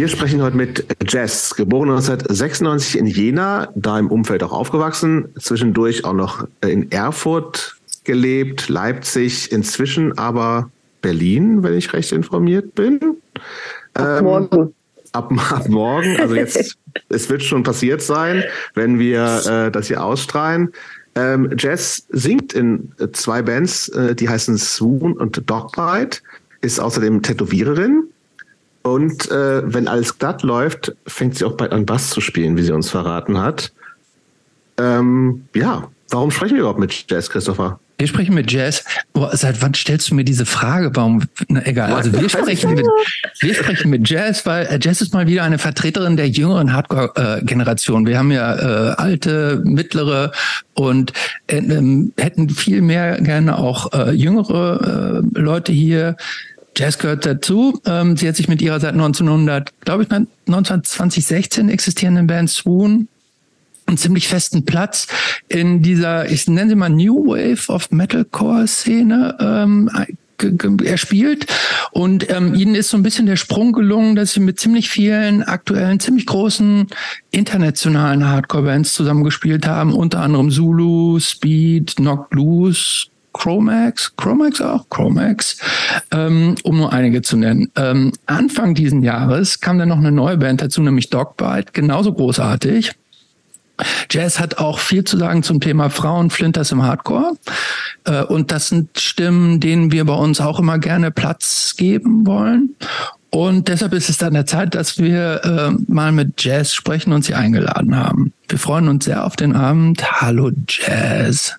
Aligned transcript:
Wir 0.00 0.08
sprechen 0.08 0.40
heute 0.40 0.56
mit 0.56 0.86
Jess, 1.06 1.54
geboren 1.54 1.90
1996 1.90 2.98
in 2.98 3.06
Jena, 3.06 3.68
da 3.74 3.98
im 3.98 4.10
Umfeld 4.10 4.42
auch 4.42 4.52
aufgewachsen, 4.52 5.28
zwischendurch 5.38 6.06
auch 6.06 6.14
noch 6.14 6.48
in 6.66 6.90
Erfurt 6.90 7.76
gelebt, 8.04 8.70
Leipzig, 8.70 9.52
inzwischen 9.52 10.16
aber 10.16 10.70
Berlin, 11.02 11.62
wenn 11.62 11.74
ich 11.74 11.92
recht 11.92 12.12
informiert 12.12 12.74
bin. 12.74 13.18
Ab 13.92 14.20
ähm, 14.20 14.24
morgen. 14.24 14.74
Ab, 15.12 15.32
ab, 15.52 15.68
morgen, 15.68 16.18
also 16.18 16.34
jetzt, 16.34 16.78
es 17.10 17.28
wird 17.28 17.42
schon 17.42 17.62
passiert 17.62 18.00
sein, 18.00 18.42
wenn 18.72 18.98
wir 18.98 19.42
äh, 19.44 19.70
das 19.70 19.88
hier 19.88 20.02
ausstrahlen. 20.02 20.72
Ähm, 21.14 21.54
Jess 21.58 22.06
singt 22.08 22.54
in 22.54 22.90
zwei 23.12 23.42
Bands, 23.42 23.90
äh, 23.90 24.14
die 24.14 24.30
heißen 24.30 24.56
Swoon 24.56 25.12
und 25.18 25.42
Dogbite, 25.50 26.20
ist 26.62 26.80
außerdem 26.80 27.20
Tätowiererin. 27.20 28.04
Und 28.82 29.30
äh, 29.30 29.62
wenn 29.72 29.88
alles 29.88 30.18
glatt 30.18 30.42
läuft, 30.42 30.94
fängt 31.06 31.36
sie 31.36 31.44
auch 31.44 31.56
bald 31.56 31.72
an 31.72 31.84
Bass 31.86 32.10
zu 32.10 32.20
spielen, 32.20 32.56
wie 32.56 32.62
sie 32.62 32.72
uns 32.72 32.90
verraten 32.90 33.38
hat. 33.38 33.72
Ähm, 34.78 35.44
ja, 35.54 35.88
warum 36.08 36.30
sprechen 36.30 36.54
wir 36.54 36.60
überhaupt 36.60 36.80
mit 36.80 37.04
Jess, 37.10 37.28
Christopher? 37.28 37.78
Wir 38.00 38.06
sprechen 38.06 38.34
mit 38.34 38.50
Jazz. 38.50 38.82
Boah, 39.12 39.36
seit 39.36 39.60
wann 39.60 39.74
stellst 39.74 40.10
du 40.10 40.14
mir 40.14 40.24
diese 40.24 40.46
Frage? 40.46 40.90
Warum? 40.94 41.22
Na, 41.48 41.66
egal. 41.66 41.92
Also 41.92 42.10
wir 42.18 42.28
sprechen 42.30 42.72
mit, 42.72 42.86
wir 43.40 43.54
sprechen 43.54 43.90
mit 43.90 44.08
Jazz, 44.08 44.46
weil 44.46 44.64
äh, 44.68 44.78
Jazz 44.80 45.02
ist 45.02 45.12
mal 45.12 45.26
wieder 45.26 45.42
eine 45.42 45.58
Vertreterin 45.58 46.16
der 46.16 46.30
jüngeren 46.30 46.72
Hardcore-Generation. 46.72 48.06
Wir 48.06 48.18
haben 48.18 48.32
ja 48.32 48.54
äh, 48.54 48.94
alte, 48.96 49.60
mittlere 49.66 50.32
und 50.72 51.12
äh, 51.48 51.58
ähm, 51.58 52.14
hätten 52.18 52.48
viel 52.48 52.80
mehr 52.80 53.20
gerne 53.20 53.58
auch 53.58 53.92
äh, 53.92 54.12
jüngere 54.12 55.22
äh, 55.22 55.38
Leute 55.38 55.70
hier. 55.70 56.16
Jazz 56.76 56.98
gehört 56.98 57.26
dazu. 57.26 57.80
Ähm, 57.86 58.16
sie 58.16 58.28
hat 58.28 58.36
sich 58.36 58.48
mit 58.48 58.62
ihrer 58.62 58.80
seit 58.80 58.92
1900, 58.92 59.72
glaube 59.80 60.04
ich, 60.04 60.10
1916 60.10 61.68
existierenden 61.68 62.26
Band 62.26 62.50
Swoon 62.50 63.08
einen 63.86 63.98
ziemlich 63.98 64.28
festen 64.28 64.64
Platz 64.64 65.08
in 65.48 65.82
dieser, 65.82 66.30
ich 66.30 66.46
nenne 66.46 66.70
sie 66.70 66.76
mal 66.76 66.88
New 66.88 67.26
Wave 67.26 67.72
of 67.72 67.90
Metalcore-Szene 67.90 69.36
ähm, 69.40 69.90
er 70.84 70.96
spielt. 70.96 71.46
Und 71.92 72.30
ähm, 72.30 72.54
ihnen 72.54 72.74
ist 72.74 72.88
so 72.88 72.96
ein 72.96 73.02
bisschen 73.02 73.26
der 73.26 73.36
Sprung 73.36 73.72
gelungen, 73.72 74.16
dass 74.16 74.32
sie 74.32 74.40
mit 74.40 74.58
ziemlich 74.58 74.88
vielen 74.88 75.42
aktuellen, 75.42 76.00
ziemlich 76.00 76.26
großen 76.26 76.86
internationalen 77.30 78.26
Hardcore-Bands 78.26 78.94
zusammengespielt 78.94 79.66
haben, 79.66 79.92
unter 79.92 80.20
anderem 80.20 80.50
Zulu, 80.50 81.20
Speed, 81.20 81.96
Knock 81.96 82.32
Loose, 82.32 83.08
Chromax, 83.32 84.16
Chromax 84.16 84.60
auch, 84.60 84.88
Chromax, 84.90 85.58
ähm, 86.10 86.56
um 86.62 86.78
nur 86.78 86.92
einige 86.92 87.22
zu 87.22 87.36
nennen. 87.36 87.70
Ähm, 87.76 88.12
Anfang 88.26 88.74
diesen 88.74 89.02
Jahres 89.02 89.60
kam 89.60 89.78
dann 89.78 89.88
noch 89.88 89.98
eine 89.98 90.12
neue 90.12 90.36
Band 90.36 90.60
dazu, 90.62 90.82
nämlich 90.82 91.10
Dogbite, 91.10 91.72
genauso 91.72 92.12
großartig. 92.12 92.92
Jazz 94.10 94.38
hat 94.38 94.58
auch 94.58 94.78
viel 94.78 95.04
zu 95.04 95.16
sagen 95.16 95.42
zum 95.42 95.60
Thema 95.60 95.90
Frauenflinters 95.90 96.72
im 96.72 96.82
Hardcore. 96.82 97.32
Äh, 98.04 98.24
und 98.24 98.50
das 98.50 98.68
sind 98.68 98.98
Stimmen, 98.98 99.60
denen 99.60 99.92
wir 99.92 100.04
bei 100.04 100.14
uns 100.14 100.40
auch 100.40 100.58
immer 100.58 100.78
gerne 100.78 101.10
Platz 101.10 101.74
geben 101.76 102.26
wollen. 102.26 102.74
Und 103.30 103.68
deshalb 103.68 103.92
ist 103.92 104.10
es 104.10 104.18
dann 104.18 104.34
der 104.34 104.46
Zeit, 104.46 104.74
dass 104.74 104.98
wir 104.98 105.40
äh, 105.44 105.92
mal 105.92 106.10
mit 106.10 106.42
Jazz 106.42 106.74
sprechen 106.74 107.12
und 107.12 107.24
sie 107.24 107.34
eingeladen 107.34 107.96
haben. 107.96 108.32
Wir 108.48 108.58
freuen 108.58 108.88
uns 108.88 109.04
sehr 109.04 109.24
auf 109.24 109.36
den 109.36 109.54
Abend. 109.54 110.20
Hallo 110.20 110.50
Jazz. 110.66 111.56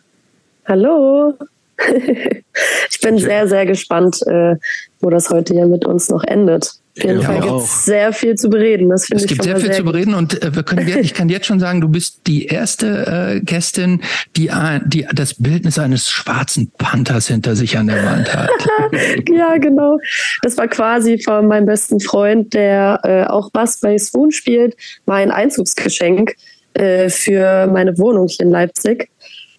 Hallo. 0.67 1.37
ich 2.89 2.99
bin 3.01 3.17
sehr, 3.17 3.47
sehr 3.47 3.65
gespannt, 3.65 4.21
äh, 4.27 4.55
wo 4.99 5.09
das 5.09 5.29
heute 5.29 5.53
hier 5.53 5.67
mit 5.67 5.85
uns 5.85 6.09
noch 6.09 6.23
endet. 6.23 6.73
Auf 6.97 7.05
jeden 7.05 7.21
ja, 7.21 7.25
Fall 7.25 7.39
gibt 7.39 7.61
es 7.61 7.85
sehr 7.85 8.11
viel 8.11 8.35
zu 8.35 8.49
bereden. 8.49 8.89
Das 8.89 9.09
es 9.09 9.25
gibt 9.25 9.43
sehr 9.43 9.55
viel 9.55 9.67
sehr 9.67 9.77
zu 9.77 9.83
bereden 9.85 10.13
und 10.13 10.43
äh, 10.43 10.53
wir 10.53 10.63
können, 10.63 10.85
ich 10.99 11.13
kann 11.13 11.29
jetzt 11.29 11.45
schon 11.45 11.59
sagen, 11.61 11.79
du 11.79 11.87
bist 11.87 12.27
die 12.27 12.47
erste 12.47 13.37
äh, 13.37 13.39
Gästin, 13.39 14.01
die, 14.35 14.51
die 14.85 15.07
das 15.13 15.35
Bildnis 15.35 15.79
eines 15.79 16.09
schwarzen 16.09 16.69
Panthers 16.77 17.27
hinter 17.27 17.55
sich 17.55 17.77
an 17.77 17.87
der 17.87 18.03
Wand 18.03 18.35
hat. 18.35 18.49
ja, 19.29 19.57
genau. 19.57 19.99
Das 20.41 20.57
war 20.57 20.67
quasi 20.67 21.17
von 21.17 21.47
meinem 21.47 21.65
besten 21.65 22.01
Freund, 22.01 22.53
der 22.53 22.99
äh, 23.03 23.23
auch 23.23 23.51
Bass 23.51 23.79
bei 23.79 23.97
Swoon 23.97 24.31
spielt, 24.31 24.75
mein 25.05 25.31
Einzugsgeschenk 25.31 26.35
äh, 26.73 27.07
für 27.07 27.67
meine 27.67 27.97
Wohnung 27.97 28.27
hier 28.27 28.45
in 28.45 28.51
Leipzig. 28.51 29.09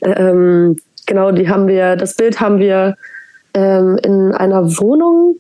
Ähm, 0.03 0.77
genau, 1.07 1.33
die 1.33 1.49
haben 1.49 1.69
wir, 1.69 1.97
das 1.97 2.15
Bild 2.15 2.41
haben 2.41 2.59
wir 2.59 2.97
ähm, 3.55 3.99
in 4.03 4.33
einer 4.33 4.79
Wohnung 4.79 5.37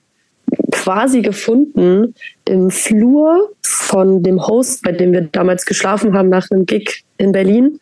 quasi 0.70 1.22
gefunden 1.22 2.14
im 2.44 2.70
Flur 2.70 3.50
von 3.62 4.22
dem 4.22 4.44
Host, 4.46 4.82
bei 4.82 4.92
dem 4.92 5.12
wir 5.12 5.22
damals 5.22 5.64
geschlafen 5.64 6.14
haben 6.14 6.28
nach 6.28 6.50
einem 6.50 6.66
Gig 6.66 7.04
in 7.18 7.32
Berlin. 7.32 7.78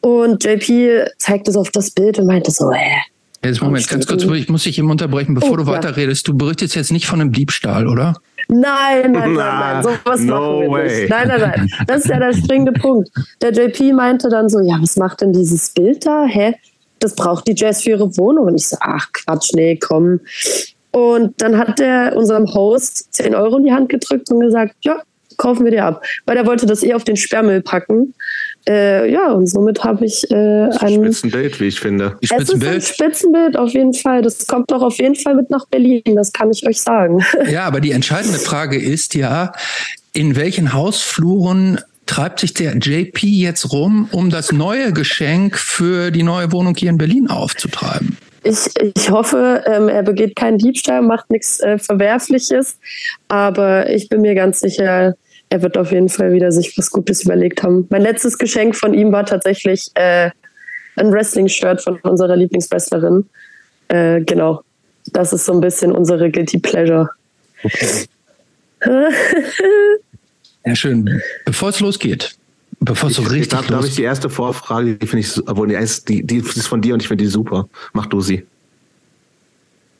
Und 0.00 0.44
JP 0.44 1.06
zeigte 1.18 1.52
so 1.52 1.60
auf 1.60 1.70
das 1.70 1.90
Bild 1.90 2.18
und 2.18 2.26
meinte 2.26 2.50
so, 2.50 2.70
hä? 2.72 2.96
Jetzt 3.44 3.62
Moment, 3.62 3.86
ganz 3.88 4.06
kurz, 4.06 4.24
ich 4.24 4.48
muss 4.48 4.64
dich 4.64 4.78
eben 4.78 4.90
unterbrechen, 4.90 5.34
bevor 5.34 5.52
oh, 5.52 5.56
du 5.56 5.66
weiterredest. 5.66 6.26
Du 6.26 6.34
berichtest 6.34 6.74
jetzt 6.74 6.92
nicht 6.92 7.06
von 7.06 7.20
einem 7.20 7.30
Diebstahl, 7.30 7.86
oder? 7.86 8.14
Nein, 8.48 9.12
nein, 9.12 9.32
nein, 9.32 9.34
nein, 9.34 9.82
sowas 9.82 10.20
no 10.20 10.34
machen 10.34 10.60
wir 10.60 10.70
way. 10.70 11.00
nicht. 11.00 11.10
Nein, 11.10 11.28
nein, 11.28 11.40
nein. 11.40 11.70
Das 11.86 12.04
ist 12.04 12.08
ja 12.08 12.18
der 12.18 12.32
springende 12.32 12.72
Punkt. 12.80 13.10
Der 13.42 13.52
JP 13.52 13.92
meinte 13.92 14.28
dann 14.28 14.48
so, 14.48 14.60
ja, 14.60 14.76
was 14.80 14.96
macht 14.96 15.20
denn 15.20 15.32
dieses 15.32 15.70
Bild 15.70 16.04
da? 16.06 16.24
Hä? 16.26 16.54
Das 17.04 17.14
braucht 17.14 17.46
die 17.46 17.54
Jazz 17.54 17.82
für 17.82 17.90
ihre 17.90 18.16
Wohnung. 18.16 18.46
Und 18.46 18.54
ich 18.54 18.66
so, 18.66 18.78
ach 18.80 19.12
Quatsch, 19.12 19.52
nee, 19.54 19.76
komm. 19.76 20.20
Und 20.90 21.34
dann 21.42 21.58
hat 21.58 21.78
der 21.78 22.16
unserem 22.16 22.46
Host 22.54 23.12
10 23.12 23.34
Euro 23.34 23.58
in 23.58 23.64
die 23.64 23.72
Hand 23.72 23.90
gedrückt 23.90 24.30
und 24.30 24.40
gesagt, 24.40 24.74
ja, 24.80 25.02
kaufen 25.36 25.64
wir 25.64 25.70
dir 25.70 25.84
ab. 25.84 26.02
Weil 26.24 26.38
er 26.38 26.46
wollte 26.46 26.64
das 26.64 26.82
eh 26.82 26.94
auf 26.94 27.04
den 27.04 27.16
Sperrmüll 27.16 27.60
packen. 27.60 28.14
Äh, 28.66 29.12
ja, 29.12 29.32
und 29.32 29.46
somit 29.46 29.84
habe 29.84 30.06
ich 30.06 30.30
äh, 30.30 30.34
ein 30.34 30.94
Spitzenbild, 30.94 31.60
wie 31.60 31.66
ich 31.66 31.78
finde. 31.78 32.16
Die 32.22 32.28
Spitzenbild. 32.28 32.78
Es 32.78 32.84
ist 32.84 32.90
ein 32.90 32.94
Spitzenbild 32.94 33.56
auf 33.58 33.70
jeden 33.72 33.92
Fall. 33.92 34.22
Das 34.22 34.46
kommt 34.46 34.70
doch 34.70 34.80
auf 34.80 34.96
jeden 34.96 35.16
Fall 35.16 35.34
mit 35.34 35.50
nach 35.50 35.66
Berlin. 35.66 36.02
Das 36.14 36.32
kann 36.32 36.50
ich 36.50 36.66
euch 36.66 36.80
sagen. 36.80 37.22
Ja, 37.50 37.64
aber 37.64 37.82
die 37.82 37.90
entscheidende 37.90 38.38
Frage 38.38 38.80
ist 38.80 39.14
ja, 39.14 39.52
in 40.14 40.36
welchen 40.36 40.72
Hausfluren 40.72 41.80
treibt 42.06 42.40
sich 42.40 42.54
der 42.54 42.76
JP 42.76 43.26
jetzt 43.26 43.72
rum, 43.72 44.08
um 44.12 44.30
das 44.30 44.52
neue 44.52 44.92
Geschenk 44.92 45.56
für 45.56 46.10
die 46.10 46.22
neue 46.22 46.52
Wohnung 46.52 46.74
hier 46.74 46.90
in 46.90 46.98
Berlin 46.98 47.28
aufzutreiben? 47.28 48.16
ich, 48.44 48.68
ich 48.76 49.10
hoffe, 49.10 49.64
ähm, 49.66 49.88
er 49.88 50.02
begeht 50.02 50.36
keinen 50.36 50.58
Diebstahl, 50.58 51.02
macht 51.02 51.30
nichts 51.30 51.60
äh, 51.60 51.78
Verwerfliches. 51.78 52.78
Aber 53.28 53.88
ich 53.88 54.08
bin 54.08 54.20
mir 54.20 54.34
ganz 54.34 54.60
sicher, 54.60 55.16
er 55.48 55.62
wird 55.62 55.78
auf 55.78 55.90
jeden 55.90 56.10
Fall 56.10 56.32
wieder 56.32 56.52
sich 56.52 56.76
was 56.76 56.90
Gutes 56.90 57.24
überlegt 57.24 57.62
haben. 57.62 57.86
Mein 57.90 58.02
letztes 58.02 58.38
Geschenk 58.38 58.76
von 58.76 58.92
ihm 58.94 59.12
war 59.12 59.24
tatsächlich 59.24 59.90
äh, 59.94 60.30
ein 60.96 61.10
Wrestling-Shirt 61.10 61.82
von 61.82 61.96
unserer 62.00 62.36
Lieblingswrestlerin. 62.36 63.28
Äh, 63.88 64.20
genau. 64.20 64.62
Das 65.12 65.32
ist 65.32 65.46
so 65.46 65.52
ein 65.52 65.60
bisschen 65.60 65.92
unsere 65.92 66.30
Guilty 66.30 66.58
Pleasure. 66.58 67.10
Okay. 67.62 68.06
ja, 70.64 70.74
schön. 70.74 71.20
Bevor 71.44 71.70
es 71.70 71.80
losgeht, 71.80 72.36
Bevor 72.80 73.08
es 73.08 73.16
so 73.16 73.22
richtig 73.22 73.42
ich 73.42 73.48
darf, 73.48 73.66
darf 73.66 73.86
ich 73.86 73.94
die 73.94 74.02
erste 74.02 74.28
Vorfrage, 74.28 74.96
die 74.96 75.06
finde 75.06 75.26
ich, 75.26 75.48
obwohl 75.48 75.68
die, 75.68 75.76
die, 76.08 76.22
die 76.26 76.38
ist 76.38 76.66
von 76.66 76.82
dir 76.82 76.94
und 76.94 77.00
ich 77.00 77.08
finde 77.08 77.24
die 77.24 77.30
super. 77.30 77.68
Mach 77.92 78.06
du 78.06 78.20
sie. 78.20 78.44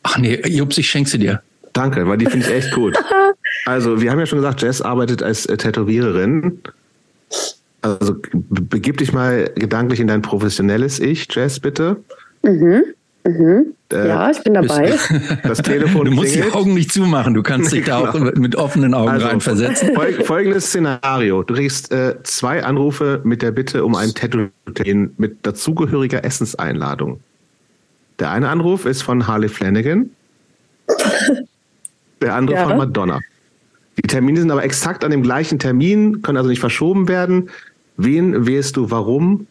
Ach 0.02 0.18
nee, 0.18 0.40
Jups, 0.48 0.76
ich 0.76 0.90
schenke 0.90 1.08
sie 1.08 1.18
dir. 1.18 1.42
Danke, 1.72 2.06
weil 2.06 2.18
die 2.18 2.26
finde 2.26 2.46
ich 2.46 2.52
echt 2.52 2.72
gut. 2.72 2.96
also, 3.66 4.00
wir 4.00 4.10
haben 4.10 4.18
ja 4.18 4.26
schon 4.26 4.38
gesagt, 4.38 4.62
Jess 4.62 4.82
arbeitet 4.82 5.22
als 5.22 5.46
äh, 5.46 5.56
Tätowiererin. 5.56 6.60
Also, 7.80 8.16
begib 8.32 8.98
dich 8.98 9.12
mal 9.12 9.50
gedanklich 9.54 10.00
in 10.00 10.06
dein 10.06 10.22
professionelles 10.22 11.00
Ich, 11.00 11.26
Jess, 11.34 11.58
bitte. 11.58 11.96
Mhm. 12.42 12.84
Mhm. 13.26 13.74
Äh, 13.90 14.08
ja, 14.08 14.30
ich 14.30 14.42
bin 14.42 14.54
dabei. 14.54 14.94
Das 15.42 15.58
Telefon 15.62 16.04
Du 16.04 16.10
musst 16.10 16.32
klingelt. 16.32 16.52
die 16.52 16.56
Augen 16.56 16.74
nicht 16.74 16.92
zumachen, 16.92 17.32
du 17.32 17.42
kannst 17.42 17.72
dich 17.72 17.84
da 17.84 18.00
genau. 18.12 18.30
auch 18.30 18.34
mit 18.34 18.56
offenen 18.56 18.92
Augen 18.92 19.10
also, 19.10 19.26
reinversetzen. 19.26 19.90
Folgendes 20.24 20.66
Szenario. 20.66 21.42
Du 21.42 21.54
kriegst 21.54 21.90
äh, 21.90 22.16
zwei 22.22 22.62
Anrufe 22.62 23.20
mit 23.24 23.40
der 23.40 23.50
Bitte 23.52 23.84
um 23.84 23.94
ein 23.94 24.14
Tattoo 24.14 24.48
mit 25.16 25.38
dazugehöriger 25.46 26.24
Essenseinladung. 26.24 27.20
Der 28.18 28.30
eine 28.30 28.48
Anruf 28.48 28.84
ist 28.84 29.02
von 29.02 29.26
Harley 29.26 29.48
Flanagan, 29.48 30.10
der 32.20 32.34
andere 32.34 32.56
ja. 32.56 32.68
von 32.68 32.76
Madonna. 32.76 33.20
Die 33.96 34.02
Termine 34.02 34.40
sind 34.40 34.50
aber 34.50 34.64
exakt 34.64 35.04
an 35.04 35.10
dem 35.10 35.22
gleichen 35.22 35.58
Termin, 35.58 36.22
können 36.22 36.36
also 36.36 36.50
nicht 36.50 36.60
verschoben 36.60 37.08
werden. 37.08 37.50
Wen 37.96 38.46
wählst 38.46 38.76
du 38.76 38.90
warum 38.90 39.46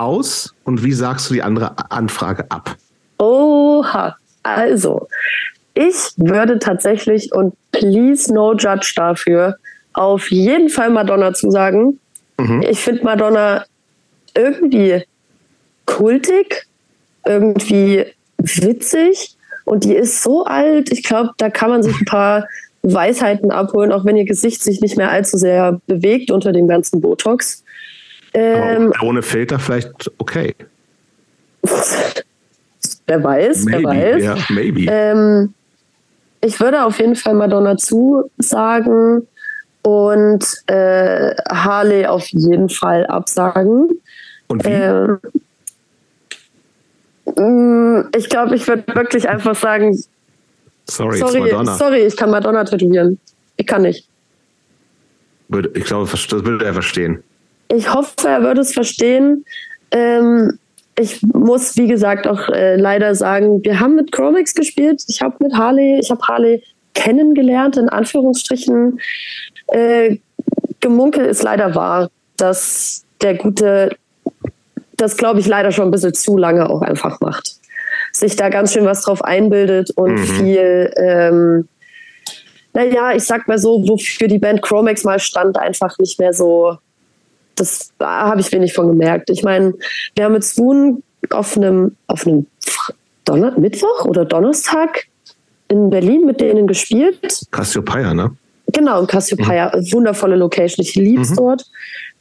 aus 0.00 0.54
und 0.64 0.82
wie 0.82 0.92
sagst 0.92 1.28
du 1.30 1.34
die 1.34 1.42
andere 1.42 1.74
Anfrage 1.90 2.50
ab? 2.50 2.76
Oha, 3.18 4.16
also 4.42 5.08
ich 5.74 6.12
würde 6.16 6.58
tatsächlich 6.58 7.32
und 7.32 7.54
please 7.72 8.32
no 8.32 8.54
judge 8.54 8.92
dafür 8.96 9.56
auf 9.92 10.30
jeden 10.30 10.68
Fall 10.68 10.90
Madonna 10.90 11.32
zusagen. 11.34 11.98
Mhm. 12.38 12.62
Ich 12.68 12.80
finde 12.80 13.04
Madonna 13.04 13.64
irgendwie 14.34 15.02
kultig, 15.86 16.66
irgendwie 17.26 18.06
witzig 18.38 19.36
und 19.64 19.84
die 19.84 19.94
ist 19.94 20.22
so 20.22 20.44
alt. 20.44 20.90
Ich 20.92 21.02
glaube, 21.02 21.30
da 21.36 21.50
kann 21.50 21.70
man 21.70 21.82
sich 21.82 21.98
ein 22.00 22.04
paar 22.04 22.46
Weisheiten 22.82 23.50
abholen, 23.50 23.92
auch 23.92 24.04
wenn 24.04 24.16
ihr 24.16 24.24
Gesicht 24.24 24.62
sich 24.62 24.80
nicht 24.80 24.96
mehr 24.96 25.10
allzu 25.10 25.36
sehr 25.36 25.80
bewegt 25.86 26.30
unter 26.30 26.52
dem 26.52 26.66
ganzen 26.66 27.00
Botox. 27.00 27.62
Ähm, 28.32 28.92
ohne 29.02 29.22
Filter 29.22 29.58
vielleicht 29.58 30.10
okay. 30.18 30.54
wer 33.06 33.24
weiß, 33.24 33.64
maybe, 33.64 33.82
wer 33.82 34.14
weiß. 34.14 34.22
Yeah, 34.22 34.38
maybe. 34.50 34.86
Ähm, 34.88 35.54
ich 36.40 36.60
würde 36.60 36.84
auf 36.84 36.98
jeden 36.98 37.16
Fall 37.16 37.34
Madonna 37.34 37.76
zusagen 37.76 39.26
und 39.82 40.44
äh, 40.66 41.34
Harley 41.50 42.06
auf 42.06 42.26
jeden 42.28 42.68
Fall 42.68 43.06
absagen. 43.06 43.90
Und 44.48 44.64
wie? 44.64 44.70
Ähm, 44.70 45.18
mm, 47.36 48.08
ich 48.16 48.28
glaube, 48.28 48.54
ich 48.56 48.66
würde 48.66 48.84
wirklich 48.94 49.28
einfach 49.28 49.54
sagen, 49.54 49.98
sorry, 50.84 51.18
sorry, 51.18 51.40
Madonna. 51.40 51.76
sorry, 51.76 52.00
ich 52.02 52.16
kann 52.16 52.30
Madonna 52.30 52.64
tätowieren. 52.64 53.18
Ich 53.56 53.66
kann 53.66 53.82
nicht. 53.82 54.08
Ich 55.74 55.84
glaube, 55.84 56.08
das 56.10 56.30
würde 56.30 56.64
er 56.64 56.72
verstehen. 56.72 57.22
Ich 57.72 57.92
hoffe, 57.92 58.28
er 58.28 58.42
würde 58.42 58.60
es 58.60 58.72
verstehen. 58.72 59.44
Ähm, 59.92 60.58
ich 60.98 61.22
muss, 61.22 61.76
wie 61.76 61.86
gesagt, 61.86 62.26
auch 62.26 62.48
äh, 62.48 62.76
leider 62.76 63.14
sagen, 63.14 63.64
wir 63.64 63.80
haben 63.80 63.94
mit 63.94 64.12
Chromex 64.12 64.54
gespielt. 64.54 65.02
Ich 65.08 65.22
habe 65.22 65.36
mit 65.40 65.54
Harley, 65.54 65.98
ich 66.00 66.10
habe 66.10 66.20
Harley 66.26 66.62
kennengelernt, 66.94 67.76
in 67.76 67.88
Anführungsstrichen. 67.88 69.00
Äh, 69.68 70.18
Gemunkel 70.80 71.24
ist 71.26 71.42
leider 71.42 71.74
wahr, 71.74 72.10
dass 72.36 73.04
der 73.22 73.34
gute, 73.34 73.96
das 74.96 75.16
glaube 75.16 75.40
ich 75.40 75.46
leider 75.46 75.72
schon 75.72 75.88
ein 75.88 75.90
bisschen 75.90 76.14
zu 76.14 76.36
lange 76.36 76.68
auch 76.68 76.82
einfach 76.82 77.20
macht. 77.20 77.56
Sich 78.12 78.34
da 78.34 78.48
ganz 78.48 78.72
schön 78.72 78.84
was 78.84 79.02
drauf 79.02 79.22
einbildet 79.22 79.90
und 79.92 80.14
mhm. 80.14 80.24
viel, 80.24 80.92
ähm, 80.96 81.68
naja, 82.72 83.12
ich 83.14 83.24
sag 83.24 83.46
mal 83.46 83.58
so, 83.58 83.86
wofür 83.88 84.26
die 84.26 84.38
Band 84.38 84.62
Chromex 84.62 85.04
mal 85.04 85.20
stand, 85.20 85.58
einfach 85.58 85.96
nicht 85.98 86.18
mehr 86.18 86.32
so 86.32 86.78
das 87.60 87.90
habe 88.00 88.40
ich 88.40 88.50
wenig 88.52 88.72
von 88.72 88.88
gemerkt. 88.88 89.30
Ich 89.30 89.42
meine, 89.42 89.74
wir 90.14 90.24
haben 90.24 90.32
mit 90.32 90.44
Swoon 90.44 91.02
auf 91.30 91.56
einem, 91.56 91.96
auf 92.06 92.26
einem 92.26 92.46
Donner 93.24 93.58
Mittwoch 93.58 94.04
oder 94.06 94.24
Donnerstag 94.24 95.06
in 95.68 95.90
Berlin 95.90 96.24
mit 96.24 96.40
denen 96.40 96.66
gespielt. 96.66 97.46
Cassiopeia, 97.50 98.14
ne? 98.14 98.34
Genau, 98.72 99.04
Cassiopeia. 99.06 99.72
Mhm. 99.74 99.92
Wundervolle 99.92 100.36
Location. 100.36 100.84
Ich 100.84 100.94
liebe 100.94 101.22
es 101.22 101.30
mhm. 101.30 101.36
dort. 101.36 101.64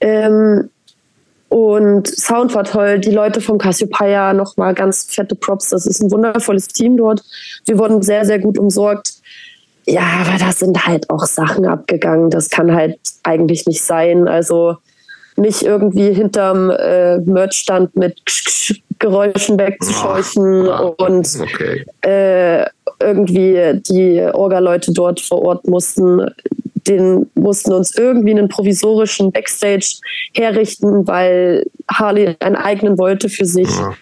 Ähm, 0.01 0.69
und 1.49 2.07
Sound 2.07 2.53
war 2.53 2.63
toll. 2.63 2.99
Die 2.99 3.11
Leute 3.11 3.41
vom 3.41 3.57
Cassiopeia 3.57 4.33
nochmal 4.33 4.73
ganz 4.75 5.05
fette 5.09 5.35
Props. 5.35 5.69
Das 5.69 5.85
ist 5.85 6.01
ein 6.01 6.11
wundervolles 6.11 6.67
Team 6.67 6.97
dort. 6.97 7.23
Wir 7.65 7.79
wurden 7.79 8.01
sehr, 8.03 8.25
sehr 8.25 8.39
gut 8.39 8.57
umsorgt. 8.57 9.13
Ja, 9.87 10.03
aber 10.21 10.37
da 10.37 10.51
sind 10.51 10.85
halt 10.85 11.09
auch 11.09 11.25
Sachen 11.25 11.65
abgegangen. 11.65 12.29
Das 12.29 12.49
kann 12.49 12.75
halt 12.75 12.99
eigentlich 13.23 13.65
nicht 13.65 13.81
sein. 13.81 14.27
Also 14.27 14.77
mich 15.39 15.65
irgendwie 15.65 16.13
hinterm 16.13 16.69
äh, 16.69 17.17
Merchstand 17.19 17.95
mit 17.95 18.21
Geräuschen 18.99 19.57
wegzuscheuchen 19.57 20.67
oh, 20.67 20.93
und 20.97 21.27
okay. 21.41 21.85
äh, 22.01 22.65
irgendwie 23.01 23.81
die 23.89 24.21
Orga-Leute 24.21 24.91
dort 24.91 25.21
vor 25.21 25.41
Ort 25.43 25.67
mussten, 25.67 26.29
den 26.87 27.29
mussten 27.35 27.71
uns 27.71 27.95
irgendwie 27.95 28.31
einen 28.31 28.49
provisorischen 28.49 29.31
Backstage 29.31 29.99
herrichten, 30.35 31.07
weil 31.07 31.65
Harley 31.89 32.35
einen 32.41 32.57
eigenen 32.57 32.97
wollte 32.97 33.29
für 33.29 33.45
sich. 33.45 33.69
Ja 33.69 33.95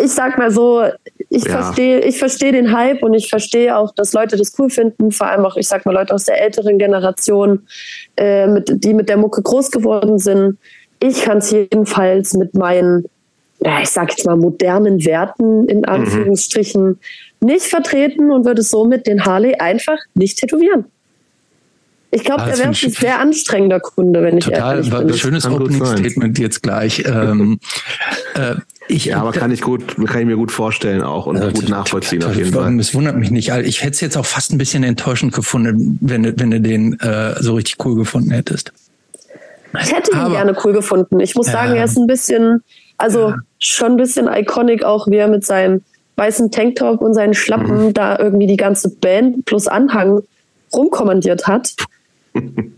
ich 0.00 0.12
sag 0.12 0.38
mal 0.38 0.50
so, 0.50 0.84
ich 1.30 1.44
ja. 1.44 1.62
verstehe, 1.62 2.00
ich 2.00 2.18
verstehe 2.18 2.52
den 2.52 2.76
Hype 2.76 3.02
und 3.02 3.14
ich 3.14 3.28
verstehe 3.28 3.76
auch, 3.76 3.94
dass 3.94 4.12
Leute 4.12 4.36
das 4.36 4.52
cool 4.58 4.70
finden, 4.70 5.10
vor 5.10 5.28
allem 5.28 5.44
auch, 5.44 5.56
ich 5.56 5.68
sag 5.68 5.86
mal, 5.86 5.92
Leute 5.92 6.14
aus 6.14 6.26
der 6.26 6.40
älteren 6.40 6.78
Generation, 6.78 7.66
äh, 8.16 8.46
mit, 8.46 8.84
die 8.84 8.94
mit 8.94 9.08
der 9.08 9.16
Mucke 9.16 9.42
groß 9.42 9.70
geworden 9.70 10.18
sind. 10.18 10.58
Ich 11.00 11.22
kann 11.22 11.38
es 11.38 11.50
jedenfalls 11.50 12.34
mit 12.34 12.54
meinen, 12.54 13.06
ja, 13.60 13.80
ich 13.80 13.90
sag 13.90 14.10
jetzt 14.10 14.26
mal, 14.26 14.36
modernen 14.36 15.04
Werten 15.04 15.66
in 15.68 15.78
mhm. 15.78 15.84
Anführungsstrichen 15.86 16.86
mhm. 16.86 16.98
nicht 17.40 17.64
vertreten 17.64 18.30
und 18.30 18.44
würde 18.44 18.62
somit 18.62 19.06
den 19.06 19.24
Harley 19.24 19.54
einfach 19.54 19.98
nicht 20.14 20.38
tätowieren. 20.38 20.86
Ich 22.16 22.24
glaube, 22.24 22.44
er 22.44 22.56
wäre 22.56 22.68
ein 22.68 22.74
sehr 22.74 23.20
anstrengender 23.20 23.78
Kunde, 23.78 24.22
wenn 24.22 24.38
ich 24.38 24.50
ehrlich 24.50 24.88
bin. 24.88 25.00
Total 25.00 25.14
schönes 25.18 25.44
Opening 25.44 25.84
Statement 25.84 26.38
jetzt 26.38 26.62
gleich. 26.62 27.04
ähm, 27.06 27.60
äh, 28.34 28.54
ich, 28.88 29.06
ja, 29.06 29.18
aber 29.18 29.32
kann 29.32 29.50
ich 29.50 29.60
gut, 29.60 29.96
kann 30.06 30.20
ich 30.20 30.26
mir 30.26 30.36
gut 30.36 30.50
vorstellen 30.50 31.02
auch 31.02 31.26
und 31.26 31.36
also, 31.36 31.60
gut 31.60 31.68
nachvollziehen 31.68 32.24
auf 32.24 32.34
jeden 32.34 32.54
Fall. 32.54 32.80
Es 32.80 32.94
wundert 32.94 33.16
mich 33.16 33.30
nicht. 33.30 33.50
Ich 33.64 33.82
hätte 33.82 33.92
es 33.92 34.00
jetzt 34.00 34.16
auch 34.16 34.24
fast 34.24 34.50
ein 34.52 34.58
bisschen 34.58 34.82
enttäuschend 34.82 35.34
gefunden, 35.34 35.98
wenn, 36.00 36.22
du, 36.22 36.32
wenn 36.38 36.50
du 36.50 36.60
den 36.60 36.98
äh, 37.00 37.34
so 37.42 37.54
richtig 37.54 37.84
cool 37.84 37.96
gefunden 37.96 38.30
hättest. 38.30 38.72
Ich 39.82 39.92
hätte 39.92 40.12
ihn 40.12 40.18
aber, 40.18 40.34
gerne 40.36 40.56
cool 40.64 40.72
gefunden. 40.72 41.20
Ich 41.20 41.34
muss 41.34 41.48
ja, 41.48 41.52
sagen, 41.52 41.74
er 41.74 41.84
ist 41.84 41.98
ein 41.98 42.06
bisschen, 42.06 42.62
also 42.96 43.30
ja. 43.30 43.36
schon 43.58 43.92
ein 43.92 43.96
bisschen 43.98 44.26
iconic 44.26 44.84
auch, 44.84 45.06
wie 45.08 45.16
er 45.16 45.28
mit 45.28 45.44
seinem 45.44 45.82
weißen 46.14 46.50
Tanktop 46.50 47.02
und 47.02 47.12
seinen 47.12 47.34
Schlappen 47.34 47.88
mhm. 47.88 47.94
da 47.94 48.18
irgendwie 48.18 48.46
die 48.46 48.56
ganze 48.56 48.88
Band 48.88 49.44
plus 49.44 49.68
Anhang 49.68 50.22
rumkommandiert 50.72 51.46
hat. 51.46 51.74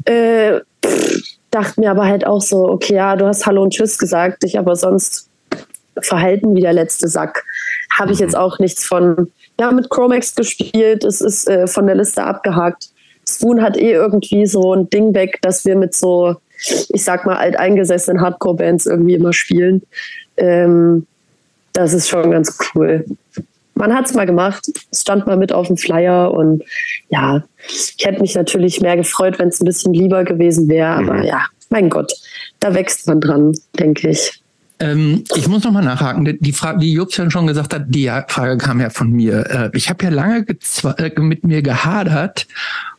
Äh, 0.04 0.60
pff, 0.84 1.38
dachte 1.50 1.80
mir 1.80 1.90
aber 1.90 2.06
halt 2.06 2.26
auch 2.26 2.42
so, 2.42 2.68
okay, 2.68 2.94
ja, 2.94 3.16
du 3.16 3.26
hast 3.26 3.46
Hallo 3.46 3.62
und 3.62 3.72
Tschüss 3.72 3.98
gesagt, 3.98 4.42
dich 4.42 4.58
aber 4.58 4.76
sonst 4.76 5.28
verhalten 6.00 6.54
wie 6.54 6.60
der 6.60 6.72
letzte 6.72 7.08
Sack. 7.08 7.44
Habe 7.96 8.12
ich 8.12 8.18
jetzt 8.18 8.34
mhm. 8.34 8.40
auch 8.40 8.58
nichts 8.58 8.84
von. 8.84 9.30
Ja, 9.60 9.72
mit 9.72 9.90
Chromex 9.90 10.36
gespielt, 10.36 11.02
es 11.02 11.20
ist 11.20 11.48
äh, 11.48 11.66
von 11.66 11.86
der 11.86 11.96
Liste 11.96 12.22
abgehakt. 12.22 12.90
Spoon 13.28 13.60
hat 13.60 13.76
eh 13.76 13.90
irgendwie 13.90 14.46
so 14.46 14.72
ein 14.72 14.88
Ding 14.88 15.14
weg, 15.14 15.38
dass 15.42 15.64
wir 15.64 15.74
mit 15.74 15.94
so, 15.94 16.36
ich 16.88 17.02
sag 17.02 17.26
mal, 17.26 17.36
alteingesessenen 17.36 18.22
Hardcore-Bands 18.22 18.86
irgendwie 18.86 19.14
immer 19.14 19.32
spielen. 19.32 19.82
Ähm, 20.36 21.06
das 21.72 21.92
ist 21.92 22.08
schon 22.08 22.30
ganz 22.30 22.56
cool. 22.74 23.04
Man 23.74 23.94
hat 23.94 24.06
es 24.06 24.14
mal 24.14 24.26
gemacht, 24.26 24.64
es 24.90 25.00
stand 25.00 25.26
mal 25.26 25.36
mit 25.36 25.52
auf 25.52 25.66
dem 25.66 25.76
Flyer 25.76 26.32
und 26.32 26.62
ja, 27.10 27.44
ich 27.68 28.04
hätte 28.04 28.20
mich 28.20 28.34
natürlich 28.34 28.80
mehr 28.80 28.96
gefreut, 28.96 29.38
wenn 29.38 29.48
es 29.48 29.60
ein 29.60 29.64
bisschen 29.64 29.92
lieber 29.92 30.24
gewesen 30.24 30.68
wäre, 30.68 30.88
aber 30.88 31.14
mhm. 31.14 31.24
ja, 31.24 31.44
mein 31.70 31.90
Gott, 31.90 32.12
da 32.60 32.74
wächst 32.74 33.06
man 33.06 33.20
dran, 33.20 33.52
denke 33.78 34.10
ich. 34.10 34.42
Ähm, 34.80 35.24
ich 35.34 35.48
muss 35.48 35.64
noch 35.64 35.72
mal 35.72 35.82
nachhaken. 35.82 36.38
Die 36.40 36.52
Frage, 36.52 36.78
die 36.78 36.92
Jobs 36.92 37.16
ja 37.16 37.28
schon 37.30 37.46
gesagt 37.46 37.74
hat, 37.74 37.86
die 37.88 38.10
Frage 38.28 38.58
kam 38.58 38.80
ja 38.80 38.90
von 38.90 39.10
mir. 39.10 39.44
Äh, 39.50 39.76
ich 39.76 39.88
habe 39.88 40.04
ja 40.04 40.10
lange 40.10 40.46
äh, 40.98 41.20
mit 41.20 41.44
mir 41.44 41.62
gehadert, 41.62 42.46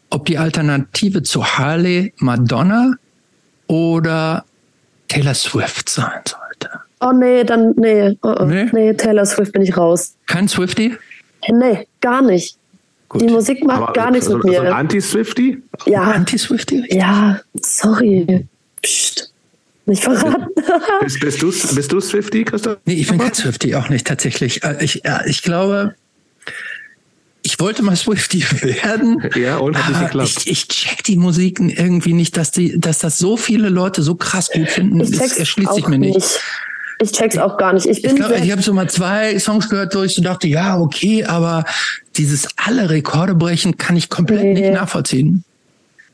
ob 0.09 0.25
die 0.25 0.37
Alternative 0.37 1.23
zu 1.23 1.45
Harley 1.45 2.13
Madonna 2.17 2.95
oder 3.67 4.43
Taylor 5.07 5.33
Swift 5.33 5.89
sein 5.89 6.21
sollte. 6.25 6.81
Oh 6.99 7.13
nee, 7.13 7.43
dann 7.45 7.73
nee. 7.77 8.17
Oh, 8.23 8.35
oh. 8.39 8.45
Nee? 8.45 8.69
nee, 8.73 8.93
Taylor 8.93 9.25
Swift 9.25 9.53
bin 9.53 9.61
ich 9.61 9.77
raus. 9.77 10.15
Kein 10.27 10.49
Swifty? 10.49 10.97
Nee, 11.49 11.87
gar 12.01 12.21
nicht. 12.21 12.58
Gut. 13.09 13.21
Die 13.21 13.27
Musik 13.27 13.63
macht 13.63 13.81
Aber 13.81 13.93
gar 13.93 14.11
nichts 14.11 14.27
so, 14.27 14.37
mit 14.37 14.45
mir. 14.45 14.57
So 14.57 14.61
ein 14.61 14.73
Anti-Swifty? 14.73 15.63
Ja. 15.87 16.03
Anti-Swifty? 16.11 16.95
Ja, 16.95 17.41
sorry. 17.59 18.47
Psst. 18.83 19.33
Nicht 19.87 20.03
verraten. 20.03 20.45
bist, 21.01 21.19
bist, 21.19 21.41
du, 21.41 21.47
bist 21.47 21.91
du 21.91 21.99
Swifty, 21.99 22.45
Christoph? 22.45 22.77
Nee, 22.85 22.93
ich 22.93 23.07
bin 23.07 23.17
kein 23.17 23.33
Swifty, 23.33 23.73
auch 23.73 23.89
nicht 23.89 24.05
tatsächlich. 24.05 24.63
Äh, 24.63 24.83
ich, 24.83 25.01
ich 25.25 25.41
glaube, 25.41 25.95
ich 27.41 27.59
wollte 27.59 27.81
mal 27.81 27.95
Swifty 27.95 28.45
werden. 28.61 29.23
Ja, 29.35 29.57
und 29.57 29.75
hat 29.75 29.89
nicht 29.89 30.01
geklappt. 30.01 30.29
Ich, 30.45 30.47
ich 30.47 30.67
check 30.67 31.03
die 31.03 31.17
Musiken 31.17 31.71
irgendwie 31.71 32.13
nicht, 32.13 32.37
dass 32.37 32.51
die, 32.51 32.79
dass 32.79 32.99
das 32.99 33.17
so 33.17 33.37
viele 33.37 33.69
Leute 33.69 34.03
so 34.03 34.13
krass 34.13 34.51
gut 34.51 34.69
finden. 34.69 35.01
Ich 35.01 35.17
das 35.17 35.37
erschließt 35.37 35.73
sich 35.73 35.87
mir 35.87 35.97
nicht. 35.97 36.15
nicht. 36.15 36.39
Ich 37.01 37.13
check's 37.13 37.37
auch 37.37 37.57
gar 37.57 37.71
nicht. 37.73 37.85
Ich 37.85 38.01
bin 38.01 38.17
ich, 38.17 38.43
ich 38.43 38.51
habe 38.51 38.61
so 38.61 38.73
mal 38.73 38.89
zwei 38.89 39.39
Songs 39.39 39.69
gehört, 39.69 39.95
wo 39.95 40.03
ich 40.03 40.15
so 40.15 40.21
dachte, 40.21 40.49
ja, 40.49 40.77
okay, 40.77 41.23
aber 41.23 41.63
dieses 42.17 42.49
alle 42.57 42.89
Rekorde 42.89 43.35
brechen 43.35 43.77
kann 43.77 43.95
ich 43.95 44.09
komplett 44.09 44.43
nee. 44.43 44.53
nicht 44.53 44.73
nachvollziehen. 44.73 45.45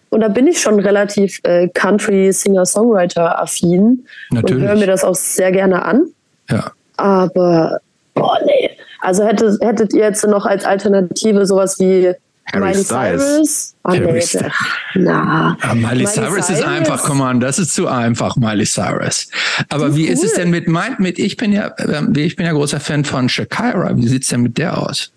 Und 0.10 0.20
da 0.22 0.28
bin 0.28 0.46
ich 0.48 0.60
schon 0.62 0.80
relativ 0.80 1.40
äh, 1.44 1.68
Country-Singer-Songwriter-affin 1.70 4.06
und 4.32 4.52
höre 4.52 4.76
mir 4.76 4.88
das 4.88 5.04
auch 5.04 5.16
sehr 5.16 5.52
gerne 5.52 5.84
an. 5.84 6.06
Ja. 6.50 6.72
Aber, 6.98 7.80
boah, 8.14 8.38
nee. 8.46 8.70
Also 9.02 9.26
hättet, 9.26 9.62
hättet 9.62 9.94
ihr 9.94 10.04
jetzt 10.04 10.26
noch 10.26 10.46
als 10.46 10.64
Alternative 10.66 11.46
sowas 11.46 11.80
wie 11.80 12.14
Harry 12.52 12.66
Miley 12.66 12.84
Styles. 12.84 13.22
Cyrus? 13.22 13.76
Oh, 13.84 13.92
Harry 13.92 14.24
nee, 14.34 14.50
na. 14.96 15.58
Ja, 15.62 15.74
Miley, 15.74 15.88
Miley 15.88 16.06
Cyrus, 16.06 16.46
Cyrus, 16.46 16.50
ist 16.50 16.64
einfach, 16.64 17.04
komm 17.04 17.22
on, 17.22 17.40
das 17.40 17.60
ist 17.60 17.74
zu 17.74 17.88
einfach, 17.88 18.36
Miley 18.36 18.66
Cyrus. 18.66 19.28
Aber 19.70 19.96
wie 19.96 20.06
cool. 20.06 20.14
ist 20.14 20.24
es 20.24 20.34
denn 20.34 20.52
mit, 20.52 20.68
mein, 20.68 20.96
mit 21.00 21.18
ich 21.18 21.38
bin 21.38 21.52
ja, 21.52 21.74
ähm, 21.80 22.14
ich 22.16 22.36
bin 22.36 22.46
ja 22.46 22.52
großer 22.52 22.80
Fan 22.80 23.04
von 23.04 23.30
Shakira. 23.30 23.96
Wie 23.96 24.08
sieht's 24.08 24.28
denn 24.28 24.42
mit 24.42 24.58
der 24.58 24.78
aus? 24.78 25.12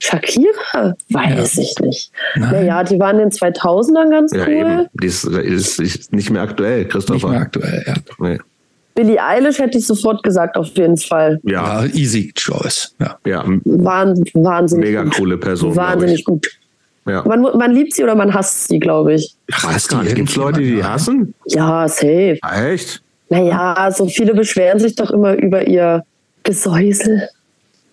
Shakira? 0.00 0.96
Weiß 1.10 1.54
ja. 1.56 1.62
ich 1.62 1.78
nicht. 1.80 2.12
Nein. 2.34 2.50
Naja, 2.52 2.84
die 2.84 2.98
waren 2.98 3.20
in 3.20 3.28
den 3.28 3.38
2000ern 3.38 4.10
ganz 4.10 4.32
ja, 4.34 4.46
cool. 4.46 4.52
Eben. 4.52 4.86
Die 4.94 5.06
ist, 5.06 5.24
ist, 5.24 5.78
ist, 5.78 6.12
nicht 6.12 6.30
mehr 6.30 6.42
aktuell, 6.42 6.86
Christopher. 6.86 7.14
Nicht 7.14 7.28
mehr 7.28 7.40
aktuell, 7.40 7.84
ja. 7.86 7.94
Nee. 8.18 8.38
Billie 9.00 9.18
Eilish 9.18 9.58
hätte 9.58 9.78
ich 9.78 9.86
sofort 9.86 10.22
gesagt, 10.22 10.58
auf 10.58 10.66
jeden 10.76 10.98
Fall. 10.98 11.40
Ja, 11.44 11.84
ja 11.84 11.94
easy 11.94 12.32
choice. 12.34 12.94
Ja, 12.98 13.16
ja. 13.24 13.44
Wahnsinn, 13.64 14.26
wahnsinnig 14.34 14.88
Mega 14.88 15.04
gut. 15.04 15.14
coole 15.14 15.38
Person. 15.38 15.74
Wahnsinnig 15.74 16.22
gut. 16.22 16.46
Ja. 17.06 17.24
Man, 17.26 17.40
man 17.40 17.72
liebt 17.72 17.94
sie 17.94 18.02
oder 18.02 18.14
man 18.14 18.34
hasst 18.34 18.68
sie, 18.68 18.78
glaube 18.78 19.14
ich. 19.14 19.34
Ich 19.46 19.64
weiß 19.64 19.88
gar 19.88 20.02
nicht. 20.02 20.14
Gibt 20.16 20.28
es 20.28 20.36
Leute, 20.36 20.60
die 20.60 20.72
die 20.76 20.84
hassen? 20.84 21.32
Ja, 21.46 21.88
safe. 21.88 22.38
Echt? 22.42 23.02
Naja, 23.30 23.90
so 23.90 24.06
viele 24.06 24.34
beschweren 24.34 24.78
sich 24.78 24.96
doch 24.96 25.10
immer 25.10 25.32
über 25.32 25.66
ihr 25.66 26.04
Gesäusel. 26.42 27.26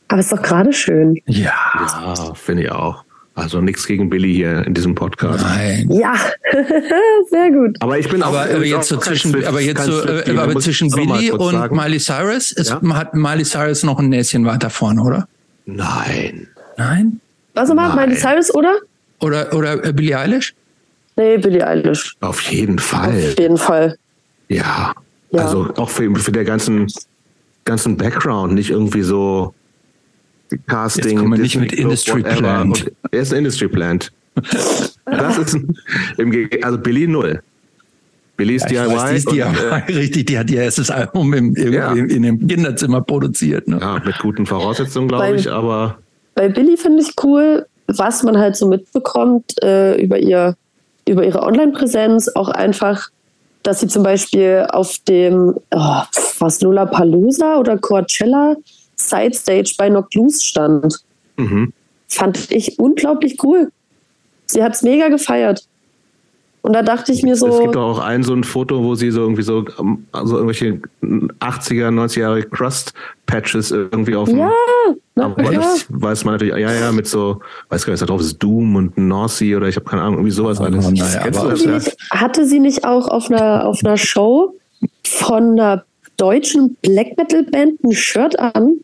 Aber 0.09 0.19
ist 0.19 0.33
doch 0.33 0.41
gerade 0.41 0.73
schön. 0.73 1.21
Ja, 1.25 1.53
ja 1.95 2.33
finde 2.33 2.63
ich 2.63 2.71
auch. 2.71 3.05
Also 3.37 3.61
nichts 3.61 3.85
gegen 3.85 4.09
Billy 4.09 4.33
hier 4.33 4.65
in 4.65 4.73
diesem 4.73 4.95
Podcast. 4.95 5.43
Nein. 5.43 5.87
Ja, 5.91 6.15
sehr 7.29 7.51
gut. 7.51 7.77
Aber 7.81 7.99
ich 7.99 8.09
bin 8.09 8.23
aber, 8.23 8.41
auch, 8.41 8.49
aber 8.49 8.65
jetzt 8.65 8.89
so 8.89 8.97
zwischen, 8.97 9.45
aber 9.45 9.61
jetzt 9.61 9.83
so, 9.83 10.03
äh, 10.07 10.35
aber 10.35 10.59
zwischen 10.59 10.89
Billy 10.89 11.29
und 11.29 11.51
sagen. 11.51 11.77
Miley 11.77 11.99
Cyrus 11.99 12.51
ist, 12.51 12.71
ja? 12.71 12.81
hat 12.95 13.13
Miley 13.13 13.45
Cyrus 13.45 13.83
noch 13.83 13.99
ein 13.99 14.09
Näschen 14.09 14.43
weiter 14.47 14.71
vorne, 14.71 15.03
oder? 15.03 15.27
Nein. 15.67 16.47
Nein? 16.77 17.21
Was 17.53 17.71
mal 17.71 17.95
Miley 17.95 18.19
Cyrus, 18.19 18.51
oder? 18.55 18.73
Oder 19.19 19.53
oder 19.53 19.85
äh, 19.85 19.93
Billie 19.93 20.17
Eilish? 20.17 20.55
Nee, 21.15 21.37
Billie 21.37 21.65
Eilish. 21.65 22.15
Auf 22.21 22.41
jeden 22.41 22.79
Fall. 22.79 23.33
Auf 23.33 23.39
jeden 23.39 23.57
Fall. 23.57 23.99
Ja. 24.47 24.95
ja. 25.29 25.41
Also 25.43 25.71
auch 25.77 25.91
für, 25.91 26.13
für 26.15 26.31
der 26.31 26.43
ganzen 26.43 26.87
ganzen 27.65 27.97
Background, 27.97 28.55
nicht 28.55 28.71
irgendwie 28.71 29.03
so 29.03 29.53
Casting. 30.67 31.03
Jetzt 31.03 31.17
kommen 31.19 31.31
wir 31.33 31.39
nicht 31.39 31.57
mit 31.57 31.73
Industry 31.73 32.23
Plant. 32.23 32.91
Er 33.11 33.19
ist 33.19 33.33
ein 33.33 33.39
Industry 33.39 33.67
Plant. 33.67 34.11
das 35.05 35.37
ist 35.37 35.55
ein, 35.55 35.77
im, 36.17 36.49
also 36.61 36.77
Billy 36.77 37.07
null. 37.07 37.41
Billy 38.37 38.55
ist 38.55 38.69
ja, 38.69 38.85
DIY. 38.85 38.95
Weiß, 38.95 39.09
die 39.09 39.15
ist 39.17 39.31
DIY, 39.31 39.41
äh, 39.41 39.93
richtig. 39.97 40.27
Die 40.27 40.37
hat 40.37 40.49
ihr 40.51 40.61
erstes 40.61 40.91
Album 40.91 41.33
im, 41.33 41.55
im, 41.55 41.73
ja. 41.73 41.91
im, 41.91 42.07
in 42.07 42.21
dem 42.21 42.47
Kinderzimmer 42.47 43.01
produziert. 43.01 43.67
Ne? 43.67 43.79
Ja, 43.81 44.01
mit 44.03 44.17
guten 44.19 44.45
Voraussetzungen, 44.45 45.07
glaube 45.07 45.35
ich, 45.35 45.51
aber. 45.51 45.97
Bei 46.35 46.47
Billy 46.47 46.77
finde 46.77 47.01
ich 47.01 47.13
cool, 47.23 47.65
was 47.87 48.21
man 48.23 48.37
halt 48.37 48.55
so 48.55 48.67
mitbekommt 48.67 49.61
äh, 49.63 49.99
über, 49.99 50.19
ihr, 50.19 50.55
über 51.07 51.25
ihre 51.25 51.41
Online-Präsenz, 51.41 52.29
auch 52.35 52.49
einfach, 52.49 53.09
dass 53.63 53.79
sie 53.79 53.87
zum 53.87 54.03
Beispiel 54.03 54.67
auf 54.69 54.99
dem, 55.07 55.55
oh, 55.71 56.01
was, 56.39 56.61
Lollapalooza 56.61 57.57
oder 57.57 57.77
Coachella 57.77 58.55
Sidestage 58.97 59.75
bei 59.77 59.89
Knock 59.89 60.13
Loose 60.13 60.43
stand. 60.43 60.99
Mhm. 61.37 61.73
Fand 62.07 62.51
ich 62.51 62.79
unglaublich 62.79 63.37
cool. 63.43 63.71
Sie 64.45 64.63
hat 64.63 64.75
es 64.75 64.81
mega 64.81 65.09
gefeiert. 65.09 65.67
Und 66.67 66.73
da 66.73 66.83
dachte 66.83 67.13
ich 67.13 67.23
mir 67.23 67.37
so. 67.37 67.47
Es 67.47 67.59
gibt 67.61 67.77
auch 67.77 67.99
ein 67.99 68.23
so 68.23 68.33
ein 68.33 68.43
Foto, 68.43 68.83
wo 68.83 68.93
sie 68.93 69.09
so 69.09 69.21
irgendwie 69.21 69.41
so 69.41 69.63
also 70.11 70.35
irgendwelche 70.35 70.81
80er, 71.01 71.87
90er 71.87 72.19
Jahre 72.19 72.43
Crust-Patches 72.43 73.71
irgendwie 73.71 74.15
auf 74.15 74.27
dem. 74.27 74.39
Ja, 74.39 74.51
aber 75.15 75.53
ja. 75.53 75.59
das 75.59 75.85
weiß 75.87 76.25
man 76.25 76.33
natürlich, 76.33 76.55
ja, 76.55 76.73
ja, 76.73 76.91
mit 76.91 77.07
so, 77.07 77.39
weiß 77.69 77.85
gar 77.85 77.93
nicht, 77.93 78.01
was 78.01 78.07
da 78.07 78.11
drauf 78.11 78.19
ist, 78.19 78.39
Doom 78.39 78.75
und 78.75 78.97
Nazi 78.97 79.55
oder 79.55 79.69
ich 79.69 79.77
habe 79.77 79.85
keine 79.85 80.01
Ahnung, 80.01 80.15
irgendwie 80.15 80.31
sowas 80.31 80.59
oh, 80.59 80.63
alles. 80.63 80.91
Naja, 80.91 81.21
aber 81.21 81.51
das, 81.51 81.63
ja? 81.63 81.79
hatte 82.11 82.45
sie 82.45 82.59
nicht 82.59 82.83
auch 82.83 83.07
auf 83.07 83.31
einer, 83.31 83.65
auf 83.65 83.79
einer 83.85 83.95
Show 83.95 84.53
von 85.05 85.53
einer 85.53 85.85
deutschen 86.17 86.75
Black 86.81 87.17
Metal 87.17 87.43
Band 87.43 87.81
ein 87.83 87.93
Shirt 87.93 88.37
an? 88.37 88.81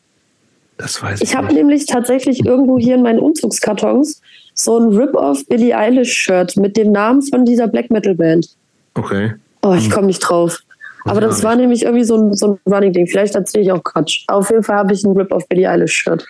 Das 0.78 1.02
weiß 1.02 1.22
ich. 1.22 1.30
Ich 1.30 1.36
habe 1.36 1.54
nämlich 1.54 1.86
tatsächlich 1.86 2.46
irgendwo 2.46 2.78
hier 2.78 2.96
in 2.96 3.04
meinen 3.04 3.20
Umzugskartons 3.20 4.22
so 4.54 4.80
ein 4.80 4.96
Rip-Off 4.96 5.46
Billie 5.48 5.76
Eilish-Shirt 5.76 6.58
mit 6.58 6.78
dem 6.78 6.92
Namen 6.92 7.22
von 7.22 7.46
dieser 7.46 7.68
Black 7.68 7.90
Metal-Band. 7.90 8.48
Okay. 8.96 9.34
Oh, 9.62 9.74
ich 9.74 9.90
komme 9.90 10.08
nicht 10.08 10.20
drauf. 10.20 10.60
Aber 11.06 11.22
das 11.22 11.44
war 11.44 11.56
nämlich 11.56 11.84
irgendwie 11.84 12.04
so 12.04 12.18
ein, 12.18 12.34
so 12.34 12.54
ein 12.54 12.72
Running-Ding. 12.72 13.08
Vielleicht 13.08 13.36
erzähle 13.36 13.64
ich 13.64 13.72
auch 13.72 13.84
Quatsch. 13.84 14.24
Auf 14.28 14.50
jeden 14.50 14.64
Fall 14.64 14.78
habe 14.78 14.94
ich 14.94 15.04
ein 15.04 15.16
Rip-Off 15.16 15.48
Billie 15.48 15.70
Eilish-Shirt. 15.70 16.26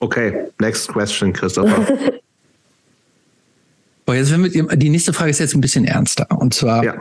Okay, 0.00 0.44
next 0.60 0.88
question, 0.88 1.32
Christopher. 1.32 1.86
Oh, 4.10 4.14
jetzt 4.14 4.30
wir, 4.32 4.76
die 4.76 4.88
nächste 4.88 5.12
Frage 5.12 5.30
ist 5.30 5.38
jetzt 5.38 5.54
ein 5.54 5.60
bisschen 5.60 5.84
ernster. 5.84 6.26
Und 6.30 6.54
zwar, 6.54 6.82
ja. 6.82 6.94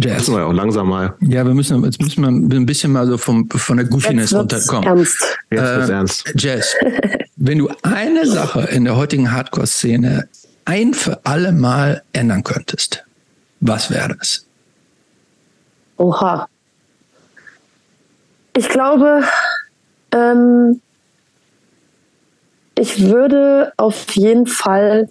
Jazz. 0.00 0.18
Müssen 0.18 0.36
wir 0.36 0.46
auch 0.46 0.52
langsam 0.52 0.88
mal. 0.88 1.14
Ja, 1.20 1.44
wir 1.44 1.54
müssen, 1.54 1.82
jetzt 1.84 2.00
müssen 2.00 2.22
wir 2.22 2.28
ein 2.58 2.66
bisschen 2.66 2.92
mal 2.92 3.06
so 3.06 3.18
vom, 3.18 3.48
von 3.50 3.76
der 3.76 3.86
Goofiness 3.86 4.32
runterkommen. 4.32 4.84
Ernst. 4.84 5.38
Jetzt 5.50 5.88
äh, 5.88 5.92
ernst. 5.92 6.32
Jazz, 6.36 6.74
wenn 7.36 7.58
du 7.58 7.68
eine 7.82 8.26
Sache 8.26 8.62
in 8.62 8.84
der 8.84 8.96
heutigen 8.96 9.32
Hardcore-Szene 9.32 10.28
ein 10.64 10.94
für 10.94 11.24
alle 11.24 11.52
Mal 11.52 12.02
ändern 12.12 12.44
könntest, 12.44 13.04
was 13.60 13.90
wäre 13.90 14.16
das? 14.16 14.46
Oha. 15.96 16.48
Ich 18.56 18.68
glaube, 18.68 19.22
ähm, 20.12 20.80
ich 22.76 23.02
würde 23.02 23.72
auf 23.76 24.10
jeden 24.12 24.46
Fall, 24.46 25.08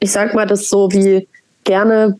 ich 0.00 0.10
sag 0.10 0.34
mal 0.34 0.46
das 0.46 0.68
so 0.68 0.90
wie 0.90 1.28
gerne 1.62 2.18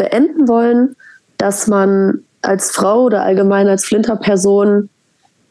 beenden 0.00 0.48
wollen, 0.48 0.96
dass 1.36 1.66
man 1.66 2.24
als 2.40 2.70
Frau 2.70 3.04
oder 3.04 3.22
allgemein 3.22 3.68
als 3.68 3.84
Flinterperson 3.84 4.88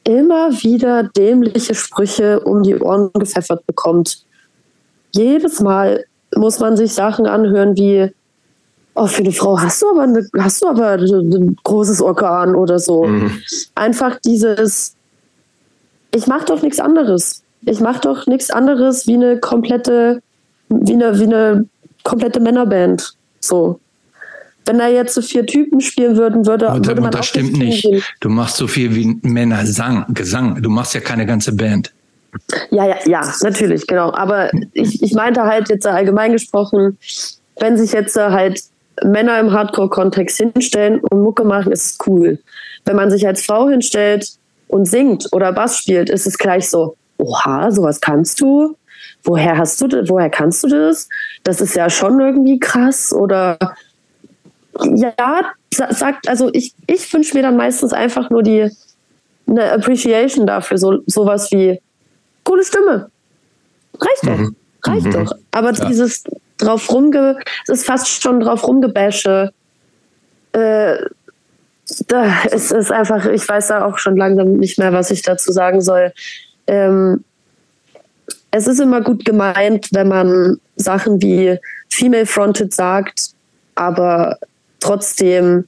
immer 0.03 0.51
wieder 0.63 1.03
dämliche 1.03 1.75
Sprüche 1.75 2.39
um 2.39 2.63
die 2.63 2.75
Ohren 2.75 3.12
gepfeffert 3.13 3.65
bekommt. 3.68 4.25
Jedes 5.12 5.60
Mal 5.60 6.06
muss 6.36 6.60
man 6.60 6.75
sich 6.77 6.94
Sachen 6.94 7.27
anhören 7.27 7.77
wie, 7.77 8.12
oh, 8.96 9.06
für 9.06 9.22
eine 9.22 9.32
Frau 9.32 9.60
hast 9.60 9.84
du 9.84 9.89
aber, 9.91 10.01
eine, 10.01 10.27
hast 10.39 10.63
du 10.63 10.68
aber 10.68 10.94
ein 10.94 11.56
großes 11.63 12.01
Organ 12.01 12.56
oder 12.56 12.79
so. 12.79 13.03
Mhm. 13.03 13.32
Einfach 13.75 14.20
dieses, 14.20 14.96
ich 16.15 16.25
mache 16.25 16.46
doch 16.46 16.63
nichts 16.63 16.79
anderes. 16.79 17.44
Ich 17.65 17.79
mache 17.82 18.01
doch 18.01 18.25
nichts 18.25 18.50
anderes 18.50 19.06
wie 19.06 19.13
eine 19.13 19.39
komplette, 19.39 20.24
wie 20.70 20.94
eine, 20.94 21.20
wie 21.20 21.25
eine 21.25 21.68
komplette 22.03 22.39
Männerband. 22.39 23.13
So. 23.41 23.79
Wenn 24.66 24.78
da 24.78 24.88
jetzt 24.88 25.16
so 25.16 25.22
vier 25.22 25.46
Typen 25.46 25.82
spielen 25.82 26.18
würden, 26.18 26.46
würde, 26.46 26.70
und, 26.70 26.86
würde 26.86 27.01
man 27.01 27.12
Das 27.12 27.28
stimmt 27.28 27.58
nicht. 27.58 27.84
Gehen. 27.84 28.04
Du 28.20 28.30
machst 28.30 28.58
so 28.58 28.68
viel 28.68 28.96
wie 28.96 29.18
Männer 29.24 29.66
Sang, 29.66 30.06
Gesang. 30.13 30.62
Du 30.62 30.70
machst 30.70 30.94
ja 30.94 31.00
keine 31.00 31.25
ganze 31.25 31.54
Band. 31.54 31.92
Ja, 32.70 32.86
ja, 32.86 32.96
ja, 33.06 33.34
natürlich, 33.42 33.88
genau. 33.88 34.13
Aber 34.13 34.51
ich, 34.74 35.01
ich 35.01 35.13
meinte 35.13 35.44
halt 35.44 35.70
jetzt 35.70 35.88
allgemein 35.88 36.32
gesprochen, 36.34 36.98
wenn 37.60 37.78
sich 37.78 37.92
jetzt 37.92 38.16
halt 38.16 38.62
Männer 39.04 39.39
im 39.39 39.51
Hardcore-Kontext 39.51 40.38
hinstellen 40.38 41.00
und 41.00 41.22
Mucke 41.22 41.44
machen, 41.44 41.72
ist 41.72 41.86
es 41.86 42.08
cool. 42.08 42.39
Wenn 42.86 42.96
man 42.96 43.10
sich 43.10 43.25
als 43.25 43.44
Frau 43.44 43.70
hinstellt 43.70 44.32
und 44.68 44.86
singt 44.86 45.28
oder 45.32 45.51
Bass 45.54 45.78
spielt, 45.78 46.10
ist 46.10 46.28
es 46.28 46.38
gleich 46.38 46.70
so, 46.70 46.96
oha, 47.18 47.72
sowas 47.72 48.01
kannst 48.01 48.42
du? 48.42 48.75
Woher 49.24 49.58
hast 49.58 49.82
du 49.82 49.88
das? 49.88 50.10
Woher 50.10 50.30
kannst 50.30 50.63
du 50.63 50.68
das? 50.68 51.10
Das 51.44 51.62
ist 51.62 51.75
ja 51.75 51.89
schon 51.89 52.20
irgendwie 52.20 52.60
krass 52.60 53.13
oder 53.13 53.58
ja, 54.86 55.13
sagt, 55.71 56.27
also 56.27 56.50
ich, 56.53 56.74
ich 56.88 57.12
wünsche 57.13 57.36
mir 57.36 57.43
dann 57.43 57.57
meistens 57.57 57.93
einfach 57.93 58.29
nur 58.29 58.43
die 58.43 58.69
eine 59.48 59.71
Appreciation 59.71 60.45
dafür, 60.45 60.77
so 60.77 61.00
sowas 61.07 61.51
wie 61.51 61.81
coole 62.43 62.63
Stimme. 62.63 63.09
Reicht 64.00 64.24
doch. 64.24 64.38
Mhm. 64.38 64.55
Reicht 64.83 65.05
mhm. 65.07 65.12
doch. 65.12 65.36
Aber 65.51 65.71
ja. 65.74 65.86
dieses 65.86 66.24
drauf 66.57 66.91
rumge, 66.91 67.39
es 67.63 67.79
ist 67.79 67.86
fast 67.86 68.21
schon 68.21 68.39
drauf 68.39 68.67
rumgebäsche. 68.67 69.51
Äh, 70.51 70.98
da, 72.07 72.43
es 72.51 72.71
ist 72.71 72.91
einfach, 72.91 73.25
ich 73.25 73.48
weiß 73.48 73.67
da 73.67 73.86
auch 73.86 73.98
schon 73.98 74.15
langsam 74.15 74.53
nicht 74.53 74.77
mehr, 74.77 74.93
was 74.93 75.09
ich 75.12 75.21
dazu 75.21 75.51
sagen 75.51 75.81
soll. 75.81 76.13
Ähm, 76.67 77.24
es 78.51 78.67
ist 78.67 78.79
immer 78.79 79.01
gut 79.01 79.25
gemeint, 79.25 79.89
wenn 79.91 80.07
man 80.07 80.59
Sachen 80.75 81.21
wie 81.21 81.57
Female 81.89 82.25
Fronted 82.25 82.74
sagt, 82.74 83.31
aber 83.75 84.38
trotzdem 84.79 85.65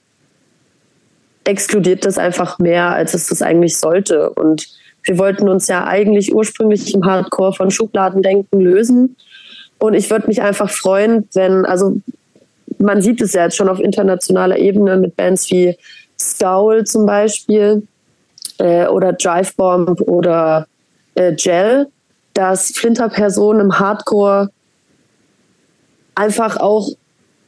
exkludiert 1.44 2.06
das 2.06 2.18
einfach 2.18 2.60
mehr, 2.60 2.94
als 2.94 3.14
es 3.14 3.28
das 3.28 3.42
eigentlich 3.42 3.78
sollte. 3.78 4.30
Und 4.32 4.68
wir 5.04 5.18
wollten 5.18 5.50
uns 5.50 5.68
ja 5.68 5.86
eigentlich 5.86 6.34
ursprünglich 6.34 6.94
im 6.94 7.06
Hardcore 7.06 7.54
von 7.54 7.72
Schubladendenken 7.72 8.62
lösen. 8.62 9.16
Und 9.80 9.96
ich 9.96 10.10
würde 10.12 10.28
mich 10.28 10.42
einfach 10.42 10.70
freuen, 10.70 11.28
wenn, 11.34 11.66
also 11.66 11.98
man 12.78 13.02
sieht 13.02 13.22
es 13.22 13.34
ja 13.34 13.46
jetzt 13.46 13.58
schon 13.58 13.70
auf 13.70 13.80
internationaler 13.80 14.58
Ebene 14.58 14.98
mit 14.98 15.16
Bands 15.16 15.50
wie 15.50 15.76
Scowl 16.20 16.86
zum 16.86 17.06
Beispiel 17.06 17.88
äh, 18.60 18.86
oder 18.88 19.14
Drive 19.14 19.56
Bomb 19.56 20.02
oder 20.02 20.68
äh, 21.16 21.34
Gel, 21.34 21.88
dass 22.34 22.72
Flinterpersonen 22.72 23.62
im 23.62 23.80
Hardcore 23.80 24.50
einfach 26.16 26.58
auch 26.58 26.90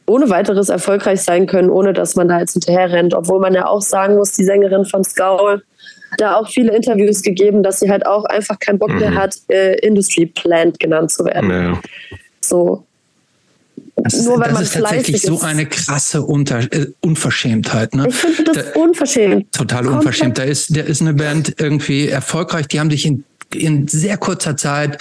ohne 0.05 0.29
weiteres 0.29 0.69
erfolgreich 0.69 1.21
sein 1.21 1.47
können, 1.47 1.69
ohne 1.69 1.93
dass 1.93 2.15
man 2.15 2.27
da 2.27 2.39
jetzt 2.39 2.53
hinterher 2.53 2.91
rennt. 2.91 3.13
Obwohl 3.13 3.39
man 3.39 3.53
ja 3.53 3.67
auch 3.67 3.81
sagen 3.81 4.15
muss, 4.15 4.31
die 4.33 4.43
Sängerin 4.43 4.85
von 4.85 5.03
Scowl 5.03 5.63
da 6.17 6.35
auch 6.35 6.49
viele 6.49 6.75
Interviews 6.75 7.21
gegeben, 7.21 7.63
dass 7.63 7.79
sie 7.79 7.89
halt 7.89 8.05
auch 8.05 8.25
einfach 8.25 8.59
keinen 8.59 8.79
Bock 8.79 8.93
mehr 8.93 9.11
mhm. 9.11 9.17
hat, 9.17 9.35
äh, 9.47 9.79
Industry 9.79 10.27
Plant 10.27 10.79
genannt 10.79 11.11
zu 11.11 11.25
werden. 11.25 11.49
Ja. 11.49 11.81
So. 12.41 12.85
Das 13.95 14.13
ist, 14.15 14.25
Nur 14.25 14.39
weil 14.39 14.49
das 14.49 14.53
man 14.53 14.63
ist 14.63 14.73
tatsächlich 14.73 15.21
so 15.21 15.39
eine 15.41 15.65
krasse 15.65 16.23
Unter 16.23 16.59
äh, 16.59 16.87
Unverschämtheit. 17.01 17.93
Ne? 17.95 18.07
Ich 18.09 18.15
finde 18.15 18.43
das 18.43 18.73
da, 18.73 18.79
unverschämt. 18.79 19.51
Total 19.53 19.87
unverschämt. 19.87 20.37
Da 20.37 20.43
ist, 20.43 20.75
da 20.75 20.81
ist 20.81 21.01
eine 21.01 21.13
Band 21.13 21.55
irgendwie 21.59 22.09
erfolgreich, 22.09 22.67
die 22.67 22.79
haben 22.79 22.89
sich 22.89 23.05
in, 23.05 23.23
in 23.53 23.87
sehr 23.87 24.17
kurzer 24.17 24.57
Zeit 24.57 24.97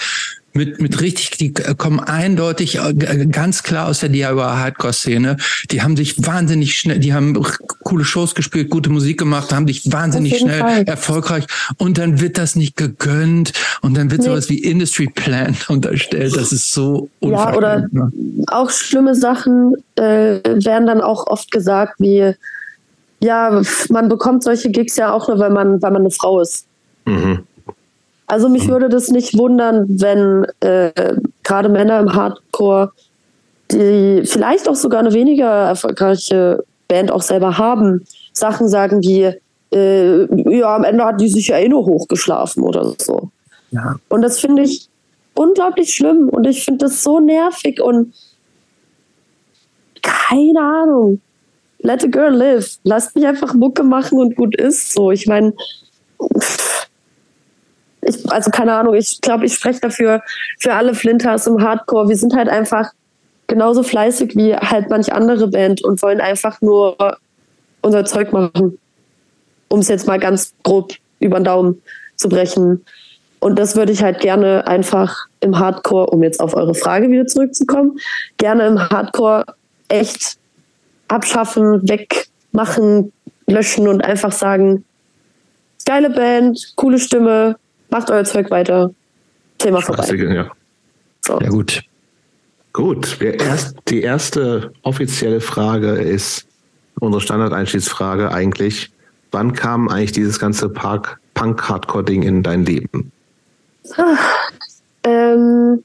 mit, 0.53 0.81
mit 0.81 1.01
richtig, 1.01 1.31
die 1.31 1.51
kommen 1.53 1.99
eindeutig 1.99 2.77
äh, 2.77 3.25
ganz 3.25 3.63
klar 3.63 3.87
aus 3.87 3.99
der 4.01 4.09
DIY-Hardcore-Szene. 4.09 5.37
Die 5.71 5.81
haben 5.81 5.97
sich 5.97 6.25
wahnsinnig 6.25 6.75
schnell, 6.75 6.99
die 6.99 7.13
haben 7.13 7.41
coole 7.83 8.05
Shows 8.05 8.35
gespielt, 8.35 8.69
gute 8.69 8.89
Musik 8.89 9.17
gemacht, 9.17 9.51
haben 9.51 9.67
sich 9.67 9.91
wahnsinnig 9.91 10.37
schnell 10.37 10.59
Fall. 10.59 10.83
erfolgreich 10.83 11.45
und 11.77 11.97
dann 11.97 12.21
wird 12.21 12.37
das 12.37 12.55
nicht 12.55 12.77
gegönnt 12.77 13.53
und 13.81 13.97
dann 13.97 14.11
wird 14.11 14.21
nee. 14.21 14.27
sowas 14.27 14.49
wie 14.49 14.59
Industry 14.59 15.07
Plan 15.07 15.55
unterstellt. 15.67 16.35
Das 16.35 16.51
ist 16.51 16.71
so 16.71 17.09
Ja, 17.21 17.55
oder 17.55 17.87
ne? 17.91 18.11
auch 18.47 18.69
schlimme 18.69 19.15
Sachen 19.15 19.73
äh, 19.95 20.39
werden 20.43 20.85
dann 20.85 21.01
auch 21.01 21.27
oft 21.27 21.51
gesagt, 21.51 21.99
wie 21.99 22.33
ja, 23.19 23.61
man 23.89 24.09
bekommt 24.09 24.43
solche 24.43 24.69
Gigs 24.69 24.97
ja 24.97 25.13
auch 25.13 25.29
nur, 25.29 25.39
weil 25.39 25.49
man, 25.49 25.81
weil 25.81 25.91
man 25.91 26.01
eine 26.01 26.11
Frau 26.11 26.41
ist. 26.41 26.65
Mhm. 27.05 27.39
Also 28.27 28.49
mich 28.49 28.67
würde 28.67 28.89
das 28.89 29.09
nicht 29.09 29.37
wundern, 29.37 29.85
wenn 29.87 30.45
äh, 30.61 31.15
gerade 31.43 31.69
Männer 31.69 31.99
im 31.99 32.13
Hardcore, 32.13 32.91
die 33.71 34.23
vielleicht 34.25 34.67
auch 34.69 34.75
sogar 34.75 35.01
eine 35.01 35.13
weniger 35.13 35.49
erfolgreiche 35.49 36.63
Band 36.87 37.11
auch 37.11 37.21
selber 37.21 37.57
haben, 37.57 38.05
Sachen 38.33 38.67
sagen 38.67 39.01
wie, 39.01 39.33
äh, 39.73 40.57
ja, 40.57 40.75
am 40.75 40.83
Ende 40.83 41.03
hat 41.05 41.19
die 41.19 41.29
sich 41.29 41.47
ja 41.47 41.57
eh 41.57 41.67
nur 41.67 41.85
hochgeschlafen 41.85 42.63
oder 42.63 42.93
so. 42.97 43.29
Ja. 43.71 43.95
Und 44.09 44.21
das 44.21 44.39
finde 44.39 44.63
ich 44.63 44.87
unglaublich 45.35 45.93
schlimm 45.93 46.29
und 46.29 46.45
ich 46.45 46.63
finde 46.63 46.85
das 46.85 47.03
so 47.03 47.19
nervig 47.19 47.81
und 47.81 48.13
keine 50.01 50.59
Ahnung. 50.59 51.21
Let 51.79 52.03
a 52.03 52.07
girl 52.07 52.33
live. 52.33 52.77
Lasst 52.83 53.15
mich 53.15 53.25
einfach 53.25 53.53
Mucke 53.53 53.83
machen 53.83 54.19
und 54.19 54.35
gut 54.35 54.55
ist 54.55 54.93
so. 54.93 55.11
Ich 55.11 55.27
meine, 55.27 55.53
ich, 58.05 58.31
also 58.31 58.51
keine 58.51 58.73
Ahnung, 58.73 58.95
ich 58.95 59.19
glaube, 59.21 59.45
ich 59.45 59.53
spreche 59.53 59.79
dafür 59.81 60.21
für 60.59 60.73
alle 60.73 60.95
Flinters 60.95 61.47
im 61.47 61.61
Hardcore. 61.61 62.09
Wir 62.09 62.17
sind 62.17 62.35
halt 62.35 62.49
einfach 62.49 62.91
genauso 63.47 63.83
fleißig 63.83 64.35
wie 64.35 64.55
halt 64.55 64.89
manch 64.89 65.13
andere 65.13 65.47
Band 65.47 65.83
und 65.83 66.01
wollen 66.01 66.21
einfach 66.21 66.61
nur 66.61 67.17
unser 67.81 68.05
Zeug 68.05 68.31
machen. 68.31 68.77
Um 69.69 69.79
es 69.79 69.87
jetzt 69.87 70.07
mal 70.07 70.19
ganz 70.19 70.53
grob 70.63 70.93
über 71.19 71.39
den 71.39 71.45
Daumen 71.45 71.81
zu 72.15 72.29
brechen. 72.29 72.85
Und 73.39 73.59
das 73.59 73.75
würde 73.75 73.91
ich 73.91 74.01
halt 74.01 74.19
gerne 74.19 74.65
einfach 74.67 75.25
im 75.41 75.59
Hardcore, 75.59 76.07
um 76.07 76.23
jetzt 76.23 76.39
auf 76.39 76.53
eure 76.53 76.75
Frage 76.75 77.09
wieder 77.09 77.27
zurückzukommen, 77.27 77.97
gerne 78.37 78.67
im 78.67 78.79
Hardcore 78.79 79.45
echt 79.89 80.37
abschaffen, 81.09 81.87
wegmachen, 81.87 83.11
löschen 83.47 83.87
und 83.87 84.03
einfach 84.03 84.31
sagen, 84.31 84.85
geile 85.85 86.09
Band, 86.09 86.73
coole 86.75 86.99
Stimme, 86.99 87.57
macht 87.93 88.09
euer 88.09 88.25
Zeug 88.25 88.49
weiter. 88.49 88.91
Thema 89.59 89.79
vorbei. 89.81 90.15
Ja. 90.15 90.51
So. 91.21 91.39
ja, 91.39 91.49
gut. 91.49 91.81
Gut, 92.73 93.19
die 93.87 94.01
erste 94.01 94.73
offizielle 94.81 95.39
Frage 95.39 95.91
ist 95.91 96.47
unsere 96.99 97.21
Standardeinstiegsfrage 97.21 98.31
eigentlich. 98.31 98.91
Wann 99.31 99.53
kam 99.53 99.89
eigentlich 99.89 100.11
dieses 100.11 100.39
ganze 100.39 100.69
Punk-Hardcore-Ding 100.69 102.23
in 102.23 102.41
dein 102.41 102.65
Leben? 102.65 103.11
Ach, 103.95 104.49
ähm, 105.03 105.83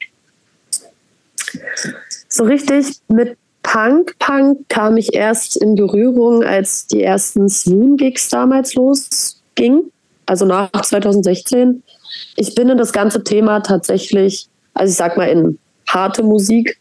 so 2.29 2.45
richtig 2.45 3.01
mit 3.09 3.37
Punk, 3.63 4.19
Punk 4.19 4.67
kam 4.71 4.97
ich 4.97 5.13
erst 5.13 5.59
in 5.59 5.75
Berührung, 5.75 6.43
als 6.43 6.87
die 6.87 7.03
ersten 7.03 7.51
Swoon-Gigs 7.51 8.31
damals 8.31 8.75
losgingen, 8.75 9.93
also 10.25 10.47
nach 10.47 10.71
2016 10.71 11.83
ich 12.39 12.55
bin 12.55 12.69
in 12.69 12.79
das 12.79 12.93
ganze 12.93 13.25
Thema 13.25 13.61
tatsächlich, 13.61 14.47
also 14.73 14.91
ich 14.91 14.97
sag 14.97 15.17
mal 15.17 15.29
in 15.29 15.59
harte 15.89 16.23
Musik, 16.23 16.79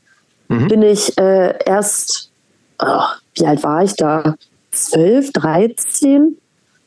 mhm. 0.49 0.67
bin 0.67 0.83
ich 0.83 1.17
äh, 1.17 1.55
erst, 1.65 2.31
oh, 2.79 3.01
wie 3.35 3.45
alt 3.45 3.63
war 3.63 3.83
ich 3.83 3.95
da? 3.95 4.35
12, 4.71 5.33
13? 5.33 6.37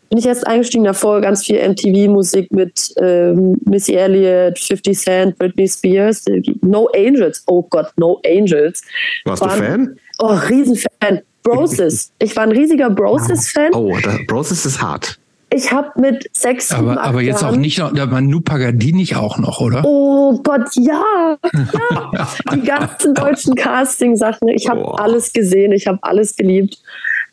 Bin 0.08 0.18
ich 0.18 0.26
erst 0.26 0.46
eingestiegen, 0.46 0.84
davor 0.84 1.20
ganz 1.20 1.44
viel 1.44 1.56
MTV-Musik 1.68 2.52
mit 2.52 2.92
ähm, 2.98 3.56
Missy 3.64 3.94
Elliott, 3.94 4.58
50 4.58 4.98
Cent, 4.98 5.38
Britney 5.38 5.68
Spears, 5.68 6.24
No 6.62 6.88
Angels. 6.94 7.42
Oh 7.46 7.62
Gott, 7.62 7.92
No 7.96 8.20
Angels. 8.24 8.82
Warst 9.24 9.42
Waren, 9.42 9.58
du 9.58 9.64
Fan? 9.64 9.96
Oh, 10.18 10.34
Riesenfan. 10.48 11.22
Broses. 11.42 12.12
Ich 12.22 12.36
war 12.36 12.42
ein 12.42 12.52
riesiger 12.52 12.90
Broses-Fan. 12.90 13.72
Oh, 13.72 13.96
Broses 14.26 14.66
ist 14.66 14.82
hart 14.82 15.19
ich 15.52 15.72
habe 15.72 16.00
mit 16.00 16.28
sechs, 16.32 16.72
aber, 16.72 16.90
sieben, 16.90 16.98
aber 16.98 17.20
jetzt 17.22 17.42
Jahren, 17.42 17.54
auch 17.54 17.58
nicht 17.58 17.78
noch, 17.78 17.92
da 17.92 18.10
war 18.10 18.20
Nu 18.20 18.40
Pagardini 18.40 19.14
auch 19.14 19.38
noch, 19.38 19.60
oder? 19.60 19.82
Oh 19.84 20.38
Gott, 20.42 20.68
ja. 20.76 21.38
ja. 21.52 22.28
Die 22.54 22.62
ganzen 22.62 23.14
deutschen 23.14 23.54
Casting-Sachen. 23.54 24.48
Ich 24.48 24.68
habe 24.68 24.82
oh. 24.82 24.92
alles 24.92 25.32
gesehen, 25.32 25.72
ich 25.72 25.86
habe 25.86 25.98
alles 26.02 26.36
geliebt. 26.36 26.78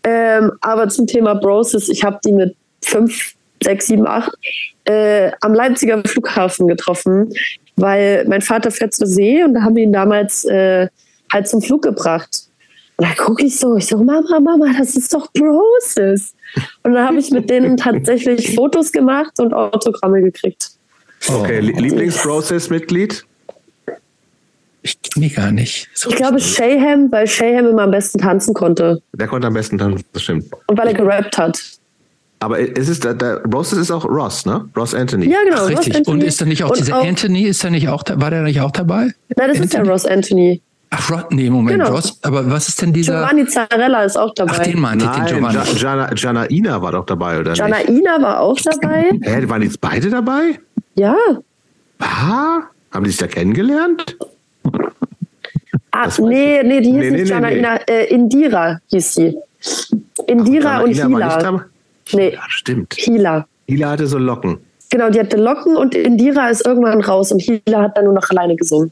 Ähm, 0.04 0.52
aber 0.62 0.90
zum 0.90 1.06
Thema 1.06 1.36
Broses, 1.36 1.90
ich 1.90 2.04
habe 2.04 2.20
die 2.26 2.32
mit 2.32 2.56
fünf, 2.84 3.34
sechs, 3.62 3.88
sieben, 3.88 4.08
acht 4.08 4.32
äh, 4.86 5.32
am 5.42 5.54
Leipziger 5.54 6.02
Flughafen 6.06 6.68
getroffen, 6.68 7.34
weil 7.76 8.26
mein 8.28 8.42
Vater 8.42 8.72
fährt 8.72 8.94
zur 8.94 9.08
See 9.08 9.44
und 9.44 9.54
da 9.54 9.62
haben 9.62 9.76
wir 9.76 9.84
ihn 9.84 9.94
damals 9.94 10.46
äh, 10.46 10.88
halt 11.32 11.48
zum 11.48 11.62
Flug 11.62 11.84
gebracht. 11.84 12.47
Und 12.98 13.08
da 13.08 13.14
gucke 13.14 13.46
ich 13.46 13.60
so, 13.60 13.76
ich 13.78 13.86
so, 13.86 13.98
Mama, 13.98 14.40
Mama, 14.40 14.74
das 14.78 14.96
ist 14.96 15.14
doch 15.14 15.32
Broses. 15.32 16.34
Und 16.84 16.94
dann 16.94 17.08
habe 17.08 17.20
ich 17.20 17.30
mit 17.32 17.50
denen 17.50 17.78
tatsächlich 17.78 18.56
Fotos 18.56 18.92
gemacht 18.92 19.40
und 19.40 19.54
Autogramme 19.54 20.22
gekriegt. 20.22 20.72
Okay, 21.28 21.60
Lieblings-Broses-Mitglied? 21.60 23.26
Ich 24.82 25.02
kenne 25.02 25.30
gar 25.30 25.52
nicht. 25.52 25.90
So 25.94 26.10
ich 26.10 26.16
glaube 26.16 26.40
Shayham, 26.40 27.12
weil 27.12 27.28
Shayham 27.28 27.68
immer 27.68 27.84
am 27.84 27.92
besten 27.92 28.20
tanzen 28.20 28.54
konnte. 28.54 29.02
Der 29.14 29.28
konnte 29.28 29.48
am 29.48 29.54
besten 29.54 29.78
tanzen, 29.78 30.06
das 30.14 30.24
stimmt. 30.24 30.46
Und 30.68 30.78
weil 30.78 30.88
er 30.88 30.94
gerappt 30.94 31.38
hat. 31.38 31.62
Aber 32.40 32.60
es 32.60 32.88
ist, 32.88 33.04
der, 33.04 33.16
der 33.16 33.44
Ross 33.46 33.74
ist 33.74 33.92
auch 33.92 34.06
Ross, 34.06 34.46
ne? 34.46 34.70
Ross 34.76 34.94
Anthony. 34.94 35.30
Ja, 35.30 35.40
genau. 35.44 35.64
Ach, 35.64 35.70
richtig. 35.70 36.08
Und 36.08 36.24
ist 36.24 36.40
da 36.40 36.46
nicht 36.46 36.64
auch 36.64 36.70
und 36.70 36.80
dieser 36.80 37.00
auch, 37.00 37.06
Anthony, 37.06 37.44
ist 37.44 37.64
da 37.64 37.70
nicht 37.70 37.90
auch, 37.90 38.04
war 38.08 38.30
der 38.30 38.44
nicht 38.44 38.62
auch 38.62 38.72
dabei? 38.72 38.96
Nein, 38.96 39.14
das 39.36 39.40
Anthony? 39.48 39.66
ist 39.66 39.74
der 39.74 39.88
Ross 39.88 40.06
Anthony. 40.06 40.62
Ach, 40.90 41.12
Rod, 41.12 41.32
nee, 41.32 41.50
Moment, 41.50 41.80
genau. 41.80 41.96
Ross, 41.96 42.18
aber 42.24 42.50
was 42.50 42.70
ist 42.70 42.82
denn 42.82 42.94
dieser? 42.94 43.20
Giovanni 43.20 43.46
Zarella 43.46 44.04
ist 44.04 44.18
auch 44.18 44.34
dabei. 44.34 44.54
Ach, 44.56 44.64
den 44.64 44.80
meinte 44.80 45.06
ich, 45.06 45.12
den 45.12 45.26
Giovanni. 45.26 45.58
Gianna, 45.76 46.08
Gianna 46.14 46.82
war 46.82 46.92
doch 46.94 47.06
dabei, 47.06 47.40
oder 47.40 47.54
Gianna 47.54 47.78
nicht? 47.78 47.90
Ina 47.90 48.22
war 48.22 48.40
auch 48.40 48.58
dabei. 48.58 49.10
Hä, 49.22 49.50
waren 49.50 49.62
jetzt 49.64 49.82
beide 49.82 50.10
dabei? 50.10 50.60
Ja. 50.96 51.16
Ah, 52.00 52.62
haben 52.92 53.04
die 53.04 53.10
sich 53.10 53.20
da 53.20 53.28
kennengelernt? 53.28 54.18
Ah, 55.92 56.10
nee, 56.20 56.64
nee, 56.64 56.80
die 56.80 56.92
hieß 56.92 57.00
nee, 57.00 57.12
nicht 57.12 57.22
nee, 57.22 57.24
Gianna 57.24 57.50
nee. 57.50 57.60
Ina, 57.60 57.76
äh, 57.88 58.06
Indira 58.06 58.80
hieß 58.88 59.14
sie. 59.14 59.38
Indira 60.28 60.82
und 60.82 60.92
Ina 60.92 61.08
Hila. 61.08 61.66
Nee, 62.14 62.34
ja, 62.34 62.42
stimmt. 62.48 62.94
Hila. 62.94 63.46
Hila 63.68 63.90
hatte 63.90 64.08
so 64.08 64.18
Locken. 64.18 64.60
Genau, 64.90 65.10
die 65.10 65.20
hatte 65.20 65.36
Locken 65.36 65.76
und 65.76 65.96
Indira 65.96 66.48
ist 66.48 66.66
irgendwann 66.66 67.02
raus 67.02 67.34
und 67.34 67.42
Hila 67.42 67.82
hat 67.82 67.98
dann 67.98 68.06
nur 68.06 68.14
noch 68.14 68.30
alleine 68.30 68.56
gesungen. 68.56 68.92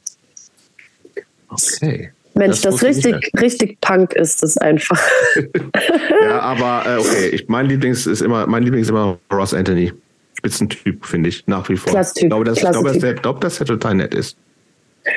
Okay. 1.49 2.11
Mensch, 2.33 2.61
das, 2.61 2.75
das 2.75 2.83
richtig, 2.83 3.31
richtig 3.39 3.79
Punk 3.79 4.13
ist 4.13 4.43
es 4.43 4.57
einfach. 4.57 5.01
ja, 6.21 6.39
aber 6.41 6.83
äh, 6.85 6.99
okay, 6.99 7.27
ich, 7.29 7.47
mein 7.47 7.67
Lieblings 7.67 8.05
ist 8.05 8.21
immer, 8.21 8.45
mein 8.45 8.63
Lieblings 8.63 8.87
ist 8.87 8.91
immer 8.91 9.17
Ross 9.31 9.53
Anthony. 9.53 9.93
Spitzentyp, 10.37 11.05
finde 11.05 11.29
ich, 11.29 11.47
nach 11.47 11.67
wie 11.69 11.77
vor. 11.77 11.91
Klasstyp. 11.91 12.23
Ich 12.23 12.29
glaube, 12.29 12.43
dass, 12.43 12.59
glaube, 12.59 12.89
dass, 12.89 12.99
der, 12.99 13.13
glaub, 13.13 13.39
dass 13.39 13.57
der 13.57 13.67
total 13.67 13.95
nett 13.95 14.13
ist. 14.13 14.37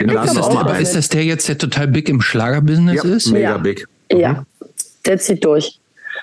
Den 0.00 0.10
ist, 0.10 0.16
das 0.36 0.48
der, 0.48 0.78
ist 0.78 0.94
das 0.94 1.08
der 1.08 1.24
jetzt, 1.24 1.48
der 1.48 1.58
total 1.58 1.88
big 1.88 2.08
im 2.08 2.20
Schlagerbusiness 2.20 3.02
ja, 3.02 3.10
ist? 3.10 3.30
Mega 3.32 3.50
ja. 3.50 3.58
big. 3.58 3.86
Mhm. 4.12 4.18
Ja, 4.20 4.46
der 5.06 5.18
zieht 5.18 5.44
durch. 5.44 5.80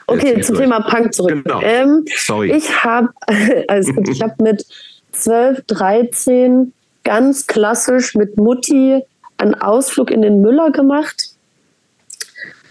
Okay, 0.07 0.39
zum 0.41 0.55
durch. 0.55 0.65
Thema 0.65 0.81
Punk 0.81 1.13
zurück. 1.13 1.43
Genau. 1.43 1.61
Ähm, 1.61 2.05
Sorry. 2.15 2.51
Ich 2.51 2.83
habe 2.83 3.09
also 3.67 3.91
ich 4.07 4.21
habe 4.21 4.41
mit 4.41 4.65
12, 5.11 5.63
13 5.67 6.73
ganz 7.03 7.47
klassisch 7.47 8.15
mit 8.15 8.37
Mutti 8.37 9.01
einen 9.37 9.55
Ausflug 9.55 10.11
in 10.11 10.21
den 10.21 10.41
Müller 10.41 10.71
gemacht, 10.71 11.29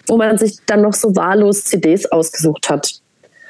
wo 0.06 0.16
man 0.16 0.38
sich 0.38 0.58
dann 0.66 0.82
noch 0.82 0.94
so 0.94 1.16
wahllos 1.16 1.64
CDs 1.64 2.06
ausgesucht 2.06 2.68
hat. 2.68 2.92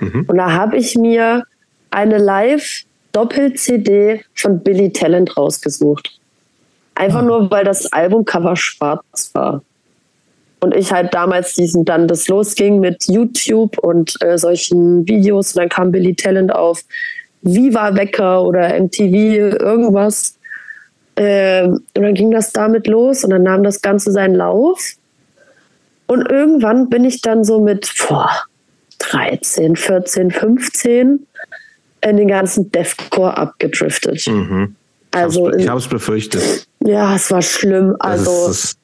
Mhm. 0.00 0.24
Und 0.28 0.36
da 0.36 0.52
habe 0.52 0.76
ich 0.76 0.96
mir 0.96 1.44
eine 1.90 2.18
Live-Doppel-CD 2.18 4.24
von 4.34 4.60
Billy 4.60 4.92
Talent 4.92 5.36
rausgesucht. 5.36 6.18
Einfach 6.94 7.20
ah. 7.20 7.22
nur, 7.22 7.50
weil 7.50 7.64
das 7.64 7.92
Albumcover 7.92 8.56
schwarz 8.56 9.30
war. 9.32 9.62
Und 10.60 10.74
ich 10.74 10.92
halt 10.92 11.12
damals 11.12 11.54
diesen, 11.54 11.84
dann 11.84 12.08
das 12.08 12.28
losging 12.28 12.80
mit 12.80 13.04
YouTube 13.06 13.76
und 13.78 14.16
äh, 14.22 14.38
solchen 14.38 15.06
Videos. 15.06 15.54
Und 15.54 15.60
dann 15.60 15.68
kam 15.68 15.92
Billy 15.92 16.14
Talent 16.14 16.54
auf 16.54 16.82
Viva 17.42 17.94
Wecker 17.94 18.42
oder 18.42 18.80
MTV, 18.80 19.60
irgendwas. 19.60 20.38
Ähm, 21.16 21.82
und 21.96 22.02
dann 22.02 22.14
ging 22.14 22.30
das 22.30 22.52
damit 22.52 22.86
los 22.86 23.24
und 23.24 23.30
dann 23.30 23.44
nahm 23.44 23.62
das 23.62 23.82
Ganze 23.82 24.10
seinen 24.10 24.34
Lauf. 24.34 24.94
Und 26.06 26.28
irgendwann 26.30 26.88
bin 26.88 27.04
ich 27.04 27.22
dann 27.22 27.44
so 27.44 27.60
mit 27.60 27.92
boah, 28.08 28.30
13, 28.98 29.76
14, 29.76 30.30
15 30.30 31.26
in 32.02 32.16
den 32.16 32.28
ganzen 32.28 32.70
Deathcore 32.70 33.36
abgedriftet. 33.36 34.26
Mhm. 34.26 34.76
Also 35.12 35.52
ich 35.52 35.68
habe 35.68 35.78
es 35.78 35.86
befürchtet. 35.86 36.66
Ja, 36.80 37.14
es 37.14 37.30
war 37.30 37.40
schlimm. 37.40 37.94
Also. 38.00 38.48
Das 38.48 38.64
ist, 38.64 38.78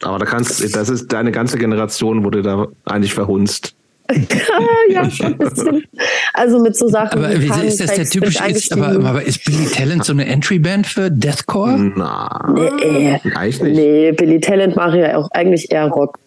das, 0.00 0.08
aber 0.08 0.18
da 0.18 0.26
kannst, 0.26 0.74
das 0.74 0.88
ist 0.88 1.12
deine 1.12 1.30
ganze 1.30 1.56
Generation 1.56 2.24
wurde 2.24 2.42
da 2.42 2.66
eigentlich 2.84 3.14
verhunzt. 3.14 3.75
ja, 4.90 5.10
schon 5.10 5.26
ein 5.26 5.38
bisschen. 5.38 5.84
Also 6.32 6.60
mit 6.60 6.76
so 6.76 6.88
Sachen. 6.88 7.18
Aber 7.18 7.40
wie 7.40 7.66
ist 7.66 7.80
das 7.80 7.94
der 7.94 8.04
typische? 8.04 8.44
Ist, 8.48 8.72
aber, 8.72 8.88
aber 8.88 9.22
ist 9.22 9.44
Billy 9.44 9.66
Talent 9.66 10.04
so 10.04 10.12
eine 10.12 10.26
Entry-Band 10.26 10.86
für 10.86 11.10
Deathcore? 11.10 11.92
Na, 11.96 12.52
nee, 12.54 13.18
eigentlich 13.34 13.62
nicht. 13.62 13.76
Nee, 13.76 14.12
Billy 14.12 14.40
Talent 14.40 14.76
mache 14.76 15.00
ja 15.00 15.16
auch 15.16 15.30
eigentlich 15.32 15.70
eher 15.70 15.86
Rock. 15.86 16.18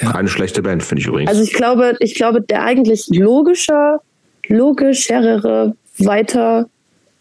Ja. 0.00 0.12
Keine 0.12 0.28
schlechte 0.28 0.62
Band, 0.62 0.82
finde 0.82 1.00
ich 1.00 1.06
übrigens. 1.06 1.30
Also 1.30 1.42
ich 1.42 1.52
glaube, 1.52 1.96
ich 2.00 2.14
glaube, 2.14 2.42
der 2.42 2.64
eigentlich 2.64 3.06
logischer, 3.08 4.00
logischerere 4.46 5.74
weiter, 5.98 6.68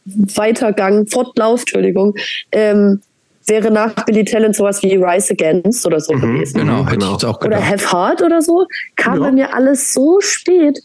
Weitergang, 0.05 1.07
Fortlauf, 1.07 1.61
Entschuldigung, 1.61 2.15
ähm, 2.51 3.01
wäre 3.49 3.71
nach 3.71 3.93
Billy 4.05 4.23
Talent 4.23 4.55
sowas 4.55 4.81
wie 4.83 4.95
Rise 4.95 5.33
Against 5.33 5.85
oder 5.85 5.99
so 5.99 6.13
mhm, 6.13 6.21
gewesen. 6.21 6.59
Genau, 6.59 6.85
hätte 6.85 7.05
ich 7.05 7.11
jetzt 7.11 7.25
auch 7.25 7.39
gedacht. 7.39 7.61
Oder 7.61 7.69
Have 7.69 7.91
Heart 7.91 8.21
oder 8.21 8.41
so. 8.41 8.65
Kam 8.95 9.15
ja. 9.15 9.19
bei 9.21 9.31
mir 9.31 9.53
alles 9.53 9.93
so 9.93 10.21
spät. 10.21 10.79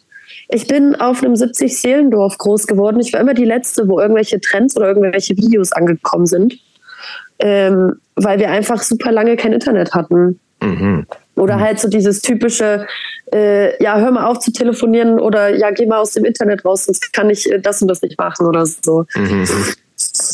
Ich 0.49 0.67
bin 0.67 0.95
auf 0.97 1.23
einem 1.23 1.35
70-Seelendorf 1.35 2.39
groß 2.39 2.67
geworden. 2.67 3.01
Ich 3.01 3.13
war 3.13 3.21
immer 3.21 3.35
die 3.35 3.45
Letzte, 3.45 3.89
wo 3.89 4.01
irgendwelche 4.01 4.41
Trends 4.41 4.77
oder 4.77 4.89
irgendwelche 4.89 5.37
Videos 5.37 5.73
angekommen 5.73 6.27
sind. 6.27 6.59
Ähm, 7.39 7.95
weil 8.17 8.39
wir 8.39 8.51
einfach 8.51 8.83
super 8.83 9.11
lange 9.11 9.37
kein 9.37 9.53
Internet 9.53 9.95
hatten. 9.95 10.39
Mhm. 10.63 11.07
Oder 11.37 11.59
halt 11.59 11.81
so 11.81 11.89
dieses 11.89 12.21
typische, 12.21 12.87
äh, 13.33 13.83
ja, 13.83 13.99
hör 13.99 14.13
mal 14.13 14.27
auf 14.27 14.39
zu 14.39 14.53
telefonieren 14.53 15.19
oder 15.19 15.55
ja, 15.55 15.71
geh 15.71 15.87
mal 15.87 15.99
aus 15.99 16.13
dem 16.13 16.25
Internet 16.25 16.65
raus, 16.65 16.85
sonst 16.85 17.13
kann 17.13 17.29
ich 17.29 17.51
äh, 17.51 17.61
das 17.61 17.83
und 17.83 17.89
das 17.89 18.03
nicht 18.03 18.19
machen 18.19 18.47
oder 18.47 18.65
so. 18.65 19.05
Mhm. 19.17 19.45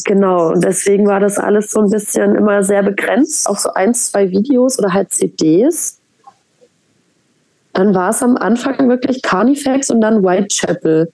Genau, 0.05 0.53
und 0.53 0.65
deswegen 0.65 1.07
war 1.07 1.21
das 1.21 1.39
alles 1.39 1.71
so 1.71 1.81
ein 1.81 1.91
bisschen 1.91 2.35
immer 2.35 2.63
sehr 2.63 2.83
begrenzt 2.83 3.49
auf 3.49 3.59
so 3.59 3.73
ein, 3.75 3.95
zwei 3.95 4.31
Videos 4.31 4.79
oder 4.79 4.93
halt 4.93 5.13
CDs. 5.13 5.99
Dann 7.73 7.95
war 7.95 8.11
es 8.11 8.23
am 8.23 8.37
Anfang 8.37 8.89
wirklich 8.89 9.23
Carnifex 9.23 9.91
und 9.91 10.01
dann 10.01 10.23
Whitechapel. 10.23 11.13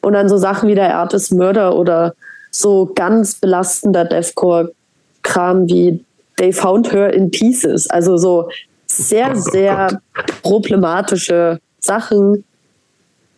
Und 0.00 0.12
dann 0.12 0.28
so 0.28 0.36
Sachen 0.36 0.68
wie 0.68 0.74
der 0.74 0.96
Artist 0.96 1.32
Murder 1.32 1.76
oder 1.76 2.14
so 2.50 2.90
ganz 2.94 3.34
belastender 3.34 4.04
Deathcore-Kram 4.04 5.68
wie 5.68 6.04
They 6.36 6.52
Found 6.52 6.92
Her 6.92 7.12
in 7.12 7.30
Pieces. 7.30 7.90
Also 7.90 8.16
so 8.16 8.48
sehr, 8.86 9.32
oh 9.32 9.38
sehr 9.38 10.00
problematische 10.42 11.60
Sachen. 11.80 12.44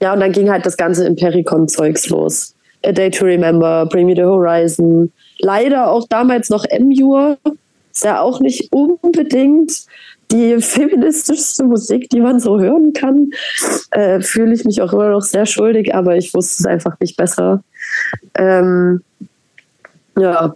Ja, 0.00 0.12
und 0.12 0.20
dann 0.20 0.32
ging 0.32 0.50
halt 0.50 0.64
das 0.66 0.76
ganze 0.76 1.06
Impericon-Zeugs 1.06 2.08
los. 2.10 2.54
A 2.84 2.92
Day 2.92 3.10
to 3.10 3.24
Remember, 3.24 3.86
Bring 3.86 4.06
Me 4.06 4.14
the 4.14 4.22
Horizon. 4.22 5.12
Leider 5.38 5.90
auch 5.90 6.06
damals 6.08 6.50
noch 6.50 6.64
M-Jur. 6.64 7.38
Ist 7.92 8.04
ja 8.04 8.20
auch 8.20 8.40
nicht 8.40 8.72
unbedingt 8.72 9.72
die 10.30 10.56
feministischste 10.60 11.64
Musik, 11.64 12.08
die 12.10 12.20
man 12.20 12.40
so 12.40 12.60
hören 12.60 12.92
kann. 12.92 13.30
Äh, 13.90 14.20
Fühle 14.20 14.54
ich 14.54 14.64
mich 14.64 14.80
auch 14.80 14.92
immer 14.92 15.10
noch 15.10 15.22
sehr 15.22 15.46
schuldig, 15.46 15.94
aber 15.94 16.16
ich 16.16 16.32
wusste 16.34 16.62
es 16.62 16.66
einfach 16.66 16.98
nicht 17.00 17.16
besser. 17.16 17.62
Ähm, 18.34 19.02
ja, 20.16 20.54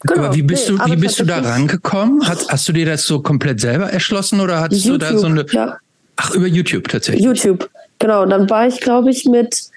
Genau. 0.00 0.26
Aber 0.26 0.34
wie 0.34 0.42
bist 0.42 0.70
nee, 0.70 0.76
du, 0.76 0.92
wie 0.92 0.96
bist 0.96 1.18
du 1.18 1.24
da 1.24 1.38
rangekommen? 1.38 2.26
Hast, 2.26 2.50
hast 2.50 2.68
du 2.68 2.72
dir 2.72 2.86
das 2.86 3.04
so 3.06 3.20
komplett 3.20 3.60
selber 3.60 3.90
erschlossen 3.90 4.40
oder 4.40 4.60
hattest 4.60 4.84
YouTube, 4.84 5.08
du 5.08 5.14
da 5.14 5.18
so 5.18 5.26
eine? 5.26 5.46
Ja. 5.50 5.78
Ach, 6.16 6.30
über 6.32 6.46
YouTube 6.46 6.88
tatsächlich. 6.88 7.24
YouTube, 7.24 7.68
genau. 7.98 8.22
Und 8.22 8.30
dann 8.30 8.48
war 8.48 8.66
ich, 8.66 8.80
glaube 8.80 9.10
ich, 9.10 9.24
mit 9.24 9.70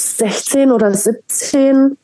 16 0.00 0.72
oder 0.72 0.94
17 0.94 1.96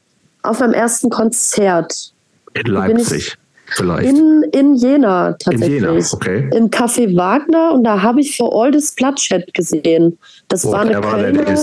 auf 0.42 0.60
meinem 0.60 0.74
ersten 0.74 1.10
Konzert. 1.10 2.12
In 2.54 2.66
Leipzig. 2.66 3.36
Vielleicht. 3.66 4.08
In, 4.08 4.44
in 4.52 4.74
Jena 4.76 5.32
tatsächlich. 5.32 5.82
In 5.82 5.84
Jena, 5.84 6.06
okay. 6.12 6.50
Im 6.54 6.70
Café 6.70 7.16
Wagner 7.16 7.72
und 7.72 7.84
da 7.84 8.00
habe 8.00 8.20
ich 8.20 8.40
All 8.40 8.70
This 8.70 8.92
Bloodshed 8.92 9.52
gesehen. 9.54 10.18
Das 10.48 10.62
Boah, 10.62 10.72
war 10.72 10.80
eine 10.82 11.00
Kölner, 11.00 11.58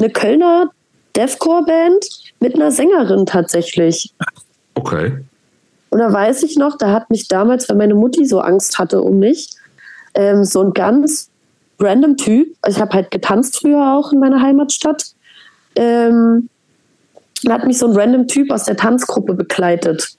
eine 0.00 0.10
Kölner 0.10 0.70
Deathcore-Band 1.16 2.06
mit 2.40 2.54
einer 2.56 2.72
Sängerin 2.72 3.24
tatsächlich. 3.24 4.12
Okay. 4.74 5.12
Und 5.90 6.00
da 6.00 6.12
weiß 6.12 6.42
ich 6.42 6.56
noch, 6.56 6.76
da 6.76 6.90
hat 6.90 7.08
mich 7.08 7.28
damals, 7.28 7.68
weil 7.68 7.76
meine 7.76 7.94
Mutti 7.94 8.24
so 8.24 8.40
Angst 8.40 8.78
hatte 8.80 9.00
um 9.00 9.20
mich, 9.20 9.50
ähm, 10.14 10.44
so 10.44 10.60
ein 10.62 10.72
ganz 10.72 11.30
random 11.78 12.16
Typ, 12.16 12.48
also 12.62 12.76
ich 12.76 12.82
habe 12.82 12.94
halt 12.94 13.10
getanzt 13.12 13.58
früher 13.60 13.94
auch 13.94 14.12
in 14.12 14.18
meiner 14.18 14.40
Heimatstadt, 14.40 15.13
ähm, 15.76 16.48
hat 17.48 17.66
mich 17.66 17.78
so 17.78 17.86
ein 17.86 17.96
random 17.96 18.26
Typ 18.26 18.50
aus 18.50 18.64
der 18.64 18.76
Tanzgruppe 18.76 19.34
begleitet, 19.34 20.16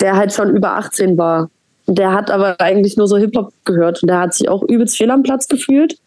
der 0.00 0.16
halt 0.16 0.32
schon 0.32 0.54
über 0.54 0.72
18 0.72 1.18
war. 1.18 1.50
Der 1.86 2.12
hat 2.12 2.30
aber 2.30 2.60
eigentlich 2.60 2.96
nur 2.96 3.08
so 3.08 3.16
Hip-Hop 3.16 3.52
gehört 3.64 4.02
und 4.02 4.08
der 4.08 4.20
hat 4.20 4.34
sich 4.34 4.48
auch 4.48 4.62
übelst 4.62 4.96
fehl 4.96 5.10
am 5.10 5.22
Platz 5.22 5.48
gefühlt. 5.48 5.98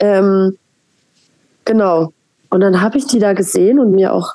Ähm, 0.00 0.56
genau. 1.64 2.12
Und 2.50 2.60
dann 2.60 2.80
habe 2.80 2.98
ich 2.98 3.06
die 3.06 3.20
da 3.20 3.32
gesehen 3.32 3.78
und 3.78 3.92
mir 3.92 4.12
auch 4.12 4.34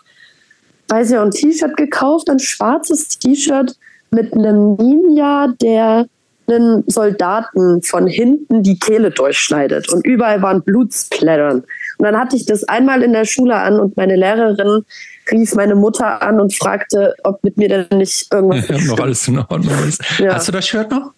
weiß 0.87 1.11
ja, 1.11 1.21
ein 1.21 1.31
T-Shirt 1.31 1.75
gekauft, 1.77 2.29
ein 2.29 2.39
schwarzes 2.39 3.19
T-Shirt 3.19 3.75
mit 4.11 4.33
einem 4.33 4.75
Ninja, 4.75 5.53
der 5.61 6.05
einen 6.47 6.83
Soldaten 6.87 7.81
von 7.81 8.07
hinten 8.07 8.61
die 8.61 8.77
Kehle 8.77 9.11
durchschneidet 9.11 9.91
und 9.91 10.05
überall 10.05 10.41
waren 10.41 10.61
Blutsplattern. 10.61 11.63
Und 11.97 12.05
dann 12.05 12.17
hatte 12.17 12.35
ich 12.35 12.45
das 12.45 12.63
einmal 12.65 13.01
in 13.03 13.13
der 13.13 13.25
Schule 13.25 13.55
an 13.55 13.79
und 13.79 13.95
meine 13.97 14.15
Lehrerin 14.15 14.83
rief 15.31 15.55
meine 15.55 15.75
Mutter 15.75 16.21
an 16.21 16.39
und 16.39 16.53
fragte, 16.53 17.15
ob 17.23 17.43
mit 17.43 17.57
mir 17.57 17.69
denn 17.69 17.97
nicht 17.97 18.33
irgendwas 18.33 18.67
ja, 18.67 18.77
noch 18.85 18.99
alles 18.99 19.27
in 19.27 19.39
Ordnung 19.39 19.87
ist. 19.87 20.01
Ja. 20.19 20.35
Hast 20.35 20.47
du 20.47 20.51
das 20.51 20.67
Shirt 20.67 20.91
noch? 20.91 21.11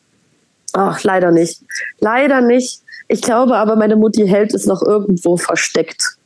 Ach, 0.73 1.03
leider 1.03 1.31
nicht. 1.31 1.61
Leider 1.99 2.41
nicht. 2.41 2.81
Ich 3.07 3.21
glaube 3.21 3.55
aber, 3.55 3.75
meine 3.75 3.95
Mutti 3.95 4.27
hält 4.27 4.53
es 4.53 4.65
noch 4.65 4.81
irgendwo 4.81 5.37
versteckt. 5.37 6.17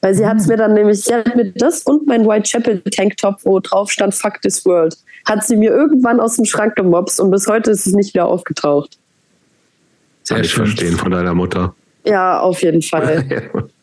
Weil 0.00 0.14
sie 0.14 0.26
hat 0.26 0.38
es 0.38 0.46
mir 0.46 0.56
dann 0.56 0.72
nämlich, 0.72 1.02
sie 1.02 1.14
hat 1.14 1.36
mir 1.36 1.52
das 1.52 1.82
und 1.82 2.06
mein 2.06 2.26
Whitechapel 2.26 2.80
Tanktop, 2.80 3.36
wo 3.44 3.60
drauf 3.60 3.90
stand 3.90 4.14
Fuck 4.14 4.40
this 4.40 4.64
world, 4.64 4.96
hat 5.26 5.44
sie 5.44 5.56
mir 5.56 5.70
irgendwann 5.70 6.20
aus 6.20 6.36
dem 6.36 6.46
Schrank 6.46 6.74
gemobst 6.76 7.20
und 7.20 7.30
bis 7.30 7.46
heute 7.46 7.70
ist 7.70 7.86
es 7.86 7.92
nicht 7.92 8.14
wieder 8.14 8.26
aufgetaucht. 8.26 8.98
Sehr 10.22 10.36
Kann 10.36 10.44
ich 10.44 10.54
verstehen 10.54 10.96
von 10.96 11.10
deiner 11.10 11.34
Mutter. 11.34 11.74
Ja, 12.04 12.40
auf 12.40 12.62
jeden 12.62 12.80
Fall. 12.80 13.52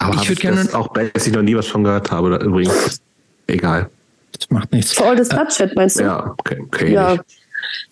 Aber 0.00 0.14
ich 0.14 0.28
würde 0.28 0.40
gerne 0.40 0.66
auch 0.72 0.88
bei 0.88 1.10
ich 1.14 1.32
noch 1.32 1.42
nie 1.42 1.54
was 1.54 1.66
von 1.66 1.84
gehört 1.84 2.10
habe, 2.10 2.34
übrigens. 2.36 3.00
Egal. 3.46 3.90
Das 4.32 4.50
macht 4.50 4.72
nichts. 4.72 4.92
For 4.92 5.08
all 5.08 5.16
this 5.16 5.28
bloodshed, 5.28 5.76
meinst 5.76 6.00
du? 6.00 6.04
Ja, 6.04 6.34
okay, 6.38 6.58
okay. 6.60 6.92
Ja. 6.92 7.12
Nicht. 7.12 7.24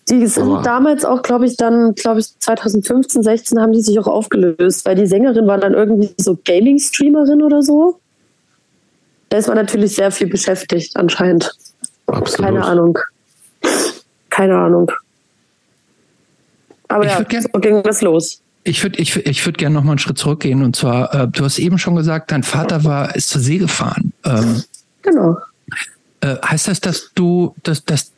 Die 0.09 0.25
sind 0.25 0.51
Aber 0.51 0.63
damals 0.63 1.05
auch, 1.05 1.21
glaube 1.21 1.45
ich, 1.45 1.55
dann, 1.55 1.93
glaube 1.93 2.19
ich, 2.19 2.37
2015, 2.39 3.21
16 3.21 3.61
haben 3.61 3.71
die 3.71 3.81
sich 3.81 3.99
auch 3.99 4.07
aufgelöst, 4.07 4.85
weil 4.85 4.95
die 4.95 5.05
Sängerin 5.05 5.45
war 5.45 5.59
dann 5.59 5.73
irgendwie 5.73 6.09
so 6.17 6.37
Gaming-Streamerin 6.43 7.43
oder 7.43 7.61
so. 7.61 7.99
Da 9.29 9.37
ist 9.37 9.47
man 9.47 9.57
natürlich 9.57 9.93
sehr 9.93 10.11
viel 10.11 10.27
beschäftigt, 10.27 10.97
anscheinend. 10.97 11.55
Absolut. 12.07 12.47
Keine 12.47 12.65
Ahnung. 12.65 12.97
Keine 14.31 14.57
Ahnung. 14.57 14.91
Aber 16.87 17.05
ich 17.05 17.11
ja, 17.11 17.41
so 17.41 17.59
ging 17.59 17.83
das 17.83 18.01
los. 18.01 18.41
Ich 18.63 18.83
würde 18.83 18.99
ich, 18.99 19.15
ich 19.15 19.45
würd 19.45 19.57
gerne 19.57 19.75
noch 19.75 19.83
mal 19.83 19.91
einen 19.91 19.99
Schritt 19.99 20.17
zurückgehen. 20.17 20.63
Und 20.63 20.75
zwar, 20.75 21.13
äh, 21.13 21.27
du 21.27 21.43
hast 21.43 21.59
eben 21.59 21.77
schon 21.77 21.95
gesagt, 21.95 22.31
dein 22.31 22.43
Vater 22.43 22.83
war, 22.83 23.15
ist 23.15 23.29
zur 23.29 23.41
See 23.41 23.57
gefahren. 23.57 24.13
Ähm, 24.25 24.63
genau. 25.01 25.37
Äh, 26.21 26.35
heißt 26.45 26.67
das, 26.67 26.81
dass 26.81 27.11
du, 27.15 27.55
dass, 27.63 27.85
dass 27.85 28.11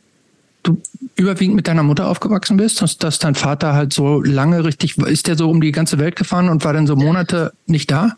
du 0.63 0.77
überwiegend 1.15 1.55
mit 1.55 1.67
deiner 1.67 1.83
Mutter 1.83 2.07
aufgewachsen 2.07 2.57
bist, 2.57 2.81
dass, 2.81 2.97
dass 2.97 3.19
dein 3.19 3.35
Vater 3.35 3.73
halt 3.73 3.93
so 3.93 4.21
lange 4.21 4.63
richtig, 4.63 4.97
ist 4.97 5.27
der 5.27 5.37
so 5.37 5.49
um 5.49 5.61
die 5.61 5.71
ganze 5.71 5.99
Welt 5.99 6.15
gefahren 6.15 6.49
und 6.49 6.65
war 6.65 6.73
dann 6.73 6.87
so 6.87 6.95
Monate 6.95 7.53
nicht 7.67 7.91
da? 7.91 8.11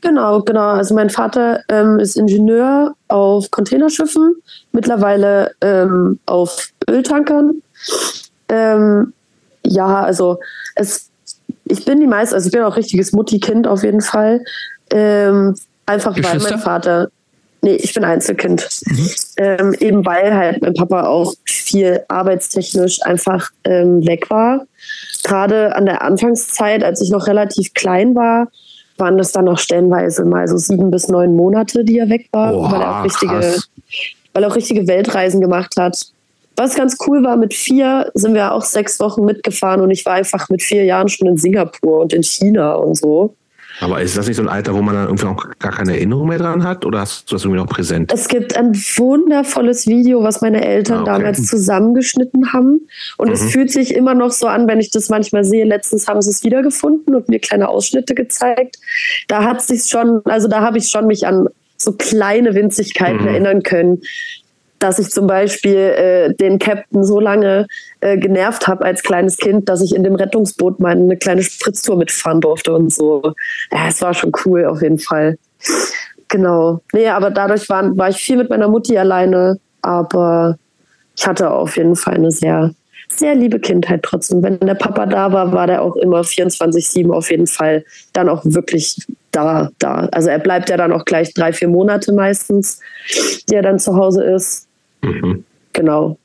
Genau, 0.00 0.42
genau. 0.42 0.72
Also 0.72 0.94
mein 0.94 1.10
Vater 1.10 1.60
ähm, 1.68 2.00
ist 2.00 2.16
Ingenieur 2.16 2.94
auf 3.06 3.50
Containerschiffen, 3.52 4.34
mittlerweile 4.72 5.52
ähm, 5.60 6.18
auf 6.26 6.70
Öltankern. 6.90 7.62
Ähm, 8.48 9.12
ja, 9.64 10.02
also 10.02 10.40
es, 10.74 11.08
ich 11.64 11.84
bin 11.84 12.00
die 12.00 12.06
meiste, 12.06 12.34
also 12.34 12.46
ich 12.46 12.52
bin 12.52 12.62
auch 12.62 12.76
richtiges 12.76 13.12
Mutti-Kind 13.12 13.66
auf 13.66 13.82
jeden 13.82 14.00
Fall. 14.00 14.44
Ähm, 14.90 15.56
einfach 15.86 16.16
weil 16.16 16.38
mein 16.38 16.58
Vater, 16.58 17.08
Nee, 17.64 17.76
ich 17.76 17.94
bin 17.94 18.04
Einzelkind. 18.04 18.68
Mhm. 18.86 19.10
Ähm, 19.36 19.74
eben 19.78 20.04
weil 20.04 20.34
halt 20.34 20.60
mein 20.62 20.74
Papa 20.74 21.06
auch 21.06 21.32
viel 21.44 22.02
arbeitstechnisch 22.08 23.00
einfach 23.02 23.50
ähm, 23.64 24.04
weg 24.04 24.28
war. 24.30 24.66
Gerade 25.22 25.74
an 25.76 25.86
der 25.86 26.02
Anfangszeit, 26.02 26.82
als 26.82 27.00
ich 27.00 27.10
noch 27.10 27.28
relativ 27.28 27.72
klein 27.72 28.16
war, 28.16 28.48
waren 28.98 29.16
das 29.16 29.30
dann 29.30 29.44
noch 29.44 29.60
stellenweise 29.60 30.24
mal 30.24 30.48
so 30.48 30.56
sieben 30.56 30.90
bis 30.90 31.06
neun 31.06 31.36
Monate, 31.36 31.84
die 31.84 31.98
er 31.98 32.08
weg 32.08 32.28
war, 32.32 32.52
Oha, 32.52 32.72
weil 32.72 32.80
er 32.80 32.98
auch 32.98 33.04
richtige, 33.04 33.62
weil 34.32 34.42
er 34.42 34.50
auch 34.50 34.56
richtige 34.56 34.88
Weltreisen 34.88 35.40
gemacht 35.40 35.74
hat. 35.78 36.06
Was 36.56 36.74
ganz 36.74 36.96
cool 37.06 37.22
war, 37.22 37.36
mit 37.36 37.54
vier 37.54 38.10
sind 38.14 38.34
wir 38.34 38.52
auch 38.52 38.62
sechs 38.62 39.00
Wochen 39.00 39.24
mitgefahren 39.24 39.80
und 39.80 39.90
ich 39.90 40.04
war 40.04 40.14
einfach 40.14 40.48
mit 40.48 40.62
vier 40.62 40.84
Jahren 40.84 41.08
schon 41.08 41.28
in 41.28 41.36
Singapur 41.36 42.00
und 42.00 42.12
in 42.12 42.22
China 42.22 42.74
und 42.74 42.96
so. 42.96 43.34
Aber 43.80 44.00
ist 44.00 44.16
das 44.16 44.26
nicht 44.26 44.36
so 44.36 44.42
ein 44.42 44.48
Alter, 44.48 44.74
wo 44.74 44.82
man 44.82 44.94
dann 44.94 45.06
irgendwie 45.06 45.26
auch 45.26 45.44
gar 45.58 45.72
keine 45.72 45.94
Erinnerung 45.94 46.28
mehr 46.28 46.38
dran 46.38 46.62
hat? 46.62 46.84
Oder 46.84 47.00
hast 47.00 47.30
du 47.30 47.34
das 47.34 47.44
irgendwie 47.44 47.60
noch 47.60 47.68
präsent? 47.68 48.12
Es 48.12 48.28
gibt 48.28 48.56
ein 48.56 48.74
wundervolles 48.74 49.86
Video, 49.86 50.22
was 50.22 50.40
meine 50.40 50.64
Eltern 50.64 50.98
ah, 50.98 51.02
okay. 51.02 51.10
damals 51.10 51.46
zusammengeschnitten 51.46 52.52
haben. 52.52 52.86
Und 53.16 53.28
mhm. 53.28 53.34
es 53.34 53.50
fühlt 53.50 53.70
sich 53.70 53.94
immer 53.94 54.14
noch 54.14 54.30
so 54.30 54.46
an, 54.46 54.68
wenn 54.68 54.78
ich 54.78 54.90
das 54.90 55.08
manchmal 55.08 55.44
sehe. 55.44 55.64
Letztens 55.64 56.06
haben 56.06 56.20
sie 56.20 56.30
es 56.30 56.44
wiedergefunden 56.44 57.14
und 57.14 57.28
mir 57.28 57.38
kleine 57.38 57.68
Ausschnitte 57.68 58.14
gezeigt. 58.14 58.78
Da 59.26 59.44
hat 59.44 59.62
sich 59.62 59.84
schon, 59.84 60.20
also 60.26 60.48
da 60.48 60.60
habe 60.60 60.78
ich 60.78 60.88
schon 60.88 61.06
mich 61.06 61.26
an 61.26 61.48
so 61.76 61.92
kleine 61.92 62.54
Winzigkeiten 62.54 63.22
mhm. 63.22 63.28
erinnern 63.28 63.62
können 63.62 64.02
dass 64.82 64.98
ich 64.98 65.10
zum 65.10 65.26
Beispiel 65.28 65.76
äh, 65.76 66.34
den 66.34 66.58
Captain 66.58 67.04
so 67.04 67.20
lange 67.20 67.66
äh, 68.00 68.18
genervt 68.18 68.66
habe 68.66 68.84
als 68.84 69.02
kleines 69.02 69.36
Kind, 69.36 69.68
dass 69.68 69.80
ich 69.80 69.94
in 69.94 70.02
dem 70.02 70.16
Rettungsboot 70.16 70.80
mal 70.80 70.90
eine 70.90 71.16
kleine 71.16 71.42
Spritztour 71.42 71.96
mitfahren 71.96 72.40
durfte 72.40 72.72
und 72.72 72.92
so. 72.92 73.22
Ja, 73.70 73.88
es 73.88 74.02
war 74.02 74.12
schon 74.12 74.32
cool 74.44 74.64
auf 74.64 74.82
jeden 74.82 74.98
Fall. 74.98 75.38
Genau. 76.28 76.80
Nee, 76.92 77.08
aber 77.08 77.30
dadurch 77.30 77.68
war, 77.68 77.96
war 77.96 78.08
ich 78.08 78.16
viel 78.16 78.36
mit 78.36 78.50
meiner 78.50 78.66
Mutti 78.66 78.98
alleine, 78.98 79.60
aber 79.82 80.58
ich 81.16 81.26
hatte 81.26 81.50
auf 81.50 81.76
jeden 81.76 81.94
Fall 81.94 82.14
eine 82.14 82.32
sehr, 82.32 82.72
sehr 83.14 83.36
liebe 83.36 83.60
Kindheit 83.60 84.02
trotzdem. 84.02 84.42
Wenn 84.42 84.58
der 84.58 84.74
Papa 84.74 85.06
da 85.06 85.32
war, 85.32 85.52
war 85.52 85.68
der 85.68 85.82
auch 85.82 85.94
immer 85.94 86.22
24-7 86.22 87.12
auf 87.12 87.30
jeden 87.30 87.46
Fall 87.46 87.84
dann 88.14 88.28
auch 88.28 88.42
wirklich 88.44 88.96
da, 89.30 89.70
da. 89.78 90.08
Also 90.10 90.30
er 90.30 90.40
bleibt 90.40 90.70
ja 90.70 90.76
dann 90.76 90.92
auch 90.92 91.04
gleich 91.04 91.34
drei, 91.34 91.52
vier 91.52 91.68
Monate 91.68 92.12
meistens, 92.12 92.80
die 93.48 93.54
er 93.54 93.62
dann 93.62 93.78
zu 93.78 93.94
Hause 93.94 94.24
ist. 94.24 94.68
Mhm. 95.02 95.44
Genau. 95.72 96.18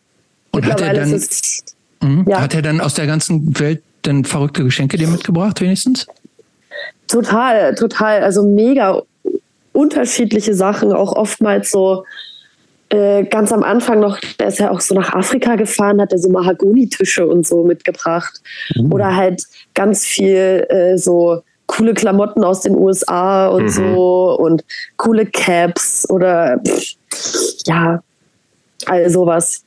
Und 0.52 0.66
hat 0.66 0.82
er, 0.82 0.94
dann, 0.94 1.14
es, 1.14 1.64
mhm. 2.02 2.26
ja. 2.28 2.42
hat 2.42 2.54
er 2.54 2.62
dann 2.62 2.82
aus 2.82 2.94
der 2.94 3.08
ganzen 3.08 3.60
Welt 3.60 3.84
dann 4.04 4.24
verrückte 4.24 4.64
Geschenke 4.64 4.98
dir 4.98 5.08
mitgebracht, 5.08 5.60
wenigstens? 5.62 6.08
Total, 7.08 7.76
total. 7.76 8.24
Also 8.24 8.44
mega 8.44 9.02
unterschiedliche 9.74 10.54
Sachen, 10.54 10.92
auch 10.92 11.14
oftmals 11.14 11.72
so 11.72 12.04
äh, 12.90 13.26
ganz 13.26 13.52
am 13.52 13.64
Anfang 13.64 14.00
noch, 14.00 14.20
der 14.40 14.48
ist 14.48 14.60
ja 14.60 14.72
auch 14.72 14.80
so 14.80 14.96
nach 14.96 15.14
Afrika 15.14 15.56
gefahren, 15.56 16.02
hat 16.02 16.14
er 16.14 16.20
so 16.20 16.30
Mahagoni-Tische 16.30 17.28
und 17.28 17.46
so 17.46 17.64
mitgebracht. 17.64 18.42
Mhm. 18.76 18.94
Oder 18.94 19.16
halt 19.16 19.44
ganz 19.74 20.06
viel 20.06 20.66
äh, 20.70 20.98
so 20.98 21.42
coole 21.66 21.94
Klamotten 21.94 22.44
aus 22.44 22.62
den 22.62 22.76
USA 22.76 23.48
und 23.48 23.66
mhm. 23.66 23.70
so 23.70 24.38
und 24.40 24.64
coole 24.96 25.26
Caps 25.26 26.10
oder 26.10 26.62
pff, 26.66 26.94
ja, 27.66 28.02
all 28.86 29.10
sowas. 29.10 29.64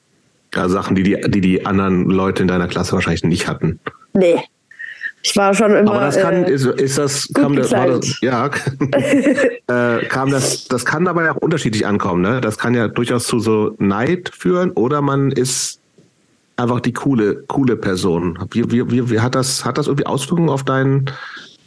Ja, 0.55 0.69
Sachen, 0.69 0.97
die 0.97 1.03
die, 1.03 1.21
die 1.29 1.41
die 1.41 1.67
anderen 1.67 2.11
Leute 2.11 2.43
in 2.43 2.49
deiner 2.49 2.69
Klasse 2.69 2.93
wahrscheinlich 2.93 3.25
nicht 3.25 3.49
hatten. 3.49 3.79
Nee. 4.13 4.43
Ich 5.23 5.37
war 5.37 5.53
schon 5.55 5.77
immer. 5.77 5.93
Aber 5.93 6.01
das 6.01 6.19
kann, 6.19 6.45
äh, 6.45 6.51
ist, 6.51 6.65
ist 6.65 6.99
das, 6.99 7.29
kam 7.35 7.55
das, 7.55 7.71
das, 7.71 8.21
ja, 8.23 8.47
äh, 9.67 10.05
kam 10.07 10.31
das, 10.31 10.67
das 10.67 10.85
kann 10.85 11.07
aber 11.07 11.25
ja 11.25 11.33
auch 11.33 11.37
unterschiedlich 11.37 11.87
ankommen, 11.87 12.23
ne? 12.23 12.41
Das 12.41 12.57
kann 12.57 12.75
ja 12.75 12.89
durchaus 12.89 13.27
zu 13.27 13.39
so 13.39 13.75
Neid 13.79 14.31
führen 14.35 14.71
oder 14.71 15.03
man 15.03 15.31
ist 15.31 15.81
einfach 16.57 16.81
die 16.81 16.93
coole, 16.93 17.43
coole 17.49 17.77
Person. 17.77 18.39
Wie, 18.51 18.71
wie, 18.71 18.91
wie, 18.91 19.11
wie 19.11 19.21
hat 19.21 19.35
das, 19.35 19.65
hat 19.65 19.79
das 19.79 19.89
irgendwie 19.89 20.07
Auswirkungen 20.07 20.49
auf 20.49 20.65
dein 20.65 21.11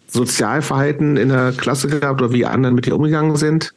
Sozialverhalten 0.07 1.17
in 1.17 1.29
der 1.29 1.51
Klasse 1.51 1.87
gehabt 1.87 2.21
oder 2.21 2.31
wie 2.33 2.45
andere 2.45 2.71
mit 2.71 2.85
dir 2.85 2.95
umgegangen 2.95 3.35
sind? 3.35 3.73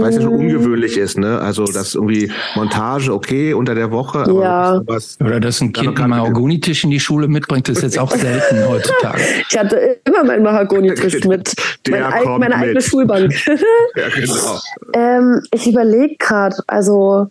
Weil 0.00 0.10
es 0.10 0.16
ja 0.16 0.22
schon 0.22 0.34
ungewöhnlich 0.34 0.96
ist, 0.96 1.18
ne? 1.18 1.40
Also 1.40 1.64
das 1.64 1.94
irgendwie 1.94 2.30
Montage, 2.54 3.12
okay, 3.12 3.54
unter 3.54 3.74
der 3.74 3.90
Woche, 3.90 4.20
aber 4.20 4.42
ja. 4.42 4.74
sowas, 4.78 5.18
Oder 5.20 5.40
dass 5.40 5.60
ein 5.60 5.72
Kind 5.72 5.98
einen 5.98 6.10
Mahagoni-Tisch 6.10 6.84
in 6.84 6.90
die 6.90 7.00
Schule 7.00 7.28
mitbringt, 7.28 7.68
ist 7.68 7.82
jetzt 7.82 7.98
auch 7.98 8.10
selten 8.10 8.64
heutzutage. 8.68 9.22
Ich 9.48 9.58
hatte 9.58 10.00
immer 10.04 10.24
meinen 10.24 10.42
Mahagoni-Tisch 10.42 11.24
mit. 11.24 11.54
Der 11.86 12.08
mein, 12.08 12.22
kommt 12.22 12.40
meine 12.40 12.56
mit. 12.56 12.64
eigene 12.64 12.80
Schulbank. 12.80 13.32
ja, 13.96 14.08
genau. 14.14 14.60
ähm, 14.94 15.42
ich 15.52 15.66
überlege 15.66 16.16
gerade, 16.16 16.56
also 16.66 17.28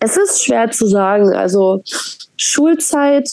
es 0.00 0.16
ist 0.16 0.44
schwer 0.44 0.70
zu 0.70 0.86
sagen. 0.86 1.32
Also 1.32 1.82
Schulzeit 2.36 3.28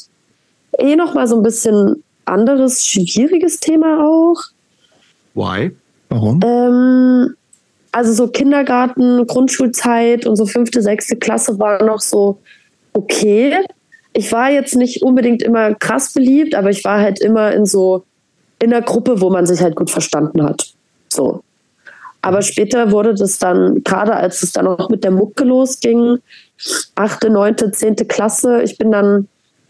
eh 0.77 0.95
noch 0.95 1.13
mal 1.13 1.27
so 1.27 1.37
ein 1.37 1.43
bisschen 1.43 2.03
anderes, 2.25 2.85
schwieriges 2.85 3.59
Thema 3.59 4.05
auch. 4.05 4.41
Why? 5.33 5.71
Warum? 6.09 6.39
Ähm, 6.43 7.35
also 7.91 8.13
so 8.13 8.27
Kindergarten, 8.27 9.25
Grundschulzeit 9.27 10.25
und 10.25 10.35
so 10.35 10.45
fünfte, 10.45 10.81
sechste 10.81 11.15
Klasse 11.15 11.59
war 11.59 11.83
noch 11.83 11.99
so 11.99 12.39
okay. 12.93 13.59
Ich 14.13 14.31
war 14.31 14.51
jetzt 14.51 14.75
nicht 14.75 15.01
unbedingt 15.01 15.41
immer 15.41 15.73
krass 15.75 16.13
beliebt, 16.13 16.55
aber 16.55 16.69
ich 16.69 16.83
war 16.83 16.99
halt 16.99 17.19
immer 17.21 17.51
in 17.53 17.65
so 17.65 18.03
in 18.59 18.69
der 18.69 18.81
Gruppe, 18.81 19.21
wo 19.21 19.29
man 19.29 19.45
sich 19.45 19.61
halt 19.61 19.75
gut 19.75 19.89
verstanden 19.89 20.43
hat. 20.43 20.73
So. 21.09 21.43
Aber 22.21 22.41
später 22.41 22.91
wurde 22.91 23.13
das 23.13 23.37
dann, 23.37 23.83
gerade 23.83 24.15
als 24.15 24.43
es 24.43 24.53
dann 24.53 24.67
auch 24.67 24.89
mit 24.89 25.03
der 25.03 25.11
Mucke 25.11 25.43
losging, 25.43 26.19
achte, 26.95 27.29
neunte, 27.29 27.71
zehnte 27.71 28.05
Klasse, 28.05 28.61
ich 28.63 28.77
bin 28.77 28.91
dann 28.91 29.27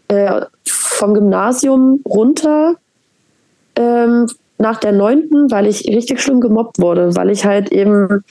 äh, 0.08 0.42
vom 0.64 1.14
Gymnasium 1.14 2.00
runter 2.06 2.76
ähm, 3.74 4.28
nach 4.64 4.78
der 4.78 4.92
neunten, 4.92 5.50
weil 5.50 5.66
ich 5.66 5.86
richtig 5.86 6.22
schlimm 6.22 6.40
gemobbt 6.40 6.80
wurde, 6.80 7.14
weil 7.14 7.28
ich 7.28 7.44
halt 7.44 7.70
eben 7.70 8.24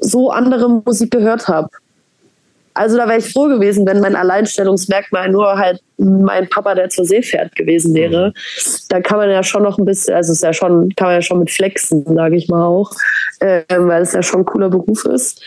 so 0.00 0.30
andere 0.30 0.68
Musik 0.68 1.10
gehört 1.10 1.48
habe. 1.48 1.70
Also 2.74 2.98
da 2.98 3.08
wäre 3.08 3.18
ich 3.18 3.32
froh 3.32 3.48
gewesen, 3.48 3.86
wenn 3.86 4.00
mein 4.00 4.16
Alleinstellungsmerkmal 4.16 5.30
nur 5.30 5.56
halt 5.56 5.80
mein 5.96 6.46
Papa, 6.50 6.74
der 6.74 6.90
zur 6.90 7.06
See 7.06 7.22
fährt, 7.22 7.56
gewesen 7.56 7.94
wäre. 7.94 8.34
Da 8.90 9.00
kann 9.00 9.16
man 9.16 9.30
ja 9.30 9.42
schon 9.42 9.62
noch 9.62 9.78
ein 9.78 9.86
bisschen, 9.86 10.14
also 10.14 10.34
ist 10.34 10.42
ja 10.42 10.52
schon, 10.52 10.90
kann 10.94 11.06
man 11.08 11.14
ja 11.14 11.22
schon 11.22 11.38
mit 11.38 11.50
flexen, 11.50 12.04
sage 12.04 12.36
ich 12.36 12.48
mal 12.48 12.66
auch, 12.66 12.92
äh, 13.40 13.62
weil 13.70 14.02
es 14.02 14.12
ja 14.12 14.22
schon 14.22 14.40
ein 14.40 14.44
cooler 14.44 14.68
Beruf 14.68 15.06
ist. 15.06 15.40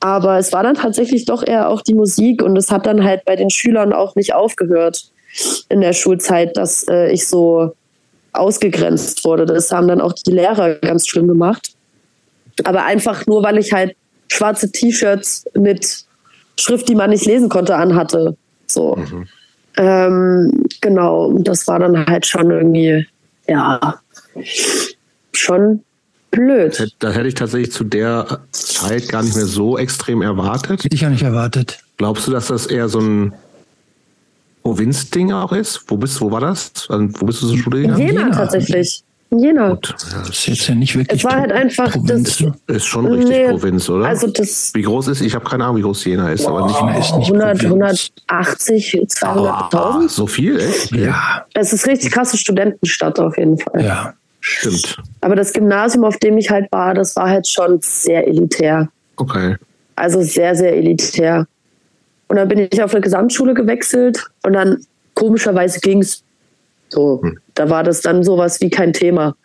Aber 0.00 0.38
es 0.38 0.52
war 0.52 0.64
dann 0.64 0.74
tatsächlich 0.74 1.24
doch 1.24 1.46
eher 1.46 1.68
auch 1.68 1.82
die 1.82 1.94
Musik 1.94 2.42
und 2.42 2.56
es 2.58 2.72
hat 2.72 2.84
dann 2.84 3.04
halt 3.04 3.24
bei 3.24 3.36
den 3.36 3.50
Schülern 3.50 3.92
auch 3.92 4.16
nicht 4.16 4.34
aufgehört 4.34 5.04
in 5.68 5.82
der 5.82 5.92
Schulzeit, 5.92 6.56
dass 6.56 6.84
äh, 6.88 7.12
ich 7.12 7.28
so 7.28 7.74
ausgegrenzt 8.32 9.24
wurde. 9.24 9.46
Das 9.46 9.70
haben 9.70 9.88
dann 9.88 10.00
auch 10.00 10.12
die 10.12 10.32
Lehrer 10.32 10.76
ganz 10.76 11.06
schlimm 11.06 11.28
gemacht. 11.28 11.74
Aber 12.64 12.84
einfach 12.84 13.26
nur, 13.26 13.42
weil 13.42 13.58
ich 13.58 13.72
halt 13.72 13.96
schwarze 14.28 14.70
T-Shirts 14.70 15.44
mit 15.54 16.04
Schrift, 16.58 16.88
die 16.88 16.94
man 16.94 17.10
nicht 17.10 17.26
lesen 17.26 17.48
konnte, 17.48 17.76
anhatte. 17.76 18.36
So. 18.66 18.96
Mhm. 18.96 19.28
Ähm, 19.76 20.66
genau, 20.80 21.26
und 21.26 21.48
das 21.48 21.66
war 21.66 21.78
dann 21.78 22.06
halt 22.06 22.26
schon 22.26 22.50
irgendwie, 22.50 23.06
ja, 23.48 24.00
schon 25.32 25.82
blöd. 26.30 26.92
Das 26.98 27.14
hätte 27.14 27.28
ich 27.28 27.34
tatsächlich 27.34 27.72
zu 27.72 27.84
der 27.84 28.40
Zeit 28.52 29.08
gar 29.08 29.22
nicht 29.22 29.36
mehr 29.36 29.46
so 29.46 29.78
extrem 29.78 30.22
erwartet. 30.22 30.84
Hätte 30.84 30.94
ich 30.94 31.00
gar 31.00 31.10
nicht 31.10 31.22
erwartet. 31.22 31.78
Glaubst 31.96 32.26
du, 32.26 32.32
dass 32.32 32.48
das 32.48 32.66
eher 32.66 32.88
so 32.88 33.00
ein 33.00 33.34
Provinzding 34.62 35.32
auch 35.32 35.52
ist? 35.52 35.84
Wo 35.88 35.96
bist 35.96 36.20
wo 36.20 36.30
war 36.30 36.40
das? 36.40 36.72
Also, 36.88 37.08
wo 37.20 37.26
bist 37.26 37.42
du 37.42 37.48
zur 37.48 37.58
Schule 37.58 37.82
gegangen? 37.82 38.00
In 38.00 38.06
Jena, 38.08 38.20
Jena. 38.22 38.36
tatsächlich. 38.36 39.02
In 39.30 39.38
Jena. 39.38 39.70
Gut, 39.70 39.94
das 39.98 40.28
ist 40.28 40.46
jetzt 40.46 40.68
ja 40.68 40.74
nicht 40.74 40.96
wirklich. 40.96 41.18
Es 41.18 41.24
war 41.24 41.40
halt 41.40 41.52
einfach 41.52 41.90
Provinz. 41.92 42.38
das. 42.38 42.76
Ist 42.76 42.86
schon 42.86 43.06
richtig 43.06 43.30
nee, 43.30 43.48
Provinz, 43.48 43.88
oder? 43.88 44.06
Also 44.06 44.26
das. 44.26 44.72
Wie 44.74 44.82
groß 44.82 45.08
ist? 45.08 45.20
Ich 45.22 45.34
habe 45.34 45.44
keine 45.44 45.64
Ahnung, 45.64 45.78
wie 45.78 45.82
groß 45.82 46.04
Jena 46.04 46.30
ist, 46.30 46.46
oh, 46.46 46.56
aber 46.56 46.66
nicht, 46.66 46.98
ist 46.98 47.16
nicht 47.16 47.32
100, 47.32 47.64
180, 47.64 49.06
200.000. 49.08 49.74
Ah, 49.74 50.08
so 50.08 50.26
viel, 50.26 50.60
echt? 50.60 50.92
Ja. 50.92 51.46
Es 51.54 51.72
ist 51.72 51.86
richtig 51.86 52.12
krasse 52.12 52.36
Studentenstadt 52.36 53.18
auf 53.18 53.36
jeden 53.38 53.58
Fall. 53.58 53.84
Ja. 53.84 54.14
Stimmt. 54.44 54.96
Aber 55.20 55.36
das 55.36 55.52
Gymnasium, 55.52 56.04
auf 56.04 56.18
dem 56.18 56.36
ich 56.36 56.50
halt 56.50 56.70
war, 56.72 56.94
das 56.94 57.14
war 57.14 57.30
halt 57.30 57.46
schon 57.46 57.78
sehr 57.80 58.26
elitär. 58.26 58.88
Okay. 59.16 59.56
Also 59.94 60.20
sehr, 60.22 60.56
sehr 60.56 60.76
elitär. 60.76 61.46
Und 62.32 62.36
dann 62.36 62.48
bin 62.48 62.60
ich 62.60 62.82
auf 62.82 62.94
eine 62.94 63.02
Gesamtschule 63.02 63.52
gewechselt 63.52 64.26
und 64.42 64.54
dann 64.54 64.86
komischerweise 65.12 65.80
ging 65.80 66.00
es. 66.00 66.22
So, 66.88 67.20
hm. 67.22 67.38
da 67.52 67.68
war 67.68 67.84
das 67.84 68.00
dann 68.00 68.24
sowas 68.24 68.58
wie 68.62 68.70
kein 68.70 68.94
Thema. 68.94 69.36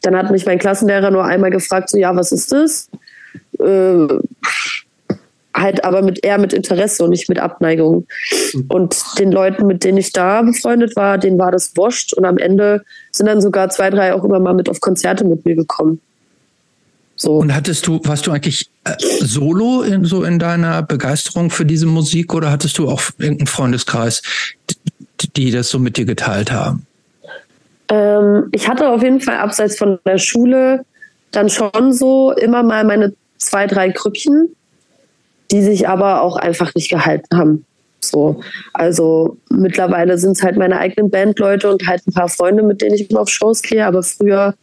Dann 0.00 0.16
hat 0.16 0.30
mich 0.30 0.46
mein 0.46 0.58
Klassenlehrer 0.58 1.10
nur 1.10 1.24
einmal 1.24 1.50
gefragt, 1.50 1.90
so 1.90 1.98
ja, 1.98 2.16
was 2.16 2.32
ist 2.32 2.50
das? 2.50 2.88
Äh, 3.58 4.06
halt 5.54 5.84
aber 5.84 6.00
mit 6.00 6.24
eher 6.24 6.38
mit 6.38 6.54
Interesse 6.54 7.04
und 7.04 7.10
nicht 7.10 7.28
mit 7.28 7.38
Abneigung. 7.38 8.06
Hm. 8.52 8.64
Und 8.68 8.96
den 9.18 9.30
Leuten, 9.30 9.66
mit 9.66 9.84
denen 9.84 9.98
ich 9.98 10.12
da 10.12 10.40
befreundet 10.40 10.96
war, 10.96 11.18
denen 11.18 11.38
war 11.38 11.52
das 11.52 11.76
wurscht. 11.76 12.14
Und 12.14 12.24
am 12.24 12.38
Ende 12.38 12.82
sind 13.10 13.26
dann 13.26 13.42
sogar 13.42 13.68
zwei, 13.68 13.90
drei 13.90 14.14
auch 14.14 14.24
immer 14.24 14.40
mal 14.40 14.54
mit 14.54 14.70
auf 14.70 14.80
Konzerte 14.80 15.26
mit 15.26 15.44
mir 15.44 15.54
gekommen. 15.54 16.00
So. 17.22 17.34
Und 17.36 17.54
hattest 17.54 17.86
du, 17.86 18.00
warst 18.02 18.26
du 18.26 18.32
eigentlich 18.32 18.68
äh, 18.82 18.94
solo 19.20 19.82
in, 19.82 20.04
so 20.04 20.24
in 20.24 20.40
deiner 20.40 20.82
Begeisterung 20.82 21.50
für 21.50 21.64
diese 21.64 21.86
Musik 21.86 22.34
oder 22.34 22.50
hattest 22.50 22.78
du 22.78 22.88
auch 22.88 23.00
irgendeinen 23.16 23.46
Freundeskreis, 23.46 24.22
die 25.36 25.52
das 25.52 25.68
so 25.68 25.78
mit 25.78 25.96
dir 25.96 26.04
geteilt 26.04 26.50
haben? 26.50 26.84
Ähm, 27.88 28.48
ich 28.50 28.68
hatte 28.68 28.88
auf 28.88 29.04
jeden 29.04 29.20
Fall 29.20 29.36
abseits 29.36 29.78
von 29.78 30.00
der 30.04 30.18
Schule 30.18 30.84
dann 31.30 31.48
schon 31.48 31.92
so 31.92 32.32
immer 32.32 32.64
mal 32.64 32.82
meine 32.82 33.14
zwei, 33.38 33.68
drei 33.68 33.90
Grüppchen, 33.90 34.56
die 35.52 35.62
sich 35.62 35.88
aber 35.88 36.22
auch 36.22 36.36
einfach 36.36 36.74
nicht 36.74 36.90
gehalten 36.90 37.36
haben. 37.36 37.64
So, 38.00 38.40
also 38.72 39.36
mittlerweile 39.48 40.18
sind 40.18 40.32
es 40.32 40.42
halt 40.42 40.56
meine 40.56 40.76
eigenen 40.76 41.08
Bandleute 41.08 41.70
und 41.70 41.86
halt 41.86 42.04
ein 42.04 42.12
paar 42.12 42.28
Freunde, 42.28 42.64
mit 42.64 42.82
denen 42.82 42.96
ich 42.96 43.08
immer 43.08 43.20
auf 43.20 43.28
Shows 43.28 43.62
gehe. 43.62 43.86
Aber 43.86 44.02
früher, 44.02 44.54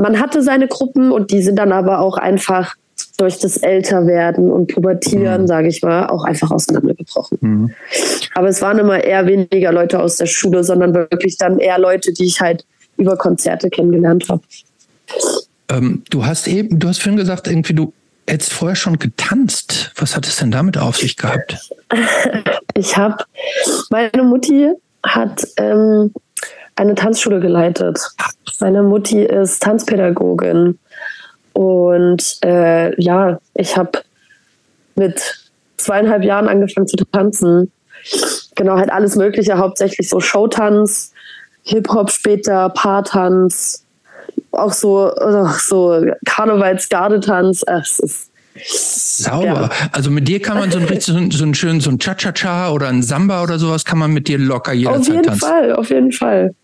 man 0.00 0.20
hatte 0.20 0.42
seine 0.42 0.68
Gruppen 0.68 1.12
und 1.12 1.30
die 1.30 1.42
sind 1.42 1.56
dann 1.56 1.72
aber 1.72 2.00
auch 2.00 2.16
einfach 2.16 2.74
durch 3.16 3.38
das 3.38 3.58
Älterwerden 3.58 4.50
und 4.50 4.72
Pubertieren, 4.72 5.42
mhm. 5.42 5.46
sage 5.46 5.68
ich 5.68 5.82
mal, 5.82 6.06
auch 6.06 6.24
einfach 6.24 6.50
auseinandergebrochen. 6.50 7.38
Mhm. 7.40 7.74
Aber 8.34 8.48
es 8.48 8.62
waren 8.62 8.78
immer 8.78 9.02
eher 9.02 9.26
weniger 9.26 9.72
Leute 9.72 10.00
aus 10.00 10.16
der 10.16 10.26
Schule, 10.26 10.64
sondern 10.64 10.94
wirklich 10.94 11.36
dann 11.36 11.58
eher 11.58 11.78
Leute, 11.78 12.12
die 12.12 12.24
ich 12.24 12.40
halt 12.40 12.64
über 12.96 13.16
Konzerte 13.16 13.68
kennengelernt 13.68 14.28
habe. 14.28 14.42
Ähm, 15.68 16.02
du 16.10 16.24
hast 16.24 16.48
eben, 16.48 16.78
du 16.78 16.88
hast 16.88 17.02
vorhin 17.02 17.18
gesagt, 17.18 17.46
irgendwie 17.46 17.74
du 17.74 17.92
hättest 18.26 18.52
vorher 18.52 18.76
schon 18.76 18.98
getanzt. 18.98 19.92
Was 19.96 20.16
hat 20.16 20.26
es 20.26 20.36
denn 20.36 20.50
damit 20.50 20.78
auf 20.78 20.96
sich 20.96 21.16
gehabt? 21.16 21.58
ich 22.74 22.96
habe, 22.96 23.24
meine 23.90 24.22
Mutti 24.22 24.70
hat 25.04 25.46
ähm, 25.56 26.12
eine 26.80 26.94
Tanzschule 26.94 27.40
geleitet. 27.40 28.00
Meine 28.58 28.82
Mutti 28.82 29.22
ist 29.22 29.62
Tanzpädagogin. 29.62 30.78
Und 31.52 32.38
äh, 32.42 33.00
ja, 33.00 33.38
ich 33.54 33.76
habe 33.76 34.00
mit 34.94 35.50
zweieinhalb 35.76 36.24
Jahren 36.24 36.48
angefangen 36.48 36.86
zu 36.86 36.96
tanzen. 37.12 37.70
Genau, 38.54 38.76
halt 38.76 38.90
alles 38.90 39.16
Mögliche, 39.16 39.58
hauptsächlich 39.58 40.08
so 40.08 40.20
Showtanz, 40.20 41.12
Hip-Hop 41.64 42.10
später, 42.10 42.70
Paartanz, 42.70 43.84
auch 44.52 44.72
so, 44.72 45.12
so 45.58 46.02
Karnevalsgardetanz. 46.24 47.62
Es 47.66 47.98
ist 47.98 48.30
Sauber. 49.18 49.44
Ja. 49.44 49.70
Also 49.92 50.10
mit 50.10 50.28
dir 50.28 50.40
kann 50.40 50.58
man 50.58 50.70
so 50.70 50.78
ein 50.78 50.84
richtig 50.84 51.14
so, 51.32 51.44
einen 51.44 51.54
schönen 51.54 51.80
so 51.80 51.94
Cha-Cha-Cha 51.96 52.70
oder 52.72 52.88
ein 52.88 53.02
Samba 53.02 53.42
oder 53.42 53.58
sowas 53.58 53.84
kann 53.84 53.98
man 53.98 54.12
mit 54.12 54.28
dir 54.28 54.38
locker 54.38 54.72
jederzeit 54.72 55.06
tanzen. 55.06 55.10
Auf 55.12 55.14
jeden 55.14 55.28
tanzen. 55.28 55.40
Fall, 55.40 55.72
auf 55.74 55.90
jeden 55.90 56.12
Fall. 56.12 56.54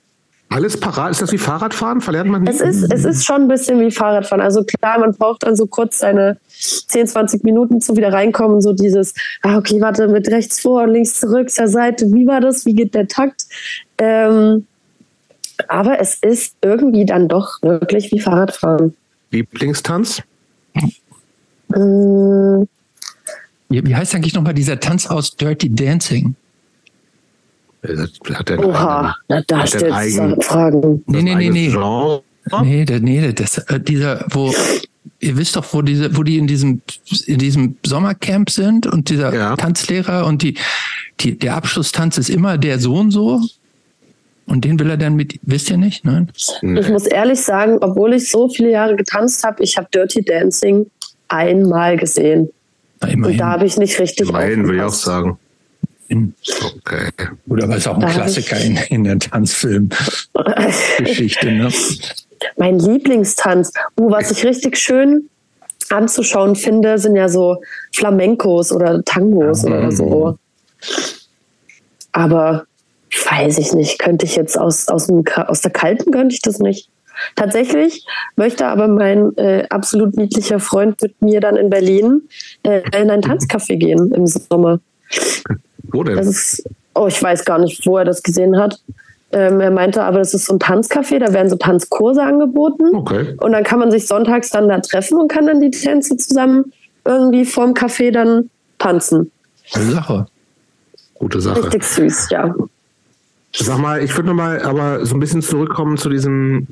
Alles 0.48 0.78
parat. 0.78 1.10
Ist 1.10 1.22
das 1.22 1.32
wie 1.32 1.38
Fahrradfahren? 1.38 2.00
Verlernt 2.00 2.30
man 2.30 2.42
nicht? 2.42 2.54
Es 2.54 2.60
ist, 2.60 2.92
es 2.92 3.04
ist 3.04 3.24
schon 3.24 3.42
ein 3.42 3.48
bisschen 3.48 3.80
wie 3.80 3.90
Fahrradfahren. 3.90 4.40
Also 4.40 4.62
klar, 4.62 4.98
man 4.98 5.12
braucht 5.12 5.42
dann 5.42 5.56
so 5.56 5.66
kurz 5.66 5.98
seine 5.98 6.38
10, 6.48 7.08
20 7.08 7.42
Minuten 7.42 7.80
zu 7.80 7.96
wieder 7.96 8.12
reinkommen. 8.12 8.60
So 8.60 8.72
dieses, 8.72 9.14
ah, 9.42 9.58
okay, 9.58 9.80
warte, 9.80 10.06
mit 10.06 10.28
rechts 10.28 10.60
vor 10.60 10.84
und 10.84 10.90
links 10.90 11.18
zurück 11.18 11.50
zur 11.50 11.66
Seite. 11.66 12.06
Wie 12.12 12.26
war 12.26 12.40
das? 12.40 12.64
Wie 12.64 12.74
geht 12.74 12.94
der 12.94 13.08
Takt? 13.08 13.42
Ähm, 13.98 14.66
aber 15.68 16.00
es 16.00 16.14
ist 16.14 16.54
irgendwie 16.62 17.06
dann 17.06 17.28
doch 17.28 17.60
wirklich 17.62 18.12
wie 18.12 18.20
Fahrradfahren. 18.20 18.94
Lieblingstanz? 19.32 20.22
Ähm, 21.74 22.68
wie 23.68 23.96
heißt 23.96 24.14
eigentlich 24.14 24.34
nochmal 24.34 24.54
dieser 24.54 24.78
Tanz 24.78 25.06
aus 25.08 25.36
Dirty 25.36 25.74
Dancing? 25.74 26.36
Hat 28.34 28.48
der 28.48 28.58
Oha, 28.58 29.14
na, 29.28 29.42
da 29.46 29.66
stellst 29.66 30.18
du 30.18 30.40
Fragen. 30.40 31.02
Nee, 31.06 31.22
nee, 31.22 31.34
nee, 31.34 31.50
nee. 31.50 31.74
Nee, 32.62 32.84
der, 32.84 33.00
nee, 33.00 33.32
das, 33.32 33.58
äh, 33.58 33.80
dieser, 33.80 34.24
wo, 34.30 34.54
ihr 35.18 35.36
wisst 35.36 35.56
doch, 35.56 35.66
wo 35.72 35.82
diese, 35.82 36.16
wo 36.16 36.22
die 36.22 36.38
in 36.38 36.46
diesem, 36.46 36.80
in 37.26 37.38
diesem 37.38 37.76
Sommercamp 37.84 38.50
sind 38.50 38.86
und 38.86 39.10
dieser 39.10 39.34
ja. 39.34 39.56
Tanzlehrer 39.56 40.26
und 40.26 40.42
die, 40.42 40.56
die, 41.20 41.38
der 41.38 41.56
Abschlusstanz 41.56 42.18
ist 42.18 42.30
immer 42.30 42.58
der 42.58 42.78
so 42.78 42.94
und 42.94 43.10
so. 43.10 43.40
Und 44.46 44.64
den 44.64 44.78
will 44.78 44.90
er 44.90 44.96
dann 44.96 45.16
mit, 45.16 45.40
wisst 45.42 45.70
ihr 45.70 45.76
nicht? 45.76 46.04
Nein? 46.04 46.30
Ich 46.62 46.88
muss 46.88 47.06
ehrlich 47.06 47.40
sagen, 47.40 47.78
obwohl 47.80 48.14
ich 48.14 48.30
so 48.30 48.48
viele 48.48 48.70
Jahre 48.70 48.94
getanzt 48.94 49.42
habe, 49.42 49.62
ich 49.64 49.76
habe 49.76 49.88
Dirty 49.92 50.22
Dancing 50.22 50.86
einmal 51.26 51.96
gesehen. 51.96 52.50
Na, 53.00 53.08
und 53.26 53.38
da 53.38 53.50
habe 53.50 53.66
ich 53.66 53.76
nicht 53.76 53.98
richtig 53.98 54.28
Immerhin, 54.28 54.66
will 54.68 54.76
ich 54.76 54.82
auch 54.82 54.92
sagen. 54.92 55.36
Okay. 56.10 57.10
Oder 57.48 57.76
ist 57.76 57.88
auch 57.88 57.98
ein 57.98 58.08
Klassiker 58.08 58.58
in, 58.58 58.78
in 58.88 59.04
der 59.04 59.18
Tanzfilmgeschichte. 59.18 61.50
ne? 61.50 61.70
Mein 62.56 62.78
Lieblingstanz. 62.78 63.72
Uh, 63.98 64.10
was 64.10 64.30
ich 64.30 64.44
richtig 64.44 64.78
schön 64.78 65.28
anzuschauen 65.90 66.56
finde, 66.56 66.98
sind 66.98 67.16
ja 67.16 67.28
so 67.28 67.62
Flamencos 67.92 68.72
oder 68.72 69.02
Tangos 69.04 69.62
mhm. 69.62 69.72
oder 69.72 69.92
so. 69.92 70.38
Aber 72.12 72.66
weiß 73.30 73.58
ich 73.58 73.72
nicht, 73.72 73.98
könnte 73.98 74.26
ich 74.26 74.36
jetzt 74.36 74.58
aus, 74.58 74.88
aus, 74.88 75.06
dem, 75.06 75.24
aus 75.46 75.60
der 75.60 75.70
Kalten, 75.70 76.10
könnte 76.10 76.34
ich 76.34 76.42
das 76.42 76.58
nicht. 76.58 76.88
Tatsächlich 77.34 78.04
möchte 78.36 78.66
aber 78.66 78.88
mein 78.88 79.34
äh, 79.38 79.66
absolut 79.70 80.16
niedlicher 80.16 80.60
Freund 80.60 81.00
mit 81.00 81.22
mir 81.22 81.40
dann 81.40 81.56
in 81.56 81.70
Berlin 81.70 82.28
äh, 82.62 82.82
in 83.00 83.10
ein 83.10 83.22
Tanzcafé 83.22 83.76
gehen 83.76 84.12
im 84.12 84.26
Sommer. 84.26 84.80
Wo 85.92 86.04
denn? 86.04 86.16
Das 86.16 86.26
ist, 86.26 86.68
oh, 86.94 87.06
ich 87.06 87.22
weiß 87.22 87.44
gar 87.44 87.58
nicht, 87.58 87.86
wo 87.86 87.98
er 87.98 88.04
das 88.04 88.22
gesehen 88.22 88.58
hat. 88.58 88.80
Ähm, 89.32 89.60
er 89.60 89.70
meinte 89.70 90.02
aber, 90.02 90.18
das 90.18 90.34
ist 90.34 90.46
so 90.46 90.54
ein 90.54 90.58
Tanzcafé, 90.58 91.18
da 91.18 91.32
werden 91.32 91.50
so 91.50 91.56
Tanzkurse 91.56 92.22
angeboten. 92.22 92.94
Okay. 92.94 93.34
Und 93.40 93.52
dann 93.52 93.64
kann 93.64 93.78
man 93.78 93.90
sich 93.90 94.06
sonntags 94.06 94.50
dann 94.50 94.68
da 94.68 94.78
treffen 94.80 95.18
und 95.18 95.28
kann 95.28 95.46
dann 95.46 95.60
die 95.60 95.70
Tänze 95.70 96.16
zusammen 96.16 96.72
irgendwie 97.04 97.44
vorm 97.44 97.72
Café 97.72 98.12
dann 98.12 98.50
tanzen. 98.78 99.30
Gute 99.72 99.90
Sache. 99.90 100.26
Gute 101.14 101.40
Sache. 101.40 101.64
Richtig 101.64 101.84
süß, 101.84 102.30
ja. 102.30 102.54
Sag 103.52 103.78
mal, 103.78 104.02
ich 104.02 104.14
würde 104.16 104.28
nochmal 104.28 104.62
aber 104.62 105.04
so 105.06 105.14
ein 105.14 105.20
bisschen 105.20 105.42
zurückkommen 105.42 105.96
zu 105.96 106.08
diesem. 106.08 106.66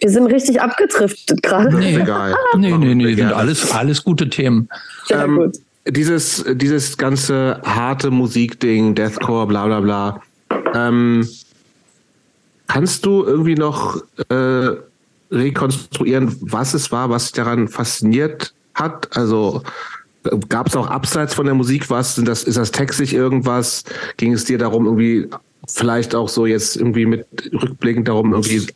Wir 0.00 0.10
sind 0.10 0.26
richtig 0.26 0.60
abgedriftet 0.60 1.42
gerade. 1.42 1.76
Nee, 1.76 1.96
egal. 1.96 2.34
nee, 2.56 2.76
nee, 2.76 2.94
nee, 2.94 3.14
sind 3.14 3.32
alles, 3.32 3.70
alles 3.70 4.02
gute 4.02 4.28
Themen. 4.28 4.68
Ja, 5.08 5.24
ähm, 5.24 5.36
gut 5.36 5.58
dieses, 5.86 6.44
dieses 6.54 6.96
ganze 6.96 7.60
harte 7.64 8.10
Musikding, 8.10 8.94
Deathcore, 8.94 9.46
bla 9.46 9.66
bla 9.66 9.80
bla, 9.80 10.22
ähm, 10.74 11.28
kannst 12.68 13.04
du 13.04 13.24
irgendwie 13.24 13.54
noch 13.54 14.02
äh, 14.28 14.70
rekonstruieren, 15.30 16.36
was 16.40 16.74
es 16.74 16.92
war, 16.92 17.10
was 17.10 17.24
dich 17.24 17.32
daran 17.32 17.68
fasziniert 17.68 18.54
hat? 18.74 19.16
Also 19.16 19.62
gab 20.48 20.68
es 20.68 20.76
auch 20.76 20.86
abseits 20.86 21.34
von 21.34 21.46
der 21.46 21.54
Musik 21.54 21.90
was? 21.90 22.14
Sind 22.14 22.28
das, 22.28 22.44
ist 22.44 22.56
das 22.56 22.70
textlich 22.70 23.14
irgendwas? 23.14 23.84
Ging 24.16 24.32
es 24.32 24.44
dir 24.44 24.58
darum, 24.58 24.84
irgendwie 24.84 25.28
vielleicht 25.68 26.14
auch 26.14 26.28
so 26.28 26.46
jetzt 26.46 26.76
irgendwie 26.76 27.06
mit 27.06 27.26
rückblickend 27.52 28.08
darum, 28.08 28.32
irgendwie 28.32 28.66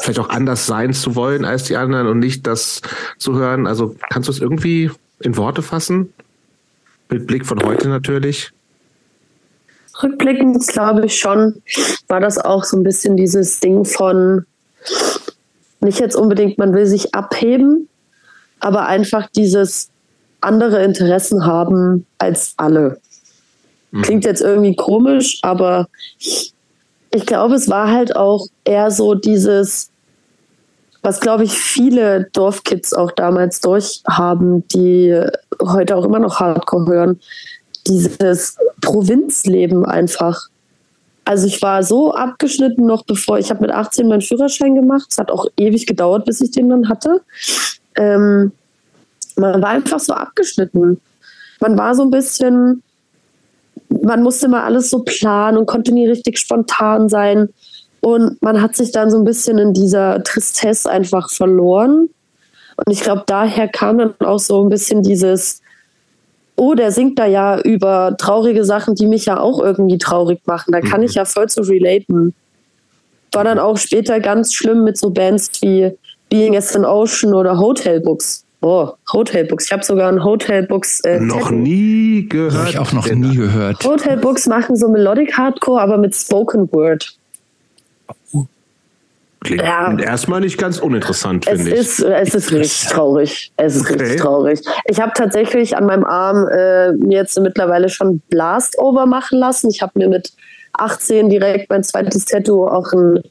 vielleicht 0.00 0.18
auch 0.18 0.28
anders 0.28 0.66
sein 0.66 0.92
zu 0.92 1.16
wollen 1.16 1.44
als 1.44 1.64
die 1.64 1.76
anderen 1.76 2.06
und 2.06 2.18
nicht 2.18 2.46
das 2.46 2.80
zu 3.18 3.34
hören? 3.34 3.66
Also 3.66 3.94
kannst 4.10 4.28
du 4.28 4.32
es 4.32 4.40
irgendwie 4.40 4.90
in 5.20 5.36
Worte 5.36 5.62
fassen? 5.62 6.12
Mit 7.08 7.26
Blick 7.26 7.46
von 7.46 7.62
heute 7.62 7.88
natürlich. 7.88 8.52
Rückblickend 10.02 10.66
glaube 10.68 11.06
ich 11.06 11.18
schon, 11.18 11.62
war 12.06 12.20
das 12.20 12.38
auch 12.38 12.64
so 12.64 12.76
ein 12.76 12.84
bisschen 12.84 13.16
dieses 13.16 13.60
Ding 13.60 13.84
von 13.84 14.44
nicht 15.80 16.00
jetzt 16.00 16.16
unbedingt, 16.16 16.58
man 16.58 16.74
will 16.74 16.86
sich 16.86 17.14
abheben, 17.14 17.88
aber 18.60 18.86
einfach 18.86 19.28
dieses 19.30 19.90
andere 20.40 20.84
Interessen 20.84 21.46
haben 21.46 22.06
als 22.18 22.54
alle. 22.56 23.00
Mhm. 23.90 24.02
Klingt 24.02 24.24
jetzt 24.24 24.40
irgendwie 24.40 24.76
komisch, 24.76 25.38
aber 25.42 25.88
ich 26.18 27.26
glaube, 27.26 27.54
es 27.54 27.68
war 27.68 27.90
halt 27.90 28.16
auch 28.16 28.46
eher 28.64 28.90
so 28.90 29.14
dieses, 29.14 29.90
was 31.02 31.20
glaube 31.20 31.44
ich 31.44 31.52
viele 31.52 32.28
Dorfkids 32.32 32.92
auch 32.92 33.12
damals 33.12 33.60
durchhaben, 33.60 34.66
die 34.68 35.20
heute 35.62 35.96
auch 35.96 36.04
immer 36.04 36.18
noch 36.18 36.40
Hardcore 36.40 36.86
hören, 36.86 37.20
dieses 37.86 38.56
Provinzleben 38.80 39.86
einfach. 39.86 40.48
Also 41.24 41.46
ich 41.46 41.60
war 41.62 41.82
so 41.82 42.14
abgeschnitten 42.14 42.86
noch 42.86 43.04
bevor, 43.04 43.38
ich 43.38 43.50
habe 43.50 43.60
mit 43.60 43.70
18 43.70 44.08
meinen 44.08 44.22
Führerschein 44.22 44.74
gemacht. 44.74 45.08
Es 45.10 45.18
hat 45.18 45.30
auch 45.30 45.46
ewig 45.56 45.86
gedauert, 45.86 46.24
bis 46.24 46.40
ich 46.40 46.50
den 46.50 46.70
dann 46.70 46.88
hatte. 46.88 47.20
Ähm, 47.96 48.52
man 49.36 49.62
war 49.62 49.70
einfach 49.70 50.00
so 50.00 50.14
abgeschnitten. 50.14 51.00
Man 51.60 51.78
war 51.78 51.94
so 51.94 52.02
ein 52.02 52.10
bisschen, 52.10 52.82
man 53.88 54.22
musste 54.22 54.48
mal 54.48 54.64
alles 54.64 54.90
so 54.90 55.00
planen 55.00 55.58
und 55.58 55.66
konnte 55.66 55.92
nie 55.92 56.08
richtig 56.08 56.38
spontan 56.38 57.08
sein. 57.08 57.48
Und 58.00 58.40
man 58.42 58.62
hat 58.62 58.76
sich 58.76 58.92
dann 58.92 59.10
so 59.10 59.18
ein 59.18 59.24
bisschen 59.24 59.58
in 59.58 59.72
dieser 59.72 60.22
Tristesse 60.22 60.90
einfach 60.90 61.30
verloren. 61.30 62.08
Und 62.76 62.92
ich 62.92 63.00
glaube, 63.00 63.24
daher 63.26 63.68
kam 63.68 63.98
dann 63.98 64.14
auch 64.20 64.38
so 64.38 64.62
ein 64.62 64.68
bisschen 64.68 65.02
dieses, 65.02 65.60
oh, 66.56 66.74
der 66.74 66.92
singt 66.92 67.18
da 67.18 67.26
ja 67.26 67.60
über 67.60 68.16
traurige 68.18 68.64
Sachen, 68.64 68.94
die 68.94 69.06
mich 69.06 69.26
ja 69.26 69.40
auch 69.40 69.60
irgendwie 69.60 69.98
traurig 69.98 70.40
machen. 70.46 70.72
Da 70.72 70.80
kann 70.80 71.02
ich 71.02 71.14
ja 71.14 71.24
voll 71.24 71.48
zu 71.48 71.62
relaten. 71.62 72.34
War 73.32 73.44
dann 73.44 73.58
auch 73.58 73.76
später 73.76 74.20
ganz 74.20 74.54
schlimm 74.54 74.84
mit 74.84 74.96
so 74.96 75.10
Bands 75.10 75.50
wie 75.60 75.92
Being 76.28 76.56
as 76.56 76.76
an 76.76 76.84
Ocean 76.84 77.34
oder 77.34 77.58
Hotel 77.58 78.00
Books. 78.00 78.44
Oh, 78.60 78.90
Hotel 79.12 79.44
Books. 79.44 79.66
Ich 79.66 79.72
habe 79.72 79.84
sogar 79.84 80.10
ein 80.10 80.24
Hotel 80.24 80.66
Books. 80.66 81.00
Äh, 81.00 81.20
noch 81.20 81.50
nie 81.50 82.28
gehört. 82.28 82.54
Habe 82.54 82.70
ich 82.70 82.78
auch 82.78 82.92
noch 82.92 83.08
nie 83.08 83.36
gehört. 83.36 83.84
Hotel 83.84 84.16
Books 84.16 84.46
machen 84.46 84.74
so 84.74 84.88
Melodic 84.88 85.36
Hardcore, 85.36 85.80
aber 85.80 85.96
mit 85.96 86.14
Spoken 86.14 86.70
Word. 86.72 87.16
Klingt 89.40 89.62
ja. 89.62 89.96
erstmal 89.98 90.40
nicht 90.40 90.58
ganz 90.58 90.78
uninteressant, 90.78 91.44
finde 91.44 91.70
ich. 91.70 91.76
Ist, 91.76 92.00
es 92.00 92.34
ist 92.34 92.50
richtig 92.52 92.88
traurig. 92.88 93.52
Es 93.56 93.76
ist 93.76 93.82
okay. 93.82 94.02
richtig 94.02 94.20
traurig. 94.20 94.60
Ich 94.86 95.00
habe 95.00 95.12
tatsächlich 95.14 95.76
an 95.76 95.86
meinem 95.86 96.04
Arm 96.04 96.48
äh, 96.48 96.92
mir 96.92 97.18
jetzt 97.18 97.38
mittlerweile 97.38 97.88
schon 97.88 98.20
Blast-Over 98.30 99.06
machen 99.06 99.38
lassen. 99.38 99.70
Ich 99.70 99.80
habe 99.80 99.92
mir 99.94 100.08
mit 100.08 100.32
18 100.72 101.28
direkt 101.30 101.70
mein 101.70 101.84
zweites 101.84 102.24
Tattoo 102.24 102.66
auch 102.66 102.92
ein 102.92 103.22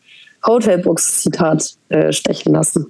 Hotelbooks-Zitat 0.46 1.74
äh, 1.90 2.14
stechen 2.14 2.54
lassen. 2.54 2.90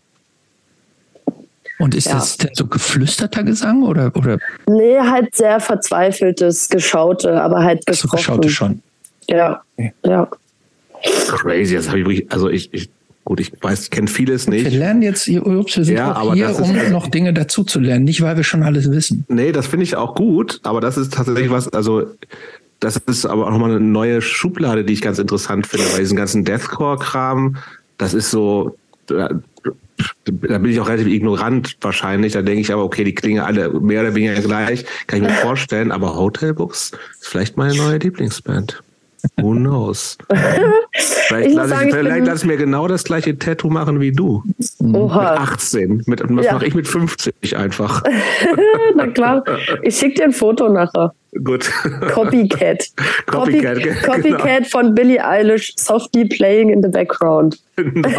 Und 1.79 1.95
ist 1.95 2.07
ja. 2.07 2.13
das 2.13 2.37
denn 2.37 2.51
so 2.53 2.67
geflüsterter 2.67 3.43
Gesang 3.43 3.83
oder, 3.83 4.11
oder? 4.15 4.37
Nee, 4.67 4.99
halt 4.99 5.35
sehr 5.35 5.59
verzweifeltes 5.59 6.69
Geschaute, 6.69 7.41
aber 7.41 7.63
halt 7.63 7.85
gesprochen. 7.85 8.09
So, 8.11 8.17
Geschaute 8.17 8.49
schon. 8.49 8.81
Ja, 9.27 9.61
okay. 9.75 9.93
ja. 10.05 10.27
Crazy, 11.27 11.75
das 11.75 11.89
habe 11.89 12.13
ich 12.13 12.31
also 12.31 12.49
ich, 12.49 12.73
ich 12.73 12.89
Gut, 13.27 13.41
ich 13.41 13.51
weiß, 13.61 13.83
ich 13.83 13.91
kenne 13.91 14.07
vieles 14.07 14.47
nicht. 14.47 14.71
Wir 14.71 14.79
lernen 14.79 15.01
jetzt, 15.01 15.27
Ups, 15.27 15.75
wir 15.75 15.83
sind 15.83 15.97
ja, 15.97 16.15
auch 16.15 16.33
hier, 16.33 16.57
um 16.61 16.77
ist, 16.77 16.91
noch 16.91 17.07
Dinge 17.07 17.33
dazu 17.33 17.65
zu 17.65 17.81
lernen, 17.81 18.05
nicht 18.05 18.21
weil 18.21 18.37
wir 18.37 18.45
schon 18.45 18.63
alles 18.63 18.89
wissen. 18.89 19.25
Nee, 19.27 19.51
das 19.51 19.67
finde 19.67 19.83
ich 19.83 19.97
auch 19.97 20.15
gut, 20.15 20.61
aber 20.63 20.79
das 20.79 20.95
ist 20.95 21.13
tatsächlich 21.13 21.49
was, 21.49 21.67
also 21.67 22.05
das 22.79 22.95
ist 22.95 23.25
aber 23.25 23.47
auch 23.47 23.51
nochmal 23.51 23.71
eine 23.71 23.81
neue 23.81 24.21
Schublade, 24.21 24.85
die 24.85 24.93
ich 24.93 25.01
ganz 25.01 25.19
interessant 25.19 25.67
finde, 25.67 25.91
weil 25.91 25.99
diesen 25.99 26.15
ganzen 26.15 26.45
Deathcore-Kram, 26.45 27.57
das 27.97 28.13
ist 28.13 28.31
so, 28.31 28.77
da, 29.07 29.29
da 30.25 30.57
bin 30.57 30.71
ich 30.71 30.79
auch 30.79 30.87
relativ 30.87 31.07
ignorant 31.07 31.75
wahrscheinlich. 31.81 32.31
Da 32.31 32.41
denke 32.41 32.61
ich 32.61 32.71
aber, 32.71 32.85
okay, 32.85 33.03
die 33.03 33.13
klingen 33.13 33.43
alle 33.43 33.77
mehr 33.81 34.03
oder 34.03 34.15
weniger 34.15 34.39
gleich, 34.39 34.85
kann 35.07 35.21
ich 35.21 35.27
mir 35.27 35.35
vorstellen, 35.35 35.91
aber 35.91 36.15
Hotelbooks 36.15 36.91
ist 37.19 37.27
vielleicht 37.27 37.57
meine 37.57 37.75
neue 37.75 37.97
Lieblingsband. 37.97 38.81
Who 39.37 39.53
knows? 39.53 40.17
vielleicht 40.93 41.55
lasse 41.55 41.75
ich, 41.85 41.95
ich, 41.95 42.25
lass 42.25 42.41
ich 42.41 42.47
mir 42.47 42.57
genau 42.57 42.87
das 42.87 43.03
gleiche 43.03 43.37
Tattoo 43.37 43.69
machen 43.69 43.99
wie 43.99 44.11
du. 44.11 44.43
Oha. 44.93 45.31
Mit 45.31 45.39
18. 45.39 46.03
Mit, 46.05 46.21
was 46.23 46.45
ja. 46.45 46.53
mache 46.53 46.67
ich 46.67 46.75
mit 46.75 46.87
50 46.87 47.57
einfach? 47.57 48.03
Na 48.95 49.07
klar. 49.07 49.43
Ich 49.81 49.97
schicke 49.97 50.15
dir 50.15 50.23
ein 50.25 50.33
Foto 50.33 50.69
nachher. 50.69 51.13
Gut. 51.43 51.69
Copycat. 52.11 52.87
Copycat, 53.25 53.77
Copy, 53.77 53.89
Copycat 54.01 54.57
genau. 54.57 54.69
von 54.69 54.95
Billie 54.95 55.23
Eilish, 55.23 55.73
softly 55.75 56.25
playing 56.25 56.69
in 56.69 56.81
the 56.81 56.89
background. 56.89 57.59
Genau. 57.75 58.09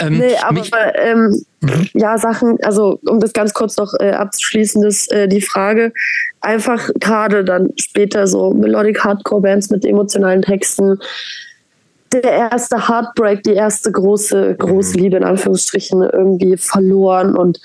Ähm, 0.00 0.18
nee, 0.18 0.36
aber 0.42 0.62
ähm, 0.96 1.42
mhm. 1.60 1.88
ja, 1.92 2.16
Sachen, 2.18 2.58
also 2.62 2.98
um 3.06 3.20
das 3.20 3.32
ganz 3.32 3.52
kurz 3.52 3.76
noch 3.76 3.92
äh, 4.00 4.10
abzuschließen, 4.10 4.82
das, 4.82 5.06
äh, 5.08 5.28
die 5.28 5.42
Frage, 5.42 5.92
einfach 6.40 6.90
gerade 6.98 7.44
dann 7.44 7.70
später 7.76 8.26
so 8.26 8.52
Melodic 8.52 9.04
Hardcore 9.04 9.42
Bands 9.42 9.70
mit 9.70 9.84
emotionalen 9.84 10.42
Texten, 10.42 10.98
der 12.12 12.50
erste 12.52 12.88
Heartbreak, 12.88 13.42
die 13.42 13.54
erste 13.54 13.90
große, 13.90 14.54
große 14.58 14.96
mhm. 14.96 15.02
Liebe 15.02 15.16
in 15.18 15.24
Anführungsstrichen 15.24 16.02
irgendwie 16.02 16.56
verloren 16.56 17.36
und 17.36 17.60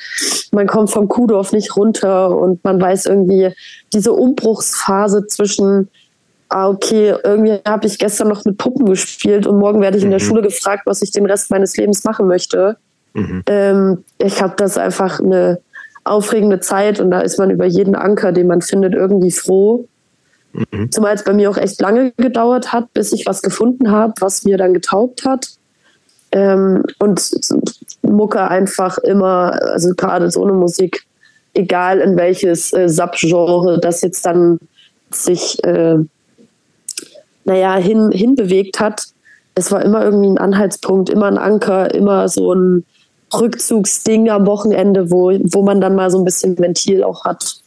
man 0.52 0.68
kommt 0.68 0.90
vom 0.90 1.08
Kuhdorf 1.08 1.54
nicht 1.54 1.76
runter 1.78 2.36
und 2.36 2.64
man 2.64 2.82
weiß 2.82 3.06
irgendwie 3.06 3.54
diese 3.94 4.14
Umbruchsphase 4.14 5.28
zwischen 5.28 5.90
ah, 6.52 6.70
okay, 6.70 7.16
irgendwie 7.24 7.60
habe 7.66 7.88
ich 7.88 7.98
gestern 7.98 8.28
noch 8.28 8.44
mit 8.44 8.58
Puppen 8.58 8.86
gespielt 8.86 9.48
und 9.48 9.58
morgen 9.58 9.82
werde 9.82 9.98
ich 9.98 10.04
in 10.04 10.10
der 10.10 10.20
mhm. 10.20 10.26
Schule 10.26 10.42
gefragt, 10.42 10.84
was 10.86 11.02
ich 11.02 11.12
den 11.12 11.26
Rest 11.26 11.50
meines 11.50 11.78
Lebens 11.78 12.04
machen 12.04 12.28
möchte. 12.28 12.78
Mhm. 13.14 13.44
Ähm, 13.48 14.04
ich 14.18 14.42
habe 14.42 14.54
das 14.58 14.78
einfach 14.78 15.20
eine 15.20 15.60
aufregende 16.04 16.60
Zeit 16.60 17.00
und 17.00 17.10
da 17.10 17.22
ist 17.22 17.40
man 17.40 17.52
über 17.52 17.66
jeden 17.66 17.96
Anker, 17.96 18.34
den 18.34 18.48
man 18.48 18.62
findet, 18.62 18.94
irgendwie 18.94 19.32
froh. 19.32 19.88
Mhm. 20.52 20.92
Zumal 20.92 21.16
es 21.16 21.24
bei 21.24 21.34
mir 21.34 21.50
auch 21.50 21.58
echt 21.58 21.80
lange 21.80 22.12
gedauert 22.18 22.74
hat, 22.74 22.92
bis 22.94 23.14
ich 23.14 23.26
was 23.26 23.42
gefunden 23.42 23.90
habe, 23.90 24.14
was 24.20 24.44
mir 24.44 24.58
dann 24.58 24.74
getaugt 24.74 25.24
hat. 25.24 25.48
Ähm, 26.34 26.84
und 27.00 27.32
Mucke 28.02 28.42
einfach 28.42 28.98
immer, 28.98 29.58
also 29.72 29.94
gerade 29.96 30.30
so 30.32 30.44
eine 30.44 30.54
Musik, 30.54 31.06
egal 31.54 32.00
in 32.00 32.18
welches 32.18 32.74
äh, 32.74 32.90
Subgenre 32.90 33.80
das 33.80 34.02
jetzt 34.02 34.26
dann 34.26 34.60
sich 35.12 35.64
äh, 35.64 35.98
naja, 37.46 37.76
hin, 37.76 38.12
hinbewegt 38.12 38.80
hat. 38.80 39.08
Es 39.56 39.72
war 39.72 39.84
immer 39.84 40.04
irgendwie 40.04 40.30
ein 40.30 40.38
Anhaltspunkt, 40.38 41.10
immer 41.10 41.28
ein 41.28 41.38
Anker, 41.38 41.94
immer 41.94 42.30
so 42.30 42.54
ein 42.54 42.86
Rückzugsding 43.34 44.30
am 44.30 44.46
Wochenende, 44.46 45.12
wo, 45.12 45.32
wo 45.32 45.64
man 45.64 45.82
dann 45.82 45.96
mal 45.96 46.10
so 46.10 46.20
ein 46.20 46.26
bisschen 46.26 46.58
Ventil 46.58 47.04
auch 47.04 47.26
hat. 47.26 47.62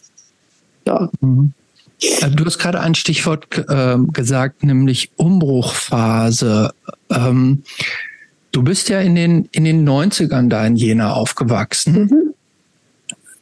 Ja. 0.87 1.11
Mhm. 1.20 1.53
Äh, 2.01 2.31
du 2.31 2.45
hast 2.45 2.59
gerade 2.59 2.81
ein 2.81 2.95
Stichwort 2.95 3.47
äh, 3.68 3.97
gesagt, 4.12 4.62
nämlich 4.62 5.11
Umbruchphase. 5.16 6.72
Ähm, 7.11 7.62
du 8.53 8.62
bist 8.62 8.89
ja 8.89 9.01
in 9.01 9.14
den, 9.14 9.49
in 9.53 9.64
den 9.64 9.89
90ern 9.89 10.49
da 10.49 10.66
in 10.66 10.77
Jena 10.77 11.14
aufgewachsen. 11.14 11.95
Mhm. 11.95 12.35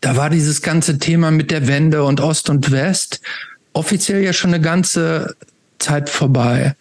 Da 0.01 0.17
war 0.17 0.31
dieses 0.31 0.63
ganze 0.63 0.99
Thema 0.99 1.31
mit 1.31 1.51
der 1.51 1.69
Wende 1.69 2.05
und 2.05 2.21
Ost 2.21 2.51
und 2.51 2.73
West 2.73 3.21
offiziell 3.73 4.23
ja 4.23 4.33
schon 4.33 4.53
eine 4.53 4.63
ganze 4.63 5.35
Zeit 5.83 6.09
vorbei. 6.09 6.75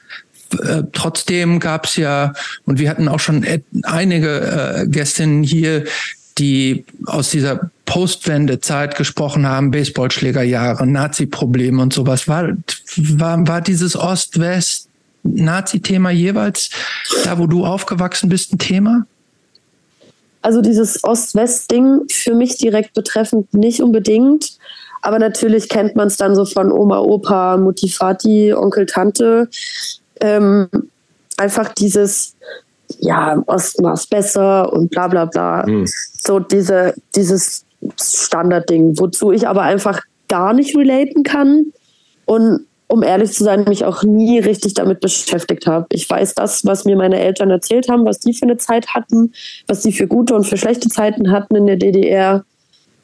Äh, 0.63 0.83
trotzdem 0.91 1.59
gab 1.59 1.85
es 1.85 1.95
ja, 1.95 2.33
und 2.65 2.79
wir 2.79 2.89
hatten 2.89 3.07
auch 3.07 3.19
schon 3.19 3.45
einige 3.83 4.39
äh, 4.41 4.87
Gästinnen 4.87 5.43
hier, 5.43 5.85
die 6.37 6.85
aus 7.05 7.29
dieser 7.29 7.71
Postwendezeit 7.85 8.95
gesprochen 8.95 9.45
haben, 9.45 9.71
Baseballschlägerjahre, 9.71 10.87
Nazi-Probleme 10.87 11.81
und 11.81 11.93
sowas. 11.93 12.27
War, 12.27 12.53
war, 12.95 13.47
war 13.47 13.61
dieses 13.61 13.95
Ost-West 13.97 14.87
Nazi-Thema 15.23 16.09
jeweils 16.09 16.69
da, 17.23 17.37
wo 17.37 17.47
du 17.47 17.65
aufgewachsen 17.65 18.29
bist, 18.29 18.53
ein 18.53 18.59
Thema? 18.59 19.05
Also 20.41 20.61
dieses 20.61 21.03
Ost-West-Ding 21.03 22.05
für 22.09 22.33
mich 22.33 22.57
direkt 22.57 22.93
betreffend 22.93 23.53
nicht 23.53 23.81
unbedingt. 23.81 24.57
Aber 25.01 25.19
natürlich 25.19 25.69
kennt 25.69 25.95
man 25.95 26.07
es 26.07 26.17
dann 26.17 26.35
so 26.35 26.45
von 26.45 26.71
Oma, 26.71 26.99
Opa, 26.99 27.57
Mutti, 27.57 27.89
Vati, 27.89 28.53
Onkel, 28.53 28.85
Tante. 28.85 29.49
Ähm, 30.19 30.67
einfach 31.37 31.73
dieses, 31.73 32.35
ja, 32.99 33.41
Osten 33.47 33.83
war 33.83 33.93
es 33.93 34.05
besser 34.05 34.71
und 34.71 34.91
bla 34.91 35.07
bla 35.07 35.25
bla. 35.25 35.65
Mhm. 35.65 35.87
So 36.19 36.39
diese, 36.39 36.93
dieses 37.15 37.65
Standardding, 37.99 38.99
wozu 38.99 39.31
ich 39.31 39.47
aber 39.47 39.63
einfach 39.63 40.01
gar 40.27 40.53
nicht 40.53 40.75
relaten 40.77 41.23
kann 41.23 41.73
und 42.25 42.65
um 42.91 43.03
ehrlich 43.03 43.31
zu 43.31 43.45
sein, 43.45 43.63
mich 43.69 43.85
auch 43.85 44.03
nie 44.03 44.39
richtig 44.39 44.73
damit 44.73 44.99
beschäftigt 44.99 45.65
habe. 45.65 45.85
Ich 45.93 46.09
weiß 46.09 46.35
das, 46.35 46.65
was 46.65 46.83
mir 46.83 46.97
meine 46.97 47.19
Eltern 47.19 47.49
erzählt 47.49 47.87
haben, 47.87 48.05
was 48.05 48.19
die 48.19 48.33
für 48.33 48.43
eine 48.43 48.57
Zeit 48.57 48.93
hatten, 48.93 49.31
was 49.65 49.81
die 49.81 49.93
für 49.93 50.07
gute 50.07 50.35
und 50.35 50.43
für 50.43 50.57
schlechte 50.57 50.89
Zeiten 50.89 51.31
hatten 51.31 51.55
in 51.55 51.67
der 51.67 51.77
DDR. 51.77 52.43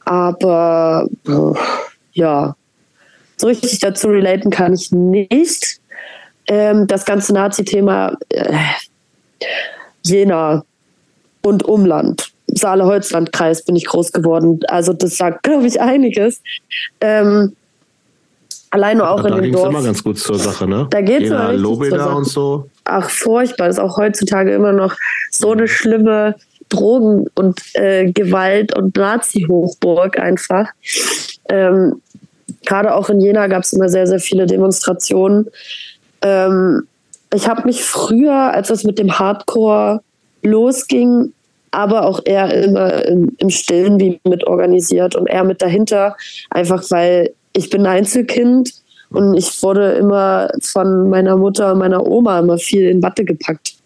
Aber 0.07 1.05
ja, 2.13 2.55
so 3.35 3.47
richtig 3.47 3.79
dazu 3.79 4.07
relaten 4.07 4.49
kann 4.49 4.73
ich 4.73 4.91
nicht. 4.93 5.81
Ähm, 6.47 6.87
das 6.87 7.03
ganze 7.03 7.33
Nazi-Thema 7.33 8.15
äh, 8.29 8.53
Jena 10.05 10.63
und 11.41 11.63
Umland, 11.63 12.31
Saale-Holzland-Kreis 12.47 13.65
bin 13.65 13.75
ich 13.75 13.85
groß 13.85 14.13
geworden. 14.13 14.61
Also 14.69 14.93
das 14.93 15.17
sagt, 15.17 15.43
glaube 15.43 15.67
ich, 15.67 15.81
einiges. 15.81 16.41
Ähm, 17.01 17.53
alleine 18.69 19.09
auch 19.09 19.25
in 19.25 19.35
dem 19.35 19.51
Dorf. 19.51 19.63
Da 19.63 19.69
immer 19.71 19.83
ganz 19.83 20.01
gut 20.01 20.19
zur 20.19 20.39
Sache, 20.39 20.65
ne? 20.67 20.87
Da 20.89 21.01
geht 21.01 21.23
es 21.23 21.29
immer 21.29 21.51
Lobeda 21.51 22.13
und 22.13 22.25
so. 22.25 22.69
Ach, 22.85 23.09
furchtbar. 23.09 23.67
Das 23.67 23.75
ist 23.75 23.83
auch 23.83 23.97
heutzutage 23.97 24.53
immer 24.53 24.71
noch 24.71 24.95
so 25.31 25.51
eine 25.51 25.67
schlimme 25.67 26.35
Drogen- 26.69 27.27
und 27.35 27.59
äh, 27.73 28.11
Gewalt- 28.11 28.75
und 28.75 28.95
Nazi-Hochburg 28.95 30.19
einfach. 30.19 30.67
Ähm, 31.49 32.01
Gerade 32.65 32.95
auch 32.95 33.09
in 33.09 33.19
Jena 33.19 33.47
gab 33.47 33.63
es 33.63 33.73
immer 33.73 33.89
sehr, 33.89 34.07
sehr 34.07 34.19
viele 34.19 34.45
Demonstrationen. 34.45 35.47
Ähm, 36.21 36.87
ich 37.33 37.47
habe 37.47 37.63
mich 37.65 37.83
früher, 37.83 38.53
als 38.53 38.69
es 38.69 38.83
mit 38.83 38.99
dem 38.99 39.19
Hardcore 39.19 40.01
losging, 40.43 41.33
aber 41.71 42.05
auch 42.05 42.21
eher 42.25 42.53
immer 42.63 43.05
im, 43.05 43.35
im 43.37 43.49
Stillen 43.49 43.99
wie 43.99 44.19
mit 44.23 44.47
organisiert 44.47 45.15
und 45.15 45.27
eher 45.27 45.43
mit 45.43 45.61
dahinter, 45.61 46.15
einfach 46.49 46.83
weil 46.89 47.33
ich 47.53 47.69
bin 47.69 47.85
Einzelkind 47.85 48.71
und 49.09 49.35
ich 49.35 49.61
wurde 49.63 49.93
immer 49.93 50.49
von 50.61 51.09
meiner 51.09 51.37
Mutter 51.37 51.73
und 51.73 51.79
meiner 51.79 52.05
Oma 52.05 52.39
immer 52.39 52.57
viel 52.57 52.87
in 52.87 53.01
Watte 53.03 53.25
gepackt 53.25 53.76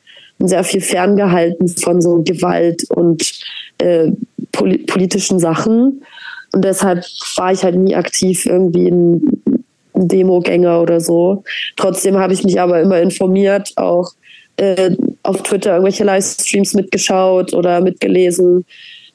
sehr 0.47 0.63
viel 0.63 0.81
ferngehalten 0.81 1.67
von 1.67 2.01
so 2.01 2.21
Gewalt 2.23 2.83
und 2.89 3.31
äh, 3.77 4.11
politischen 4.51 5.39
Sachen. 5.39 6.03
Und 6.53 6.65
deshalb 6.65 7.05
war 7.35 7.51
ich 7.51 7.63
halt 7.63 7.75
nie 7.75 7.95
aktiv 7.95 8.45
irgendwie 8.45 8.89
ein 8.89 9.43
Demogänger 9.93 10.81
oder 10.81 10.99
so. 10.99 11.43
Trotzdem 11.77 12.17
habe 12.17 12.33
ich 12.33 12.43
mich 12.43 12.59
aber 12.59 12.81
immer 12.81 12.99
informiert, 12.99 13.71
auch 13.77 14.11
äh, 14.57 14.95
auf 15.23 15.43
Twitter 15.43 15.71
irgendwelche 15.71 16.03
Livestreams 16.03 16.73
mitgeschaut 16.73 17.53
oder 17.53 17.81
mitgelesen. 17.81 18.65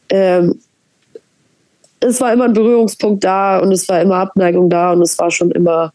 Ähm, 0.09 0.59
es 2.01 2.21
war 2.21 2.33
immer 2.33 2.45
ein 2.45 2.53
Berührungspunkt 2.53 3.25
da 3.25 3.59
und 3.59 3.73
es 3.73 3.89
war 3.89 4.01
immer 4.01 4.17
Abneigung 4.17 4.71
da 4.71 4.93
und 4.93 5.03
es 5.03 5.19
war 5.19 5.31
schon 5.31 5.51
immer 5.51 5.93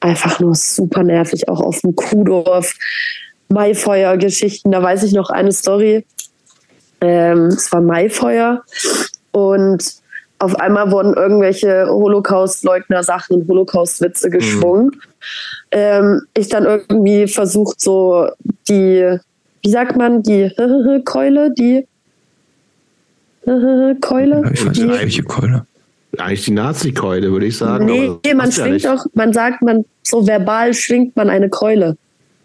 einfach 0.00 0.40
nur 0.40 0.54
super 0.54 1.02
nervig, 1.02 1.48
auch 1.48 1.60
auf 1.60 1.80
dem 1.80 1.94
Kuhdorf. 1.94 2.74
Maifeuer-Geschichten. 3.48 4.72
Da 4.72 4.82
weiß 4.82 5.02
ich 5.02 5.12
noch 5.12 5.30
eine 5.30 5.52
Story. 5.52 6.04
Ähm, 7.00 7.46
es 7.48 7.70
war 7.72 7.80
Maifeuer 7.80 8.62
und 9.32 9.94
auf 10.38 10.54
einmal 10.56 10.90
wurden 10.90 11.14
irgendwelche 11.14 11.86
Holocaust-Leugner-Sachen, 11.88 13.46
Holocaust-Witze 13.48 14.30
geschwungen. 14.30 14.86
Mhm. 14.86 15.00
Ähm, 15.70 16.22
ich 16.36 16.48
dann 16.48 16.64
irgendwie 16.64 17.26
versucht, 17.26 17.80
so 17.80 18.28
die, 18.68 19.18
wie 19.62 19.70
sagt 19.70 19.96
man, 19.96 20.22
die 20.22 20.50
Keule, 21.04 21.52
die 21.52 21.86
Keule? 24.00 24.50
Ich 24.52 24.66
weiß 24.66 24.76
nicht, 24.76 24.88
welche 24.88 25.22
Keule. 25.22 25.66
Eigentlich 26.18 26.44
die 26.46 26.52
Nazi-Keule, 26.52 27.30
würde 27.30 27.46
ich 27.46 27.56
sagen. 27.56 27.84
Nee, 27.84 28.34
man 28.34 28.50
schwingt 28.50 28.82
ja 28.82 28.96
doch, 28.96 29.06
man 29.14 29.32
sagt, 29.32 29.62
man 29.62 29.84
so 30.02 30.26
verbal 30.26 30.72
schwingt 30.74 31.14
man 31.16 31.30
eine 31.30 31.48
Keule. 31.48 31.96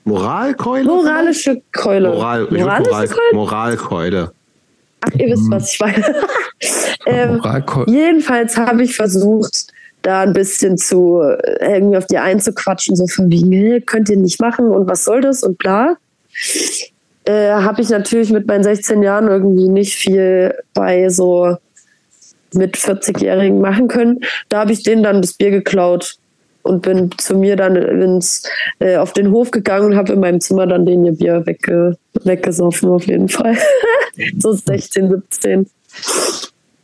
Moralkeule? 0.04 0.86
Moralische 0.86 1.62
Keule. 1.72 2.10
Moral, 2.10 2.48
Moralische 2.50 2.90
Moral, 2.92 3.08
Keule? 3.08 3.34
Moralkeule. 3.34 4.32
Ach, 5.02 5.14
ihr 5.16 5.28
wisst, 5.28 5.50
was 5.50 5.74
ich 5.74 5.80
meine. 5.80 6.16
ähm, 7.06 7.42
jedenfalls 7.88 8.58
habe 8.58 8.84
ich 8.84 8.96
versucht, 8.96 9.68
da 10.02 10.22
ein 10.22 10.34
bisschen 10.34 10.78
zu 10.78 11.22
äh, 11.22 11.76
irgendwie 11.76 11.98
auf 11.98 12.06
die 12.06 12.18
einzuquatschen, 12.18 12.96
so 12.96 13.08
von 13.08 13.32
wegen, 13.32 13.86
könnt 13.86 14.10
ihr 14.10 14.18
nicht 14.18 14.40
machen 14.40 14.68
und 14.68 14.88
was 14.88 15.04
soll 15.04 15.22
das 15.22 15.44
und 15.44 15.58
bla. 15.58 15.98
Äh, 17.26 17.52
habe 17.52 17.82
ich 17.82 17.90
natürlich 17.90 18.32
mit 18.32 18.48
meinen 18.48 18.64
16 18.64 19.04
Jahren 19.04 19.28
irgendwie 19.28 19.70
nicht 19.70 19.96
viel 19.96 20.56
bei 20.74 21.10
so 21.10 21.58
mit 22.54 22.76
40-Jährigen 22.78 23.62
machen 23.62 23.88
können. 23.88 24.22
Da 24.50 24.60
habe 24.60 24.72
ich 24.72 24.84
denen 24.84 25.04
dann 25.04 25.22
das 25.22 25.34
Bier 25.34 25.52
geklaut 25.52 26.18
und 26.64 26.82
bin 26.82 27.10
zu 27.18 27.36
mir 27.36 27.56
dann 27.56 27.76
ins, 27.76 28.44
äh, 28.80 28.98
auf 28.98 29.14
den 29.14 29.32
Hof 29.32 29.52
gegangen 29.52 29.88
und 29.88 29.96
habe 29.96 30.14
in 30.14 30.20
meinem 30.20 30.42
Zimmer 30.42 30.68
dann 30.68 30.86
den 30.86 31.18
Bier 31.18 31.46
wegge, 31.46 31.98
weggesoffen, 32.24 32.90
auf 32.90 33.08
jeden 33.08 33.30
Fall. 33.30 33.58
so 34.38 34.54
16, 34.54 35.10
17. 35.30 35.68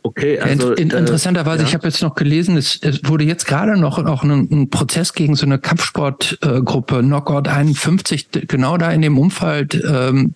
Okay, 0.02 0.38
also 0.38 0.72
In, 0.72 0.90
interessanterweise, 0.90 1.58
äh, 1.58 1.62
ja. 1.62 1.68
ich 1.68 1.74
habe 1.74 1.86
jetzt 1.86 2.02
noch 2.02 2.14
gelesen, 2.14 2.56
es, 2.56 2.78
es 2.82 3.00
wurde 3.04 3.24
jetzt 3.24 3.46
gerade 3.46 3.78
noch 3.78 3.98
auch 3.98 4.22
ein, 4.22 4.48
ein, 4.50 4.70
Prozess 4.70 5.12
gegen 5.12 5.34
so 5.34 5.44
eine 5.44 5.58
Kampfsportgruppe 5.58 6.98
äh, 6.98 7.02
Knockout 7.02 7.48
51 7.48 8.28
genau 8.48 8.78
da 8.78 8.90
in 8.90 9.02
dem 9.02 9.18
Umfeld 9.18 9.74
ähm, 9.74 10.34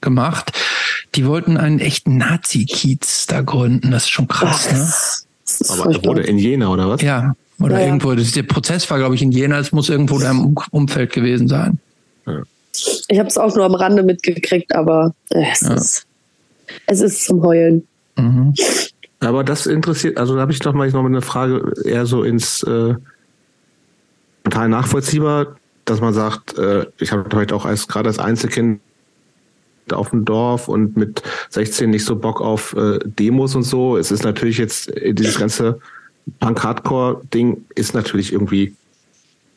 gemacht. 0.00 0.52
Die 1.14 1.26
wollten 1.26 1.56
einen 1.56 1.78
echten 1.78 2.18
Nazi-Kiez 2.18 3.26
da 3.26 3.40
gründen. 3.42 3.90
Das 3.90 4.04
ist 4.04 4.10
schon 4.10 4.28
krass, 4.28 4.68
Ach, 4.68 4.74
ne? 4.74 5.82
Aber 5.82 5.92
er 5.94 6.04
wurde 6.04 6.22
in 6.22 6.38
Jena 6.38 6.68
oder 6.68 6.88
was? 6.88 7.02
Ja, 7.02 7.34
oder 7.58 7.80
ja, 7.80 7.86
irgendwo. 7.86 8.14
Der 8.14 8.42
Prozess 8.42 8.88
war, 8.90 8.98
glaube 8.98 9.14
ich, 9.14 9.22
in 9.22 9.32
Jena. 9.32 9.58
Es 9.58 9.72
muss 9.72 9.88
irgendwo 9.88 10.18
da 10.18 10.30
im 10.30 10.56
Umfeld 10.70 11.12
gewesen 11.12 11.48
sein. 11.48 11.78
Ja. 12.26 12.42
Ich 13.08 13.18
habe 13.18 13.28
es 13.28 13.38
auch 13.38 13.54
nur 13.54 13.64
am 13.64 13.74
Rande 13.74 14.02
mitgekriegt, 14.02 14.74
aber 14.74 15.14
es, 15.30 15.60
ja. 15.60 15.74
ist, 15.74 16.06
es 16.86 17.00
ist 17.00 17.24
zum 17.24 17.42
Heulen. 17.42 17.86
Mhm. 18.16 18.54
Aber 19.20 19.44
das 19.44 19.66
interessiert, 19.66 20.18
also 20.18 20.34
da 20.34 20.42
habe 20.42 20.52
ich 20.52 20.58
doch 20.58 20.74
mal 20.74 20.90
noch 20.90 21.04
eine 21.04 21.22
Frage 21.22 21.72
eher 21.84 22.04
so 22.04 22.24
ins 22.24 22.62
äh, 22.64 22.94
total 24.44 24.68
nachvollziehbar, 24.68 25.56
dass 25.84 26.00
man 26.00 26.12
sagt, 26.12 26.58
äh, 26.58 26.86
ich 26.98 27.12
habe 27.12 27.34
heute 27.34 27.54
auch 27.54 27.64
als 27.64 27.88
gerade 27.88 28.08
als 28.08 28.18
Einzelkind 28.18 28.80
auf 29.92 30.10
dem 30.10 30.24
Dorf 30.24 30.68
und 30.68 30.96
mit 30.96 31.22
16 31.50 31.90
nicht 31.90 32.04
so 32.04 32.16
Bock 32.16 32.40
auf 32.40 32.74
äh, 32.74 32.98
Demos 33.04 33.54
und 33.54 33.64
so. 33.64 33.96
Es 33.96 34.10
ist 34.10 34.24
natürlich 34.24 34.58
jetzt 34.58 34.94
äh, 34.96 35.12
dieses 35.12 35.38
ganze 35.38 35.80
Punk-Hardcore-Ding 36.40 37.64
ist 37.74 37.94
natürlich 37.94 38.32
irgendwie 38.32 38.74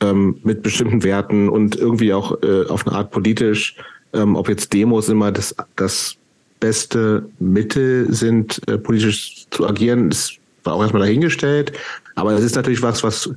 ähm, 0.01 0.39
mit 0.43 0.63
bestimmten 0.63 1.03
Werten 1.03 1.49
und 1.49 1.75
irgendwie 1.75 2.13
auch 2.13 2.41
äh, 2.43 2.65
auf 2.67 2.85
eine 2.85 2.95
Art 2.95 3.11
politisch, 3.11 3.75
ähm, 4.13 4.35
ob 4.35 4.49
jetzt 4.49 4.73
Demos 4.73 5.09
immer 5.09 5.31
das, 5.31 5.55
das 5.75 6.15
beste 6.59 7.27
Mittel 7.39 8.11
sind, 8.13 8.61
äh, 8.67 8.77
politisch 8.77 9.45
zu 9.49 9.67
agieren, 9.67 10.09
das 10.09 10.33
war 10.63 10.73
auch 10.73 10.81
erstmal 10.81 11.03
dahingestellt. 11.03 11.73
Aber 12.15 12.33
das 12.33 12.43
ist 12.43 12.55
natürlich 12.55 12.81
was, 12.81 13.03
was 13.03 13.29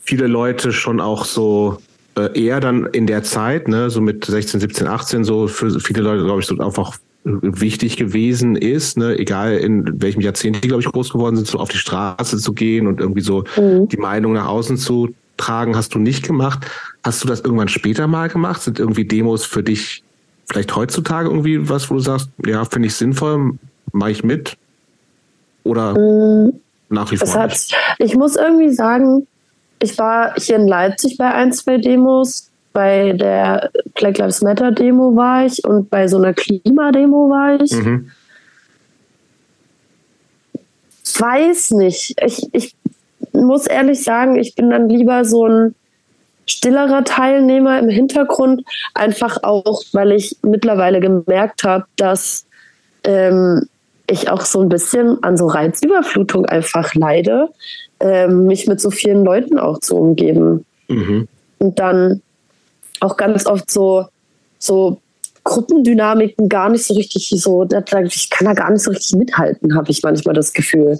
viele 0.00 0.26
Leute 0.26 0.72
schon 0.72 1.00
auch 1.00 1.24
so 1.24 1.78
äh, 2.16 2.40
eher 2.40 2.60
dann 2.60 2.86
in 2.86 3.06
der 3.06 3.22
Zeit, 3.22 3.68
ne, 3.68 3.90
so 3.90 4.00
mit 4.00 4.24
16, 4.24 4.60
17, 4.60 4.86
18, 4.86 5.24
so 5.24 5.48
für 5.48 5.80
viele 5.80 6.02
Leute, 6.02 6.24
glaube 6.24 6.40
ich, 6.40 6.46
so 6.46 6.56
einfach 6.58 6.96
wichtig 7.24 7.96
gewesen 7.96 8.54
ist, 8.54 8.98
ne, 8.98 9.18
egal 9.18 9.56
in 9.56 10.00
welchem 10.02 10.20
Jahrzehnt 10.20 10.62
die, 10.62 10.68
glaube 10.68 10.82
ich, 10.82 10.92
groß 10.92 11.10
geworden 11.10 11.36
sind, 11.36 11.48
so 11.48 11.58
auf 11.58 11.70
die 11.70 11.78
Straße 11.78 12.36
zu 12.38 12.52
gehen 12.52 12.86
und 12.86 13.00
irgendwie 13.00 13.22
so 13.22 13.44
mhm. 13.56 13.88
die 13.88 13.96
Meinung 13.96 14.34
nach 14.34 14.46
außen 14.46 14.76
zu 14.76 15.14
tragen, 15.38 15.74
hast 15.74 15.94
du 15.94 15.98
nicht 15.98 16.26
gemacht. 16.26 16.66
Hast 17.02 17.24
du 17.24 17.28
das 17.28 17.40
irgendwann 17.40 17.68
später 17.68 18.06
mal 18.06 18.28
gemacht? 18.28 18.62
Sind 18.62 18.78
irgendwie 18.78 19.06
Demos 19.06 19.44
für 19.46 19.62
dich 19.62 20.04
vielleicht 20.46 20.76
heutzutage 20.76 21.28
irgendwie 21.28 21.68
was, 21.68 21.90
wo 21.90 21.94
du 21.94 22.00
sagst, 22.00 22.28
ja, 22.44 22.64
finde 22.66 22.88
ich 22.88 22.94
sinnvoll, 22.94 23.54
mache 23.92 24.10
ich 24.10 24.22
mit? 24.22 24.56
Oder 25.64 25.98
mhm. 25.98 26.60
nach 26.90 27.10
wie 27.10 27.16
vor? 27.16 27.32
Hat, 27.34 27.58
ich 27.98 28.14
muss 28.14 28.36
irgendwie 28.36 28.72
sagen, 28.72 29.26
ich 29.78 29.96
war 29.98 30.34
hier 30.36 30.56
in 30.56 30.68
Leipzig 30.68 31.16
bei 31.16 31.32
ein, 31.32 31.52
zwei 31.52 31.78
Demos 31.78 32.50
bei 32.74 33.12
der 33.12 33.70
Black 33.94 34.18
Lives 34.18 34.42
Matter 34.42 34.72
Demo 34.72 35.16
war 35.16 35.46
ich 35.46 35.64
und 35.64 35.88
bei 35.88 36.08
so 36.08 36.18
einer 36.18 36.34
Klimademo 36.34 37.30
war 37.30 37.58
ich. 37.60 37.72
Mhm. 37.72 38.10
Weiß 41.18 41.70
nicht. 41.70 42.20
Ich, 42.22 42.48
ich 42.52 42.76
muss 43.32 43.68
ehrlich 43.68 44.02
sagen, 44.02 44.36
ich 44.36 44.56
bin 44.56 44.70
dann 44.70 44.88
lieber 44.88 45.24
so 45.24 45.46
ein 45.46 45.74
stillerer 46.46 47.04
Teilnehmer 47.04 47.78
im 47.78 47.88
Hintergrund, 47.88 48.64
einfach 48.92 49.42
auch, 49.44 49.82
weil 49.92 50.10
ich 50.12 50.36
mittlerweile 50.42 51.00
gemerkt 51.00 51.62
habe, 51.62 51.84
dass 51.96 52.44
ähm, 53.04 53.68
ich 54.10 54.30
auch 54.30 54.42
so 54.42 54.60
ein 54.60 54.68
bisschen 54.68 55.22
an 55.22 55.36
so 55.36 55.46
Reizüberflutung 55.46 56.44
einfach 56.46 56.94
leide, 56.94 57.50
ähm, 58.00 58.46
mich 58.46 58.66
mit 58.66 58.80
so 58.80 58.90
vielen 58.90 59.24
Leuten 59.24 59.58
auch 59.58 59.78
zu 59.78 59.96
umgeben. 59.96 60.66
Mhm. 60.88 61.28
Und 61.58 61.78
dann 61.78 62.20
auch 63.04 63.16
ganz 63.16 63.46
oft 63.46 63.70
so, 63.70 64.06
so 64.58 64.98
Gruppendynamiken 65.44 66.48
gar 66.48 66.70
nicht 66.70 66.84
so 66.84 66.94
richtig 66.94 67.28
so, 67.28 67.68
ich 68.04 68.30
kann 68.30 68.46
da 68.46 68.54
gar 68.54 68.70
nicht 68.70 68.82
so 68.82 68.90
richtig 68.90 69.16
mithalten, 69.16 69.76
habe 69.76 69.90
ich 69.90 70.02
manchmal 70.02 70.34
das 70.34 70.52
Gefühl. 70.52 70.98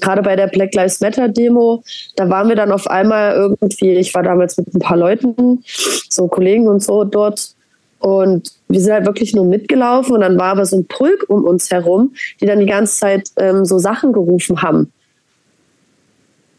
Gerade 0.00 0.20
bei 0.20 0.36
der 0.36 0.48
Black 0.48 0.74
Lives 0.74 1.00
Matter 1.00 1.28
Demo, 1.28 1.82
da 2.16 2.28
waren 2.28 2.48
wir 2.48 2.56
dann 2.56 2.72
auf 2.72 2.86
einmal 2.86 3.34
irgendwie, 3.34 3.92
ich 3.92 4.12
war 4.14 4.22
damals 4.22 4.56
mit 4.58 4.74
ein 4.74 4.80
paar 4.80 4.96
Leuten, 4.96 5.62
so 6.10 6.28
Kollegen 6.28 6.68
und 6.68 6.82
so 6.82 7.04
dort 7.04 7.54
und 7.98 8.52
wir 8.68 8.80
sind 8.80 8.92
halt 8.92 9.06
wirklich 9.06 9.34
nur 9.34 9.46
mitgelaufen 9.46 10.14
und 10.14 10.20
dann 10.20 10.38
war 10.38 10.52
aber 10.52 10.66
so 10.66 10.76
ein 10.76 10.86
Pulk 10.86 11.24
um 11.28 11.44
uns 11.44 11.70
herum, 11.70 12.14
die 12.40 12.46
dann 12.46 12.60
die 12.60 12.66
ganze 12.66 12.98
Zeit 12.98 13.30
ähm, 13.36 13.64
so 13.64 13.78
Sachen 13.78 14.12
gerufen 14.12 14.60
haben. 14.60 14.92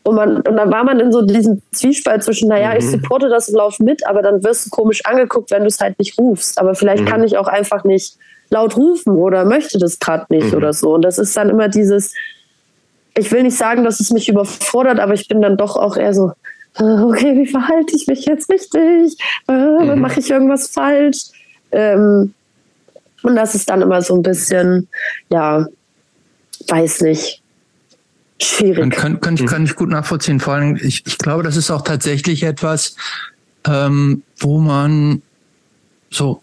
Und, 0.08 0.16
man, 0.16 0.38
und 0.38 0.56
dann 0.56 0.72
war 0.72 0.86
man 0.86 1.02
in 1.02 1.12
so 1.12 1.22
diesem 1.22 1.62
Zwiespalt 1.74 2.24
zwischen, 2.24 2.48
naja, 2.48 2.70
mhm. 2.70 2.78
ich 2.78 2.90
supporte 2.90 3.28
das 3.28 3.50
und 3.50 3.56
laufe 3.56 3.84
mit, 3.84 4.08
aber 4.08 4.22
dann 4.22 4.42
wirst 4.42 4.66
du 4.66 4.70
komisch 4.70 5.06
angeguckt, 5.06 5.52
wenn 5.52 5.64
du 5.64 5.68
es 5.68 5.82
halt 5.82 6.00
nicht 6.00 6.18
rufst. 6.18 6.58
Aber 6.60 6.76
vielleicht 6.76 7.04
mhm. 7.04 7.08
kann 7.08 7.24
ich 7.26 7.38
auch 7.38 7.50
einfach 7.50 7.84
nicht 7.84 8.16
laut 8.50 8.78
rufen 8.78 9.18
oder 9.18 9.44
möchte 9.44 9.78
das 9.80 10.00
gerade 10.00 10.26
nicht 10.30 10.52
mhm. 10.52 10.58
oder 10.60 10.72
so. 10.72 10.94
Und 10.94 11.02
das 11.02 11.20
ist 11.20 11.36
dann 11.36 11.50
immer 11.50 11.68
dieses, 11.68 12.14
ich 13.18 13.30
will 13.34 13.44
nicht 13.44 13.58
sagen, 13.58 13.84
dass 13.84 14.00
es 14.00 14.10
mich 14.12 14.30
überfordert, 14.30 15.02
aber 15.02 15.14
ich 15.14 15.28
bin 15.28 15.42
dann 15.42 15.58
doch 15.58 15.76
auch 15.76 15.98
eher 15.98 16.14
so, 16.14 16.32
äh, 16.80 16.84
okay, 16.84 17.36
wie 17.36 17.48
verhalte 17.48 17.94
ich 17.94 18.08
mich 18.08 18.26
jetzt 18.26 18.50
richtig? 18.50 19.18
Äh, 19.50 19.52
mhm. 19.52 20.00
Mache 20.00 20.22
ich 20.22 20.32
irgendwas 20.32 20.70
falsch? 20.70 21.32
Ähm, 21.74 22.34
und 23.24 23.36
das 23.36 23.56
ist 23.56 23.70
dann 23.70 23.82
immer 23.82 24.02
so 24.02 24.16
ein 24.16 24.22
bisschen, 24.22 24.88
ja, 25.30 25.66
weiß 26.70 27.02
nicht 27.02 27.44
schwierig. 28.42 28.92
Kann, 28.92 29.20
kann, 29.20 29.36
ich, 29.36 29.46
kann 29.46 29.66
ich 29.66 29.76
gut 29.76 29.90
nachvollziehen. 29.90 30.40
Vor 30.40 30.54
allem, 30.54 30.76
ich, 30.76 31.04
ich 31.06 31.18
glaube, 31.18 31.44
das 31.44 31.58
ist 31.58 31.72
auch 31.72 31.84
tatsächlich 31.84 32.44
etwas, 32.44 32.96
ähm, 33.66 34.24
wo 34.40 34.60
man 34.60 35.22
so 36.10 36.42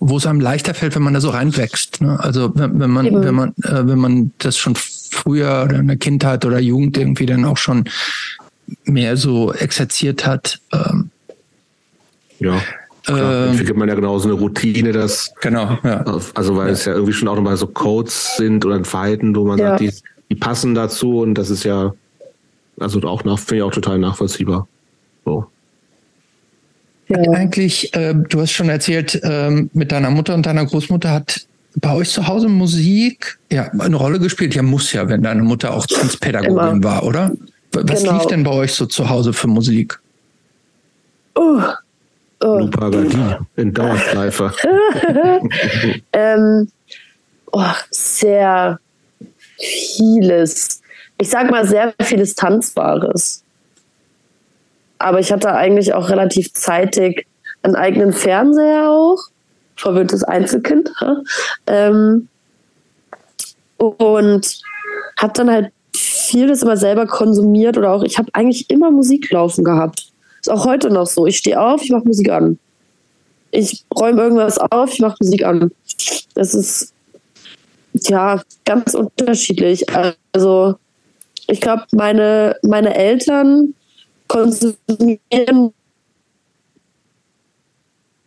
wo 0.00 0.16
es 0.16 0.26
einem 0.26 0.40
leichter 0.40 0.74
fällt, 0.74 0.94
wenn 0.94 1.02
man 1.02 1.14
da 1.14 1.20
so 1.20 1.30
reinwächst. 1.30 2.00
Ne? 2.00 2.18
Also 2.18 2.52
wenn, 2.54 2.80
wenn 2.80 2.90
man, 2.90 3.06
Eben. 3.06 3.24
wenn 3.24 3.34
man, 3.34 3.48
äh, 3.62 3.86
wenn 3.86 3.98
man 3.98 4.32
das 4.38 4.56
schon 4.56 4.74
früher 4.74 5.64
oder 5.64 5.78
in 5.78 5.88
der 5.88 5.96
Kindheit 5.96 6.44
oder 6.44 6.58
Jugend 6.58 6.96
irgendwie 6.96 7.26
dann 7.26 7.44
auch 7.44 7.56
schon 7.56 7.84
mehr 8.84 9.16
so 9.16 9.52
exerziert 9.52 10.26
hat. 10.26 10.60
Ähm, 10.72 11.10
ja. 12.38 12.60
Klar, 13.04 13.46
ähm, 13.46 13.50
entwickelt 13.50 13.76
man 13.76 13.88
ja 13.88 13.96
genauso 13.96 14.28
eine 14.28 14.38
Routine, 14.38 14.92
dass 14.92 15.32
genau, 15.40 15.76
ja. 15.82 16.04
also 16.34 16.56
weil 16.56 16.68
ja. 16.68 16.72
es 16.72 16.84
ja 16.84 16.92
irgendwie 16.92 17.12
schon 17.12 17.26
auch 17.26 17.34
nochmal 17.34 17.56
so 17.56 17.66
Codes 17.66 18.36
sind 18.36 18.64
oder 18.64 18.76
ein 18.76 18.84
Verhalten, 18.84 19.34
wo 19.34 19.44
man 19.44 19.58
ja. 19.58 19.70
sagt, 19.70 19.80
die, 19.80 19.92
die 20.32 20.38
passen 20.38 20.74
dazu 20.74 21.20
und 21.20 21.34
das 21.34 21.50
ist 21.50 21.62
ja, 21.64 21.92
also 22.80 23.02
auch 23.02 23.22
nach, 23.24 23.38
finde 23.38 23.56
ich 23.56 23.62
auch 23.64 23.70
total 23.70 23.98
nachvollziehbar. 23.98 24.66
So. 25.26 25.46
Ja. 27.08 27.18
Eigentlich, 27.32 27.94
äh, 27.94 28.14
du 28.14 28.40
hast 28.40 28.52
schon 28.52 28.70
erzählt, 28.70 29.20
äh, 29.22 29.50
mit 29.74 29.92
deiner 29.92 30.08
Mutter 30.08 30.32
und 30.32 30.46
deiner 30.46 30.64
Großmutter 30.64 31.10
hat 31.10 31.46
bei 31.76 31.94
euch 31.94 32.08
zu 32.08 32.26
Hause 32.26 32.48
Musik 32.48 33.38
ja 33.50 33.70
eine 33.78 33.96
Rolle 33.96 34.18
gespielt? 34.18 34.54
Ja, 34.54 34.62
muss 34.62 34.90
ja, 34.94 35.06
wenn 35.06 35.22
deine 35.22 35.42
Mutter 35.42 35.74
auch 35.74 35.84
Tanzpädagogin 35.84 36.76
Immer. 36.76 36.82
war, 36.82 37.04
oder? 37.04 37.32
Was 37.72 38.02
genau. 38.02 38.14
lief 38.14 38.26
denn 38.28 38.42
bei 38.42 38.52
euch 38.52 38.72
so 38.72 38.86
zu 38.86 39.10
Hause 39.10 39.34
für 39.34 39.48
Musik? 39.48 39.98
Oh, 41.34 41.60
Oh. 42.44 42.68
In 43.54 43.72
Dauerschleife. 43.72 44.52
ähm, 46.12 46.68
oh, 47.52 47.72
sehr 47.90 48.80
vieles. 49.62 50.80
Ich 51.18 51.30
sag 51.30 51.50
mal 51.50 51.66
sehr 51.66 51.94
vieles 52.02 52.34
Tanzbares. 52.34 53.42
Aber 54.98 55.20
ich 55.20 55.32
hatte 55.32 55.52
eigentlich 55.52 55.94
auch 55.94 56.10
relativ 56.10 56.52
zeitig 56.54 57.26
einen 57.62 57.76
eigenen 57.76 58.12
Fernseher 58.12 58.88
auch. 58.88 59.18
Verwöhntes 59.76 60.22
Einzelkind. 60.24 60.92
Ähm, 61.66 62.28
und 63.78 64.60
habe 65.16 65.32
dann 65.34 65.50
halt 65.50 65.72
vieles 65.94 66.62
immer 66.62 66.76
selber 66.76 67.06
konsumiert 67.06 67.76
oder 67.76 67.92
auch, 67.92 68.02
ich 68.02 68.18
habe 68.18 68.28
eigentlich 68.32 68.70
immer 68.70 68.90
Musik 68.90 69.30
laufen 69.30 69.64
gehabt. 69.64 70.12
Ist 70.40 70.50
auch 70.50 70.64
heute 70.64 70.90
noch 70.90 71.06
so. 71.06 71.26
Ich 71.26 71.38
stehe 71.38 71.60
auf, 71.60 71.82
ich 71.82 71.90
mache 71.90 72.06
Musik 72.06 72.30
an. 72.30 72.58
Ich 73.50 73.84
räume 73.94 74.22
irgendwas 74.22 74.58
auf, 74.58 74.92
ich 74.92 75.00
mache 75.00 75.16
Musik 75.20 75.44
an. 75.44 75.70
Das 76.34 76.54
ist 76.54 76.92
ja 78.08 78.42
ganz 78.64 78.94
unterschiedlich. 78.94 79.84
Also 80.32 80.76
ich 81.48 81.60
glaube, 81.60 81.84
meine, 81.92 82.56
meine 82.62 82.94
Eltern 82.94 83.74
konsumieren 84.28 85.72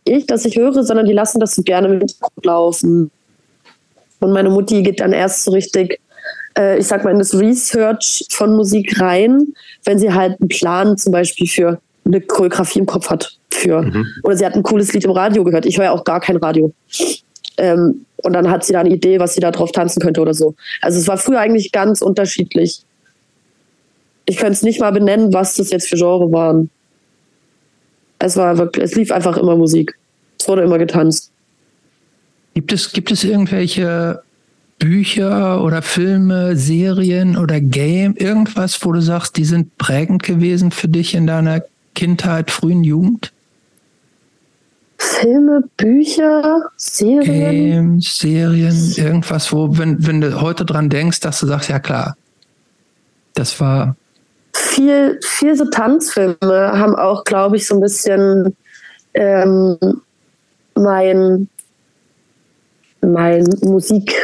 ich, 0.08 0.26
dass 0.26 0.44
ich 0.44 0.56
höre, 0.56 0.84
sondern 0.84 1.06
die 1.06 1.12
lassen 1.12 1.40
das 1.40 1.54
so 1.54 1.62
gerne 1.62 1.88
mit 1.88 2.14
laufen. 2.42 3.10
Und 4.20 4.32
meine 4.32 4.50
Mutti 4.50 4.82
geht 4.82 5.00
dann 5.00 5.12
erst 5.12 5.44
so 5.44 5.50
richtig, 5.50 6.00
äh, 6.56 6.78
ich 6.78 6.86
sag 6.86 7.04
mal, 7.04 7.10
in 7.10 7.18
das 7.18 7.34
Research 7.34 8.24
von 8.30 8.54
Musik 8.56 9.00
rein, 9.00 9.52
wenn 9.84 9.98
sie 9.98 10.12
halt 10.12 10.40
einen 10.40 10.48
Plan 10.48 10.96
zum 10.96 11.12
Beispiel 11.12 11.48
für 11.48 11.80
eine 12.04 12.20
Choreografie 12.20 12.78
im 12.78 12.86
Kopf 12.86 13.10
hat. 13.10 13.36
Für. 13.52 13.82
Mhm. 13.82 14.06
Oder 14.22 14.36
sie 14.36 14.46
hat 14.46 14.54
ein 14.54 14.62
cooles 14.62 14.92
Lied 14.92 15.04
im 15.04 15.10
Radio 15.10 15.42
gehört. 15.42 15.66
Ich 15.66 15.78
höre 15.78 15.86
ja 15.86 15.92
auch 15.92 16.04
gar 16.04 16.20
kein 16.20 16.36
Radio. 16.36 16.72
Ähm, 17.58 18.06
und 18.18 18.32
dann 18.32 18.50
hat 18.50 18.64
sie 18.64 18.72
da 18.72 18.80
eine 18.80 18.90
Idee, 18.90 19.20
was 19.20 19.34
sie 19.34 19.40
da 19.40 19.50
drauf 19.50 19.72
tanzen 19.72 20.00
könnte 20.00 20.20
oder 20.20 20.34
so. 20.34 20.54
Also 20.80 20.98
es 20.98 21.08
war 21.08 21.18
früher 21.18 21.40
eigentlich 21.40 21.72
ganz 21.72 22.02
unterschiedlich. 22.02 22.82
Ich 24.24 24.36
könnte 24.36 24.54
es 24.54 24.62
nicht 24.62 24.80
mal 24.80 24.90
benennen, 24.90 25.32
was 25.32 25.54
das 25.56 25.70
jetzt 25.70 25.88
für 25.88 25.96
Genre 25.96 26.32
waren. 26.32 26.70
Es 28.18 28.36
war 28.36 28.58
wirklich, 28.58 28.84
es 28.84 28.94
lief 28.94 29.12
einfach 29.12 29.36
immer 29.36 29.56
Musik. 29.56 29.96
Es 30.38 30.48
wurde 30.48 30.62
immer 30.62 30.78
getanzt. 30.78 31.30
Gibt 32.54 32.72
es, 32.72 32.92
gibt 32.92 33.10
es 33.10 33.22
irgendwelche 33.22 34.22
Bücher 34.78 35.62
oder 35.62 35.82
Filme, 35.82 36.56
Serien 36.56 37.36
oder 37.36 37.60
Game, 37.60 38.16
irgendwas, 38.16 38.84
wo 38.84 38.92
du 38.92 39.00
sagst, 39.00 39.36
die 39.36 39.44
sind 39.44 39.76
prägend 39.78 40.22
gewesen 40.22 40.70
für 40.70 40.88
dich 40.88 41.14
in 41.14 41.26
deiner 41.26 41.62
Kindheit, 41.94 42.50
frühen 42.50 42.84
Jugend? 42.84 43.32
Filme, 44.98 45.62
Bücher, 45.76 46.62
Serien? 46.76 47.24
Games, 47.24 48.18
Serien, 48.18 48.94
irgendwas, 48.96 49.52
wo, 49.52 49.76
wenn, 49.78 50.06
wenn 50.06 50.20
du 50.20 50.40
heute 50.40 50.64
dran 50.64 50.88
denkst, 50.88 51.20
dass 51.20 51.40
du 51.40 51.46
sagst, 51.46 51.68
ja 51.68 51.78
klar, 51.78 52.16
das 53.34 53.60
war. 53.60 53.96
Viel, 54.54 55.18
viel 55.22 55.54
so 55.54 55.66
Tanzfilme 55.66 56.38
haben 56.50 56.94
auch, 56.94 57.24
glaube 57.24 57.56
ich, 57.56 57.66
so 57.66 57.74
ein 57.74 57.80
bisschen 57.80 58.56
ähm, 59.14 59.76
mein 60.74 61.48
mein 63.06 63.44
Musik, 63.62 64.14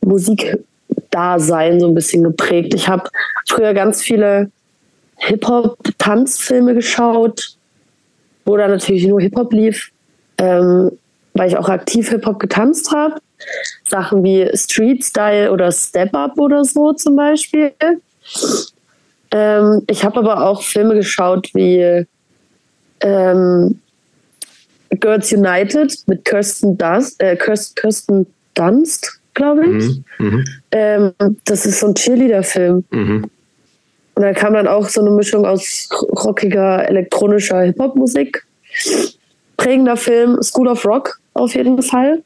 Musikdasein 0.00 1.80
so 1.80 1.88
ein 1.88 1.94
bisschen 1.94 2.22
geprägt. 2.24 2.74
Ich 2.74 2.88
habe 2.88 3.08
früher 3.46 3.74
ganz 3.74 4.02
viele 4.02 4.50
Hip-Hop-Tanzfilme 5.16 6.74
geschaut, 6.74 7.56
wo 8.44 8.56
da 8.56 8.68
natürlich 8.68 9.06
nur 9.06 9.20
Hip-Hop 9.20 9.52
lief, 9.52 9.92
ähm, 10.40 10.90
weil 11.34 11.48
ich 11.48 11.56
auch 11.56 11.68
aktiv 11.68 12.08
Hip-Hop 12.08 12.40
getanzt 12.40 12.90
habe. 12.90 13.20
Sachen 13.86 14.24
wie 14.24 14.50
Street 14.54 15.04
Style 15.04 15.52
oder 15.52 15.70
Step 15.70 16.14
Up 16.14 16.38
oder 16.38 16.64
so 16.64 16.92
zum 16.92 17.16
Beispiel. 17.16 17.72
Ähm, 19.30 19.82
ich 19.86 20.04
habe 20.04 20.18
aber 20.18 20.46
auch 20.46 20.62
Filme 20.62 20.94
geschaut 20.94 21.48
wie 21.54 22.04
ähm, 23.00 23.80
Girls 24.90 25.32
United 25.32 25.96
mit 26.06 26.24
Kirsten, 26.24 26.76
Dunst, 26.76 27.22
äh, 27.22 27.36
Kirsten 27.36 28.26
Dunst, 28.54 29.20
glaube 29.34 29.62
ich. 29.66 29.84
Mhm. 29.84 30.04
Mhm. 30.18 30.44
Ähm, 30.72 31.12
das 31.44 31.64
ist 31.64 31.80
so 31.80 31.88
ein 31.88 31.94
Cheerleader-Film. 31.94 32.84
Mhm. 32.90 33.30
Und 34.14 34.22
da 34.22 34.32
kam 34.32 34.54
dann 34.54 34.66
auch 34.66 34.88
so 34.88 35.00
eine 35.00 35.10
Mischung 35.10 35.46
aus 35.46 35.88
rockiger, 36.24 36.86
elektronischer 36.88 37.62
Hip-Hop-Musik. 37.62 38.44
Prägender 39.62 39.96
Film, 39.96 40.42
School 40.42 40.68
of 40.68 40.84
Rock 40.84 41.20
auf 41.34 41.54
jeden 41.54 41.82
Fall. 41.82 42.22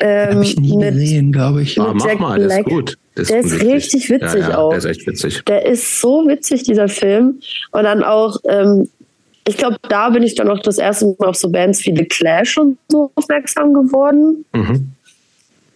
Ähm, 0.00 0.34
Habe 0.34 0.44
ich 0.44 0.58
nie 0.58 0.76
mit, 0.76 0.94
gesehen, 0.94 1.32
glaube 1.32 1.62
ich. 1.62 1.80
Ah, 1.80 1.92
mach 1.94 2.18
mal, 2.18 2.38
Black. 2.38 2.48
der 2.48 2.58
ist 2.58 2.64
gut. 2.66 2.98
Der 3.16 3.22
ist, 3.22 3.52
ist 3.52 3.62
richtig 3.62 4.10
witzig 4.10 4.40
ja, 4.40 4.50
ja, 4.50 4.58
auch. 4.58 4.70
Der 4.70 4.78
ist 4.78 4.84
echt 4.84 5.06
witzig. 5.06 5.44
Der 5.44 5.64
ist 5.64 6.00
so 6.00 6.26
witzig, 6.26 6.64
dieser 6.64 6.88
Film. 6.88 7.40
Und 7.70 7.84
dann 7.84 8.02
auch 8.02 8.36
ähm, 8.44 8.88
ich 9.46 9.58
glaube, 9.58 9.76
da 9.88 10.08
bin 10.08 10.22
ich 10.22 10.34
dann 10.34 10.50
auch 10.50 10.60
das 10.60 10.78
erste 10.78 11.14
Mal 11.18 11.28
auf 11.28 11.36
so 11.36 11.50
Bands 11.50 11.84
wie 11.84 11.94
The 11.94 12.06
Clash 12.06 12.56
und 12.56 12.78
so 12.88 13.10
aufmerksam 13.14 13.74
geworden. 13.74 14.44
Mhm. 14.52 14.92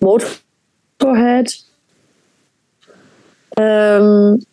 Motorhead. 0.01 1.59
Ähm. 3.57 4.45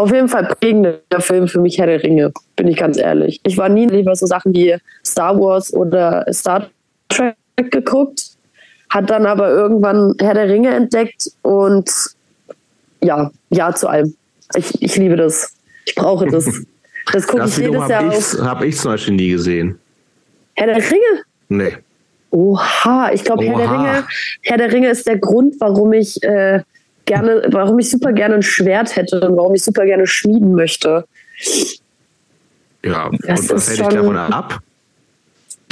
Auf 0.00 0.10
jeden 0.12 0.28
Fall 0.28 0.46
prägender 0.46 0.98
Film 1.18 1.46
für 1.46 1.60
mich 1.60 1.78
Herr 1.78 1.86
der 1.86 2.02
Ringe, 2.02 2.32
bin 2.56 2.68
ich 2.68 2.78
ganz 2.78 2.96
ehrlich. 2.96 3.38
Ich 3.44 3.58
war 3.58 3.68
nie 3.68 3.86
lieber 3.86 4.16
so 4.16 4.24
Sachen 4.24 4.54
wie 4.54 4.74
Star 5.04 5.38
Wars 5.38 5.74
oder 5.74 6.24
Star 6.32 6.70
Trek 7.10 7.36
geguckt, 7.56 8.30
hat 8.88 9.10
dann 9.10 9.26
aber 9.26 9.50
irgendwann 9.50 10.14
Herr 10.18 10.32
der 10.32 10.48
Ringe 10.48 10.70
entdeckt 10.70 11.30
und 11.42 11.90
ja, 13.02 13.30
ja 13.50 13.74
zu 13.74 13.88
allem. 13.88 14.14
Ich, 14.56 14.80
ich 14.80 14.96
liebe 14.96 15.16
das. 15.16 15.52
Ich 15.84 15.94
brauche 15.94 16.26
das. 16.26 16.48
Das 17.12 17.26
gucke 17.26 17.44
ich 17.44 17.56
jedes 17.56 17.88
Jahr 17.88 18.06
auf. 18.06 18.38
Habe 18.40 18.66
ich 18.68 18.76
zum 18.76 18.92
Beispiel 18.92 19.14
nie 19.14 19.30
gesehen. 19.30 19.80
Herr 20.54 20.66
der 20.68 20.76
Ringe? 20.76 21.24
Nee. 21.48 21.76
Oha, 22.30 23.10
ich 23.12 23.24
glaube, 23.24 23.44
Herr 23.44 23.56
der 23.56 23.70
Ringe, 23.70 24.04
Herr 24.42 24.56
der 24.58 24.72
Ringe 24.72 24.90
ist 24.90 25.08
der 25.08 25.18
Grund, 25.18 25.56
warum 25.58 25.92
ich 25.92 26.22
äh, 26.22 26.60
gerne, 27.10 27.42
warum 27.50 27.78
ich 27.80 27.90
super 27.90 28.12
gerne 28.12 28.36
ein 28.36 28.42
Schwert 28.42 28.94
hätte 28.94 29.20
und 29.20 29.36
warum 29.36 29.54
ich 29.54 29.64
super 29.64 29.84
gerne 29.84 30.06
schmieden 30.06 30.54
möchte. 30.54 31.04
Ja, 32.84 33.10
das 33.26 33.40
und 33.40 33.50
was 33.50 33.68
hält 33.68 33.80
dich 33.80 33.88
davon 33.88 34.16
ab? 34.16 34.60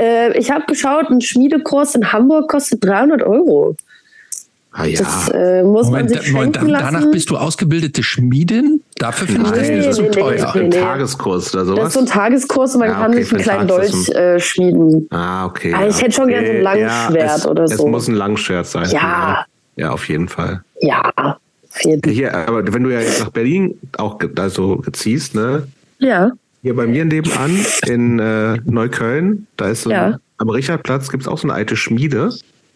Äh, 0.00 0.36
ich 0.36 0.50
habe 0.50 0.64
geschaut, 0.66 1.10
ein 1.10 1.20
Schmiedekurs 1.20 1.94
in 1.94 2.12
Hamburg 2.12 2.50
kostet 2.50 2.84
300 2.84 3.22
Euro. 3.22 3.76
Ah, 4.72 4.84
ja. 4.84 4.98
Das 4.98 5.28
äh, 5.28 5.62
muss 5.62 5.86
Moment, 5.86 6.10
man 6.10 6.20
sich 6.20 6.32
Moment, 6.32 6.56
danach 6.56 6.92
lassen. 6.92 7.10
bist 7.12 7.30
du 7.30 7.36
ausgebildete 7.36 8.02
Schmiedin? 8.02 8.82
Dafür 8.96 9.28
finde 9.28 9.46
ich 9.46 9.52
das 9.52 9.68
nee, 9.68 9.92
so 9.92 10.02
nee, 10.02 10.08
teuer. 10.10 10.52
Nee, 10.54 10.60
nee. 10.60 10.76
Ein 10.76 10.82
Tageskurs 10.82 11.54
oder 11.54 11.64
sowas? 11.64 11.78
Das 11.78 11.88
ist 11.88 11.94
so 11.94 12.00
ein 12.00 12.06
Tageskurs 12.06 12.74
und 12.74 12.80
man 12.80 12.90
ja, 12.90 12.94
okay, 12.96 13.02
kann 13.02 13.12
sich 13.12 13.32
einen 13.32 13.42
kleinen 13.42 13.68
Dolch 13.68 14.08
äh, 14.10 14.40
schmieden. 14.40 15.08
Ah, 15.10 15.46
okay. 15.46 15.72
Aber 15.72 15.86
ich 15.86 16.02
hätte 16.02 16.12
schon 16.12 16.28
gerne 16.28 16.46
so 16.48 16.52
ein 16.52 16.62
Langschwert 16.62 17.14
ja, 17.14 17.36
es, 17.36 17.46
oder 17.46 17.68
so. 17.68 17.74
Es 17.74 17.90
muss 17.90 18.08
ein 18.08 18.14
Langschwert 18.14 18.66
sein. 18.66 18.90
Ja. 18.90 19.46
Ja, 19.78 19.90
auf 19.90 20.08
jeden 20.08 20.28
Fall. 20.28 20.62
Ja, 20.80 21.12
auf 21.16 21.84
jeden 21.84 22.02
Fall. 22.02 22.12
Hier, 22.12 22.34
aber 22.34 22.72
wenn 22.72 22.82
du 22.82 22.90
ja 22.90 23.00
jetzt 23.00 23.20
nach 23.20 23.30
Berlin 23.30 23.78
auch 23.96 24.18
da 24.34 24.50
so 24.50 24.82
ziehst, 24.92 25.36
ne? 25.36 25.68
Ja. 25.98 26.32
Hier 26.62 26.74
bei 26.74 26.88
mir 26.88 27.04
nebenan 27.04 27.64
in 27.86 28.18
äh, 28.18 28.56
Neukölln, 28.64 29.46
da 29.56 29.68
ist 29.68 29.82
so 29.82 29.90
ja. 29.90 30.06
ein, 30.06 30.16
am 30.38 30.50
Richardplatz 30.50 31.10
gibt 31.10 31.22
es 31.22 31.28
auch 31.28 31.38
so 31.38 31.46
eine 31.46 31.54
alte 31.54 31.76
Schmiede. 31.76 32.30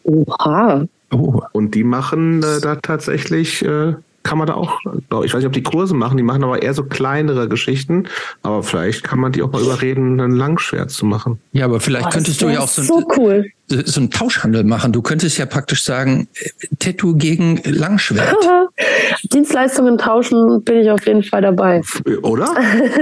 Oha. 0.05 0.87
Oh. 1.11 1.43
Und 1.53 1.75
die 1.75 1.83
machen 1.83 2.43
äh, 2.43 2.61
da 2.61 2.77
tatsächlich, 2.77 3.65
äh, 3.65 3.95
kann 4.23 4.39
man 4.39 4.47
da 4.47 4.55
auch, 4.55 4.79
ich 5.25 5.33
weiß 5.33 5.39
nicht, 5.41 5.47
ob 5.47 5.53
die 5.53 5.63
Kurse 5.63 5.95
machen, 5.95 6.17
die 6.17 6.23
machen 6.23 6.45
aber 6.45 6.63
eher 6.63 6.75
so 6.75 6.85
kleinere 6.85 7.49
Geschichten, 7.49 8.09
aber 8.43 8.63
vielleicht 8.63 9.03
kann 9.03 9.19
man 9.19 9.33
die 9.33 9.43
auch 9.43 9.51
mal 9.51 9.63
überreden, 9.63 10.21
ein 10.21 10.33
Langschwert 10.33 10.91
zu 10.91 11.07
machen. 11.07 11.41
Ja, 11.53 11.65
aber 11.65 11.81
vielleicht 11.81 12.07
oh, 12.07 12.11
könntest 12.11 12.41
du 12.41 12.49
ja 12.49 12.61
auch 12.61 12.69
so, 12.69 12.83
so, 12.83 13.05
cool. 13.17 13.47
so 13.69 14.01
einen 14.01 14.11
Tauschhandel 14.11 14.65
machen. 14.65 14.93
Du 14.93 15.03
könntest 15.03 15.39
ja 15.39 15.47
praktisch 15.47 15.85
sagen, 15.85 16.29
äh, 16.35 16.49
Tattoo 16.79 17.15
gegen 17.17 17.61
Langschwert. 17.65 18.37
Dienstleistungen 19.33 19.99
tauschen 19.99 20.63
bin 20.63 20.79
ich 20.79 20.91
auf 20.91 21.07
jeden 21.07 21.23
Fall 21.23 21.43
dabei. 21.43 21.83
Oder? 22.23 22.55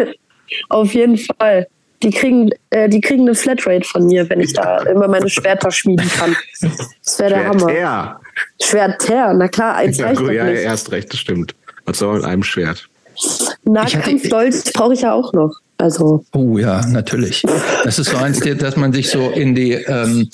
auf 0.68 0.94
jeden 0.94 1.18
Fall. 1.18 1.66
Die 2.02 2.10
kriegen, 2.10 2.50
äh, 2.70 2.88
die 2.88 3.00
kriegen 3.00 3.22
eine 3.22 3.34
Flatrate 3.34 3.86
von 3.86 4.06
mir, 4.06 4.28
wenn 4.30 4.40
ich 4.40 4.54
da 4.54 4.78
immer 4.82 5.06
meine 5.06 5.28
Schwerter 5.28 5.70
schmieden 5.70 6.08
kann. 6.08 6.34
Das 7.04 7.18
wäre 7.18 7.30
der 7.30 7.48
Hammer. 7.48 7.68
Schwerter. 7.68 8.20
Schwerter, 8.62 9.34
na 9.34 9.48
klar, 9.48 9.76
eins 9.76 9.98
ja, 9.98 10.06
reicht 10.06 10.20
Ja, 10.20 10.44
nicht. 10.44 10.62
erst 10.62 10.92
recht, 10.92 11.12
das 11.12 11.20
stimmt. 11.20 11.54
Was 11.84 11.98
soll 11.98 12.16
mit 12.16 12.24
einem 12.24 12.42
Schwert? 12.42 12.88
Nahkampfdolch 13.64 14.72
brauche 14.72 14.94
ich 14.94 15.02
ja 15.02 15.12
auch 15.12 15.32
noch. 15.32 15.52
Also. 15.78 16.24
Oh 16.32 16.58
ja, 16.58 16.86
natürlich. 16.86 17.42
Das 17.84 17.98
ist 17.98 18.10
so 18.10 18.16
eins, 18.16 18.40
dass 18.40 18.76
man 18.76 18.92
sich 18.92 19.10
so 19.10 19.30
in 19.30 19.54
die, 19.54 19.72
ähm, 19.72 20.28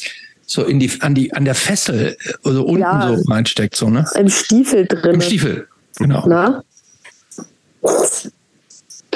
so 0.45 0.65
in 0.65 0.81
die, 0.81 0.91
an 1.01 1.15
die, 1.15 1.33
an 1.33 1.45
der 1.45 1.55
Fessel, 1.55 2.17
also 2.45 2.65
unten 2.65 2.81
ja, 2.81 3.15
so 3.17 3.23
reinsteckt, 3.31 3.77
so, 3.77 3.89
ne? 3.89 4.05
Im 4.17 4.29
Stiefel 4.29 4.87
drin. 4.87 5.15
Im 5.15 5.21
Stiefel, 5.21 5.69
genau. 5.99 6.25
Na? 6.27 6.63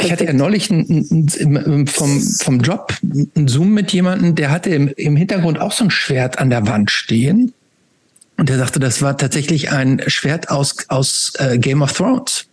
Ich 0.01 0.13
hatte 0.13 0.25
ja 0.25 0.33
neulich 0.33 0.71
ein, 0.71 1.07
ein, 1.11 1.87
vom, 1.87 2.21
vom 2.21 2.61
Job 2.61 2.95
einen 3.03 3.49
Zoom 3.49 3.73
mit 3.73 3.93
jemandem, 3.93 4.35
der 4.35 4.51
hatte 4.51 4.71
im, 4.71 4.89
im 4.89 5.17
Hintergrund 5.17 5.61
auch 5.61 5.73
so 5.73 5.85
ein 5.85 5.91
Schwert 5.91 6.39
an 6.39 6.51
der 6.51 6.67
Wand 6.67 6.91
stehen. 6.91 7.53
Und 8.37 8.49
der 8.49 8.59
sagte, 8.59 8.81
das 8.81 9.03
war 9.03 9.19
tatsächlich 9.19 9.71
ein 9.71 10.03
Schwert 10.07 10.51
aus, 10.51 10.77
aus 10.89 11.33
äh, 11.39 11.59
Game 11.59 11.83
of 11.83 11.93
Thrones. 11.93 12.47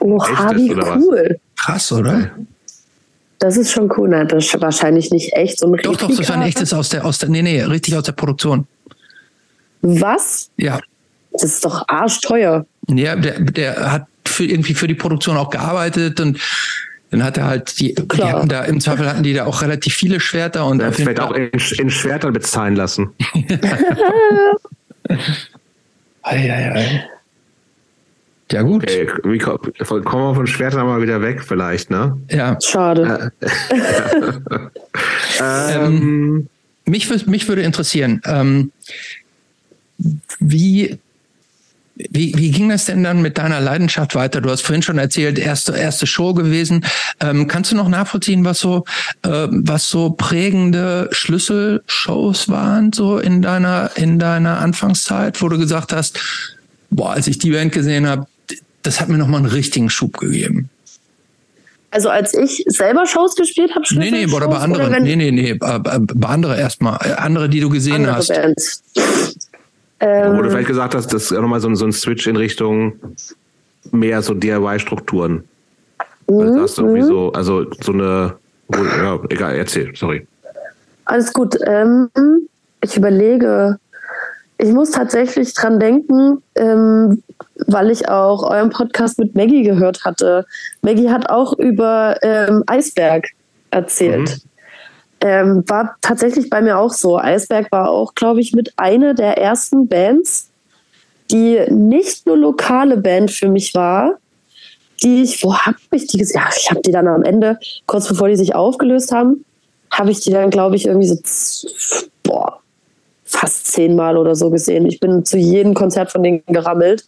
Oha, 0.00 0.54
wie 0.54 0.74
cool. 0.74 1.40
Krass, 1.56 1.90
oder? 1.92 2.30
Das 3.38 3.56
ist 3.56 3.70
schon 3.70 3.90
cool. 3.96 4.08
Na, 4.10 4.24
das 4.24 4.46
ist 4.46 4.60
wahrscheinlich 4.60 5.10
nicht 5.10 5.32
echt. 5.32 5.60
So 5.60 5.72
ein 5.72 5.80
doch, 5.82 5.96
doch, 5.96 6.08
das 6.08 6.28
war 6.28 6.36
ein 6.36 6.42
echtes 6.42 6.72
aus 6.72 6.88
der, 6.88 7.04
aus 7.04 7.18
der, 7.18 7.28
nee, 7.28 7.42
nee, 7.42 7.62
richtig 7.62 7.96
aus 7.96 8.04
der 8.04 8.12
Produktion. 8.12 8.66
Was? 9.80 10.50
Ja. 10.56 10.80
Das 11.32 11.44
ist 11.44 11.64
doch 11.64 11.86
arschteuer. 11.86 12.66
Ja, 12.88 13.14
der, 13.16 13.40
der 13.40 13.92
hat 13.92 14.06
für 14.38 14.44
irgendwie 14.44 14.74
für 14.74 14.86
die 14.86 14.94
Produktion 14.94 15.36
auch 15.36 15.50
gearbeitet 15.50 16.20
und 16.20 16.40
dann 17.10 17.24
hat 17.24 17.36
er 17.38 17.46
halt 17.46 17.80
die, 17.80 17.94
die 17.94 18.22
hatten 18.22 18.48
da 18.48 18.64
im 18.64 18.80
Zweifel 18.80 19.08
hatten 19.08 19.24
die 19.24 19.34
da 19.34 19.46
auch 19.46 19.62
relativ 19.62 19.94
viele 19.94 20.20
Schwerter 20.20 20.64
und 20.66 20.80
ja, 20.80 20.92
vielleicht 20.92 21.20
auch 21.20 21.32
in, 21.32 21.50
in 21.78 21.90
Schwertern 21.90 22.32
bezahlen 22.32 22.76
lassen. 22.76 23.10
ei, 26.22 26.52
ei, 26.52 26.72
ei. 26.72 27.08
Ja, 28.52 28.62
gut. 28.62 28.84
Okay, 28.84 29.08
wie, 29.24 29.38
kommen 29.38 29.72
wir 29.84 30.34
von 30.34 30.46
Schwertern 30.46 30.86
mal 30.86 31.02
wieder 31.02 31.20
weg, 31.20 31.42
vielleicht, 31.42 31.90
ne? 31.90 32.16
Ja. 32.30 32.56
Schade. 32.60 33.32
ähm, 35.40 35.82
ähm, 35.82 36.48
mich, 36.86 37.26
mich 37.26 37.48
würde 37.48 37.62
interessieren, 37.62 38.22
ähm, 38.24 38.72
wie 40.38 40.98
wie, 42.10 42.32
wie 42.36 42.50
ging 42.50 42.68
das 42.68 42.84
denn 42.84 43.02
dann 43.02 43.22
mit 43.22 43.38
deiner 43.38 43.60
Leidenschaft 43.60 44.14
weiter? 44.14 44.40
Du 44.40 44.50
hast 44.50 44.62
vorhin 44.62 44.82
schon 44.82 44.98
erzählt, 44.98 45.38
erste, 45.38 45.76
erste 45.76 46.06
Show 46.06 46.32
gewesen. 46.32 46.84
Ähm, 47.20 47.48
kannst 47.48 47.72
du 47.72 47.76
noch 47.76 47.88
nachvollziehen, 47.88 48.44
was 48.44 48.60
so, 48.60 48.84
äh, 49.22 49.48
was 49.50 49.88
so 49.88 50.10
prägende 50.10 51.08
Schlüsselshows 51.10 52.48
waren, 52.48 52.92
so 52.92 53.18
in 53.18 53.42
deiner, 53.42 53.90
in 53.96 54.18
deiner 54.18 54.58
Anfangszeit, 54.60 55.42
wo 55.42 55.48
du 55.48 55.58
gesagt 55.58 55.92
hast, 55.92 56.20
boah, 56.90 57.12
als 57.12 57.26
ich 57.26 57.38
die 57.38 57.50
Band 57.50 57.72
gesehen 57.72 58.06
habe, 58.06 58.26
das 58.82 59.00
hat 59.00 59.08
mir 59.08 59.18
nochmal 59.18 59.40
einen 59.40 59.50
richtigen 59.50 59.90
Schub 59.90 60.18
gegeben? 60.18 60.70
Also 61.90 62.10
als 62.10 62.34
ich 62.34 62.64
selber 62.66 63.06
Shows 63.06 63.34
gespielt 63.34 63.74
habe, 63.74 63.84
Nee, 63.92 64.10
nee, 64.10 64.26
oder 64.26 64.46
bei 64.46 64.58
anderen. 64.58 64.88
Oder 64.88 65.00
nee, 65.00 65.16
nee, 65.16 65.30
nee, 65.30 65.54
bei, 65.54 65.78
bei 65.78 66.28
andere 66.28 66.58
erstmal. 66.58 66.98
Andere, 67.16 67.48
die 67.48 67.60
du 67.60 67.70
gesehen 67.70 67.94
andere 67.94 68.16
hast. 68.16 68.28
Bands. 68.28 68.82
Ähm, 70.00 70.36
Wo 70.36 70.42
du 70.42 70.50
vielleicht 70.50 70.68
gesagt 70.68 70.94
hast, 70.94 71.12
das 71.12 71.24
ist 71.24 71.30
ja 71.30 71.40
nochmal 71.40 71.60
so, 71.60 71.74
so 71.74 71.84
ein 71.84 71.92
Switch 71.92 72.26
in 72.26 72.36
Richtung 72.36 73.00
mehr 73.90 74.22
so 74.22 74.34
DIY-Strukturen. 74.34 75.44
Also 76.28 76.60
hast 76.60 76.78
du 76.78 76.82
irgendwie 76.82 77.02
so, 77.02 77.32
also 77.32 77.64
so 77.80 77.92
eine, 77.92 78.34
ja, 78.74 79.18
egal, 79.30 79.56
erzähl, 79.56 79.94
sorry. 79.96 80.26
Alles 81.06 81.32
gut. 81.32 81.56
Ähm, 81.66 82.10
ich 82.82 82.96
überlege, 82.96 83.78
ich 84.58 84.72
muss 84.72 84.90
tatsächlich 84.90 85.54
dran 85.54 85.80
denken, 85.80 86.42
ähm, 86.54 87.22
weil 87.66 87.90
ich 87.90 88.08
auch 88.08 88.42
euren 88.42 88.70
Podcast 88.70 89.18
mit 89.18 89.34
Maggie 89.34 89.62
gehört 89.62 90.04
hatte. 90.04 90.44
Maggie 90.82 91.10
hat 91.10 91.30
auch 91.30 91.58
über 91.58 92.16
ähm, 92.22 92.62
Eisberg 92.66 93.24
erzählt. 93.70 94.28
Mhm. 94.28 94.48
Ähm, 95.20 95.64
war 95.66 95.96
tatsächlich 96.00 96.48
bei 96.48 96.60
mir 96.60 96.78
auch 96.78 96.92
so. 96.92 97.18
Eisberg 97.18 97.72
war 97.72 97.90
auch, 97.90 98.14
glaube 98.14 98.40
ich, 98.40 98.52
mit 98.52 98.72
einer 98.76 99.14
der 99.14 99.36
ersten 99.38 99.88
Bands, 99.88 100.50
die 101.30 101.60
nicht 101.70 102.26
nur 102.26 102.36
lokale 102.36 102.96
Band 102.96 103.30
für 103.30 103.48
mich 103.48 103.74
war, 103.74 104.18
die 105.02 105.22
ich, 105.22 105.42
wo 105.42 105.56
habe 105.56 105.76
ich 105.92 106.06
die 106.06 106.18
gesehen? 106.18 106.40
Ja, 106.40 106.48
ich 106.56 106.70
habe 106.70 106.80
die 106.82 106.92
dann 106.92 107.08
am 107.08 107.22
Ende, 107.22 107.58
kurz 107.86 108.08
bevor 108.08 108.28
die 108.28 108.36
sich 108.36 108.54
aufgelöst 108.54 109.12
haben, 109.12 109.44
habe 109.90 110.10
ich 110.10 110.20
die 110.20 110.30
dann, 110.30 110.50
glaube 110.50 110.76
ich, 110.76 110.86
irgendwie 110.86 111.08
so, 111.08 111.68
boah, 112.22 112.60
fast 113.24 113.66
zehnmal 113.66 114.16
oder 114.16 114.34
so 114.34 114.50
gesehen. 114.50 114.86
Ich 114.86 115.00
bin 115.00 115.24
zu 115.24 115.36
jedem 115.36 115.74
Konzert 115.74 116.10
von 116.10 116.22
denen 116.22 116.42
gerammelt. 116.46 117.04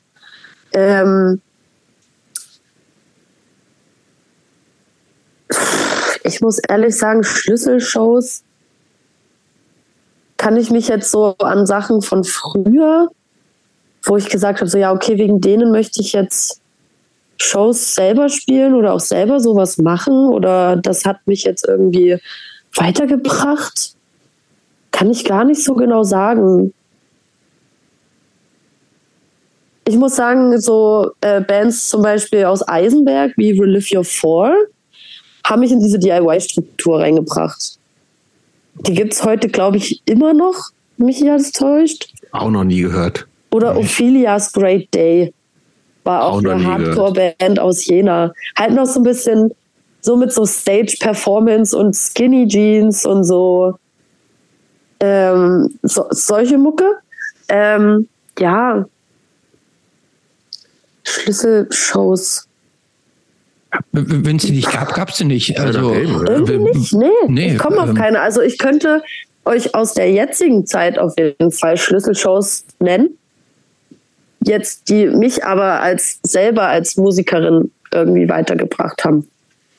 Ähm, 0.72 1.40
ich 6.30 6.40
muss 6.40 6.58
ehrlich 6.58 6.96
sagen, 6.96 7.24
Schlüsselshows 7.24 8.44
kann 10.36 10.56
ich 10.56 10.70
mich 10.70 10.88
jetzt 10.88 11.10
so 11.10 11.34
an 11.38 11.66
Sachen 11.66 12.02
von 12.02 12.24
früher, 12.24 13.10
wo 14.04 14.16
ich 14.16 14.28
gesagt 14.28 14.60
habe, 14.60 14.70
so 14.70 14.78
ja, 14.78 14.92
okay, 14.92 15.18
wegen 15.18 15.40
denen 15.40 15.72
möchte 15.72 16.00
ich 16.00 16.12
jetzt 16.12 16.62
Shows 17.36 17.94
selber 17.94 18.28
spielen 18.28 18.74
oder 18.74 18.92
auch 18.92 19.00
selber 19.00 19.40
sowas 19.40 19.78
machen 19.78 20.28
oder 20.28 20.76
das 20.76 21.04
hat 21.04 21.26
mich 21.26 21.42
jetzt 21.42 21.66
irgendwie 21.66 22.18
weitergebracht, 22.74 23.94
kann 24.92 25.10
ich 25.10 25.24
gar 25.24 25.44
nicht 25.44 25.64
so 25.64 25.74
genau 25.74 26.04
sagen. 26.04 26.72
Ich 29.84 29.96
muss 29.96 30.14
sagen, 30.14 30.60
so 30.60 31.10
äh, 31.20 31.40
Bands 31.40 31.88
zum 31.88 32.02
Beispiel 32.02 32.44
aus 32.44 32.66
Eisenberg 32.66 33.32
wie 33.36 33.58
Relive 33.58 33.96
Your 33.96 34.04
Fall, 34.04 34.54
haben 35.50 35.60
mich 35.60 35.72
in 35.72 35.80
diese 35.80 35.98
DIY-Struktur 35.98 37.00
reingebracht. 37.00 37.78
Die 38.86 38.94
gibt 38.94 39.12
es 39.12 39.24
heute, 39.24 39.48
glaube 39.48 39.76
ich, 39.76 40.00
immer 40.06 40.32
noch. 40.32 40.70
Mich 40.96 41.20
ja 41.20 41.36
das 41.36 41.52
täuscht. 41.52 42.12
Auch 42.30 42.50
noch 42.50 42.64
nie 42.64 42.82
gehört. 42.82 43.26
Oder. 43.50 43.76
Ophelia's 43.76 44.52
Great 44.52 44.94
Day. 44.94 45.34
War 46.04 46.24
auch, 46.24 46.34
auch 46.34 46.44
eine 46.44 46.64
Hardcore-Band 46.64 47.58
aus 47.58 47.84
Jena. 47.84 48.32
Halt 48.56 48.74
noch 48.74 48.86
so 48.86 49.00
ein 49.00 49.02
bisschen 49.02 49.52
so 50.00 50.16
mit 50.16 50.32
so 50.32 50.46
Stage-Performance 50.46 51.76
und 51.76 51.94
Skinny 51.94 52.46
Jeans 52.46 53.04
und 53.04 53.24
so. 53.24 53.74
Ähm, 55.00 55.78
so 55.82 56.06
solche 56.10 56.56
Mucke. 56.56 56.98
Ähm, 57.48 58.08
ja. 58.38 58.86
Schlüsselshows. 61.02 62.46
Wenn 63.92 64.36
es 64.36 64.42
die 64.42 64.52
nicht 64.52 64.72
gab, 64.72 64.94
gab 64.94 65.10
es 65.10 65.16
sie 65.16 65.24
nicht. 65.24 65.58
Also, 65.58 65.92
Irgendwie 65.92 66.58
nicht, 66.58 66.92
nee. 66.92 67.06
nee 67.28 67.52
ich 67.52 67.58
komme 67.58 67.80
auf 67.80 67.90
ähm, 67.90 67.94
keine. 67.94 68.20
Also 68.20 68.40
ich 68.40 68.58
könnte 68.58 69.02
euch 69.44 69.74
aus 69.74 69.94
der 69.94 70.10
jetzigen 70.10 70.66
Zeit 70.66 70.98
auf 70.98 71.14
jeden 71.18 71.50
Fall 71.50 71.76
Schlüsselshows 71.76 72.64
nennen. 72.78 73.10
Jetzt, 74.44 74.88
die 74.88 75.06
mich 75.06 75.44
aber 75.44 75.80
als 75.80 76.18
selber 76.22 76.68
als 76.68 76.96
Musikerin 76.96 77.70
irgendwie 77.92 78.28
weitergebracht 78.28 79.04
haben. 79.04 79.28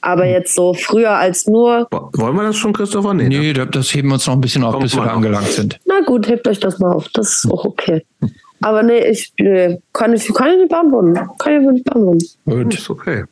Aber 0.02 0.24
hm. 0.24 0.32
jetzt 0.32 0.56
so 0.56 0.74
früher 0.74 1.12
als 1.12 1.48
nur. 1.48 1.88
Wollen 1.92 2.36
wir 2.36 2.44
das 2.44 2.58
schon, 2.58 2.74
Christopher? 2.74 3.14
Nee, 3.14 3.30
nee 3.30 3.54
ne? 3.54 3.68
das 3.68 3.94
heben 3.94 4.10
wir 4.10 4.16
uns 4.16 4.28
noch 4.28 4.34
ein 4.34 4.42
bisschen 4.42 4.64
auf, 4.64 4.74
Kommt 4.74 4.84
bis 4.84 4.96
wir 4.96 5.04
da 5.04 5.14
angelangt 5.14 5.52
sind. 5.52 5.80
Na 5.86 6.02
gut, 6.02 6.28
hebt 6.28 6.48
euch 6.48 6.60
das 6.60 6.80
mal 6.80 6.92
auf. 6.92 7.08
Das 7.14 7.38
ist 7.38 7.52
auch 7.52 7.66
okay. 7.66 8.04
Aber 8.62 8.84
nee, 8.84 9.00
ich 9.00 9.34
nee, 9.40 9.80
kann, 9.94 10.14
ich, 10.14 10.32
kann 10.34 10.52
ich 10.52 10.58
nicht 10.60 10.70
beantworten. 10.70 11.20
Kann 11.40 11.62
ich 11.62 11.72
nicht 11.72 11.86
beantworten. 11.86 12.26
Gut. 12.46 12.74
Ist 12.74 12.90
okay. 12.90 13.26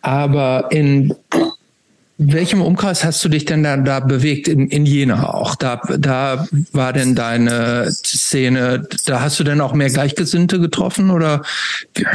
Aber 0.00 0.68
in 0.70 1.14
welchem 2.18 2.62
Umkreis 2.62 3.04
hast 3.04 3.22
du 3.24 3.28
dich 3.28 3.44
denn 3.44 3.62
da, 3.62 3.76
da 3.76 4.00
bewegt? 4.00 4.48
In, 4.48 4.68
in 4.68 4.86
Jena 4.86 5.34
auch. 5.34 5.54
Da, 5.54 5.80
da 5.98 6.46
war 6.72 6.92
denn 6.92 7.14
deine 7.14 7.90
Szene, 7.90 8.86
da 9.04 9.20
hast 9.20 9.38
du 9.38 9.44
denn 9.44 9.60
auch 9.60 9.74
mehr 9.74 9.90
Gleichgesinnte 9.90 10.58
getroffen 10.58 11.10
oder 11.10 11.42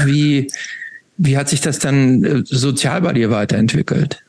wie, 0.06 0.52
wie 1.18 1.38
hat 1.38 1.50
sich 1.50 1.62
das 1.62 1.80
dann 1.80 2.24
äh, 2.24 2.42
sozial 2.46 3.02
bei 3.02 3.14
dir 3.14 3.30
weiterentwickelt? 3.30 4.24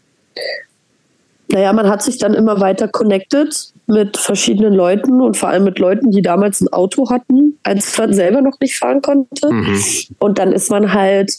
Naja, 1.49 1.73
man 1.73 1.89
hat 1.89 2.03
sich 2.03 2.18
dann 2.18 2.35
immer 2.35 2.61
weiter 2.61 2.89
connected 2.89 3.73
mit 3.87 4.16
verschiedenen 4.16 4.73
Leuten 4.73 5.20
und 5.20 5.37
vor 5.37 5.51
allem 5.51 5.64
mit 5.64 5.79
Leuten, 5.79 6.11
die 6.11 6.23
damals 6.23 6.61
ein 6.61 6.68
Auto 6.68 7.11
hatten, 7.11 7.59
als 7.62 7.97
man 7.99 8.14
selber 8.14 8.41
noch 8.41 8.59
nicht 8.61 8.79
fahren 8.79 9.03
konnte. 9.03 9.53
Mhm. 9.53 9.79
Und 10.18 10.39
dann 10.39 10.53
ist 10.53 10.70
man 10.70 10.93
halt 10.93 11.33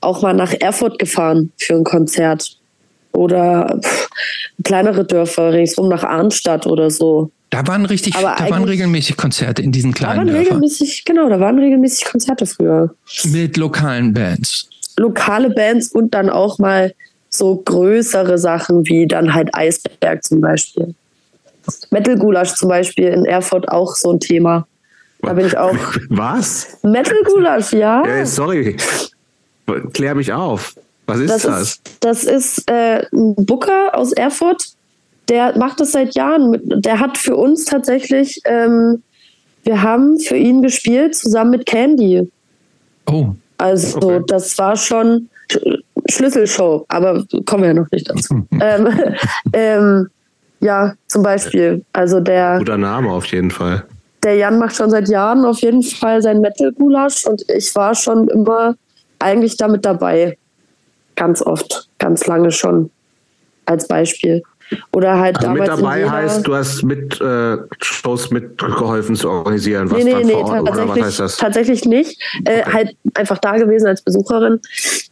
auch 0.00 0.22
mal 0.22 0.34
nach 0.34 0.52
Erfurt 0.58 0.98
gefahren 0.98 1.52
für 1.58 1.74
ein 1.74 1.84
Konzert. 1.84 2.56
Oder 3.12 3.78
pff, 3.82 4.08
kleinere 4.62 5.04
Dörfer 5.04 5.52
ringsum 5.52 5.88
nach 5.88 6.04
Arnstadt 6.04 6.66
oder 6.66 6.90
so. 6.90 7.30
Da 7.50 7.66
waren 7.66 7.84
richtig, 7.84 8.14
Aber 8.14 8.36
da 8.38 8.48
waren 8.48 8.64
regelmäßig 8.64 9.16
Konzerte 9.16 9.62
in 9.62 9.72
diesen 9.72 9.92
kleinen 9.92 10.12
da 10.12 10.18
waren 10.18 10.26
Dörfern. 10.28 10.44
Regelmäßig, 10.44 11.04
genau, 11.04 11.28
da 11.28 11.40
waren 11.40 11.58
regelmäßig 11.58 12.04
Konzerte 12.04 12.46
früher. 12.46 12.94
Mit 13.24 13.56
lokalen 13.56 14.14
Bands. 14.14 14.68
Lokale 14.96 15.50
Bands 15.50 15.90
und 15.90 16.14
dann 16.14 16.30
auch 16.30 16.58
mal 16.58 16.94
so 17.28 17.56
größere 17.56 18.38
Sachen 18.38 18.86
wie 18.86 19.06
dann 19.06 19.34
halt 19.34 19.50
Eisberg 19.52 20.22
zum 20.22 20.40
Beispiel. 20.40 20.94
Metal 21.90 22.16
Gulasch 22.16 22.54
zum 22.54 22.68
Beispiel 22.68 23.08
in 23.08 23.24
Erfurt 23.24 23.68
auch 23.68 23.94
so 23.96 24.12
ein 24.12 24.20
Thema. 24.20 24.66
Da 25.22 25.32
bin 25.32 25.46
ich 25.46 25.56
auch. 25.56 25.76
Was? 26.08 26.78
Metal 26.82 27.18
Gulasch, 27.24 27.72
ja. 27.72 28.04
ja 28.06 28.26
sorry. 28.26 28.76
Klär 29.92 30.14
mich 30.14 30.32
auf. 30.32 30.74
Was 31.06 31.18
ist 31.20 31.30
das? 31.30 31.42
Das 31.42 31.62
ist, 31.62 31.96
das 32.00 32.24
ist 32.24 32.70
äh, 32.70 33.04
ein 33.12 33.34
Booker 33.34 33.94
aus 33.94 34.12
Erfurt. 34.12 34.64
Der 35.28 35.56
macht 35.58 35.80
das 35.80 35.92
seit 35.92 36.14
Jahren. 36.14 36.60
Der 36.64 37.00
hat 37.00 37.18
für 37.18 37.36
uns 37.36 37.64
tatsächlich, 37.64 38.40
ähm, 38.44 39.02
wir 39.64 39.82
haben 39.82 40.18
für 40.18 40.36
ihn 40.36 40.62
gespielt 40.62 41.14
zusammen 41.14 41.50
mit 41.50 41.66
Candy. 41.66 42.30
Oh. 43.06 43.34
Also 43.58 43.98
okay. 43.98 44.24
das 44.26 44.56
war 44.58 44.76
schon 44.76 45.28
Schlüsselshow, 46.08 46.84
aber 46.88 47.24
kommen 47.44 47.62
wir 47.62 47.68
ja 47.68 47.74
noch 47.74 47.90
nicht 47.90 48.08
dazu. 48.08 48.46
ähm, 48.60 48.88
ähm, 49.52 50.08
ja, 50.60 50.94
zum 51.06 51.22
Beispiel. 51.22 51.84
Also 51.92 52.20
der. 52.20 52.58
Guter 52.58 52.78
Name 52.78 53.10
auf 53.10 53.26
jeden 53.26 53.50
Fall. 53.50 53.84
Der 54.22 54.36
Jan 54.36 54.58
macht 54.58 54.76
schon 54.76 54.90
seit 54.90 55.08
Jahren 55.08 55.44
auf 55.44 55.60
jeden 55.60 55.82
Fall 55.82 56.20
sein 56.20 56.40
Metal-Gulasch 56.40 57.24
und 57.26 57.42
ich 57.48 57.74
war 57.74 57.94
schon 57.94 58.28
immer 58.28 58.74
eigentlich 59.20 59.56
damit 59.56 59.84
dabei. 59.84 60.36
Ganz 61.16 61.42
oft, 61.42 61.88
ganz 61.98 62.26
lange 62.26 62.50
schon. 62.50 62.90
Als 63.66 63.86
Beispiel. 63.86 64.42
Oder 64.92 65.18
halt 65.18 65.36
Also 65.38 65.50
mit 65.50 65.62
damals. 65.62 65.80
dabei 65.80 65.96
in 66.00 66.06
Jena- 66.06 66.12
heißt, 66.12 66.46
du 66.46 66.54
hast 66.54 66.82
mit 66.84 67.20
äh, 67.20 67.56
Shows 67.82 68.30
mitgeholfen 68.30 69.16
zu 69.16 69.28
organisieren, 69.28 69.90
was 69.90 69.98
Nee, 70.04 70.14
nee, 70.14 70.24
nee, 70.24 70.32
vor 70.32 70.64
tatsächlich, 70.64 71.04
heißt 71.04 71.20
das? 71.20 71.36
tatsächlich 71.36 71.84
nicht. 71.84 72.20
Äh, 72.44 72.60
Okay. 72.60 72.70
halt 72.72 72.96
einfach 73.14 73.38
da 73.38 73.56
gewesen 73.56 73.86
als 73.88 74.00
Besucherin. 74.02 74.60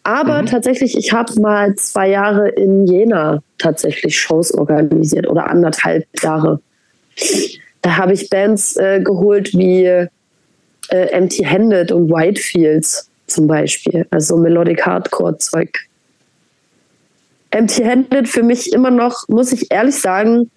Aber 0.05 0.43
Mhm. 0.43 0.47
tatsächlich, 0.47 0.97
ich 0.97 1.13
habe 1.13 1.41
mal 1.41 1.75
zwei 1.75 2.09
Jahre 2.09 2.49
in 2.51 2.87
Jena 2.87 3.43
tatsächlich 3.59 4.19
Shows 4.19 4.55
organisiert 4.55 5.29
oder 5.29 5.51
anderthalb 5.51 6.05
Jahre. 6.23 6.61
Da 7.83 7.97
habe 7.97 8.13
ich 8.13 8.31
Bands 8.31 8.77
äh, 8.77 9.01
geholt 9.01 9.53
wie 9.55 9.85
äh, 9.87 10.07
Empty 10.89 11.43
Handed 11.43 11.91
und 11.93 12.09
Whitefields 12.11 13.08
zum 13.31 13.47
Beispiel. 13.47 14.07
Also 14.11 14.37
Melodic 14.37 14.85
Hardcore-Zeug. 14.85 15.71
Empty 17.51 17.83
Handed 17.83 18.29
für 18.29 18.43
mich 18.43 18.73
immer 18.73 18.91
noch, 18.91 19.27
muss 19.29 19.53
ich 19.53 19.71
ehrlich 19.71 19.97
sagen, 19.97 20.51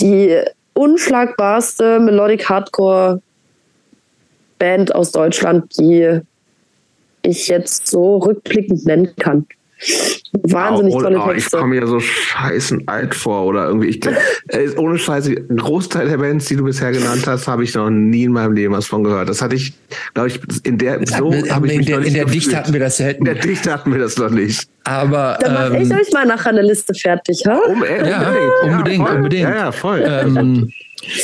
die 0.00 0.42
unschlagbarste 0.74 2.00
Melodic 2.00 2.48
Hardcore 2.48 3.22
Band 4.58 4.94
aus 4.94 5.12
Deutschland, 5.12 5.76
die 5.78 6.20
ich 7.22 7.48
jetzt 7.48 7.86
so 7.86 8.18
rückblickend 8.18 8.84
nennen 8.84 9.14
kann. 9.16 9.46
Wahnsinnig 10.42 10.94
oh, 10.94 11.00
tolle 11.00 11.20
oh, 11.24 11.30
ich 11.32 11.50
komme 11.50 11.66
mir 11.80 11.86
so 11.86 12.00
scheißen 12.00 12.86
alt 12.88 13.14
vor 13.14 13.44
oder 13.46 13.66
irgendwie. 13.66 13.88
Ich, 13.88 14.04
äh, 14.48 14.68
ohne 14.76 14.98
Scheiße, 14.98 15.30
ein 15.48 15.56
Großteil 15.56 16.08
der 16.08 16.18
Bands, 16.18 16.46
die 16.46 16.56
du 16.56 16.64
bisher 16.64 16.90
genannt 16.92 17.24
hast, 17.26 17.46
habe 17.46 17.64
ich 17.64 17.74
noch 17.74 17.88
nie 17.90 18.24
in 18.24 18.32
meinem 18.32 18.52
Leben 18.52 18.74
was 18.74 18.86
von 18.86 19.04
gehört. 19.04 19.28
Das 19.28 19.40
hatte 19.42 19.54
ich, 19.56 19.72
glaube 20.14 20.28
ich, 20.28 20.40
in 20.64 20.78
der 20.78 20.98
Das 20.98 21.10
so 21.10 21.16
hatten 21.32 21.44
wir- 21.44 21.54
habe 21.54 21.66
ich 21.66 21.72
in 21.72 21.78
mich 21.78 21.86
der, 21.86 21.96
noch 21.96 22.00
in 22.00 22.04
nicht 22.04 22.16
der 22.16 22.24
gefühlt. 22.24 22.44
Dichte 22.44 22.56
hatten 22.56 22.72
wir 22.72 22.80
das 22.80 22.98
In 23.00 23.04
selten. 23.06 23.24
der 23.24 23.34
Dichte 23.36 23.72
hatten 23.72 23.92
wir 23.92 23.98
das 24.00 24.16
noch 24.18 24.30
nicht. 24.30 24.68
Aber 24.84 25.38
Dann 25.40 25.54
mache 25.54 25.76
ich 25.78 25.90
ähm, 25.90 25.98
euch 25.98 26.12
mal 26.12 26.26
nachher 26.26 26.50
eine 26.50 26.62
Liste 26.62 26.92
fertig, 26.94 27.42
ha? 27.46 27.58
Um, 27.68 27.82
äh, 27.84 28.08
Ja, 28.08 28.28
unbedingt, 28.28 28.62
unbedingt, 28.64 29.06
voll. 29.08 29.16
unbedingt. 29.16 29.42
Ja, 29.48 29.54
ja, 29.56 29.72
voll. 29.72 30.04
ähm, 30.06 30.70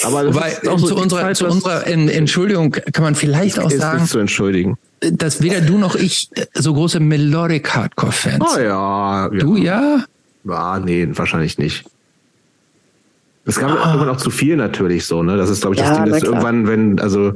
Aber 0.04 0.24
das 0.24 0.34
wobei, 0.34 0.48
ist 0.50 0.68
auch 0.68 0.78
so 0.78 0.86
zu 0.88 0.96
unserer, 0.96 1.20
Zeit, 1.22 1.36
zu 1.36 1.46
unserer 1.46 1.86
en, 1.86 2.08
Entschuldigung 2.08 2.72
kann 2.92 3.02
man 3.04 3.14
vielleicht 3.14 3.58
auch 3.58 3.70
ist 3.70 3.80
sagen, 3.80 4.00
nicht 4.02 4.10
zu 4.10 4.18
entschuldigen. 4.18 4.76
Dass 5.00 5.42
weder 5.42 5.60
du 5.60 5.78
noch 5.78 5.94
ich 5.94 6.28
äh, 6.34 6.46
so 6.54 6.74
große 6.74 7.00
Melodic 7.00 7.74
Hardcore-Fans. 7.74 8.44
Oh 8.44 8.58
ja. 8.58 9.28
ja. 9.32 9.38
Du 9.38 9.56
ja? 9.56 10.04
Ah, 10.48 10.80
nee, 10.82 11.08
wahrscheinlich 11.12 11.58
nicht. 11.58 11.84
Es 13.46 13.58
gab 13.58 13.70
auch 13.70 13.86
irgendwann 13.86 14.10
auch 14.10 14.18
zu 14.18 14.30
viel 14.30 14.56
natürlich 14.56 15.06
so, 15.06 15.22
ne? 15.22 15.36
Das 15.36 15.50
ist, 15.50 15.62
glaube 15.62 15.74
ich, 15.74 15.80
das 15.80 15.90
Ja, 15.90 16.04
Ding, 16.04 16.12
dass 16.12 16.22
irgendwann, 16.22 16.66
wenn, 16.66 17.00
also 17.00 17.32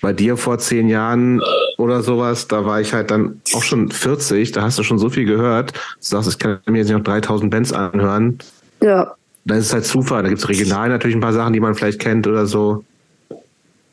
bei 0.00 0.12
dir 0.12 0.36
vor 0.36 0.58
zehn 0.58 0.88
Jahren 0.88 1.40
oder 1.78 2.02
sowas, 2.02 2.48
da 2.48 2.64
war 2.64 2.80
ich 2.80 2.92
halt 2.92 3.10
dann 3.10 3.40
auch 3.54 3.62
schon 3.62 3.90
40, 3.90 4.52
da 4.52 4.62
hast 4.62 4.78
du 4.78 4.82
schon 4.82 4.98
so 4.98 5.10
viel 5.10 5.24
gehört. 5.24 5.72
Du 5.72 5.78
sagst, 6.00 6.28
ich 6.28 6.38
kann 6.38 6.58
mir 6.66 6.78
jetzt 6.78 6.88
nicht 6.88 6.96
noch 6.96 7.04
3000 7.04 7.50
Bands 7.50 7.72
anhören. 7.72 8.38
Ja. 8.80 9.14
Da 9.44 9.56
ist 9.56 9.66
es 9.66 9.72
halt 9.72 9.84
Zufall. 9.84 10.22
Da 10.22 10.28
gibt 10.28 10.40
es 10.40 10.48
regional 10.48 10.88
natürlich 10.88 11.16
ein 11.16 11.20
paar 11.20 11.32
Sachen, 11.32 11.52
die 11.52 11.60
man 11.60 11.74
vielleicht 11.74 12.00
kennt 12.00 12.26
oder 12.26 12.46
so. 12.46 12.84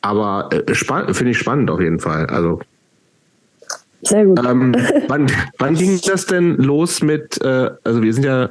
Aber 0.02 0.50
äh, 0.52 0.74
finde 1.14 1.32
ich 1.32 1.38
spannend 1.38 1.70
auf 1.70 1.80
jeden 1.80 2.00
Fall. 2.00 2.28
Also 2.28 2.62
Sehr 4.02 4.26
gut. 4.26 4.40
ähm, 4.46 4.76
wann, 5.08 5.28
wann 5.58 5.76
ging 5.76 6.00
das 6.06 6.26
denn 6.26 6.56
los 6.58 7.02
mit, 7.02 7.42
äh, 7.42 7.70
also 7.84 8.02
wir 8.02 8.14
sind 8.14 8.24
ja, 8.26 8.50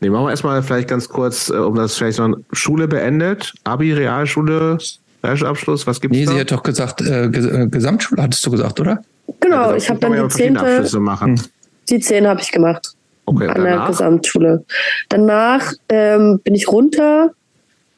nee, 0.00 0.10
machen 0.10 0.26
wir 0.26 0.30
erstmal 0.30 0.62
vielleicht 0.62 0.88
ganz 0.88 1.08
kurz, 1.08 1.48
äh, 1.50 1.54
um 1.54 1.74
das 1.76 1.96
vielleicht 1.96 2.18
noch, 2.18 2.36
Schule 2.52 2.88
beendet, 2.88 3.52
Abi, 3.64 3.92
Realschule, 3.92 4.78
Realschulabschluss, 5.22 5.86
was 5.86 6.00
gibt's 6.00 6.16
Nee, 6.16 6.24
da? 6.26 6.32
sie 6.32 6.40
hat 6.40 6.50
doch 6.50 6.62
gesagt, 6.62 7.02
äh, 7.02 7.28
Ges 7.28 7.46
äh, 7.46 7.66
Gesamtschule 7.68 8.22
hattest 8.22 8.44
du 8.46 8.50
gesagt, 8.50 8.80
oder? 8.80 9.02
genau, 9.38 9.64
Also, 9.64 9.76
ich 9.76 9.88
habe 9.90 10.00
dann 10.00 10.14
ja 10.14 10.22
die 10.24 10.28
zehnte, 10.28 10.98
machen. 11.00 11.40
die 11.88 12.00
zehn 12.00 12.26
habe 12.26 12.40
ich 12.40 12.50
gemacht. 12.50 12.94
Okay, 13.26 13.46
an 13.46 13.62
der 13.62 13.74
danach? 13.74 13.88
Gesamtschule. 13.88 14.64
Danach 15.08 15.72
ähm, 15.88 16.40
bin 16.42 16.54
ich 16.56 16.66
runter 16.68 17.30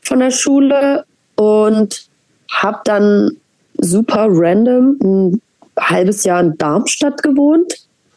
von 0.02 0.18
der 0.18 0.30
Schule 0.30 1.04
und 1.36 2.06
habe 2.50 2.80
dann 2.84 3.30
super 3.78 4.26
random 4.28 4.96
ein 5.02 5.42
halbes 5.78 6.24
Jahr 6.24 6.40
in 6.40 6.56
Darmstadt 6.58 7.22
gewohnt. 7.22 7.72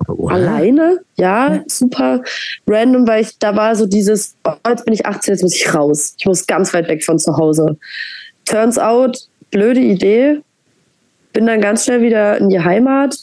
What? 0.07 0.33
Alleine, 0.33 0.99
ja, 1.15 1.63
super 1.67 2.21
random, 2.67 3.07
weil 3.07 3.23
ich 3.23 3.39
da 3.39 3.55
war 3.55 3.75
so 3.75 3.85
dieses, 3.85 4.35
oh, 4.43 4.51
jetzt 4.67 4.85
bin 4.85 4.93
ich 4.93 5.05
18, 5.05 5.33
jetzt 5.33 5.41
muss 5.41 5.55
ich 5.55 5.73
raus. 5.73 6.15
Ich 6.17 6.25
muss 6.25 6.45
ganz 6.45 6.73
weit 6.73 6.87
weg 6.89 7.03
von 7.03 7.17
zu 7.17 7.35
Hause. 7.37 7.77
Turns 8.45 8.77
out, 8.77 9.17
blöde 9.51 9.79
Idee. 9.79 10.41
Bin 11.33 11.47
dann 11.47 11.61
ganz 11.61 11.85
schnell 11.85 12.01
wieder 12.01 12.37
in 12.37 12.49
die 12.49 12.59
Heimat. 12.59 13.15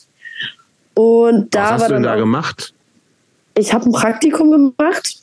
Und 0.95 1.55
da 1.55 1.63
Was 1.65 1.71
hast 1.73 1.81
war 1.83 1.89
du 1.89 1.95
denn 1.95 2.03
dann 2.03 2.13
da 2.15 2.19
gemacht? 2.19 2.75
ich 3.57 3.73
habe 3.73 3.87
ein 3.87 3.93
Praktikum 3.93 4.51
gemacht 4.51 5.15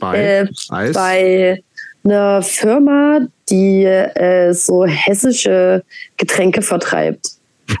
Bei 0.00 0.46
äh, 0.46 0.46
bei 0.92 1.62
einer 2.04 2.42
Firma, 2.42 3.20
die 3.50 3.84
äh, 3.84 4.52
so 4.52 4.86
hessische 4.86 5.84
Getränke 6.16 6.62
vertreibt. 6.62 7.37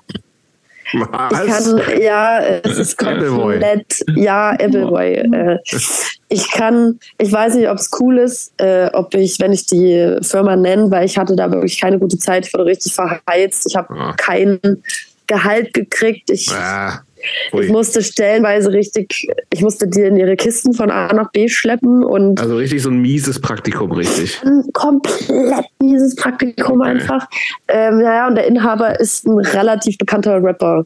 Ich 0.90 1.00
Was? 1.00 1.64
kann, 1.74 2.00
ja, 2.00 2.38
es 2.40 2.78
ist 2.78 2.96
komplett, 2.96 4.02
ja, 4.16 4.52
Appleboy. 4.52 5.16
Äh, 5.16 5.58
ich 6.30 6.50
kann, 6.50 6.98
ich 7.18 7.30
weiß 7.30 7.56
nicht, 7.56 7.68
ob 7.68 7.76
es 7.76 7.90
cool 8.00 8.16
ist, 8.16 8.54
äh, 8.58 8.88
ob 8.94 9.14
ich, 9.14 9.38
wenn 9.38 9.52
ich 9.52 9.66
die 9.66 10.16
Firma 10.22 10.56
nenne, 10.56 10.90
weil 10.90 11.04
ich 11.04 11.18
hatte 11.18 11.36
da 11.36 11.50
wirklich 11.52 11.78
keine 11.78 11.98
gute 11.98 12.16
Zeit, 12.16 12.46
ich 12.46 12.54
wurde 12.54 12.64
richtig 12.64 12.94
verheizt, 12.94 13.66
ich 13.68 13.76
habe 13.76 13.92
Ah. 13.92 14.14
kein 14.16 14.58
Gehalt 15.26 15.74
gekriegt, 15.74 16.30
ich, 16.30 16.50
Ah, 16.50 17.02
ich 17.52 17.54
ui. 17.54 17.68
musste 17.68 18.02
stellenweise 18.02 18.72
richtig, 18.72 19.28
ich 19.52 19.62
musste 19.62 19.88
die 19.88 20.02
in 20.02 20.16
ihre 20.16 20.36
Kisten 20.36 20.72
von 20.72 20.90
A 20.90 21.12
nach 21.12 21.30
B 21.32 21.48
schleppen 21.48 22.04
und 22.04 22.40
Also 22.40 22.56
richtig 22.56 22.82
so 22.82 22.90
ein 22.90 23.00
mieses 23.00 23.40
Praktikum, 23.40 23.92
richtig. 23.92 24.40
ein 24.44 24.64
komplett 24.72 25.66
mieses 25.80 26.14
Praktikum 26.16 26.82
einfach. 26.82 27.26
Ähm, 27.68 27.98
naja, 27.98 28.28
und 28.28 28.34
der 28.34 28.46
Inhaber 28.46 28.98
ist 29.00 29.26
ein 29.26 29.38
relativ 29.38 29.98
bekannter 29.98 30.42
Rapper. 30.42 30.84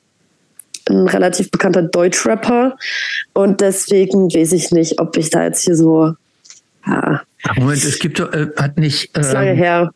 Ein 0.89 1.07
relativ 1.09 1.51
bekannter 1.51 1.83
Deutschrapper. 1.83 2.77
Und 3.35 3.61
deswegen 3.61 4.29
weiß 4.33 4.53
ich 4.53 4.73
nicht, 4.73 5.01
ob 5.01 5.17
ich 5.17 5.31
da 5.31 5.45
jetzt 5.45 5.65
hier 5.65 5.77
so. 5.77 6.15
Ja, 6.87 7.23
Moment, 7.57 7.85
es 7.85 7.99
gibt 7.99 8.19
doch, 8.19 8.33
äh, 8.33 8.49
hat 8.57 8.79
nicht, 8.79 9.17
ist 9.17 9.33
lange 9.33 9.51
ähm, 9.51 9.57
her. 9.57 9.91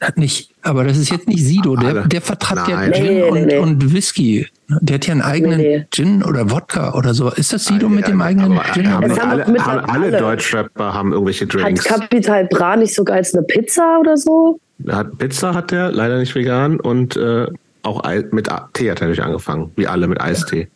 Hat 0.00 0.18
nicht, 0.18 0.50
aber 0.62 0.84
das 0.84 0.98
ist 0.98 1.10
jetzt 1.10 1.26
nicht 1.26 1.42
Sido, 1.44 1.74
der, 1.76 1.88
Alle. 1.88 2.08
der 2.08 2.20
vertreibt 2.20 2.68
ja. 2.68 2.82
Gin 2.92 3.02
Nee, 3.04 3.22
und, 3.22 3.46
nee. 3.46 3.56
und 3.58 3.94
Whisky. 3.94 4.46
Der 4.68 4.96
hat 4.96 5.06
ja 5.06 5.12
einen 5.12 5.22
eigenen 5.22 5.58
Nee, 5.58 5.78
nee. 5.78 5.86
Gin 5.90 6.22
oder 6.22 6.50
Wodka 6.50 6.94
oder 6.94 7.14
so. 7.14 7.30
Ist 7.30 7.52
das 7.52 7.64
Sido 7.64 7.88
mit 7.88 8.06
dem 8.06 8.20
eigenen 8.20 8.52
Aber 8.58 8.64
Gin? 8.74 8.90
haben 8.92 9.04
alle, 9.10 9.46
mit- 9.46 9.64
haben 9.64 9.78
alle 9.88 10.08
alle. 10.08 10.18
Deutschrapper 10.18 10.92
haben 10.92 11.12
irgendwelche 11.12 11.44
Hat 11.46 11.54
Drinks. 11.54 11.84
Capital 11.84 12.44
Bra 12.46 12.76
nicht 12.76 12.94
sogar 12.94 13.16
als 13.16 13.32
eine 13.34 13.44
Pizza 13.44 13.98
oder 14.00 14.16
so? 14.16 14.58
Hat 14.88 15.16
Pizza 15.18 15.54
hat 15.54 15.70
der, 15.70 15.92
leider 15.92 16.18
nicht 16.18 16.34
vegan 16.34 16.78
und 16.80 17.16
äh, 17.16 17.46
auch 17.82 18.02
mit 18.32 18.48
Tee 18.74 18.90
hat 18.90 19.00
er 19.00 19.06
natürlich 19.08 19.22
angefangen, 19.22 19.70
wie 19.76 19.86
alle 19.86 20.08
mit 20.08 20.20
Eistee. 20.20 20.68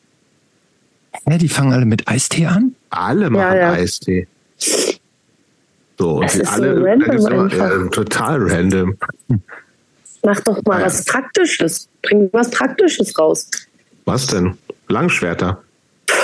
Ja, 1.29 1.37
die 1.37 1.49
fangen 1.49 1.73
alle 1.73 1.85
mit 1.85 2.09
Eistee 2.09 2.47
an. 2.47 2.75
Alle 2.91 3.29
machen 3.29 3.57
ja. 3.57 3.73
Eistee. 3.73 4.29
So, 6.01 6.11
und 6.21 6.35
die 6.35 6.41
ist 6.41 6.47
so 6.47 6.53
alle, 6.63 6.75
da 6.77 6.83
random 6.83 7.27
immer, 7.27 7.55
ja, 7.55 7.89
total 7.89 8.43
random. 8.51 8.97
Mach 10.25 10.41
doch 10.41 10.63
mal 10.65 10.81
Ja. 10.81 10.87
was 10.87 11.05
Praktisches. 11.05 11.89
Bring 12.03 12.31
was 12.33 12.51
Praktisches 12.51 13.19
raus. 13.19 13.49
Was 14.07 14.27
denn? 14.29 14.57
Langschwerter. 14.89 15.63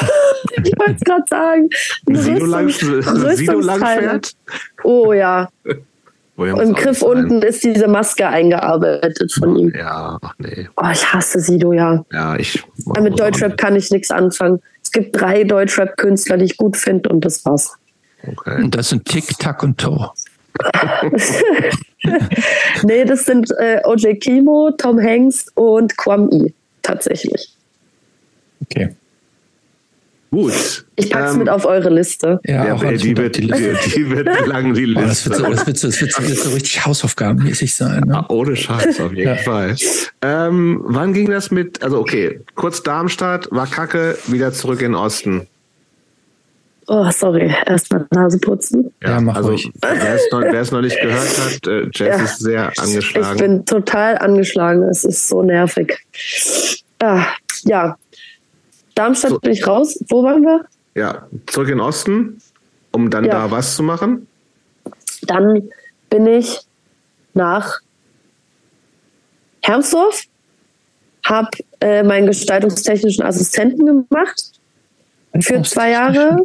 Ich 0.65 0.73
wollte 0.79 0.93
es 0.95 1.01
gerade 1.01 1.25
sagen. 1.29 1.69
Ein 2.09 2.17
Sido, 2.17 2.47
Lang, 2.47 2.69
Rüstungs- 2.69 3.37
Sido 3.37 3.53
Rüstungsteile. 3.59 4.07
Langschwert? 4.07 4.33
Oh 4.85 5.13
ja. 5.13 5.49
Im 6.37 6.73
Griff 6.75 6.99
sein. 7.01 7.09
unten 7.11 7.43
ist 7.43 7.65
diese 7.65 7.89
Maske 7.89 8.27
eingearbeitet 8.29 9.33
von 9.33 9.57
ihm. 9.57 9.73
Ja, 9.77 10.19
ach 10.23 10.35
nee. 10.39 10.69
Oh, 10.77 10.85
ich 10.93 11.13
hasse 11.13 11.41
Sido, 11.41 11.73
ja. 11.73 12.05
Ja, 12.13 12.37
ich. 12.37 12.63
Mit 13.01 13.19
Deutschrap 13.19 13.57
kann 13.57 13.75
ich 13.77 13.91
nichts 13.91 14.11
anfangen. 14.11 14.61
Es 14.83 14.91
gibt 14.93 15.21
drei 15.21 15.45
Deutschrap-Künstler, 15.45 16.37
die 16.39 16.45
ich 16.47 16.57
gut 16.57 16.77
finde 16.77 17.09
und 17.09 17.25
das 17.25 17.45
war's. 17.45 17.77
Okay. 18.27 18.63
Und 18.63 18.75
das 18.75 18.89
sind 18.91 19.05
Tick, 19.05 19.39
Tack 19.39 19.63
und 19.63 19.79
Toe. 19.79 20.11
Nee, 22.83 23.05
das 23.05 23.25
sind 23.25 23.51
äh, 23.59 23.81
OJ 23.85 24.15
Kimo, 24.21 24.71
Tom 24.77 25.01
Hanks 25.01 25.47
und 25.55 25.97
Kwame 25.97 26.53
tatsächlich. 26.83 27.53
Okay. 28.63 28.95
Gut. 30.31 30.85
Ich 30.97 31.11
pack's 31.11 31.33
ähm, 31.33 31.39
mit 31.39 31.49
auf 31.49 31.65
eure 31.65 31.89
Liste. 31.89 32.41
Ja, 32.45 32.67
ja 32.67 32.93
die, 32.93 33.17
wird, 33.17 33.37
die, 33.37 33.47
die, 33.47 34.11
wird 34.11 34.29
lang, 34.47 34.75
die 34.75 34.85
Liste. 34.85 35.31
Oh, 35.31 35.35
das, 35.35 35.37
wird 35.37 35.37
so, 35.37 35.51
das, 35.51 35.67
wird 35.67 35.79
so, 35.79 35.89
das, 35.89 36.01
wird 36.01 36.13
so, 36.13 36.21
das 36.21 36.31
wird 36.31 36.39
so 36.39 36.51
richtig 36.51 36.85
hausaufgabenmäßig 36.85 37.75
sein. 37.75 38.03
Ne? 38.07 38.17
Ah, 38.17 38.27
ohne 38.29 38.57
Scheiß, 38.57 39.01
auf 39.01 39.13
jeden 39.13 39.29
ja. 39.29 39.37
Fall. 39.37 39.77
Ähm, 40.23 40.81
wann 40.85 41.13
ging 41.13 41.31
das 41.31 41.51
mit, 41.51 41.83
also 41.83 41.99
okay, 41.99 42.41
kurz 42.55 42.83
Darmstadt, 42.83 43.49
war 43.51 43.67
kacke, 43.67 44.19
wieder 44.27 44.53
zurück 44.53 44.83
in 44.83 44.93
den 44.93 44.95
Osten. 44.97 45.47
Oh, 46.89 47.11
sorry, 47.11 47.53
erstmal 47.67 48.07
Nase 48.11 48.39
putzen. 48.39 48.93
Ja, 49.03 49.21
mach 49.21 49.37
also. 49.37 49.51
Wer 49.51 50.15
es, 50.15 50.31
noch, 50.31 50.41
wer 50.41 50.61
es 50.61 50.71
noch 50.71 50.83
nicht 50.83 51.01
gehört 51.01 51.39
hat, 51.39 51.67
äh, 51.67 51.89
Jess 51.93 51.99
ja. 51.99 52.25
ist 52.25 52.39
sehr 52.39 52.73
angeschlagen. 52.77 53.35
Ich 53.37 53.43
bin 53.43 53.65
total 53.65 54.19
angeschlagen, 54.19 54.85
es 54.85 55.05
ist 55.05 55.29
so 55.29 55.43
nervig. 55.43 55.99
Ah, 57.01 57.27
ja, 57.65 57.97
Darmstadt 58.97 59.31
so. 59.31 59.39
bin 59.39 59.53
ich 59.53 59.67
raus. 59.67 60.03
Wo 60.09 60.25
waren 60.25 60.43
wir? 60.43 60.65
Ja, 60.95 61.29
zurück 61.47 61.69
in 61.69 61.79
den 61.79 61.81
Osten, 61.81 62.39
um 62.91 63.11
dann 63.11 63.25
ja. 63.25 63.33
da 63.33 63.51
was 63.51 63.77
zu 63.77 63.83
machen. 63.83 64.27
Dann 65.23 65.69
bin 66.09 66.27
ich 66.27 66.61
nach 67.35 67.81
Hermsdorf, 69.63 70.23
habe 71.25 71.51
äh, 71.81 72.03
meinen 72.03 72.27
gestaltungstechnischen 72.27 73.25
Assistenten 73.25 73.85
gemacht 73.85 74.56
für 75.43 75.63
zwei 75.63 75.91
Jahre. 75.91 76.39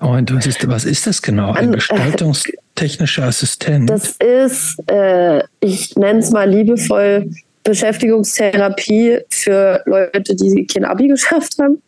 Und 0.00 0.34
was 0.34 0.46
ist, 0.46 0.68
was 0.68 0.84
ist 0.84 1.06
das 1.06 1.22
genau? 1.22 1.52
Ein 1.52 1.70
äh, 1.70 1.76
gestaltungstechnischer 1.76 3.24
Assistent? 3.24 3.90
Das 3.90 4.16
ist, 4.18 4.76
äh, 4.90 5.42
ich 5.60 5.96
nenne 5.96 6.20
es 6.20 6.30
mal 6.30 6.48
liebevoll, 6.48 7.30
Beschäftigungstherapie 7.64 9.20
für 9.30 9.82
Leute, 9.86 10.36
die 10.36 10.66
kein 10.66 10.84
Abi 10.84 11.08
geschafft 11.08 11.56
haben. 11.58 11.82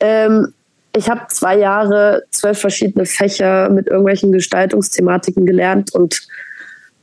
Ähm, 0.00 0.54
ich 0.96 1.08
habe 1.08 1.22
zwei 1.28 1.58
Jahre 1.58 2.22
zwölf 2.30 2.58
verschiedene 2.58 3.04
Fächer 3.04 3.68
mit 3.68 3.88
irgendwelchen 3.88 4.32
Gestaltungsthematiken 4.32 5.44
gelernt 5.44 5.94
und 5.94 6.22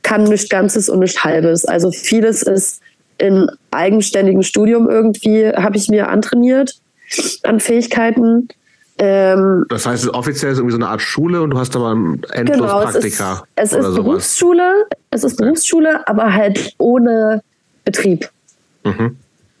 kann 0.02 0.24
nichts 0.24 0.48
Ganzes 0.48 0.88
und 0.88 1.00
nichts 1.00 1.22
Halbes. 1.24 1.64
Also 1.64 1.90
vieles 1.90 2.42
ist 2.42 2.80
in 3.18 3.50
eigenständigem 3.70 4.42
Studium 4.42 4.88
irgendwie, 4.88 5.48
habe 5.48 5.76
ich 5.76 5.88
mir 5.88 6.08
antrainiert 6.08 6.78
an 7.42 7.60
Fähigkeiten. 7.60 8.48
Ähm, 8.98 9.66
das 9.68 9.86
heißt, 9.86 10.08
offiziell 10.08 10.52
ist 10.52 10.58
irgendwie 10.58 10.72
so 10.72 10.78
eine 10.78 10.88
Art 10.88 11.02
Schule 11.02 11.42
und 11.42 11.50
du 11.50 11.58
hast 11.58 11.76
aber 11.76 11.92
endlos 12.32 12.56
genau, 12.56 12.80
Praktika. 12.80 13.44
Es 13.54 13.72
ist, 13.72 13.80
es 13.80 13.88
ist 13.88 13.94
Berufsschule, 13.94 14.86
es 15.10 15.24
ist 15.24 15.36
Berufsschule, 15.36 16.06
aber 16.08 16.32
halt 16.32 16.74
ohne 16.78 17.42
Betrieb. 17.84 18.30
Mhm. 18.84 19.16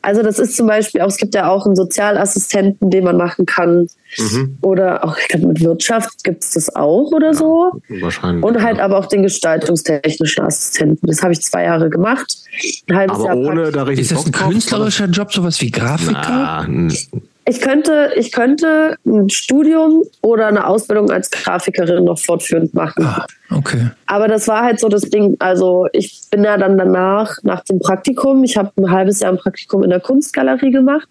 Also 0.06 0.22
das 0.22 0.38
ist 0.38 0.56
zum 0.56 0.68
Beispiel 0.68 1.00
auch, 1.00 1.08
es 1.08 1.16
gibt 1.16 1.34
ja 1.34 1.48
auch 1.48 1.66
einen 1.66 1.74
Sozialassistenten, 1.74 2.90
den 2.90 3.02
man 3.02 3.16
machen 3.16 3.44
kann. 3.44 3.88
Mhm. 4.18 4.56
Oder 4.62 5.04
auch, 5.04 5.18
ich 5.18 5.26
glaube, 5.26 5.48
mit 5.48 5.60
Wirtschaft 5.60 6.22
gibt 6.22 6.44
es 6.44 6.52
das 6.52 6.76
auch 6.76 7.10
oder 7.10 7.28
ja, 7.28 7.34
so. 7.34 7.82
Wahrscheinlich. 7.88 8.44
Und 8.44 8.62
halt 8.62 8.78
ja. 8.78 8.84
aber 8.84 8.98
auch 8.98 9.06
den 9.06 9.24
gestaltungstechnischen 9.24 10.44
Assistenten. 10.44 11.08
Das 11.08 11.24
habe 11.24 11.32
ich 11.32 11.42
zwei 11.42 11.64
Jahre 11.64 11.90
gemacht. 11.90 12.36
Ein 12.88 12.96
halbes 12.96 13.16
aber 13.16 13.26
Jahr 13.26 13.36
ohne 13.36 13.72
da 13.72 13.82
richtig 13.82 14.12
Ist 14.12 14.16
das 14.16 14.26
ein 14.26 14.32
künstlerischer 14.32 15.06
Job, 15.06 15.32
sowas 15.32 15.60
wie 15.60 15.72
Grafiker? 15.72 16.66
Na, 16.68 16.88
ich 17.48 17.60
könnte, 17.60 18.10
ich 18.16 18.32
könnte 18.32 18.96
ein 19.06 19.30
Studium 19.30 20.02
oder 20.20 20.48
eine 20.48 20.66
Ausbildung 20.66 21.10
als 21.10 21.30
Grafikerin 21.30 22.04
noch 22.04 22.18
fortführend 22.18 22.74
machen. 22.74 23.04
Ah, 23.04 23.26
okay. 23.50 23.90
Aber 24.06 24.26
das 24.26 24.48
war 24.48 24.64
halt 24.64 24.80
so 24.80 24.88
das 24.88 25.02
Ding. 25.02 25.36
Also 25.38 25.86
ich 25.92 26.22
bin 26.30 26.42
ja 26.42 26.58
dann 26.58 26.76
danach, 26.76 27.36
nach 27.44 27.62
dem 27.64 27.78
Praktikum, 27.78 28.42
ich 28.42 28.56
habe 28.56 28.72
ein 28.76 28.90
halbes 28.90 29.20
Jahr 29.20 29.32
ein 29.32 29.38
Praktikum 29.38 29.84
in 29.84 29.90
der 29.90 30.00
Kunstgalerie 30.00 30.72
gemacht. 30.72 31.08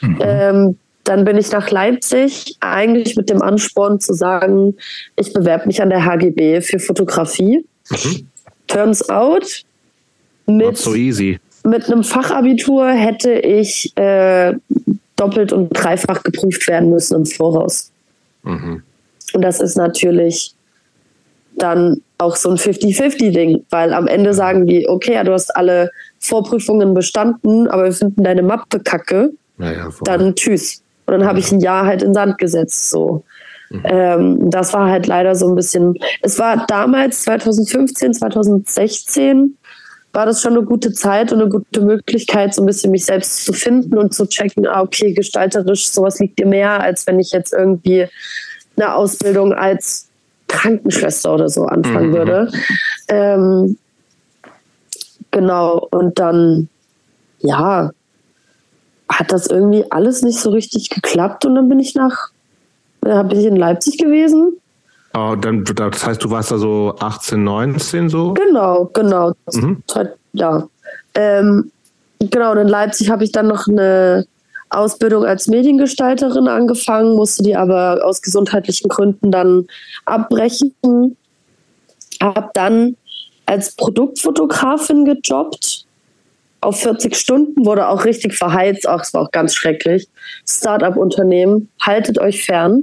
Mhm. 0.00 0.18
Ähm, 0.20 0.78
dann 1.02 1.24
bin 1.24 1.36
ich 1.36 1.50
nach 1.50 1.68
Leipzig, 1.70 2.56
eigentlich 2.60 3.16
mit 3.16 3.28
dem 3.28 3.42
Ansporn 3.42 3.98
zu 3.98 4.14
sagen, 4.14 4.76
ich 5.16 5.32
bewerbe 5.32 5.66
mich 5.66 5.82
an 5.82 5.90
der 5.90 6.04
HGB 6.04 6.60
für 6.60 6.78
Fotografie. 6.78 7.66
Mhm. 7.90 8.28
Turns 8.68 9.08
out, 9.10 9.64
mit, 10.46 10.76
so 10.76 10.92
mit 10.92 11.86
einem 11.86 12.04
Fachabitur 12.04 12.90
hätte 12.90 13.32
ich 13.32 13.92
äh, 13.96 14.54
doppelt 15.16 15.52
und 15.52 15.68
dreifach 15.70 16.22
geprüft 16.22 16.66
werden 16.68 16.90
müssen 16.90 17.16
im 17.16 17.26
Voraus. 17.26 17.90
Mhm. 18.42 18.82
Und 19.32 19.42
das 19.42 19.60
ist 19.60 19.76
natürlich 19.76 20.54
dann 21.56 22.02
auch 22.18 22.36
so 22.36 22.50
ein 22.50 22.56
50-50-Ding, 22.56 23.64
weil 23.70 23.92
am 23.92 24.06
Ende 24.06 24.34
sagen 24.34 24.66
die, 24.66 24.88
okay, 24.88 25.14
ja, 25.14 25.24
du 25.24 25.32
hast 25.32 25.54
alle 25.54 25.90
Vorprüfungen 26.18 26.94
bestanden, 26.94 27.68
aber 27.68 27.84
wir 27.84 27.92
finden 27.92 28.22
deine 28.24 28.42
Mappe 28.42 28.80
kacke, 28.80 29.30
ja, 29.58 29.88
dann 30.04 30.34
tschüss. 30.34 30.82
Und 31.06 31.12
dann 31.12 31.26
habe 31.26 31.38
ich 31.38 31.52
ein 31.52 31.60
Jahr 31.60 31.86
halt 31.86 32.02
in 32.02 32.14
Sand 32.14 32.38
gesetzt. 32.38 32.90
So. 32.90 33.24
Mhm. 33.70 33.82
Ähm, 33.84 34.50
das 34.50 34.72
war 34.72 34.88
halt 34.88 35.06
leider 35.06 35.34
so 35.34 35.48
ein 35.48 35.54
bisschen. 35.54 35.98
Es 36.22 36.38
war 36.38 36.66
damals 36.66 37.22
2015, 37.22 38.14
2016 38.14 39.56
war 40.14 40.26
das 40.26 40.40
schon 40.40 40.52
eine 40.52 40.62
gute 40.62 40.92
Zeit 40.92 41.32
und 41.32 41.40
eine 41.40 41.50
gute 41.50 41.80
Möglichkeit, 41.80 42.54
so 42.54 42.62
ein 42.62 42.66
bisschen 42.66 42.92
mich 42.92 43.04
selbst 43.04 43.44
zu 43.44 43.52
finden 43.52 43.98
und 43.98 44.14
zu 44.14 44.26
checken, 44.26 44.66
ah, 44.66 44.82
okay, 44.82 45.12
gestalterisch, 45.12 45.88
sowas 45.88 46.20
liegt 46.20 46.38
dir 46.38 46.46
mehr, 46.46 46.80
als 46.80 47.06
wenn 47.06 47.18
ich 47.18 47.32
jetzt 47.32 47.52
irgendwie 47.52 48.06
eine 48.76 48.94
Ausbildung 48.94 49.52
als 49.52 50.08
Krankenschwester 50.46 51.34
oder 51.34 51.48
so 51.48 51.64
anfangen 51.64 52.10
mhm. 52.10 52.14
würde. 52.14 52.52
Ähm, 53.08 53.76
genau, 55.32 55.88
und 55.90 56.18
dann, 56.18 56.68
ja, 57.40 57.90
hat 59.08 59.32
das 59.32 59.48
irgendwie 59.48 59.84
alles 59.90 60.22
nicht 60.22 60.38
so 60.38 60.50
richtig 60.50 60.90
geklappt 60.90 61.44
und 61.44 61.56
dann 61.56 61.68
bin 61.68 61.80
ich 61.80 61.94
nach, 61.94 62.30
da 63.00 63.22
bin 63.24 63.40
ich 63.40 63.46
in 63.46 63.56
Leipzig 63.56 63.98
gewesen 63.98 64.58
Oh, 65.16 65.36
dann, 65.36 65.64
das 65.64 66.04
heißt, 66.04 66.24
du 66.24 66.30
warst 66.30 66.50
da 66.50 66.58
so 66.58 66.96
18, 66.98 67.42
19 67.42 68.08
so? 68.08 68.34
Genau, 68.34 68.90
genau. 68.92 69.32
Mhm. 69.52 69.82
Ja. 70.32 70.68
Ähm, 71.14 71.70
genau, 72.18 72.50
und 72.50 72.58
in 72.58 72.68
Leipzig 72.68 73.10
habe 73.10 73.22
ich 73.22 73.30
dann 73.30 73.46
noch 73.46 73.68
eine 73.68 74.26
Ausbildung 74.70 75.24
als 75.24 75.46
Mediengestalterin 75.46 76.48
angefangen, 76.48 77.14
musste 77.14 77.44
die 77.44 77.54
aber 77.54 78.04
aus 78.04 78.22
gesundheitlichen 78.22 78.88
Gründen 78.88 79.30
dann 79.30 79.68
abbrechen. 80.04 80.74
Habe 82.20 82.50
dann 82.54 82.96
als 83.46 83.76
Produktfotografin 83.76 85.04
gejobbt 85.04 85.84
auf 86.60 86.80
40 86.80 87.14
Stunden, 87.14 87.64
wurde 87.64 87.86
auch 87.86 88.04
richtig 88.04 88.36
verheizt, 88.36 88.88
auch 88.88 89.02
es 89.02 89.14
war 89.14 89.22
auch 89.22 89.30
ganz 89.30 89.54
schrecklich. 89.54 90.08
Startup-Unternehmen, 90.48 91.68
haltet 91.80 92.18
euch 92.18 92.44
fern 92.44 92.82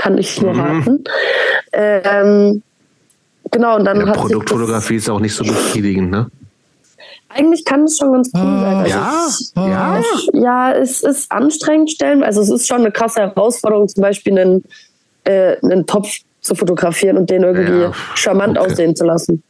kann 0.00 0.16
ich 0.16 0.40
nur 0.40 0.54
mhm. 0.54 0.60
raten. 0.60 1.04
Ähm, 1.72 2.62
genau, 3.50 3.76
und 3.76 3.84
dann 3.84 4.00
ja, 4.00 4.06
hat 4.06 4.16
Produktfotografie 4.16 4.96
ist 4.96 5.10
auch 5.10 5.20
nicht 5.20 5.34
so 5.34 5.44
befriedigend, 5.44 6.10
ne? 6.10 6.30
Eigentlich 7.28 7.64
kann 7.64 7.84
es 7.84 7.98
schon 7.98 8.12
ganz 8.12 8.30
cool 8.34 8.60
sein. 8.60 8.76
Also 8.76 8.88
ja, 8.90 9.26
ich, 9.28 10.32
ja. 10.34 10.40
Ja, 10.42 10.72
es 10.72 11.02
ist 11.02 11.30
anstrengend 11.30 11.90
stellen. 11.90 12.24
Also 12.24 12.40
es 12.40 12.50
ist 12.50 12.66
schon 12.66 12.78
eine 12.78 12.90
krasse 12.90 13.20
Herausforderung, 13.20 13.86
zum 13.88 14.00
Beispiel 14.00 14.36
einen, 14.38 14.64
äh, 15.24 15.56
einen 15.62 15.86
Topf 15.86 16.08
zu 16.40 16.54
fotografieren 16.54 17.18
und 17.18 17.30
den 17.30 17.42
irgendwie 17.42 17.82
ja, 17.82 17.92
charmant 18.14 18.58
okay. 18.58 18.72
aussehen 18.72 18.96
zu 18.96 19.04
lassen. 19.04 19.42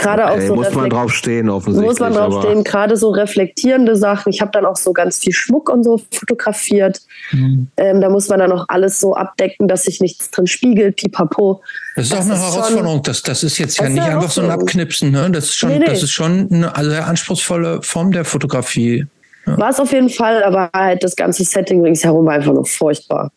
Gerade 0.00 0.30
auch 0.30 0.40
so 0.40 0.54
muss 0.54 0.74
man 0.74 0.88
drauf 0.88 1.12
stehen, 1.12 1.50
offensichtlich. 1.50 1.90
Muss 1.90 2.00
man 2.00 2.14
drauf 2.14 2.42
stehen, 2.42 2.64
gerade 2.64 2.96
so 2.96 3.10
reflektierende 3.10 3.96
Sachen. 3.96 4.32
Ich 4.32 4.40
habe 4.40 4.50
dann 4.52 4.64
auch 4.64 4.76
so 4.76 4.92
ganz 4.92 5.18
viel 5.18 5.32
Schmuck 5.32 5.68
und 5.68 5.84
so 5.84 6.00
fotografiert. 6.12 7.00
Mhm. 7.32 7.68
Ähm, 7.76 8.00
da 8.00 8.08
muss 8.08 8.28
man 8.28 8.38
dann 8.38 8.52
auch 8.52 8.64
alles 8.68 9.00
so 9.00 9.14
abdecken, 9.14 9.68
dass 9.68 9.84
sich 9.84 10.00
nichts 10.00 10.30
drin 10.30 10.46
spiegelt, 10.46 10.96
pipapo. 10.96 11.60
Das 11.96 12.06
ist 12.06 12.12
das 12.12 12.20
auch 12.20 12.24
eine 12.24 12.34
ist 12.34 12.40
Herausforderung. 12.40 12.92
Schon, 12.94 13.02
das, 13.02 13.22
das 13.22 13.42
ist 13.42 13.58
jetzt 13.58 13.78
ja 13.78 13.88
nicht 13.88 14.02
einfach 14.02 14.30
so 14.30 14.40
ein 14.40 14.50
Abknipsen. 14.50 15.10
Ne? 15.10 15.30
Das 15.30 15.44
ist 15.44 15.56
schon, 15.56 15.70
nee, 15.70 15.78
nee. 15.78 15.84
Das 15.86 16.02
ist 16.02 16.12
schon 16.12 16.48
eine 16.50 16.74
also 16.74 16.90
sehr 16.90 17.06
anspruchsvolle 17.06 17.82
Form 17.82 18.12
der 18.12 18.24
Fotografie. 18.24 19.06
Ja. 19.46 19.58
War 19.58 19.70
es 19.70 19.80
auf 19.80 19.92
jeden 19.92 20.10
Fall, 20.10 20.42
aber 20.42 20.70
halt 20.74 21.04
das 21.04 21.16
ganze 21.16 21.44
Setting 21.44 21.82
ringsherum 21.82 22.26
war 22.26 22.34
einfach 22.34 22.52
nur 22.52 22.66
furchtbar. 22.66 23.32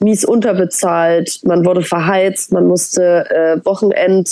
Mies 0.00 0.24
unterbezahlt, 0.24 1.40
man 1.44 1.64
wurde 1.64 1.82
verheizt, 1.82 2.52
man 2.52 2.66
musste 2.66 3.26
äh, 3.30 3.64
Wochenend 3.66 4.30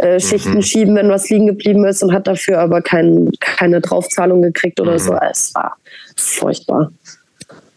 äh, 0.00 0.20
Schichten 0.20 0.54
mhm. 0.54 0.62
schieben, 0.62 0.96
wenn 0.96 1.08
was 1.08 1.28
liegen 1.28 1.46
geblieben 1.46 1.84
ist 1.84 2.02
und 2.02 2.12
hat 2.12 2.26
dafür 2.26 2.60
aber 2.60 2.82
kein, 2.82 3.30
keine 3.40 3.80
Draufzahlung 3.80 4.42
gekriegt 4.42 4.80
oder 4.80 4.94
mhm. 4.94 4.98
so. 4.98 5.14
Es 5.30 5.54
war 5.54 5.76
furchtbar. 6.16 6.90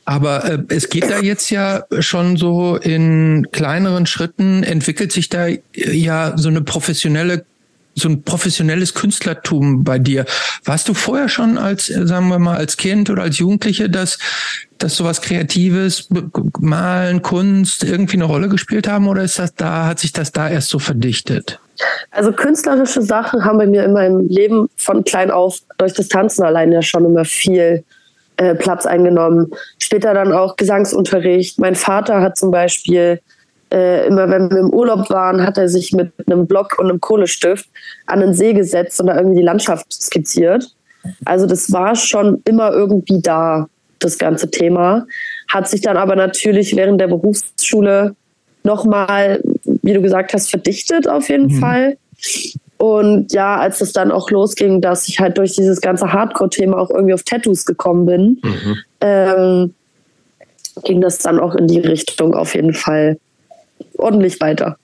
Aber 0.06 0.44
äh, 0.46 0.60
es 0.70 0.90
geht 0.90 1.10
da 1.10 1.20
jetzt 1.20 1.50
ja 1.50 1.86
schon 2.00 2.38
so 2.38 2.76
in 2.76 3.48
kleineren 3.52 4.06
Schritten, 4.06 4.64
entwickelt 4.64 5.12
sich 5.12 5.30
da 5.30 5.48
ja 5.74 6.34
so 6.38 6.50
eine 6.50 6.62
professionelle 6.62 7.46
so 7.96 8.10
ein 8.10 8.24
professionelles 8.24 8.96
Künstlertum 8.96 9.84
bei 9.84 10.00
dir. 10.00 10.26
Warst 10.66 10.90
du 10.90 10.96
vorher 10.96 11.30
schon 11.30 11.60
als, 11.60 11.86
sagen 11.86 12.28
wir 12.30 12.40
mal, 12.40 12.58
als 12.58 12.78
Kind 12.78 13.12
oder 13.12 13.22
als 13.22 13.38
Jugendliche, 13.38 13.88
dass, 13.90 14.18
dass 14.80 14.96
sowas 14.96 15.22
Kreatives, 15.22 16.10
Malen, 16.60 17.22
Kunst 17.22 17.84
irgendwie 17.84 18.16
eine 18.16 18.24
Rolle 18.24 18.50
gespielt 18.50 18.88
haben 18.88 19.08
oder 19.08 19.24
ist 19.24 19.38
das 19.38 19.54
da, 19.54 19.86
hat 19.86 20.00
sich 20.00 20.12
das 20.12 20.32
da 20.32 20.50
erst 20.50 20.70
so 20.70 20.80
verdichtet? 20.80 21.60
Also 22.12 22.32
künstlerische 22.32 23.02
Sachen 23.02 23.44
haben 23.44 23.58
bei 23.58 23.68
mir 23.68 23.84
in 23.84 23.94
meinem 23.94 24.28
Leben 24.28 24.70
von 24.78 25.04
klein 25.04 25.32
auf 25.32 25.60
durch 25.78 25.94
das 25.94 26.08
Tanzen 26.08 26.44
allein 26.44 26.72
ja 26.72 26.82
schon 26.82 27.06
immer 27.06 27.26
viel 27.26 27.84
äh, 28.38 28.56
Platz 28.56 28.86
eingenommen. 28.86 29.52
Später 29.80 30.14
dann 30.14 30.32
auch 30.34 30.56
Gesangsunterricht. 30.56 31.60
Mein 31.60 31.76
Vater 31.76 32.22
hat 32.22 32.38
zum 32.38 32.52
Beispiel 32.52 33.20
äh, 33.72 34.08
immer, 34.08 34.30
wenn 34.30 34.52
wir 34.52 34.60
im 34.60 34.70
Urlaub 34.70 35.10
waren, 35.10 35.46
hat 35.46 35.58
er 35.58 35.68
sich 35.68 35.94
mit 35.94 36.12
einem 36.28 36.46
Block 36.46 36.78
und 36.78 36.90
einem 36.90 37.02
Kohlestift 37.02 37.68
an 38.06 38.20
den 38.20 38.34
See 38.34 38.54
gesetzt 38.54 39.02
und 39.02 39.08
da 39.08 39.16
irgendwie 39.16 39.40
die 39.40 39.46
Landschaft 39.46 39.92
skizziert. 39.92 40.76
Also 41.26 41.46
das 41.46 41.72
war 41.72 41.96
schon 41.96 42.42
immer 42.46 42.72
irgendwie 42.72 43.22
da, 43.22 43.68
das 44.00 44.18
ganze 44.18 44.50
Thema. 44.50 45.06
Hat 45.48 45.68
sich 45.68 45.82
dann 45.82 45.98
aber 45.98 46.16
natürlich 46.16 46.76
während 46.76 47.02
der 47.02 47.08
Berufsschule 47.08 48.16
nochmal, 48.64 49.42
wie 49.84 49.94
du 49.94 50.02
gesagt 50.02 50.34
hast, 50.34 50.50
verdichtet 50.50 51.08
auf 51.08 51.30
jeden 51.30 51.48
mhm. 51.48 51.60
Fall. 51.60 51.98
Und 52.78 53.32
ja, 53.32 53.58
als 53.58 53.80
es 53.82 53.94
dann 53.94 54.12
auch 54.12 54.32
losging, 54.32 54.82
dass 54.82 55.08
ich 55.08 55.20
halt 55.20 55.38
durch 55.38 55.54
dieses 55.54 55.80
ganze 55.80 56.12
Hardcore-Thema 56.12 56.78
auch 56.78 56.90
irgendwie 56.90 57.14
auf 57.14 57.24
Tattoos 57.24 57.66
gekommen 57.66 58.06
bin, 58.06 58.42
mhm. 58.44 58.78
ähm, 59.02 59.74
ging 60.84 61.00
das 61.00 61.20
dann 61.20 61.40
auch 61.40 61.56
in 61.56 61.68
die 61.68 61.80
Richtung 61.80 62.34
auf 62.34 62.56
jeden 62.56 62.74
Fall 62.74 63.20
ordentlich 63.98 64.42
weiter. 64.42 64.78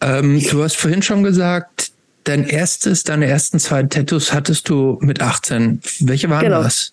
Ähm, 0.00 0.42
du 0.50 0.62
hast 0.62 0.76
vorhin 0.76 1.02
schon 1.02 1.22
gesagt, 1.22 1.92
dein 2.24 2.44
erstes, 2.44 3.04
deine 3.04 3.26
ersten 3.26 3.58
zwei 3.58 3.82
Tattoos 3.82 4.32
hattest 4.32 4.68
du 4.68 4.98
mit 5.00 5.20
18. 5.20 5.80
Welche 6.00 6.30
waren 6.30 6.42
genau. 6.44 6.62
das? 6.62 6.92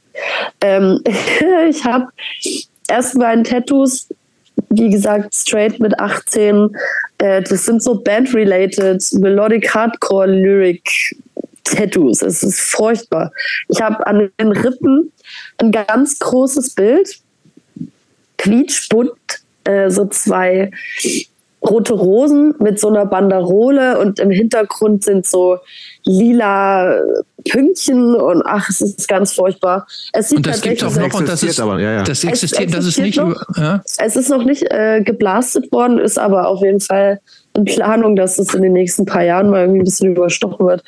Ähm, 0.61 1.01
ich 1.69 1.83
habe 1.85 2.07
erst 2.87 3.17
beiden 3.17 3.43
Tattoos, 3.43 4.07
wie 4.71 4.89
gesagt, 4.89 5.35
straight 5.35 5.79
mit 5.79 5.99
18. 5.99 6.69
Äh, 7.17 7.41
das 7.43 7.65
sind 7.65 7.83
so 7.83 7.95
band-related, 7.95 9.03
melodic 9.19 9.73
Hardcore 9.73 10.27
Lyric 10.27 11.15
Tattoos. 11.63 12.21
Es 12.21 12.41
ist 12.41 12.59
furchtbar. 12.59 13.31
Ich 13.67 13.81
habe 13.81 14.05
an 14.07 14.31
den 14.39 14.51
Rippen 14.51 15.11
ein 15.57 15.71
ganz 15.71 16.19
großes 16.19 16.73
Bild, 16.73 17.19
quietschbunt, 18.37 19.11
äh, 19.65 19.89
so 19.89 20.07
zwei 20.07 20.71
rote 21.63 21.93
Rosen 21.93 22.55
mit 22.59 22.79
so 22.79 22.89
einer 22.89 23.05
Banderole 23.05 23.99
und 23.99 24.19
im 24.19 24.31
Hintergrund 24.31 25.03
sind 25.03 25.25
so 25.25 25.59
lila 26.03 26.95
Pünktchen 27.47 28.15
und 28.15 28.43
ach, 28.45 28.69
es 28.69 28.81
ist 28.81 29.07
ganz 29.07 29.33
furchtbar. 29.33 29.87
Es 30.13 30.29
sieht 30.29 30.37
und 30.37 30.47
das 30.47 30.61
gibt 30.61 30.83
auch 30.83 30.95
noch 30.95 31.13
und 31.13 31.27
das 31.27 31.43
ist, 31.43 31.59
aber, 31.59 31.79
ja, 31.79 31.93
ja. 31.93 32.03
das 32.03 32.23
existiert, 32.23 32.69
es, 32.69 32.75
das 32.75 32.85
ist 32.87 32.99
nicht, 32.99 33.17
noch, 33.17 33.35
ja? 33.57 33.81
es 33.97 34.15
ist 34.15 34.29
noch 34.29 34.43
nicht 34.43 34.63
äh, 34.71 35.01
geblastet 35.01 35.71
worden, 35.71 35.99
ist 35.99 36.19
aber 36.19 36.47
auf 36.47 36.61
jeden 36.61 36.79
Fall 36.79 37.19
in 37.55 37.65
Planung, 37.65 38.15
dass 38.15 38.39
es 38.39 38.53
in 38.53 38.61
den 38.61 38.73
nächsten 38.73 39.05
paar 39.05 39.23
Jahren 39.23 39.49
mal 39.49 39.61
irgendwie 39.61 39.81
ein 39.81 39.85
bisschen 39.85 40.11
überstochen 40.15 40.65
wird. 40.65 40.83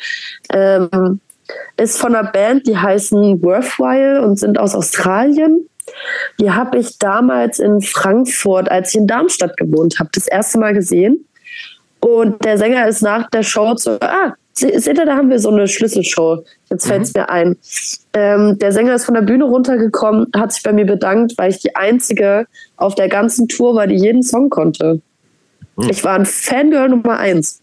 Ähm, 0.52 1.20
ist 1.78 1.98
von 1.98 2.16
einer 2.16 2.32
Band, 2.32 2.68
die 2.68 2.78
heißen 2.78 3.44
Worthwhile 3.44 4.22
und 4.24 4.40
sind 4.40 4.60
aus 4.60 4.76
Australien. 4.76 5.68
Die 6.40 6.52
habe 6.52 6.78
ich 6.78 6.98
damals 6.98 7.60
in 7.60 7.82
Frankfurt, 7.82 8.70
als 8.70 8.90
ich 8.90 8.96
in 8.96 9.08
Darmstadt 9.08 9.58
gewohnt 9.58 10.00
habe, 10.00 10.10
das 10.14 10.28
erste 10.28 10.60
Mal 10.60 10.74
gesehen. 10.74 11.26
Und 12.00 12.44
der 12.44 12.58
Sänger 12.58 12.88
ist 12.88 13.02
nach 13.02 13.30
der 13.30 13.44
Show 13.44 13.76
zu, 13.76 14.02
ah, 14.02 14.34
seht 14.54 14.86
ihr, 14.88 15.06
da 15.06 15.16
haben 15.16 15.30
wir 15.30 15.40
so 15.40 15.50
eine 15.50 15.68
Schlüsselshow. 15.68 16.44
Jetzt 16.70 16.88
fällt 16.88 17.04
es 17.04 17.14
mhm. 17.14 17.22
mir 17.22 17.30
ein. 17.30 17.58
Ähm, 18.14 18.60
der 18.60 18.72
Sänger 18.72 18.96
ist 18.96 19.06
von 19.06 19.16
der 19.16 19.22
Bühne 19.22 19.46
runtergekommen, 19.46 20.28
hat 20.36 20.52
sich 20.54 20.64
bei 20.64 20.74
mir 20.74 20.86
bedankt, 20.86 21.34
weil 21.38 21.52
ich 21.52 21.60
die 21.60 21.76
einzige 21.76 22.46
auf 22.78 22.96
der 22.96 23.10
ganzen 23.10 23.48
Tour 23.48 23.76
war, 23.76 23.88
die 23.88 23.96
jeden 23.96 24.24
Song 24.24 24.50
konnte. 24.50 25.02
Mhm. 25.76 25.90
Ich 25.90 26.04
war 26.04 26.16
ein 26.16 26.26
Fangirl 26.26 26.90
Nummer 26.90 27.18
eins. 27.20 27.62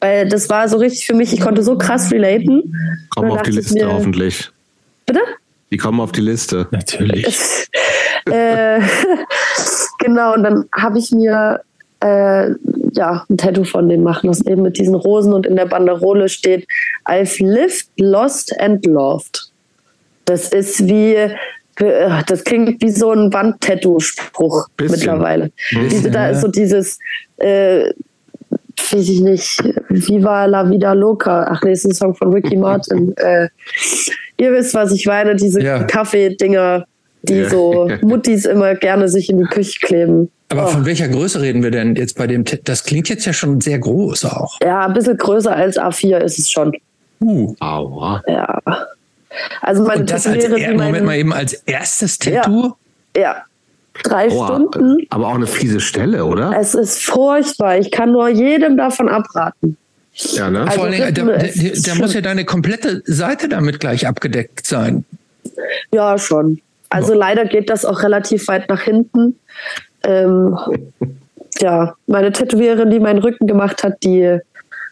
Weil 0.00 0.28
das 0.28 0.48
war 0.48 0.68
so 0.68 0.78
richtig 0.78 1.06
für 1.06 1.14
mich, 1.14 1.32
ich 1.32 1.40
konnte 1.40 1.62
so 1.62 1.76
krass 1.76 2.10
relaten. 2.10 2.74
Komm 3.14 3.30
auf 3.30 3.42
die 3.42 3.50
Liste 3.50 3.74
mir, 3.74 3.92
hoffentlich. 3.92 4.50
Bitte? 5.04 5.20
Die 5.70 5.76
kommen 5.76 6.00
auf 6.00 6.12
die 6.12 6.20
Liste. 6.20 6.66
Natürlich. 6.70 7.26
äh, 8.26 8.80
genau, 9.98 10.34
und 10.34 10.42
dann 10.42 10.64
habe 10.72 10.98
ich 10.98 11.12
mir 11.12 11.60
äh, 12.00 12.50
ja, 12.92 13.24
ein 13.28 13.36
Tattoo 13.36 13.64
von 13.64 13.88
denen 13.88 14.02
machen 14.02 14.28
lassen, 14.28 14.48
eben 14.48 14.62
mit 14.62 14.78
diesen 14.78 14.94
Rosen 14.94 15.32
und 15.32 15.46
in 15.46 15.56
der 15.56 15.66
Banderole 15.66 16.28
steht 16.28 16.66
I've 17.06 17.42
lived, 17.44 17.88
lost 17.98 18.58
and 18.60 18.84
loved. 18.86 19.50
Das 20.24 20.48
ist 20.48 20.86
wie, 20.86 21.14
äh, 21.14 21.34
das 22.26 22.44
klingt 22.44 22.80
wie 22.82 22.90
so 22.90 23.12
ein 23.12 23.32
Wandtattoo-Spruch 23.32 24.68
mittlerweile. 24.80 25.50
Diese, 25.72 26.10
da 26.10 26.30
ist 26.30 26.40
so 26.40 26.48
dieses, 26.48 26.98
äh, 27.36 27.92
weiß 28.92 29.08
ich 29.08 29.20
nicht, 29.20 29.62
Viva 29.88 30.46
la 30.46 30.68
vida 30.68 30.92
loca. 30.92 31.46
Ach 31.50 31.62
nee, 31.62 31.72
ist 31.72 31.84
ein 31.84 31.94
Song 31.94 32.14
von 32.14 32.32
Ricky 32.32 32.56
Martin. 32.56 33.14
äh, 33.16 33.48
ihr 34.40 34.52
wisst, 34.52 34.74
was 34.74 34.92
ich 34.92 35.06
meine, 35.06 35.36
diese 35.36 35.62
ja. 35.62 35.84
Kaffee-Dinger, 35.84 36.84
die 37.22 37.34
ja. 37.34 37.48
so 37.48 37.90
Muttis 38.02 38.46
immer 38.46 38.74
gerne 38.74 39.08
sich 39.08 39.30
in 39.30 39.38
die 39.38 39.44
Küche 39.44 39.78
kleben. 39.80 40.30
Aber 40.48 40.64
oh. 40.64 40.68
von 40.68 40.84
welcher 40.84 41.08
Größe 41.08 41.40
reden 41.40 41.62
wir 41.62 41.70
denn 41.70 41.94
jetzt 41.94 42.16
bei 42.16 42.26
dem? 42.26 42.44
Das 42.64 42.84
klingt 42.84 43.08
jetzt 43.08 43.24
ja 43.24 43.32
schon 43.32 43.60
sehr 43.60 43.78
groß 43.78 44.24
auch. 44.24 44.58
Ja, 44.62 44.86
ein 44.86 44.92
bisschen 44.92 45.16
größer 45.16 45.54
als 45.54 45.78
A4 45.78 46.18
ist 46.18 46.38
es 46.38 46.50
schon. 46.50 46.72
Uh. 47.20 47.54
Aua. 47.60 48.22
Ja. 48.26 48.58
Also 49.60 49.84
meine 49.84 50.00
Und 50.00 50.10
das 50.10 50.26
als, 50.26 50.44
er, 50.44 50.72
Moment 50.72 51.06
mal 51.06 51.16
eben 51.16 51.32
als 51.32 51.52
erstes 51.52 52.18
Tattoo? 52.18 52.74
Ja. 53.16 53.22
ja. 53.22 53.36
Drei 54.02 54.28
oh, 54.30 54.44
Stunden. 54.44 55.06
Aber 55.10 55.28
auch 55.28 55.34
eine 55.34 55.46
fiese 55.46 55.80
Stelle, 55.80 56.24
oder? 56.24 56.52
Es 56.58 56.74
ist 56.74 57.04
furchtbar. 57.04 57.78
Ich 57.78 57.90
kann 57.90 58.12
nur 58.12 58.28
jedem 58.28 58.76
davon 58.76 59.08
abraten. 59.08 59.76
Ja, 60.14 60.50
ne? 60.50 60.62
Also 60.62 60.74
Vor 60.74 60.84
allem, 60.86 60.98
da, 60.98 61.10
da, 61.10 61.24
da 61.24 61.94
muss 61.94 62.14
ja 62.14 62.20
deine 62.20 62.44
komplette 62.44 63.02
Seite 63.06 63.48
damit 63.48 63.80
gleich 63.80 64.06
abgedeckt 64.06 64.66
sein. 64.66 65.04
Ja, 65.92 66.18
schon. 66.18 66.60
Also 66.88 67.14
leider 67.14 67.44
geht 67.44 67.70
das 67.70 67.84
auch 67.84 68.02
relativ 68.02 68.48
weit 68.48 68.68
nach 68.68 68.82
hinten. 68.82 69.38
Ähm, 70.02 70.58
ja, 71.60 71.94
meine 72.06 72.32
Tätowiererin, 72.32 72.90
die 72.90 73.00
meinen 73.00 73.20
Rücken 73.20 73.46
gemacht 73.46 73.84
hat, 73.84 74.02
die 74.02 74.38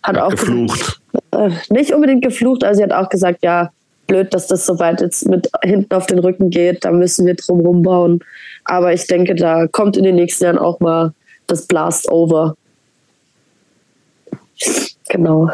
hat 0.03 0.19
auch 0.19 0.31
geflucht. 0.31 1.01
Gesagt, 1.13 1.61
äh, 1.71 1.75
nicht 1.75 1.93
unbedingt 1.93 2.23
geflucht, 2.23 2.63
also 2.65 2.79
sie 2.79 2.85
hat 2.85 2.93
auch 2.93 3.09
gesagt, 3.09 3.43
ja, 3.43 3.73
blöd, 4.07 4.33
dass 4.33 4.47
das 4.47 4.65
so 4.65 4.79
weit 4.79 5.01
jetzt 5.01 5.29
mit 5.29 5.51
hinten 5.63 5.93
auf 5.95 6.07
den 6.07 6.19
Rücken 6.19 6.51
geht, 6.51 6.85
da 6.85 6.93
müssen 6.93 7.27
wir 7.27 7.35
drum 7.35 7.61
rumbauen. 7.61 8.21
Aber 8.65 8.93
ich 8.93 9.07
denke, 9.07 9.35
da 9.35 9.67
kommt 9.67 9.97
in 9.97 10.05
den 10.05 10.15
nächsten 10.15 10.45
Jahren 10.45 10.59
auch 10.59 10.81
mal 10.81 11.13
das 11.47 11.67
Blast 11.67 12.11
Over. 12.11 12.57
Genau. 15.09 15.51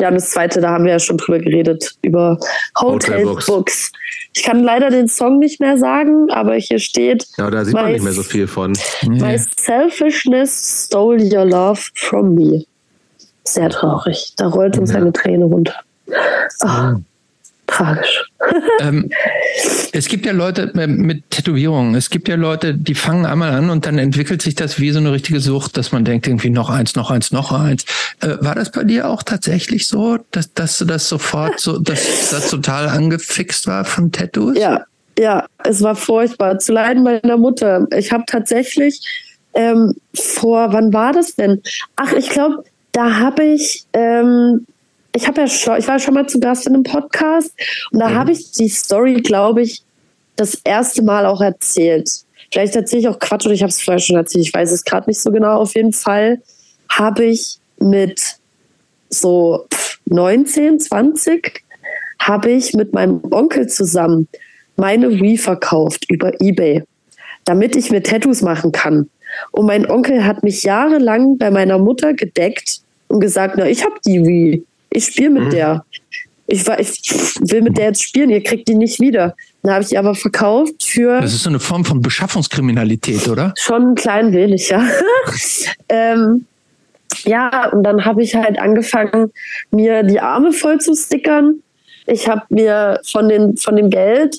Ja, 0.00 0.08
und 0.08 0.14
das 0.16 0.30
zweite, 0.30 0.60
da 0.60 0.70
haben 0.70 0.84
wir 0.84 0.92
ja 0.92 0.98
schon 0.98 1.16
drüber 1.16 1.38
geredet, 1.38 1.92
über 2.02 2.38
Hotel, 2.78 3.14
Hotel 3.14 3.24
Books. 3.24 3.46
Books. 3.46 3.92
Ich 4.34 4.42
kann 4.42 4.62
leider 4.62 4.90
den 4.90 5.08
Song 5.08 5.38
nicht 5.38 5.58
mehr 5.58 5.78
sagen, 5.78 6.30
aber 6.30 6.54
hier 6.54 6.78
steht. 6.78 7.26
Ja, 7.38 7.50
da 7.50 7.64
sieht 7.64 7.74
man 7.74 7.92
nicht 7.92 8.04
mehr 8.04 8.12
so 8.12 8.22
viel 8.22 8.46
von. 8.46 8.74
My 9.06 9.38
selfishness 9.58 10.86
stole 10.86 11.24
your 11.34 11.46
love 11.46 11.80
from 11.94 12.34
me. 12.34 12.64
Sehr 13.44 13.70
traurig. 13.70 14.34
Da 14.36 14.48
rollt 14.48 14.76
uns 14.76 14.90
ja. 14.90 14.98
eine 14.98 15.12
Träne 15.12 15.46
runter. 15.46 15.74
Oh 16.62 17.00
tragisch. 17.66 18.24
ähm, 18.80 19.10
es 19.92 20.08
gibt 20.08 20.26
ja 20.26 20.32
Leute 20.32 20.72
mit 20.86 21.30
Tätowierungen. 21.30 21.94
Es 21.94 22.10
gibt 22.10 22.28
ja 22.28 22.36
Leute, 22.36 22.74
die 22.74 22.94
fangen 22.94 23.26
einmal 23.26 23.52
an 23.52 23.70
und 23.70 23.86
dann 23.86 23.98
entwickelt 23.98 24.42
sich 24.42 24.54
das 24.54 24.78
wie 24.78 24.90
so 24.90 24.98
eine 24.98 25.12
richtige 25.12 25.40
Sucht, 25.40 25.76
dass 25.76 25.92
man 25.92 26.04
denkt, 26.04 26.26
irgendwie 26.26 26.50
noch 26.50 26.70
eins, 26.70 26.94
noch 26.94 27.10
eins, 27.10 27.32
noch 27.32 27.52
eins. 27.52 27.84
Äh, 28.20 28.36
war 28.40 28.54
das 28.54 28.70
bei 28.70 28.84
dir 28.84 29.08
auch 29.08 29.22
tatsächlich 29.22 29.88
so, 29.88 30.18
dass, 30.30 30.52
dass 30.52 30.78
du 30.78 30.84
das 30.84 31.08
sofort 31.08 31.60
so, 31.60 31.78
dass 31.78 32.30
das 32.30 32.50
total 32.50 32.88
angefixt 32.88 33.66
war 33.66 33.84
von 33.84 34.12
Tattoos? 34.12 34.58
Ja, 34.58 34.84
ja, 35.18 35.46
es 35.64 35.82
war 35.82 35.96
furchtbar. 35.96 36.58
Zu 36.58 36.72
leiden 36.72 37.02
meiner 37.02 37.38
Mutter. 37.38 37.86
Ich 37.96 38.12
habe 38.12 38.24
tatsächlich 38.26 39.00
ähm, 39.54 39.94
vor, 40.14 40.72
wann 40.72 40.92
war 40.92 41.12
das 41.12 41.34
denn? 41.34 41.62
Ach, 41.96 42.12
ich 42.12 42.28
glaube, 42.28 42.64
da 42.92 43.18
habe 43.18 43.44
ich 43.44 43.84
ähm, 43.92 44.66
ich 45.16 45.26
habe 45.26 45.40
ja 45.40 45.48
schon, 45.48 45.78
ich 45.78 45.88
war 45.88 45.98
schon 45.98 46.14
mal 46.14 46.28
zu 46.28 46.38
Gast 46.38 46.66
in 46.66 46.74
einem 46.74 46.82
Podcast 46.82 47.52
und 47.90 48.00
da 48.00 48.10
mhm. 48.10 48.14
habe 48.14 48.32
ich 48.32 48.52
die 48.52 48.68
Story, 48.68 49.14
glaube 49.14 49.62
ich, 49.62 49.82
das 50.36 50.60
erste 50.62 51.02
Mal 51.02 51.26
auch 51.26 51.40
erzählt. 51.40 52.10
Vielleicht 52.52 52.76
erzähle 52.76 53.00
ich 53.00 53.08
auch 53.08 53.18
Quatsch 53.18 53.46
oder 53.46 53.54
ich 53.54 53.62
habe 53.62 53.70
es 53.70 53.82
vorher 53.82 53.98
schon 53.98 54.16
erzählt, 54.16 54.46
ich 54.46 54.54
weiß 54.54 54.70
es 54.70 54.84
gerade 54.84 55.08
nicht 55.08 55.20
so 55.20 55.30
genau. 55.30 55.60
Auf 55.60 55.74
jeden 55.74 55.92
Fall 55.92 56.40
habe 56.90 57.24
ich 57.24 57.58
mit 57.78 58.36
so 59.08 59.66
19, 60.06 60.80
20 60.80 61.64
habe 62.18 62.50
ich 62.50 62.74
mit 62.74 62.92
meinem 62.92 63.20
Onkel 63.30 63.66
zusammen 63.66 64.28
meine 64.76 65.10
Wii 65.20 65.38
verkauft 65.38 66.10
über 66.10 66.40
eBay, 66.40 66.82
damit 67.44 67.76
ich 67.76 67.90
mir 67.90 68.02
Tattoos 68.02 68.42
machen 68.42 68.72
kann. 68.72 69.08
Und 69.50 69.66
mein 69.66 69.88
Onkel 69.90 70.24
hat 70.24 70.42
mich 70.42 70.62
jahrelang 70.62 71.38
bei 71.38 71.50
meiner 71.50 71.78
Mutter 71.78 72.14
gedeckt 72.14 72.80
und 73.08 73.20
gesagt, 73.20 73.54
na, 73.56 73.66
ich 73.66 73.84
habe 73.84 73.94
die 74.04 74.22
Wii 74.24 74.64
ich 74.96 75.06
spiele 75.06 75.30
mit 75.30 75.44
mhm. 75.44 75.50
der. 75.50 75.84
Ich, 76.48 76.64
war, 76.66 76.78
ich 76.78 77.00
will 77.40 77.62
mit 77.62 77.76
der 77.76 77.86
jetzt 77.86 78.04
spielen, 78.04 78.30
ihr 78.30 78.42
kriegt 78.42 78.68
die 78.68 78.76
nicht 78.76 79.00
wieder. 79.00 79.34
Dann 79.62 79.72
habe 79.72 79.82
ich 79.82 79.88
die 79.88 79.98
aber 79.98 80.14
verkauft 80.14 80.84
für. 80.84 81.20
Das 81.20 81.34
ist 81.34 81.42
so 81.42 81.50
eine 81.50 81.58
Form 81.58 81.84
von 81.84 82.00
Beschaffungskriminalität, 82.00 83.26
oder? 83.26 83.52
Schon 83.58 83.90
ein 83.90 83.94
klein 83.96 84.32
wenig, 84.32 84.68
ja. 84.68 84.86
ähm, 85.88 86.46
ja, 87.24 87.68
und 87.70 87.82
dann 87.82 88.04
habe 88.04 88.22
ich 88.22 88.36
halt 88.36 88.60
angefangen, 88.60 89.32
mir 89.72 90.04
die 90.04 90.20
Arme 90.20 90.52
voll 90.52 90.78
zu 90.78 90.94
stickern 90.94 91.62
ich 92.06 92.28
habe 92.28 92.42
mir 92.48 93.00
von, 93.04 93.28
den, 93.28 93.56
von 93.56 93.76
dem 93.76 93.90
Geld 93.90 94.36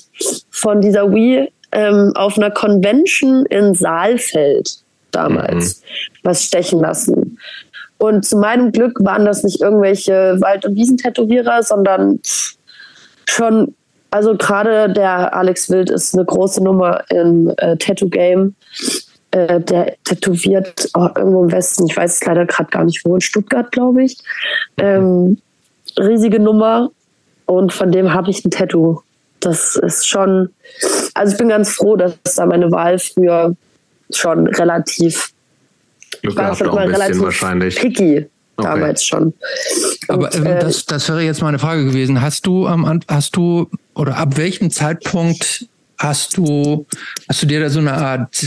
von 0.50 0.80
dieser 0.80 1.12
Wii 1.12 1.52
ähm, 1.72 2.12
auf 2.14 2.36
einer 2.36 2.50
Convention 2.50 3.44
in 3.46 3.74
Saalfeld 3.74 4.78
damals 5.10 5.80
mhm. 5.80 6.18
was 6.22 6.44
stechen 6.44 6.80
lassen. 6.80 7.27
Und 7.98 8.24
zu 8.24 8.36
meinem 8.36 8.72
Glück 8.72 8.96
waren 9.00 9.24
das 9.24 9.42
nicht 9.42 9.60
irgendwelche 9.60 10.36
Wald- 10.40 10.64
und 10.64 10.76
Wiesentätowierer, 10.76 11.62
sondern 11.62 12.20
schon, 13.28 13.74
also 14.10 14.36
gerade 14.36 14.92
der 14.92 15.34
Alex 15.34 15.68
Wild 15.68 15.90
ist 15.90 16.14
eine 16.14 16.24
große 16.24 16.62
Nummer 16.62 17.02
im 17.10 17.52
äh, 17.56 17.76
Tattoo-Game. 17.76 18.54
Äh, 19.30 19.60
der 19.60 19.94
tätowiert 20.04 20.88
auch 20.94 21.14
irgendwo 21.14 21.44
im 21.44 21.52
Westen, 21.52 21.86
ich 21.86 21.94
weiß 21.94 22.14
es 22.14 22.24
leider 22.24 22.46
gerade 22.46 22.70
gar 22.70 22.84
nicht 22.84 23.04
wo, 23.04 23.14
in 23.14 23.20
Stuttgart, 23.20 23.70
glaube 23.72 24.04
ich. 24.04 24.16
Ähm, 24.78 25.38
riesige 25.98 26.40
Nummer 26.40 26.90
und 27.44 27.72
von 27.72 27.92
dem 27.92 28.14
habe 28.14 28.30
ich 28.30 28.44
ein 28.44 28.50
Tattoo. 28.50 29.02
Das 29.40 29.76
ist 29.76 30.08
schon, 30.08 30.48
also 31.14 31.32
ich 31.32 31.38
bin 31.38 31.48
ganz 31.48 31.70
froh, 31.70 31.96
dass 31.96 32.14
da 32.36 32.46
meine 32.46 32.70
Wahl 32.72 32.98
früher 32.98 33.54
schon 34.10 34.46
relativ 34.46 35.32
Glück 36.22 36.36
war 36.36 36.54
schon 36.54 36.68
mal 36.68 36.88
relativ 36.88 37.20
wahrscheinlich. 37.20 37.76
picky 37.76 38.26
damals 38.56 39.00
okay. 39.00 39.06
schon. 39.06 39.34
Und, 40.08 40.10
Aber 40.10 40.34
ähm, 40.34 40.46
äh, 40.46 40.58
das, 40.60 40.84
das 40.86 41.08
wäre 41.08 41.22
jetzt 41.22 41.40
mal 41.40 41.48
eine 41.48 41.58
Frage 41.58 41.84
gewesen. 41.84 42.20
Hast 42.20 42.46
du 42.46 42.66
ähm, 42.66 43.00
hast 43.08 43.36
du 43.36 43.70
oder 43.94 44.16
ab 44.16 44.36
welchem 44.36 44.70
Zeitpunkt 44.70 45.66
hast 45.98 46.36
du 46.36 46.86
hast 47.28 47.42
du 47.42 47.46
dir 47.46 47.60
da 47.60 47.70
so 47.70 47.80
eine 47.80 47.94
Art 47.94 48.44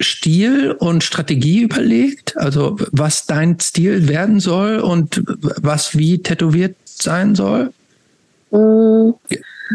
Stil 0.00 0.72
und 0.72 1.04
Strategie 1.04 1.62
überlegt? 1.62 2.36
Also 2.36 2.76
was 2.92 3.26
dein 3.26 3.58
Stil 3.60 4.08
werden 4.08 4.40
soll 4.40 4.78
und 4.78 5.22
was 5.62 5.96
wie 5.96 6.22
tätowiert 6.22 6.76
sein 6.84 7.34
soll? 7.34 7.72
Mm. 8.50 9.10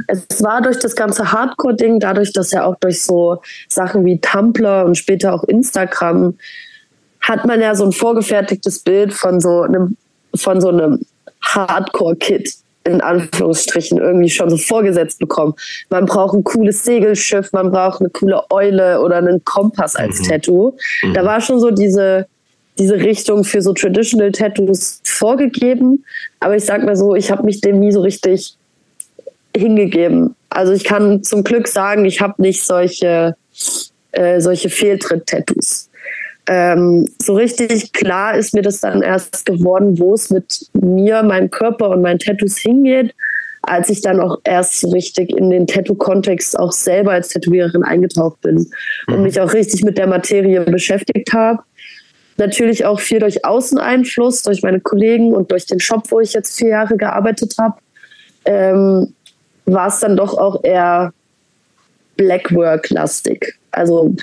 Es 0.07 0.41
war 0.41 0.61
durch 0.61 0.79
das 0.79 0.95
ganze 0.95 1.31
Hardcore-Ding, 1.31 1.99
dadurch, 1.99 2.33
dass 2.33 2.51
ja 2.51 2.65
auch 2.65 2.75
durch 2.79 3.03
so 3.03 3.41
Sachen 3.67 4.05
wie 4.05 4.19
Tumblr 4.19 4.85
und 4.85 4.95
später 4.95 5.33
auch 5.33 5.43
Instagram 5.43 6.35
hat 7.21 7.45
man 7.45 7.61
ja 7.61 7.75
so 7.75 7.85
ein 7.85 7.91
vorgefertigtes 7.91 8.79
Bild 8.79 9.13
von 9.13 9.39
so 9.39 9.61
einem, 9.61 9.95
von 10.35 10.59
so 10.59 10.69
einem 10.69 11.05
Hardcore-Kid 11.41 12.51
in 12.83 12.99
Anführungsstrichen 12.99 13.99
irgendwie 13.99 14.29
schon 14.29 14.49
so 14.49 14.57
vorgesetzt 14.57 15.19
bekommen. 15.19 15.53
Man 15.89 16.05
braucht 16.05 16.33
ein 16.33 16.43
cooles 16.43 16.83
Segelschiff, 16.83 17.51
man 17.51 17.71
braucht 17.71 18.01
eine 18.01 18.09
coole 18.09 18.43
Eule 18.49 19.01
oder 19.01 19.17
einen 19.17 19.43
Kompass 19.45 19.95
als 19.95 20.19
mhm. 20.21 20.23
Tattoo. 20.25 20.77
Mhm. 21.03 21.13
Da 21.13 21.23
war 21.23 21.41
schon 21.41 21.59
so 21.59 21.69
diese, 21.69 22.25
diese 22.79 22.95
Richtung 22.95 23.43
für 23.43 23.61
so 23.61 23.73
Traditional 23.73 24.31
Tattoos 24.31 25.01
vorgegeben. 25.03 26.03
Aber 26.39 26.55
ich 26.55 26.65
sag 26.65 26.83
mal 26.83 26.95
so, 26.95 27.15
ich 27.15 27.29
habe 27.29 27.43
mich 27.43 27.61
dem 27.61 27.79
nie 27.79 27.91
so 27.91 28.01
richtig 28.01 28.55
hingegeben. 29.55 30.35
Also 30.49 30.73
ich 30.73 30.83
kann 30.83 31.23
zum 31.23 31.43
Glück 31.43 31.67
sagen, 31.67 32.05
ich 32.05 32.21
habe 32.21 32.41
nicht 32.41 32.63
solche, 32.63 33.35
äh, 34.11 34.39
solche 34.41 34.69
Fehltritt-Tattoos. 34.69 35.89
Ähm, 36.47 37.07
so 37.21 37.35
richtig 37.35 37.93
klar 37.93 38.35
ist 38.35 38.53
mir 38.53 38.61
das 38.61 38.81
dann 38.81 39.01
erst 39.01 39.45
geworden, 39.45 39.99
wo 39.99 40.13
es 40.13 40.29
mit 40.29 40.67
mir, 40.73 41.23
meinem 41.23 41.51
Körper 41.51 41.89
und 41.89 42.01
meinen 42.01 42.19
Tattoos 42.19 42.57
hingeht, 42.57 43.13
als 43.61 43.89
ich 43.89 44.01
dann 44.01 44.19
auch 44.19 44.39
erst 44.43 44.81
so 44.81 44.89
richtig 44.89 45.29
in 45.29 45.49
den 45.49 45.67
Tattoo-Kontext 45.67 46.57
auch 46.57 46.71
selber 46.71 47.11
als 47.11 47.29
Tätowiererin 47.29 47.83
eingetaucht 47.83 48.41
bin 48.41 48.55
mhm. 49.07 49.13
und 49.13 49.23
mich 49.23 49.39
auch 49.39 49.53
richtig 49.53 49.83
mit 49.83 49.97
der 49.97 50.07
Materie 50.07 50.61
beschäftigt 50.61 51.31
habe. 51.31 51.59
Natürlich 52.37 52.85
auch 52.85 52.99
viel 52.99 53.19
durch 53.19 53.45
Außeneinfluss, 53.45 54.41
durch 54.41 54.63
meine 54.63 54.79
Kollegen 54.79 55.33
und 55.33 55.51
durch 55.51 55.67
den 55.67 55.79
Shop, 55.79 56.03
wo 56.09 56.19
ich 56.19 56.33
jetzt 56.33 56.57
vier 56.57 56.69
Jahre 56.69 56.97
gearbeitet 56.97 57.53
habe. 57.59 57.75
Ähm, 58.45 59.13
war 59.73 59.87
es 59.87 59.99
dann 59.99 60.17
doch 60.17 60.37
auch 60.37 60.63
eher 60.63 61.13
Blackwork-lastig. 62.17 63.55
Also 63.71 64.15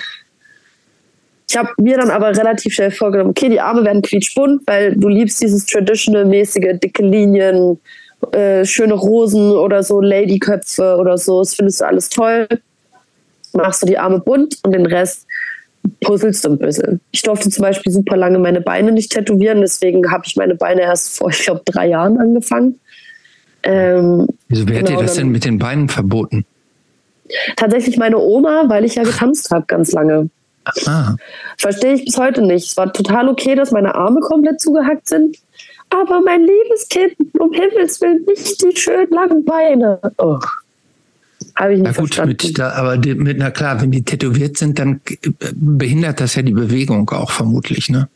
ich 1.49 1.57
habe 1.57 1.69
mir 1.77 1.97
dann 1.97 2.11
aber 2.11 2.35
relativ 2.35 2.73
schnell 2.73 2.91
vorgenommen, 2.91 3.31
okay, 3.31 3.49
die 3.49 3.59
Arme 3.59 3.83
werden 3.83 4.03
quietschbunt, 4.03 4.61
weil 4.67 4.95
du 4.95 5.07
liebst 5.07 5.41
dieses 5.41 5.65
traditional-mäßige, 5.65 6.79
dicke 6.79 7.03
Linien, 7.03 7.79
äh, 8.31 8.63
schöne 8.65 8.93
Rosen 8.93 9.51
oder 9.51 9.81
so, 9.81 9.99
Ladyköpfe 9.99 10.97
oder 10.97 11.17
so. 11.17 11.39
Das 11.39 11.55
findest 11.55 11.81
du 11.81 11.85
alles 11.85 12.09
toll. 12.09 12.47
Machst 13.53 13.81
du 13.81 13.87
die 13.87 13.97
Arme 13.97 14.19
bunt 14.19 14.59
und 14.63 14.73
den 14.73 14.85
Rest 14.85 15.25
puzzelst 16.01 16.45
du 16.45 16.49
ein 16.49 16.59
bisschen. 16.59 17.01
Ich 17.11 17.23
durfte 17.23 17.49
zum 17.49 17.63
Beispiel 17.63 17.91
super 17.91 18.15
lange 18.15 18.37
meine 18.37 18.61
Beine 18.61 18.91
nicht 18.91 19.11
tätowieren, 19.11 19.61
deswegen 19.61 20.11
habe 20.11 20.23
ich 20.27 20.35
meine 20.35 20.55
Beine 20.55 20.81
erst 20.81 21.17
vor, 21.17 21.29
ich 21.29 21.39
glaube, 21.39 21.61
drei 21.65 21.87
Jahren 21.87 22.19
angefangen. 22.19 22.79
Ähm, 23.63 24.27
Wieso 24.47 24.67
wer 24.67 24.79
genau, 24.79 24.91
hat 24.91 24.99
dir 24.99 25.03
das 25.03 25.15
denn 25.15 25.29
mit 25.29 25.45
den 25.45 25.59
Beinen 25.59 25.89
verboten? 25.89 26.45
Tatsächlich 27.55 27.97
meine 27.97 28.17
Oma, 28.17 28.65
weil 28.67 28.85
ich 28.85 28.95
ja 28.95 29.03
getanzt 29.03 29.51
habe 29.51 29.65
ganz 29.67 29.91
lange. 29.91 30.29
Ah. 30.85 31.15
Verstehe 31.57 31.93
ich 31.93 32.05
bis 32.05 32.17
heute 32.17 32.41
nicht. 32.41 32.69
Es 32.69 32.77
war 32.77 32.91
total 32.91 33.29
okay, 33.29 33.55
dass 33.55 33.71
meine 33.71 33.95
Arme 33.95 34.19
komplett 34.21 34.59
zugehackt 34.61 35.07
sind. 35.07 35.37
Aber 35.89 36.21
mein 36.21 36.41
liebes 36.41 36.87
Kind, 36.89 37.15
um 37.39 37.51
Himmels 37.51 37.99
Willen, 38.01 38.23
nicht 38.27 38.61
die 38.63 38.75
schönen 38.75 39.09
langen 39.09 39.43
Beine. 39.43 39.99
Oh. 40.17 40.39
Habe 41.55 41.73
ich 41.73 41.79
nicht 41.79 41.85
na 41.85 41.89
gut, 41.89 42.13
verstanden. 42.13 42.37
Mit 42.41 42.59
da, 42.59 42.71
aber 42.71 42.97
mit, 42.97 43.37
na 43.37 43.51
klar, 43.51 43.81
wenn 43.81 43.91
die 43.91 44.03
tätowiert 44.03 44.57
sind, 44.57 44.77
dann 44.77 45.01
behindert 45.53 46.19
das 46.19 46.35
ja 46.35 46.41
die 46.41 46.53
Bewegung 46.53 47.09
auch 47.09 47.31
vermutlich, 47.31 47.89
ne? 47.89 48.07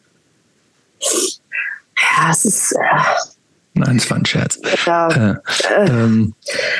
Ja, 0.99 2.31
es 2.31 2.45
ist. 2.45 2.73
Äh, 2.73 2.79
Nein, 3.75 3.97
es 3.97 4.09
war 4.09 4.17
ein 4.17 4.25
Scherz. 4.25 4.59
Ja, 4.85 5.07
äh, 5.09 5.35
ähm, 5.77 6.33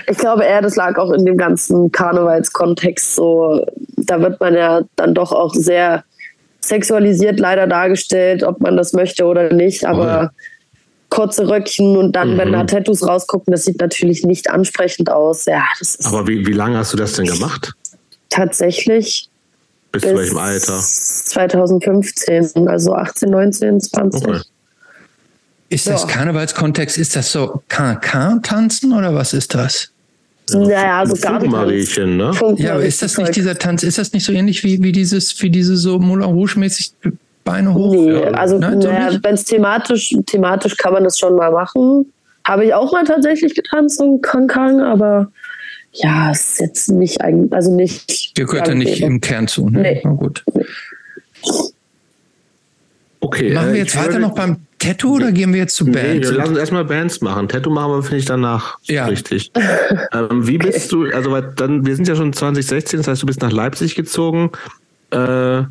ich 0.07 0.17
glaube 0.17 0.43
eher, 0.43 0.61
das 0.61 0.75
lag 0.75 0.97
auch 0.97 1.11
in 1.11 1.25
dem 1.25 1.37
ganzen 1.37 1.91
Karnevalskontext 1.91 3.15
so. 3.15 3.65
Da 3.97 4.21
wird 4.21 4.39
man 4.39 4.53
ja 4.53 4.81
dann 4.95 5.15
doch 5.15 5.31
auch 5.31 5.53
sehr 5.55 6.03
sexualisiert 6.61 7.39
leider 7.39 7.65
dargestellt, 7.67 8.43
ob 8.43 8.61
man 8.61 8.77
das 8.77 8.93
möchte 8.93 9.25
oder 9.25 9.51
nicht. 9.51 9.85
Aber 9.85 10.31
oh. 10.31 10.35
kurze 11.09 11.49
Röckchen 11.49 11.97
und 11.97 12.15
dann, 12.15 12.35
mhm. 12.35 12.37
wenn 12.37 12.51
da 12.51 12.63
Tattoos 12.65 13.07
rausgucken, 13.07 13.51
das 13.51 13.65
sieht 13.65 13.81
natürlich 13.81 14.23
nicht 14.23 14.51
ansprechend 14.51 15.11
aus. 15.11 15.45
Ja, 15.45 15.63
das 15.79 15.95
ist 15.95 16.05
Aber 16.05 16.27
wie, 16.27 16.45
wie 16.45 16.53
lange 16.53 16.77
hast 16.77 16.93
du 16.93 16.97
das 16.97 17.13
denn 17.13 17.25
gemacht? 17.25 17.73
Tatsächlich. 18.29 19.29
Bis, 19.91 20.03
bis 20.03 20.11
zu 20.11 20.17
welchem 20.17 20.37
Alter? 20.37 20.79
2015, 20.79 22.67
also 22.67 22.93
18, 22.93 23.29
19, 23.29 23.79
20. 23.79 24.27
Okay. 24.27 24.41
Ist 25.73 25.87
das 25.87 26.03
ja. 26.03 26.07
Karnevalskontext, 26.07 26.97
ist 26.99 27.15
das 27.15 27.31
so 27.31 27.63
Cancan-Tanzen 27.67 28.93
oder 28.93 29.15
was 29.15 29.33
ist 29.33 29.55
das? 29.55 29.89
Naja, 30.51 30.99
also 30.99 31.15
Mariechen, 31.47 32.17
ne? 32.17 32.31
Ja, 32.57 32.73
aber 32.73 32.83
ist 32.83 33.01
das 33.01 33.17
nicht 33.17 33.35
dieser 33.35 33.57
Tanz, 33.57 33.81
ist 33.81 33.97
das 33.97 34.13
nicht 34.13 34.23
so 34.25 34.33
ähnlich 34.33 34.63
wie, 34.63 34.83
wie 34.83 34.91
dieses, 34.91 35.41
wie 35.41 35.49
diese 35.49 35.75
so 35.77 35.97
Moulin 35.97 36.25
Rouge-mäßig 36.25 36.91
Beine 37.43 37.73
hoch? 37.73 37.93
Nee, 37.93 38.23
also 38.25 38.59
Nein, 38.59 38.81
so 38.81 38.87
naja, 38.87 39.19
wenn 39.23 39.33
es 39.33 39.45
thematisch, 39.45 40.15
thematisch 40.27 40.77
kann 40.77 40.93
man 40.93 41.05
das 41.05 41.17
schon 41.17 41.35
mal 41.35 41.51
machen. 41.51 42.11
Habe 42.45 42.65
ich 42.65 42.73
auch 42.73 42.91
mal 42.91 43.05
tatsächlich 43.05 43.55
getanzt, 43.55 43.97
so 43.97 44.03
ein 44.03 44.21
Cancan, 44.21 44.79
aber 44.79 45.31
ja, 45.93 46.29
es 46.31 46.51
ist 46.51 46.59
jetzt 46.59 46.91
nicht 46.91 47.21
eigentlich, 47.21 47.51
also 47.51 47.73
nicht. 47.73 48.37
Der 48.37 48.45
gehört 48.45 48.67
ja 48.67 48.75
nicht 48.75 49.01
im 49.01 49.21
Kern 49.21 49.47
zu, 49.47 49.69
ne? 49.69 49.81
Nee. 49.81 50.01
Na 50.03 50.11
gut. 50.11 50.43
Nee. 50.53 50.65
Okay. 53.23 53.53
Machen 53.53 53.69
wir 53.69 53.75
äh, 53.75 53.83
jetzt 53.83 53.95
weiter 53.95 54.19
noch 54.19 54.35
beim 54.35 54.57
Tattoo 54.79 55.15
oder 55.15 55.31
gehen 55.31 55.53
wir 55.53 55.61
jetzt 55.61 55.77
zu 55.77 55.85
Bands? 55.85 55.97
Nee, 56.01 56.21
wir 56.23 56.31
lassen 56.33 56.57
erstmal 56.57 56.83
Bands 56.83 57.21
machen. 57.21 57.47
Tattoo 57.47 57.69
machen 57.69 57.93
wir, 57.93 58.03
finde 58.03 58.17
ich, 58.17 58.25
danach 58.25 58.77
ja. 58.83 59.05
richtig. 59.05 59.49
ähm, 60.11 60.45
wie 60.45 60.57
bist 60.57 60.91
du, 60.91 61.05
also 61.05 61.39
dann, 61.39 61.85
wir 61.85 61.95
sind 61.95 62.05
ja 62.09 62.17
schon 62.17 62.33
2016, 62.33 62.99
das 62.99 63.07
heißt, 63.07 63.21
du 63.21 63.25
bist 63.25 63.41
nach 63.41 63.53
Leipzig 63.53 63.95
gezogen. 63.95 64.51
Äh, 65.11 65.63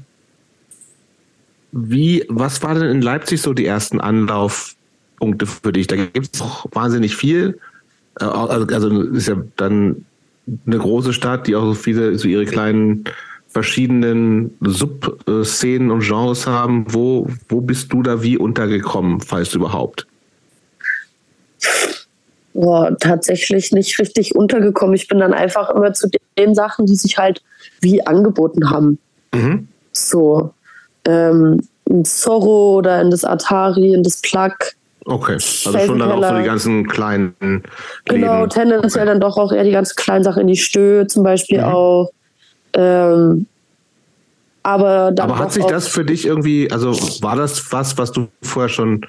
wie, 1.72 2.24
was 2.28 2.62
war 2.62 2.74
denn 2.74 2.88
in 2.88 3.02
Leipzig 3.02 3.42
so 3.42 3.52
die 3.52 3.66
ersten 3.66 4.00
Anlaufpunkte 4.00 5.44
für 5.44 5.74
dich? 5.74 5.88
Da 5.88 5.96
gibt 5.96 6.30
es 6.32 6.40
doch 6.40 6.66
wahnsinnig 6.72 7.16
viel. 7.16 7.58
Äh, 8.18 8.24
also, 8.24 8.66
also 8.66 9.02
ist 9.02 9.28
ja 9.28 9.36
dann 9.56 10.06
eine 10.66 10.78
große 10.78 11.12
Stadt, 11.12 11.46
die 11.46 11.54
auch 11.54 11.66
so 11.66 11.74
viele, 11.74 12.16
so 12.18 12.28
ihre 12.28 12.46
kleinen 12.46 13.04
verschiedenen 13.52 14.56
Subszenen 14.60 15.90
und 15.90 16.00
Genres 16.00 16.46
haben. 16.46 16.86
Wo, 16.88 17.26
wo 17.48 17.60
bist 17.60 17.92
du 17.92 18.02
da 18.02 18.22
wie 18.22 18.38
untergekommen, 18.38 19.20
falls 19.20 19.54
überhaupt? 19.54 20.06
Boah, 22.54 22.96
tatsächlich 22.98 23.72
nicht 23.72 23.98
richtig 23.98 24.34
untergekommen. 24.34 24.94
Ich 24.94 25.08
bin 25.08 25.18
dann 25.18 25.32
einfach 25.32 25.70
immer 25.70 25.92
zu 25.94 26.08
den 26.38 26.54
Sachen, 26.54 26.86
die 26.86 26.96
sich 26.96 27.18
halt 27.18 27.42
wie 27.80 28.06
angeboten 28.06 28.70
haben. 28.70 28.98
Mhm. 29.34 29.68
So 29.92 30.52
ähm, 31.06 31.60
in 31.86 32.04
Zorro 32.04 32.76
oder 32.76 33.00
in 33.00 33.10
das 33.10 33.24
Atari, 33.24 33.92
in 33.92 34.02
das 34.02 34.20
Plug. 34.20 34.54
Okay, 35.04 35.32
also 35.32 35.78
schon 35.78 35.98
dann 35.98 36.12
auch 36.12 36.28
so 36.28 36.36
die 36.36 36.44
ganzen 36.44 36.86
kleinen. 36.86 37.34
Genau, 38.04 38.40
Läden. 38.40 38.50
tendenziell 38.50 39.04
okay. 39.04 39.12
dann 39.12 39.20
doch 39.20 39.36
auch 39.36 39.52
eher 39.52 39.64
die 39.64 39.72
ganz 39.72 39.96
kleinen 39.96 40.22
Sachen 40.22 40.42
in 40.42 40.46
die 40.46 40.56
Stö 40.56 41.06
zum 41.06 41.24
Beispiel 41.24 41.58
mhm. 41.58 41.64
auch. 41.64 42.10
Ähm, 42.74 43.46
aber 44.62 45.12
aber 45.18 45.38
hat 45.38 45.52
sich 45.52 45.64
das 45.64 45.88
für 45.88 46.04
dich 46.04 46.26
irgendwie, 46.26 46.70
also 46.70 46.92
war 47.22 47.36
das 47.36 47.72
was, 47.72 47.98
was 47.98 48.12
du 48.12 48.28
vorher 48.42 48.68
schon 48.68 49.04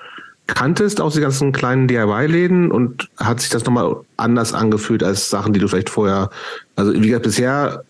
kanntest 0.47 0.99
aus 0.99 1.13
den 1.13 1.23
ganzen 1.23 1.51
kleinen 1.51 1.87
DIY-Läden 1.87 2.71
und 2.71 3.09
hat 3.17 3.39
sich 3.39 3.49
das 3.49 3.63
nochmal 3.65 3.95
anders 4.17 4.53
angefühlt 4.53 5.03
als 5.03 5.29
Sachen, 5.29 5.53
die 5.53 5.59
du 5.59 5.67
vielleicht 5.67 5.89
vorher, 5.89 6.29
also 6.75 6.93
wie 6.93 7.07
gesagt, 7.07 7.23
bisher, 7.23 7.83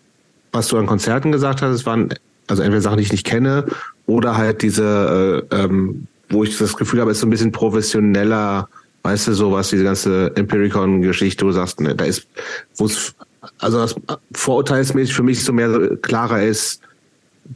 was 0.52 0.68
du 0.68 0.76
an 0.78 0.86
Konzerten 0.86 1.32
gesagt 1.32 1.62
hast, 1.62 1.72
es 1.72 1.86
waren 1.86 2.14
also 2.46 2.62
entweder 2.62 2.82
Sachen, 2.82 2.98
die 2.98 3.04
ich 3.04 3.12
nicht 3.12 3.26
kenne 3.26 3.64
oder 4.06 4.36
halt 4.36 4.62
diese, 4.62 5.46
äh, 5.50 5.62
ähm, 5.62 6.06
wo 6.28 6.44
ich 6.44 6.56
das 6.58 6.76
Gefühl 6.76 7.00
habe, 7.00 7.10
es 7.10 7.16
ist 7.16 7.22
so 7.22 7.26
ein 7.26 7.30
bisschen 7.30 7.52
professioneller, 7.52 8.68
weißt 9.02 9.28
du, 9.28 9.32
sowas, 9.32 9.70
diese 9.70 9.84
ganze 9.84 10.34
Empiricon-Geschichte, 10.36 11.44
wo 11.44 11.48
du 11.48 11.54
sagst, 11.54 11.80
ne, 11.80 11.94
da 11.94 12.04
ist, 12.04 12.26
wo 12.76 12.86
es, 12.86 13.14
also 13.64 13.78
das 13.78 13.94
vorurteilsmäßig 14.32 15.14
für 15.14 15.22
mich 15.22 15.42
so 15.42 15.52
mehr 15.52 15.96
klarer 16.02 16.42
ist, 16.42 16.80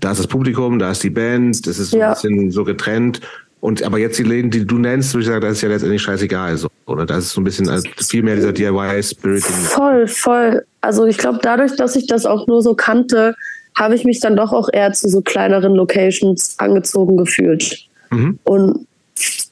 da 0.01 0.13
ist 0.13 0.19
das 0.19 0.27
Publikum, 0.27 0.79
da 0.79 0.91
ist 0.91 1.03
die 1.03 1.11
Band, 1.11 1.67
das 1.67 1.79
ist 1.79 1.91
so 1.91 1.99
ja. 1.99 2.09
ein 2.09 2.15
bisschen 2.15 2.51
so 2.51 2.65
getrennt. 2.65 3.21
Und 3.61 3.83
aber 3.83 3.99
jetzt 3.99 4.19
die 4.19 4.23
Läden, 4.23 4.51
die 4.51 4.65
du 4.65 4.79
nennst, 4.79 5.13
würde 5.15 5.23
ich 5.23 5.29
sagen, 5.29 5.41
das 5.41 5.53
ist 5.53 5.63
ja 5.63 5.69
letztendlich 5.69 6.03
scheißegal. 6.03 6.57
So, 6.57 6.69
oder 6.87 7.07
das 7.07 7.25
ist 7.25 7.31
so 7.33 7.41
ein 7.41 7.45
bisschen 7.45 7.69
also 7.69 7.89
viel 7.97 8.23
mehr 8.23 8.37
dieser 8.37 8.53
DIY-Spirit. 8.53 9.43
Voll, 9.43 10.07
voll. 10.07 10.65
Also 10.81 11.07
ich 11.07 11.19
glaube, 11.19 11.41
dadurch, 11.43 11.75
dass 11.77 11.97
ich 11.97 12.07
das 12.07 12.25
auch 12.25 12.47
nur 12.47 12.63
so 12.63 12.75
kannte, 12.75 13.35
habe 13.77 13.95
ich 13.95 14.05
mich 14.05 14.21
dann 14.21 14.37
doch 14.37 14.53
auch 14.53 14.69
eher 14.73 14.93
zu 14.93 15.09
so 15.09 15.23
kleineren 15.23 15.75
Locations 15.75 16.55
angezogen 16.59 17.17
gefühlt. 17.17 17.89
Mhm. 18.11 18.39
Und 18.45 18.87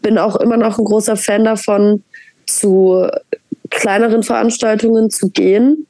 bin 0.02 0.18
auch 0.18 0.36
immer 0.36 0.56
noch 0.56 0.78
ein 0.78 0.84
großer 0.84 1.16
Fan 1.16 1.44
davon, 1.44 2.04
zu 2.46 3.08
kleineren 3.70 4.22
Veranstaltungen 4.22 5.10
zu 5.10 5.30
gehen. 5.30 5.86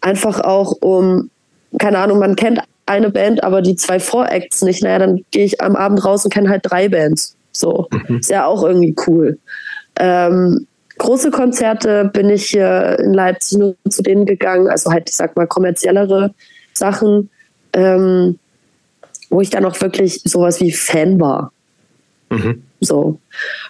Einfach 0.00 0.40
auch 0.40 0.72
um, 0.80 1.30
keine 1.78 1.98
Ahnung, 1.98 2.18
man 2.18 2.36
kennt 2.36 2.60
eine 2.86 3.10
Band, 3.10 3.44
aber 3.44 3.62
die 3.62 3.76
zwei 3.76 4.00
Voracts 4.00 4.62
nicht. 4.62 4.82
Naja, 4.82 4.98
dann 4.98 5.24
gehe 5.30 5.44
ich 5.44 5.60
am 5.60 5.76
Abend 5.76 6.04
raus 6.04 6.24
und 6.24 6.32
kenne 6.32 6.48
halt 6.48 6.62
drei 6.64 6.88
Bands. 6.88 7.36
So, 7.52 7.88
mhm. 7.90 8.18
ist 8.18 8.30
ja 8.30 8.46
auch 8.46 8.64
irgendwie 8.64 8.94
cool. 9.06 9.38
Ähm, 9.98 10.66
große 10.98 11.30
Konzerte 11.30 12.10
bin 12.12 12.30
ich 12.30 12.46
hier 12.46 12.98
in 12.98 13.14
Leipzig 13.14 13.58
nur 13.58 13.76
zu 13.88 14.02
denen 14.02 14.26
gegangen, 14.26 14.68
also 14.68 14.90
halt, 14.90 15.08
ich 15.08 15.16
sag 15.16 15.36
mal, 15.36 15.46
kommerziellere 15.46 16.34
Sachen, 16.72 17.30
ähm, 17.72 18.38
wo 19.28 19.40
ich 19.40 19.50
dann 19.50 19.64
auch 19.64 19.80
wirklich 19.80 20.22
sowas 20.24 20.60
wie 20.60 20.72
Fan 20.72 21.20
war. 21.20 21.52
Mhm. 22.30 22.62
So. 22.80 23.18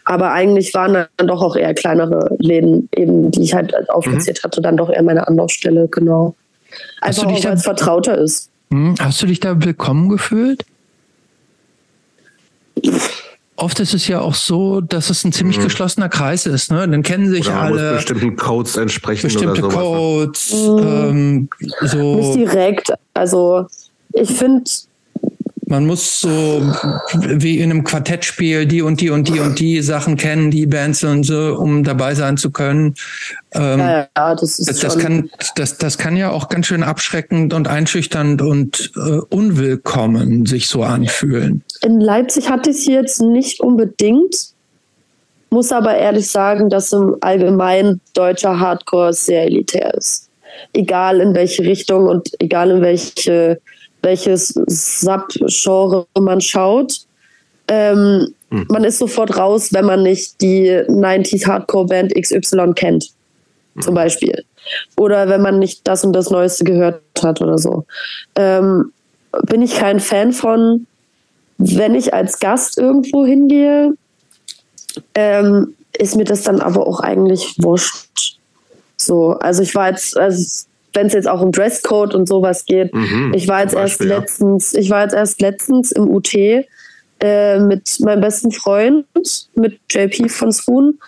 Aber 0.05 0.32
eigentlich 0.32 0.73
waren 0.74 1.07
dann 1.16 1.27
doch 1.27 1.43
auch 1.43 1.57
eher 1.57 1.74
kleinere 1.74 2.37
Läden, 2.39 2.89
eben, 2.95 3.31
die 3.31 3.43
ich 3.43 3.55
halt 3.55 3.74
aufgezählt 3.91 4.39
mhm. 4.41 4.45
hatte, 4.45 4.62
dann 4.62 4.77
doch 4.77 4.91
eher 4.91 5.03
meine 5.03 5.27
Anlaufstelle, 5.27 5.89
genau. 5.89 6.35
Einfach 7.01 7.27
auch, 7.27 7.45
weil 7.45 7.55
es 7.55 7.65
vertrauter 7.65 8.16
ist. 8.16 8.51
Hm, 8.70 8.95
hast 9.01 9.20
du 9.20 9.27
dich 9.27 9.41
da 9.41 9.62
willkommen 9.62 10.09
gefühlt? 10.09 10.65
Oft 13.57 13.78
ist 13.81 13.93
es 13.93 14.09
ja 14.09 14.20
auch 14.20 14.35
so, 14.35 14.81
dass 14.81 15.11
es 15.11 15.24
ein 15.24 15.32
ziemlich 15.32 15.59
mhm. 15.59 15.65
geschlossener 15.65 16.09
Kreis 16.09 16.47
ist. 16.47 16.70
Ne? 16.70 16.89
Dann 16.89 17.03
kennen 17.03 17.28
sich 17.28 17.49
oder 17.49 17.61
alle. 17.61 17.93
bestimmten 17.95 18.37
Codes 18.37 18.77
entsprechen. 18.77 19.27
Bestimmte 19.27 19.65
oder 19.65 19.70
sowas. 19.70 20.53
Ne? 20.53 20.53
Codes. 20.53 20.53
Mhm. 20.55 20.78
Ähm, 21.11 21.49
so. 21.82 22.15
Nicht 22.15 22.35
direkt. 22.37 22.93
Also 23.12 23.66
ich 24.12 24.31
finde, 24.31 24.65
man 25.70 25.86
muss 25.86 26.20
so 26.20 26.62
wie 27.14 27.60
in 27.60 27.70
einem 27.70 27.84
Quartettspiel 27.84 28.66
die 28.66 28.82
und 28.82 29.01
die 29.01 29.10
und 29.10 29.28
die 29.28 29.38
und 29.38 29.59
die 29.60 29.80
Sachen 29.82 30.16
kennen, 30.16 30.51
die 30.51 30.66
Bands 30.66 31.05
und 31.05 31.22
so, 31.22 31.56
um 31.56 31.84
dabei 31.84 32.14
sein 32.14 32.36
zu 32.36 32.51
können. 32.51 32.97
Ähm, 33.52 33.78
ja, 33.78 34.09
ja, 34.16 34.34
das 34.34 34.59
ist 34.59 34.68
das, 34.68 34.80
das 34.80 34.98
kann 34.98 35.30
das 35.55 35.78
das 35.78 35.97
kann 35.97 36.16
ja 36.16 36.30
auch 36.30 36.48
ganz 36.48 36.66
schön 36.66 36.82
abschreckend 36.82 37.55
und 37.55 37.68
einschüchternd 37.68 38.42
und 38.42 38.92
äh, 38.97 39.20
unwillkommen 39.30 40.44
sich 40.44 40.68
so 40.68 40.82
anfühlen. 40.82 41.62
In 41.82 42.01
Leipzig 42.01 42.51
hatte 42.51 42.70
ich 42.70 42.78
es 42.78 42.86
jetzt 42.86 43.22
nicht 43.22 43.60
unbedingt, 43.60 44.52
muss 45.51 45.70
aber 45.70 45.97
ehrlich 45.97 46.28
sagen, 46.28 46.68
dass 46.68 46.92
im 46.92 47.16
Allgemeinen 47.20 48.01
deutscher 48.14 48.59
Hardcore 48.59 49.12
sehr 49.12 49.44
elitär 49.44 49.94
ist. 49.94 50.28
Egal 50.72 51.20
in 51.20 51.34
welche 51.34 51.62
Richtung 51.62 52.06
und 52.06 52.28
egal 52.40 52.70
in 52.70 52.82
welche 52.82 53.60
welches 54.02 54.48
Sub-Genre 54.66 56.06
man 56.18 56.40
schaut. 56.40 57.01
Ähm, 57.68 58.35
hm. 58.51 58.66
Man 58.68 58.85
ist 58.85 58.98
sofort 58.98 59.36
raus, 59.36 59.72
wenn 59.72 59.85
man 59.85 60.02
nicht 60.02 60.40
die 60.40 60.70
90s 60.70 61.47
Hardcore-Band 61.47 62.14
XY 62.14 62.72
kennt, 62.74 63.10
hm. 63.74 63.82
zum 63.82 63.94
Beispiel. 63.94 64.44
Oder 64.97 65.28
wenn 65.28 65.43
man 65.43 65.59
nicht 65.59 65.86
das 65.86 66.05
und 66.05 66.12
das 66.12 66.31
Neueste 66.31 66.64
gehört 66.64 67.02
hat 67.22 67.40
oder 67.40 67.59
so. 67.59 67.86
Ähm, 68.36 68.93
bin 69.47 69.62
ich 69.62 69.74
kein 69.74 70.01
Fan 70.01 70.32
von, 70.32 70.86
wenn 71.59 71.94
ich 71.94 72.12
als 72.14 72.39
Gast 72.40 72.78
irgendwo 72.78 73.24
hingehe, 73.24 73.94
ähm, 75.14 75.74
ist 75.97 76.16
mir 76.16 76.24
das 76.24 76.43
dann 76.43 76.60
aber 76.60 76.86
auch 76.86 77.01
eigentlich 77.01 77.55
wurscht. 77.59 78.39
So, 78.97 79.32
also 79.32 79.62
ich 79.62 79.74
war 79.74 79.90
jetzt, 79.90 80.16
also 80.16 80.66
wenn 80.92 81.06
es 81.06 81.12
jetzt 81.12 81.28
auch 81.28 81.40
um 81.40 81.52
Dresscode 81.52 82.14
und 82.14 82.28
sowas 82.28 82.64
geht. 82.64 82.94
Mhm, 82.94 83.32
ich 83.34 83.48
war 83.48 83.62
jetzt 83.62 83.74
erst 83.74 84.02
letztens, 84.02 84.74
ich 84.74 84.90
war 84.90 85.02
jetzt 85.02 85.14
erst 85.14 85.40
letztens 85.40 85.92
im 85.92 86.08
UT 86.10 86.34
äh, 86.34 87.60
mit 87.60 88.00
meinem 88.00 88.20
besten 88.20 88.50
Freund, 88.50 89.06
mit 89.54 89.78
JP 89.90 90.28
von 90.28 90.52
Spoon. 90.52 90.98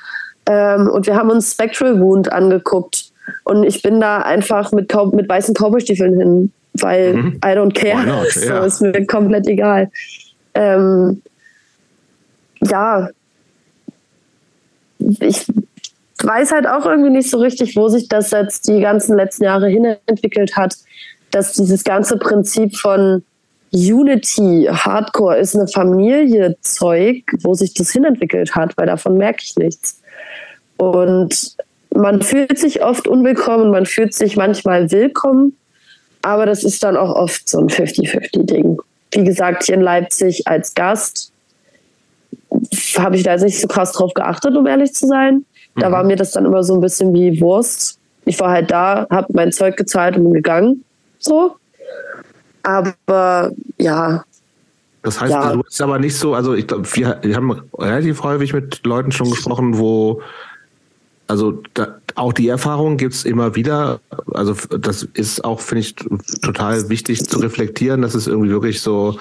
Ähm, 0.46 0.88
und 0.88 1.06
wir 1.06 1.16
haben 1.16 1.30
uns 1.30 1.52
Spectral 1.52 2.00
Wound 2.00 2.30
angeguckt. 2.32 3.12
Und 3.44 3.64
ich 3.64 3.82
bin 3.82 4.00
da 4.00 4.18
einfach 4.18 4.72
mit, 4.72 4.92
mit 5.12 5.28
weißen 5.28 5.54
Cowboystiefeln 5.54 6.18
hin, 6.18 6.52
weil 6.74 7.14
mhm. 7.14 7.40
I 7.44 7.48
don't 7.48 7.74
care. 7.74 8.04
Not, 8.04 8.28
so 8.30 8.46
yeah. 8.46 8.64
ist 8.64 8.80
mir 8.80 9.06
komplett 9.06 9.46
egal. 9.46 9.90
Ähm, 10.54 11.22
ja, 12.60 13.08
ich 14.98 15.46
weiß 16.24 16.52
halt 16.52 16.66
auch 16.66 16.86
irgendwie 16.86 17.10
nicht 17.10 17.30
so 17.30 17.38
richtig, 17.38 17.76
wo 17.76 17.88
sich 17.88 18.08
das 18.08 18.30
jetzt 18.30 18.68
die 18.68 18.80
ganzen 18.80 19.16
letzten 19.16 19.44
Jahre 19.44 19.68
hin 19.68 19.96
entwickelt 20.06 20.56
hat, 20.56 20.74
dass 21.30 21.52
dieses 21.52 21.84
ganze 21.84 22.16
Prinzip 22.18 22.76
von 22.76 23.22
Unity, 23.72 24.68
Hardcore 24.70 25.38
ist 25.38 25.56
eine 25.56 25.66
Familie 25.66 26.56
Zeug, 26.60 27.24
wo 27.40 27.54
sich 27.54 27.72
das 27.72 27.90
hinentwickelt 27.90 28.54
hat, 28.54 28.76
weil 28.76 28.86
davon 28.86 29.16
merke 29.16 29.40
ich 29.42 29.56
nichts. 29.56 30.00
Und 30.76 31.56
man 31.94 32.20
fühlt 32.20 32.58
sich 32.58 32.82
oft 32.82 33.08
unwillkommen, 33.08 33.70
man 33.70 33.86
fühlt 33.86 34.14
sich 34.14 34.36
manchmal 34.36 34.90
willkommen, 34.90 35.56
aber 36.20 36.44
das 36.44 36.64
ist 36.64 36.82
dann 36.82 36.96
auch 36.96 37.14
oft 37.14 37.48
so 37.48 37.60
ein 37.60 37.68
50-50-Ding. 37.68 38.78
Wie 39.12 39.24
gesagt, 39.24 39.64
hier 39.64 39.76
in 39.76 39.80
Leipzig 39.80 40.46
als 40.46 40.74
Gast 40.74 41.32
habe 42.98 43.16
ich 43.16 43.22
da 43.22 43.32
jetzt 43.32 43.42
nicht 43.42 43.60
so 43.60 43.68
krass 43.68 43.92
drauf 43.92 44.12
geachtet, 44.14 44.56
um 44.56 44.66
ehrlich 44.66 44.94
zu 44.94 45.06
sein. 45.06 45.44
Da 45.76 45.88
mhm. 45.88 45.92
war 45.92 46.04
mir 46.04 46.16
das 46.16 46.32
dann 46.32 46.44
immer 46.44 46.62
so 46.62 46.74
ein 46.74 46.80
bisschen 46.80 47.12
wie 47.14 47.40
Wurst. 47.40 47.98
Ich 48.24 48.38
war 48.40 48.50
halt 48.50 48.70
da, 48.70 49.06
habe 49.10 49.32
mein 49.32 49.52
Zeug 49.52 49.76
gezahlt 49.76 50.16
und 50.16 50.24
bin 50.24 50.34
gegangen. 50.34 50.84
So. 51.18 51.56
Aber 52.62 53.50
ja. 53.78 54.24
Das 55.02 55.20
heißt, 55.20 55.32
ja. 55.32 55.52
du 55.52 55.62
bist 55.62 55.80
aber 55.82 55.98
nicht 55.98 56.16
so, 56.16 56.34
also 56.34 56.54
ich 56.54 56.66
glaube, 56.66 56.86
wir, 56.94 57.18
wir 57.22 57.36
haben 57.36 57.62
relativ 57.76 58.22
häufig 58.22 58.52
mit 58.52 58.84
Leuten 58.86 59.10
schon 59.10 59.30
gesprochen, 59.30 59.78
wo 59.78 60.22
also 61.32 61.62
da, 61.74 61.98
auch 62.14 62.32
die 62.32 62.48
Erfahrung 62.48 62.98
gibt's 62.98 63.24
immer 63.24 63.54
wieder. 63.54 64.00
Also 64.32 64.54
das 64.78 65.02
ist 65.14 65.44
auch, 65.44 65.60
finde 65.60 65.80
ich, 65.80 65.94
total 66.42 66.88
wichtig 66.90 67.24
zu 67.24 67.38
reflektieren, 67.38 68.02
dass 68.02 68.14
es 68.14 68.26
irgendwie 68.26 68.50
wirklich 68.50 68.82
so 68.82 69.18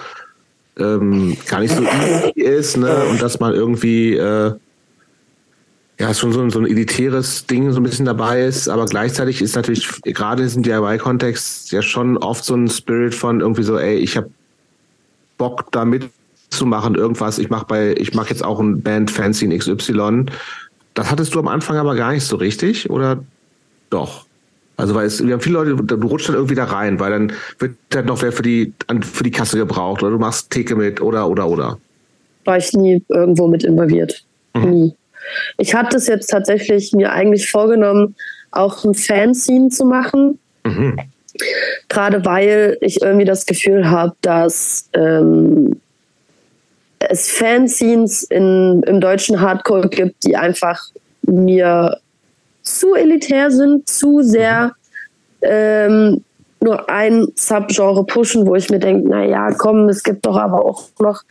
ähm, 0.78 1.38
gar 1.48 1.62
nicht 1.62 1.74
so 1.74 1.84
easy 1.84 2.32
ist, 2.42 2.78
ne? 2.78 3.04
Und 3.10 3.22
dass 3.22 3.40
man 3.40 3.54
irgendwie 3.54 4.18
äh, 4.18 4.54
ja, 6.02 6.12
schon 6.16 6.32
so, 6.32 6.50
so 6.50 6.60
ein 6.60 6.66
elitäres 6.66 7.46
Ding 7.46 7.72
so 7.72 7.80
ein 7.80 7.84
bisschen 7.84 8.08
dabei 8.08 8.42
ist, 8.42 8.68
aber 8.68 8.88
gleichzeitig 8.88 9.40
ist 9.40 9.56
natürlich 9.56 9.88
gerade 10.02 10.42
in 10.42 10.48
diesem 10.48 10.64
DIY-Kontext 10.64 11.72
ja 11.72 11.84
schon 11.84 12.18
oft 12.18 12.44
so 12.44 12.56
ein 12.56 12.68
Spirit 12.70 13.14
von 13.14 13.40
irgendwie 13.40 13.62
so, 13.62 13.78
ey, 13.78 13.98
ich 13.98 14.18
habe 14.18 14.32
Bock 15.38 15.72
da 15.72 15.86
mitzumachen, 15.86 16.96
irgendwas, 16.96 17.38
ich 17.38 17.52
mach 17.52 17.66
bei, 17.66 17.94
ich 18.00 18.16
mache 18.16 18.32
jetzt 18.32 18.44
auch 18.44 18.60
ein 18.60 18.82
Band 18.82 19.12
Fancy 19.12 19.46
in 19.46 19.56
XY. 19.56 20.26
Das 20.96 21.12
hattest 21.12 21.36
du 21.36 21.40
am 21.40 21.48
Anfang 21.48 21.78
aber 21.78 21.94
gar 21.94 22.14
nicht 22.14 22.26
so 22.26 22.36
richtig, 22.36 22.90
oder 22.90 23.24
doch? 23.92 24.26
Also 24.78 24.96
weil 24.96 25.06
es, 25.06 25.24
wir 25.24 25.34
haben 25.34 25.42
viele 25.42 25.54
Leute, 25.54 25.76
du 25.76 26.08
rutschst 26.08 26.30
dann 26.30 26.36
irgendwie 26.36 26.56
da 26.56 26.64
rein, 26.64 27.00
weil 27.00 27.12
dann 27.12 27.34
wird 27.60 27.76
dann 27.90 28.06
noch 28.06 28.24
wer 28.24 28.32
für 28.32 28.42
die, 28.42 28.74
für 29.02 29.24
die 29.24 29.30
Kasse 29.30 29.60
gebraucht 29.60 30.02
oder 30.02 30.14
du 30.14 30.18
machst 30.18 30.50
Theke 30.50 30.76
mit 30.76 31.00
oder 31.00 31.30
oder 31.30 31.48
oder. 31.48 31.78
War 32.46 32.58
ich 32.58 32.74
nie 32.74 33.04
irgendwo 33.10 33.48
mit 33.48 33.64
involviert. 33.64 34.24
Mhm. 34.56 34.70
Nie. 34.72 34.96
Ich 35.58 35.74
hatte 35.74 35.98
es 35.98 36.08
jetzt 36.08 36.30
tatsächlich 36.30 36.94
mir 36.94 37.12
eigentlich 37.12 37.50
vorgenommen, 37.50 38.16
auch 38.52 38.84
ein 38.84 38.94
Fanzine 38.94 39.70
zu 39.70 39.86
machen. 39.86 40.40
Mhm. 40.64 41.00
Gerade 41.90 42.26
weil 42.26 42.78
ich 42.82 43.02
irgendwie 43.02 43.26
das 43.26 43.46
Gefühl 43.46 43.90
habe, 43.90 44.14
dass 44.22 44.90
ähm, 44.94 45.80
es 47.00 47.32
Fanzines 47.32 48.24
in, 48.24 48.84
im 48.86 49.02
deutschen 49.02 49.42
Hardcore 49.42 49.90
gibt, 49.90 50.24
die 50.26 50.36
einfach 50.36 50.82
mir 51.24 51.98
zu 52.62 52.96
elitär 52.96 53.50
sind, 53.50 53.90
zu 53.90 54.22
sehr 54.22 54.74
ähm, 55.42 56.24
nur 56.62 56.90
ein 56.90 57.28
Subgenre 57.36 58.06
pushen, 58.06 58.46
wo 58.46 58.56
ich 58.56 58.70
mir 58.70 58.80
denke, 58.80 59.10
na 59.10 59.26
ja, 59.26 59.52
komm, 59.52 59.90
es 59.90 60.04
gibt 60.04 60.26
doch 60.26 60.38
aber 60.38 60.64
auch 60.64 60.90
noch 61.00 61.24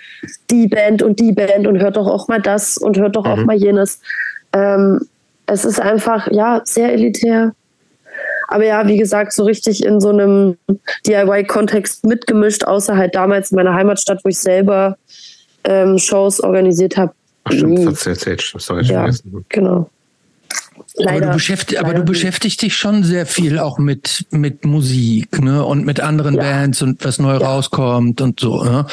die 0.50 0.66
Band 0.66 1.02
und 1.02 1.20
die 1.20 1.32
Band 1.32 1.66
und 1.66 1.80
hört 1.80 1.96
doch 1.96 2.06
auch 2.06 2.28
mal 2.28 2.40
das 2.40 2.76
und 2.76 2.98
hört 2.98 3.16
doch 3.16 3.24
mhm. 3.24 3.30
auch 3.30 3.44
mal 3.44 3.56
jenes. 3.56 4.00
Ähm, 4.52 5.00
es 5.46 5.64
ist 5.64 5.80
einfach, 5.80 6.30
ja, 6.30 6.60
sehr 6.64 6.92
elitär. 6.92 7.52
Aber 8.48 8.64
ja, 8.64 8.86
wie 8.88 8.96
gesagt, 8.96 9.32
so 9.32 9.44
richtig 9.44 9.84
in 9.84 10.00
so 10.00 10.08
einem 10.08 10.56
DIY-Kontext 11.06 12.04
mitgemischt, 12.04 12.64
außer 12.64 12.96
halt 12.96 13.14
damals 13.14 13.52
in 13.52 13.56
meiner 13.56 13.74
Heimatstadt, 13.74 14.20
wo 14.24 14.28
ich 14.28 14.38
selber 14.38 14.96
ähm, 15.62 15.98
Shows 15.98 16.40
organisiert 16.40 16.96
habe. 16.96 17.12
Ach 17.44 17.52
stimmt, 17.52 17.86
das 17.86 18.06
erzählt. 18.06 18.52
Sorry, 18.58 18.84
ja, 18.84 19.08
genau. 19.48 19.88
Aber, 21.06 21.20
du 21.20 21.32
beschäftig, 21.32 21.80
aber 21.80 21.94
du 21.94 22.02
beschäftigst 22.04 22.62
dich 22.62 22.76
schon 22.76 23.04
sehr 23.04 23.26
viel 23.26 23.58
auch 23.58 23.78
mit, 23.78 24.26
mit 24.30 24.64
Musik 24.64 25.40
ne? 25.40 25.64
und 25.64 25.84
mit 25.84 26.00
anderen 26.00 26.34
ja. 26.34 26.42
Bands 26.42 26.82
und 26.82 27.04
was 27.04 27.18
neu 27.18 27.38
ja. 27.38 27.46
rauskommt 27.46 28.20
und 28.20 28.40
so. 28.40 28.62
Ne? 28.64 28.86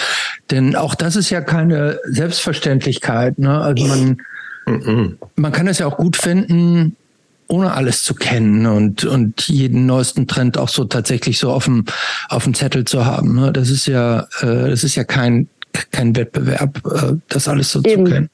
Denn 0.51 0.75
auch 0.75 0.95
das 0.95 1.15
ist 1.15 1.29
ja 1.29 1.41
keine 1.41 1.99
Selbstverständlichkeit. 2.05 3.39
Ne? 3.39 3.59
Also 3.59 3.85
man, 3.85 4.17
mhm. 4.65 5.17
man 5.35 5.51
kann 5.51 5.67
es 5.67 5.79
ja 5.79 5.87
auch 5.87 5.97
gut 5.97 6.17
finden, 6.17 6.95
ohne 7.47 7.73
alles 7.73 8.03
zu 8.03 8.13
kennen 8.13 8.65
und, 8.65 9.05
und 9.05 9.47
jeden 9.47 9.85
neuesten 9.85 10.27
Trend 10.27 10.57
auch 10.57 10.69
so 10.69 10.83
tatsächlich 10.83 11.39
so 11.39 11.51
auf 11.51 11.65
dem, 11.65 11.85
auf 12.29 12.43
dem 12.43 12.53
Zettel 12.53 12.85
zu 12.85 13.05
haben. 13.05 13.35
Ne? 13.35 13.53
Das 13.53 13.69
ist 13.69 13.87
ja, 13.87 14.27
äh, 14.41 14.69
das 14.69 14.83
ist 14.83 14.95
ja 14.95 15.03
kein, 15.03 15.47
kein 15.91 16.15
Wettbewerb, 16.15 16.81
äh, 16.85 17.13
das 17.29 17.47
alles 17.47 17.71
so 17.71 17.81
Eben. 17.83 18.05
zu 18.05 18.11
kennen. 18.11 18.29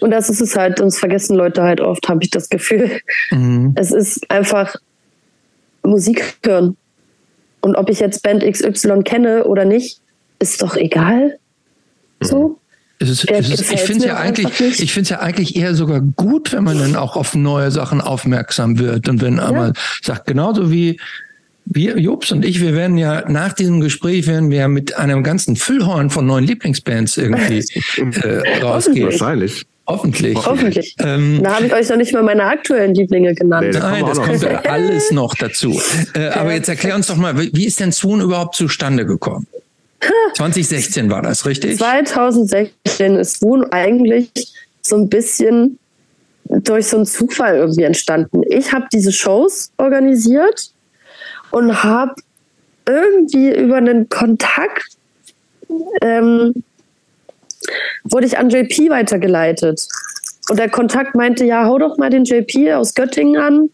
Und 0.00 0.10
das 0.10 0.28
ist 0.28 0.40
es 0.40 0.56
halt, 0.56 0.80
uns 0.80 0.98
vergessen 0.98 1.36
Leute 1.36 1.62
halt 1.62 1.80
oft, 1.80 2.08
habe 2.08 2.22
ich 2.22 2.30
das 2.30 2.48
Gefühl. 2.48 3.00
Mhm. 3.30 3.72
Es 3.76 3.90
ist 3.92 4.30
einfach 4.30 4.76
Musik 5.82 6.38
hören. 6.44 6.76
Und 7.60 7.76
ob 7.76 7.88
ich 7.90 8.00
jetzt 8.00 8.22
Band 8.22 8.44
XY 8.44 9.02
kenne 9.04 9.44
oder 9.44 9.64
nicht, 9.64 10.00
ist 10.38 10.62
doch 10.62 10.76
egal. 10.76 11.38
So. 12.20 12.58
Es 12.98 13.10
ist, 13.10 13.30
es 13.30 13.50
ist, 13.50 13.72
ich 13.72 13.80
finde 13.80 14.00
es 14.00 14.04
ja 14.06 14.16
eigentlich, 14.16 14.80
ich 14.80 14.92
finde 14.92 15.02
es 15.02 15.08
ja 15.10 15.20
eigentlich 15.20 15.56
eher 15.56 15.74
sogar 15.74 16.00
gut, 16.00 16.52
wenn 16.52 16.64
man 16.64 16.78
dann 16.78 16.96
auch 16.96 17.16
auf 17.16 17.34
neue 17.34 17.70
Sachen 17.70 18.00
aufmerksam 18.00 18.78
wird 18.78 19.08
und 19.08 19.20
wenn 19.20 19.36
ja. 19.36 19.48
einmal 19.48 19.74
sagt, 20.02 20.26
genauso 20.26 20.70
wie 20.70 20.98
wir, 21.66 21.98
Jobs 21.98 22.32
und 22.32 22.44
ich, 22.44 22.60
wir 22.60 22.74
werden 22.74 22.96
ja 22.96 23.28
nach 23.28 23.52
diesem 23.52 23.80
Gespräch 23.80 24.26
werden 24.26 24.50
wir 24.50 24.68
mit 24.68 24.96
einem 24.96 25.22
ganzen 25.22 25.56
Füllhorn 25.56 26.08
von 26.08 26.24
neuen 26.24 26.44
Lieblingsbands 26.44 27.18
irgendwie 27.18 27.64
äh, 28.22 28.62
rausgehen. 28.62 29.10
Wahrscheinlich. 29.10 29.66
Hoffentlich. 29.86 30.36
Hoffentlich. 30.44 30.96
Ähm, 30.98 31.40
da 31.42 31.56
habe 31.56 31.66
ich 31.66 31.72
euch 31.72 31.88
noch 31.88 31.96
nicht 31.96 32.12
mal 32.12 32.22
meine 32.22 32.44
aktuellen 32.44 32.94
Lieblinge 32.94 33.34
genannt. 33.34 33.68
Nee, 33.72 33.78
Nein, 33.78 34.04
das 34.04 34.20
kommt 34.20 34.42
ja 34.42 34.60
alles 34.68 35.12
noch 35.12 35.34
dazu. 35.34 35.80
Äh, 36.14 36.28
aber 36.30 36.54
jetzt 36.54 36.68
erklär 36.68 36.96
uns 36.96 37.06
doch 37.06 37.16
mal, 37.16 37.38
wie 37.38 37.66
ist 37.66 37.78
denn 37.78 37.92
Swoon 37.92 38.20
überhaupt 38.20 38.56
zustande 38.56 39.06
gekommen? 39.06 39.46
2016 40.34 41.10
war 41.10 41.22
das, 41.22 41.46
richtig? 41.46 41.78
2016 41.78 43.16
ist 43.16 43.38
Swoon 43.40 43.64
eigentlich 43.72 44.30
so 44.82 44.96
ein 44.96 45.08
bisschen 45.08 45.78
durch 46.48 46.88
so 46.88 46.96
einen 46.96 47.06
Zufall 47.06 47.56
irgendwie 47.56 47.84
entstanden. 47.84 48.42
Ich 48.48 48.72
habe 48.72 48.86
diese 48.92 49.12
Shows 49.12 49.72
organisiert 49.78 50.70
und 51.50 51.82
habe 51.82 52.14
irgendwie 52.86 53.54
über 53.56 53.76
einen 53.76 54.08
Kontakt 54.08 54.96
ähm, 56.02 56.54
wurde 58.04 58.26
ich 58.26 58.38
an 58.38 58.50
JP 58.50 58.90
weitergeleitet. 58.90 59.86
Und 60.48 60.58
der 60.58 60.70
Kontakt 60.70 61.14
meinte, 61.14 61.44
ja, 61.44 61.66
hau 61.66 61.78
doch 61.78 61.96
mal 61.98 62.10
den 62.10 62.24
JP 62.24 62.74
aus 62.74 62.94
Göttingen 62.94 63.36
an. 63.36 63.70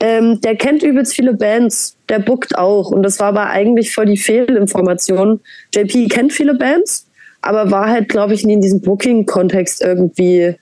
Ähm, 0.00 0.40
der 0.40 0.56
kennt 0.56 0.82
übelst 0.82 1.14
viele 1.14 1.34
Bands, 1.34 1.96
der 2.08 2.18
bookt 2.18 2.56
auch. 2.58 2.90
Und 2.90 3.02
das 3.02 3.20
war 3.20 3.28
aber 3.28 3.50
eigentlich 3.50 3.94
voll 3.94 4.06
die 4.06 4.16
Fehlinformation. 4.16 5.40
JP 5.74 6.08
kennt 6.08 6.32
viele 6.32 6.54
Bands, 6.54 7.06
aber 7.40 7.70
war 7.70 7.88
halt, 7.88 8.08
glaube 8.08 8.34
ich, 8.34 8.44
nie 8.44 8.54
in 8.54 8.60
diesem 8.60 8.80
Booking-Kontext 8.80 9.80
irgendwie 9.80 10.56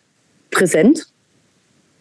präsent. 0.50 1.06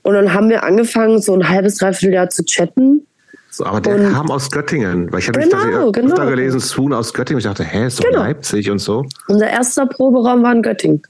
Und 0.03 0.15
dann 0.15 0.33
haben 0.33 0.49
wir 0.49 0.63
angefangen, 0.63 1.21
so 1.21 1.33
ein 1.33 1.47
halbes, 1.47 1.77
dreiviertel 1.77 2.13
Jahr 2.13 2.29
zu 2.29 2.43
chatten. 2.43 3.05
So, 3.51 3.65
aber 3.65 3.81
der 3.81 3.95
und, 3.95 4.13
kam 4.13 4.29
aus 4.29 4.51
Göttingen, 4.51 5.11
weil 5.11 5.19
ich 5.19 5.27
habe 5.27 5.39
genau, 5.39 5.91
genau. 5.91 6.15
da 6.15 6.25
gelesen, 6.25 6.59
Swoon 6.59 6.93
aus 6.93 7.13
Göttingen. 7.13 7.39
Ich 7.39 7.45
dachte, 7.45 7.63
hä, 7.63 7.87
ist 7.87 7.99
doch 7.99 8.05
genau. 8.05 8.19
Leipzig 8.19 8.69
und 8.69 8.79
so. 8.79 9.05
Unser 9.27 9.49
erster 9.49 9.87
Proberaum 9.87 10.43
war 10.43 10.53
in 10.53 10.61
Göttingen, 10.61 11.01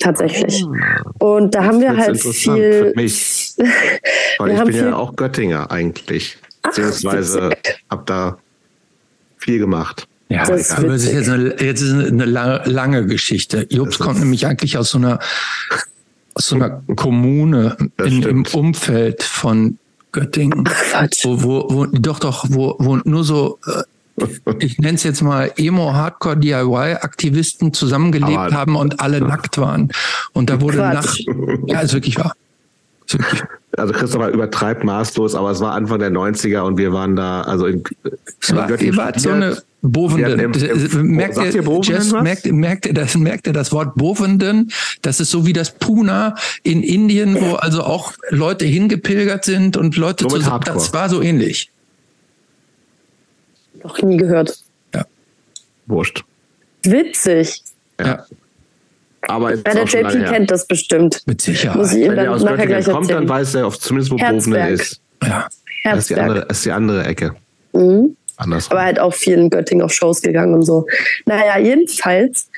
tatsächlich. 0.00 0.64
Ah, 0.64 1.02
und 1.18 1.54
da 1.54 1.64
haben 1.64 1.80
wir 1.80 1.96
halt 1.96 2.20
viel. 2.20 2.34
Für 2.34 2.92
mich. 2.94 3.54
weil 4.38 4.50
ich 4.50 4.64
bin 4.64 4.76
ja 4.76 4.96
auch 4.96 5.16
Göttinger 5.16 5.70
eigentlich. 5.70 6.36
Beziehungsweise 6.62 7.50
habe 7.90 8.02
da 8.06 8.38
viel 9.38 9.58
gemacht. 9.58 10.06
Ja, 10.28 10.46
das 10.46 10.78
ist, 10.78 11.12
jetzt, 11.12 11.28
eine, 11.28 11.60
jetzt 11.60 11.82
ist 11.82 11.92
eine 11.92 12.24
lange, 12.24 12.62
lange 12.64 13.06
Geschichte. 13.06 13.66
Jobs 13.68 13.98
kommt 13.98 14.18
nämlich 14.18 14.46
eigentlich 14.46 14.78
aus 14.78 14.90
so 14.90 14.98
einer 14.98 15.18
aus 16.34 16.46
so 16.46 16.56
einer 16.56 16.82
Kommune 16.96 17.76
in, 18.02 18.22
im 18.22 18.46
Umfeld 18.52 19.22
von 19.22 19.78
Göttingen, 20.12 20.64
wo, 21.22 21.42
wo, 21.42 21.66
wo, 21.70 21.86
doch, 21.86 22.18
doch, 22.18 22.44
wo, 22.48 22.76
wo 22.78 22.96
nur 23.04 23.24
so, 23.24 23.58
äh, 23.66 23.82
ich 24.60 24.78
nenne 24.78 24.96
es 24.96 25.04
jetzt 25.04 25.22
mal 25.22 25.50
Emo-Hardcore-DIY-Aktivisten 25.56 27.72
zusammengelebt 27.72 28.36
Aber, 28.36 28.54
haben 28.54 28.76
und 28.76 29.00
alle 29.00 29.20
nackt 29.20 29.56
waren. 29.58 29.90
Und 30.32 30.50
da 30.50 30.60
wurde 30.60 30.78
Quatsch. 30.78 31.26
nach, 31.26 31.36
ja, 31.66 31.80
ist 31.80 31.94
wirklich 31.94 32.16
wahr. 32.18 32.32
Ist 33.06 33.18
wirklich 33.18 33.42
also 33.78 33.94
Christopher 33.94 34.28
übertreibt 34.28 34.84
maßlos, 34.84 35.34
aber 35.34 35.50
es 35.50 35.60
war 35.60 35.72
Anfang 35.72 35.98
der 35.98 36.10
90er 36.10 36.60
und 36.60 36.76
wir 36.76 36.92
waren 36.92 37.16
da, 37.16 37.40
also 37.42 37.66
in, 37.66 37.82
es 38.40 38.54
war, 38.54 38.70
ihr 38.78 38.96
wart 38.96 39.20
so 39.20 39.30
eine 39.30 39.62
Bovenden. 39.82 40.36
Merkt 41.10 41.36
ihr, 41.38 41.46
Jess, 41.82 42.12
merkt, 42.12 42.46
merkt, 42.46 42.86
ihr 42.86 42.94
das, 42.94 43.16
merkt 43.16 43.46
ihr 43.48 43.52
das 43.52 43.72
Wort 43.72 43.96
Bovenden? 43.96 44.70
Das 45.02 45.18
ist 45.18 45.30
so 45.30 45.44
wie 45.44 45.52
das 45.52 45.72
Puna 45.72 46.36
in 46.62 46.84
Indien, 46.84 47.40
wo 47.40 47.54
also 47.54 47.82
auch 47.82 48.12
Leute 48.30 48.64
hingepilgert 48.64 49.44
sind 49.44 49.76
und 49.76 49.96
Leute 49.96 50.24
so 50.24 50.36
zusammen. 50.36 50.62
Das 50.64 50.92
war 50.94 51.08
so 51.08 51.20
ähnlich. 51.20 51.70
Noch 53.82 54.00
nie 54.02 54.16
gehört. 54.16 54.56
Ja. 54.94 55.04
Wurscht. 55.86 56.24
Witzig. 56.84 57.62
Ja. 57.98 58.24
Aber 59.22 59.54
ja, 59.54 59.62
der 59.62 59.84
JP 59.84 60.24
kennt 60.28 60.50
das 60.52 60.66
bestimmt. 60.66 61.22
Mit 61.26 61.40
Sicherheit. 61.40 61.76
Muss 61.76 61.92
ich 61.92 62.08
Wenn 62.08 62.18
er 62.18 62.32
aus 62.32 62.44
Göttingen 62.44 62.84
kommt, 62.84 63.10
dann 63.10 63.28
weiß 63.28 63.56
er 63.56 63.70
zumindest, 63.72 64.12
wo 64.12 64.16
Bovenen 64.16 64.74
ist. 64.74 65.00
Ja. 65.24 65.48
Das 65.84 65.98
ist 65.98 66.10
die 66.10 66.14
andere, 66.16 66.46
ist 66.48 66.64
die 66.64 66.70
andere 66.70 67.04
Ecke. 67.04 67.34
Mhm. 67.72 68.16
Andersrum. 68.36 68.76
Aber 68.76 68.86
halt 68.86 68.98
auch 68.98 69.14
viel 69.14 69.34
in 69.34 69.50
Göttingen 69.50 69.84
auf 69.84 69.92
Shows 69.92 70.22
gegangen 70.22 70.54
und 70.54 70.62
so. 70.62 70.86
Naja, 71.26 71.58
jedenfalls 71.58 72.48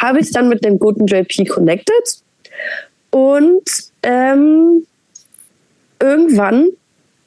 habe 0.00 0.20
ich 0.20 0.30
dann 0.30 0.48
mit 0.48 0.64
dem 0.64 0.78
guten 0.78 1.06
JP 1.06 1.46
connected 1.46 2.22
und 3.10 3.62
ähm, 4.02 4.86
irgendwann 6.00 6.68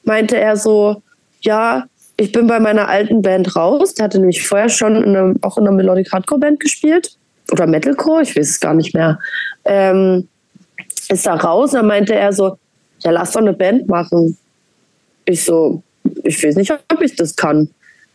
meinte 0.04 0.36
er 0.36 0.56
so, 0.56 1.02
ja, 1.40 1.84
ich 2.16 2.32
bin 2.32 2.46
bei 2.46 2.60
meiner 2.60 2.88
alten 2.88 3.22
Band 3.22 3.56
raus. 3.56 3.94
Der 3.94 4.04
hatte 4.04 4.18
nämlich 4.18 4.46
vorher 4.46 4.68
schon 4.68 4.96
in 4.96 5.16
einem, 5.16 5.38
auch 5.42 5.58
in 5.58 5.66
einer 5.66 5.76
Melodic 5.76 6.12
Hardcore 6.12 6.40
Band 6.40 6.60
gespielt. 6.60 7.16
Oder 7.52 7.66
Metalcore, 7.66 8.22
ich 8.22 8.36
weiß 8.36 8.50
es 8.50 8.60
gar 8.60 8.74
nicht 8.74 8.94
mehr. 8.94 9.18
Ähm, 9.64 10.28
ist 11.08 11.26
da 11.26 11.34
raus 11.34 11.72
und 11.72 11.76
dann 11.76 11.86
meinte 11.86 12.14
er 12.14 12.32
so, 12.32 12.58
ja, 13.00 13.10
lass 13.10 13.32
doch 13.32 13.40
eine 13.40 13.52
Band 13.52 13.88
machen. 13.88 14.36
Ich 15.24 15.44
so, 15.44 15.82
ich 16.24 16.42
weiß 16.42 16.56
nicht, 16.56 16.72
ob 16.72 17.02
ich 17.02 17.14
das 17.14 17.36
kann 17.36 17.68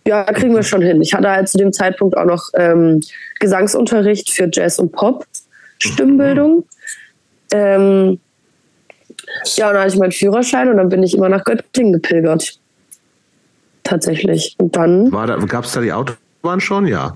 ja, 0.07 0.23
kriegen 0.23 0.55
wir 0.55 0.63
schon 0.63 0.81
hin. 0.81 1.01
Ich 1.01 1.13
hatte 1.13 1.29
halt 1.29 1.47
zu 1.49 1.57
dem 1.57 1.73
Zeitpunkt 1.73 2.17
auch 2.17 2.25
noch 2.25 2.49
ähm, 2.55 3.01
Gesangsunterricht 3.39 4.31
für 4.31 4.49
Jazz 4.51 4.79
und 4.79 4.91
Pop, 4.91 5.25
Stimmbildung. 5.77 6.65
Ähm, 7.51 8.19
ja, 9.55 9.67
und 9.67 9.73
dann 9.73 9.83
hatte 9.83 9.93
ich 9.93 9.99
meinen 9.99 10.11
Führerschein 10.11 10.69
und 10.69 10.77
dann 10.77 10.89
bin 10.89 11.03
ich 11.03 11.15
immer 11.15 11.29
nach 11.29 11.43
Göttingen 11.43 11.93
gepilgert. 11.93 12.59
Tatsächlich. 13.83 14.55
Und 14.57 14.75
dann. 14.75 15.11
War 15.11 15.27
da, 15.27 15.37
gab 15.37 15.65
es 15.65 15.73
da 15.73 15.81
die 15.81 15.93
Autobahn 15.93 16.59
schon? 16.59 16.87
Ja. 16.87 17.13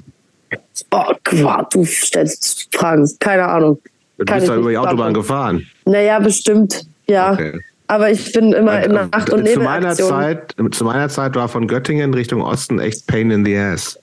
Oh, 0.92 1.14
Quatsch, 1.24 1.74
du 1.74 1.86
stellst 1.86 2.68
Fragen. 2.76 3.10
Keine 3.20 3.48
Ahnung. 3.48 3.80
Du 4.18 4.26
bist 4.26 4.48
da 4.48 4.56
über 4.56 4.70
die 4.70 4.78
Autobahn 4.78 5.14
gefahren. 5.14 5.66
Naja, 5.86 6.20
bestimmt. 6.20 6.86
Ja. 7.08 7.34
Okay. 7.34 7.60
Aber 7.88 8.10
ich 8.10 8.32
bin 8.32 8.52
immer 8.54 8.84
in 8.84 8.94
Nacht- 8.94 9.30
und 9.32 9.48
zu 9.48 9.60
meiner 9.60 9.94
Zeit, 9.94 10.56
Zu 10.72 10.84
meiner 10.86 11.10
Zeit 11.10 11.36
war 11.36 11.48
von 11.50 11.68
Göttingen 11.68 12.14
Richtung 12.14 12.42
Osten 12.42 12.80
echt 12.80 13.06
Pain 13.08 13.32
in 13.32 13.46
the 13.46 13.56
Ass. 13.58 14.00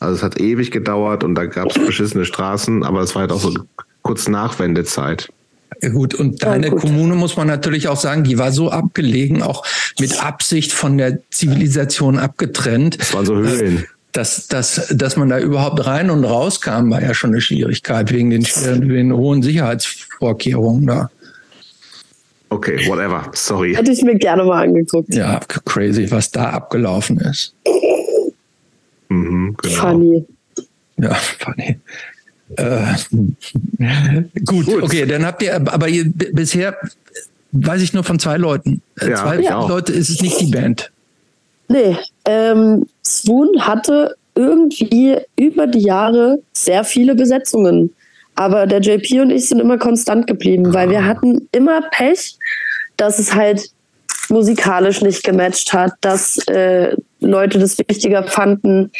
Also 0.00 0.16
es 0.16 0.22
hat 0.22 0.40
ewig 0.40 0.70
gedauert 0.70 1.24
und 1.24 1.34
da 1.34 1.46
gab 1.46 1.70
es 1.70 1.74
beschissene 1.86 2.24
Straßen, 2.24 2.84
aber 2.84 3.00
es 3.00 3.14
war 3.14 3.22
halt 3.22 3.32
auch 3.32 3.40
so 3.40 3.54
kurz 4.02 4.28
Nachwendezeit. 4.28 5.28
Ja, 5.82 5.88
gut, 5.88 6.14
und 6.14 6.42
deine 6.42 6.66
ja, 6.66 6.72
gut. 6.72 6.82
Kommune 6.82 7.14
muss 7.14 7.36
man 7.36 7.46
natürlich 7.46 7.88
auch 7.88 7.96
sagen, 7.98 8.24
die 8.24 8.38
war 8.38 8.52
so 8.52 8.70
abgelegen, 8.70 9.42
auch 9.42 9.64
mit 9.98 10.22
Absicht 10.22 10.72
von 10.72 10.98
der 10.98 11.18
Zivilisation 11.30 12.18
abgetrennt. 12.18 13.00
Das 13.00 13.14
waren 13.14 13.26
so 13.26 13.36
Höhlen. 13.36 13.84
Dass, 14.12 14.46
dass, 14.46 14.86
dass 14.94 15.16
man 15.16 15.28
da 15.28 15.40
überhaupt 15.40 15.84
rein 15.86 16.08
und 16.10 16.24
raus 16.24 16.60
kam, 16.60 16.90
war 16.90 17.02
ja 17.02 17.14
schon 17.14 17.30
eine 17.30 17.40
Schwierigkeit 17.40 18.12
wegen 18.12 18.30
den, 18.30 18.46
den 18.64 19.12
hohen 19.12 19.42
Sicherheitsvorkehrungen 19.42 20.86
da. 20.86 21.10
Okay, 22.54 22.86
whatever. 22.86 23.30
Sorry. 23.32 23.74
Hätte 23.74 23.90
ich 23.90 24.02
mir 24.02 24.14
gerne 24.14 24.44
mal 24.44 24.62
angeguckt. 24.62 25.12
Ja, 25.12 25.40
crazy, 25.64 26.08
was 26.10 26.30
da 26.30 26.50
abgelaufen 26.50 27.18
ist. 27.18 27.52
Mhm, 29.08 29.56
genau. 29.60 29.74
Funny. 29.74 30.24
Ja, 30.96 31.14
funny. 31.14 31.78
Äh, 32.56 32.94
gut, 34.44 34.66
gut, 34.66 34.82
okay, 34.82 35.04
dann 35.04 35.26
habt 35.26 35.42
ihr, 35.42 35.56
aber 35.56 35.88
ihr, 35.88 36.04
bisher 36.06 36.76
weiß 37.50 37.82
ich 37.82 37.92
nur 37.92 38.04
von 38.04 38.20
zwei 38.20 38.36
Leuten. 38.36 38.82
Äh, 39.00 39.10
ja, 39.10 39.16
zwei 39.16 39.40
ja. 39.40 39.66
Leute 39.66 39.92
ist 39.92 40.10
es 40.10 40.22
nicht 40.22 40.40
die 40.40 40.52
Band. 40.52 40.92
Nee, 41.66 41.96
ähm, 42.24 42.86
Swoon 43.04 43.66
hatte 43.66 44.14
irgendwie 44.36 45.16
über 45.36 45.66
die 45.66 45.82
Jahre 45.82 46.40
sehr 46.52 46.84
viele 46.84 47.16
Besetzungen. 47.16 47.90
Aber 48.34 48.66
der 48.66 48.80
JP 48.80 49.20
und 49.20 49.30
ich 49.30 49.48
sind 49.48 49.60
immer 49.60 49.78
konstant 49.78 50.26
geblieben, 50.26 50.74
weil 50.74 50.90
wir 50.90 51.00
ah. 51.00 51.04
hatten 51.04 51.48
immer 51.52 51.82
Pech, 51.90 52.36
dass 52.96 53.18
es 53.18 53.34
halt 53.34 53.70
musikalisch 54.28 55.02
nicht 55.02 55.22
gematcht 55.22 55.72
hat, 55.72 55.92
dass 56.00 56.38
äh, 56.48 56.96
Leute 57.20 57.58
das 57.58 57.78
wichtiger 57.78 58.24
fanden, 58.24 58.90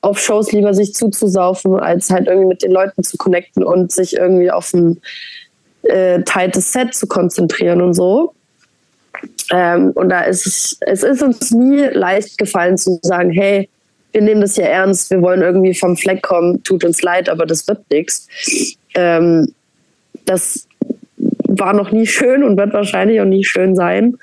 auf 0.00 0.18
Shows 0.18 0.52
lieber 0.52 0.74
sich 0.74 0.94
zuzusaufen, 0.94 1.78
als 1.78 2.10
halt 2.10 2.26
irgendwie 2.26 2.48
mit 2.48 2.62
den 2.62 2.72
Leuten 2.72 3.02
zu 3.02 3.16
connecten 3.16 3.64
und 3.64 3.92
sich 3.92 4.16
irgendwie 4.16 4.50
auf 4.50 4.72
ein 4.74 5.00
äh, 5.82 6.22
tightes 6.22 6.72
Set 6.72 6.94
zu 6.94 7.06
konzentrieren 7.06 7.80
und 7.80 7.94
so. 7.94 8.34
Ähm, 9.50 9.92
und 9.92 10.08
da 10.08 10.22
ist 10.22 10.46
es, 10.46 10.76
es 10.80 11.02
ist 11.02 11.22
uns 11.22 11.50
nie 11.50 11.80
leicht 11.92 12.38
gefallen 12.38 12.76
zu 12.76 12.98
sagen, 13.02 13.30
hey, 13.30 13.68
wir 14.14 14.22
nehmen 14.22 14.40
das 14.40 14.54
hier 14.54 14.64
ernst, 14.64 15.10
wir 15.10 15.20
wollen 15.20 15.42
irgendwie 15.42 15.74
vom 15.74 15.96
Fleck 15.96 16.22
kommen, 16.22 16.62
tut 16.62 16.84
uns 16.84 17.02
leid, 17.02 17.28
aber 17.28 17.46
das 17.46 17.66
wird 17.66 17.80
nichts. 17.90 18.28
Ähm, 18.94 19.52
das 20.24 20.68
war 21.18 21.72
noch 21.72 21.90
nie 21.90 22.06
schön 22.06 22.44
und 22.44 22.56
wird 22.56 22.72
wahrscheinlich 22.72 23.20
auch 23.20 23.26
nie 23.26 23.44
schön 23.44 23.74
sein. 23.74 24.16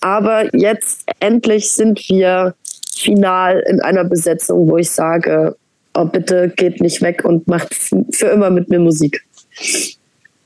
Aber 0.00 0.54
jetzt 0.54 1.04
endlich 1.20 1.70
sind 1.70 1.98
wir 2.08 2.54
final 2.94 3.64
in 3.68 3.80
einer 3.80 4.04
Besetzung, 4.04 4.68
wo 4.68 4.76
ich 4.76 4.90
sage, 4.90 5.56
oh 5.94 6.04
bitte 6.04 6.52
geht 6.54 6.80
nicht 6.80 7.00
weg 7.00 7.24
und 7.24 7.48
macht 7.48 7.74
für 8.12 8.26
immer 8.26 8.50
mit 8.50 8.68
mir 8.68 8.80
Musik. 8.80 9.24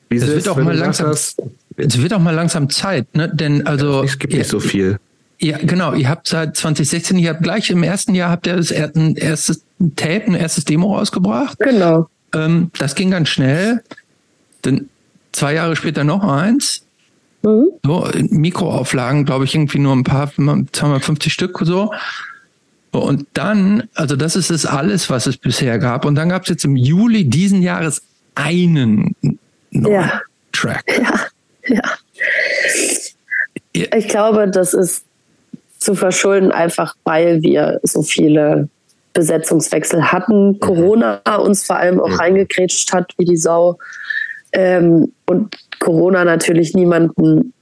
Es 0.09 0.27
wird 0.27 0.49
auch 0.49 0.57
mal 0.57 0.77
langsam, 0.77 1.11
es 1.11 1.37
wird 1.77 2.13
auch 2.13 2.21
mal 2.21 2.35
langsam 2.35 2.71
Zeit, 2.71 3.13
ne? 3.15 3.29
Denn 3.35 3.67
also 3.67 4.05
es 4.05 4.19
gibt 4.19 4.33
nicht 4.33 4.49
so 4.49 4.61
viel. 4.61 4.99
Ja, 5.39 5.59
genau. 5.59 5.93
Ihr 5.93 6.09
habt 6.09 6.29
seit 6.29 6.57
2016, 6.57 7.19
ihr 7.19 7.31
habt 7.31 7.43
gleich 7.43 7.71
im 7.71 7.83
ersten 7.83 8.15
Jahr 8.15 8.31
habt 8.31 8.47
ihr 8.47 8.57
das 8.57 8.73
ein 8.73 9.17
erstes 9.17 9.63
Tape, 9.97 10.25
ein 10.27 10.35
erstes 10.35 10.65
Demo 10.65 10.97
rausgebracht. 10.97 11.59
Genau. 11.59 12.09
Ähm, 12.35 12.71
das 12.79 12.95
ging 12.95 13.11
ganz 13.11 13.29
schnell. 13.29 13.83
Dann 14.63 14.89
zwei 15.33 15.55
Jahre 15.55 15.77
später 15.77 16.05
noch 16.05 16.25
eins. 16.25 16.87
Mhm. 17.43 17.69
So, 17.85 18.09
Mikroauflagen, 18.31 19.25
glaube 19.25 19.45
ich, 19.45 19.55
irgendwie 19.55 19.79
nur 19.79 19.95
ein 19.95 20.05
paar, 20.05 20.33
250 20.33 21.33
Stück 21.33 21.59
so. 21.63 21.93
Und 22.91 23.27
dann, 23.35 23.89
also 23.95 24.17
das 24.17 24.37
ist 24.37 24.51
es 24.51 24.65
alles, 24.65 25.11
was 25.11 25.27
es 25.27 25.37
bisher 25.37 25.79
gab. 25.79 26.05
Und 26.05 26.15
dann 26.15 26.31
gab 26.31 26.45
es 26.45 26.49
jetzt 26.49 26.65
im 26.65 26.77
Juli 26.77 27.25
diesen 27.25 27.61
Jahres 27.61 28.03
einen 28.35 29.15
neuen 29.71 29.93
ja. 29.93 30.21
Track. 30.53 30.85
Ja, 30.99 31.21
ja. 31.69 31.83
Ich 33.73 34.09
glaube, 34.09 34.49
das 34.49 34.73
ist 34.73 35.06
zu 35.87 35.95
verschulden, 35.95 36.51
einfach 36.51 36.95
weil 37.05 37.43
wir 37.43 37.81
so 37.85 38.03
viele 38.03 38.69
Besetzungswechsel 39.15 40.13
hatten. 40.13 40.49
Mhm. 40.49 40.61
Corona 40.61 41.21
uns 41.39 41.65
vor 41.65 41.77
allem 41.77 42.01
auch 42.01 42.09
mhm. 42.09 42.17
reingekrätscht 42.17 42.93
hat 42.93 43.15
wie 43.19 43.25
die 43.25 43.37
Sau. 43.37 43.79
Ähm, 44.53 45.13
und 45.27 45.57
Corona 45.79 46.25
natürlich 46.25 46.75
niemanden 46.75 47.53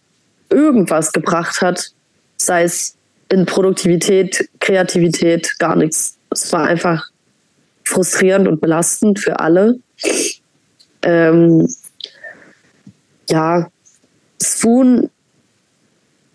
irgendwas 0.51 1.13
gebracht 1.13 1.61
hat, 1.61 1.91
sei 2.37 2.65
es 2.65 2.97
in 3.29 3.47
Produktivität, 3.47 4.49
Kreativität, 4.61 5.59
gar 5.59 5.77
nichts. 5.77 6.17
Es 6.31 6.53
war 6.53 6.65
einfach 6.65 7.05
frustrierend 7.85 8.49
und 8.49 8.61
belastend 8.61 9.19
für 9.19 9.39
alle. 9.39 9.79
Ähm, 11.03 11.69
ja, 13.29 13.69
Spoon 14.43 15.11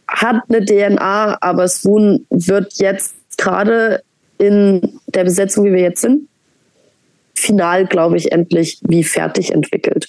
hat 0.09 0.43
eine 0.49 0.65
DNA, 0.65 1.37
aber 1.41 1.67
Swoon 1.67 2.25
wird 2.29 2.73
jetzt 2.75 3.15
gerade 3.37 4.01
in 4.37 4.99
der 5.07 5.23
Besetzung, 5.23 5.65
wie 5.65 5.73
wir 5.73 5.81
jetzt 5.81 6.01
sind, 6.01 6.27
final, 7.35 7.85
glaube 7.85 8.17
ich, 8.17 8.31
endlich 8.31 8.79
wie 8.87 9.03
fertig 9.03 9.51
entwickelt. 9.53 10.07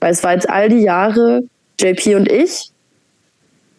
Weil 0.00 0.12
es 0.12 0.22
war 0.24 0.34
jetzt 0.34 0.48
all 0.48 0.68
die 0.68 0.80
Jahre 0.80 1.44
JP 1.80 2.16
und 2.16 2.30
ich, 2.30 2.70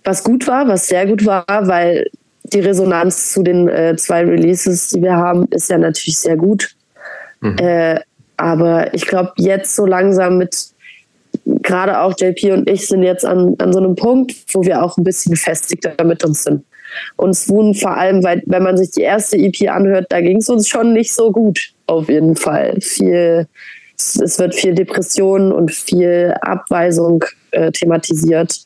was 0.03 0.23
gut 0.23 0.47
war, 0.47 0.67
was 0.67 0.87
sehr 0.87 1.05
gut 1.05 1.25
war, 1.25 1.45
weil 1.47 2.09
die 2.43 2.59
Resonanz 2.59 3.33
zu 3.33 3.43
den 3.43 3.67
äh, 3.67 3.95
zwei 3.97 4.23
Releases, 4.23 4.89
die 4.89 5.01
wir 5.01 5.15
haben, 5.15 5.47
ist 5.51 5.69
ja 5.69 5.77
natürlich 5.77 6.17
sehr 6.17 6.37
gut. 6.37 6.75
Mhm. 7.41 7.57
Äh, 7.57 7.99
aber 8.37 8.93
ich 8.93 9.05
glaube, 9.05 9.33
jetzt 9.37 9.75
so 9.75 9.85
langsam 9.85 10.37
mit 10.37 10.74
gerade 11.45 11.99
auch 11.99 12.13
JP 12.17 12.51
und 12.51 12.69
ich 12.69 12.87
sind 12.87 13.03
jetzt 13.03 13.25
an, 13.25 13.55
an 13.59 13.73
so 13.73 13.79
einem 13.79 13.95
Punkt, 13.95 14.33
wo 14.53 14.63
wir 14.63 14.83
auch 14.83 14.97
ein 14.97 15.03
bisschen 15.03 15.31
gefestigter 15.31 16.03
mit 16.03 16.23
uns 16.23 16.43
sind. 16.43 16.63
Und 17.17 17.33
Swoon 17.33 17.73
vor 17.73 17.97
allem, 17.97 18.23
weil 18.23 18.41
wenn 18.45 18.63
man 18.63 18.77
sich 18.77 18.91
die 18.91 19.01
erste 19.01 19.37
EP 19.37 19.69
anhört, 19.69 20.07
da 20.09 20.21
ging 20.21 20.37
es 20.37 20.49
uns 20.49 20.67
schon 20.67 20.93
nicht 20.93 21.13
so 21.13 21.31
gut, 21.31 21.73
auf 21.87 22.09
jeden 22.09 22.35
Fall. 22.35 22.79
Viel, 22.81 23.47
es 23.97 24.39
wird 24.39 24.55
viel 24.55 24.75
Depression 24.75 25.51
und 25.51 25.71
viel 25.71 26.33
Abweisung 26.41 27.23
äh, 27.51 27.71
thematisiert. 27.71 28.61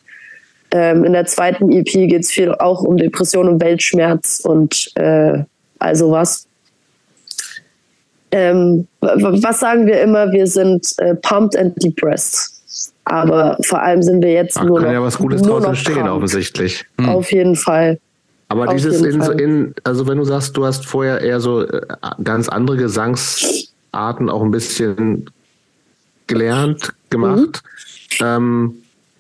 Ähm, 0.72 1.04
in 1.04 1.14
der 1.14 1.26
zweiten 1.26 1.72
EP 1.72 1.86
geht 1.86 2.24
es 2.24 2.32
viel 2.32 2.54
auch 2.54 2.84
um 2.84 2.98
Depression 2.98 3.48
und 3.48 3.62
Weltschmerz 3.62 4.42
und 4.44 4.92
äh, 4.96 5.44
all 5.80 5.96
sowas. 5.96 6.46
Ähm, 8.32 8.88
was 9.02 9.60
sagen 9.60 9.88
wir 9.88 10.02
immer? 10.02 10.32
Wir 10.32 10.46
sind 10.46 10.94
äh, 11.00 11.16
pumped 11.16 11.58
and 11.58 11.74
depressed. 11.84 12.59
Aber 13.10 13.58
vor 13.66 13.82
allem 13.82 14.04
sind 14.04 14.24
wir 14.24 14.32
jetzt 14.32 14.58
Ach, 14.58 14.66
nur 14.66 14.78
kann 14.78 14.88
noch. 14.88 14.94
ja 14.94 15.02
was 15.02 15.18
Gutes 15.18 15.42
draußen 15.42 15.76
stehen, 15.76 15.96
krank. 15.96 16.10
offensichtlich. 16.12 16.86
Hm. 17.00 17.10
Auf 17.10 17.32
jeden 17.32 17.56
Fall. 17.56 18.00
Aber 18.50 18.68
Auf 18.68 18.76
dieses 18.76 19.02
in, 19.02 19.22
in, 19.40 19.76
also 19.84 20.08
wenn 20.08 20.18
du 20.18 20.24
sagst, 20.24 20.56
du 20.58 20.66
hast 20.66 20.86
vorher 20.86 21.22
eher 21.22 21.40
so 21.40 21.64
äh, 21.64 21.82
ganz 22.24 22.50
andere 22.50 22.78
Gesangsarten 22.78 24.30
auch 24.30 24.44
ein 24.44 24.52
bisschen 24.52 25.30
gelernt, 26.28 26.94
gemacht. 27.10 27.62
Mhm. 28.20 28.26
Ähm, 28.26 28.74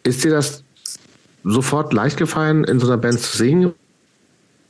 ist 0.04 0.24
dir 0.24 0.32
das 0.32 0.64
sofort 1.44 1.94
leicht 1.94 2.18
gefallen, 2.18 2.64
in 2.64 2.80
so 2.80 2.88
einer 2.88 2.98
Band 2.98 3.20
zu 3.20 3.38
singen 3.38 3.74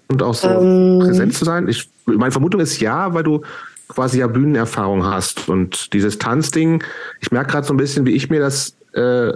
und 0.07 0.23
auch 0.23 0.33
so 0.33 0.47
ähm, 0.47 0.99
präsent 0.99 1.33
zu 1.33 1.45
sein? 1.45 1.67
Ich, 1.67 1.89
meine 2.05 2.31
Vermutung 2.31 2.61
ist 2.61 2.79
ja, 2.79 3.13
weil 3.13 3.23
du 3.23 3.41
quasi 3.89 4.19
ja 4.19 4.27
Bühnenerfahrung 4.27 5.05
hast 5.05 5.49
und 5.49 5.93
dieses 5.93 6.17
Tanzding. 6.19 6.83
Ich 7.21 7.31
merke 7.31 7.51
gerade 7.51 7.67
so 7.67 7.73
ein 7.73 7.77
bisschen, 7.77 8.05
wie 8.05 8.11
ich 8.11 8.29
mir 8.29 8.39
das 8.39 8.75
äh, 8.93 9.33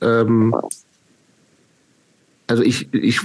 ähm, 0.00 0.54
also 2.46 2.62
ich, 2.62 2.92
ich 2.92 3.20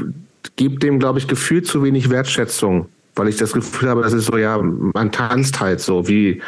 gebe 0.56 0.80
dem, 0.80 0.99
glaube 0.99 1.19
ich, 1.19 1.27
gefühlt 1.27 1.68
zu 1.68 1.84
wenig 1.84 2.10
Wertschätzung, 2.10 2.88
weil 3.15 3.27
ich 3.27 3.38
das 3.38 3.53
Gefühl 3.53 3.89
habe, 3.89 4.02
das 4.02 4.14
ist 4.14 4.26
so, 4.26 4.38
ja, 4.38 4.57
man 4.61 5.11
tanzt 5.11 5.60
halt 5.60 5.80
so, 5.80 6.07
wie, 6.07 6.41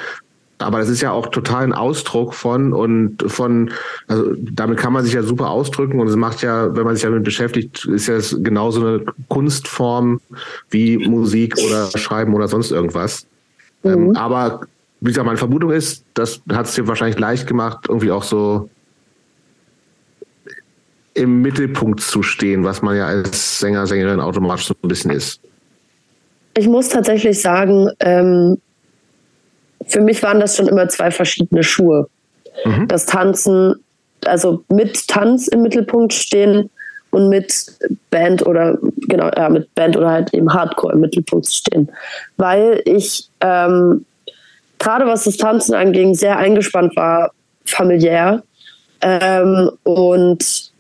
aber 0.60 0.80
das 0.80 0.90
ist 0.90 1.02
ja 1.02 1.12
auch 1.12 1.28
total 1.28 1.64
ein 1.64 1.74
Ausdruck 1.74 2.34
von 2.34 2.74
und 2.74 3.24
von, 3.28 3.72
also 4.08 4.34
damit 4.38 4.80
kann 4.80 4.94
man 4.94 5.04
sich 5.04 5.14
ja 5.14 5.24
super 5.24 5.50
ausdrücken 5.50 6.00
und 6.00 6.08
es 6.08 6.16
macht 6.16 6.42
ja, 6.42 6.76
wenn 6.76 6.86
man 6.86 6.96
sich 6.96 7.04
damit 7.04 7.24
beschäftigt, 7.24 7.86
ist 7.86 8.08
ja 8.08 8.20
genauso 8.40 8.86
eine 8.86 9.06
Kunstform 9.30 10.22
wie 10.70 10.98
Musik 10.98 11.56
oder 11.58 11.90
Schreiben 11.98 12.34
oder 12.34 12.48
sonst 12.48 12.72
irgendwas. 12.72 13.28
Ähm, 13.84 13.92
mhm. 13.92 14.10
Ähm, 14.10 14.16
aber 14.16 14.62
wie 15.02 15.10
gesagt, 15.10 15.26
meine 15.26 15.38
Vermutung 15.38 15.72
ist, 15.72 16.06
das 16.14 16.42
hat 16.50 16.68
es 16.68 16.76
dir 16.76 16.88
wahrscheinlich 16.88 17.20
leicht 17.20 17.46
gemacht, 17.46 17.88
irgendwie 17.90 18.12
auch 18.12 18.24
so 18.24 18.70
im 21.14 21.42
Mittelpunkt 21.42 22.02
zu 22.02 22.24
stehen, 22.24 22.64
was 22.64 22.82
man 22.82 22.98
ja 22.98 23.08
als 23.08 23.60
Sänger, 23.60 23.86
Sängerin 23.88 24.20
automatisch 24.20 24.68
so 24.68 24.76
ein 24.84 24.88
bisschen 24.88 25.12
ist? 25.12 25.40
Ich 26.56 26.68
muss 26.68 26.90
tatsächlich 26.90 27.42
sagen, 27.42 27.90
ähm, 28.00 28.58
für 29.88 30.02
mich 30.02 30.22
waren 30.24 30.40
das 30.40 30.56
schon 30.56 30.68
immer 30.68 30.88
zwei 30.90 31.12
verschiedene 31.12 31.64
Schuhe. 31.64 32.08
Mhm. 32.66 32.88
Das 32.88 33.06
Tanzen, 33.06 33.76
also 34.26 34.64
mit 34.70 35.08
Tanz 35.08 35.48
im 35.48 35.62
Mittelpunkt 35.62 36.14
stehen 36.14 36.70
und 37.12 37.30
mit 37.30 37.66
Band 38.10 38.46
oder 38.46 38.78
genau, 39.08 39.30
ja, 39.36 39.50
mit 39.50 39.74
Band 39.76 39.98
oder 39.98 40.10
halt 40.10 40.34
eben 40.34 40.52
Hardcore 40.52 40.94
im 40.94 41.02
Mittelpunkt 41.02 41.48
stehen. 41.48 41.92
Weil 42.38 42.82
ich 42.86 43.30
ähm, 43.42 44.06
gerade 44.84 45.06
was 45.06 45.24
das 45.24 45.38
Tanzen 45.38 45.74
anging, 45.74 46.14
sehr 46.14 46.38
eingespannt 46.38 46.96
war, 46.96 47.32
familiär. 47.66 48.44
Ähm, 49.02 49.72
und 49.84 50.73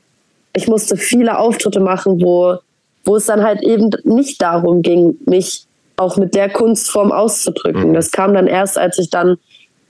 ich 0.56 0.68
musste 0.68 0.98
viele 0.98 1.38
Auftritte 1.38 1.80
machen, 1.80 2.22
wo, 2.22 2.58
wo 3.06 3.16
es 3.16 3.26
dann 3.26 3.44
halt 3.44 3.62
eben 3.64 3.90
nicht 4.04 4.42
darum 4.42 4.82
ging, 4.82 5.18
mich 5.26 5.66
auch 5.98 6.18
mit 6.18 6.36
der 6.36 6.50
Kunstform 6.50 7.12
auszudrücken. 7.12 7.90
Mhm. 7.90 7.94
Das 7.94 8.12
kam 8.12 8.34
dann 8.34 8.48
erst, 8.48 8.78
als 8.78 8.98
ich 9.00 9.10
dann 9.10 9.38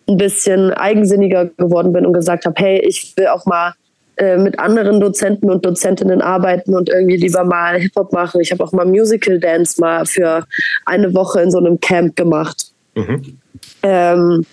ein 0.08 0.18
bisschen 0.18 0.72
eigensinniger 0.72 1.46
geworden 1.46 1.94
bin 1.94 2.06
und 2.06 2.14
gesagt 2.14 2.46
habe, 2.46 2.56
hey, 2.58 2.80
ich 2.86 3.14
will 3.16 3.28
auch 3.28 3.46
mal 3.46 3.74
äh, 4.18 4.38
mit 4.38 4.60
anderen 4.60 5.00
Dozenten 5.00 5.50
und 5.50 5.66
Dozentinnen 5.66 6.22
arbeiten 6.22 6.76
und 6.76 6.90
irgendwie 6.90 7.18
lieber 7.18 7.44
mal 7.46 7.80
Hip-Hop 7.80 8.12
machen. 8.12 8.42
Ich 8.42 8.52
habe 8.52 8.64
auch 8.64 8.72
mal 8.72 8.86
Musical 8.86 9.40
Dance 9.40 9.80
mal 9.80 10.06
für 10.06 10.46
eine 10.86 11.14
Woche 11.14 11.42
in 11.42 11.52
so 11.52 11.58
einem 11.58 11.80
Camp 11.80 12.16
gemacht. 12.16 12.72
Mhm. 12.96 13.40
Ähm, 13.82 14.46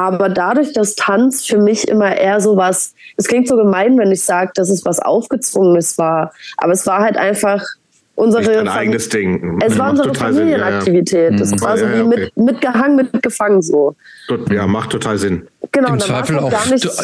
aber 0.00 0.30
dadurch, 0.30 0.72
dass 0.72 0.94
Tanz 0.94 1.44
für 1.44 1.58
mich 1.58 1.86
immer 1.86 2.16
eher 2.16 2.40
so 2.40 2.56
was, 2.56 2.94
es 3.18 3.26
klingt 3.26 3.48
so 3.48 3.56
gemein, 3.56 3.98
wenn 3.98 4.10
ich 4.10 4.22
sage, 4.22 4.50
dass 4.54 4.70
es 4.70 4.82
was 4.86 4.98
Aufgezwungenes 4.98 5.98
war, 5.98 6.32
aber 6.56 6.72
es 6.72 6.86
war 6.86 7.00
halt 7.00 7.18
einfach 7.18 7.62
unsere 8.14 8.60
ein 8.60 8.68
eigenes 8.68 9.10
Ding. 9.10 9.60
Es 9.62 9.78
war 9.78 9.90
unsere 9.90 10.14
Familienaktivität. 10.14 11.32
Ja, 11.32 11.36
ja. 11.36 11.36
Das 11.36 11.60
war 11.60 11.76
so 11.76 11.84
wie 11.86 12.00
okay. 12.00 12.30
mit, 12.32 12.36
mitgehangen, 12.38 12.96
mitgefangen 12.96 13.60
so. 13.60 13.94
Ja, 14.50 14.66
macht 14.66 14.88
total 14.88 15.18
Sinn. 15.18 15.46
Genau, 15.70 15.92
Im, 15.92 16.00
Zweifel 16.00 16.38
auch, 16.38 16.52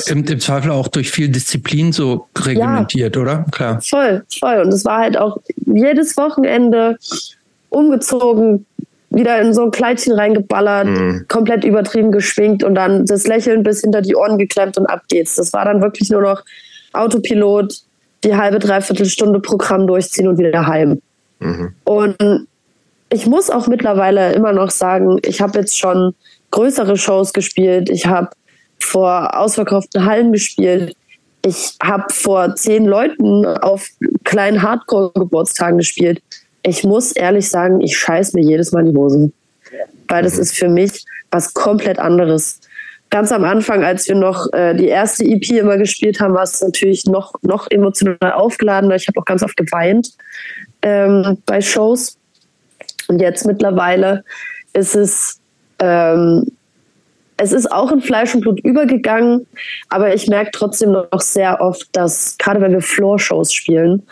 im, 0.06 0.24
im, 0.24 0.40
Zweifel 0.40 0.70
auch 0.70 0.88
durch 0.88 1.10
viel 1.10 1.28
Disziplin 1.28 1.92
so 1.92 2.28
reglementiert, 2.38 3.18
oder? 3.18 3.44
Klar. 3.52 3.82
Voll, 3.82 4.24
voll. 4.40 4.62
Und 4.62 4.72
es 4.72 4.86
war 4.86 5.00
halt 5.00 5.18
auch 5.18 5.36
jedes 5.66 6.16
Wochenende 6.16 6.96
umgezogen, 7.68 8.64
wieder 9.16 9.40
in 9.40 9.54
so 9.54 9.62
ein 9.62 9.70
Kleidchen 9.70 10.12
reingeballert, 10.12 10.86
mhm. 10.86 11.24
komplett 11.28 11.64
übertrieben 11.64 12.12
geschwingt 12.12 12.62
und 12.62 12.74
dann 12.74 13.06
das 13.06 13.26
Lächeln 13.26 13.62
bis 13.62 13.80
hinter 13.80 14.02
die 14.02 14.14
Ohren 14.14 14.38
geklemmt 14.38 14.78
und 14.78 14.86
ab 14.86 15.02
geht's. 15.08 15.34
Das 15.36 15.52
war 15.52 15.64
dann 15.64 15.82
wirklich 15.82 16.10
nur 16.10 16.22
noch 16.22 16.44
Autopilot, 16.92 17.74
die 18.24 18.36
halbe, 18.36 18.58
dreiviertel 18.58 19.06
Stunde 19.06 19.40
Programm 19.40 19.86
durchziehen 19.86 20.28
und 20.28 20.38
wieder 20.38 20.66
heim. 20.66 21.00
Mhm. 21.40 21.74
Und 21.84 22.46
ich 23.08 23.26
muss 23.26 23.50
auch 23.50 23.66
mittlerweile 23.66 24.32
immer 24.32 24.52
noch 24.52 24.70
sagen, 24.70 25.18
ich 25.24 25.40
habe 25.40 25.58
jetzt 25.58 25.78
schon 25.78 26.14
größere 26.50 26.96
Shows 26.96 27.32
gespielt. 27.32 27.88
Ich 27.90 28.06
habe 28.06 28.30
vor 28.78 29.36
ausverkauften 29.38 30.04
Hallen 30.04 30.32
gespielt. 30.32 30.94
Ich 31.44 31.76
habe 31.82 32.12
vor 32.12 32.54
zehn 32.56 32.86
Leuten 32.86 33.46
auf 33.46 33.88
kleinen 34.24 34.62
Hardcore-Geburtstagen 34.62 35.78
gespielt. 35.78 36.20
Ich 36.66 36.82
muss 36.82 37.12
ehrlich 37.12 37.48
sagen, 37.48 37.80
ich 37.80 37.96
scheiß 37.96 38.32
mir 38.32 38.42
jedes 38.42 38.72
Mal 38.72 38.84
in 38.84 38.92
die 38.92 38.98
Hose. 38.98 39.32
Weil 40.08 40.24
das 40.24 40.34
mhm. 40.34 40.42
ist 40.42 40.56
für 40.56 40.68
mich 40.68 41.04
was 41.30 41.54
komplett 41.54 41.98
anderes. 42.00 42.60
Ganz 43.08 43.30
am 43.30 43.44
Anfang, 43.44 43.84
als 43.84 44.08
wir 44.08 44.16
noch 44.16 44.52
äh, 44.52 44.74
die 44.74 44.88
erste 44.88 45.24
EP 45.24 45.48
immer 45.50 45.78
gespielt 45.78 46.18
haben, 46.18 46.34
war 46.34 46.42
es 46.42 46.60
natürlich 46.60 47.06
noch, 47.06 47.34
noch 47.42 47.70
emotional 47.70 48.32
aufgeladener. 48.32 48.96
Ich 48.96 49.06
habe 49.06 49.20
auch 49.20 49.24
ganz 49.24 49.44
oft 49.44 49.56
geweint 49.56 50.10
ähm, 50.82 51.38
bei 51.46 51.60
Shows. 51.60 52.18
Und 53.06 53.20
jetzt 53.20 53.46
mittlerweile 53.46 54.24
ist 54.72 54.96
es, 54.96 55.38
ähm, 55.78 56.50
es 57.36 57.52
ist 57.52 57.70
auch 57.70 57.92
in 57.92 58.00
Fleisch 58.00 58.34
und 58.34 58.40
Blut 58.40 58.58
übergegangen, 58.64 59.46
aber 59.88 60.14
ich 60.14 60.26
merke 60.26 60.50
trotzdem 60.52 60.92
noch 60.92 61.20
sehr 61.20 61.60
oft, 61.60 61.86
dass 61.92 62.36
gerade 62.38 62.60
wenn 62.60 62.72
wir 62.72 62.80
Floor-Shows 62.80 63.52
spielen, 63.52 64.02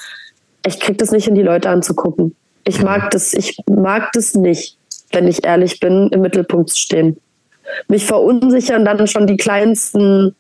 ich 0.65 0.79
kriege 0.79 0.99
das 0.99 1.11
nicht 1.11 1.27
in 1.27 1.35
die 1.35 1.43
Leute 1.43 1.69
anzugucken. 1.69 2.37
Ich 2.65 2.83
mag 2.83 3.11
das, 3.11 3.35
ich 3.35 3.59
mag 3.67 4.11
das 4.13 4.35
nicht, 4.35 4.77
wenn 5.13 5.29
ich 5.29 5.45
ehrlich 5.45 5.81
bin, 5.81 6.09
im 6.13 6.23
Mittelpunkt 6.23 6.71
zu 6.71 6.79
stehen. 6.79 7.19
Mich 7.89 8.07
verunsichern 8.07 8.85
dann 8.85 9.07
schon 9.07 9.27
die 9.27 9.37
kleinsten 9.37 10.35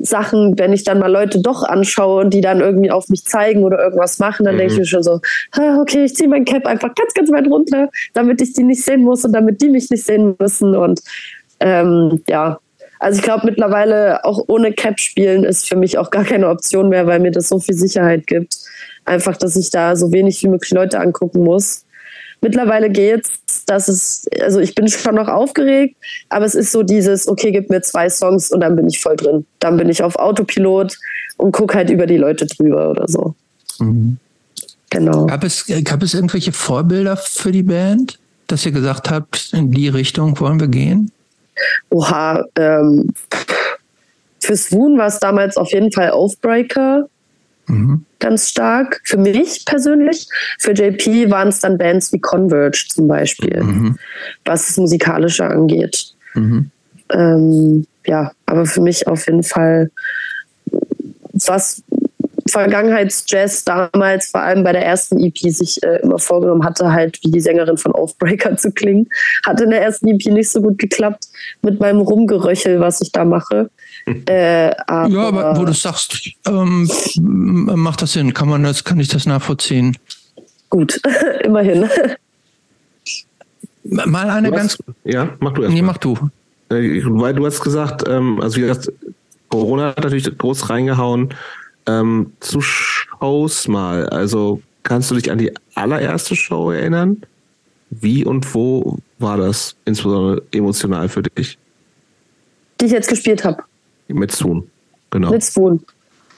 Sachen, 0.00 0.58
wenn 0.58 0.72
ich 0.72 0.84
dann 0.84 0.98
mal 0.98 1.10
Leute 1.10 1.40
doch 1.40 1.62
anschaue 1.62 2.22
und 2.24 2.34
die 2.34 2.40
dann 2.40 2.60
irgendwie 2.60 2.90
auf 2.90 3.08
mich 3.08 3.24
zeigen 3.24 3.64
oder 3.64 3.78
irgendwas 3.78 4.18
machen, 4.18 4.44
dann 4.44 4.54
mhm. 4.54 4.58
denke 4.58 4.72
ich 4.74 4.78
mir 4.80 4.86
schon 4.86 5.02
so, 5.02 5.20
okay, 5.80 6.04
ich 6.04 6.14
ziehe 6.14 6.28
mein 6.28 6.44
Cap 6.44 6.66
einfach 6.66 6.94
ganz, 6.94 7.14
ganz 7.14 7.30
weit 7.30 7.46
runter, 7.46 7.88
damit 8.14 8.40
ich 8.40 8.52
die 8.52 8.64
nicht 8.64 8.82
sehen 8.82 9.02
muss 9.02 9.24
und 9.24 9.32
damit 9.32 9.60
die 9.60 9.68
mich 9.68 9.90
nicht 9.90 10.04
sehen 10.04 10.34
müssen. 10.38 10.74
Und 10.74 11.00
ähm, 11.60 12.22
ja, 12.28 12.58
also 12.98 13.18
ich 13.18 13.24
glaube 13.24 13.46
mittlerweile 13.46 14.24
auch 14.24 14.40
ohne 14.48 14.72
Cap 14.72 14.98
spielen 14.98 15.44
ist 15.44 15.68
für 15.68 15.76
mich 15.76 15.98
auch 15.98 16.10
gar 16.10 16.24
keine 16.24 16.48
Option 16.48 16.88
mehr, 16.88 17.06
weil 17.06 17.20
mir 17.20 17.30
das 17.30 17.48
so 17.48 17.58
viel 17.58 17.74
Sicherheit 17.74 18.26
gibt. 18.26 18.56
Einfach, 19.06 19.36
dass 19.36 19.56
ich 19.56 19.70
da 19.70 19.96
so 19.96 20.12
wenig 20.12 20.42
wie 20.42 20.48
möglich 20.48 20.72
Leute 20.72 21.00
angucken 21.00 21.42
muss 21.42 21.86
mittlerweile 22.40 22.90
geht's, 22.90 23.30
dass 23.66 23.88
es, 23.88 24.26
also 24.40 24.60
ich 24.60 24.74
bin 24.74 24.88
schon 24.88 25.14
noch 25.14 25.28
aufgeregt, 25.28 25.96
aber 26.28 26.44
es 26.44 26.54
ist 26.54 26.72
so 26.72 26.82
dieses, 26.82 27.28
okay, 27.28 27.50
gib 27.50 27.70
mir 27.70 27.82
zwei 27.82 28.08
Songs 28.08 28.50
und 28.50 28.60
dann 28.60 28.76
bin 28.76 28.86
ich 28.88 29.00
voll 29.00 29.16
drin. 29.16 29.46
Dann 29.58 29.76
bin 29.76 29.88
ich 29.88 30.02
auf 30.02 30.16
Autopilot 30.16 30.96
und 31.36 31.52
guck 31.52 31.74
halt 31.74 31.90
über 31.90 32.06
die 32.06 32.16
Leute 32.16 32.46
drüber 32.46 32.90
oder 32.90 33.08
so. 33.08 33.34
Mhm. 33.78 34.18
Genau. 34.90 35.26
Gab 35.26 35.42
es, 35.42 35.66
gab 35.84 36.02
es 36.02 36.14
irgendwelche 36.14 36.52
Vorbilder 36.52 37.16
für 37.16 37.50
die 37.50 37.64
Band, 37.64 38.18
dass 38.46 38.64
ihr 38.64 38.72
gesagt 38.72 39.10
habt, 39.10 39.52
in 39.52 39.72
die 39.72 39.88
Richtung 39.88 40.38
wollen 40.38 40.60
wir 40.60 40.68
gehen? 40.68 41.10
Oha, 41.90 42.44
ähm, 42.56 43.12
für 44.40 44.56
Swoon 44.56 44.96
war 44.96 45.08
es 45.08 45.18
damals 45.18 45.56
auf 45.56 45.72
jeden 45.72 45.90
Fall 45.90 46.10
Aufbreaker. 46.10 47.08
Mhm. 47.66 48.04
Ganz 48.18 48.48
stark. 48.48 49.00
Für 49.04 49.18
mich 49.18 49.64
persönlich. 49.64 50.28
Für 50.58 50.72
JP 50.72 51.30
waren 51.30 51.48
es 51.48 51.60
dann 51.60 51.78
Bands 51.78 52.12
wie 52.12 52.20
Converge 52.20 52.86
zum 52.88 53.08
Beispiel, 53.08 53.62
mhm. 53.62 53.98
was 54.44 54.66
das 54.66 54.76
Musikalische 54.76 55.44
angeht. 55.44 56.14
Mhm. 56.34 56.70
Ähm, 57.12 57.86
ja, 58.06 58.32
aber 58.46 58.66
für 58.66 58.80
mich 58.80 59.06
auf 59.06 59.26
jeden 59.26 59.42
Fall, 59.42 59.90
was 61.32 61.82
Vergangenheitsjazz 62.48 63.64
damals, 63.64 64.30
vor 64.30 64.40
allem 64.40 64.62
bei 64.62 64.72
der 64.72 64.84
ersten 64.84 65.18
EP, 65.18 65.38
sich 65.38 65.82
äh, 65.82 66.00
immer 66.02 66.18
vorgenommen 66.18 66.64
hatte, 66.64 66.92
halt 66.92 67.18
wie 67.22 67.30
die 67.30 67.40
Sängerin 67.40 67.76
von 67.76 67.92
Aufbreaker 67.92 68.56
zu 68.56 68.70
klingen. 68.70 69.08
Hat 69.44 69.60
in 69.60 69.70
der 69.70 69.82
ersten 69.82 70.08
EP 70.08 70.26
nicht 70.26 70.50
so 70.50 70.62
gut 70.62 70.78
geklappt 70.78 71.26
mit 71.62 71.80
meinem 71.80 72.00
Rumgeröchel, 72.00 72.80
was 72.80 73.00
ich 73.00 73.12
da 73.12 73.24
mache. 73.24 73.70
Äh, 74.26 74.70
aber 74.86 75.08
ja, 75.08 75.20
aber 75.22 75.56
wo 75.56 75.64
du 75.64 75.72
sagst, 75.72 76.30
ähm, 76.46 76.88
macht 77.16 78.02
das 78.02 78.12
Sinn? 78.12 78.32
Kann 78.32 78.48
man 78.48 78.62
das, 78.62 78.84
kann 78.84 79.00
ich 79.00 79.08
das 79.08 79.26
nachvollziehen? 79.26 79.96
Gut, 80.70 81.00
immerhin. 81.42 81.88
Mal 83.82 84.30
eine 84.30 84.48
hast, 84.48 84.56
ganz. 84.56 84.78
Ja, 85.04 85.30
mach 85.40 85.52
du 85.52 85.62
erst. 85.62 85.74
Nee, 85.74 85.82
mach 85.82 85.98
du. 85.98 86.16
Äh, 86.70 87.02
weil 87.04 87.34
du 87.34 87.46
hast 87.46 87.60
gesagt, 87.60 88.04
ähm, 88.08 88.40
also 88.40 88.56
wie 88.56 88.60
gesagt, 88.62 88.92
Corona 89.48 89.88
hat 89.88 90.04
natürlich 90.04 90.36
groß 90.38 90.70
reingehauen. 90.70 91.34
Ähm, 91.86 92.32
zu 92.40 92.60
Shows 92.60 93.68
mal. 93.68 94.08
Also 94.08 94.60
kannst 94.82 95.10
du 95.10 95.14
dich 95.14 95.30
an 95.30 95.38
die 95.38 95.52
allererste 95.74 96.34
Show 96.34 96.70
erinnern? 96.70 97.22
Wie 97.90 98.24
und 98.24 98.54
wo 98.54 98.98
war 99.18 99.36
das 99.36 99.76
insbesondere 99.84 100.42
emotional 100.52 101.08
für 101.08 101.22
dich? 101.22 101.58
Die 102.80 102.86
ich 102.86 102.92
jetzt 102.92 103.08
gespielt 103.08 103.44
habe. 103.44 103.62
Mit 104.08 104.32
Zoom, 104.32 104.68
genau. 105.10 105.30
Mit 105.30 105.42
Zoom. 105.42 105.80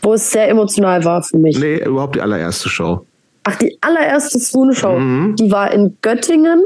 Wo 0.03 0.15
es 0.15 0.31
sehr 0.31 0.49
emotional 0.49 1.05
war 1.05 1.23
für 1.23 1.37
mich. 1.37 1.59
Nee, 1.59 1.79
überhaupt 1.85 2.15
die 2.17 2.21
allererste 2.21 2.69
Show. 2.69 3.05
Ach, 3.45 3.57
die 3.57 3.77
allererste 3.81 4.39
Swoon-Show. 4.39 4.99
Mhm. 4.99 5.37
Die 5.37 5.51
war 5.51 5.73
in 5.73 5.97
Göttingen 6.03 6.65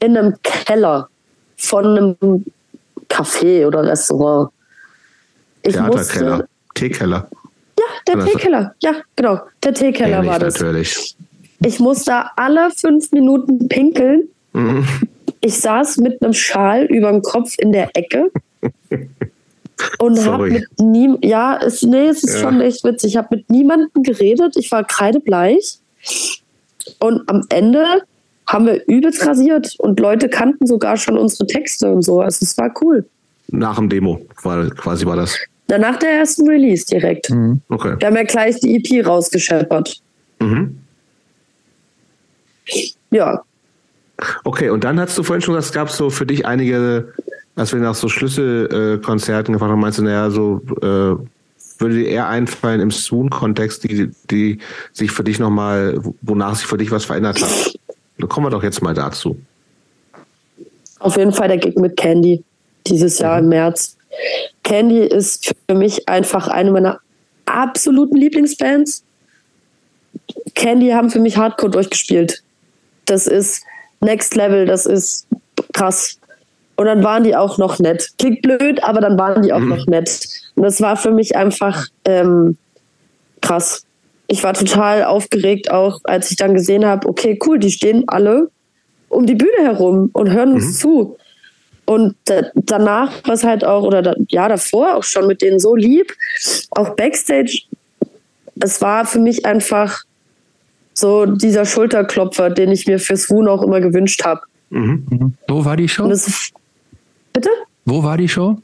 in 0.00 0.16
einem 0.16 0.34
Keller 0.42 1.08
von 1.56 1.86
einem 1.86 2.44
Café 3.08 3.66
oder 3.66 3.84
Restaurant. 3.84 4.50
Ich 5.62 5.72
Theaterkeller. 5.72 6.46
Teekeller. 6.74 7.28
Ja, 7.78 8.14
der 8.14 8.24
Teekeller. 8.26 8.74
Ja, 8.80 8.92
genau. 9.16 9.40
Der 9.62 9.74
Teekeller 9.74 10.26
war 10.26 10.38
das. 10.38 10.60
Natürlich. 10.60 11.16
Ich 11.64 11.78
musste 11.80 12.10
da 12.10 12.30
alle 12.36 12.70
fünf 12.70 13.10
Minuten 13.12 13.68
pinkeln. 13.68 14.28
Mhm. 14.52 14.86
Ich 15.40 15.60
saß 15.60 15.98
mit 15.98 16.22
einem 16.22 16.32
Schal 16.32 16.84
über 16.86 17.10
dem 17.10 17.22
Kopf 17.22 17.54
in 17.58 17.72
der 17.72 17.90
Ecke. 17.96 18.30
und 19.98 20.24
habe 20.24 20.50
mit 20.50 20.66
nie 20.80 21.16
ja 21.22 21.58
es, 21.58 21.82
nee 21.82 22.08
es 22.08 22.22
ist 22.22 22.34
ja. 22.34 22.40
schon 22.40 22.60
echt 22.60 22.84
witzig. 22.84 23.12
Ich 23.12 23.16
habe 23.16 23.36
mit 23.36 23.50
niemandem 23.50 24.02
geredet. 24.02 24.56
Ich 24.56 24.70
war 24.72 24.84
kreidebleich. 24.84 25.78
Und 26.98 27.28
am 27.28 27.44
Ende 27.48 27.84
haben 28.46 28.66
wir 28.66 28.86
übelst 28.86 29.26
rasiert. 29.26 29.74
Und 29.78 30.00
Leute 30.00 30.28
kannten 30.28 30.66
sogar 30.66 30.96
schon 30.96 31.16
unsere 31.16 31.46
Texte 31.46 31.90
und 31.90 32.02
so. 32.02 32.20
Also 32.20 32.38
es 32.42 32.56
war 32.58 32.72
cool. 32.82 33.04
Nach 33.48 33.76
dem 33.76 33.88
Demo 33.88 34.20
war 34.42 34.68
quasi 34.70 35.06
war 35.06 35.16
das? 35.16 35.36
Danach 35.68 35.98
der 35.98 36.10
ersten 36.10 36.48
Release 36.48 36.84
direkt. 36.86 37.30
Mhm. 37.30 37.60
okay. 37.68 37.96
Wir 37.98 38.08
haben 38.08 38.16
ja 38.16 38.24
gleich 38.24 38.60
die 38.60 38.76
EP 38.76 39.06
rausgescheppert. 39.06 40.00
Mhm. 40.40 40.78
ja. 43.10 43.42
Okay, 44.44 44.70
und 44.70 44.84
dann 44.84 45.00
hast 45.00 45.16
du 45.18 45.22
vorhin 45.22 45.40
schon 45.40 45.54
gesagt, 45.54 45.70
es 45.70 45.74
gab 45.74 45.90
so 45.90 46.10
für 46.10 46.26
dich 46.26 46.46
einige 46.46 47.12
als 47.54 47.72
wir 47.72 47.80
nach 47.80 47.94
so 47.94 48.08
Schlüsselkonzerten 48.08 49.52
gefragt 49.52 49.72
haben, 49.72 49.80
meinst 49.80 49.98
du, 49.98 50.02
naja, 50.02 50.30
so 50.30 50.62
äh, 50.80 51.16
würde 51.78 51.96
dir 51.96 52.08
eher 52.08 52.28
einfallen 52.28 52.80
im 52.80 52.90
Swoon-Kontext, 52.90 53.84
die, 53.84 54.10
die 54.30 54.58
sich 54.92 55.10
für 55.10 55.24
dich 55.24 55.38
nochmal, 55.38 56.00
wonach 56.22 56.54
sich 56.54 56.66
für 56.66 56.78
dich 56.78 56.90
was 56.90 57.04
verändert 57.04 57.42
hat? 57.42 57.74
Da 58.18 58.26
kommen 58.26 58.46
wir 58.46 58.50
doch 58.50 58.62
jetzt 58.62 58.82
mal 58.82 58.94
dazu. 58.94 59.36
Auf 61.00 61.16
jeden 61.16 61.32
Fall 61.32 61.48
der 61.48 61.58
Gig 61.58 61.76
mit 61.76 61.96
Candy 61.96 62.44
dieses 62.86 63.18
Jahr 63.18 63.38
mhm. 63.38 63.44
im 63.44 63.48
März. 63.50 63.96
Candy 64.62 65.00
ist 65.00 65.52
für 65.68 65.74
mich 65.74 66.08
einfach 66.08 66.48
eine 66.48 66.70
meiner 66.70 67.00
absoluten 67.46 68.16
Lieblingsbands. 68.16 69.02
Candy 70.54 70.90
haben 70.90 71.10
für 71.10 71.18
mich 71.18 71.36
Hardcore 71.36 71.72
durchgespielt. 71.72 72.42
Das 73.06 73.26
ist 73.26 73.64
Next 74.00 74.34
Level, 74.36 74.66
das 74.66 74.86
ist 74.86 75.26
krass. 75.72 76.18
Und 76.82 76.88
dann 76.88 77.04
waren 77.04 77.22
die 77.22 77.36
auch 77.36 77.58
noch 77.58 77.78
nett. 77.78 78.08
Klingt 78.18 78.42
blöd, 78.42 78.82
aber 78.82 79.00
dann 79.00 79.16
waren 79.16 79.42
die 79.42 79.52
auch 79.52 79.60
mhm. 79.60 79.68
noch 79.68 79.86
nett. 79.86 80.26
Und 80.56 80.64
das 80.64 80.80
war 80.80 80.96
für 80.96 81.12
mich 81.12 81.36
einfach 81.36 81.86
ähm, 82.04 82.56
krass. 83.40 83.86
Ich 84.26 84.42
war 84.42 84.52
total 84.52 85.04
aufgeregt, 85.04 85.70
auch 85.70 86.00
als 86.02 86.32
ich 86.32 86.36
dann 86.38 86.54
gesehen 86.54 86.84
habe, 86.84 87.08
okay, 87.08 87.38
cool, 87.46 87.60
die 87.60 87.70
stehen 87.70 88.02
alle 88.08 88.50
um 89.08 89.26
die 89.26 89.36
Bühne 89.36 89.58
herum 89.62 90.10
und 90.12 90.32
hören 90.32 90.54
uns 90.54 90.66
mhm. 90.66 90.72
zu. 90.72 91.16
Und 91.84 92.16
danach 92.56 93.12
war 93.24 93.34
es 93.34 93.44
halt 93.44 93.64
auch, 93.64 93.84
oder 93.84 94.02
da, 94.02 94.14
ja, 94.28 94.48
davor 94.48 94.96
auch 94.96 95.04
schon 95.04 95.28
mit 95.28 95.40
denen 95.40 95.60
so 95.60 95.76
lieb, 95.76 96.12
auch 96.72 96.96
Backstage. 96.96 97.62
Es 98.58 98.82
war 98.82 99.06
für 99.06 99.20
mich 99.20 99.46
einfach 99.46 100.02
so 100.94 101.26
dieser 101.26 101.64
Schulterklopfer, 101.64 102.50
den 102.50 102.72
ich 102.72 102.88
mir 102.88 102.98
fürs 102.98 103.30
Woon 103.30 103.46
auch 103.46 103.62
immer 103.62 103.80
gewünscht 103.80 104.24
habe. 104.24 104.40
Mhm. 104.70 105.06
Mhm. 105.08 105.34
Wo 105.46 105.64
war 105.64 105.76
die 105.76 105.88
Show? 105.88 106.08
Das, 106.08 106.50
bitte? 107.32 107.50
Wo 107.84 108.02
war 108.02 108.16
die 108.16 108.28
Show? 108.28 108.56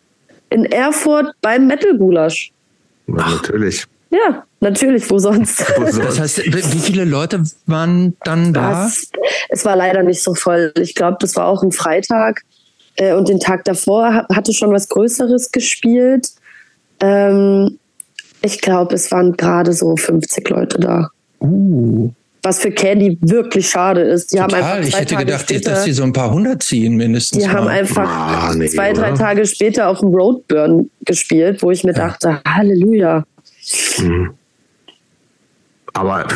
In 0.51 0.65
Erfurt 0.65 1.35
beim 1.41 1.67
Metal 1.67 1.97
Gulasch. 1.97 2.53
Ja, 3.07 3.15
natürlich. 3.15 3.87
Ja, 4.11 4.45
natürlich, 4.61 5.11
wo 5.11 5.19
sonst? 5.19 5.61
wo 5.77 5.85
sonst? 5.85 5.99
Das 5.99 6.21
heißt, 6.21 6.47
wie 6.47 6.79
viele 6.79 7.05
Leute 7.05 7.43
waren 7.67 8.17
dann 8.25 8.53
da? 8.53 8.87
Es, 8.87 9.11
es 9.51 9.65
war 9.65 9.77
leider 9.77 10.03
nicht 10.03 10.23
so 10.23 10.35
voll. 10.35 10.73
Ich 10.79 10.95
glaube, 10.95 11.19
das 11.21 11.37
war 11.37 11.47
auch 11.47 11.63
ein 11.63 11.73
Freitag. 11.73 12.43
Äh, 12.97 13.15
und 13.15 13.29
den 13.29 13.41
Tag 13.41 13.65
davor 13.65 14.27
hatte 14.35 14.53
schon 14.53 14.73
was 14.73 14.89
Größeres 14.89 15.53
gespielt. 15.53 16.31
Ähm, 17.01 17.79
ich 18.43 18.61
glaube, 18.61 18.95
es 18.95 19.11
waren 19.11 19.37
gerade 19.37 19.73
so 19.73 19.97
50 19.97 20.49
Leute 20.49 20.79
da. 20.79 21.11
Uh. 21.41 22.11
Was 22.43 22.61
für 22.61 22.71
Candy 22.71 23.19
wirklich 23.21 23.69
schade 23.69 24.01
ist. 24.03 24.33
Die 24.33 24.37
Total. 24.37 24.63
haben 24.63 24.73
einfach 24.73 24.89
ich 24.89 24.97
hätte 24.97 25.15
Tage 25.15 25.27
gedacht, 25.27 25.43
später, 25.43 25.71
dass 25.71 25.85
sie 25.85 25.93
so 25.93 26.03
ein 26.05 26.13
paar 26.13 26.31
hundert 26.31 26.63
ziehen 26.63 26.97
mindestens. 26.97 27.43
Die 27.43 27.49
mal. 27.49 27.57
haben 27.57 27.69
einfach 27.69 28.09
ah, 28.09 28.55
nee, 28.55 28.69
zwei, 28.69 28.93
drei 28.93 29.11
oder? 29.13 29.19
Tage 29.19 29.47
später 29.47 29.89
auf 29.89 30.01
dem 30.01 30.11
Roadburn 30.11 30.91
gespielt, 31.05 31.63
wo 31.63 31.71
ich 31.71 31.85
mir 31.85 31.93
ja. 31.93 32.09
dachte, 32.09 32.41
Halleluja. 32.47 33.25
Mhm. 33.99 34.35
Aber 35.95 36.29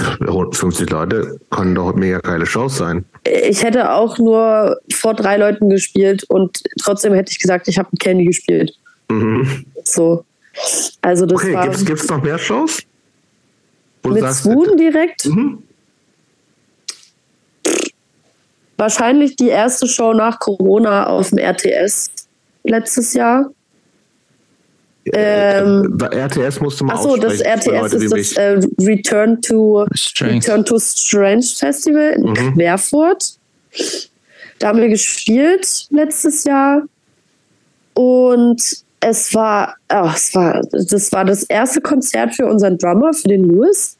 50 0.52 0.90
Leute 0.90 1.38
können 1.50 1.76
doch 1.76 1.94
mega 1.94 2.18
geile 2.18 2.46
Shows 2.46 2.78
sein. 2.78 3.04
Ich 3.24 3.62
hätte 3.62 3.92
auch 3.92 4.18
nur 4.18 4.78
vor 4.92 5.14
drei 5.14 5.36
Leuten 5.36 5.68
gespielt 5.68 6.24
und 6.24 6.62
trotzdem 6.80 7.12
hätte 7.14 7.30
ich 7.30 7.38
gesagt, 7.38 7.68
ich 7.68 7.78
habe 7.78 7.88
ein 7.92 7.98
Candy 7.98 8.24
gespielt. 8.24 8.72
Mhm. 9.08 9.64
So. 9.84 10.24
Also 11.00 11.26
das 11.26 11.40
okay, 11.40 11.56
gibt 11.84 12.00
es 12.00 12.08
noch 12.08 12.22
mehr 12.22 12.38
Shows? 12.38 12.82
mit 14.04 14.32
Swoon 14.32 14.76
direkt? 14.76 15.26
Mhm. 15.26 15.62
Wahrscheinlich 18.76 19.36
die 19.36 19.48
erste 19.48 19.86
Show 19.86 20.12
nach 20.12 20.38
Corona 20.38 21.06
auf 21.06 21.30
dem 21.30 21.38
RTS 21.38 22.10
letztes 22.64 23.14
Jahr. 23.14 23.50
Ähm, 25.12 25.98
RTS 26.00 26.60
musste 26.60 26.84
man 26.84 26.96
Achso, 26.96 27.16
das 27.16 27.40
RTS 27.40 27.92
ist 27.92 28.12
das 28.12 28.32
äh, 28.32 28.60
Return 28.80 29.40
to 29.42 29.86
Strange. 29.94 30.34
Return 30.34 30.64
to 30.64 30.78
Strange 30.78 31.42
Festival 31.42 32.10
in 32.10 32.30
mhm. 32.30 32.54
Querfurt. 32.54 33.36
Da 34.58 34.68
haben 34.68 34.80
wir 34.80 34.88
gespielt 34.88 35.86
letztes 35.90 36.44
Jahr. 36.44 36.82
Und 37.94 38.62
es 39.00 39.34
war, 39.34 39.74
oh, 39.92 40.10
es 40.14 40.34
war, 40.34 40.62
das 40.70 41.10
war 41.10 41.24
das 41.24 41.42
erste 41.42 41.80
Konzert 41.80 42.36
für 42.36 42.46
unseren 42.46 42.78
Drummer, 42.78 43.12
für 43.12 43.28
den 43.28 43.44
Louis. 43.44 43.96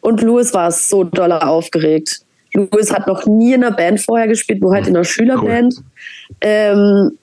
Und 0.00 0.22
Louis 0.22 0.52
war 0.54 0.70
so 0.70 1.04
doll 1.04 1.32
aufgeregt. 1.32 2.20
Louis 2.54 2.92
hat 2.92 3.06
noch 3.06 3.26
nie 3.26 3.54
in 3.54 3.64
einer 3.64 3.74
Band 3.74 4.00
vorher 4.00 4.28
gespielt, 4.28 4.60
nur 4.60 4.72
halt 4.72 4.86
in 4.86 4.96
einer 4.96 5.04
Schülerband. 5.04 5.74
Cool. 5.76 5.84
Ähm, 6.40 7.18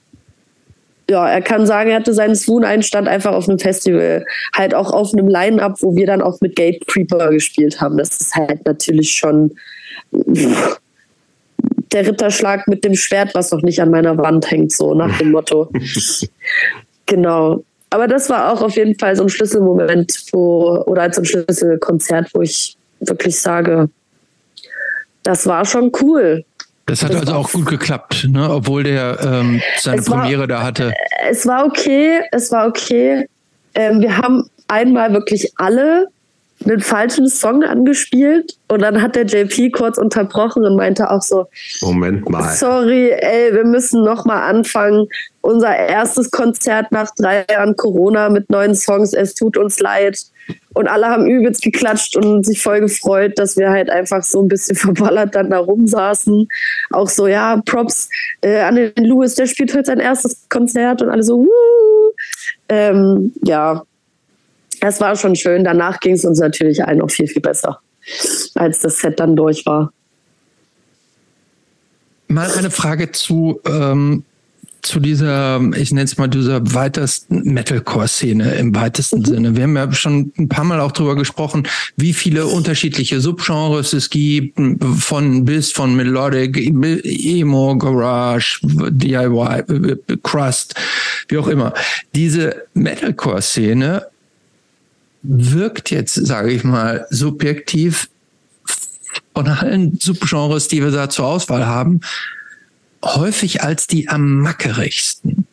ja, 1.10 1.28
er 1.28 1.42
kann 1.42 1.66
sagen, 1.66 1.90
er 1.90 1.98
hatte 1.98 2.14
seinen 2.14 2.36
Swoon-Einstand 2.36 3.08
einfach 3.08 3.34
auf 3.34 3.50
einem 3.50 3.60
Festival. 3.60 4.26
Halt 4.56 4.74
auch 4.74 4.92
auf 4.92 5.14
einem 5.14 5.28
Line-Up, 5.28 5.82
wo 5.82 5.96
wir 5.96 6.06
dann 6.06 6.22
auch 6.22 6.40
mit 6.42 6.56
Gate 6.56 6.88
Creeper 6.88 7.30
gespielt 7.32 7.82
haben. 7.82 7.98
Das 7.98 8.20
ist 8.20 8.36
halt 8.36 8.66
natürlich 8.66 9.12
schon 9.12 9.52
der 10.12 12.08
Ritterschlag 12.08 12.68
mit 12.68 12.84
dem 12.86 12.96
Schwert, 12.96 13.36
was 13.36 13.52
noch 13.52 13.62
nicht 13.62 13.82
an 13.82 13.92
meiner 13.92 14.18
Wand 14.18 14.50
hängt, 14.50 14.72
so 14.72 14.94
nach 14.94 15.18
dem 15.18 15.32
Motto. 15.32 15.70
genau. 17.06 17.64
Aber 17.92 18.08
das 18.08 18.30
war 18.30 18.52
auch 18.52 18.62
auf 18.62 18.76
jeden 18.78 18.98
Fall 18.98 19.16
so 19.16 19.24
ein 19.24 19.30
Schlüsselmoment, 19.30 20.24
wo, 20.32 20.82
oder 20.86 21.04
als 21.04 21.20
ein 21.20 21.26
Schlüsselkonzert, 21.26 22.30
wo 22.34 22.42
ich 22.42 22.78
wirklich 23.02 23.40
sage, 23.40 23.90
das 25.24 25.46
war 25.46 25.66
schon 25.66 25.92
cool. 26.02 26.46
Das 26.86 27.04
hat 27.04 27.12
das 27.12 27.22
also 27.22 27.34
auch 27.34 27.52
gut 27.52 27.68
geklappt, 27.68 28.28
ne? 28.30 28.50
obwohl 28.50 28.84
der 28.84 29.20
ähm, 29.22 29.62
seine 29.78 30.02
Premiere 30.02 30.48
da 30.48 30.64
hatte. 30.64 30.94
Es 31.30 31.46
war 31.46 31.66
okay, 31.66 32.22
es 32.32 32.52
war 32.52 32.68
okay. 32.68 33.28
Ähm, 33.76 34.02
wir 34.02 34.18
haben 34.18 34.50
einmal 34.68 35.14
wirklich 35.14 35.52
alle 35.58 36.08
einen 36.66 36.80
falschen 36.80 37.28
Song 37.28 37.64
angespielt 37.64 38.58
und 38.68 38.82
dann 38.82 39.02
hat 39.02 39.16
der 39.16 39.26
JP 39.26 39.72
kurz 39.72 39.98
unterbrochen 39.98 40.64
und 40.64 40.76
meinte 40.76 41.10
auch 41.10 41.22
so: 41.22 41.48
Moment 41.82 42.30
mal. 42.30 42.54
Sorry, 42.54 43.12
ey, 43.12 43.54
wir 43.54 43.66
müssen 43.66 44.04
noch 44.04 44.26
mal 44.26 44.42
anfangen. 44.42 45.08
Unser 45.42 45.76
erstes 45.76 46.30
Konzert 46.30 46.92
nach 46.92 47.10
drei 47.18 47.46
Jahren 47.50 47.76
Corona 47.76 48.30
mit 48.30 48.50
neuen 48.50 48.76
Songs. 48.76 49.14
Es 49.14 49.34
tut 49.34 49.58
uns 49.58 49.80
leid. 49.80 50.20
Und 50.74 50.88
alle 50.88 51.08
haben 51.08 51.28
übelst 51.28 51.62
geklatscht 51.62 52.16
und 52.16 52.46
sich 52.46 52.62
voll 52.62 52.82
gefreut, 52.82 53.38
dass 53.38 53.58
wir 53.58 53.70
halt 53.70 53.90
einfach 53.90 54.24
so 54.24 54.42
ein 54.42 54.48
bisschen 54.48 54.76
verballert 54.78 55.36
dann 55.36 55.50
da 55.50 55.60
rumsaßen. 55.60 56.48
Auch 56.92 57.10
so, 57.10 57.28
ja, 57.28 57.62
Props 57.66 58.10
äh, 58.42 58.60
an 58.62 58.76
den 58.76 58.94
Louis, 59.06 59.36
der 59.36 59.48
spielt 59.48 59.74
heute 59.74 59.86
sein 59.86 60.00
erstes 60.00 60.48
Konzert 60.50 61.02
und 61.02 61.10
alle 61.10 61.24
so, 61.24 61.40
Wuh! 61.40 62.14
Ähm, 62.70 63.34
ja, 63.44 63.84
es 64.82 65.00
war 65.00 65.16
schon 65.16 65.36
schön. 65.36 65.64
Danach 65.64 66.00
ging 66.00 66.16
es 66.16 66.26
uns 66.26 66.40
natürlich 66.40 66.84
allen 66.84 67.00
noch 67.00 67.12
viel, 67.12 67.28
viel 67.28 67.42
besser, 67.42 67.80
als 68.56 68.80
das 68.80 68.98
Set 68.98 69.20
dann 69.20 69.36
durch 69.36 69.66
war. 69.66 69.94
Mal 72.28 72.52
eine 72.52 72.72
Frage 72.72 73.12
zu, 73.12 73.60
ähm, 73.66 74.24
zu 74.82 75.00
dieser, 75.00 75.62
ich 75.76 75.92
nenne 75.92 76.06
es 76.06 76.18
mal 76.18 76.28
dieser 76.28 76.74
weitesten 76.74 77.54
Metalcore-Szene 77.54 78.56
im 78.56 78.74
weitesten 78.74 79.20
mhm. 79.20 79.26
Sinne. 79.26 79.56
Wir 79.56 79.64
haben 79.64 79.76
ja 79.76 79.92
schon 79.92 80.32
ein 80.38 80.50
paar 80.50 80.64
Mal 80.64 80.80
auch 80.80 80.94
drüber 80.94 81.16
gesprochen, 81.16 81.68
wie 81.98 82.14
viele 82.14 82.48
unterschiedliche 82.48 83.20
Subgenres 83.22 83.94
es 83.94 84.10
gibt, 84.10 84.60
von 84.98 85.46
bis 85.46 85.72
von 85.72 85.96
Melodic, 85.96 86.58
Emo, 86.58 87.78
Garage, 87.78 88.60
DIY, 88.64 89.98
Crust, 90.24 90.74
wie 91.28 91.38
auch 91.38 91.48
immer. 91.48 91.74
Diese 92.16 92.64
Metalcore-Szene 92.74 94.11
wirkt 95.24 95.92
jetzt, 95.92 96.16
sage 96.16 96.52
ich 96.52 96.64
mal, 96.64 97.06
subjektiv 97.10 98.10
von 99.34 99.48
allen 99.48 99.98
Subgenres, 100.00 100.68
die 100.68 100.82
wir 100.82 100.92
da 100.92 101.10
zur 101.10 101.28
Auswahl 101.28 101.66
haben, 101.66 102.02
häufig 103.04 103.64
als 103.64 103.88
die 103.88 104.10
am 104.10 104.40
mackerigsten. 104.40 105.46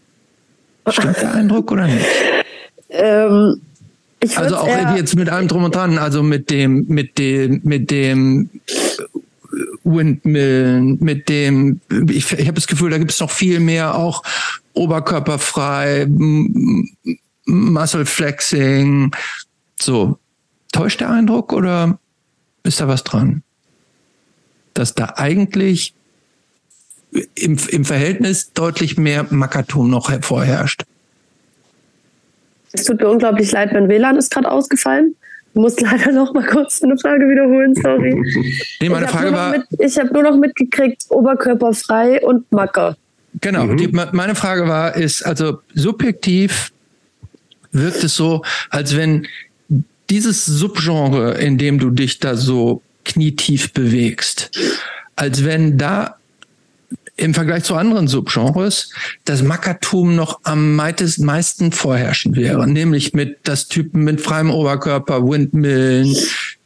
Stimmt 0.88 1.16
der 1.16 1.34
Eindruck 1.34 1.70
oder 1.70 1.86
nicht? 1.86 2.06
Ähm, 2.90 3.60
also 4.34 4.56
auch 4.56 4.96
jetzt 4.96 5.14
mit 5.16 5.28
allem 5.28 5.48
drum 5.48 5.64
und 5.64 5.74
dran, 5.74 5.98
also 5.98 6.22
mit 6.22 6.50
dem, 6.50 6.86
mit 6.88 7.18
dem, 7.18 7.60
mit 7.62 7.90
dem 7.90 8.50
Windmillen, 9.84 10.98
mit 11.00 11.28
dem, 11.28 11.80
ich, 12.08 12.32
ich 12.32 12.46
habe 12.46 12.54
das 12.54 12.66
Gefühl, 12.66 12.90
da 12.90 12.98
gibt 12.98 13.12
es 13.12 13.20
noch 13.20 13.30
viel 13.30 13.60
mehr 13.60 13.94
auch 13.94 14.22
oberkörperfrei, 14.74 16.06
Muscle 17.46 18.06
Flexing, 18.06 19.12
so, 19.80 20.18
täuscht 20.72 21.00
der 21.00 21.10
Eindruck 21.10 21.52
oder 21.52 21.98
ist 22.62 22.80
da 22.80 22.88
was 22.88 23.04
dran? 23.04 23.42
Dass 24.74 24.94
da 24.94 25.14
eigentlich 25.16 25.94
im, 27.34 27.58
im 27.70 27.84
Verhältnis 27.84 28.52
deutlich 28.52 28.98
mehr 28.98 29.26
Makatum 29.30 29.90
noch 29.90 30.12
vorherrscht. 30.22 30.82
Es 32.72 32.84
tut 32.84 33.00
mir 33.00 33.08
unglaublich 33.08 33.50
leid, 33.50 33.72
mein 33.72 33.88
WLAN 33.88 34.16
ist 34.16 34.30
gerade 34.30 34.50
ausgefallen. 34.50 35.14
Du 35.54 35.62
musst 35.62 35.80
leider 35.80 36.12
noch 36.12 36.34
mal 36.34 36.44
kurz 36.44 36.82
eine 36.82 36.98
Frage 36.98 37.26
wiederholen, 37.26 37.74
sorry. 37.74 38.22
Nee, 38.80 38.88
meine 38.90 39.08
Frage 39.08 39.32
war. 39.32 39.50
Mit, 39.50 39.62
ich 39.78 39.98
habe 39.98 40.12
nur 40.12 40.22
noch 40.22 40.36
mitgekriegt, 40.36 41.04
oberkörperfrei 41.08 42.20
und 42.24 42.50
Macker. 42.52 42.96
Genau. 43.40 43.64
Mhm. 43.64 43.76
Die, 43.78 43.88
meine 43.88 44.34
Frage 44.34 44.68
war, 44.68 44.94
ist 44.94 45.22
also 45.24 45.60
subjektiv 45.74 46.72
wirkt 47.72 48.02
es 48.04 48.16
so, 48.16 48.42
als 48.70 48.96
wenn 48.96 49.26
dieses 50.10 50.44
Subgenre, 50.46 51.38
in 51.38 51.58
dem 51.58 51.78
du 51.78 51.90
dich 51.90 52.18
da 52.18 52.36
so 52.36 52.82
knietief 53.04 53.72
bewegst, 53.72 54.50
als 55.16 55.44
wenn 55.44 55.78
da 55.78 56.16
im 57.16 57.34
Vergleich 57.34 57.64
zu 57.64 57.74
anderen 57.74 58.06
Subgenres 58.06 58.92
das 59.24 59.42
Mackertum 59.42 60.14
noch 60.14 60.40
am 60.44 60.76
meisten 60.76 61.72
vorherrschend 61.72 62.36
wäre, 62.36 62.68
nämlich 62.68 63.12
mit 63.12 63.38
das 63.42 63.66
Typen 63.66 64.04
mit 64.04 64.20
freiem 64.20 64.50
Oberkörper, 64.50 65.26
Windmillen, 65.28 66.16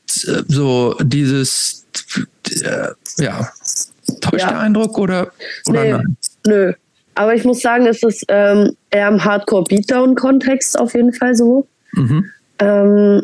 so 0.06 0.94
dieses, 1.00 1.86
äh, 2.62 2.88
ja, 3.16 3.48
täuscht 4.20 4.42
ja. 4.42 4.50
der 4.50 4.60
Eindruck 4.60 4.98
oder, 4.98 5.32
oder 5.66 5.84
nee, 5.84 5.92
nein? 5.92 6.16
Nö, 6.46 6.72
aber 7.14 7.34
ich 7.34 7.44
muss 7.44 7.60
sagen, 7.60 7.86
es 7.86 8.02
ist 8.02 8.24
ähm, 8.28 8.76
eher 8.90 9.08
im 9.08 9.24
Hardcore-Beatdown-Kontext 9.24 10.78
auf 10.78 10.94
jeden 10.94 11.12
Fall 11.14 11.34
so. 11.34 11.66
Mhm. 11.92 12.30
Ähm, 12.58 13.22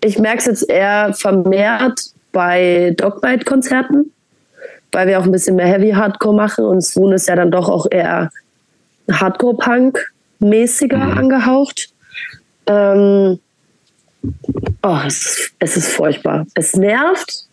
ich 0.00 0.18
merke 0.18 0.38
es 0.38 0.46
jetzt 0.46 0.70
eher 0.70 1.12
vermehrt 1.14 2.10
bei 2.32 2.94
Dogbite-Konzerten, 2.96 4.12
weil 4.92 5.08
wir 5.08 5.18
auch 5.18 5.24
ein 5.24 5.32
bisschen 5.32 5.56
mehr 5.56 5.66
Heavy 5.66 5.90
Hardcore 5.92 6.34
machen 6.36 6.64
und 6.64 6.82
Swoon 6.82 7.12
ist 7.12 7.28
ja 7.28 7.36
dann 7.36 7.50
doch 7.50 7.68
auch 7.68 7.86
eher 7.90 8.30
Hardcore-Punk-mäßiger 9.10 10.98
mhm. 10.98 11.18
angehaucht. 11.18 11.90
Ähm, 12.66 13.38
oh, 14.82 14.98
es 15.06 15.24
ist, 15.24 15.52
es 15.58 15.76
ist 15.76 15.92
furchtbar. 15.92 16.46
Es 16.54 16.74
nervt. 16.74 17.44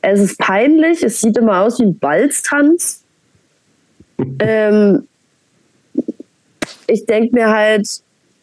Es 0.00 0.20
ist 0.20 0.38
peinlich. 0.38 1.02
Es 1.02 1.20
sieht 1.20 1.36
immer 1.36 1.60
aus 1.60 1.78
wie 1.80 1.84
ein 1.84 1.98
Balztanz. 1.98 3.02
ähm, 4.40 5.08
ich 6.86 7.04
denke 7.06 7.34
mir 7.34 7.48
halt, 7.50 7.88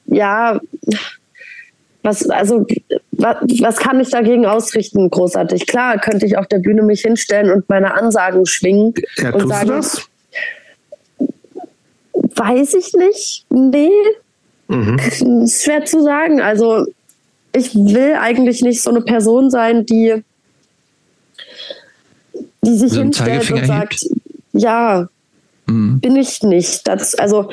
ja, 0.06 0.60
was, 2.06 2.30
also, 2.30 2.66
was, 3.12 3.38
was 3.60 3.78
kann 3.78 4.00
ich 4.00 4.12
dagegen 4.12 4.46
ausrichten, 4.46 5.10
großartig? 5.10 5.66
Klar, 5.66 6.00
könnte 6.00 6.26
ich 6.28 6.38
auf 6.38 6.48
der 6.48 6.60
Bühne 6.60 6.84
mich 6.84 7.02
hinstellen 7.02 7.52
und 7.52 7.68
meine 7.68 7.96
Ansagen 7.96 8.46
schwingen 8.46 8.94
ja, 9.18 9.34
und 9.34 9.48
sagen, 9.50 9.68
das? 9.70 10.08
weiß 12.36 12.76
ich 12.76 12.94
nicht. 12.94 13.46
Nee. 13.50 13.90
Mhm. 14.68 15.00
Ist 15.44 15.64
schwer 15.64 15.84
zu 15.86 16.04
sagen. 16.04 16.42
Also, 16.42 16.86
ich 17.54 17.74
will 17.74 18.16
eigentlich 18.20 18.62
nicht 18.62 18.82
so 18.82 18.92
eine 18.92 19.02
Person 19.02 19.50
sein, 19.50 19.86
die, 19.86 20.24
die 22.64 22.78
sich 22.78 22.92
so 22.92 23.02
hinstellt 23.02 23.50
und 23.50 23.66
sagt, 23.66 24.02
hebt. 24.02 24.16
ja, 24.54 25.08
mhm. 25.66 26.00
bin 26.02 26.16
ich 26.18 26.44
nicht. 26.44 26.88
Das, 26.88 27.16
also 27.16 27.50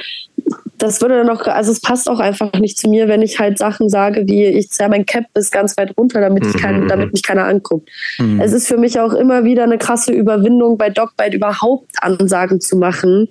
das 0.83 1.01
würde 1.01 1.17
dann 1.17 1.31
auch, 1.31 1.47
also 1.47 1.71
es 1.71 1.81
passt 1.81 2.11
auch 2.11 2.19
einfach 2.19 2.53
nicht 2.55 2.77
zu 2.77 2.89
mir, 2.89 3.07
wenn 3.07 3.23
ich 3.23 3.39
halt 3.39 3.57
Sachen 3.57 3.89
sage, 3.89 4.27
wie 4.27 4.47
ich 4.47 4.71
zerre 4.71 4.91
mein 4.91 5.07
Cap 5.07 5.27
bis 5.33 5.53
ganz 5.53 5.77
weit 5.77 5.97
runter, 5.97 6.21
damit 6.21 6.45
ich 6.45 6.61
kein, 6.61 6.81
mhm. 6.81 6.89
damit 6.89 7.13
mich 7.13 7.23
keiner 7.23 7.45
anguckt. 7.45 7.89
Mhm. 8.19 8.41
Es 8.41 8.53
ist 8.53 8.67
für 8.67 8.77
mich 8.77 8.99
auch 8.99 9.13
immer 9.13 9.45
wieder 9.45 9.63
eine 9.63 9.79
krasse 9.79 10.13
Überwindung, 10.13 10.77
bei 10.79 10.91
Dogbite 10.91 11.37
überhaupt 11.37 11.93
Ansagen 12.01 12.61
zu 12.61 12.77
machen. 12.77 13.29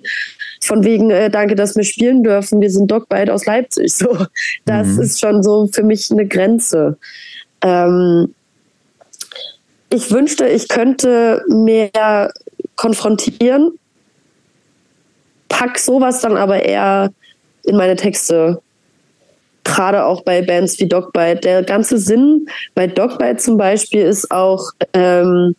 Von 0.62 0.86
wegen, 0.86 1.12
äh, 1.12 1.30
danke, 1.30 1.56
dass 1.56 1.76
wir 1.76 1.84
spielen 1.84 2.24
dürfen. 2.24 2.62
Wir 2.62 2.70
sind 2.70 2.90
Dogbite 2.90 3.34
aus 3.34 3.46
Leipzig. 3.46 3.92
So, 4.02 4.26
das 4.66 4.88
mhm. 4.88 5.02
ist 5.02 5.20
schon 5.20 5.44
so 5.44 5.68
für 5.68 5.84
mich 5.84 6.10
eine 6.10 6.26
Grenze. 6.26 6.98
Ähm, 7.62 8.34
ich 9.90 10.10
wünschte, 10.10 10.48
ich 10.48 10.70
könnte 10.70 11.44
mehr 11.50 12.32
konfrontieren, 12.78 13.74
pack 15.50 15.78
sowas 15.78 16.22
dann 16.22 16.38
aber 16.38 16.64
eher 16.64 17.12
in 17.64 17.78
meine 17.78 17.96
Texte. 17.96 18.62
Gerade 19.64 20.06
auch 20.06 20.24
bei 20.24 20.42
Bands 20.42 20.80
wie 20.80 20.88
Dogbite. 20.88 21.42
Der 21.42 21.64
ganze 21.64 21.98
Sinn 21.98 22.48
bei 22.74 22.88
Dogbite 22.88 23.38
zum 23.38 23.58
Beispiel 23.58 24.02
ist 24.02 24.32
auch, 24.32 24.72
ähm, 24.94 25.56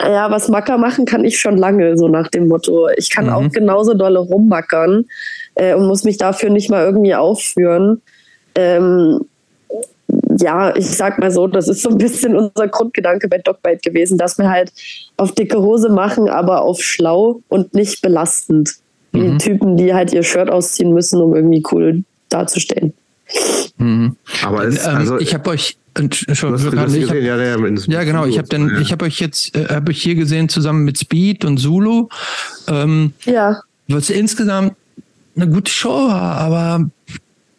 ja, 0.00 0.30
was 0.30 0.48
Macker 0.48 0.78
machen 0.78 1.04
kann 1.04 1.24
ich 1.24 1.38
schon 1.38 1.56
lange, 1.56 1.96
so 1.96 2.08
nach 2.08 2.28
dem 2.28 2.48
Motto. 2.48 2.88
Ich 2.96 3.10
kann 3.10 3.26
mhm. 3.26 3.32
auch 3.32 3.48
genauso 3.50 3.94
dolle 3.94 4.18
rummackern 4.18 5.04
äh, 5.54 5.74
und 5.74 5.86
muss 5.86 6.04
mich 6.04 6.16
dafür 6.16 6.50
nicht 6.50 6.70
mal 6.70 6.84
irgendwie 6.84 7.14
aufführen. 7.14 8.02
Ähm, 8.54 9.20
ja, 10.40 10.74
ich 10.76 10.90
sag 10.90 11.18
mal 11.18 11.30
so, 11.30 11.46
das 11.46 11.68
ist 11.68 11.82
so 11.82 11.90
ein 11.90 11.98
bisschen 11.98 12.36
unser 12.36 12.68
Grundgedanke 12.68 13.28
bei 13.28 13.38
Dogbite 13.38 13.90
gewesen, 13.90 14.18
dass 14.18 14.38
wir 14.38 14.50
halt 14.50 14.72
auf 15.16 15.32
dicke 15.32 15.60
Hose 15.60 15.88
machen, 15.88 16.28
aber 16.28 16.62
auf 16.62 16.82
schlau 16.82 17.40
und 17.48 17.74
nicht 17.74 18.02
belastend. 18.02 18.74
Mhm. 19.22 19.38
Typen, 19.38 19.76
die 19.76 19.94
halt 19.94 20.12
ihr 20.12 20.22
Shirt 20.22 20.50
ausziehen 20.50 20.92
müssen, 20.92 21.20
um 21.20 21.34
irgendwie 21.34 21.62
cool 21.72 22.04
dazustehen. 22.28 22.92
Mhm. 23.78 24.16
Aber 24.42 24.64
es, 24.64 24.86
ähm, 24.86 24.96
also, 24.96 25.18
ich 25.18 25.34
habe 25.34 25.50
euch 25.50 25.76
ja, 25.96 26.02
genau. 28.02 28.26
Ich 28.26 28.38
habe 28.38 28.48
dann, 28.48 28.68
ja. 28.68 28.80
ich 28.80 28.90
habe 28.90 29.04
euch 29.04 29.20
jetzt, 29.20 29.56
äh, 29.56 29.68
habe 29.68 29.92
euch 29.92 30.02
hier 30.02 30.16
gesehen 30.16 30.48
zusammen 30.48 30.84
mit 30.84 30.98
Speed 30.98 31.44
und 31.44 31.58
Zulu. 31.58 32.08
Ähm, 32.66 33.12
ja. 33.24 33.60
Was 33.86 34.10
insgesamt 34.10 34.74
eine 35.36 35.48
gute 35.48 35.70
Show 35.70 36.08
war, 36.08 36.38
aber 36.38 36.90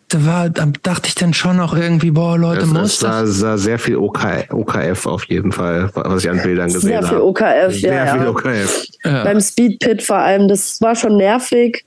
da 0.10 0.26
war, 0.26 0.50
da 0.50 0.68
dachte 0.84 1.08
ich 1.08 1.16
dann 1.16 1.34
schon 1.34 1.60
auch 1.60 1.76
irgendwie, 1.76 2.12
boah, 2.12 2.38
Leute, 2.38 2.62
es, 2.62 2.68
muss 2.68 2.94
es 2.94 3.00
sah, 3.00 3.26
sah 3.26 3.58
sehr 3.58 3.80
viel 3.80 3.98
OK, 3.98 4.48
OKF 4.52 5.08
auf 5.08 5.26
jeden 5.26 5.52
Fall, 5.52 5.90
was 5.94 6.24
ich 6.24 6.30
an 6.30 6.42
Bildern 6.44 6.72
gesehen 6.72 6.98
habe. 6.98 7.08
Sehr 7.08 7.16
viel 7.16 7.22
OKF, 7.22 7.80
sehr 7.80 7.94
ja. 7.94 8.06
Sehr 8.06 8.20
viel 8.20 8.28
OKF. 8.28 8.86
Ja. 9.04 9.24
Beim 9.24 9.42
Speedpit 9.42 10.04
vor 10.04 10.18
allem, 10.18 10.48
das 10.48 10.80
war 10.82 10.96
schon 10.96 11.18
nervig. 11.18 11.86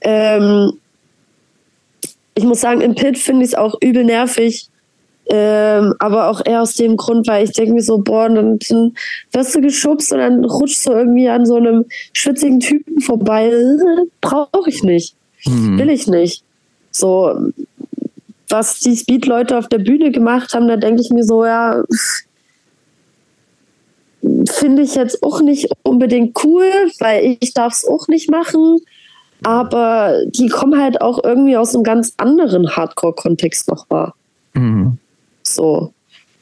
Ähm, 0.00 0.72
ich 2.34 2.44
muss 2.44 2.60
sagen, 2.60 2.80
im 2.80 2.94
Pit 2.94 3.18
finde 3.18 3.44
ich 3.44 3.50
es 3.50 3.54
auch 3.54 3.74
übel 3.82 4.04
nervig. 4.04 4.68
Ähm, 5.32 5.94
aber 6.00 6.28
auch 6.28 6.44
eher 6.44 6.62
aus 6.62 6.74
dem 6.74 6.96
Grund, 6.96 7.28
weil 7.28 7.44
ich 7.44 7.52
denke 7.52 7.74
mir 7.74 7.82
so, 7.82 7.98
boah, 7.98 8.28
dann, 8.28 8.58
dann 8.68 8.96
wirst 9.32 9.54
du 9.54 9.60
geschubst 9.60 10.12
und 10.12 10.18
dann 10.18 10.44
rutschst 10.44 10.88
du 10.88 10.92
irgendwie 10.92 11.28
an 11.28 11.46
so 11.46 11.56
einem 11.56 11.84
schwitzigen 12.12 12.58
Typen 12.58 13.00
vorbei. 13.00 13.52
Brauche 14.20 14.68
ich 14.68 14.82
nicht. 14.82 15.14
Mhm. 15.44 15.78
Will 15.78 15.90
ich 15.90 16.08
nicht. 16.08 16.42
So, 16.90 17.52
was 18.48 18.80
die 18.80 18.96
Speed-Leute 18.96 19.56
auf 19.56 19.68
der 19.68 19.78
Bühne 19.78 20.10
gemacht 20.10 20.52
haben, 20.54 20.68
da 20.68 20.76
denke 20.76 21.02
ich 21.02 21.10
mir 21.10 21.24
so, 21.24 21.44
ja, 21.44 21.82
finde 24.50 24.82
ich 24.82 24.94
jetzt 24.94 25.22
auch 25.22 25.40
nicht 25.40 25.70
unbedingt 25.82 26.36
cool, 26.44 26.64
weil 26.98 27.36
ich 27.40 27.54
darf 27.54 27.72
es 27.72 27.86
auch 27.86 28.08
nicht 28.08 28.30
machen. 28.30 28.78
Aber 29.42 30.20
die 30.26 30.48
kommen 30.48 30.80
halt 30.80 31.00
auch 31.00 31.22
irgendwie 31.24 31.56
aus 31.56 31.74
einem 31.74 31.84
ganz 31.84 32.14
anderen 32.18 32.76
Hardcore-Kontext 32.76 33.68
noch 33.68 33.88
wahr. 33.88 34.14
Mhm. 34.52 34.98
So. 35.42 35.92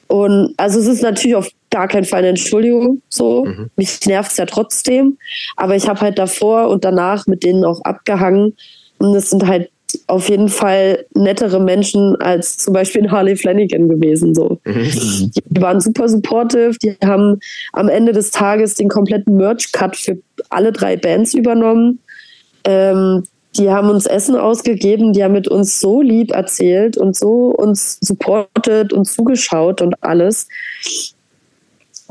Und 0.08 0.54
also 0.56 0.80
es 0.80 0.86
ist 0.86 1.02
natürlich 1.02 1.36
auf 1.36 1.48
gar 1.70 1.86
keinen 1.86 2.04
Fall 2.04 2.20
eine 2.20 2.28
Entschuldigung. 2.28 3.02
So, 3.08 3.44
mhm. 3.44 3.70
mich 3.76 4.04
nervt 4.06 4.32
es 4.32 4.38
ja 4.38 4.46
trotzdem. 4.46 5.18
Aber 5.56 5.76
ich 5.76 5.88
habe 5.88 6.00
halt 6.00 6.18
davor 6.18 6.68
und 6.68 6.84
danach 6.84 7.26
mit 7.26 7.44
denen 7.44 7.64
auch 7.64 7.82
abgehangen. 7.82 8.56
Und 8.98 9.14
es 9.14 9.30
sind 9.30 9.46
halt 9.46 9.70
auf 10.06 10.28
jeden 10.28 10.48
Fall 10.48 11.06
nettere 11.14 11.60
Menschen 11.60 12.16
als 12.16 12.58
zum 12.58 12.74
Beispiel 12.74 13.10
Harley 13.10 13.36
Flanagan 13.36 13.88
gewesen. 13.88 14.34
So. 14.34 14.58
Mhm. 14.64 15.30
Die 15.32 15.60
waren 15.62 15.80
super 15.80 16.08
supportive, 16.08 16.76
die 16.82 16.96
haben 17.04 17.40
am 17.72 17.88
Ende 17.88 18.12
des 18.12 18.30
Tages 18.30 18.74
den 18.74 18.88
kompletten 18.88 19.36
Merch-Cut 19.36 19.96
für 19.96 20.18
alle 20.50 20.72
drei 20.72 20.96
Bands 20.96 21.34
übernommen. 21.34 22.00
Ähm, 22.64 23.24
die 23.56 23.70
haben 23.70 23.88
uns 23.88 24.06
Essen 24.06 24.36
ausgegeben, 24.36 25.12
die 25.12 25.24
haben 25.24 25.32
mit 25.32 25.48
uns 25.48 25.80
so 25.80 26.02
lieb 26.02 26.30
erzählt 26.30 26.96
und 26.96 27.16
so 27.16 27.46
uns 27.46 27.98
supportet 28.00 28.92
und 28.92 29.06
zugeschaut 29.06 29.80
und 29.80 29.94
alles. 30.02 30.48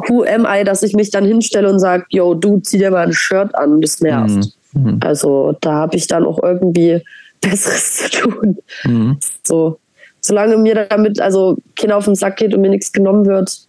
Who 0.08 0.24
am 0.24 0.45
I, 0.45 0.64
dass 0.64 0.84
ich 0.84 0.94
mich 0.94 1.10
dann 1.10 1.26
hinstelle 1.26 1.70
und 1.70 1.80
sage, 1.80 2.06
yo, 2.10 2.34
du 2.34 2.60
zieh 2.60 2.78
dir 2.80 2.91
mal 2.91 3.08
ein 3.08 3.14
Shirt 3.14 3.56
an, 3.56 3.82
das 3.82 4.02
nervt. 4.02 4.54
Mhm. 4.74 4.84
mhm. 4.84 4.99
Also 5.02 5.56
da 5.62 5.74
habe 5.74 5.95
ich 5.95 6.08
dann 6.08 6.26
auch 6.26 6.41
irgendwie 6.44 7.02
Besseres 7.42 7.98
zu 7.98 8.10
tun. 8.10 8.58
Mhm. 8.84 9.18
So, 9.44 9.80
solange 10.22 10.58
mir 10.58 10.88
damit 10.88 11.20
also 11.20 11.58
Kinder 11.76 11.98
auf 11.98 12.06
den 12.06 12.16
Sack 12.16 12.38
geht 12.38 12.54
und 12.54 12.62
mir 12.62 12.70
nichts 12.70 12.92
genommen 12.92 13.26
wird, 13.26 13.68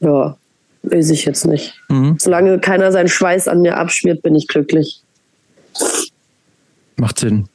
ja, 0.00 0.36
weiß 0.82 1.10
ich 1.10 1.24
jetzt 1.24 1.46
nicht. 1.46 1.74
Mhm. 1.88 2.16
Solange 2.18 2.58
keiner 2.58 2.92
seinen 2.92 3.08
Schweiß 3.08 3.48
an 3.48 3.62
mir 3.62 3.76
abschmiert, 3.76 4.22
bin 4.22 4.34
ich 4.34 4.46
glücklich. 4.46 5.02
Macht 6.96 7.18
Sinn. 7.18 7.48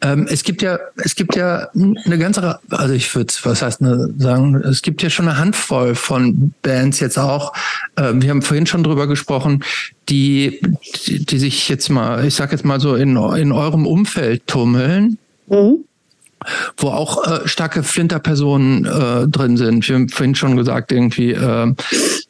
Ähm, 0.00 0.26
es 0.30 0.42
gibt 0.42 0.62
ja, 0.62 0.78
es 0.96 1.14
gibt 1.14 1.36
ja 1.36 1.68
eine 1.74 2.18
ganze, 2.18 2.58
also 2.70 2.94
ich 2.94 3.14
würde, 3.14 3.32
was 3.42 3.62
heißt 3.62 3.80
eine, 3.80 4.12
sagen, 4.18 4.54
es 4.56 4.82
gibt 4.82 5.02
ja 5.02 5.10
schon 5.10 5.28
eine 5.28 5.38
Handvoll 5.38 5.94
von 5.94 6.52
Bands 6.62 7.00
jetzt 7.00 7.18
auch. 7.18 7.52
Äh, 7.96 8.12
wir 8.14 8.30
haben 8.30 8.42
vorhin 8.42 8.66
schon 8.66 8.82
drüber 8.82 9.06
gesprochen, 9.06 9.64
die, 10.08 10.60
die, 11.06 11.24
die 11.24 11.38
sich 11.38 11.68
jetzt 11.68 11.88
mal, 11.88 12.24
ich 12.24 12.34
sag 12.34 12.52
jetzt 12.52 12.64
mal 12.64 12.80
so 12.80 12.94
in, 12.94 13.16
in 13.16 13.52
eurem 13.52 13.86
Umfeld 13.86 14.46
tummeln. 14.46 15.18
Mhm 15.48 15.84
wo 16.76 16.88
auch 16.88 17.26
äh, 17.26 17.46
starke 17.48 17.82
Flinter-Personen 17.82 18.84
äh, 18.84 19.28
drin 19.28 19.56
sind. 19.56 19.88
Wir 19.88 19.94
haben 19.94 20.08
vorhin 20.08 20.34
schon 20.34 20.56
gesagt, 20.56 20.92
irgendwie 20.92 21.32
äh, 21.32 21.72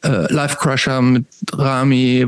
äh, 0.02 0.32
Life 0.32 0.56
Crusher 0.56 1.02
mit 1.02 1.26
Rami, 1.52 2.26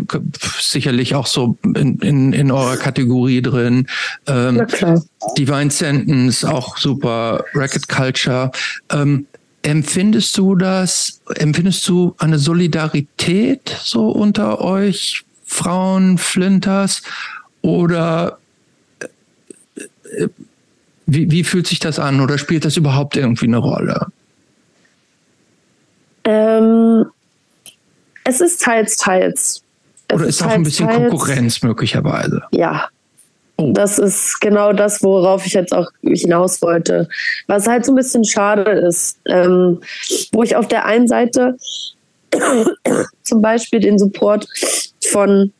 sicherlich 0.60 1.14
auch 1.14 1.26
so 1.26 1.56
in, 1.62 1.98
in, 1.98 2.32
in 2.32 2.50
eurer 2.50 2.76
Kategorie 2.76 3.42
drin. 3.42 3.86
Ähm, 4.26 4.56
Na 4.56 4.64
klar. 4.64 5.02
Divine 5.36 5.70
Sentence, 5.70 6.44
auch 6.44 6.76
super. 6.78 7.44
Racket 7.54 7.88
Culture. 7.88 8.50
Ähm, 8.90 9.26
empfindest 9.62 10.36
du 10.38 10.54
das, 10.54 11.20
empfindest 11.36 11.86
du 11.88 12.14
eine 12.18 12.38
Solidarität 12.38 13.76
so 13.82 14.10
unter 14.10 14.60
euch 14.60 15.24
Frauen, 15.44 16.18
Flinters? 16.18 17.02
Oder 17.60 18.38
äh, 19.00 20.28
wie, 21.08 21.30
wie 21.30 21.42
fühlt 21.42 21.66
sich 21.66 21.78
das 21.78 21.98
an 21.98 22.20
oder 22.20 22.36
spielt 22.36 22.66
das 22.66 22.76
überhaupt 22.76 23.16
irgendwie 23.16 23.46
eine 23.46 23.56
Rolle? 23.56 24.06
Ähm, 26.24 27.06
es 28.24 28.42
ist 28.42 28.60
teils, 28.62 28.96
teils. 28.98 29.62
Oder 30.12 30.26
ist, 30.26 30.40
ist 30.40 30.42
auch 30.42 30.50
ein 30.50 30.62
bisschen 30.62 30.86
teils, 30.86 31.08
Konkurrenz 31.08 31.62
möglicherweise? 31.62 32.42
Ja. 32.50 32.88
Oh. 33.56 33.72
Das 33.72 33.98
ist 33.98 34.38
genau 34.40 34.74
das, 34.74 35.02
worauf 35.02 35.46
ich 35.46 35.54
jetzt 35.54 35.72
auch 35.72 35.90
hinaus 36.02 36.60
wollte. 36.60 37.08
Was 37.46 37.66
halt 37.66 37.86
so 37.86 37.92
ein 37.92 37.96
bisschen 37.96 38.24
schade 38.24 38.70
ist, 38.70 39.18
ähm, 39.24 39.80
wo 40.32 40.42
ich 40.42 40.56
auf 40.56 40.68
der 40.68 40.84
einen 40.84 41.08
Seite 41.08 41.56
zum 43.22 43.40
Beispiel 43.40 43.80
den 43.80 43.98
Support 43.98 44.46
von 45.10 45.54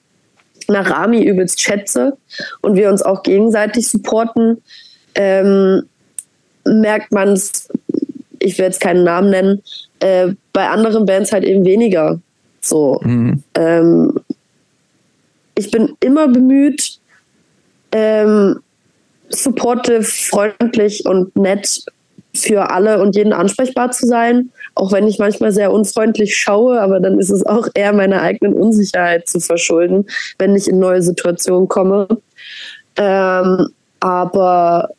Narami 0.69 1.25
übelst 1.25 1.59
schätze 1.62 2.19
und 2.61 2.77
wir 2.77 2.91
uns 2.91 3.01
auch 3.01 3.23
gegenseitig 3.23 3.89
supporten, 3.89 4.62
ähm, 5.19 5.82
merkt 6.65 7.12
man 7.12 7.31
es, 7.31 7.69
ich 8.39 8.57
will 8.57 8.66
jetzt 8.66 8.81
keinen 8.81 9.05
Namen 9.05 9.31
nennen, 9.31 9.62
äh, 10.01 10.28
bei 10.53 10.69
anderen 10.69 11.05
Bands 11.05 11.32
halt 11.32 11.45
eben 11.45 11.65
weniger. 11.65 12.20
So. 12.61 13.01
Mhm. 13.03 13.43
Ähm, 13.55 14.20
ich 15.57 15.70
bin 15.70 15.95
immer 16.01 16.28
bemüht, 16.28 17.01
ähm, 17.90 18.61
supportive, 19.28 20.05
freundlich 20.05 21.05
und 21.05 21.35
nett 21.36 21.85
für 22.35 22.70
alle 22.70 23.01
und 23.03 23.16
jeden 23.16 23.32
ansprechbar 23.32 23.90
zu 23.90 24.07
sein, 24.07 24.51
auch 24.77 24.93
wenn 24.93 25.09
ich 25.09 25.19
manchmal 25.19 25.51
sehr 25.51 25.73
unfreundlich 25.73 26.36
schaue, 26.36 26.81
aber 26.81 27.01
dann 27.01 27.19
ist 27.19 27.31
es 27.31 27.45
auch 27.45 27.66
eher 27.74 27.93
meiner 27.93 28.23
eigenen 28.23 28.55
Unsicherheit 28.55 29.28
zu 29.28 29.40
verschulden, 29.40 30.07
wenn 30.39 30.55
ich 30.55 30.69
in 30.69 30.78
neue 30.78 31.03
Situationen 31.03 31.66
komme. 31.66 32.07
Ähm, 32.97 33.69
aber 33.99 34.90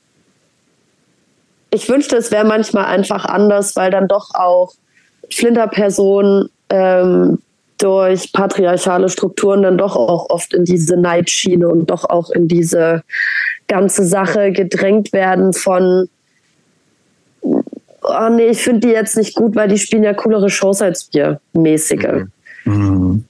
ich 1.71 1.89
wünschte, 1.89 2.17
es 2.17 2.31
wäre 2.31 2.45
manchmal 2.45 2.85
einfach 2.85 3.25
anders, 3.25 3.75
weil 3.75 3.91
dann 3.91 4.07
doch 4.07 4.33
auch 4.33 4.73
Flinterpersonen 5.31 6.49
ähm, 6.69 7.39
durch 7.77 8.33
patriarchale 8.33 9.09
Strukturen 9.09 9.61
dann 9.61 9.77
doch 9.77 9.95
auch 9.95 10.29
oft 10.29 10.53
in 10.53 10.65
diese 10.65 10.97
Neidschiene 10.97 11.67
und 11.67 11.89
doch 11.89 12.05
auch 12.09 12.29
in 12.31 12.47
diese 12.47 13.03
ganze 13.67 14.03
Sache 14.05 14.51
gedrängt 14.51 15.13
werden 15.13 15.53
von 15.53 16.09
oh 18.09 18.29
nee, 18.29 18.47
ich 18.47 18.61
finde 18.61 18.87
die 18.87 18.93
jetzt 18.93 19.17
nicht 19.17 19.35
gut, 19.35 19.55
weil 19.55 19.67
die 19.67 19.77
spielen 19.77 20.03
ja 20.03 20.13
coolere 20.13 20.49
Shows 20.49 20.81
als 20.81 21.09
wir, 21.13 21.39
mäßige. 21.53 22.25
Mhm. 22.65 23.25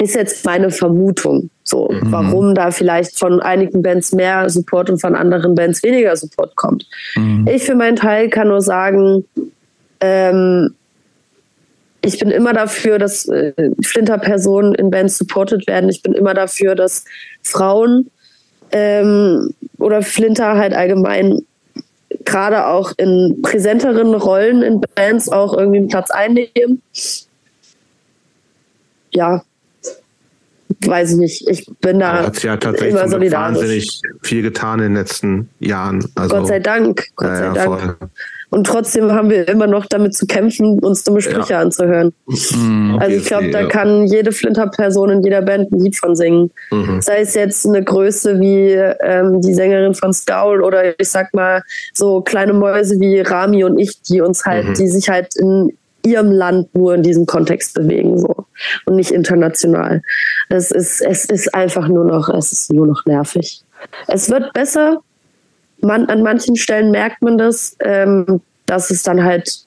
Ist 0.00 0.14
jetzt 0.14 0.44
meine 0.44 0.70
Vermutung. 0.70 1.50
So, 1.62 1.88
mhm. 1.88 2.12
warum 2.12 2.54
da 2.54 2.70
vielleicht 2.70 3.18
von 3.18 3.40
einigen 3.40 3.82
Bands 3.82 4.12
mehr 4.12 4.48
Support 4.48 4.90
und 4.90 5.00
von 5.00 5.14
anderen 5.14 5.54
Bands 5.54 5.82
weniger 5.82 6.14
Support 6.16 6.56
kommt. 6.56 6.86
Mhm. 7.16 7.48
Ich 7.48 7.64
für 7.64 7.74
meinen 7.74 7.96
Teil 7.96 8.28
kann 8.28 8.48
nur 8.48 8.60
sagen, 8.60 9.24
ähm, 10.00 10.74
ich 12.02 12.18
bin 12.18 12.30
immer 12.30 12.52
dafür, 12.52 12.98
dass 12.98 13.26
äh, 13.28 13.52
Flinter-Personen 13.82 14.74
in 14.74 14.90
Bands 14.90 15.16
supported 15.16 15.66
werden. 15.66 15.88
Ich 15.88 16.02
bin 16.02 16.12
immer 16.12 16.34
dafür, 16.34 16.74
dass 16.74 17.04
Frauen 17.42 18.10
ähm, 18.72 19.54
oder 19.78 20.02
Flinter 20.02 20.56
halt 20.56 20.74
allgemein 20.74 21.40
gerade 22.24 22.66
auch 22.66 22.92
in 22.96 23.40
präsenteren 23.42 24.14
Rollen 24.14 24.62
in 24.62 24.80
Bands 24.94 25.28
auch 25.28 25.56
irgendwie 25.56 25.78
einen 25.78 25.88
Platz 25.88 26.10
einnehmen. 26.10 26.82
Ja, 29.12 29.42
weiß 30.84 31.12
ich 31.12 31.16
nicht. 31.16 31.48
Ich 31.48 31.66
bin 31.80 32.00
da. 32.00 32.20
Ja, 32.20 32.26
hat 32.26 32.42
ja 32.42 32.56
tatsächlich 32.56 32.94
immer 32.94 33.08
solidarisch. 33.08 33.56
wahnsinnig 33.56 34.00
viel 34.22 34.42
getan 34.42 34.80
in 34.80 34.86
den 34.86 34.94
letzten 34.94 35.48
Jahren. 35.60 36.04
Also, 36.14 36.36
Gott 36.36 36.48
sei 36.48 36.60
Dank. 36.60 37.06
Gott 37.16 37.28
ja, 37.28 37.36
sei 37.36 37.54
Dank. 37.54 37.82
Voll. 37.82 37.96
Und 38.54 38.68
trotzdem 38.68 39.10
haben 39.10 39.30
wir 39.30 39.48
immer 39.48 39.66
noch 39.66 39.86
damit 39.86 40.14
zu 40.14 40.26
kämpfen, 40.26 40.78
uns 40.78 41.02
dumme 41.02 41.20
Sprüche 41.20 41.54
ja. 41.54 41.60
anzuhören. 41.60 42.12
Mhm, 42.26 42.98
also 43.00 43.16
ich 43.16 43.24
glaube, 43.24 43.50
da 43.50 43.66
kann 43.66 44.06
jede 44.06 44.30
Flinter-Person 44.30 45.10
in 45.10 45.22
jeder 45.24 45.42
Band 45.42 45.72
ein 45.72 45.80
Lied 45.80 45.96
von 45.96 46.14
singen. 46.14 46.52
Mhm. 46.70 47.00
Sei 47.00 47.18
es 47.18 47.34
jetzt 47.34 47.66
eine 47.66 47.82
Größe 47.82 48.38
wie 48.38 48.70
ähm, 49.00 49.40
die 49.40 49.54
Sängerin 49.54 49.94
von 49.94 50.12
Scowl 50.12 50.62
oder 50.62 50.96
ich 51.00 51.08
sag 51.08 51.34
mal 51.34 51.62
so 51.94 52.20
kleine 52.20 52.52
Mäuse 52.52 53.00
wie 53.00 53.18
Rami 53.22 53.64
und 53.64 53.76
ich, 53.76 54.00
die 54.02 54.20
uns 54.20 54.44
halt, 54.44 54.68
mhm. 54.68 54.74
die 54.74 54.86
sich 54.86 55.08
halt 55.08 55.34
in 55.34 55.76
ihrem 56.04 56.30
Land 56.30 56.72
nur 56.76 56.94
in 56.94 57.02
diesem 57.02 57.26
Kontext 57.26 57.74
bewegen 57.74 58.20
so 58.20 58.43
und 58.86 58.96
nicht 58.96 59.10
international. 59.10 60.02
Es 60.48 60.70
ist 60.70 61.00
es 61.00 61.24
ist 61.24 61.54
einfach 61.54 61.88
nur 61.88 62.04
noch 62.04 62.28
es 62.28 62.52
ist 62.52 62.72
nur 62.72 62.86
noch 62.86 63.04
nervig. 63.06 63.62
Es 64.06 64.30
wird 64.30 64.52
besser, 64.52 65.02
man, 65.80 66.06
an 66.06 66.22
manchen 66.22 66.56
Stellen 66.56 66.90
merkt 66.90 67.22
man 67.22 67.38
das, 67.38 67.76
ähm, 67.80 68.40
dass 68.66 68.90
es 68.90 69.02
dann 69.02 69.22
halt 69.22 69.66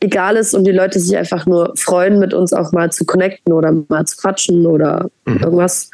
egal 0.00 0.36
ist 0.36 0.54
und 0.54 0.64
die 0.64 0.72
Leute 0.72 1.00
sich 1.00 1.16
einfach 1.16 1.46
nur 1.46 1.72
freuen, 1.76 2.18
mit 2.18 2.34
uns 2.34 2.52
auch 2.52 2.72
mal 2.72 2.92
zu 2.92 3.04
connecten 3.04 3.52
oder 3.52 3.72
mal 3.88 4.06
zu 4.06 4.16
quatschen 4.16 4.66
oder 4.66 5.10
mhm. 5.24 5.38
irgendwas. 5.38 5.90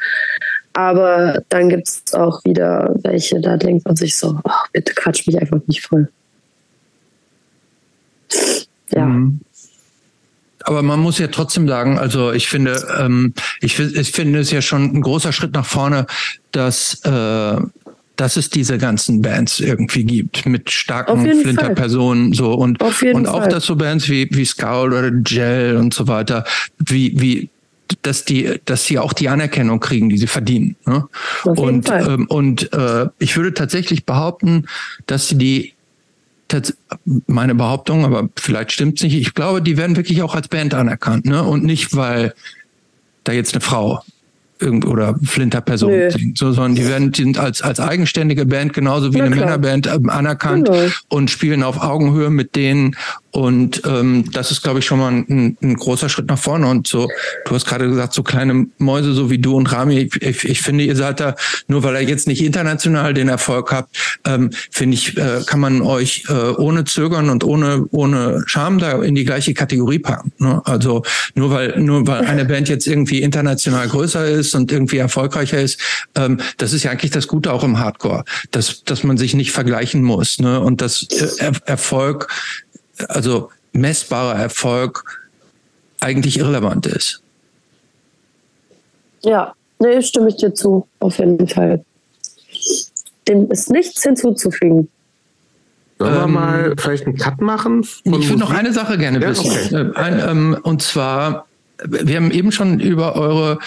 Aber 0.73 1.41
dann 1.49 1.69
gibt 1.69 1.87
es 1.87 2.13
auch 2.13 2.43
wieder 2.43 2.93
welche, 3.03 3.39
da 3.39 3.57
denkt 3.57 3.85
man 3.85 3.95
sich 3.95 4.17
so, 4.17 4.39
oh, 4.43 4.51
bitte 4.71 4.93
quatsch 4.93 5.27
mich 5.27 5.39
einfach 5.39 5.59
nicht 5.67 5.85
voll. 5.85 6.09
Ja. 8.91 9.05
Mhm. 9.05 9.39
Aber 10.63 10.81
man 10.81 10.99
muss 10.99 11.17
ja 11.17 11.27
trotzdem 11.27 11.67
sagen, 11.67 11.99
also 11.99 12.31
ich 12.31 12.47
finde, 12.47 12.85
ähm, 12.99 13.33
ich, 13.61 13.79
ich 13.79 14.11
finde 14.11 14.39
es 14.39 14.51
ja 14.51 14.61
schon 14.61 14.95
ein 14.95 15.01
großer 15.01 15.31
Schritt 15.31 15.53
nach 15.53 15.65
vorne, 15.65 16.05
dass 16.51 17.03
äh, 17.05 17.57
dass 18.15 18.37
es 18.37 18.49
diese 18.49 18.77
ganzen 18.77 19.21
Bands 19.21 19.59
irgendwie 19.59 20.03
gibt 20.03 20.45
mit 20.45 20.69
starken 20.69 21.21
Flinterpersonen 21.41 22.33
so 22.33 22.53
und 22.53 22.81
und 22.81 23.27
auch 23.27 23.41
Fall. 23.41 23.49
dass 23.49 23.65
so 23.65 23.75
Bands 23.75 24.07
wie 24.07 24.29
wie 24.31 24.45
Scowl 24.45 24.93
oder 24.93 25.11
Gel 25.11 25.77
und 25.77 25.93
so 25.93 26.07
weiter 26.07 26.45
wie 26.77 27.19
wie 27.19 27.49
dass 28.03 28.23
die 28.23 28.59
dass 28.65 28.85
sie 28.85 28.99
auch 28.99 29.13
die 29.13 29.29
Anerkennung 29.29 29.79
kriegen, 29.79 30.09
die 30.09 30.17
sie 30.17 30.27
verdienen. 30.27 30.75
Ne? 30.85 31.07
und 31.43 31.89
ähm, 31.89 32.27
und 32.27 32.71
äh, 32.73 33.07
ich 33.19 33.35
würde 33.35 33.53
tatsächlich 33.53 34.05
behaupten, 34.05 34.67
dass 35.07 35.27
sie 35.27 35.37
die 35.37 35.73
meine 37.27 37.55
Behauptung, 37.55 38.05
aber 38.05 38.29
vielleicht 38.35 38.71
stimmt's 38.71 39.03
nicht. 39.03 39.15
Ich 39.15 39.33
glaube, 39.33 39.61
die 39.61 39.77
werden 39.77 39.95
wirklich 39.95 40.21
auch 40.21 40.35
als 40.35 40.47
Band 40.47 40.73
anerkannt, 40.73 41.25
ne? 41.25 41.43
Und 41.43 41.63
nicht 41.63 41.95
weil 41.95 42.33
da 43.23 43.31
jetzt 43.31 43.53
eine 43.53 43.61
Frau 43.61 44.03
oder 44.61 45.15
Flinter-Person 45.23 46.11
singt, 46.11 46.37
so, 46.37 46.51
sondern 46.53 46.75
die 46.75 46.87
werden 46.87 47.11
die 47.11 47.23
sind 47.23 47.37
als, 47.37 47.61
als 47.61 47.79
eigenständige 47.79 48.45
Band 48.45 48.73
genauso 48.73 49.13
wie 49.13 49.17
Na 49.17 49.25
eine 49.25 49.35
klar. 49.35 49.45
Männerband 49.45 49.87
ähm, 49.87 50.09
anerkannt 50.09 50.69
genau. 50.69 50.91
und 51.09 51.29
spielen 51.29 51.63
auf 51.63 51.81
Augenhöhe 51.81 52.29
mit 52.29 52.55
denen 52.55 52.95
und 53.33 53.81
ähm, 53.87 54.25
das 54.31 54.51
ist, 54.51 54.61
glaube 54.61 54.77
ich, 54.77 54.85
schon 54.85 54.99
mal 54.99 55.11
ein, 55.11 55.57
ein, 55.59 55.73
großer 55.73 56.07
Schritt 56.07 56.27
nach 56.27 56.37
vorne. 56.37 56.67
Und 56.67 56.85
so, 56.85 57.09
du 57.45 57.55
hast 57.55 57.65
gerade 57.65 57.89
gesagt, 57.89 58.13
so 58.13 58.21
kleine 58.21 58.67
Mäuse, 58.77 59.13
so 59.13 59.31
wie 59.31 59.39
du 59.39 59.55
und 59.55 59.71
Rami, 59.71 60.07
ich, 60.21 60.43
ich, 60.43 60.61
finde, 60.61 60.83
ihr 60.83 60.95
seid 60.95 61.19
da, 61.19 61.35
nur 61.67 61.81
weil 61.81 61.95
er 61.95 62.03
jetzt 62.03 62.27
nicht 62.27 62.43
international 62.43 63.15
den 63.15 63.29
Erfolg 63.29 63.71
habt, 63.71 63.95
ähm, 64.23 64.51
finde 64.69 64.93
ich, 64.93 65.17
äh, 65.17 65.41
kann 65.47 65.59
man 65.59 65.81
euch 65.81 66.25
äh, 66.29 66.33
ohne 66.33 66.83
Zögern 66.83 67.31
und 67.31 67.43
ohne, 67.43 67.87
ohne 67.89 68.43
Scham 68.45 68.77
da 68.77 69.01
in 69.01 69.15
die 69.15 69.25
gleiche 69.25 69.55
Kategorie 69.55 69.97
packen. 69.97 70.31
Ne? 70.37 70.61
Also 70.65 71.01
nur 71.33 71.49
weil, 71.49 71.79
nur 71.79 72.05
weil 72.05 72.25
eine 72.25 72.45
Band 72.45 72.69
jetzt 72.69 72.85
irgendwie 72.85 73.23
international 73.23 73.87
größer 73.87 74.27
ist 74.27 74.53
und 74.53 74.71
irgendwie 74.71 74.97
erfolgreicher 74.97 75.59
ist, 75.59 75.79
ähm, 76.13 76.39
das 76.57 76.71
ist 76.71 76.83
ja 76.83 76.91
eigentlich 76.91 77.09
das 77.09 77.27
Gute 77.27 77.51
auch 77.51 77.63
im 77.63 77.79
Hardcore, 77.79 78.25
dass, 78.51 78.83
dass 78.83 79.03
man 79.03 79.17
sich 79.17 79.33
nicht 79.33 79.51
vergleichen 79.51 80.03
muss. 80.03 80.37
Ne? 80.37 80.59
Und 80.59 80.81
das 80.81 81.07
äh, 81.39 81.51
Erfolg 81.65 82.27
also 83.07 83.49
messbarer 83.73 84.39
Erfolg 84.39 85.21
eigentlich 85.99 86.37
irrelevant 86.37 86.85
ist. 86.85 87.21
Ja, 89.21 89.53
nee, 89.79 90.01
stimme 90.01 90.29
ich 90.29 90.35
dir 90.37 90.53
zu, 90.53 90.87
auf 90.99 91.17
jeden 91.17 91.47
Fall. 91.47 91.83
Dem 93.27 93.49
ist 93.51 93.69
nichts 93.69 94.03
hinzuzufügen. 94.03 94.89
Sollen 95.99 96.13
wir 96.13 96.23
ähm, 96.23 96.33
mal 96.33 96.75
vielleicht 96.77 97.05
einen 97.05 97.17
Cut 97.17 97.39
machen? 97.39 97.85
Ich 98.03 98.11
würde 98.11 98.39
noch 98.39 98.51
eine 98.51 98.73
Sache 98.73 98.97
gerne 98.97 99.21
ja, 99.21 99.29
wissen. 99.29 99.49
Okay. 99.49 99.75
Äh, 99.75 99.95
ein, 99.95 100.29
ähm, 100.29 100.57
und 100.63 100.81
zwar, 100.81 101.47
wir 101.85 102.17
haben 102.17 102.31
eben 102.31 102.51
schon 102.51 102.79
über 102.79 103.15
eure 103.15 103.59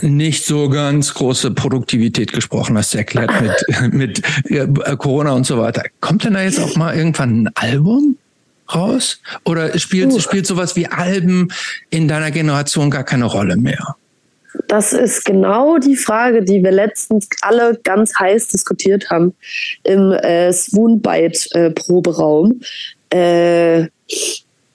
nicht 0.00 0.44
so 0.44 0.68
ganz 0.68 1.14
große 1.14 1.52
Produktivität 1.52 2.32
gesprochen, 2.32 2.76
hast 2.76 2.94
erklärt 2.94 3.30
mit, 3.40 3.92
mit 3.92 4.22
äh, 4.50 4.66
Corona 4.96 5.32
und 5.32 5.46
so 5.46 5.58
weiter. 5.58 5.84
Kommt 6.00 6.24
denn 6.24 6.34
da 6.34 6.42
jetzt 6.42 6.60
auch 6.60 6.76
mal 6.76 6.96
irgendwann 6.96 7.44
ein 7.44 7.50
Album 7.54 8.18
raus? 8.74 9.20
Oder 9.44 9.78
spielt, 9.78 10.12
uh. 10.12 10.20
spielt 10.20 10.46
sowas 10.46 10.76
wie 10.76 10.86
Alben 10.86 11.48
in 11.90 12.08
deiner 12.08 12.30
Generation 12.30 12.90
gar 12.90 13.04
keine 13.04 13.26
Rolle 13.26 13.56
mehr? 13.56 13.96
Das 14.68 14.92
ist 14.92 15.24
genau 15.24 15.78
die 15.78 15.96
Frage, 15.96 16.44
die 16.44 16.62
wir 16.62 16.70
letztens 16.70 17.26
alle 17.42 17.76
ganz 17.82 18.12
heiß 18.18 18.46
diskutiert 18.48 19.10
haben 19.10 19.34
im 19.82 20.12
äh, 20.12 20.52
Swoonbite-Proberaum. 20.52 22.60
Äh, 23.10 23.88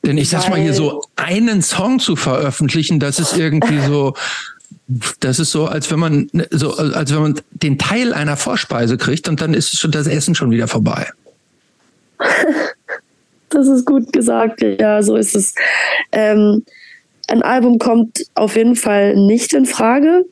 Denn 0.04 0.18
ich 0.18 0.30
sag's 0.30 0.50
mal 0.50 0.60
hier 0.60 0.74
so, 0.74 1.02
einen 1.16 1.62
Song 1.62 2.00
zu 2.00 2.18
veröffentlichen, 2.18 3.00
das 3.00 3.20
ist 3.20 3.38
irgendwie 3.38 3.80
so 3.80 4.16
das 5.20 5.40
ist 5.40 5.52
so, 5.52 5.66
als 5.66 5.92
wenn 5.92 6.00
man 6.00 6.30
so, 6.50 6.74
als 6.74 7.14
wenn 7.14 7.22
man 7.22 7.42
den 7.52 7.78
Teil 7.78 8.14
einer 8.14 8.38
Vorspeise 8.38 8.98
kriegt 8.98 9.30
und 9.30 9.40
dann 9.40 9.54
ist 9.54 9.80
schon 9.80 9.92
das 9.92 10.08
Essen 10.08 10.34
schon 10.36 10.52
wieder 10.52 10.68
vorbei. 10.68 11.08
Das 13.52 13.68
ist 13.68 13.88
gut 13.88 14.14
gesagt, 14.14 14.62
ja, 14.62 15.02
so 15.02 15.16
ist 15.16 15.36
es. 15.36 15.56
Ähm, 16.12 16.64
ein 17.28 17.42
Album 17.42 17.80
kommt 17.80 18.26
auf 18.36 18.56
jeden 18.56 18.76
Fall 18.76 19.16
nicht 19.16 19.54
in 19.54 19.66
Frage. 19.66 20.26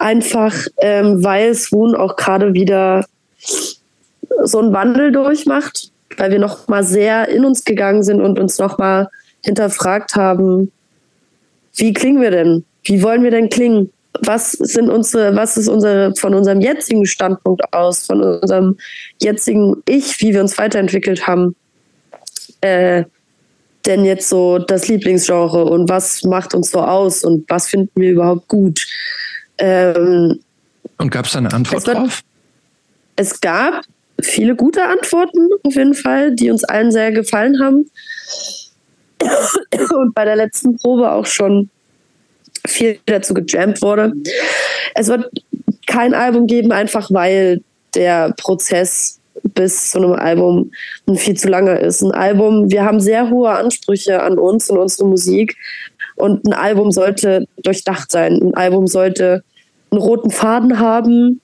Einfach 0.00 0.52
ähm, 0.78 1.22
weil 1.22 1.54
Swoon 1.54 1.94
auch 1.94 2.16
gerade 2.16 2.52
wieder 2.52 3.06
so 4.42 4.58
einen 4.58 4.72
Wandel 4.72 5.12
durchmacht, 5.12 5.92
weil 6.16 6.32
wir 6.32 6.40
noch 6.40 6.66
mal 6.66 6.82
sehr 6.82 7.28
in 7.28 7.44
uns 7.44 7.64
gegangen 7.64 8.02
sind 8.02 8.20
und 8.20 8.40
uns 8.40 8.58
noch 8.58 8.76
mal 8.76 9.08
hinterfragt 9.44 10.16
haben, 10.16 10.72
wie 11.76 11.92
klingen 11.92 12.20
wir 12.20 12.32
denn? 12.32 12.64
Wie 12.86 13.02
wollen 13.02 13.22
wir 13.22 13.30
denn 13.30 13.48
klingen? 13.48 13.92
Was 14.22 14.52
sind 14.52 14.88
unsere, 14.88 15.36
was 15.36 15.56
ist 15.56 15.68
unsere 15.68 16.14
von 16.16 16.32
unserem 16.32 16.60
jetzigen 16.60 17.04
Standpunkt 17.04 17.72
aus, 17.74 18.06
von 18.06 18.22
unserem 18.22 18.78
jetzigen 19.20 19.82
Ich, 19.86 20.20
wie 20.20 20.32
wir 20.32 20.40
uns 20.40 20.56
weiterentwickelt 20.56 21.26
haben, 21.26 21.54
äh, 22.62 23.04
denn 23.84 24.04
jetzt 24.04 24.28
so 24.28 24.58
das 24.58 24.88
Lieblingsgenre 24.88 25.64
und 25.64 25.88
was 25.88 26.24
macht 26.24 26.54
uns 26.54 26.70
so 26.70 26.80
aus 26.80 27.24
und 27.24 27.48
was 27.48 27.68
finden 27.68 28.00
wir 28.00 28.12
überhaupt 28.12 28.48
gut? 28.48 28.86
Ähm, 29.58 30.40
und 30.98 31.10
gab 31.10 31.26
es 31.26 31.36
eine 31.36 31.52
Antwort 31.52 31.82
es 31.82 31.86
wird, 31.86 31.98
drauf? 31.98 32.22
Es 33.16 33.40
gab 33.40 33.82
viele 34.20 34.56
gute 34.56 34.82
Antworten 34.84 35.48
auf 35.62 35.74
jeden 35.74 35.94
Fall, 35.94 36.34
die 36.34 36.50
uns 36.50 36.64
allen 36.64 36.90
sehr 36.90 37.12
gefallen 37.12 37.60
haben. 37.62 37.90
Und 39.94 40.14
bei 40.14 40.24
der 40.24 40.36
letzten 40.36 40.76
Probe 40.76 41.10
auch 41.10 41.26
schon 41.26 41.70
viel 42.66 42.98
dazu 43.06 43.34
gejammt 43.34 43.82
wurde. 43.82 44.12
Es 44.94 45.08
wird 45.08 45.30
kein 45.86 46.14
Album 46.14 46.46
geben, 46.46 46.72
einfach 46.72 47.10
weil 47.10 47.62
der 47.94 48.34
Prozess 48.36 49.20
bis 49.54 49.90
zu 49.90 49.98
einem 49.98 50.12
Album 50.12 50.70
viel 51.14 51.36
zu 51.36 51.48
lange 51.48 51.78
ist. 51.78 52.02
Ein 52.02 52.12
Album, 52.12 52.70
wir 52.70 52.84
haben 52.84 53.00
sehr 53.00 53.30
hohe 53.30 53.50
Ansprüche 53.50 54.22
an 54.22 54.38
uns 54.38 54.70
und 54.70 54.78
unsere 54.78 55.08
Musik. 55.08 55.56
Und 56.16 56.46
ein 56.46 56.52
Album 56.52 56.92
sollte 56.92 57.46
durchdacht 57.62 58.10
sein. 58.10 58.40
Ein 58.42 58.54
Album 58.54 58.86
sollte 58.86 59.44
einen 59.90 60.00
roten 60.00 60.30
Faden 60.30 60.78
haben 60.78 61.40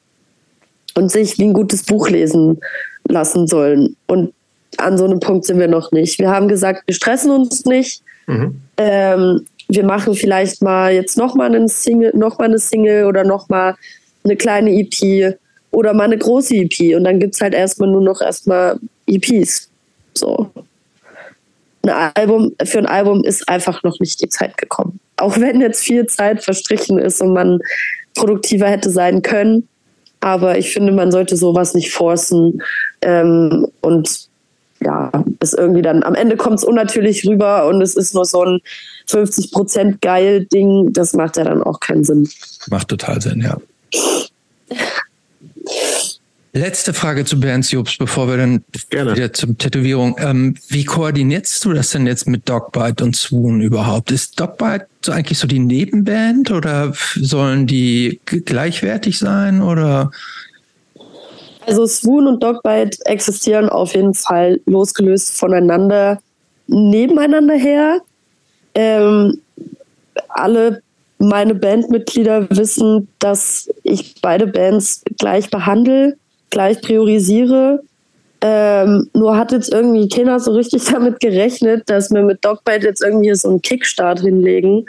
und 0.95 1.11
sich 1.11 1.39
wie 1.39 1.45
ein 1.45 1.53
gutes 1.53 1.85
Buch 1.85 2.09
lesen 2.09 2.61
lassen 3.09 3.47
sollen. 3.47 3.97
Und 4.07 4.33
an 4.79 4.99
so 4.99 5.05
einem 5.05 5.21
Punkt 5.21 5.45
sind 5.45 5.59
wir 5.59 5.69
noch 5.69 5.93
nicht. 5.93 6.19
Wir 6.19 6.31
haben 6.31 6.49
gesagt, 6.49 6.83
wir 6.87 6.95
stressen 6.95 7.31
uns 7.31 7.65
nicht. 7.65 8.03
Mhm. 8.27 8.61
Ähm, 8.79 9.47
wir 9.69 9.85
machen 9.85 10.15
vielleicht 10.15 10.63
mal 10.63 10.93
jetzt 10.93 11.17
noch 11.17 11.35
mal 11.35 11.47
einen 11.47 11.69
Single, 11.69 12.13
noch 12.15 12.39
mal 12.39 12.47
eine 12.47 12.59
Single 12.59 13.07
oder 13.07 13.25
noch 13.25 13.49
mal 13.49 13.77
eine 14.25 14.37
kleine 14.37 14.71
EP 14.71 15.39
oder 15.71 15.95
mal 15.95 16.05
eine 16.05 16.19
große 16.19 16.55
EP 16.55 16.97
und 16.97 17.05
dann 17.05 17.19
gibt 17.19 17.35
es 17.35 17.41
halt 17.41 17.55
erstmal 17.55 17.89
nur 17.89 18.03
noch 18.03 18.21
erstmal 18.21 18.79
EPs. 19.07 19.69
So. 20.15 20.51
Ein 21.85 22.13
Album, 22.15 22.55
für 22.65 22.79
ein 22.79 22.87
Album 22.87 23.25
ist 23.25 23.49
einfach 23.49 23.83
noch 23.83 23.99
nicht 23.99 24.21
die 24.21 24.29
Zeit 24.29 24.57
gekommen. 24.57 25.01
Auch 25.17 25.39
wenn 25.39 25.61
jetzt 25.61 25.83
viel 25.83 26.07
Zeit 26.07 26.45
verstrichen 26.45 26.99
ist 26.99 27.21
und 27.21 27.33
man 27.33 27.61
produktiver 28.15 28.69
hätte 28.69 28.91
sein 28.91 29.23
können. 29.23 29.69
Aber 30.21 30.59
ich 30.59 30.73
finde, 30.73 30.93
man 30.93 31.11
sollte 31.11 31.37
sowas 31.37 31.75
nicht 31.75 31.93
forcen. 31.93 32.63
Ähm, 33.01 33.67
und 33.81 34.29
ja, 34.81 35.11
ist 35.41 35.55
irgendwie 35.55 35.83
dann, 35.83 36.03
am 36.03 36.15
Ende 36.15 36.37
kommt 36.37 36.59
es 36.59 36.65
unnatürlich 36.65 37.27
rüber 37.27 37.67
und 37.67 37.83
es 37.83 37.97
ist 37.97 38.15
nur 38.15 38.25
so 38.25 38.45
ein 38.45 38.61
50% 39.13 39.99
geil 40.01 40.47
Ding. 40.47 40.93
Das 40.93 41.13
macht 41.13 41.37
ja 41.37 41.45
dann 41.45 41.63
auch 41.63 41.81
keinen 41.81 42.05
Sinn. 42.05 42.29
Macht 42.69 42.89
total 42.89 43.21
Sinn, 43.21 43.41
ja. 43.41 43.59
Letzte 46.55 46.93
Frage 46.93 47.25
zu 47.25 47.41
Bernd 47.41 47.71
Jobs, 47.71 47.97
bevor 47.97 48.29
wir 48.29 48.37
dann 48.37 48.63
Gerne. 48.91 49.17
wieder 49.17 49.33
zur 49.33 49.57
Tätowierung. 49.57 50.17
Ähm, 50.19 50.55
wie 50.69 50.85
koordinierst 50.85 51.65
du 51.65 51.73
das 51.73 51.91
denn 51.91 52.07
jetzt 52.07 52.29
mit 52.29 52.47
Dogbite 52.47 53.03
und 53.03 53.17
Swoon 53.17 53.63
überhaupt? 53.63 54.11
Ist 54.11 54.39
Dogbite 54.39 54.87
so 55.03 55.13
eigentlich 55.13 55.39
so 55.39 55.47
die 55.47 55.59
Nebenband 55.59 56.51
oder 56.51 56.93
sollen 57.15 57.67
die 57.67 58.21
gleichwertig 58.27 59.19
sein 59.19 59.63
oder? 59.63 60.11
Also 61.67 61.87
Swoon 61.87 62.27
und 62.27 62.43
Dogbite 62.43 62.99
existieren 63.07 63.71
auf 63.71 63.95
jeden 63.95 64.13
Fall 64.13 64.61
losgelöst 64.67 65.35
voneinander 65.35 66.21
nebeneinander 66.67 67.55
her. 67.55 68.01
Ähm, 68.75 69.41
alle 70.29 70.83
meine 71.19 71.55
Bandmitglieder 71.55 72.49
wissen, 72.51 73.09
dass 73.19 73.71
ich 73.85 74.21
beide 74.21 74.47
Bands 74.47 75.03
gleich 75.19 75.51
behandle 75.51 76.17
gleich 76.53 76.81
priorisiere. 76.81 77.81
Ähm, 78.41 79.09
nur 79.15 79.37
hat 79.37 79.51
jetzt 79.51 79.73
irgendwie 79.73 80.09
keiner 80.09 80.39
so 80.39 80.53
richtig 80.53 80.85
damit 80.93 81.19
gerechnet, 81.19 81.91
dass 81.91 82.13
wir 82.13 82.23
mit 82.23 82.45
Dogbite 82.45 82.87
jetzt 82.87 83.03
irgendwie 83.03 83.35
so 83.35 83.49
einen 83.49 83.63
Kickstart 83.63 84.21
hinlegen. 84.21 84.85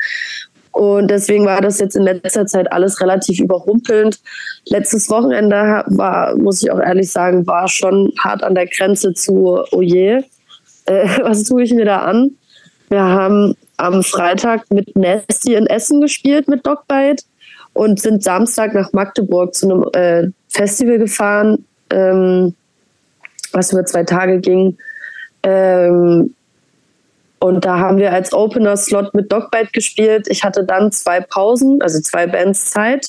Und 0.71 1.09
deswegen 1.09 1.45
war 1.45 1.61
das 1.61 1.79
jetzt 1.79 1.95
in 1.95 2.01
letzter 2.01 2.47
Zeit 2.47 2.71
alles 2.71 2.99
relativ 2.99 3.39
überrumpelnd. 3.39 4.19
Letztes 4.65 5.09
Wochenende 5.09 5.83
war, 5.87 6.35
muss 6.35 6.63
ich 6.63 6.71
auch 6.71 6.79
ehrlich 6.79 7.11
sagen, 7.11 7.45
war 7.45 7.67
schon 7.67 8.11
hart 8.19 8.43
an 8.43 8.55
der 8.55 8.67
Grenze 8.67 9.13
zu, 9.13 9.63
oh 9.71 9.81
je, 9.81 10.23
äh, 10.85 11.07
was 11.23 11.43
tue 11.43 11.63
ich 11.63 11.73
mir 11.73 11.85
da 11.85 11.99
an? 11.99 12.31
Wir 12.89 13.03
haben 13.03 13.55
am 13.77 14.03
Freitag 14.03 14.69
mit 14.71 14.95
Nasty 14.95 15.55
in 15.55 15.67
Essen 15.67 16.01
gespielt 16.01 16.47
mit 16.47 16.65
Dogbite 16.65 17.23
und 17.73 17.99
sind 17.99 18.23
Samstag 18.23 18.73
nach 18.73 18.93
Magdeburg 18.93 19.53
zu 19.53 19.69
einem 19.69 19.85
äh, 19.93 20.31
Festival 20.49 20.99
gefahren, 20.99 21.65
ähm, 21.89 22.55
was 23.51 23.71
über 23.71 23.85
zwei 23.85 24.03
Tage 24.03 24.39
ging. 24.39 24.77
Ähm, 25.43 26.33
und 27.39 27.65
da 27.65 27.77
haben 27.77 27.97
wir 27.97 28.13
als 28.13 28.31
Opener-Slot 28.31 29.13
mit 29.13 29.31
Dogbite 29.31 29.71
gespielt. 29.73 30.27
Ich 30.29 30.43
hatte 30.43 30.63
dann 30.63 30.91
zwei 30.91 31.19
Pausen, 31.19 31.81
also 31.81 31.99
zwei 31.99 32.25
Bands 32.25 32.71
Zeit. 32.71 33.07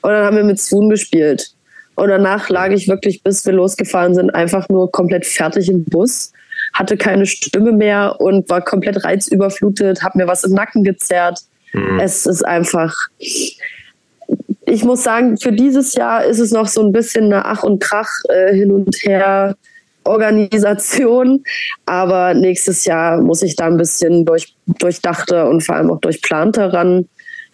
Und 0.00 0.12
dann 0.12 0.24
haben 0.24 0.36
wir 0.36 0.44
mit 0.44 0.58
Swoon 0.58 0.88
gespielt. 0.88 1.52
Und 1.94 2.08
danach 2.08 2.48
lag 2.48 2.70
ich 2.70 2.88
wirklich, 2.88 3.22
bis 3.22 3.44
wir 3.44 3.52
losgefahren 3.52 4.14
sind, 4.14 4.34
einfach 4.34 4.68
nur 4.68 4.90
komplett 4.90 5.26
fertig 5.26 5.68
im 5.68 5.84
Bus. 5.84 6.32
Hatte 6.72 6.96
keine 6.96 7.26
Stimme 7.26 7.72
mehr 7.72 8.20
und 8.20 8.48
war 8.50 8.62
komplett 8.62 9.04
reizüberflutet, 9.04 10.02
hab 10.02 10.14
mir 10.14 10.26
was 10.26 10.44
im 10.44 10.52
Nacken 10.52 10.84
gezerrt. 10.84 11.40
Mhm. 11.72 12.00
Es 12.00 12.26
ist 12.26 12.44
einfach, 12.44 12.94
ich 13.18 14.84
muss 14.84 15.02
sagen, 15.02 15.36
für 15.36 15.52
dieses 15.52 15.94
Jahr 15.94 16.24
ist 16.24 16.38
es 16.38 16.50
noch 16.50 16.68
so 16.68 16.82
ein 16.82 16.92
bisschen 16.92 17.26
eine 17.26 17.44
Ach 17.44 17.62
und 17.62 17.82
Krach 17.82 18.10
äh, 18.28 18.54
hin 18.54 18.70
und 18.70 18.94
her 19.02 19.56
Organisation. 20.04 21.44
Aber 21.86 22.34
nächstes 22.34 22.84
Jahr 22.84 23.20
muss 23.22 23.42
ich 23.42 23.56
da 23.56 23.66
ein 23.66 23.76
bisschen 23.76 24.24
durch, 24.24 24.54
durchdachter 24.66 25.48
und 25.48 25.62
vor 25.62 25.76
allem 25.76 25.90
auch 25.90 26.00
durchplanter 26.00 26.72
ran. 26.72 27.08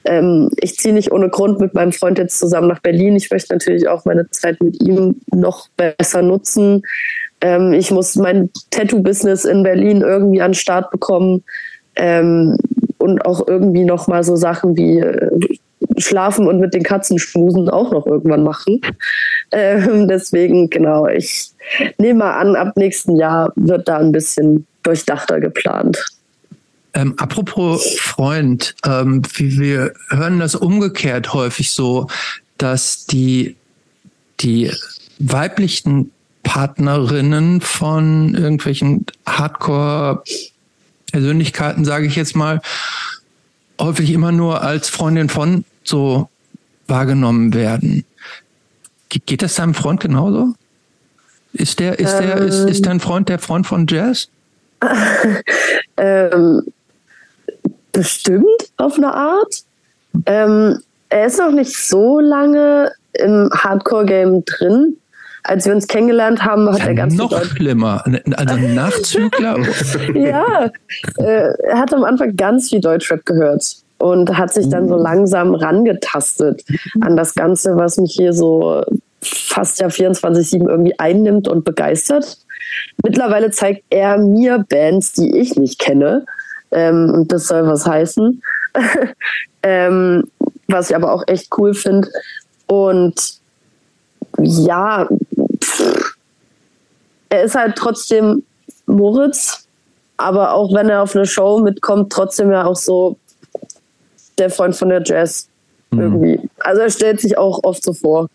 Ähm, 0.04 0.50
ich 0.60 0.76
ziehe 0.76 0.94
nicht 0.94 1.12
ohne 1.12 1.28
Grund 1.28 1.60
mit 1.60 1.74
meinem 1.74 1.92
Freund 1.92 2.18
jetzt 2.18 2.38
zusammen 2.38 2.68
nach 2.68 2.80
Berlin. 2.80 3.16
Ich 3.16 3.30
möchte 3.30 3.54
natürlich 3.54 3.88
auch 3.88 4.04
meine 4.04 4.28
Zeit 4.30 4.62
mit 4.62 4.82
ihm 4.82 5.20
noch 5.32 5.68
besser 5.76 6.22
nutzen. 6.22 6.82
Ähm, 7.44 7.74
ich 7.74 7.90
muss 7.90 8.16
mein 8.16 8.48
Tattoo-Business 8.70 9.44
in 9.44 9.62
Berlin 9.62 10.00
irgendwie 10.00 10.40
an 10.40 10.52
den 10.52 10.54
Start 10.54 10.90
bekommen. 10.90 11.44
Ähm, 11.94 12.56
und 12.96 13.24
auch 13.26 13.46
irgendwie 13.46 13.84
noch 13.84 14.06
mal 14.06 14.24
so 14.24 14.34
Sachen 14.34 14.78
wie 14.78 14.98
äh, 14.98 15.30
schlafen 15.98 16.48
und 16.48 16.58
mit 16.58 16.72
den 16.72 16.82
Katzen 16.82 17.18
schmusen 17.18 17.68
auch 17.68 17.92
noch 17.92 18.06
irgendwann 18.06 18.42
machen. 18.42 18.80
Ähm, 19.52 20.08
deswegen, 20.08 20.68
genau, 20.68 21.06
ich 21.06 21.52
nehme 21.98 22.20
mal 22.20 22.38
an, 22.38 22.56
ab 22.56 22.76
nächsten 22.76 23.14
Jahr 23.14 23.52
wird 23.54 23.86
da 23.86 23.98
ein 23.98 24.10
bisschen 24.10 24.66
durchdachter 24.82 25.38
geplant. 25.38 26.04
Ähm, 26.94 27.14
apropos 27.18 27.94
Freund, 28.00 28.74
ähm, 28.84 29.22
wir 29.36 29.92
hören 30.08 30.40
das 30.40 30.56
umgekehrt 30.56 31.34
häufig 31.34 31.70
so, 31.70 32.08
dass 32.58 33.06
die, 33.06 33.54
die 34.40 34.72
weiblichen 35.20 36.10
Partnerinnen 36.44 37.60
von 37.60 38.34
irgendwelchen 38.34 39.04
Hardcore-Persönlichkeiten, 39.26 41.84
sage 41.84 42.06
ich 42.06 42.14
jetzt 42.14 42.36
mal, 42.36 42.60
häufig 43.80 44.12
immer 44.12 44.30
nur 44.30 44.62
als 44.62 44.88
Freundin 44.88 45.28
von 45.28 45.64
so 45.82 46.28
wahrgenommen 46.86 47.52
werden. 47.54 48.04
Geht 49.08 49.42
das 49.42 49.56
deinem 49.56 49.74
Freund 49.74 50.00
genauso? 50.00 50.54
Ist 51.52 51.80
der, 51.80 51.98
ist 51.98 52.18
der, 52.18 52.36
ähm, 52.36 52.48
ist, 52.48 52.68
ist 52.68 52.86
dein 52.86 53.00
Freund 53.00 53.28
der 53.28 53.38
Freund 53.38 53.66
von 53.66 53.86
Jazz? 53.88 54.28
ähm, 55.96 56.62
bestimmt 57.92 58.44
auf 58.76 58.96
eine 58.96 59.14
Art. 59.14 59.62
Ähm, 60.26 60.80
er 61.08 61.26
ist 61.26 61.38
noch 61.38 61.52
nicht 61.52 61.76
so 61.76 62.18
lange 62.18 62.92
im 63.12 63.48
Hardcore-Game 63.52 64.44
drin. 64.44 64.96
Als 65.46 65.66
wir 65.66 65.74
uns 65.74 65.86
kennengelernt 65.86 66.42
haben, 66.42 66.68
hat 66.70 66.78
ja, 66.78 66.86
er 66.86 66.94
ganz 66.94 67.14
noch 67.16 67.44
schlimmer, 67.44 68.02
also 68.04 68.54
ein 68.54 68.74
Nachzügler. 68.74 69.58
ja, 70.14 70.70
äh, 71.18 71.52
er 71.62 71.78
hat 71.78 71.92
am 71.92 72.02
Anfang 72.02 72.34
ganz 72.34 72.70
viel 72.70 72.80
Deutschrap 72.80 73.26
gehört 73.26 73.76
und 73.98 74.36
hat 74.36 74.52
sich 74.52 74.68
dann 74.68 74.88
so 74.88 74.96
mhm. 74.96 75.02
langsam 75.02 75.54
rangetastet 75.54 76.64
an 77.00 77.16
das 77.16 77.34
Ganze, 77.34 77.76
was 77.76 77.98
mich 77.98 78.12
hier 78.14 78.32
so 78.32 78.82
fast 79.20 79.80
ja 79.80 79.88
24-7 79.88 80.68
irgendwie 80.68 80.98
einnimmt 80.98 81.48
und 81.48 81.64
begeistert. 81.64 82.38
Mittlerweile 83.02 83.50
zeigt 83.50 83.84
er 83.90 84.18
mir 84.18 84.64
Bands, 84.68 85.12
die 85.12 85.36
ich 85.36 85.56
nicht 85.56 85.78
kenne. 85.78 86.24
Ähm, 86.70 87.10
und 87.14 87.32
das 87.32 87.46
soll 87.46 87.66
was 87.66 87.86
heißen. 87.86 88.42
ähm, 89.62 90.24
was 90.68 90.90
ich 90.90 90.96
aber 90.96 91.12
auch 91.12 91.24
echt 91.26 91.48
cool 91.58 91.74
finde. 91.74 92.08
Und 92.66 93.38
ja, 94.38 95.08
er 97.34 97.44
ist 97.44 97.54
halt 97.54 97.76
trotzdem 97.76 98.44
Moritz, 98.86 99.66
aber 100.16 100.52
auch 100.52 100.72
wenn 100.74 100.88
er 100.88 101.02
auf 101.02 101.14
eine 101.14 101.26
Show 101.26 101.60
mitkommt, 101.60 102.12
trotzdem 102.12 102.50
ja 102.50 102.64
auch 102.64 102.76
so 102.76 103.16
der 104.38 104.50
Freund 104.50 104.76
von 104.76 104.88
der 104.88 105.02
Jazz 105.04 105.48
mhm. 105.90 106.00
irgendwie. 106.00 106.40
Also 106.58 106.82
er 106.82 106.90
stellt 106.90 107.20
sich 107.20 107.38
auch 107.38 107.60
oft 107.62 107.82
so 107.82 107.92
vor. 107.92 108.28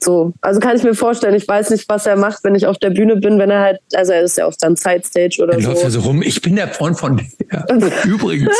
So, 0.00 0.32
also 0.42 0.60
kann 0.60 0.76
ich 0.76 0.84
mir 0.84 0.94
vorstellen, 0.94 1.34
ich 1.34 1.48
weiß 1.48 1.70
nicht, 1.70 1.88
was 1.88 2.06
er 2.06 2.16
macht, 2.16 2.44
wenn 2.44 2.54
ich 2.54 2.66
auf 2.66 2.78
der 2.78 2.90
Bühne 2.90 3.16
bin, 3.16 3.38
wenn 3.38 3.50
er 3.50 3.60
halt, 3.60 3.80
also 3.94 4.12
er 4.12 4.22
ist 4.22 4.38
ja 4.38 4.46
auf 4.46 4.56
dann 4.56 4.76
Sidestage 4.76 5.42
oder 5.42 5.54
er 5.54 5.60
so. 5.60 5.68
läuft 5.70 5.82
ja 5.82 5.90
so 5.90 6.00
rum, 6.00 6.22
ich 6.22 6.40
bin 6.40 6.54
der 6.54 6.68
Freund 6.68 6.96
von 6.98 7.16
der. 7.16 7.66
Übrigens. 8.04 8.54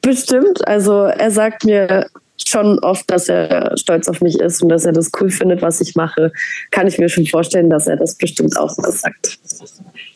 Bestimmt, 0.00 0.66
also 0.66 1.02
er 1.02 1.30
sagt 1.30 1.64
mir 1.64 2.06
schon 2.48 2.78
oft, 2.80 3.10
dass 3.10 3.28
er 3.28 3.76
stolz 3.76 4.08
auf 4.08 4.20
mich 4.20 4.38
ist 4.38 4.62
und 4.62 4.68
dass 4.68 4.84
er 4.84 4.92
das 4.92 5.10
cool 5.20 5.30
findet, 5.30 5.62
was 5.62 5.80
ich 5.80 5.94
mache. 5.94 6.32
Kann 6.70 6.86
ich 6.86 6.98
mir 6.98 7.08
schon 7.08 7.26
vorstellen, 7.26 7.70
dass 7.70 7.86
er 7.86 7.96
das 7.96 8.14
bestimmt 8.14 8.56
auch 8.56 8.76
mal 8.78 8.92
sagt. 8.92 9.38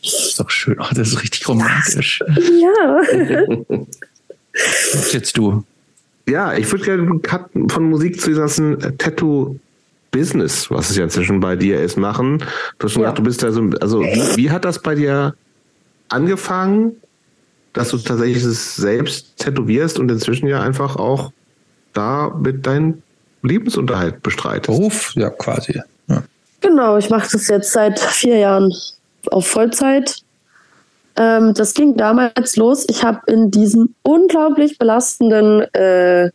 Das 0.03 0.27
ist 0.27 0.41
doch 0.41 0.51
schön, 0.51 0.77
oh, 0.81 0.95
das 0.95 1.09
ist 1.09 1.23
richtig 1.23 1.49
romantisch. 1.49 2.23
Ja. 2.61 3.01
Jetzt 5.13 5.37
du. 5.37 5.65
Ja, 6.29 6.55
ich 6.55 6.71
würde 6.71 6.85
gerne 6.85 7.03
einen 7.03 7.23
Cut 7.23 7.51
von 7.69 7.85
Musik 7.85 8.21
zu 8.21 8.31
diesem 8.31 8.79
Tattoo 8.99 9.59
Business, 10.11 10.71
was 10.71 10.91
es 10.91 10.97
ja 10.97 11.05
inzwischen 11.05 11.41
bei 11.41 11.57
dir 11.57 11.81
ist, 11.81 11.97
machen. 11.97 12.39
Du 12.79 12.85
hast 12.85 12.93
schon 12.93 13.03
ja. 13.03 13.11
gesagt, 13.11 13.19
du 13.19 13.23
bist 13.25 13.43
da 13.43 13.51
so, 13.51 13.63
also 13.81 14.01
wie, 14.01 14.37
wie, 14.37 14.51
hat 14.51 14.65
das 14.65 14.81
bei 14.81 14.95
dir 14.95 15.35
angefangen, 16.09 16.93
dass 17.73 17.91
du 17.91 17.99
tatsächlich 17.99 18.45
es 18.45 18.77
selbst 18.77 19.37
tätowierst 19.39 19.99
und 19.99 20.11
inzwischen 20.11 20.47
ja 20.47 20.63
einfach 20.63 20.97
auch 20.97 21.33
da 21.95 22.31
mit 22.39 22.66
deinem 22.66 23.03
Lebensunterhalt 23.43 24.23
bestreitest? 24.23 24.79
Beruf, 24.79 25.12
ja, 25.16 25.31
quasi. 25.31 25.81
Ja. 26.09 26.23
Genau, 26.61 26.97
ich 26.97 27.11
mache 27.11 27.29
das 27.33 27.49
jetzt 27.49 27.73
seit 27.73 27.99
vier 27.99 28.39
Jahren 28.39 28.73
auf 29.31 29.47
Vollzeit. 29.47 30.23
Ähm, 31.16 31.55
das 31.55 31.75
ging 31.75 31.97
damals 31.97 32.57
los. 32.57 32.85
Ich 32.89 33.05
habe 33.05 33.21
in 33.27 33.51
diesem 33.51 33.95
unglaublich 34.03 34.79
belastenden 34.79 35.62
äh, 35.75 36.27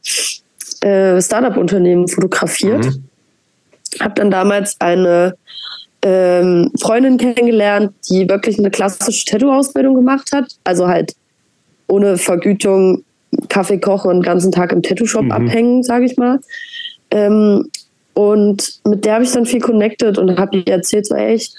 äh, 0.81 1.21
Startup-Unternehmen 1.21 2.07
fotografiert. 2.07 2.85
Mhm 2.85 3.09
habe 3.99 4.13
dann 4.15 4.31
damals 4.31 4.75
eine 4.79 5.35
ähm, 6.01 6.71
Freundin 6.79 7.17
kennengelernt, 7.17 7.93
die 8.09 8.29
wirklich 8.29 8.59
eine 8.59 8.71
klassische 8.71 9.25
Tattoo-Ausbildung 9.25 9.95
gemacht 9.95 10.31
hat. 10.33 10.55
Also 10.63 10.87
halt 10.87 11.15
ohne 11.87 12.17
Vergütung 12.17 13.03
Kaffee 13.49 13.79
kochen 13.79 14.09
und 14.09 14.17
den 14.17 14.23
ganzen 14.23 14.51
Tag 14.51 14.71
im 14.71 14.81
Tattoo-Shop 14.81 15.23
mhm. 15.23 15.31
abhängen, 15.31 15.83
sage 15.83 16.05
ich 16.05 16.17
mal. 16.17 16.39
Ähm, 17.11 17.69
und 18.13 18.79
mit 18.85 19.05
der 19.05 19.15
habe 19.15 19.23
ich 19.23 19.31
dann 19.31 19.45
viel 19.45 19.61
connected 19.61 20.17
und 20.17 20.37
habe 20.37 20.57
ihr 20.57 20.67
erzählt, 20.67 21.05
so, 21.05 21.15
ey, 21.15 21.35
ich 21.35 21.53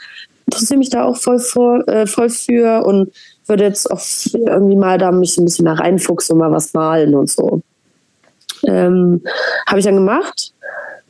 interessiere 0.47 0.79
mich 0.79 0.91
da 0.91 1.05
auch 1.05 1.17
voll, 1.17 1.39
vor, 1.39 1.87
äh, 1.89 2.07
voll 2.07 2.29
für 2.29 2.85
und 2.85 3.13
würde 3.47 3.65
jetzt 3.65 3.91
auch 3.91 4.01
irgendwie 4.33 4.77
mal 4.77 4.99
da 4.99 5.11
mich 5.11 5.35
so 5.35 5.43
ein 5.43 5.45
bisschen 5.45 5.65
mehr 5.65 5.79
reinfuchsen 5.79 6.35
und 6.35 6.39
mal 6.39 6.53
was 6.53 6.75
malen 6.75 7.15
und 7.15 7.31
so. 7.31 7.63
Ähm, 8.67 9.23
habe 9.67 9.79
ich 9.79 9.85
dann 9.87 9.95
gemacht 9.95 10.53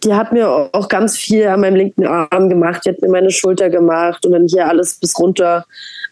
die 0.05 0.15
hat 0.15 0.33
mir 0.33 0.49
auch 0.49 0.89
ganz 0.89 1.17
viel 1.17 1.47
an 1.47 1.61
meinem 1.61 1.77
linken 1.77 2.07
Arm 2.07 2.49
gemacht. 2.49 2.83
Die 2.85 2.91
hat 2.91 3.03
mir 3.03 3.09
meine 3.09 3.31
Schulter 3.31 3.69
gemacht 3.69 4.25
und 4.25 4.33
dann 4.33 4.47
hier 4.49 4.67
alles 4.67 4.99
bis 4.99 5.19
runter. 5.19 5.67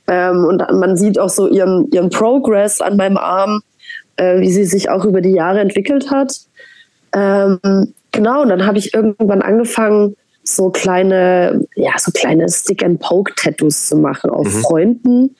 Ähm, 0.07 0.45
und 0.45 0.63
man 0.73 0.97
sieht 0.97 1.19
auch 1.19 1.31
so 1.31 1.49
ihren, 1.49 1.91
ihren 1.91 2.11
Progress 2.11 2.81
an 2.81 2.97
meinem 2.97 3.17
Arm, 3.17 3.63
äh, 4.19 4.41
wie 4.41 4.53
sie 4.53 4.65
sich 4.65 4.91
auch 4.91 5.05
über 5.05 5.21
die 5.21 5.33
Jahre 5.33 5.61
entwickelt 5.61 6.11
hat. 6.11 6.41
Ähm, 7.13 7.95
genau, 8.13 8.43
und 8.43 8.51
dann 8.51 8.67
habe 8.67 8.79
ich 8.79 8.93
irgendwann 8.93 9.43
angefangen, 9.43 10.17
so 10.45 10.71
kleine, 10.71 11.67
ja, 11.75 11.93
so 11.99 12.11
kleine 12.11 12.49
Stick-and-Poke-Tattoos 12.49 13.89
zu 13.89 13.97
machen 13.97 14.31
auf 14.31 14.47
mhm. 14.47 14.61
Freunden 14.61 15.37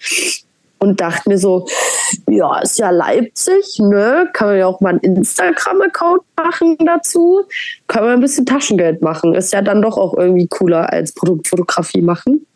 und 0.79 1.01
dachte 1.01 1.29
mir 1.29 1.39
so, 1.39 1.67
ja, 2.29 2.61
ist 2.61 2.79
ja 2.79 2.91
Leipzig, 2.91 3.79
ne? 3.79 4.29
Kann 4.33 4.49
man 4.49 4.59
ja 4.59 4.67
auch 4.67 4.81
mal 4.81 4.91
einen 4.91 5.01
Instagram-Account 5.01 6.23
machen 6.37 6.77
dazu. 6.85 7.43
Kann 7.87 8.05
man 8.05 8.13
ein 8.15 8.21
bisschen 8.21 8.47
Taschengeld 8.47 9.03
machen. 9.03 9.35
Ist 9.35 9.53
ja 9.53 9.63
dann 9.63 9.83
doch 9.83 9.97
auch 9.99 10.15
irgendwie 10.17 10.47
cooler 10.47 10.93
als 10.93 11.13
Produktfotografie 11.13 12.03
machen. 12.03 12.47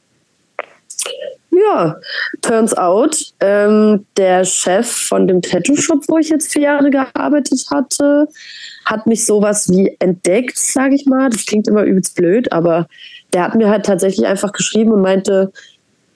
Ja, 1.51 1.97
turns 2.41 2.75
out, 2.75 3.17
ähm, 3.41 4.07
der 4.17 4.45
Chef 4.45 4.91
von 4.91 5.29
dem 5.29 5.43
Tattoo-Shop, 5.43 6.05
wo 6.09 6.17
ich 6.17 6.31
jetzt 6.31 6.51
vier 6.51 6.63
Jahre 6.63 6.91
gearbeitet 6.91 7.67
hatte, 7.71 8.27
hat 8.87 9.07
mich 9.07 9.27
sowas 9.27 9.69
wie 9.69 9.95
entdeckt, 9.99 10.57
sage 10.57 10.95
ich 10.95 11.05
mal. 11.05 11.29
Das 11.29 11.45
klingt 11.45 11.69
immer 11.69 11.83
übelst 11.83 12.17
blöd, 12.17 12.51
aber 12.53 12.87
der 13.35 13.45
hat 13.45 13.55
mir 13.55 13.69
halt 13.69 13.85
tatsächlich 13.85 14.27
einfach 14.27 14.53
geschrieben 14.53 14.93
und 14.93 15.03
meinte, 15.03 15.53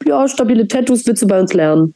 ja, 0.06 0.26
stabile 0.26 0.66
Tattoos 0.66 1.06
willst 1.06 1.22
du 1.22 1.26
bei 1.26 1.38
uns 1.38 1.52
lernen. 1.52 1.94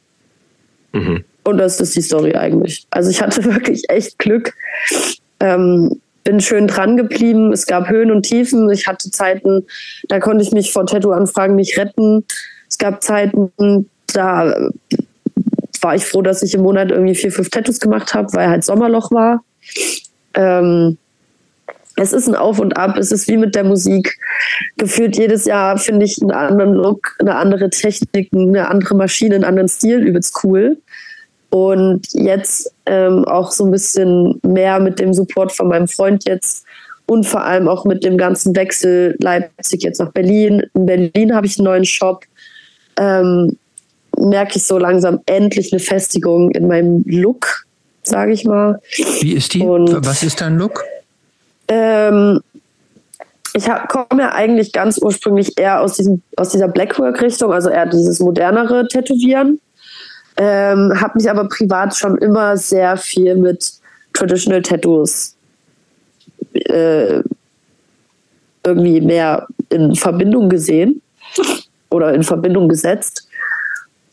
Mhm. 0.91 1.23
Und 1.43 1.57
das 1.57 1.79
ist 1.81 1.95
die 1.95 2.01
Story 2.01 2.35
eigentlich. 2.35 2.85
Also 2.91 3.09
ich 3.09 3.21
hatte 3.21 3.43
wirklich 3.45 3.89
echt 3.89 4.19
Glück. 4.19 4.53
Ähm, 5.39 5.99
bin 6.23 6.39
schön 6.39 6.67
dran 6.67 6.97
geblieben. 6.97 7.51
Es 7.51 7.65
gab 7.65 7.89
Höhen 7.89 8.11
und 8.11 8.23
Tiefen. 8.23 8.69
Ich 8.69 8.85
hatte 8.85 9.09
Zeiten, 9.09 9.65
da 10.07 10.19
konnte 10.19 10.43
ich 10.43 10.51
mich 10.51 10.71
vor 10.71 10.85
Tattoo-Anfragen 10.85 11.55
nicht 11.55 11.77
retten. 11.77 12.25
Es 12.71 12.77
gab 12.77 13.03
Zeiten, 13.03 13.51
da 14.07 14.55
war 15.81 15.95
ich 15.95 16.05
froh, 16.05 16.21
dass 16.21 16.41
ich 16.41 16.53
im 16.53 16.61
Monat 16.61 16.89
irgendwie 16.89 17.15
vier, 17.15 17.31
fünf 17.31 17.49
Tattoos 17.49 17.79
gemacht 17.79 18.13
habe, 18.13 18.31
weil 18.33 18.47
halt 18.47 18.63
Sommerloch 18.63 19.11
war. 19.11 19.43
Ähm, 20.35 20.97
es 21.97 22.13
ist 22.13 22.29
ein 22.29 22.35
Auf 22.35 22.59
und 22.59 22.77
Ab, 22.77 22.97
es 22.97 23.11
ist 23.11 23.27
wie 23.27 23.35
mit 23.35 23.55
der 23.55 23.65
Musik. 23.65 24.17
Gefühlt 24.77 25.17
jedes 25.17 25.45
Jahr 25.45 25.77
finde 25.77 26.05
ich 26.05 26.21
einen 26.21 26.31
anderen 26.31 26.73
Look, 26.73 27.15
eine 27.19 27.35
andere 27.35 27.69
Technik, 27.69 28.29
eine 28.33 28.69
andere 28.69 28.95
Maschine, 28.95 29.35
einen 29.35 29.43
anderen 29.43 29.67
Stil 29.67 29.99
übelst 29.99 30.39
cool. 30.43 30.77
Und 31.49 32.07
jetzt 32.13 32.73
ähm, 32.85 33.25
auch 33.25 33.51
so 33.51 33.65
ein 33.65 33.71
bisschen 33.71 34.39
mehr 34.47 34.79
mit 34.79 34.99
dem 34.99 35.13
Support 35.13 35.51
von 35.51 35.67
meinem 35.67 35.89
Freund 35.89 36.23
jetzt 36.25 36.65
und 37.07 37.25
vor 37.25 37.43
allem 37.43 37.67
auch 37.67 37.83
mit 37.83 38.05
dem 38.05 38.17
ganzen 38.17 38.55
Wechsel 38.55 39.17
Leipzig 39.19 39.83
jetzt 39.83 39.99
nach 39.99 40.13
Berlin. 40.13 40.63
In 40.73 40.85
Berlin 40.85 41.35
habe 41.35 41.45
ich 41.45 41.59
einen 41.59 41.65
neuen 41.65 41.83
Shop. 41.83 42.23
Ähm, 42.97 43.57
merke 44.17 44.57
ich 44.57 44.63
so 44.65 44.77
langsam 44.77 45.19
endlich 45.25 45.71
eine 45.71 45.79
Festigung 45.79 46.51
in 46.51 46.67
meinem 46.67 47.03
Look, 47.07 47.65
sage 48.03 48.33
ich 48.33 48.45
mal. 48.45 48.79
Wie 49.21 49.33
ist 49.33 49.53
die? 49.53 49.61
Und 49.61 50.05
Was 50.05 50.23
ist 50.23 50.41
dein 50.41 50.57
Look? 50.57 50.83
Ähm, 51.67 52.41
ich 53.53 53.65
komme 53.87 54.21
ja 54.21 54.31
eigentlich 54.31 54.71
ganz 54.71 54.97
ursprünglich 54.97 55.57
eher 55.57 55.81
aus, 55.81 55.97
diesem, 55.97 56.21
aus 56.37 56.49
dieser 56.49 56.67
Blackwork-Richtung, 56.67 57.51
also 57.51 57.69
eher 57.69 57.85
dieses 57.85 58.19
modernere 58.19 58.87
Tätowieren. 58.87 59.59
Ähm, 60.37 60.93
habe 60.99 61.13
mich 61.15 61.29
aber 61.29 61.47
privat 61.49 61.95
schon 61.95 62.17
immer 62.17 62.55
sehr 62.57 62.95
viel 62.97 63.35
mit 63.35 63.73
Traditional 64.13 64.61
Tattoos 64.61 65.35
äh, 66.53 67.21
irgendwie 68.65 69.01
mehr 69.01 69.47
in 69.69 69.95
Verbindung 69.95 70.49
gesehen 70.49 71.01
oder 71.91 72.13
in 72.13 72.23
Verbindung 72.23 72.67
gesetzt. 72.67 73.27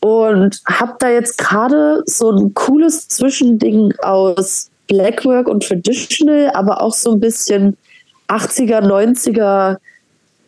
Und 0.01 0.61
habe 0.65 0.95
da 0.99 1.09
jetzt 1.09 1.37
gerade 1.37 2.03
so 2.05 2.31
ein 2.31 2.53
cooles 2.53 3.07
Zwischending 3.09 3.93
aus 4.01 4.69
Blackwork 4.87 5.47
und 5.47 5.67
Traditional, 5.67 6.51
aber 6.53 6.81
auch 6.81 6.93
so 6.93 7.13
ein 7.13 7.19
bisschen 7.19 7.75
80er, 8.29 8.81
90er 8.81 9.77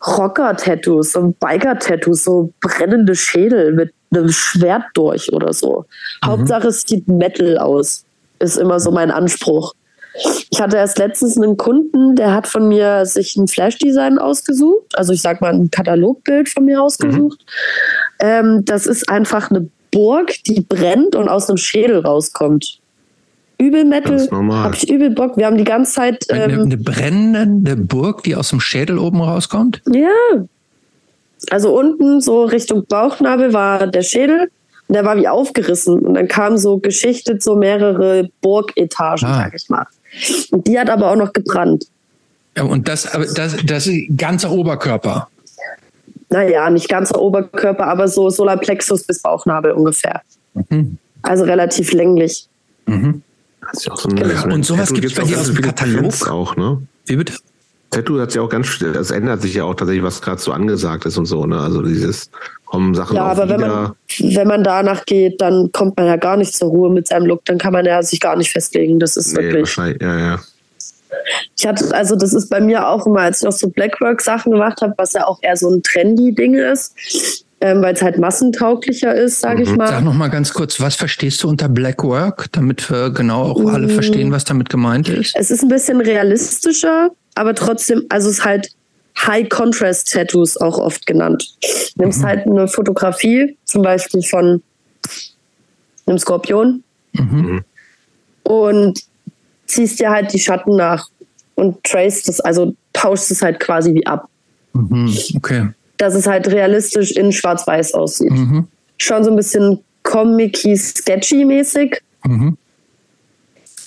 Rocker-Tattoos, 0.06 1.12
so 1.12 1.34
Biker-Tattoos, 1.38 2.24
so 2.24 2.50
brennende 2.60 3.14
Schädel 3.14 3.72
mit 3.72 3.92
einem 4.10 4.28
Schwert 4.30 4.84
durch 4.94 5.32
oder 5.32 5.52
so. 5.52 5.84
Mhm. 6.22 6.26
Hauptsache 6.28 6.68
es 6.68 6.82
sieht 6.82 7.06
Metal 7.08 7.58
aus, 7.58 8.04
ist 8.38 8.56
immer 8.56 8.80
so 8.80 8.90
mein 8.90 9.10
Anspruch. 9.10 9.74
Ich 10.50 10.60
hatte 10.60 10.76
erst 10.76 10.98
letztens 10.98 11.36
einen 11.36 11.56
Kunden, 11.56 12.16
der 12.16 12.34
hat 12.34 12.46
von 12.46 12.68
mir 12.68 13.06
sich 13.06 13.36
ein 13.36 13.48
Flash-Design 13.48 14.18
ausgesucht, 14.18 14.94
also 14.94 15.12
ich 15.12 15.22
sag 15.22 15.40
mal 15.40 15.52
ein 15.52 15.70
Katalogbild 15.70 16.48
von 16.48 16.64
mir 16.64 16.82
ausgesucht. 16.82 17.40
Mhm. 18.20 18.26
Ähm, 18.26 18.64
das 18.64 18.86
ist 18.86 19.08
einfach 19.08 19.50
eine 19.50 19.68
Burg, 19.90 20.32
die 20.44 20.60
brennt 20.60 21.16
und 21.16 21.28
aus 21.28 21.48
einem 21.48 21.56
Schädel 21.56 22.00
rauskommt 22.00 22.82
übel 23.62 23.84
Metal. 23.84 24.28
Hab 24.30 24.74
ich 24.74 24.90
übel 24.90 25.10
Bock. 25.10 25.36
Wir 25.36 25.46
haben 25.46 25.56
die 25.56 25.64
ganze 25.64 25.92
Zeit. 25.92 26.26
Ähm, 26.28 26.42
eine, 26.42 26.62
eine 26.62 26.76
brennende 26.76 27.76
Burg, 27.76 28.22
die 28.24 28.34
aus 28.34 28.50
dem 28.50 28.60
Schädel 28.60 28.98
oben 28.98 29.20
rauskommt? 29.20 29.82
Ja. 29.90 30.08
Also 31.50 31.76
unten 31.76 32.20
so 32.20 32.44
Richtung 32.44 32.86
Bauchnabel 32.86 33.52
war 33.52 33.86
der 33.86 34.02
Schädel 34.02 34.50
und 34.88 34.94
der 34.94 35.04
war 35.04 35.16
wie 35.16 35.28
aufgerissen. 35.28 36.00
Und 36.00 36.14
dann 36.14 36.28
kamen 36.28 36.58
so 36.58 36.78
geschichtet 36.78 37.42
so 37.42 37.56
mehrere 37.56 38.28
Burgetagen, 38.40 39.26
ah. 39.26 39.34
sag 39.44 39.54
ich 39.54 39.68
mal. 39.68 39.86
Und 40.50 40.66
die 40.66 40.78
hat 40.78 40.90
aber 40.90 41.10
auch 41.10 41.16
noch 41.16 41.32
gebrannt. 41.32 41.86
Ja, 42.56 42.64
und 42.64 42.88
das, 42.88 43.08
das, 43.34 43.56
das 43.64 43.88
ganze 44.16 44.50
Oberkörper. 44.50 45.28
Naja, 46.28 46.68
nicht 46.70 46.88
ganzer 46.88 47.20
Oberkörper, 47.20 47.86
aber 47.86 48.08
so 48.08 48.30
Solarplexus 48.30 49.04
bis 49.04 49.20
Bauchnabel 49.20 49.72
ungefähr. 49.72 50.22
Mhm. 50.54 50.98
Also 51.22 51.44
relativ 51.44 51.92
länglich. 51.92 52.48
Mhm. 52.86 53.22
So 53.72 53.92
eine, 53.92 54.36
so 54.36 54.48
Und 54.48 54.64
sowas 54.64 54.92
gibt 54.92 55.06
es 55.06 55.14
bei 55.14 55.24
dir 55.24 55.38
aus 55.38 55.46
dem 55.46 55.60
Katalog? 55.60 56.28
Auch, 56.28 56.56
ne? 56.56 56.82
Wie 57.06 57.16
bitte? 57.16 57.34
Tattoo 57.92 58.18
hat 58.20 58.34
ja 58.34 58.42
auch 58.42 58.48
ganz, 58.48 58.80
es 58.82 59.10
ändert 59.10 59.42
sich 59.42 59.54
ja 59.54 59.64
auch 59.64 59.74
tatsächlich, 59.74 60.02
was 60.02 60.20
gerade 60.20 60.40
so 60.40 60.50
angesagt 60.52 61.04
ist 61.04 61.16
und 61.18 61.26
so, 61.26 61.46
ne? 61.46 61.60
Also 61.60 61.82
dieses 61.82 62.30
kommen 62.64 62.94
Sachen 62.94 63.16
Ja, 63.16 63.26
auch 63.26 63.36
aber 63.36 63.48
wenn 63.48 63.60
man, 63.60 63.92
wenn 64.18 64.48
man 64.48 64.64
danach 64.64 65.04
geht, 65.04 65.40
dann 65.40 65.70
kommt 65.72 65.96
man 65.98 66.06
ja 66.06 66.16
gar 66.16 66.36
nicht 66.38 66.54
zur 66.54 66.70
Ruhe 66.70 66.90
mit 66.90 67.06
seinem 67.06 67.26
Look. 67.26 67.44
Dann 67.44 67.58
kann 67.58 67.72
man 67.74 67.84
ja 67.84 68.02
sich 68.02 68.18
gar 68.18 68.34
nicht 68.36 68.50
festlegen. 68.50 68.98
Das 68.98 69.16
ist 69.16 69.36
nee, 69.36 69.42
wirklich. 69.42 69.76
ja, 69.76 70.18
ja. 70.18 70.40
Ich 71.58 71.66
hatte, 71.66 71.94
also 71.94 72.16
das 72.16 72.32
ist 72.32 72.48
bei 72.48 72.60
mir 72.60 72.88
auch 72.88 73.06
immer, 73.06 73.20
als 73.20 73.38
ich 73.38 73.44
noch 73.44 73.52
so 73.52 73.68
Blackwork-Sachen 73.68 74.52
gemacht 74.52 74.80
habe, 74.80 74.94
was 74.96 75.12
ja 75.12 75.26
auch 75.26 75.38
eher 75.42 75.56
so 75.56 75.68
ein 75.70 75.82
trendy 75.82 76.34
Ding 76.34 76.54
ist, 76.54 77.44
ähm, 77.60 77.82
weil 77.82 77.94
es 77.94 78.00
halt 78.02 78.18
massentauglicher 78.18 79.14
ist, 79.14 79.40
sage 79.40 79.62
ich 79.62 79.68
Mhm. 79.70 79.76
mal. 79.76 79.88
Sag 79.88 80.02
noch 80.04 80.14
mal 80.14 80.28
ganz 80.30 80.52
kurz, 80.54 80.80
was 80.80 80.96
verstehst 80.96 81.42
du 81.42 81.48
unter 81.48 81.68
Black 81.68 82.02
Work, 82.02 82.46
damit 82.52 82.90
wir 82.90 83.10
genau 83.10 83.42
auch 83.42 83.66
alle 83.72 83.86
Mhm. 83.86 83.90
verstehen, 83.90 84.32
was 84.32 84.44
damit 84.44 84.70
gemeint 84.70 85.08
ist? 85.10 85.36
Es 85.36 85.50
ist 85.50 85.62
ein 85.62 85.68
bisschen 85.68 86.00
realistischer, 86.00 87.10
aber 87.34 87.54
trotzdem, 87.54 88.04
also 88.08 88.28
es 88.28 88.38
ist 88.38 88.44
halt 88.44 88.68
High-Contrast-Tattoos 89.18 90.56
auch 90.58 90.78
oft 90.78 91.06
genannt. 91.06 91.46
Du 91.96 92.02
nimmst 92.02 92.24
halt 92.24 92.46
eine 92.46 92.66
Fotografie, 92.68 93.56
zum 93.64 93.82
Beispiel 93.82 94.22
von 94.22 94.62
einem 96.06 96.18
Skorpion, 96.18 96.82
Mhm. 97.14 97.62
und 98.44 99.00
ziehst 99.66 100.00
dir 100.00 100.10
halt 100.10 100.32
die 100.32 100.38
Schatten 100.38 100.76
nach 100.76 101.08
und 101.54 101.82
trace 101.84 102.22
das, 102.22 102.40
also 102.40 102.74
tauschst 102.94 103.30
es 103.30 103.42
halt 103.42 103.60
quasi 103.60 103.94
wie 103.94 104.06
ab. 104.06 104.28
Mhm. 104.72 105.14
Okay. 105.36 105.68
Dass 105.98 106.14
es 106.14 106.26
halt 106.26 106.48
realistisch 106.48 107.12
in 107.12 107.32
Schwarz-Weiß 107.32 107.92
aussieht. 107.94 108.30
Mhm. 108.30 108.66
Schon 108.96 109.22
so 109.24 109.30
ein 109.30 109.36
bisschen 109.36 109.78
comic 110.02 110.56
sketchy-mäßig. 110.56 112.00
Mhm. 112.24 112.56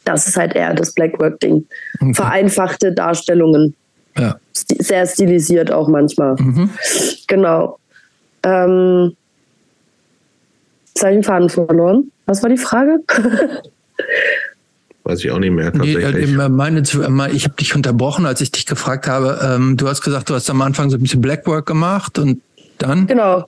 Das 0.06 0.28
ist 0.28 0.38
halt 0.38 0.56
eher 0.56 0.74
das 0.74 0.94
Blackwork-Ding. 0.94 1.66
Okay. 2.00 2.14
Vereinfachte 2.14 2.94
Darstellungen. 2.94 3.76
Ja. 4.18 4.38
Sehr 4.54 5.06
stilisiert 5.06 5.72
auch 5.72 5.88
manchmal. 5.88 6.36
Mhm. 6.36 6.70
Genau. 7.28 7.80
Ähm, 8.44 9.16
jetzt 10.88 11.04
habe 11.04 11.12
ich 11.14 11.18
den 11.18 11.24
Faden 11.24 11.50
verloren. 11.50 12.12
Was 12.26 12.42
war 12.42 12.50
die 12.50 12.58
Frage? 12.58 13.00
Weiß 15.04 15.24
ich 15.24 15.30
auch 15.30 15.38
nicht 15.38 15.52
mehr 15.52 15.72
Nee, 15.72 15.94
tatsächlich. 15.94 16.34
äh, 16.34 16.50
meine, 16.50 16.80
äh, 16.80 17.32
ich 17.32 17.46
habe 17.46 17.56
dich 17.60 17.76
unterbrochen, 17.76 18.26
als 18.26 18.42
ich 18.42 18.52
dich 18.52 18.66
gefragt 18.66 19.08
habe. 19.08 19.40
Ähm, 19.44 19.78
du 19.78 19.88
hast 19.88 20.02
gesagt, 20.02 20.30
du 20.30 20.34
hast 20.34 20.50
am 20.50 20.62
Anfang 20.62 20.90
so 20.90 20.98
ein 20.98 21.02
bisschen 21.02 21.22
Blackwork 21.22 21.68
gemacht 21.68 22.18
und 22.18 22.42
dann 22.80 23.06
genau. 23.06 23.46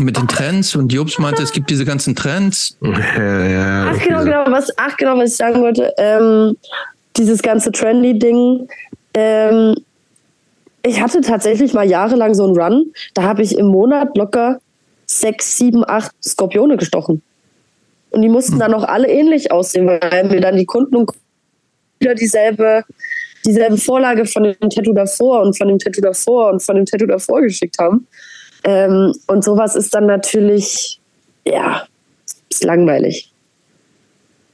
Mit 0.00 0.16
den 0.16 0.28
Trends 0.28 0.74
und 0.74 0.92
Jobs 0.92 1.18
meinte, 1.18 1.42
es 1.42 1.52
gibt 1.52 1.70
diese 1.70 1.84
ganzen 1.84 2.16
Trends. 2.16 2.76
ja, 2.82 3.46
ja, 3.46 3.92
Ach 3.92 4.02
genau, 4.02 4.24
genau, 4.24 4.44
was, 4.46 4.68
ach 4.76 4.96
genau, 4.96 5.16
was 5.18 5.30
ich 5.30 5.36
sagen 5.36 5.60
wollte. 5.60 5.92
Ähm, 5.98 6.56
dieses 7.16 7.42
ganze 7.42 7.72
Trendy-Ding. 7.72 8.68
Ähm, 9.14 9.76
ich 10.82 11.00
hatte 11.00 11.20
tatsächlich 11.20 11.74
mal 11.74 11.88
jahrelang 11.88 12.34
so 12.34 12.44
einen 12.44 12.58
Run. 12.58 12.92
Da 13.14 13.22
habe 13.22 13.42
ich 13.42 13.56
im 13.58 13.66
Monat 13.66 14.16
locker 14.16 14.60
sechs, 15.06 15.56
sieben, 15.56 15.84
acht 15.86 16.12
Skorpione 16.24 16.76
gestochen. 16.76 17.22
Und 18.10 18.22
die 18.22 18.28
mussten 18.28 18.58
dann 18.58 18.74
auch 18.74 18.84
alle 18.84 19.08
ähnlich 19.08 19.52
aussehen, 19.52 19.86
weil 19.86 20.24
mir 20.24 20.40
dann 20.40 20.56
die 20.56 20.66
Kunden 20.66 20.96
und 20.96 21.10
wieder 22.00 22.14
dieselbe, 22.14 22.84
dieselbe 23.44 23.76
Vorlage 23.76 24.24
von 24.24 24.44
dem 24.44 24.70
Tattoo 24.70 24.92
davor 24.92 25.42
und 25.42 25.56
von 25.56 25.68
dem 25.68 25.78
Tattoo 25.78 26.00
davor 26.00 26.50
und 26.50 26.62
von 26.62 26.76
dem 26.76 26.86
Tattoo 26.86 27.06
davor 27.06 27.42
geschickt 27.42 27.76
haben. 27.78 28.06
Ähm, 28.64 29.12
und 29.26 29.44
sowas 29.44 29.76
ist 29.76 29.94
dann 29.94 30.06
natürlich, 30.06 31.00
ja, 31.44 31.86
ist 32.50 32.64
langweilig. 32.64 33.32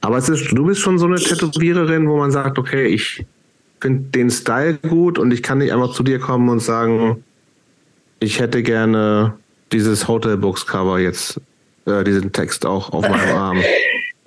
Aber 0.01 0.17
es 0.17 0.29
ist, 0.29 0.51
du 0.51 0.65
bist 0.65 0.81
schon 0.81 0.99
so 0.99 1.05
eine 1.05 1.17
Tätowiererin, 1.17 2.07
wo 2.07 2.17
man 2.17 2.31
sagt, 2.31 2.57
okay, 2.57 2.85
ich 2.85 3.25
finde 3.81 4.09
den 4.09 4.29
Style 4.29 4.75
gut 4.75 5.19
und 5.19 5.31
ich 5.31 5.43
kann 5.43 5.57
nicht 5.57 5.73
einfach 5.73 5.93
zu 5.93 6.03
dir 6.03 6.19
kommen 6.19 6.49
und 6.49 6.59
sagen, 6.59 7.23
ich 8.19 8.39
hätte 8.39 8.63
gerne 8.63 9.33
dieses 9.71 10.07
Hotelbooks-Cover 10.07 10.99
jetzt, 10.99 11.41
äh, 11.85 12.03
diesen 12.03 12.31
Text 12.31 12.65
auch 12.65 12.91
auf 12.91 13.07
meinem 13.07 13.35
Arm. 13.35 13.57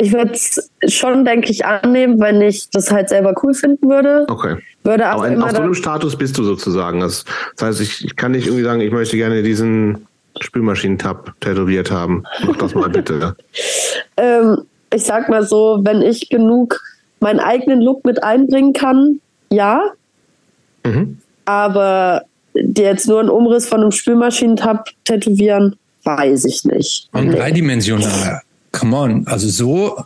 Ich 0.01 0.13
würde 0.13 0.33
es 0.33 0.71
schon, 0.89 1.27
denke 1.27 1.51
ich, 1.51 1.67
annehmen, 1.67 2.19
wenn 2.21 2.41
ich 2.41 2.71
das 2.71 2.91
halt 2.91 3.11
selber 3.11 3.35
cool 3.43 3.53
finden 3.53 3.89
würde. 3.89 4.25
Okay. 4.29 4.57
Würde 4.83 5.07
aber, 5.07 5.19
Aber 5.19 5.29
in, 5.29 5.35
immer 5.35 5.45
auf 5.47 5.51
so 5.53 5.59
einem 5.59 5.75
Status 5.75 6.17
bist 6.17 6.39
du 6.39 6.43
sozusagen. 6.43 7.01
Das, 7.01 7.25
das 7.57 7.69
heißt, 7.69 7.81
ich, 7.83 8.05
ich 8.07 8.17
kann 8.17 8.33
nicht 8.33 8.47
irgendwie 8.47 8.65
sagen, 8.65 8.81
ich 8.81 8.93
möchte 8.93 9.17
gerne 9.19 9.43
diesen 9.43 10.07
Spülmaschinentab 10.41 11.39
tätowiert 11.41 11.91
haben. 11.91 12.25
Mach 12.47 12.57
das 12.57 12.75
mal 12.75 12.89
bitte. 12.89 13.37
ähm, 14.17 14.63
ich 14.93 15.05
sag 15.05 15.29
mal 15.29 15.45
so, 15.45 15.81
wenn 15.83 16.01
ich 16.01 16.31
genug 16.31 16.81
meinen 17.21 17.41
eigenen 17.41 17.83
Look 17.83 18.05
mit 18.07 18.25
einbringen 18.25 18.73
kann, 18.73 19.21
ja. 19.53 19.83
Mhm. 20.85 21.19
Aber 21.45 22.23
dir 22.55 22.87
jetzt 22.87 23.07
nur 23.07 23.21
einen 23.21 23.29
Umriss 23.29 23.69
von 23.69 23.83
einem 23.83 23.93
Spülmaschinentab 23.93 24.89
tätowieren, 25.05 25.77
weiß 26.05 26.47
ich 26.47 26.65
nicht. 26.65 27.09
Und 27.13 27.29
Nee. 27.29 27.37
dreidimensional. 27.37 28.41
Come 28.73 28.97
on. 28.97 29.27
Also 29.27 29.49
so 29.49 30.05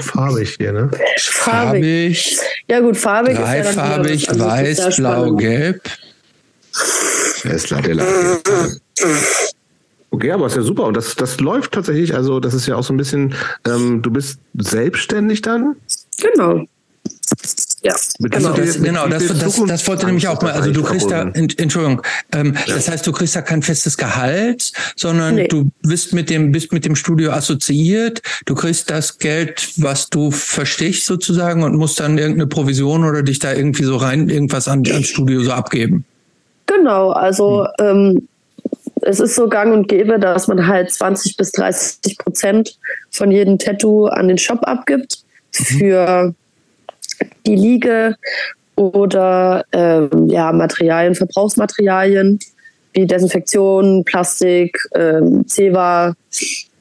farbig 0.00 0.56
hier, 0.56 0.72
ne? 0.72 0.90
farbig, 1.18 2.38
Ja 2.66 2.80
gut, 2.80 2.96
farbig 2.96 3.34
ist 3.34 3.38
ja 3.38 3.62
dann 3.62 3.74
dreifarbig, 3.74 4.28
weiß, 4.28 4.76
sehr 4.76 4.90
blau, 4.90 5.34
gelb. 5.36 5.82
Okay, 10.10 10.32
aber 10.32 10.46
ist 10.46 10.56
ja 10.56 10.62
super. 10.62 10.84
Und 10.84 10.96
das, 10.96 11.14
das 11.14 11.38
läuft 11.38 11.72
tatsächlich. 11.72 12.14
Also, 12.14 12.40
das 12.40 12.54
ist 12.54 12.66
ja 12.66 12.76
auch 12.76 12.82
so 12.82 12.92
ein 12.92 12.96
bisschen, 12.96 13.34
ähm, 13.66 14.02
du 14.02 14.10
bist 14.10 14.40
selbstständig 14.54 15.42
dann? 15.42 15.76
Genau. 16.18 16.64
Ja, 17.82 17.94
Mit 18.18 18.32
genau. 18.32 18.54
viel- 18.54 18.66
Das, 18.66 18.82
genau, 18.82 19.06
das, 19.06 19.26
das, 19.28 19.62
das 19.66 19.86
wollte 19.86 20.06
nämlich 20.06 20.26
auch 20.26 20.40
mal. 20.42 20.52
Also 20.52 20.72
du 20.72 20.82
kriegst 20.82 21.10
da, 21.10 21.22
Entschuldigung, 21.22 22.02
ähm, 22.32 22.54
das 22.66 22.88
heißt, 22.88 23.06
du 23.06 23.12
kriegst 23.12 23.36
da 23.36 23.42
kein 23.42 23.62
festes 23.62 23.96
Gehalt, 23.96 24.72
sondern 24.96 25.36
Nee. 25.36 25.46
du 25.48 25.70
bist 25.82 26.12
mit 26.12 26.28
dem, 26.28 26.50
bist 26.50 26.72
mit 26.72 26.84
dem 26.84 26.96
Studio 26.96 27.30
assoziiert. 27.30 28.20
Du 28.46 28.54
kriegst 28.56 28.90
das 28.90 29.18
Geld, 29.18 29.68
was 29.76 30.08
du 30.08 30.30
verstichst 30.32 31.06
sozusagen 31.06 31.62
und 31.62 31.76
musst 31.76 32.00
dann 32.00 32.18
irgendeine 32.18 32.48
Provision 32.48 33.04
oder 33.04 33.22
dich 33.22 33.38
da 33.38 33.52
irgendwie 33.52 33.84
so 33.84 33.96
rein, 33.96 34.28
irgendwas 34.28 34.66
an, 34.66 34.82
ans 34.86 35.06
Studio 35.08 35.42
so 35.42 35.52
abgeben. 35.52 36.04
Genau, 36.66 37.10
also 37.12 37.66
ähm, 37.80 38.26
es 39.02 39.20
ist 39.20 39.36
so 39.36 39.48
gang 39.48 39.72
und 39.72 39.86
gäbe, 39.88 40.18
dass 40.18 40.48
man 40.48 40.66
halt 40.66 40.90
20 40.92 41.36
bis 41.36 41.52
30 41.52 42.18
Prozent 42.18 42.76
von 43.10 43.30
jedem 43.30 43.58
Tattoo 43.58 44.06
an 44.06 44.26
den 44.28 44.36
Shop 44.38 44.58
abgibt 44.64 45.18
für 45.52 46.34
die 47.46 47.56
Liege 47.56 48.16
oder 48.76 49.64
ähm, 49.72 50.28
ja, 50.28 50.52
Materialien, 50.52 51.14
Verbrauchsmaterialien 51.14 52.38
wie 52.94 53.06
Desinfektion, 53.06 54.04
Plastik, 54.04 54.78
ähm, 54.94 55.46
Zewa, 55.46 56.14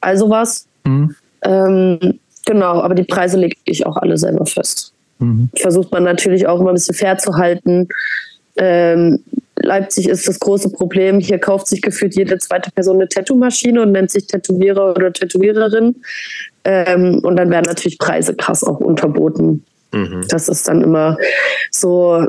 all 0.02 0.18
sowas. 0.18 0.68
Mhm. 0.86 1.16
Ähm, 1.44 2.20
genau, 2.46 2.82
aber 2.82 2.96
die 2.96 3.04
Preise 3.04 3.38
lege 3.38 3.56
ich 3.66 3.86
auch 3.86 3.98
alle 3.98 4.18
selber 4.18 4.46
fest. 4.46 4.94
Mhm. 5.20 5.50
Versucht 5.56 5.92
man 5.92 6.04
natürlich 6.04 6.48
auch 6.48 6.60
immer 6.60 6.70
ein 6.70 6.76
bisschen 6.76 6.96
fair 6.96 7.18
zu 7.18 7.36
halten. 7.36 7.88
Ähm, 8.58 9.20
Leipzig 9.60 10.08
ist 10.08 10.28
das 10.28 10.40
große 10.40 10.70
Problem. 10.70 11.20
Hier 11.20 11.40
kauft 11.40 11.68
sich 11.68 11.82
gefühlt 11.82 12.16
jede 12.16 12.38
zweite 12.38 12.72
Person 12.72 12.98
eine 12.98 13.08
Tattoo-Maschine 13.08 13.82
und 13.82 13.92
nennt 13.92 14.12
sich 14.12 14.28
Tätowierer 14.28 14.92
oder 14.92 15.12
Tätowiererin. 15.12 15.96
Ähm, 16.64 17.20
und 17.24 17.36
dann 17.38 17.50
werden 17.50 17.66
natürlich 17.68 17.98
Preise 17.98 18.36
krass 18.36 18.64
auch 18.64 18.80
unterboten. 18.80 19.64
Mhm. 19.92 20.26
Das 20.30 20.50
ist 20.50 20.68
dann 20.68 20.82
immer 20.82 21.18
so. 21.72 22.28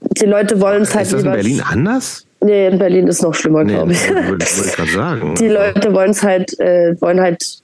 Die 0.00 0.24
Leute 0.26 0.60
wollen 0.60 0.82
es 0.82 0.94
halt 0.94 1.06
Ist 1.06 1.12
das 1.12 1.22
in. 1.24 1.30
Berlin 1.30 1.60
anders? 1.60 2.26
Nee, 2.40 2.68
in 2.68 2.78
Berlin 2.78 3.06
ist 3.06 3.22
noch 3.22 3.34
schlimmer, 3.34 3.64
Nee, 3.64 3.74
glaube 3.74 3.92
ich. 3.92 4.08
würde 4.08 4.28
wollte 4.28 4.46
ich 4.66 4.72
gerade 4.72 4.90
sagen. 4.90 5.34
Die 5.34 5.48
Leute 5.48 5.92
wollen 5.92 6.10
es 6.12 6.22
halt, 6.22 6.58
äh, 6.58 6.98
wollen 7.00 7.20
halt 7.20 7.58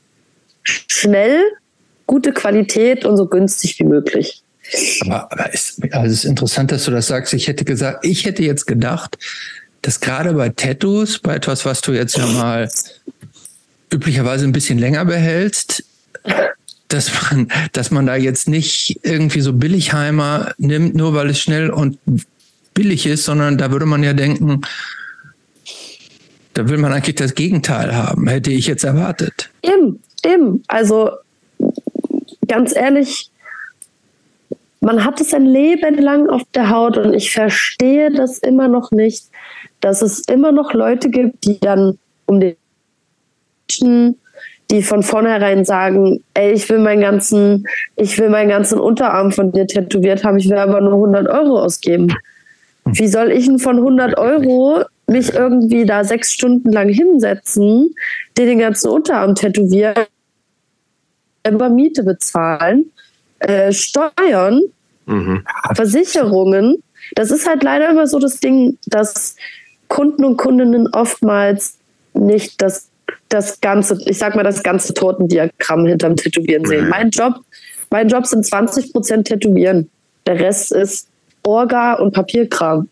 schnell, 0.62 1.40
gute 2.06 2.32
Qualität 2.32 3.04
und 3.04 3.16
so 3.16 3.26
günstig 3.26 3.78
wie 3.78 3.84
möglich. 3.84 4.42
Aber, 5.06 5.32
aber 5.32 5.52
ist, 5.54 5.80
also 5.92 6.06
es 6.06 6.12
ist 6.12 6.24
interessant, 6.24 6.72
dass 6.72 6.84
du 6.84 6.90
das 6.90 7.06
sagst. 7.06 7.32
Ich 7.32 7.48
hätte 7.48 7.64
gesagt, 7.64 8.04
ich 8.04 8.26
hätte 8.26 8.42
jetzt 8.42 8.66
gedacht, 8.66 9.16
dass 9.82 10.00
gerade 10.00 10.34
bei 10.34 10.48
Tattoos, 10.50 11.20
bei 11.20 11.36
etwas, 11.36 11.64
was 11.64 11.80
du 11.80 11.92
jetzt 11.92 12.16
ja 12.18 12.26
mal 12.26 12.68
üblicherweise 13.92 14.44
ein 14.44 14.52
bisschen 14.52 14.78
länger 14.78 15.04
behältst, 15.04 15.84
dass 16.88 17.10
man, 17.30 17.48
dass 17.72 17.90
man 17.90 18.06
da 18.06 18.16
jetzt 18.16 18.48
nicht 18.48 19.00
irgendwie 19.02 19.40
so 19.40 19.52
Billigheimer 19.52 20.52
nimmt, 20.58 20.94
nur 20.94 21.14
weil 21.14 21.30
es 21.30 21.40
schnell 21.40 21.70
und 21.70 21.98
billig 22.74 23.06
ist, 23.06 23.24
sondern 23.24 23.58
da 23.58 23.70
würde 23.70 23.86
man 23.86 24.02
ja 24.02 24.12
denken, 24.12 24.62
da 26.54 26.68
will 26.68 26.78
man 26.78 26.92
eigentlich 26.92 27.16
das 27.16 27.34
Gegenteil 27.34 27.94
haben, 27.94 28.28
hätte 28.28 28.50
ich 28.50 28.66
jetzt 28.66 28.84
erwartet. 28.84 29.50
Eben, 29.62 30.00
eben. 30.24 30.62
Also 30.68 31.10
ganz 32.46 32.74
ehrlich, 32.74 33.30
man 34.80 35.04
hat 35.04 35.20
es 35.20 35.34
ein 35.34 35.46
Leben 35.46 35.96
lang 35.96 36.28
auf 36.28 36.42
der 36.54 36.70
Haut 36.70 36.96
und 36.96 37.14
ich 37.14 37.32
verstehe 37.32 38.10
das 38.12 38.38
immer 38.38 38.68
noch 38.68 38.90
nicht, 38.90 39.26
dass 39.80 40.02
es 40.02 40.20
immer 40.20 40.52
noch 40.52 40.72
Leute 40.72 41.10
gibt, 41.10 41.44
die 41.44 41.58
dann 41.58 41.98
um 42.26 42.40
den 42.40 42.56
Menschen, 43.68 44.16
die 44.70 44.82
von 44.82 45.02
vornherein 45.02 45.64
sagen, 45.64 46.24
ey, 46.34 46.52
ich 46.52 46.68
will 46.68 46.78
meinen 46.78 47.00
ganzen, 47.00 47.66
ich 47.94 48.18
will 48.18 48.30
meinen 48.30 48.48
ganzen 48.48 48.80
Unterarm 48.80 49.32
von 49.32 49.52
dir 49.52 49.66
tätowiert 49.66 50.24
haben, 50.24 50.38
ich 50.38 50.48
will 50.48 50.58
aber 50.58 50.80
nur 50.80 50.94
100 50.94 51.28
Euro 51.28 51.60
ausgeben. 51.60 52.08
Wie 52.84 53.08
soll 53.08 53.30
ich 53.32 53.46
denn 53.46 53.58
von 53.58 53.76
100 53.76 54.18
Euro 54.18 54.84
mich 55.06 55.34
irgendwie 55.34 55.84
da 55.84 56.04
sechs 56.04 56.32
Stunden 56.32 56.72
lang 56.72 56.88
hinsetzen, 56.88 57.94
dir 58.36 58.46
den 58.46 58.58
ganzen 58.58 58.90
Unterarm 58.90 59.34
tätowieren, 59.34 60.06
über 61.48 61.68
Miete 61.68 62.02
bezahlen, 62.02 62.90
äh, 63.38 63.72
Steuern, 63.72 64.62
mhm. 65.06 65.44
Versicherungen. 65.74 66.82
Das 67.14 67.30
ist 67.30 67.48
halt 67.48 67.62
leider 67.62 67.88
immer 67.88 68.06
so 68.06 68.18
das 68.18 68.40
Ding, 68.40 68.78
dass 68.86 69.36
Kunden 69.88 70.24
und 70.24 70.36
Kundinnen 70.36 70.88
oftmals 70.92 71.78
nicht 72.14 72.60
das, 72.62 72.88
das 73.28 73.60
ganze, 73.60 73.98
ich 74.06 74.18
sag 74.18 74.34
mal, 74.36 74.42
das 74.42 74.62
ganze 74.62 74.94
Tortendiagramm 74.94 75.86
hinterm 75.86 76.16
Tätowieren 76.16 76.64
sehen. 76.64 76.88
Mein 76.88 77.10
Job, 77.10 77.34
mein 77.90 78.08
Job 78.08 78.26
sind 78.26 78.44
20 78.44 78.92
Prozent 78.92 79.26
Tätowieren. 79.26 79.90
Der 80.26 80.40
Rest 80.40 80.72
ist 80.72 81.08
Orga 81.44 81.94
und 81.94 82.12
Papierkram. 82.12 82.88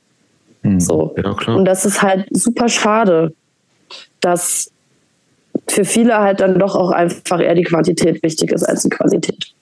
Mhm. 0.63 0.81
So. 0.81 1.15
Ja. 1.17 1.55
Und 1.55 1.65
das 1.65 1.85
ist 1.85 2.03
halt 2.03 2.27
super 2.31 2.69
schade, 2.69 3.33
dass 4.21 4.71
für 5.69 5.85
viele 5.85 6.19
halt 6.19 6.41
dann 6.41 6.59
doch 6.59 6.75
auch 6.75 6.91
einfach 6.91 7.41
eher 7.41 7.55
die 7.55 7.63
Quantität 7.63 8.23
wichtig 8.23 8.53
ist 8.53 8.65
als 8.65 8.83
die 8.83 8.91
Qualität. 8.91 9.53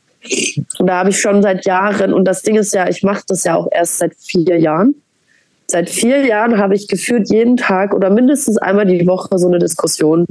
Und 0.79 0.87
da 0.87 0.99
habe 0.99 1.11
ich 1.11 1.21
schon 1.21 1.43
seit 1.43 1.67
Jahren, 1.67 2.13
und 2.13 2.25
das 2.25 2.43
Ding 2.43 2.57
ist 2.57 2.73
ja, 2.73 2.89
ich 2.89 3.03
mache 3.03 3.23
das 3.27 3.45
ja 3.45 3.57
auch 3.57 3.69
erst 3.71 3.99
seit 3.99 4.15
vier 4.15 4.59
Jahren. 4.59 4.95
Seit 5.67 5.89
vier 5.89 6.25
Jahren 6.27 6.59
habe 6.59 6.75
ich 6.75 6.89
gefühlt 6.89 7.31
jeden 7.31 7.57
Tag 7.57 7.95
oder 7.95 8.11
mindestens 8.11 8.59
einmal 8.59 8.87
die 8.87 9.07
Woche 9.07 9.39
so 9.39 9.49
eine 9.49 9.59
Diskussion. 9.59 10.27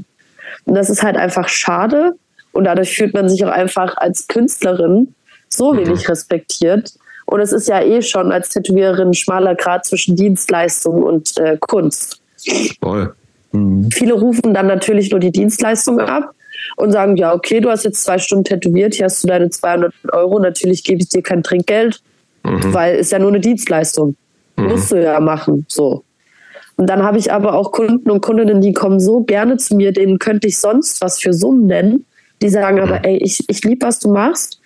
Und 0.66 0.76
das 0.76 0.90
ist 0.90 1.04
halt 1.04 1.18
einfach 1.18 1.48
schade. 1.48 2.14
Und 2.52 2.66
dadurch 2.66 2.96
fühlt 2.96 3.14
man 3.14 3.30
sich 3.30 3.44
auch 3.46 3.52
einfach 3.52 3.98
als 3.98 4.28
Künstlerin 4.28 5.16
so 5.50 5.74
mhm. 5.74 5.80
wenig 5.80 6.10
respektiert. 6.10 6.94
Und 7.26 7.40
es 7.40 7.54
ist 7.54 7.70
ja 7.70 7.82
eh 7.82 8.02
schon 8.02 8.32
als 8.32 8.50
Tätowiererin 8.50 9.10
ein 9.10 9.14
schmaler 9.14 9.56
Grad 9.56 9.86
zwischen 9.86 10.16
Dienstleistung 10.16 11.02
und 11.04 11.38
äh, 11.38 11.58
Kunst. 11.60 12.22
Voll. 12.82 13.14
Mhm. 13.52 13.90
Viele 13.92 14.14
rufen 14.14 14.54
dann 14.54 14.68
natürlich 14.68 15.12
nur 15.12 15.20
die 15.20 15.32
Dienstleistung 15.32 16.00
ab 16.00 16.34
und 16.78 16.92
sagen, 16.92 17.16
ja, 17.16 17.34
okay, 17.34 17.60
du 17.60 17.70
hast 17.70 17.86
jetzt 17.86 18.04
zwei 18.04 18.18
Stunden 18.18 18.44
tätowiert, 18.44 18.96
hier 18.96 19.06
hast 19.06 19.24
du 19.24 19.28
deine 19.28 19.50
200 19.50 19.94
Euro, 20.12 20.40
natürlich 20.40 20.84
gebe 20.84 21.02
ich 21.02 21.10
dir 21.10 21.22
kein 21.22 21.44
Trinkgeld, 21.44 22.02
mhm. 22.44 22.74
weil 22.74 22.96
ist 22.96 23.12
ja 23.12 23.20
nur 23.20 23.30
eine 23.30 23.40
Dienstleistung. 23.40 24.16
Mhm. 24.62 24.70
Musst 24.70 24.92
du 24.92 25.02
ja 25.02 25.20
machen, 25.20 25.66
so. 25.68 26.04
Und 26.78 26.90
dann 26.90 27.04
habe 27.04 27.18
ich 27.18 27.32
aber 27.32 27.54
auch 27.54 27.72
Kunden 27.72 28.10
und 28.10 28.22
Kundinnen, 28.22 28.62
die 28.62 28.74
kommen 28.74 29.00
so 29.00 29.22
gerne 29.22 29.58
zu 29.58 29.76
mir, 29.76 29.92
denen 29.92 30.20
könnte 30.20 30.48
ich 30.48 30.58
sonst 30.58 31.02
was 31.02 31.20
für 31.20 31.34
Summen 31.34 31.68
nennen. 31.68 32.06
Die 32.42 32.50
sagen 32.50 32.80
aber, 32.80 33.00
mhm. 33.00 33.04
ey, 33.04 33.18
ich, 33.18 33.44
ich 33.48 33.64
liebe, 33.64 33.86
was 33.86 34.00
du 34.00 34.12
machst. 34.12 34.60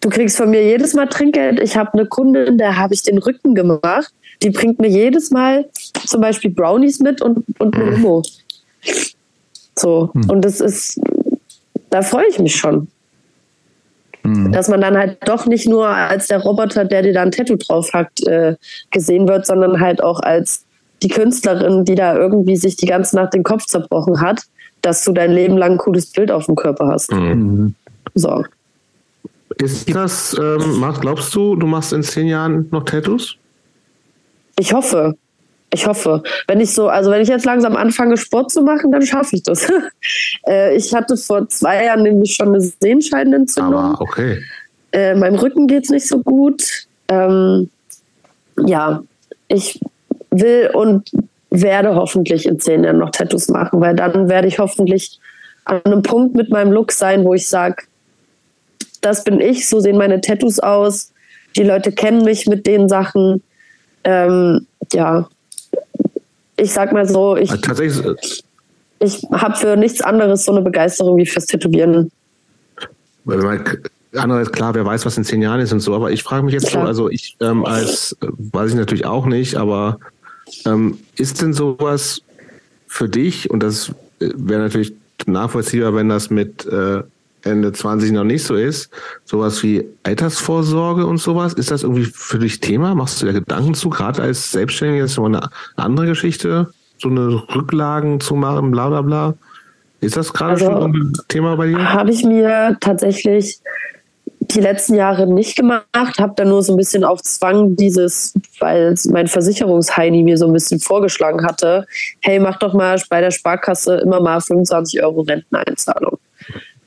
Du 0.00 0.08
kriegst 0.08 0.36
von 0.36 0.50
mir 0.50 0.62
jedes 0.62 0.94
Mal 0.94 1.08
Trinkgeld. 1.08 1.58
Ich 1.60 1.76
habe 1.76 1.94
eine 1.94 2.06
Kundin, 2.06 2.58
der 2.58 2.76
habe 2.76 2.94
ich 2.94 3.02
den 3.02 3.18
Rücken 3.18 3.54
gemacht. 3.54 4.12
Die 4.42 4.50
bringt 4.50 4.78
mir 4.78 4.88
jedes 4.88 5.30
Mal 5.30 5.68
zum 6.06 6.20
Beispiel 6.20 6.50
Brownies 6.50 7.00
mit 7.00 7.22
und, 7.22 7.44
und 7.58 7.74
eine 7.74 7.90
Limo. 7.90 8.22
So. 9.76 10.10
Hm. 10.12 10.30
Und 10.30 10.44
das 10.44 10.60
ist, 10.60 11.00
da 11.90 12.02
freue 12.02 12.26
ich 12.28 12.38
mich 12.38 12.54
schon. 12.54 12.88
Hm. 14.26 14.52
Dass 14.52 14.68
man 14.68 14.80
dann 14.80 14.96
halt 14.96 15.18
doch 15.26 15.46
nicht 15.46 15.68
nur 15.68 15.88
als 15.88 16.28
der 16.28 16.40
Roboter, 16.40 16.84
der 16.84 17.02
dir 17.02 17.12
da 17.12 17.22
ein 17.22 17.30
Tattoo 17.30 17.56
drauf 17.56 17.92
hat, 17.92 18.08
äh, 18.26 18.56
gesehen 18.90 19.28
wird, 19.28 19.46
sondern 19.46 19.80
halt 19.80 20.02
auch 20.02 20.20
als 20.20 20.64
die 21.02 21.08
Künstlerin, 21.08 21.84
die 21.84 21.94
da 21.94 22.16
irgendwie 22.16 22.56
sich 22.56 22.76
die 22.76 22.86
ganze 22.86 23.16
Nacht 23.16 23.34
den 23.34 23.42
Kopf 23.42 23.66
zerbrochen 23.66 24.20
hat, 24.20 24.42
dass 24.82 25.04
du 25.04 25.12
dein 25.12 25.32
Leben 25.32 25.56
lang 25.56 25.72
ein 25.72 25.78
cooles 25.78 26.06
Bild 26.06 26.30
auf 26.30 26.46
dem 26.46 26.56
Körper 26.56 26.88
hast. 26.88 27.12
Mhm. 27.12 27.74
So. 28.14 28.44
Ist 29.58 29.94
das, 29.94 30.36
ähm, 30.38 30.84
glaubst 31.00 31.34
du, 31.34 31.56
du 31.56 31.66
machst 31.66 31.92
in 31.92 32.02
zehn 32.02 32.26
Jahren 32.26 32.68
noch 32.70 32.84
Tattoos? 32.84 33.36
Ich 34.58 34.72
hoffe. 34.72 35.16
Ich 35.70 35.86
hoffe. 35.86 36.22
Wenn 36.46 36.60
ich 36.60 36.72
so, 36.72 36.88
also 36.88 37.10
wenn 37.10 37.20
ich 37.20 37.28
jetzt 37.28 37.44
langsam 37.44 37.76
anfange, 37.76 38.16
Sport 38.16 38.50
zu 38.50 38.62
machen, 38.62 38.92
dann 38.92 39.02
schaffe 39.02 39.36
ich 39.36 39.42
das. 39.42 39.70
Äh, 40.48 40.76
ich 40.76 40.94
hatte 40.94 41.16
vor 41.16 41.48
zwei 41.48 41.84
Jahren 41.86 42.04
nämlich 42.04 42.34
schon 42.34 42.48
eine 42.48 42.60
Sehenscheidenentzündung. 42.60 43.74
Aber 43.74 44.00
okay. 44.00 44.40
Äh, 44.92 45.16
meinem 45.16 45.34
Rücken 45.34 45.66
geht 45.66 45.84
es 45.84 45.90
nicht 45.90 46.06
so 46.06 46.20
gut. 46.20 46.86
Ähm, 47.08 47.68
ja, 48.64 49.02
ich 49.48 49.80
will 50.30 50.70
und 50.72 51.10
werde 51.50 51.96
hoffentlich 51.96 52.46
in 52.46 52.60
zehn 52.60 52.84
Jahren 52.84 52.98
noch 52.98 53.10
Tattoos 53.10 53.48
machen, 53.48 53.80
weil 53.80 53.96
dann 53.96 54.28
werde 54.28 54.46
ich 54.46 54.60
hoffentlich 54.60 55.18
an 55.64 55.80
einem 55.84 56.02
Punkt 56.02 56.36
mit 56.36 56.50
meinem 56.50 56.70
Look 56.70 56.92
sein, 56.92 57.24
wo 57.24 57.34
ich 57.34 57.48
sage, 57.48 57.82
das 59.00 59.24
bin 59.24 59.40
ich, 59.40 59.68
so 59.68 59.80
sehen 59.80 59.98
meine 59.98 60.20
Tattoos 60.20 60.60
aus. 60.60 61.12
Die 61.56 61.64
Leute 61.64 61.90
kennen 61.90 62.24
mich 62.24 62.46
mit 62.46 62.66
den 62.66 62.88
Sachen 62.88 63.42
ähm, 64.04 64.66
ja, 64.92 65.28
ich 66.56 66.72
sag 66.72 66.92
mal 66.92 67.06
so, 67.08 67.36
ich, 67.36 67.48
tatsächlich, 67.48 68.04
ich 68.98 69.22
habe 69.32 69.56
für 69.56 69.76
nichts 69.76 70.00
anderes 70.00 70.44
so 70.44 70.52
eine 70.52 70.62
Begeisterung 70.62 71.16
wie 71.18 71.26
fürs 71.26 71.46
Tätowieren. 71.46 72.10
Andererseits 74.14 74.52
klar, 74.52 74.74
wer 74.74 74.84
weiß, 74.84 75.04
was 75.04 75.18
in 75.18 75.24
zehn 75.24 75.42
Jahren 75.42 75.60
ist 75.60 75.72
und 75.72 75.80
so, 75.80 75.94
aber 75.94 76.10
ich 76.10 76.22
frage 76.22 76.44
mich 76.44 76.54
jetzt 76.54 76.68
klar. 76.68 76.84
so, 76.84 76.88
also 76.88 77.10
ich 77.10 77.36
ähm, 77.40 77.66
als, 77.66 78.16
weiß 78.20 78.70
ich 78.70 78.76
natürlich 78.76 79.04
auch 79.04 79.26
nicht, 79.26 79.56
aber 79.56 79.98
ähm, 80.64 80.98
ist 81.16 81.42
denn 81.42 81.52
sowas 81.52 82.22
für 82.86 83.08
dich, 83.08 83.50
und 83.50 83.62
das 83.62 83.90
äh, 84.20 84.30
wäre 84.36 84.62
natürlich 84.62 84.94
nachvollziehbar, 85.26 85.94
wenn 85.94 86.08
das 86.08 86.30
mit 86.30 86.64
äh, 86.66 87.02
Ende 87.46 87.72
20 87.72 88.12
noch 88.12 88.24
nicht 88.24 88.44
so 88.44 88.54
ist, 88.54 88.90
sowas 89.24 89.62
wie 89.62 89.84
Altersvorsorge 90.02 91.06
und 91.06 91.18
sowas, 91.18 91.54
ist 91.54 91.70
das 91.70 91.82
irgendwie 91.82 92.04
für 92.04 92.38
dich 92.38 92.60
Thema? 92.60 92.94
Machst 92.94 93.22
du 93.22 93.26
dir 93.26 93.32
Gedanken 93.32 93.74
zu, 93.74 93.88
gerade 93.88 94.22
als 94.22 94.52
Selbstständige, 94.52 95.02
das 95.02 95.12
ist 95.12 95.18
immer 95.18 95.26
eine 95.28 95.50
andere 95.76 96.06
Geschichte, 96.06 96.72
so 96.98 97.08
eine 97.08 97.42
Rücklagen 97.54 98.20
zu 98.20 98.34
machen, 98.34 98.70
bla 98.70 98.88
bla 98.88 99.02
bla. 99.02 99.34
Ist 100.00 100.16
das 100.16 100.32
gerade 100.32 100.52
also, 100.52 100.66
schon 100.66 100.92
ein 100.92 101.12
Thema 101.28 101.56
bei 101.56 101.68
dir? 101.68 101.92
Habe 101.92 102.10
ich 102.10 102.24
mir 102.24 102.76
tatsächlich 102.80 103.60
die 104.40 104.60
letzten 104.60 104.94
Jahre 104.94 105.26
nicht 105.26 105.56
gemacht, 105.56 105.84
habe 105.94 106.34
da 106.36 106.44
nur 106.44 106.62
so 106.62 106.72
ein 106.72 106.76
bisschen 106.76 107.02
auf 107.02 107.22
Zwang 107.22 107.74
dieses, 107.76 108.34
weil 108.60 108.94
mein 109.10 109.26
Versicherungsheini 109.26 110.22
mir 110.22 110.36
so 110.36 110.46
ein 110.46 110.52
bisschen 110.52 110.78
vorgeschlagen 110.78 111.44
hatte, 111.44 111.86
hey, 112.20 112.38
mach 112.38 112.58
doch 112.58 112.72
mal 112.72 113.00
bei 113.08 113.20
der 113.20 113.30
Sparkasse 113.30 113.96
immer 113.96 114.20
mal 114.20 114.40
25 114.40 115.02
Euro 115.02 115.22
Renteneinzahlung 115.22 116.18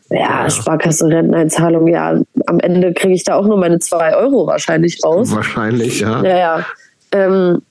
ja, 0.10 0.50
Sparkasse, 0.50 1.08
Renteneinzahlung, 1.08 1.88
ja, 1.88 2.20
am 2.48 2.60
Ende 2.60 2.94
kriege 2.94 3.14
ich 3.14 3.24
da 3.24 3.36
auch 3.36 3.46
nur 3.46 3.58
meine 3.58 3.80
zwei 3.80 4.16
Euro 4.16 4.48
wahrscheinlich 4.48 5.00
raus. 5.04 5.34
Wahrscheinlich, 5.34 6.00
ja. 6.00 6.24
Ja, 6.24 6.38
ja. 6.38 6.66
Ähm, 7.12 7.62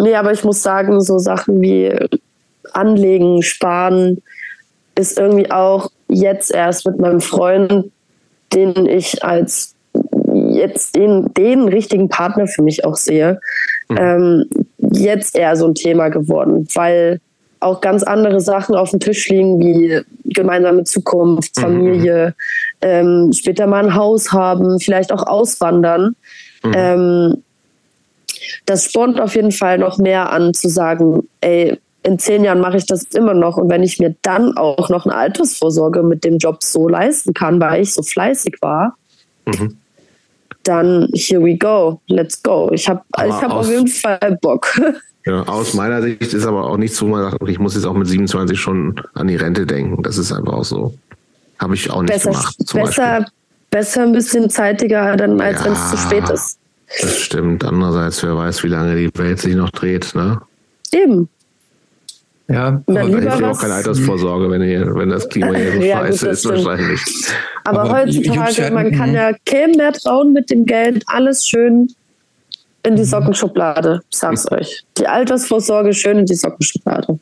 nee, 0.00 0.14
aber 0.14 0.32
ich 0.32 0.44
muss 0.44 0.62
sagen, 0.62 1.00
so 1.00 1.18
Sachen 1.18 1.60
wie 1.60 1.94
Anlegen, 2.72 3.42
Sparen 3.42 4.22
ist 4.96 5.18
irgendwie 5.18 5.50
auch 5.50 5.90
jetzt 6.08 6.52
erst 6.52 6.86
mit 6.86 6.98
meinem 6.98 7.20
Freund, 7.20 7.90
den 8.52 8.86
ich 8.86 9.24
als 9.24 9.74
jetzt 10.32 10.96
den, 10.96 11.32
den 11.34 11.68
richtigen 11.68 12.08
Partner 12.08 12.46
für 12.46 12.62
mich 12.62 12.84
auch 12.84 12.96
sehe, 12.96 13.40
mhm. 13.88 13.96
ähm, 13.98 14.44
jetzt 14.78 15.36
eher 15.36 15.56
so 15.56 15.66
ein 15.66 15.74
Thema 15.74 16.08
geworden, 16.08 16.66
weil 16.74 17.20
auch 17.64 17.80
ganz 17.80 18.02
andere 18.02 18.40
Sachen 18.40 18.74
auf 18.74 18.90
dem 18.90 19.00
Tisch 19.00 19.28
liegen, 19.28 19.58
wie 19.60 20.00
gemeinsame 20.24 20.84
Zukunft, 20.84 21.56
mhm. 21.56 21.60
Familie, 21.60 22.34
mhm. 22.82 22.88
ähm, 22.88 23.32
später 23.32 23.66
mal 23.66 23.84
ein 23.84 23.94
Haus 23.94 24.32
haben, 24.32 24.78
vielleicht 24.78 25.12
auch 25.12 25.26
auswandern. 25.26 26.16
Mhm. 26.62 26.72
Ähm, 26.74 27.42
das 28.66 28.84
spornt 28.84 29.20
auf 29.20 29.34
jeden 29.34 29.52
Fall 29.52 29.78
noch 29.78 29.98
mehr 29.98 30.30
an, 30.30 30.54
zu 30.54 30.68
sagen, 30.68 31.28
ey, 31.40 31.78
in 32.02 32.18
zehn 32.18 32.44
Jahren 32.44 32.60
mache 32.60 32.76
ich 32.76 32.86
das 32.86 33.04
immer 33.14 33.34
noch. 33.34 33.56
Und 33.56 33.70
wenn 33.70 33.82
ich 33.82 33.98
mir 33.98 34.14
dann 34.22 34.56
auch 34.56 34.90
noch 34.90 35.06
eine 35.06 35.14
Altersvorsorge 35.14 36.02
mit 36.02 36.22
dem 36.24 36.36
Job 36.38 36.62
so 36.62 36.88
leisten 36.88 37.32
kann, 37.32 37.60
weil 37.60 37.82
ich 37.82 37.94
so 37.94 38.02
fleißig 38.02 38.58
war, 38.60 38.96
mhm. 39.46 39.78
dann 40.64 41.08
here 41.14 41.42
we 41.42 41.56
go, 41.56 42.00
let's 42.08 42.42
go. 42.42 42.70
Ich 42.72 42.88
habe 42.88 43.02
ich 43.26 43.32
hab 43.32 43.50
auf 43.50 43.68
jeden 43.68 43.88
Fall 43.88 44.38
Bock. 44.40 44.78
Ja, 45.26 45.42
aus 45.44 45.72
meiner 45.72 46.02
Sicht 46.02 46.34
ist 46.34 46.44
aber 46.44 46.66
auch 46.66 46.76
nicht 46.76 46.94
so, 46.94 47.06
man 47.06 47.22
sagt, 47.22 47.48
ich 47.48 47.58
muss 47.58 47.74
jetzt 47.74 47.86
auch 47.86 47.94
mit 47.94 48.06
27 48.06 48.60
schon 48.60 49.00
an 49.14 49.28
die 49.28 49.36
Rente 49.36 49.64
denken. 49.64 50.02
Das 50.02 50.18
ist 50.18 50.32
einfach 50.32 50.52
auch 50.52 50.64
so. 50.64 50.94
Habe 51.58 51.74
ich 51.74 51.90
auch 51.90 52.02
nicht 52.02 52.12
besser, 52.12 52.30
gemacht. 52.30 52.56
besser, 52.74 53.26
besser 53.70 54.02
ein 54.02 54.12
bisschen 54.12 54.50
zeitiger, 54.50 55.16
dann, 55.16 55.40
als 55.40 55.60
ja, 55.60 55.64
wenn 55.64 55.72
es 55.72 55.90
zu 55.90 55.96
spät 55.96 56.28
ist. 56.28 56.58
Das 57.00 57.20
stimmt. 57.20 57.64
Andererseits, 57.64 58.22
wer 58.22 58.36
weiß, 58.36 58.62
wie 58.64 58.68
lange 58.68 58.96
die 58.96 59.10
Welt 59.18 59.38
sich 59.38 59.54
noch 59.54 59.70
dreht, 59.70 60.14
ne? 60.14 60.40
Eben. 60.92 61.28
Ja, 62.46 62.82
aber 62.86 63.08
dann 63.08 63.22
ich 63.22 63.44
auch 63.44 63.58
keine 63.58 63.74
Altersvorsorge, 63.74 64.50
wenn, 64.50 64.60
hier, 64.60 64.94
wenn 64.94 65.08
das 65.08 65.26
Klima 65.30 65.54
hier 65.54 65.72
so 65.72 65.80
ja, 65.80 65.98
scheiße 66.00 66.28
ist, 66.28 66.44
wahrscheinlich. 66.46 67.00
Aber, 67.64 67.80
aber 67.80 68.00
heutzutage, 68.00 68.70
man 68.70 68.92
kann 68.92 69.14
ja 69.14 69.32
keinem 69.46 69.76
mehr 69.76 69.94
trauen 69.94 70.34
mit 70.34 70.50
dem 70.50 70.66
Geld, 70.66 71.02
alles 71.06 71.48
schön 71.48 71.88
in 72.84 72.96
die 72.96 73.02
mhm. 73.02 73.06
Sockenschublade, 73.06 74.00
ich 74.10 74.18
sag's 74.18 74.50
euch. 74.50 74.84
Die 74.98 75.06
Altersvorsorge 75.06 75.92
schön 75.92 76.18
in 76.18 76.26
die 76.26 76.34
Sockenschublade. 76.34 77.18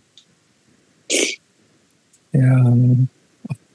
Ja, 2.32 2.72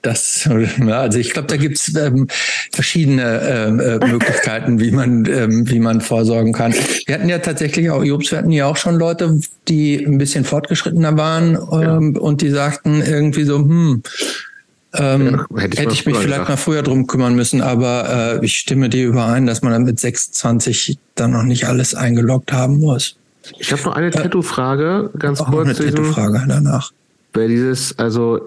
das, 0.02 0.50
also 0.90 1.20
ich 1.20 1.32
glaube, 1.32 1.48
da 1.48 1.58
gibt 1.58 1.78
es 1.78 1.96
ähm, 1.96 2.28
verschiedene 2.72 3.42
ähm, 3.42 3.80
äh, 3.80 3.98
Möglichkeiten, 4.08 4.80
wie 4.80 4.92
man, 4.92 5.26
ähm, 5.26 5.70
wie 5.70 5.80
man 5.80 6.02
vorsorgen 6.02 6.54
kann. 6.54 6.74
Wir 7.06 7.16
hatten 7.16 7.30
ja 7.30 7.40
tatsächlich 7.40 7.90
auch, 7.90 8.04
Jobs, 8.04 8.32
wir 8.32 8.40
hatten 8.40 8.52
ja 8.52 8.66
auch 8.66 8.78
schon 8.78 8.96
Leute, 8.96 9.40
die 9.68 9.98
ein 9.98 10.18
bisschen 10.18 10.46
fortgeschrittener 10.46 11.18
waren 11.18 11.58
ähm, 11.72 12.14
ja. 12.16 12.22
und 12.22 12.42
die 12.42 12.50
sagten 12.50 13.02
irgendwie 13.02 13.44
so, 13.44 13.58
hm, 13.58 14.04
ähm, 14.98 15.46
ja, 15.52 15.62
hätte 15.62 15.74
ich, 15.74 15.80
hätte 15.80 15.94
ich 15.94 16.06
mich 16.06 16.16
vielleicht 16.18 16.34
gedacht. 16.34 16.50
mal 16.50 16.58
früher 16.58 16.84
drum 16.84 17.08
kümmern 17.08 17.36
müssen, 17.36 17.62
aber 17.62 18.40
äh, 18.42 18.46
ich 18.46 18.58
stimme 18.58 18.90
dir 18.90 19.08
überein, 19.08 19.46
dass 19.46 19.62
man 19.62 19.72
dann 19.72 19.84
mit 19.84 20.00
26 20.00 20.98
dann 21.16 21.32
noch 21.32 21.44
nicht 21.44 21.66
alles 21.66 21.96
eingeloggt 21.96 22.52
haben 22.52 22.80
muss. 22.80 23.18
Ich 23.60 23.72
habe 23.72 23.82
noch 23.84 23.96
eine 23.96 24.08
äh, 24.08 24.12
Tattoo-Frage, 24.12 25.12
ganz 25.18 25.42
auch 25.42 25.52
kurz. 25.52 25.80
Eine 25.80 25.92
Tattoo-Frage 25.92 26.46
danach. 26.48 26.92
Weil 27.34 27.50
dieses, 27.50 27.98
also 27.98 28.42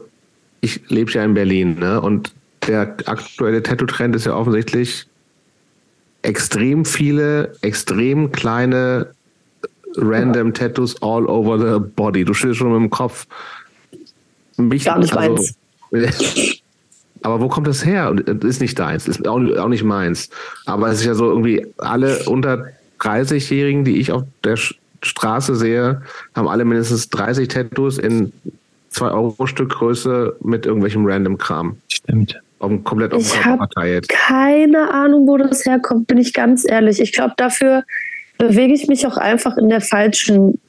ich 0.61 0.89
lebe 0.89 1.11
ja 1.13 1.25
in 1.25 1.35
Berlin, 1.35 1.79
ne? 1.79 2.01
Und 2.01 2.33
der 2.67 2.97
aktuelle 3.07 3.63
Tattoo-Trend 3.63 4.15
ist 4.17 4.27
ja 4.27 4.35
offensichtlich 4.35 5.07
extrem 6.23 6.85
viele, 6.85 7.55
extrem 7.63 8.31
kleine 8.31 9.15
random 9.97 10.53
Tattoos 10.53 11.01
all 11.03 11.27
over 11.27 11.59
the 11.59 11.81
body. 11.97 12.25
Du 12.25 12.35
stehst 12.35 12.59
schon 12.59 12.73
mit 12.73 12.81
dem 12.81 12.91
Kopf. 12.91 13.27
Mich, 14.57 14.85
Gar 14.85 14.99
nicht 14.99 15.17
also, 15.17 15.35
meins. 15.35 15.55
Aber 17.23 17.41
wo 17.41 17.49
kommt 17.49 17.67
das 17.67 17.85
her? 17.85 18.15
Das 18.15 18.45
ist 18.45 18.61
nicht 18.61 18.79
deins, 18.79 19.07
ist 19.07 19.27
auch, 19.29 19.41
auch 19.59 19.69
nicht 19.69 19.85
meins. 19.85 20.31
Aber 20.65 20.89
es 20.89 21.01
ist 21.01 21.07
ja 21.07 21.15
so 21.15 21.29
irgendwie 21.29 21.67
alle 21.77 22.21
unter 22.25 22.69
30-Jährigen, 23.01 23.85
die 23.85 24.01
ich 24.01 24.13
auf 24.13 24.25
der 24.45 24.57
Straße 25.03 25.57
sehe, 25.57 26.03
haben 26.35 26.49
alle 26.49 26.65
mindestens 26.65 27.09
30 27.11 27.49
Tattoos 27.49 27.99
in 27.99 28.33
2-Euro-Stück 28.93 29.71
Größe 29.71 30.37
mit 30.43 30.67
irgendwelchem 30.67 31.07
random 31.07 31.39
Kram. 31.39 31.77
Stimmt. 31.89 32.41
Auf 32.59 32.73
komplett 32.85 33.15
auf 33.15 33.23
ich 33.23 33.45
habe 33.45 33.67
keine 34.09 34.93
Ahnung, 34.93 35.27
wo 35.27 35.39
das 35.39 35.65
herkommt, 35.65 36.07
bin 36.07 36.19
ich 36.19 36.35
ganz 36.35 36.69
ehrlich. 36.69 37.01
Ich 37.01 37.13
glaube, 37.13 37.33
dafür 37.39 37.85
bewege 38.37 38.75
ich 38.75 38.87
mich 38.87 39.07
auch 39.07 39.17
einfach 39.17 39.57
in 39.57 39.71
der 39.71 39.81
falschen 39.81 40.61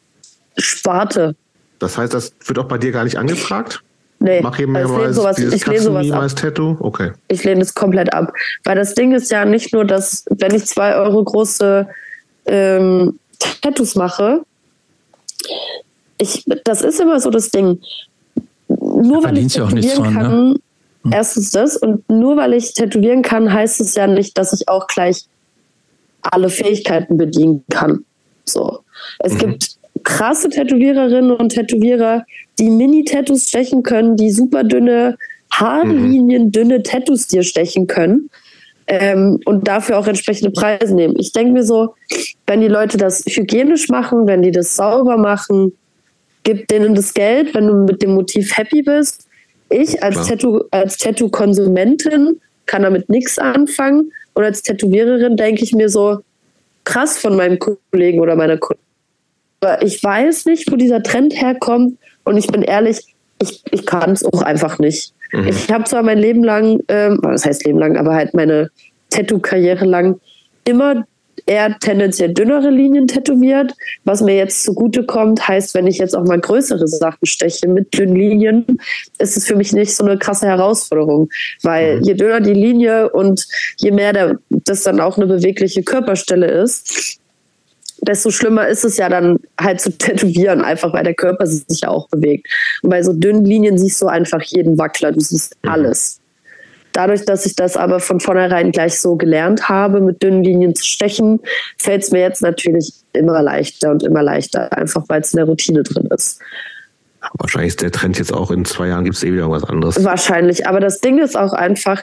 Sparte. 0.57 1.35
Das 1.79 1.97
heißt, 1.97 2.13
das 2.13 2.33
wird 2.45 2.59
auch 2.59 2.67
bei 2.67 2.77
dir 2.77 2.93
gar 2.93 3.03
nicht 3.03 3.17
angefragt? 3.17 3.83
Nee, 4.23 4.41
Mach 4.41 4.59
eben 4.59 4.75
also 4.75 4.93
ich 4.93 4.99
lehne 4.99 5.13
sowas, 5.13 5.39
ich 5.39 5.65
lehne 5.65 5.81
sowas 5.81 6.11
ab. 6.11 6.39
Tattoo? 6.39 6.77
Okay. 6.79 7.11
Ich 7.27 7.43
lehne 7.43 7.61
es 7.61 7.73
komplett 7.73 8.13
ab. 8.13 8.31
Weil 8.63 8.75
das 8.75 8.93
Ding 8.93 9.13
ist 9.13 9.31
ja 9.31 9.45
nicht 9.45 9.73
nur, 9.73 9.83
dass, 9.83 10.25
wenn 10.29 10.53
ich 10.53 10.65
zwei 10.67 10.95
Euro 10.95 11.23
große 11.23 11.87
ähm, 12.45 13.19
Tattoos 13.61 13.95
mache, 13.95 14.41
ich, 16.19 16.45
das 16.65 16.83
ist 16.83 16.99
immer 16.99 17.19
so 17.19 17.31
das 17.31 17.49
Ding 17.49 17.79
nur 18.79 19.23
weil 19.23 19.37
ich 19.37 19.53
tätowieren 19.53 20.03
kann, 20.13 20.51
ne? 20.51 20.55
Hm. 21.03 21.11
erstens 21.11 21.51
das 21.51 21.77
und 21.77 22.07
nur 22.09 22.37
weil 22.37 22.53
ich 22.53 22.73
tätowieren 22.73 23.21
kann, 23.21 23.51
heißt 23.51 23.81
es 23.81 23.95
ja 23.95 24.07
nicht, 24.07 24.37
dass 24.37 24.53
ich 24.53 24.69
auch 24.69 24.87
gleich 24.87 25.25
alle 26.21 26.49
Fähigkeiten 26.49 27.17
bedienen 27.17 27.63
kann. 27.69 28.05
So. 28.45 28.83
Es 29.19 29.33
mhm. 29.33 29.37
gibt 29.39 29.77
krasse 30.03 30.49
Tätowiererinnen 30.49 31.31
und 31.31 31.49
Tätowierer, 31.49 32.25
die 32.59 32.69
Mini-Tattoos 32.69 33.49
stechen 33.49 33.83
können, 33.83 34.15
die 34.17 34.31
super 34.31 34.63
dünne 34.63 35.17
Haarlinien, 35.51 36.45
mhm. 36.45 36.51
dünne 36.51 36.83
Tattoos 36.83 37.27
dir 37.27 37.43
stechen 37.43 37.87
können 37.87 38.29
ähm, 38.87 39.39
und 39.45 39.67
dafür 39.67 39.97
auch 39.97 40.07
entsprechende 40.07 40.51
Preise 40.51 40.95
nehmen. 40.95 41.15
Ich 41.17 41.31
denke 41.33 41.53
mir 41.53 41.63
so, 41.63 41.95
wenn 42.47 42.61
die 42.61 42.67
Leute 42.67 42.97
das 42.97 43.23
hygienisch 43.25 43.89
machen, 43.89 44.27
wenn 44.27 44.41
die 44.41 44.51
das 44.51 44.75
sauber 44.75 45.17
machen, 45.17 45.73
gib 46.43 46.67
denen 46.67 46.95
das 46.95 47.13
Geld, 47.13 47.53
wenn 47.53 47.67
du 47.67 47.73
mit 47.73 48.01
dem 48.01 48.13
Motiv 48.13 48.57
happy 48.57 48.81
bist. 48.81 49.27
Ich 49.69 50.03
als, 50.03 50.27
Tattoo, 50.27 50.63
als 50.71 50.97
Tattoo-Konsumentin 50.97 52.41
kann 52.65 52.83
damit 52.83 53.09
nichts 53.09 53.39
anfangen. 53.39 54.11
Und 54.33 54.43
als 54.43 54.63
Tätowiererin 54.63 55.37
denke 55.37 55.63
ich 55.63 55.73
mir 55.73 55.89
so, 55.89 56.19
krass 56.83 57.17
von 57.17 57.35
meinem 57.35 57.59
Kollegen 57.59 58.19
oder 58.19 58.35
meiner 58.35 58.57
Kollegin. 58.57 58.90
Aber 59.61 59.83
ich 59.83 60.03
weiß 60.03 60.45
nicht, 60.45 60.71
wo 60.71 60.75
dieser 60.75 61.03
Trend 61.03 61.39
herkommt. 61.39 61.97
Und 62.23 62.37
ich 62.37 62.47
bin 62.47 62.63
ehrlich, 62.63 63.15
ich, 63.41 63.63
ich 63.71 63.85
kann 63.85 64.11
es 64.11 64.25
auch 64.25 64.41
einfach 64.41 64.79
nicht. 64.79 65.13
Mhm. 65.31 65.47
Ich 65.47 65.71
habe 65.71 65.83
zwar 65.85 66.03
mein 66.03 66.17
Leben 66.17 66.43
lang, 66.43 66.79
ähm, 66.87 67.19
was 67.21 67.45
heißt 67.45 67.65
Leben 67.65 67.79
lang, 67.79 67.97
aber 67.97 68.13
halt 68.13 68.33
meine 68.33 68.69
Tattoo-Karriere 69.09 69.85
lang 69.85 70.19
immer 70.65 71.05
eher 71.45 71.77
tendenziell 71.79 72.33
dünnere 72.33 72.69
Linien 72.69 73.07
tätowiert. 73.07 73.73
Was 74.03 74.21
mir 74.21 74.35
jetzt 74.35 74.63
zugute 74.63 75.05
kommt, 75.05 75.47
heißt, 75.47 75.73
wenn 75.73 75.87
ich 75.87 75.97
jetzt 75.97 76.15
auch 76.15 76.25
mal 76.25 76.39
größere 76.39 76.87
Sachen 76.87 77.25
steche 77.25 77.67
mit 77.67 77.97
dünnen 77.97 78.15
Linien, 78.15 78.65
ist 79.17 79.37
es 79.37 79.47
für 79.47 79.55
mich 79.55 79.73
nicht 79.73 79.95
so 79.95 80.05
eine 80.05 80.17
krasse 80.17 80.47
Herausforderung. 80.47 81.29
Weil 81.63 81.97
mhm. 81.97 82.03
je 82.03 82.13
dünner 82.13 82.41
die 82.41 82.53
Linie 82.53 83.09
und 83.09 83.47
je 83.77 83.91
mehr 83.91 84.13
der, 84.13 84.39
das 84.49 84.83
dann 84.83 84.99
auch 84.99 85.17
eine 85.17 85.27
bewegliche 85.27 85.83
Körperstelle 85.83 86.47
ist, 86.47 87.20
desto 88.01 88.31
schlimmer 88.31 88.67
ist 88.67 88.83
es 88.83 88.97
ja 88.97 89.09
dann 89.09 89.39
halt 89.59 89.81
zu 89.81 89.91
tätowieren, 89.97 90.61
einfach 90.61 90.93
weil 90.93 91.03
der 91.03 91.13
Körper 91.13 91.45
sich 91.45 91.81
ja 91.81 91.89
auch 91.89 92.09
bewegt. 92.09 92.47
Und 92.81 92.89
bei 92.89 93.01
so 93.03 93.13
dünnen 93.13 93.45
Linien 93.45 93.77
siehst 93.77 94.01
du 94.01 94.07
einfach 94.07 94.41
jeden 94.41 94.77
Wackler, 94.77 95.11
du 95.11 95.19
siehst 95.19 95.55
mhm. 95.63 95.69
alles. 95.69 96.17
Dadurch, 96.93 97.23
dass 97.23 97.45
ich 97.45 97.55
das 97.55 97.77
aber 97.77 98.01
von 98.01 98.19
vornherein 98.19 98.73
gleich 98.73 98.99
so 98.99 99.15
gelernt 99.15 99.69
habe, 99.69 100.01
mit 100.01 100.21
dünnen 100.21 100.43
Linien 100.43 100.75
zu 100.75 100.83
stechen, 100.83 101.39
fällt 101.77 102.03
es 102.03 102.11
mir 102.11 102.19
jetzt 102.19 102.41
natürlich 102.41 102.93
immer 103.13 103.41
leichter 103.41 103.91
und 103.91 104.03
immer 104.03 104.21
leichter, 104.21 104.75
einfach 104.77 105.05
weil 105.07 105.21
es 105.21 105.33
in 105.33 105.37
der 105.37 105.45
Routine 105.45 105.83
drin 105.83 106.09
ist. 106.13 106.41
Wahrscheinlich 107.35 107.69
ist 107.69 107.81
der 107.81 107.91
Trend 107.91 108.17
jetzt 108.17 108.33
auch 108.33 108.49
in 108.49 108.65
zwei 108.65 108.87
Jahren 108.87 109.05
gibt 109.05 109.15
es 109.15 109.23
eh 109.23 109.31
wieder 109.31 109.49
was 109.49 109.63
anderes. 109.63 110.03
Wahrscheinlich, 110.03 110.67
aber 110.67 110.79
das 110.79 111.01
Ding 111.01 111.19
ist 111.19 111.37
auch 111.37 111.53
einfach, 111.53 112.01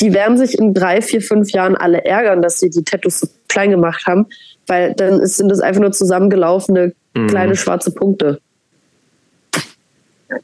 die 0.00 0.12
werden 0.12 0.36
sich 0.36 0.58
in 0.58 0.74
drei, 0.74 1.00
vier, 1.00 1.22
fünf 1.22 1.52
Jahren 1.52 1.76
alle 1.76 2.04
ärgern, 2.04 2.42
dass 2.42 2.58
sie 2.58 2.68
die 2.68 2.82
Tattoos 2.82 3.20
so 3.20 3.28
klein 3.46 3.70
gemacht 3.70 4.04
haben, 4.06 4.26
weil 4.68 4.94
dann 4.94 5.24
sind 5.26 5.48
das 5.48 5.60
einfach 5.60 5.80
nur 5.80 5.92
zusammengelaufene 5.92 6.92
mhm. 7.14 7.26
kleine 7.26 7.56
schwarze 7.56 7.90
Punkte. 7.90 8.40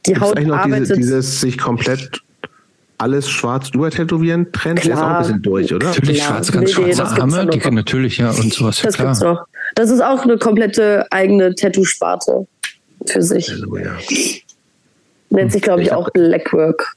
Die 0.06 0.12
Gibt's 0.12 0.20
Haut 0.20 0.38
arbeitet. 0.38 0.80
Diese, 0.80 0.94
dieses 0.96 1.40
sich 1.40 1.58
komplett 1.58 2.22
alles 2.98 3.28
schwarz 3.28 3.70
übertätowieren 3.74 4.50
Trend 4.52 4.80
klar. 4.80 4.96
ist 4.96 5.02
auch 5.02 5.08
ein 5.08 5.18
bisschen 5.18 5.42
durch, 5.42 5.74
oder? 5.74 5.88
Natürlich 5.88 6.18
klar. 6.18 6.28
schwarze, 6.30 6.52
ganz 6.52 6.76
nee, 6.78 6.94
schwarze 6.94 7.22
Arme, 7.22 7.46
die 7.48 7.58
können 7.58 7.76
natürlich 7.76 8.18
ja 8.18 8.30
und 8.30 8.52
sowas. 8.52 8.80
Das 8.80 8.94
klar. 8.94 9.08
gibt's 9.08 9.20
noch. 9.20 9.44
Das 9.74 9.90
ist 9.90 10.00
auch 10.00 10.22
eine 10.22 10.38
komplette 10.38 11.06
eigene 11.10 11.54
Tattoo-Sparte 11.54 12.46
für 13.06 13.22
sich. 13.22 13.50
Also, 13.50 13.76
ja. 13.76 13.96
Nennt 15.30 15.52
sich, 15.52 15.62
glaube 15.62 15.82
ich, 15.82 15.92
auch 15.92 16.08
Blackwork. 16.10 16.94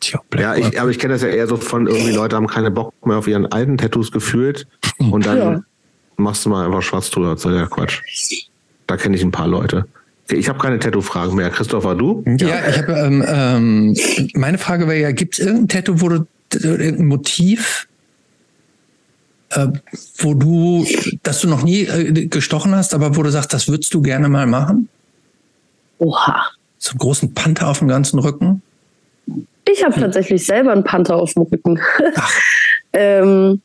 Tja, 0.00 0.20
Blackwork. 0.28 0.58
Ja, 0.58 0.68
ich, 0.68 0.80
aber 0.80 0.90
ich 0.90 0.98
kenne 0.98 1.14
das 1.14 1.22
ja 1.22 1.28
eher 1.28 1.46
so 1.46 1.56
von 1.56 1.86
irgendwie 1.86 2.12
Leute 2.12 2.36
haben 2.36 2.46
keine 2.46 2.70
Bock 2.70 2.94
mehr 3.06 3.18
auf 3.18 3.28
ihren 3.28 3.46
alten 3.46 3.78
Tattoos 3.78 4.10
gefühlt 4.10 4.66
und 4.98 5.24
dann 5.26 5.38
ja. 5.38 5.62
Machst 6.20 6.44
du 6.44 6.50
mal 6.50 6.66
einfach 6.66 6.82
schwarz 6.82 7.10
drüber. 7.10 7.34
Das 7.34 7.44
ist 7.44 7.52
ja 7.52 7.66
Quatsch. 7.66 8.00
Da 8.86 8.96
kenne 8.96 9.16
ich 9.16 9.22
ein 9.22 9.30
paar 9.30 9.48
Leute. 9.48 9.86
Ich 10.30 10.48
habe 10.48 10.58
keine 10.58 10.78
Tattoo-Fragen 10.78 11.34
mehr. 11.34 11.50
Christopher, 11.50 11.94
du? 11.94 12.22
Ja, 12.26 12.48
ja 12.48 12.68
ich 12.68 12.78
habe. 12.78 12.92
Ähm, 12.92 13.24
ähm, 13.26 13.96
meine 14.34 14.58
Frage 14.58 14.86
wäre 14.86 15.00
ja: 15.00 15.12
Gibt 15.12 15.34
es 15.34 15.44
irgendein 15.44 15.68
Tattoo, 15.68 16.00
wo 16.00 16.08
du 16.08 16.26
irgendein 16.52 17.06
Motiv, 17.06 17.88
äh, 19.50 19.68
wo 20.18 20.34
du, 20.34 20.86
dass 21.22 21.40
du 21.40 21.48
noch 21.48 21.62
nie 21.62 21.82
äh, 21.82 22.26
gestochen 22.26 22.74
hast, 22.74 22.94
aber 22.94 23.16
wo 23.16 23.22
du 23.22 23.30
sagst, 23.30 23.52
das 23.52 23.68
würdest 23.68 23.92
du 23.94 24.02
gerne 24.02 24.28
mal 24.28 24.46
machen? 24.46 24.88
Oha. 25.98 26.46
So 26.78 26.92
einen 26.92 26.98
großen 26.98 27.34
Panther 27.34 27.68
auf 27.68 27.80
dem 27.80 27.88
ganzen 27.88 28.18
Rücken? 28.18 28.62
Ich 29.70 29.84
habe 29.84 29.94
hm. 29.94 30.02
tatsächlich 30.02 30.44
selber 30.44 30.72
einen 30.72 30.84
Panther 30.84 31.16
auf 31.16 31.34
dem 31.34 31.42
Rücken. 31.42 31.78
ähm, 32.92 33.60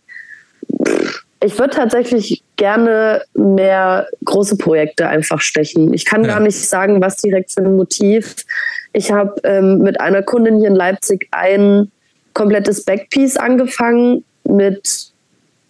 ich 1.41 1.57
würde 1.57 1.75
tatsächlich 1.75 2.43
gerne 2.55 3.23
mehr 3.33 4.07
große 4.23 4.57
Projekte 4.57 5.07
einfach 5.07 5.41
stechen. 5.41 5.93
Ich 5.93 6.05
kann 6.05 6.23
ja. 6.23 6.29
gar 6.29 6.39
nicht 6.39 6.57
sagen, 6.57 7.01
was 7.01 7.17
direkt 7.17 7.51
für 7.51 7.61
ein 7.61 7.75
Motiv. 7.75 8.35
Ich 8.93 9.11
habe 9.11 9.35
ähm, 9.43 9.79
mit 9.79 9.99
einer 9.99 10.23
Kundin 10.23 10.59
hier 10.59 10.69
in 10.69 10.75
Leipzig 10.75 11.27
ein 11.31 11.91
komplettes 12.33 12.85
Backpiece 12.85 13.37
angefangen 13.37 14.23
mit 14.43 15.11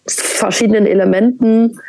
verschiedenen 0.06 0.86
Elementen. 0.86 1.80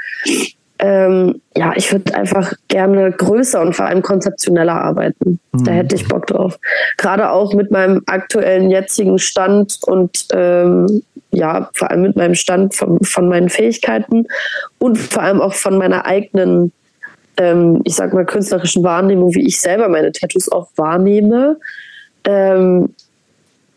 Ähm, 0.79 1.41
ja, 1.55 1.73
ich 1.75 1.91
würde 1.91 2.13
einfach 2.13 2.53
gerne 2.67 3.11
größer 3.11 3.61
und 3.61 3.75
vor 3.75 3.85
allem 3.85 4.03
konzeptioneller 4.03 4.79
arbeiten. 4.79 5.39
Mhm. 5.51 5.63
Da 5.63 5.71
hätte 5.71 5.95
ich 5.95 6.07
Bock 6.07 6.27
drauf. 6.27 6.59
Gerade 6.97 7.31
auch 7.31 7.53
mit 7.53 7.71
meinem 7.71 8.03
aktuellen 8.05 8.69
jetzigen 8.69 9.17
Stand 9.17 9.79
und 9.87 10.27
ähm, 10.33 11.01
ja, 11.31 11.69
vor 11.73 11.89
allem 11.89 12.03
mit 12.03 12.15
meinem 12.15 12.35
Stand 12.35 12.75
von, 12.75 12.99
von 13.03 13.27
meinen 13.27 13.49
Fähigkeiten 13.49 14.27
und 14.77 14.97
vor 14.97 15.23
allem 15.23 15.41
auch 15.41 15.53
von 15.53 15.77
meiner 15.77 16.05
eigenen, 16.05 16.71
ähm, 17.37 17.81
ich 17.83 17.95
sag 17.95 18.13
mal, 18.13 18.25
künstlerischen 18.25 18.83
Wahrnehmung, 18.83 19.33
wie 19.33 19.47
ich 19.47 19.59
selber 19.59 19.89
meine 19.89 20.11
Tattoos 20.11 20.49
auch 20.51 20.69
wahrnehme, 20.75 21.57
ähm, 22.23 22.93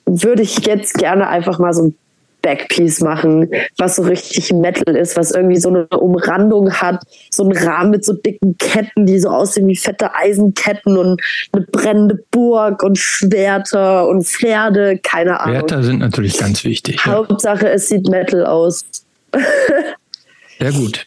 würde 0.05 0.43
ich 0.43 0.67
jetzt 0.67 0.95
gerne 0.95 1.29
einfach 1.29 1.59
mal 1.59 1.73
so 1.73 1.85
ein 1.85 1.95
Backpiece 2.43 3.01
machen, 3.01 3.51
was 3.79 3.97
so 3.97 4.03
richtig 4.03 4.53
Metal 4.53 4.97
ist, 4.97 5.17
was 5.17 5.31
irgendwie 5.31 5.59
so 5.59 5.69
eine 5.69 5.87
Umrandung 5.89 6.73
hat, 6.73 7.03
so 7.31 7.45
einen 7.45 7.57
Rahmen 7.57 7.91
mit 7.91 8.05
so 8.05 8.13
dicken 8.13 8.57
Ketten, 8.59 9.07
die 9.07 9.19
so 9.19 9.29
aussehen 9.29 9.69
wie 9.69 9.77
fette 9.77 10.15
Eisenketten 10.15 10.97
und 10.97 11.21
eine 11.53 11.65
brennende 11.67 12.23
Burg 12.31 12.83
und 12.83 12.99
Schwerter 12.99 14.09
und 14.09 14.27
Pferde, 14.27 14.99
keine 15.03 15.41
Ahnung. 15.41 15.57
Schwerter 15.57 15.83
sind 15.83 15.99
natürlich 15.99 16.39
ganz 16.39 16.65
wichtig. 16.65 17.01
Ja. 17.05 17.13
Hauptsache, 17.13 17.69
es 17.69 17.89
sieht 17.89 18.09
Metal 18.09 18.47
aus. 18.47 18.85
Sehr 20.59 20.73
gut. 20.73 21.07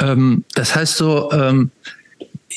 Ähm, 0.00 0.44
das 0.54 0.74
heißt 0.74 0.96
so, 0.96 1.30
ähm, 1.32 1.70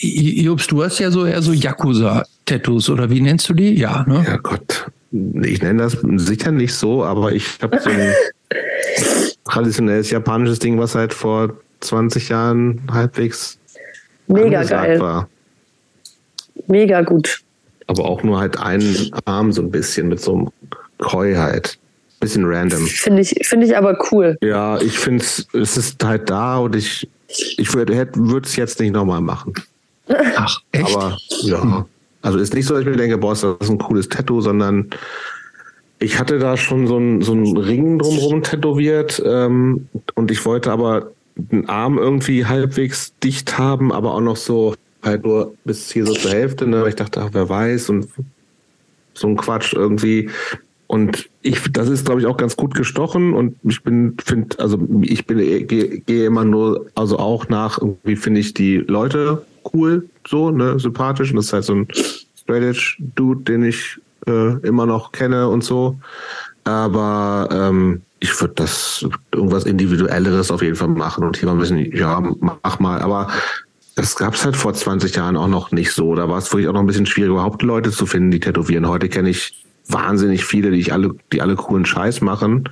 Jobst, 0.02 0.72
du 0.72 0.84
hast 0.84 1.00
ja 1.00 1.10
so 1.10 1.26
eher 1.26 1.42
so 1.42 1.54
Yakuza-Tattoos, 1.54 2.90
oder 2.90 3.10
wie 3.10 3.22
nennst 3.22 3.48
du 3.48 3.54
die? 3.54 3.80
Ja, 3.80 4.04
ne? 4.08 4.26
Ja, 4.28 4.38
Gott. 4.38 4.88
Ich 5.44 5.62
nenne 5.62 5.84
das 5.84 5.98
sicher 6.18 6.52
nicht 6.52 6.74
so, 6.74 7.04
aber 7.04 7.32
ich 7.32 7.58
habe 7.62 7.80
so 7.80 7.90
ein 7.90 8.14
traditionelles 9.46 10.10
japanisches 10.10 10.60
Ding, 10.60 10.78
was 10.78 10.96
halt 10.96 11.14
vor 11.14 11.54
20 11.80 12.30
Jahren 12.30 12.82
halbwegs 12.92 13.58
Mega 14.28 14.64
geil. 14.64 15.00
war. 15.00 15.30
Mega 16.68 17.02
gut. 17.02 17.42
Aber 17.88 18.06
auch 18.06 18.24
nur 18.24 18.40
halt 18.40 18.58
einen 18.60 19.12
Arm 19.26 19.52
so 19.52 19.62
ein 19.62 19.72
bisschen 19.72 20.08
mit 20.10 20.20
so 20.20 20.34
einem 20.34 20.50
Koi 20.98 21.36
halt. 21.36 21.78
Bisschen 22.20 22.46
random. 22.46 22.88
Finde 22.88 23.22
ich, 23.22 23.36
finde 23.44 23.68
ich 23.68 23.78
aber 23.78 23.98
cool. 24.12 24.38
Ja, 24.42 24.80
ich 24.82 24.98
finde 24.98 25.24
es, 25.24 25.48
es 25.54 25.78
ist 25.78 26.04
halt 26.04 26.30
da 26.30 26.58
und 26.58 26.76
ich, 26.76 27.08
ich 27.28 27.74
würde 27.74 28.08
es 28.44 28.56
jetzt 28.56 28.80
nicht 28.80 28.94
nochmal 28.94 29.22
machen. 29.22 29.54
Ach, 30.36 30.60
echt? 30.72 30.96
Aber 30.96 31.18
ja. 31.42 31.86
Also 32.26 32.40
ist 32.40 32.56
nicht 32.56 32.66
so, 32.66 32.74
dass 32.74 32.82
ich 32.82 32.90
mir 32.90 32.98
denke, 32.98 33.20
boah, 33.20 33.34
ist 33.34 33.44
das 33.44 33.70
ein 33.70 33.78
cooles 33.78 34.10
Tattoo, 34.10 34.42
sondern 34.42 34.90
ich 36.00 36.18
hatte 36.18 36.40
da 36.40 36.58
schon 36.58 36.88
so 36.88 36.96
einen 36.96 37.22
so 37.22 37.34
Ring 37.34 38.00
drumherum 38.00 38.42
tätowiert 38.42 39.22
ähm, 39.24 39.88
und 40.16 40.32
ich 40.32 40.44
wollte 40.44 40.72
aber 40.72 41.12
den 41.36 41.70
Arm 41.70 42.00
irgendwie 42.00 42.44
halbwegs 42.46 43.14
dicht 43.24 43.60
haben, 43.60 43.92
aber 43.92 44.16
auch 44.16 44.22
noch 44.22 44.38
so 44.38 44.74
halt 45.04 45.24
nur 45.24 45.54
bis 45.66 45.92
hier 45.92 46.08
so 46.08 46.14
zur 46.14 46.32
Hälfte. 46.32 46.66
Ne? 46.66 46.86
Ich 46.90 46.96
dachte, 46.96 47.22
ach, 47.22 47.30
wer 47.34 47.48
weiß 47.48 47.92
und 47.92 48.08
so 49.14 49.28
ein 49.28 49.38
Quatsch 49.38 49.74
irgendwie. 49.74 50.32
Und 50.88 51.30
ich, 51.44 51.72
das 51.72 51.90
ist, 51.90 52.06
glaube 52.06 52.22
ich, 52.22 52.26
auch 52.26 52.38
ganz 52.38 52.56
gut 52.56 52.74
gestochen 52.74 53.36
und 53.36 53.56
ich 53.62 53.84
bin, 53.84 54.18
finde, 54.24 54.58
also 54.58 54.80
ich 55.04 55.28
bin, 55.28 55.38
gehe 55.68 56.00
geh 56.00 56.26
immer 56.26 56.44
nur, 56.44 56.88
also 56.96 57.20
auch 57.20 57.50
nach, 57.50 57.80
irgendwie 57.80 58.16
finde 58.16 58.40
ich 58.40 58.56
die 58.56 58.78
Leute 58.78 59.46
cool, 59.74 60.10
so, 60.28 60.52
ne, 60.52 60.80
sympathisch. 60.80 61.32
Und 61.32 61.38
das 61.38 61.46
ist 61.46 61.54
halt 61.54 61.64
so 61.64 61.74
ein 61.74 61.88
Straight 62.38 62.98
Dude, 63.16 63.44
den 63.44 63.64
ich 63.64 64.00
äh, 64.28 64.58
immer 64.60 64.86
noch 64.86 65.12
kenne 65.12 65.48
und 65.48 65.64
so. 65.64 65.98
Aber 66.64 67.48
ähm, 67.52 68.02
ich 68.20 68.40
würde 68.42 68.56
das 68.56 69.06
irgendwas 69.34 69.66
Individuelleres 69.66 70.52
auf 70.52 70.62
jeden 70.62 70.76
Fall 70.76 70.88
machen 70.88 71.24
und 71.24 71.38
hier 71.38 71.48
mal 71.48 71.54
ein 71.54 71.60
bisschen, 71.60 71.96
ja, 71.96 72.22
mach 72.40 72.80
mal. 72.80 73.02
Aber 73.02 73.30
das 73.96 74.16
gab 74.16 74.34
es 74.34 74.44
halt 74.44 74.56
vor 74.56 74.74
20 74.74 75.16
Jahren 75.16 75.38
auch 75.38 75.48
noch 75.48 75.72
nicht 75.72 75.92
so. 75.92 76.16
Da 76.16 76.28
war 76.28 76.38
es 76.38 76.52
wirklich 76.52 76.68
auch 76.68 76.74
noch 76.74 76.82
ein 76.82 76.88
bisschen 76.88 77.06
schwierig, 77.06 77.32
überhaupt 77.32 77.62
Leute 77.62 77.92
zu 77.92 78.06
finden, 78.06 78.32
die 78.32 78.40
tätowieren. 78.40 78.88
Heute 78.88 79.10
kenne 79.10 79.30
ich 79.30 79.64
wahnsinnig 79.88 80.44
viele, 80.46 80.72
die 80.72 80.80
ich 80.80 80.92
alle, 80.92 81.12
die 81.32 81.42
alle 81.42 81.56
coolen 81.56 81.86
Scheiß 81.86 82.22
machen. 82.22 82.70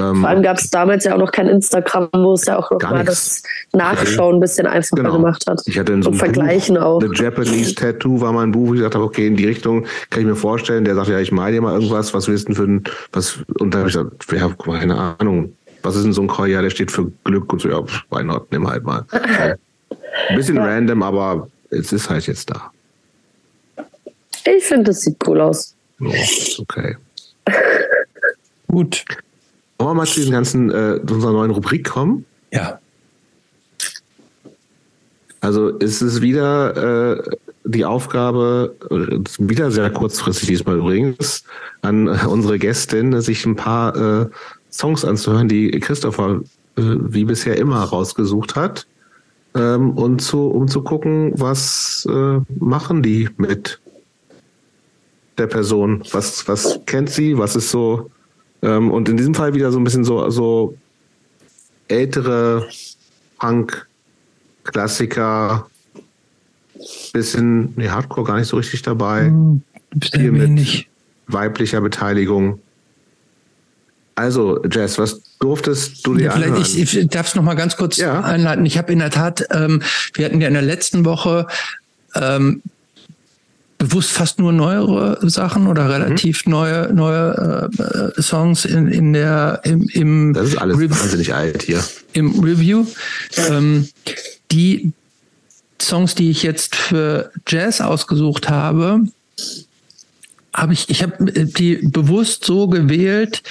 Ähm, 0.00 0.20
Vor 0.20 0.28
allem 0.28 0.42
gab 0.42 0.58
es 0.58 0.70
damals 0.70 1.04
ja 1.04 1.14
auch 1.14 1.18
noch 1.18 1.32
kein 1.32 1.48
Instagram, 1.48 2.08
wo 2.12 2.34
es 2.34 2.46
ja 2.46 2.56
auch 2.56 2.70
noch 2.70 2.80
mal 2.80 3.04
das 3.04 3.42
Nachschauen 3.72 4.36
ein 4.36 4.40
bisschen 4.40 4.66
einfacher 4.66 5.02
genau. 5.02 5.14
gemacht 5.14 5.44
hat. 5.48 5.60
Ich 5.66 5.76
hatte 5.76 5.92
in 5.92 6.02
so 6.02 6.10
einem 6.10 6.18
Vergleichen 6.18 6.76
Buch, 6.76 6.82
auch. 6.82 7.00
The 7.00 7.10
Japanese 7.12 7.74
Tattoo 7.74 8.20
war 8.20 8.32
mein 8.32 8.52
Buch, 8.52 8.68
wo 8.68 8.74
ich 8.74 8.78
gesagt 8.78 8.94
habe, 8.94 9.04
okay, 9.04 9.26
in 9.26 9.36
die 9.36 9.46
Richtung 9.46 9.86
kann 10.10 10.20
ich 10.20 10.26
mir 10.26 10.36
vorstellen. 10.36 10.84
Der 10.84 10.94
sagt, 10.94 11.08
ja, 11.08 11.18
ich 11.18 11.32
mal 11.32 11.50
dir 11.50 11.60
mal 11.60 11.74
irgendwas, 11.74 12.14
was 12.14 12.28
willst 12.28 12.48
du 12.48 12.52
denn 12.52 12.56
für 12.56 12.70
ein, 12.70 12.84
was, 13.12 13.38
und 13.58 13.74
da 13.74 13.78
habe 13.78 13.88
ich 13.88 13.94
gesagt, 13.96 14.32
ja, 14.32 14.48
keine 14.72 15.16
Ahnung, 15.18 15.52
was 15.82 15.96
ist 15.96 16.04
denn 16.04 16.12
so 16.12 16.22
ein 16.22 16.28
Koi? 16.28 16.48
Ja, 16.48 16.62
der 16.62 16.70
steht 16.70 16.92
für 16.92 17.10
Glück 17.24 17.52
und 17.52 17.60
so, 17.60 17.68
ja, 17.68 17.82
why 18.10 18.22
not, 18.22 18.52
nimm 18.52 18.68
halt 18.68 18.84
mal. 18.84 19.04
ein 19.10 20.36
bisschen 20.36 20.56
ja. 20.56 20.64
random, 20.64 21.02
aber 21.02 21.48
es 21.70 21.92
ist 21.92 22.08
halt 22.08 22.26
jetzt 22.28 22.50
da. 22.50 22.70
Ich 24.44 24.64
finde, 24.64 24.92
es 24.92 25.02
sieht 25.02 25.16
cool 25.26 25.40
aus. 25.40 25.74
Oh, 26.00 26.12
okay. 26.58 26.96
Gut. 28.68 29.04
Wollen 29.78 29.90
wir 29.90 29.94
mal 29.94 30.06
zu, 30.06 30.16
diesen 30.16 30.32
ganzen, 30.32 30.70
äh, 30.70 31.00
zu 31.06 31.14
unserer 31.14 31.32
neuen 31.32 31.52
Rubrik 31.52 31.88
kommen? 31.88 32.24
Ja. 32.52 32.80
Also 35.40 35.68
ist 35.68 36.02
es 36.02 36.20
wieder 36.20 37.16
äh, 37.16 37.36
die 37.64 37.84
Aufgabe, 37.84 38.74
äh, 38.90 39.18
wieder 39.38 39.70
sehr 39.70 39.90
kurzfristig 39.90 40.48
diesmal 40.48 40.78
übrigens, 40.78 41.44
an 41.82 42.08
unsere 42.26 42.58
Gästin, 42.58 43.20
sich 43.20 43.46
ein 43.46 43.56
paar 43.56 43.96
äh, 43.96 44.26
Songs 44.70 45.04
anzuhören, 45.04 45.48
die 45.48 45.70
Christopher 45.78 46.40
äh, 46.76 46.82
wie 46.82 47.24
bisher 47.24 47.56
immer 47.56 47.82
rausgesucht 47.82 48.56
hat. 48.56 48.86
Ähm, 49.54 49.92
und 49.92 50.20
zu, 50.20 50.48
um 50.48 50.68
zu 50.68 50.82
gucken, 50.82 51.32
was 51.36 52.06
äh, 52.10 52.40
machen 52.58 53.02
die 53.02 53.28
mit 53.36 53.80
der 55.38 55.46
Person? 55.46 56.02
Was, 56.10 56.48
was 56.48 56.80
kennt 56.86 57.10
sie? 57.10 57.38
Was 57.38 57.54
ist 57.54 57.70
so 57.70 58.10
ähm, 58.62 58.90
und 58.90 59.08
in 59.08 59.16
diesem 59.16 59.34
Fall 59.34 59.54
wieder 59.54 59.70
so 59.72 59.78
ein 59.78 59.84
bisschen 59.84 60.04
so, 60.04 60.28
so 60.30 60.76
ältere 61.88 62.68
Punk-Klassiker, 63.38 65.68
bisschen, 67.12 67.72
nee, 67.76 67.88
Hardcore 67.88 68.26
gar 68.26 68.38
nicht 68.38 68.48
so 68.48 68.56
richtig 68.56 68.82
dabei. 68.82 69.26
Hm, 69.26 69.62
Hier 70.14 70.32
mit 70.32 70.86
weiblicher 71.26 71.80
Beteiligung. 71.80 72.60
Also, 74.14 74.62
Jess, 74.64 74.98
was 74.98 75.22
durftest 75.38 76.06
du 76.06 76.14
dir 76.14 76.24
ja, 76.24 76.32
vielleicht 76.32 76.48
anhören? 76.48 76.66
Ich, 76.66 76.98
ich 76.98 77.08
darf 77.08 77.28
es 77.28 77.36
noch 77.36 77.44
mal 77.44 77.54
ganz 77.54 77.76
kurz 77.76 77.98
ja. 77.98 78.20
einleiten. 78.20 78.66
Ich 78.66 78.76
habe 78.76 78.92
in 78.92 78.98
der 78.98 79.10
Tat, 79.10 79.46
ähm, 79.52 79.80
wir 80.14 80.24
hatten 80.24 80.40
ja 80.40 80.48
in 80.48 80.54
der 80.54 80.62
letzten 80.62 81.04
Woche 81.04 81.46
ähm, 82.14 82.62
bewusst 83.78 84.10
fast 84.10 84.40
nur 84.40 84.52
neuere 84.52 85.18
Sachen 85.30 85.68
oder 85.68 85.88
relativ 85.88 86.44
mhm. 86.44 86.52
neue 86.52 86.92
neue 86.92 87.70
äh, 88.16 88.20
Songs 88.20 88.64
in, 88.64 88.88
in 88.88 89.12
der 89.12 89.60
im, 89.64 89.88
im 89.88 90.34
Das 90.34 90.48
ist 90.48 90.58
alles 90.58 90.78
Re 90.78 90.90
wahnsinnig 90.90 91.32
alt 91.32 91.62
hier. 91.62 91.82
Im 92.12 92.40
Review. 92.40 92.86
Ähm, 93.36 93.88
die 94.50 94.92
Songs, 95.80 96.16
die 96.16 96.30
ich 96.30 96.42
jetzt 96.42 96.74
für 96.74 97.30
Jazz 97.46 97.80
ausgesucht 97.80 98.48
habe, 98.50 99.02
habe 100.52 100.72
ich, 100.72 100.90
ich 100.90 101.02
habe 101.02 101.32
die 101.32 101.76
bewusst 101.76 102.44
so 102.44 102.66
gewählt, 102.66 103.42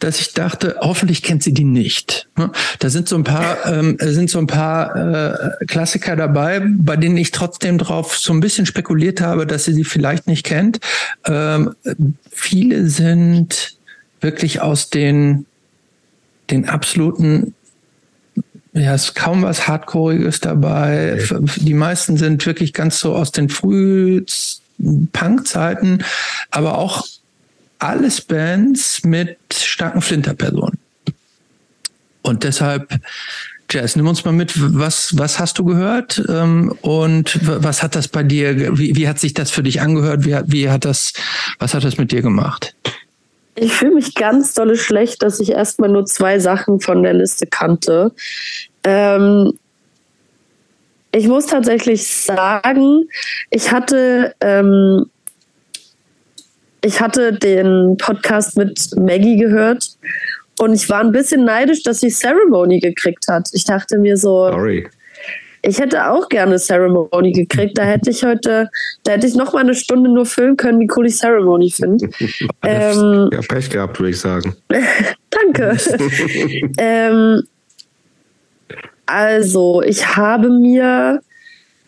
dass 0.00 0.20
ich 0.20 0.32
dachte, 0.32 0.76
hoffentlich 0.80 1.22
kennt 1.22 1.42
sie 1.42 1.52
die 1.52 1.64
nicht. 1.64 2.28
Ne? 2.36 2.50
Da 2.78 2.90
sind 2.90 3.08
so 3.08 3.16
ein 3.16 3.24
paar, 3.24 3.64
ähm, 3.66 3.96
sind 4.00 4.30
so 4.30 4.38
ein 4.38 4.46
paar 4.46 4.96
äh, 4.96 5.64
Klassiker 5.66 6.16
dabei, 6.16 6.60
bei 6.64 6.96
denen 6.96 7.16
ich 7.16 7.30
trotzdem 7.30 7.78
drauf 7.78 8.16
so 8.16 8.32
ein 8.32 8.40
bisschen 8.40 8.66
spekuliert 8.66 9.20
habe, 9.20 9.46
dass 9.46 9.64
sie 9.64 9.74
sie 9.74 9.84
vielleicht 9.84 10.26
nicht 10.26 10.44
kennt. 10.44 10.80
Ähm, 11.26 11.74
viele 12.30 12.86
sind 12.86 13.76
wirklich 14.20 14.60
aus 14.60 14.90
den, 14.90 15.46
den 16.50 16.68
absoluten 16.68 17.54
ja, 18.72 18.94
ist 18.94 19.16
kaum 19.16 19.42
was 19.42 19.66
Hardcoreiges 19.66 20.40
dabei. 20.40 21.20
Die 21.56 21.74
meisten 21.74 22.16
sind 22.16 22.46
wirklich 22.46 22.72
ganz 22.72 23.00
so 23.00 23.16
aus 23.16 23.32
den 23.32 23.48
früh 23.48 24.24
Punk-Zeiten, 25.12 26.04
aber 26.50 26.78
auch 26.78 27.04
alles 27.80 28.20
Bands 28.20 29.04
mit 29.04 29.38
starken 29.52 30.00
Flinterpersonen. 30.00 30.78
Und 32.22 32.44
deshalb, 32.44 33.00
Jazz, 33.70 33.96
nimm 33.96 34.06
uns 34.06 34.24
mal 34.24 34.32
mit, 34.32 34.52
was, 34.56 35.16
was 35.16 35.38
hast 35.38 35.58
du 35.58 35.64
gehört 35.64 36.22
ähm, 36.28 36.74
und 36.82 37.38
was 37.42 37.82
hat 37.82 37.96
das 37.96 38.08
bei 38.08 38.22
dir, 38.22 38.78
wie, 38.78 38.94
wie 38.94 39.08
hat 39.08 39.18
sich 39.18 39.34
das 39.34 39.50
für 39.50 39.62
dich 39.62 39.80
angehört, 39.80 40.24
wie, 40.24 40.36
wie 40.46 40.68
hat 40.68 40.84
das, 40.84 41.12
was 41.58 41.74
hat 41.74 41.84
das 41.84 41.96
mit 41.96 42.12
dir 42.12 42.22
gemacht? 42.22 42.74
Ich 43.54 43.72
fühle 43.72 43.94
mich 43.94 44.14
ganz 44.14 44.54
dolle 44.54 44.76
schlecht, 44.76 45.22
dass 45.22 45.40
ich 45.40 45.50
erstmal 45.50 45.90
nur 45.90 46.06
zwei 46.06 46.38
Sachen 46.38 46.80
von 46.80 47.02
der 47.02 47.14
Liste 47.14 47.46
kannte. 47.46 48.12
Ähm, 48.84 49.52
ich 51.12 51.26
muss 51.26 51.46
tatsächlich 51.46 52.06
sagen, 52.06 53.08
ich 53.50 53.72
hatte 53.72 54.34
ähm, 54.40 55.06
ich 56.82 57.00
hatte 57.00 57.32
den 57.32 57.96
Podcast 57.98 58.56
mit 58.56 58.90
Maggie 58.96 59.36
gehört 59.36 59.90
und 60.58 60.74
ich 60.74 60.88
war 60.88 61.00
ein 61.00 61.12
bisschen 61.12 61.44
neidisch, 61.44 61.82
dass 61.82 62.00
sie 62.00 62.10
Ceremony 62.10 62.80
gekriegt 62.80 63.26
hat. 63.28 63.48
Ich 63.52 63.64
dachte 63.64 63.98
mir 63.98 64.16
so, 64.16 64.50
Sorry. 64.50 64.88
ich 65.62 65.78
hätte 65.78 66.10
auch 66.10 66.28
gerne 66.28 66.58
Ceremony 66.58 67.32
gekriegt. 67.32 67.78
Da 67.78 67.84
hätte 67.84 68.10
ich 68.10 68.24
heute, 68.24 68.70
da 69.04 69.12
hätte 69.12 69.26
ich 69.26 69.34
noch 69.34 69.52
mal 69.52 69.60
eine 69.60 69.74
Stunde 69.74 70.10
nur 70.10 70.26
füllen 70.26 70.56
können, 70.56 70.80
wie 70.80 70.90
cool 70.96 71.06
ich 71.06 71.16
Ceremony 71.16 71.70
finde. 71.70 72.08
ähm, 72.62 73.30
ja, 73.32 73.40
Pech 73.48 73.70
gehabt, 73.70 73.98
würde 73.98 74.10
ich 74.10 74.20
sagen. 74.20 74.54
Danke. 75.30 75.76
ähm, 76.78 77.42
also, 79.06 79.82
ich 79.82 80.16
habe 80.16 80.50
mir 80.50 81.20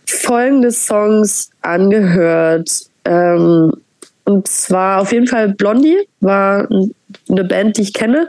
folgende 0.06 0.70
Songs 0.70 1.50
angehört. 1.62 2.70
Ähm, 3.04 3.72
Und 4.24 4.46
zwar 4.46 5.00
auf 5.00 5.12
jeden 5.12 5.26
Fall 5.26 5.54
Blondie, 5.54 5.96
war 6.20 6.68
eine 7.28 7.44
Band, 7.44 7.76
die 7.76 7.82
ich 7.82 7.92
kenne. 7.92 8.28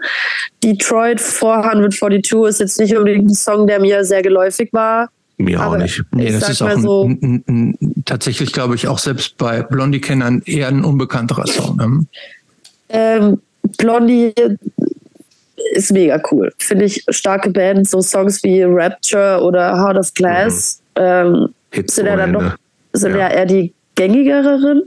Detroit 0.63 1.21
442 1.21 2.49
ist 2.49 2.59
jetzt 2.59 2.79
nicht 2.79 2.95
unbedingt 2.95 3.29
ein 3.29 3.35
Song, 3.35 3.67
der 3.67 3.79
mir 3.79 4.03
sehr 4.03 4.21
geläufig 4.21 4.69
war. 4.73 5.09
Mir 5.37 5.65
auch 5.65 5.77
nicht. 5.77 6.01
Nee, 6.11 6.31
das 6.31 6.49
ist 6.49 6.61
auch 6.61 6.67
ein, 6.67 6.81
so, 6.81 7.03
ein, 7.03 7.43
ein, 7.47 7.75
ein, 7.79 8.03
tatsächlich, 8.05 8.53
glaube 8.53 8.75
ich, 8.75 8.87
auch 8.87 8.99
selbst 8.99 9.37
bei 9.37 9.61
Blondie-Kennern 9.61 10.43
eher 10.45 10.67
ein 10.67 10.83
unbekannterer 10.83 11.47
Song. 11.47 11.77
Ne? 11.77 12.05
Ähm, 12.89 13.41
Blondie 13.77 14.33
ist 15.73 15.91
mega 15.91 16.21
cool. 16.31 16.51
Finde 16.57 16.85
ich 16.85 17.03
starke 17.09 17.49
Band, 17.49 17.89
so 17.89 18.01
Songs 18.01 18.43
wie 18.43 18.63
Rapture 18.63 19.41
oder 19.41 19.75
Heart 19.75 19.97
of 19.97 20.13
Glass 20.13 20.81
mhm. 20.97 21.03
ähm, 21.03 21.49
sind 21.87 22.05
ja 22.05 22.15
dann 22.15 22.31
noch 22.31 22.55
sind 22.93 23.13
ja. 23.13 23.21
ja 23.21 23.29
eher 23.29 23.45
die 23.45 23.73
gängigeren. 23.95 24.83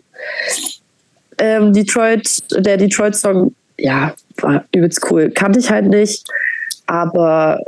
Ähm, 1.38 1.72
Detroit, 1.72 2.42
der 2.50 2.76
Detroit-Song, 2.76 3.54
ja, 3.78 4.14
war 4.38 4.64
übelst 4.74 5.10
cool. 5.10 5.30
Kannte 5.30 5.58
ich 5.58 5.70
halt 5.70 5.86
nicht, 5.86 6.26
aber 6.86 7.60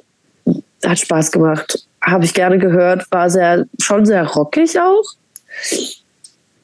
hat 0.85 0.99
Spaß 0.99 1.33
gemacht. 1.33 1.87
Habe 2.01 2.25
ich 2.25 2.35
gerne 2.35 2.59
gehört, 2.59 3.05
war 3.11 3.29
sehr, 3.29 3.67
schon 3.81 4.07
sehr 4.07 4.27
rockig 4.27 4.79
auch. 4.81 5.05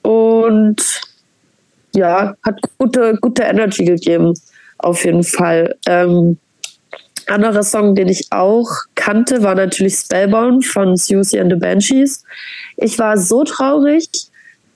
Und 0.03 1.01
ja, 1.95 2.35
hat 2.43 2.61
gute, 2.79 3.17
gute 3.21 3.43
Energy 3.43 3.85
gegeben, 3.85 4.35
auf 4.79 5.05
jeden 5.05 5.25
Fall. 5.25 5.77
Ähm, 5.87 6.39
anderer 7.27 7.63
Song, 7.63 7.95
den 7.95 8.09
ich 8.09 8.27
auch 8.31 8.69
kannte, 8.95 9.43
war 9.43 9.55
natürlich 9.55 9.97
Spellbound 9.97 10.67
von 10.67 10.97
Susie 10.97 11.41
and 11.41 11.53
the 11.53 11.59
Banshees. 11.59 12.25
Ich 12.77 12.99
war 12.99 13.17
so 13.17 13.45
traurig, 13.45 14.09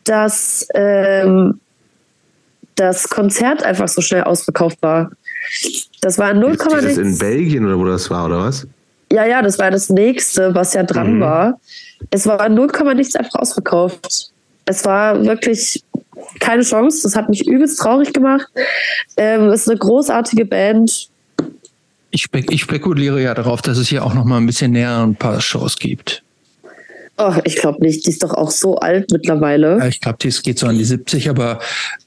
dass 0.05 0.66
ähm, 0.74 1.60
das 2.78 3.08
Konzert 3.08 3.62
einfach 3.62 3.89
so 3.89 4.00
schnell 4.00 4.23
ausverkauft 4.23 4.78
war. 4.81 5.10
Das 6.00 6.18
war 6.18 6.32
0, 6.32 6.52
Ist 6.52 6.65
das 6.70 6.97
in 6.97 7.18
Belgien 7.18 7.66
oder 7.66 7.78
wo 7.78 7.84
das 7.84 8.08
war, 8.10 8.26
oder 8.26 8.40
was? 8.40 8.66
Ja, 9.10 9.26
ja, 9.26 9.42
das 9.42 9.58
war 9.58 9.70
das 9.70 9.89
nächste, 9.89 10.55
was 10.55 10.74
ja 10.74 10.82
dran 10.82 11.16
mhm. 11.16 11.20
war. 11.20 11.60
Es 12.10 12.26
war 12.26 12.48
0, 12.48 12.68
nichts 12.94 13.16
einfach 13.16 13.40
ausverkauft. 13.40 14.31
Es 14.65 14.84
war 14.84 15.24
wirklich 15.24 15.82
keine 16.40 16.62
Chance. 16.62 17.00
Das 17.02 17.16
hat 17.16 17.28
mich 17.28 17.47
übelst 17.47 17.81
traurig 17.81 18.12
gemacht. 18.12 18.47
Ähm, 19.16 19.48
es 19.48 19.62
ist 19.62 19.70
eine 19.70 19.78
großartige 19.78 20.44
Band. 20.44 21.08
Ich 22.10 22.23
spekuliere 22.23 23.20
ja 23.20 23.34
darauf, 23.34 23.60
dass 23.62 23.78
es 23.78 23.89
hier 23.89 24.05
auch 24.05 24.15
noch 24.15 24.24
mal 24.24 24.36
ein 24.36 24.47
bisschen 24.47 24.73
näher 24.73 24.98
ein 24.98 25.16
paar 25.16 25.40
Shows 25.40 25.78
gibt. 25.78 26.23
Oh, 27.20 27.34
ich 27.44 27.56
glaube 27.56 27.84
nicht. 27.84 28.06
Die 28.06 28.10
ist 28.10 28.22
doch 28.22 28.32
auch 28.32 28.52
so 28.52 28.76
alt 28.76 29.10
mittlerweile. 29.10 29.78
Ja, 29.78 29.88
ich 29.88 30.00
glaube, 30.00 30.18
die 30.22 30.30
geht 30.30 30.60
so 30.60 30.68
an 30.68 30.78
die 30.78 30.84
70, 30.84 31.28
aber 31.28 31.58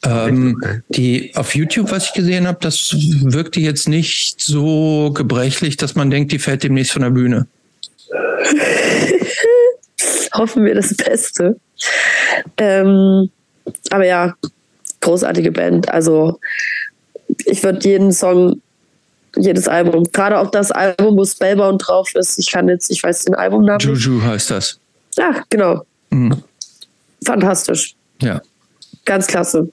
ähm, 0.06 0.64
die 0.88 1.34
auf 1.36 1.54
YouTube, 1.54 1.92
was 1.92 2.06
ich 2.06 2.14
gesehen 2.14 2.48
habe, 2.48 2.60
das 2.62 2.94
wirkte 2.94 3.60
jetzt 3.60 3.90
nicht 3.90 4.40
so 4.40 5.12
gebrechlich, 5.14 5.76
dass 5.76 5.96
man 5.96 6.10
denkt, 6.10 6.32
die 6.32 6.40
fällt 6.40 6.64
demnächst 6.64 6.94
von 6.94 7.02
der 7.02 7.10
Bühne. 7.10 7.46
Hoffen 10.34 10.64
wir 10.64 10.76
das 10.76 10.94
Beste. 10.94 11.58
Ähm, 12.58 13.30
aber 13.90 14.06
ja, 14.06 14.34
großartige 15.02 15.52
Band. 15.52 15.90
Also 15.90 16.40
ich 17.46 17.62
würde 17.64 17.88
jeden 17.88 18.14
Song 18.14 18.62
jedes 19.36 19.68
Album. 19.68 20.06
Gerade 20.12 20.40
auch 20.40 20.52
das 20.52 20.72
Album, 20.72 21.18
wo 21.18 21.26
Spellbound 21.26 21.86
drauf 21.86 22.14
ist. 22.16 22.40
Ich 22.40 22.52
kann 22.52 22.70
jetzt, 22.70 22.90
ich 22.90 23.04
weiß 23.04 23.26
den 23.26 23.36
Albumnamen. 23.36 23.80
Juju 23.80 24.22
heißt 24.22 24.52
das. 24.52 24.81
Ja, 25.18 25.44
genau. 25.50 25.86
Mhm. 26.10 26.44
Fantastisch. 27.24 27.96
Ja. 28.22 28.42
Ganz 29.06 29.28
klasse. 29.28 29.70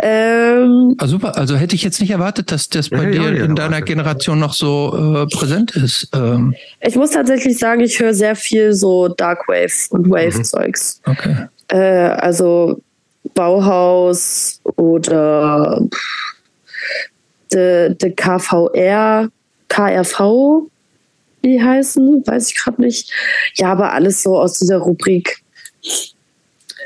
Ähm, 0.00 0.94
ah, 0.98 1.08
super, 1.08 1.36
also 1.36 1.56
hätte 1.56 1.74
ich 1.74 1.82
jetzt 1.82 2.00
nicht 2.00 2.10
erwartet, 2.10 2.52
dass 2.52 2.68
das 2.68 2.90
bei 2.90 3.02
ja, 3.04 3.10
dir 3.10 3.36
ja, 3.36 3.44
in 3.44 3.56
deiner 3.56 3.82
Generation 3.82 4.38
noch 4.38 4.52
so 4.52 5.24
äh, 5.24 5.26
präsent 5.26 5.74
ist. 5.74 6.08
Ähm. 6.14 6.54
Ich 6.80 6.94
muss 6.94 7.10
tatsächlich 7.10 7.58
sagen, 7.58 7.80
ich 7.80 7.98
höre 7.98 8.14
sehr 8.14 8.36
viel 8.36 8.74
so 8.74 9.08
Dark 9.08 9.48
Wave 9.48 9.90
und 9.90 10.08
Wave-Zeugs. 10.08 11.00
Mhm. 11.04 11.12
Okay. 11.12 11.36
Äh, 11.68 12.10
also 12.10 12.80
Bauhaus 13.34 14.60
oder 14.76 15.82
de, 17.52 17.94
de 17.94 18.12
KVR, 18.12 19.28
KRV, 19.68 20.68
die 21.48 21.62
heißen, 21.62 22.26
weiß 22.26 22.50
ich 22.50 22.56
gerade 22.56 22.80
nicht. 22.80 23.12
Ja, 23.54 23.72
aber 23.72 23.92
alles 23.92 24.22
so 24.22 24.38
aus 24.38 24.58
dieser 24.58 24.78
Rubrik 24.78 25.42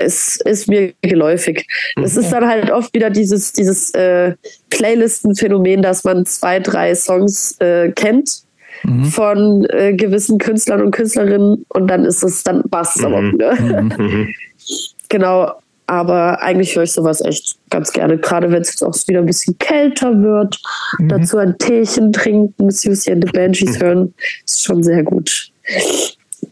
ist, 0.00 0.42
ist 0.42 0.68
mir 0.68 0.92
geläufig. 1.02 1.66
Es 2.02 2.16
ist 2.16 2.32
dann 2.32 2.47
halt 2.47 2.70
oft 2.70 2.92
wieder 2.94 3.10
dieses, 3.10 3.52
dieses 3.52 3.92
äh, 3.94 4.34
Playlisten-Phänomen, 4.70 5.82
dass 5.82 6.05
man 6.05 6.26
zwei, 6.26 6.60
drei 6.60 6.94
Songs 6.94 7.57
äh, 7.60 7.91
kennt 7.92 8.42
mhm. 8.82 9.05
von 9.05 9.66
äh, 9.70 9.94
gewissen 9.94 10.39
Künstlern 10.39 10.82
und 10.82 10.91
Künstlerinnen 10.91 11.65
und 11.68 11.89
dann 11.89 12.05
ist 12.05 12.23
es, 12.23 12.42
dann 12.42 12.62
passt 12.70 12.97
es 12.97 13.02
mhm. 13.02 13.07
aber 13.07 13.32
wieder. 13.32 13.60
Mhm. 13.60 13.92
mhm. 13.99 14.34
genau, 15.08 15.52
aber 15.93 16.41
eigentlich 16.41 16.75
höre 16.75 16.85
ich 16.85 16.93
sowas 16.93 17.21
echt 17.21 17.59
ganz 17.69 17.93
gerne, 17.93 18.17
gerade 18.17 18.51
wenn 18.51 18.62
es 18.62 18.71
jetzt 18.71 18.83
auch 18.83 18.97
wieder 19.09 19.19
ein 19.19 19.27
bisschen 19.27 19.59
kälter 19.59 20.23
wird. 20.23 20.59
Mhm. 20.99 21.09
Dazu 21.11 21.37
ein 21.37 21.59
Teechen 21.59 22.15
trinken, 22.15 22.71
Susie 22.71 23.12
and 23.12 23.27
the 23.27 23.31
Banshees 23.31 23.79
hören, 23.79 24.15
ist 24.47 24.65
schon 24.65 24.83
sehr 24.83 25.03
gut. 25.03 25.53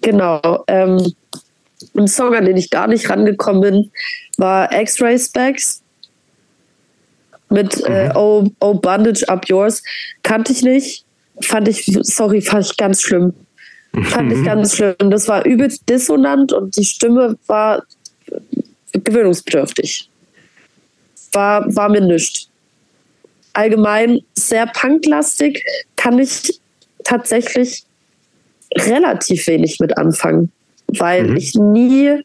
Genau. 0.02 0.62
Ähm, 0.67 1.15
ein 1.97 2.07
Song, 2.07 2.35
an 2.35 2.44
den 2.44 2.59
ich 2.59 2.69
gar 2.69 2.86
nicht 2.86 3.09
rangekommen 3.09 3.62
bin, 3.62 3.91
war 4.36 4.70
X-Ray 4.78 5.19
Specs 5.19 5.81
mit 7.49 7.83
äh, 7.86 8.09
mhm. 8.09 8.17
oh, 8.17 8.47
oh 8.60 8.75
Bandage 8.75 9.27
Up 9.27 9.49
Yours. 9.49 9.83
Kannte 10.23 10.52
ich 10.52 10.62
nicht. 10.62 11.07
Fand 11.41 11.67
ich, 11.67 11.99
sorry, 12.02 12.43
fand 12.43 12.67
ich 12.67 12.77
ganz 12.77 13.01
schlimm. 13.01 13.33
Fand 14.02 14.33
ich 14.33 14.41
mhm. 14.41 14.44
ganz 14.44 14.77
schlimm. 14.77 14.97
Das 15.09 15.28
war 15.28 15.47
übelst 15.47 15.89
dissonant 15.89 16.52
und 16.52 16.77
die 16.77 16.85
Stimme 16.85 17.39
war 17.47 17.83
gewöhnungsbedürftig. 18.93 20.09
War, 21.33 21.65
war 21.75 21.89
mir 21.89 22.01
nichts. 22.01 22.49
Allgemein 23.52 24.20
sehr 24.35 24.67
punklastig, 24.67 25.65
kann 25.97 26.19
ich 26.19 26.60
tatsächlich 27.05 27.85
relativ 28.77 29.47
wenig 29.47 29.78
mit 29.81 29.97
anfangen, 29.99 30.51
weil 30.86 31.28
mhm. 31.28 31.36
ich 31.36 31.55
nie, 31.55 32.23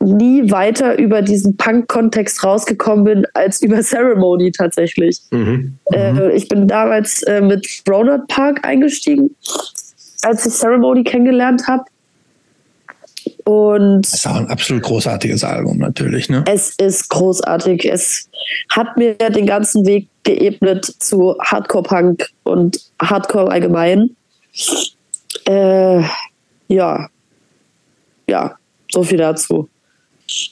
nie 0.00 0.50
weiter 0.50 0.98
über 0.98 1.22
diesen 1.22 1.56
Punk-Kontext 1.56 2.42
rausgekommen 2.42 3.04
bin 3.04 3.26
als 3.34 3.62
über 3.62 3.80
Ceremony 3.82 4.50
tatsächlich. 4.50 5.20
Mhm. 5.30 5.78
Äh, 5.92 6.12
mhm. 6.12 6.30
ich 6.30 6.48
bin 6.48 6.66
damals 6.66 7.22
äh, 7.22 7.40
mit 7.40 7.66
Ronald 7.88 8.26
Park 8.28 8.66
eingestiegen, 8.66 9.34
als 10.22 10.46
ich 10.46 10.52
Ceremony 10.52 11.04
kennengelernt 11.04 11.66
habe. 11.68 11.84
Und 13.46 14.02
das 14.02 14.14
ist 14.14 14.26
auch 14.26 14.34
ein 14.34 14.48
absolut 14.48 14.82
großartiges 14.82 15.44
Album, 15.44 15.78
natürlich. 15.78 16.28
Ne? 16.28 16.42
Es 16.48 16.74
ist 16.78 17.08
großartig. 17.10 17.84
Es 17.88 18.28
hat 18.70 18.96
mir 18.96 19.14
den 19.14 19.46
ganzen 19.46 19.86
Weg 19.86 20.08
geebnet 20.24 20.84
zu 20.98 21.36
Hardcore-Punk 21.38 22.28
und 22.42 22.80
Hardcore 23.00 23.52
allgemein. 23.52 24.16
Äh, 25.46 26.02
ja. 26.66 27.08
Ja, 28.28 28.56
so 28.90 29.04
viel 29.04 29.18
dazu. 29.18 29.68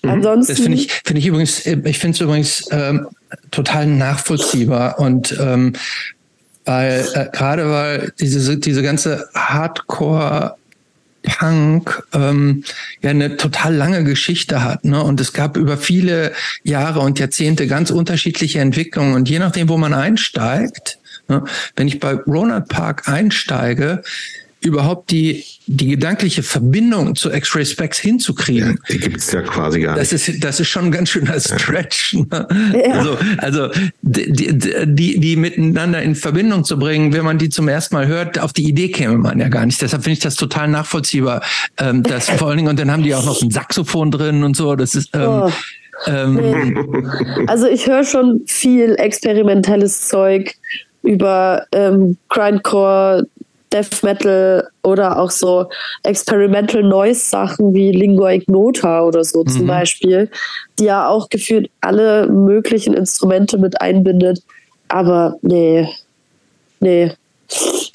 Mhm. 0.04 0.10
Ansonsten. 0.10 0.52
Das 0.52 0.62
finde 0.62 0.78
ich, 0.78 0.92
finde 1.04 1.18
ich 1.18 1.26
übrigens, 1.26 1.66
ich 1.66 1.98
finde 1.98 2.14
es 2.14 2.20
übrigens 2.20 2.68
ähm, 2.70 3.08
total 3.50 3.86
nachvollziehbar 3.86 5.00
und 5.00 5.36
ähm, 5.40 5.72
weil, 6.64 7.04
äh, 7.14 7.26
gerade 7.32 7.68
weil 7.68 8.12
diese, 8.20 8.56
diese 8.56 8.82
ganze 8.82 9.28
Hardcore 9.34 10.54
Punk 11.24 12.02
ähm, 12.12 12.64
ja 13.02 13.10
eine 13.10 13.36
total 13.36 13.74
lange 13.74 14.04
Geschichte 14.04 14.62
hat. 14.62 14.84
Ne? 14.84 15.02
Und 15.02 15.20
es 15.20 15.32
gab 15.32 15.56
über 15.56 15.76
viele 15.76 16.32
Jahre 16.62 17.00
und 17.00 17.18
Jahrzehnte 17.18 17.66
ganz 17.66 17.90
unterschiedliche 17.90 18.60
Entwicklungen. 18.60 19.14
Und 19.14 19.28
je 19.28 19.38
nachdem, 19.38 19.68
wo 19.68 19.76
man 19.76 19.94
einsteigt, 19.94 20.98
ne? 21.28 21.44
wenn 21.76 21.88
ich 21.88 21.98
bei 21.98 22.14
Ronald 22.14 22.68
Park 22.68 23.08
einsteige, 23.08 24.02
überhaupt 24.64 25.10
die, 25.10 25.44
die 25.66 25.88
gedankliche 25.88 26.42
Verbindung 26.42 27.14
zu 27.14 27.30
X-Ray 27.30 27.66
Specs 27.66 27.98
hinzukriegen. 27.98 28.78
Ja, 28.88 28.94
die 28.94 28.98
gibt's 28.98 29.30
ja 29.32 29.42
quasi 29.42 29.80
gar 29.80 29.96
nicht. 29.96 30.12
Das 30.12 30.12
ist, 30.12 30.42
das 30.42 30.60
ist 30.60 30.68
schon 30.68 30.90
ganz 30.90 31.10
schön 31.10 31.28
als 31.28 31.48
Stretch. 31.60 32.14
Ne? 32.14 32.48
Ja. 32.72 32.92
Also, 32.92 33.18
also 33.38 33.68
die, 34.02 34.58
die, 34.86 35.20
die 35.20 35.36
miteinander 35.36 36.02
in 36.02 36.14
Verbindung 36.14 36.64
zu 36.64 36.78
bringen, 36.78 37.12
wenn 37.12 37.24
man 37.24 37.38
die 37.38 37.50
zum 37.50 37.68
ersten 37.68 37.94
Mal 37.94 38.06
hört, 38.06 38.38
auf 38.38 38.52
die 38.52 38.68
Idee 38.68 38.88
käme 38.88 39.18
man 39.18 39.38
ja 39.38 39.48
gar 39.48 39.66
nicht. 39.66 39.80
Deshalb 39.82 40.02
finde 40.02 40.14
ich 40.14 40.20
das 40.20 40.36
total 40.36 40.68
nachvollziehbar. 40.68 41.42
Ähm, 41.78 42.02
das 42.02 42.30
vor 42.30 42.48
allen 42.48 42.58
Dingen, 42.58 42.68
und 42.68 42.78
dann 42.78 42.90
haben 42.90 43.02
die 43.02 43.14
auch 43.14 43.24
noch 43.24 43.42
ein 43.42 43.50
Saxophon 43.50 44.10
drin 44.10 44.44
und 44.44 44.56
so. 44.56 44.76
Das 44.76 44.94
ist. 44.94 45.10
Ähm, 45.14 45.22
oh. 45.28 45.50
Ähm, 46.06 47.46
also 47.46 47.66
ich 47.66 47.86
höre 47.86 48.04
schon 48.04 48.42
viel 48.46 48.96
experimentelles 48.96 50.08
Zeug 50.08 50.54
über 51.02 51.66
ähm, 51.72 52.16
Grindcore, 52.28 53.26
Death 53.74 54.02
Metal 54.02 54.68
oder 54.82 55.18
auch 55.18 55.30
so 55.30 55.66
Experimental 56.04 56.82
Noise 56.82 57.20
Sachen 57.20 57.74
wie 57.74 57.90
Lingua 57.90 58.30
Ignota 58.30 59.02
oder 59.02 59.24
so 59.24 59.42
mhm. 59.42 59.48
zum 59.48 59.66
Beispiel, 59.66 60.30
die 60.78 60.84
ja 60.84 61.08
auch 61.08 61.28
gefühlt 61.28 61.68
alle 61.80 62.28
möglichen 62.28 62.94
Instrumente 62.94 63.58
mit 63.58 63.80
einbindet. 63.80 64.42
Aber 64.88 65.36
nee, 65.42 65.88
nee, 66.78 67.12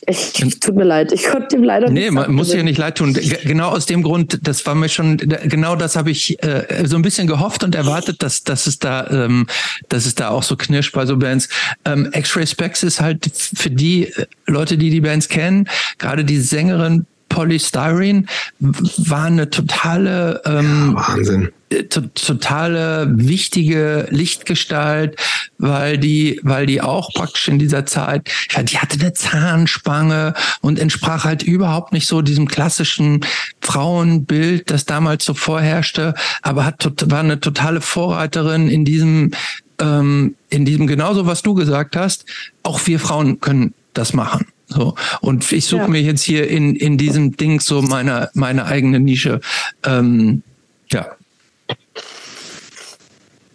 ich, 0.08 0.60
tut 0.60 0.76
mir 0.76 0.84
leid, 0.84 1.12
ich 1.12 1.26
konnte 1.26 1.56
ihm 1.56 1.64
leider 1.64 1.90
nicht. 1.90 2.04
Nee, 2.04 2.12
man 2.12 2.34
muss 2.34 2.54
ja 2.54 2.64
nicht 2.64 2.78
leid 2.78 2.98
tun. 2.98 3.14
Genau 3.44 3.70
aus 3.70 3.86
dem 3.86 4.04
Grund, 4.04 4.40
das 4.42 4.66
war 4.66 4.76
mir 4.76 4.90
schon, 4.90 5.18
genau 5.18 5.76
das 5.76 5.96
habe 5.96 6.12
ich 6.12 6.42
äh, 6.44 6.86
so 6.86 6.96
ein 6.96 7.02
bisschen 7.02 7.28
gehofft 7.28 7.64
und 7.64 7.76
erwartet, 7.76 8.24
dass, 8.24 8.44
dass 8.44 8.68
es 8.68 8.80
da, 8.80 9.08
ähm, 9.10 9.48
dass 9.90 10.06
es 10.06 10.16
da 10.16 10.30
auch 10.30 10.44
so 10.44 10.56
knirscht 10.56 10.94
bei 10.94 11.06
so 11.06 11.18
Bands. 11.18 11.50
Ähm, 11.86 12.10
X-Ray 12.14 12.48
Specs 12.48 12.84
ist 12.84 13.02
halt 13.02 13.30
für 13.34 13.70
die 13.70 14.06
äh, 14.06 14.26
Leute, 14.48 14.78
die 14.78 14.90
die 14.90 15.02
Bands 15.02 15.30
kennen, 15.30 15.68
gerade 15.98 16.26
die 16.26 16.40
Sängerin 16.40 17.06
Polystyrene 17.30 18.26
war 18.60 19.26
eine 19.26 19.50
totale 19.50 20.42
ähm, 20.46 20.96
ja, 20.98 21.08
Wahnsinn 21.08 21.50
totale 21.70 23.08
wichtige 23.12 24.08
Lichtgestalt, 24.10 25.16
weil 25.58 25.98
die, 25.98 26.40
weil 26.44 26.66
die 26.66 26.82
auch 26.82 27.14
praktisch 27.14 27.48
in 27.48 27.60
dieser 27.60 27.86
Zeit, 27.86 28.30
die 28.64 28.80
hatte 28.80 29.00
eine 29.00 29.14
Zahnspange 29.14 30.34
und 30.62 30.80
entsprach 30.80 31.26
halt 31.26 31.44
überhaupt 31.44 31.94
nicht 31.94 32.08
so 32.08 32.22
diesem 32.22 32.48
klassischen 32.48 33.22
Frauenbild, 33.62 34.72
das 34.72 34.86
damals 34.86 35.26
so 35.26 35.34
vorherrschte, 35.34 36.16
aber 36.42 36.66
hat 36.66 36.80
war 37.12 37.20
eine 37.20 37.40
totale 37.40 37.82
Vorreiterin 37.82 38.68
in 38.68 38.86
diesem, 38.86 39.32
ähm, 39.80 40.36
in 40.50 40.66
diesem 40.66 40.88
genauso 40.88 41.28
was 41.28 41.44
du 41.44 41.54
gesagt 41.54 41.96
hast. 41.96 42.26
Auch 42.64 42.80
wir 42.88 43.00
Frauen 43.00 43.40
können 43.42 43.74
das 43.94 44.14
machen. 44.14 44.48
So. 44.70 44.96
Und 45.22 45.52
ich 45.52 45.66
suche 45.66 45.82
ja. 45.82 45.88
mir 45.88 46.02
jetzt 46.02 46.24
hier 46.24 46.48
in, 46.48 46.76
in 46.76 46.98
diesem 46.98 47.36
Ding 47.36 47.60
so 47.60 47.82
meine, 47.82 48.30
meine 48.34 48.66
eigene 48.66 49.00
Nische. 49.00 49.42
Ähm, 49.84 50.44
ja. 50.92 51.08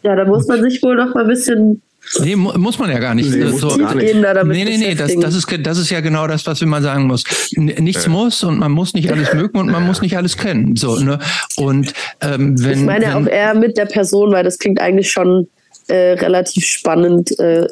Ja, 0.02 0.17
da 0.17 0.25
muss 0.26 0.47
man 0.47 0.62
sich 0.62 0.83
wohl 0.83 0.97
noch 0.97 1.15
mal 1.15 1.23
ein 1.23 1.28
bisschen 1.28 1.81
Nee, 2.20 2.36
muss 2.36 2.78
man 2.78 2.91
ja 2.91 2.99
gar 2.99 3.15
nicht. 3.15 3.31
Nee, 3.31 3.47
so, 3.47 3.76
gar 3.78 3.94
nicht. 3.94 4.15
Da 4.23 4.44
nee, 4.44 4.65
nee, 4.65 4.76
nee, 4.76 4.94
das, 4.94 5.17
das, 5.17 5.34
ist, 5.34 5.49
das 5.62 5.78
ist 5.78 5.91
ja 5.91 6.01
genau 6.01 6.26
das, 6.26 6.47
was 6.47 6.60
man 6.60 6.83
sagen 6.83 7.07
muss. 7.07 7.25
Nichts 7.57 8.05
ja. 8.05 8.10
muss 8.10 8.44
und 8.44 8.59
man 8.59 8.73
muss 8.73 8.94
nicht 8.94 9.10
alles 9.10 9.33
mögen 9.33 9.59
und 9.59 9.70
man 9.70 9.86
muss 9.86 10.02
nicht 10.02 10.17
alles 10.17 10.36
kennen. 10.36 10.76
So, 10.76 10.97
ne? 10.97 11.18
Und 11.57 11.94
ähm, 12.20 12.62
wenn. 12.62 12.81
Ich 12.81 12.84
meine 12.84 13.07
wenn, 13.07 13.15
auch 13.15 13.26
eher 13.26 13.55
mit 13.55 13.78
der 13.78 13.86
Person, 13.86 14.33
weil 14.33 14.44
das 14.44 14.59
klingt 14.59 14.81
eigentlich 14.81 15.10
schon 15.10 15.49
äh, 15.89 16.12
relativ 16.12 16.67
spannend. 16.67 17.39
Äh, 17.39 17.67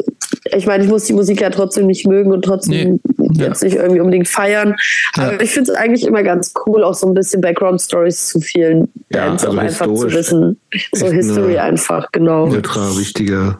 ich 0.56 0.66
meine, 0.66 0.84
ich 0.84 0.90
muss 0.90 1.04
die 1.04 1.12
Musik 1.12 1.40
ja 1.40 1.50
trotzdem 1.50 1.86
nicht 1.86 2.06
mögen 2.06 2.32
und 2.32 2.42
trotzdem 2.42 3.00
nee. 3.04 3.11
Jetzt 3.34 3.62
nicht 3.62 3.76
irgendwie 3.76 4.00
unbedingt 4.00 4.28
feiern. 4.28 4.74
Aber 5.14 5.34
ja. 5.34 5.40
ich 5.40 5.50
finde 5.52 5.72
es 5.72 5.78
eigentlich 5.78 6.06
immer 6.06 6.22
ganz 6.22 6.52
cool, 6.66 6.84
auch 6.84 6.94
so 6.94 7.06
ein 7.06 7.14
bisschen 7.14 7.40
Background-Stories 7.40 8.28
zu 8.28 8.40
vielen 8.40 8.88
ja, 9.10 9.26
Bands 9.26 9.44
also 9.44 9.58
einfach 9.58 9.86
zu 9.86 10.12
wissen. 10.12 10.60
So 10.92 11.06
History 11.06 11.58
einfach, 11.58 12.10
genau. 12.12 12.46
Ultra 12.46 12.96
wichtige 12.96 13.58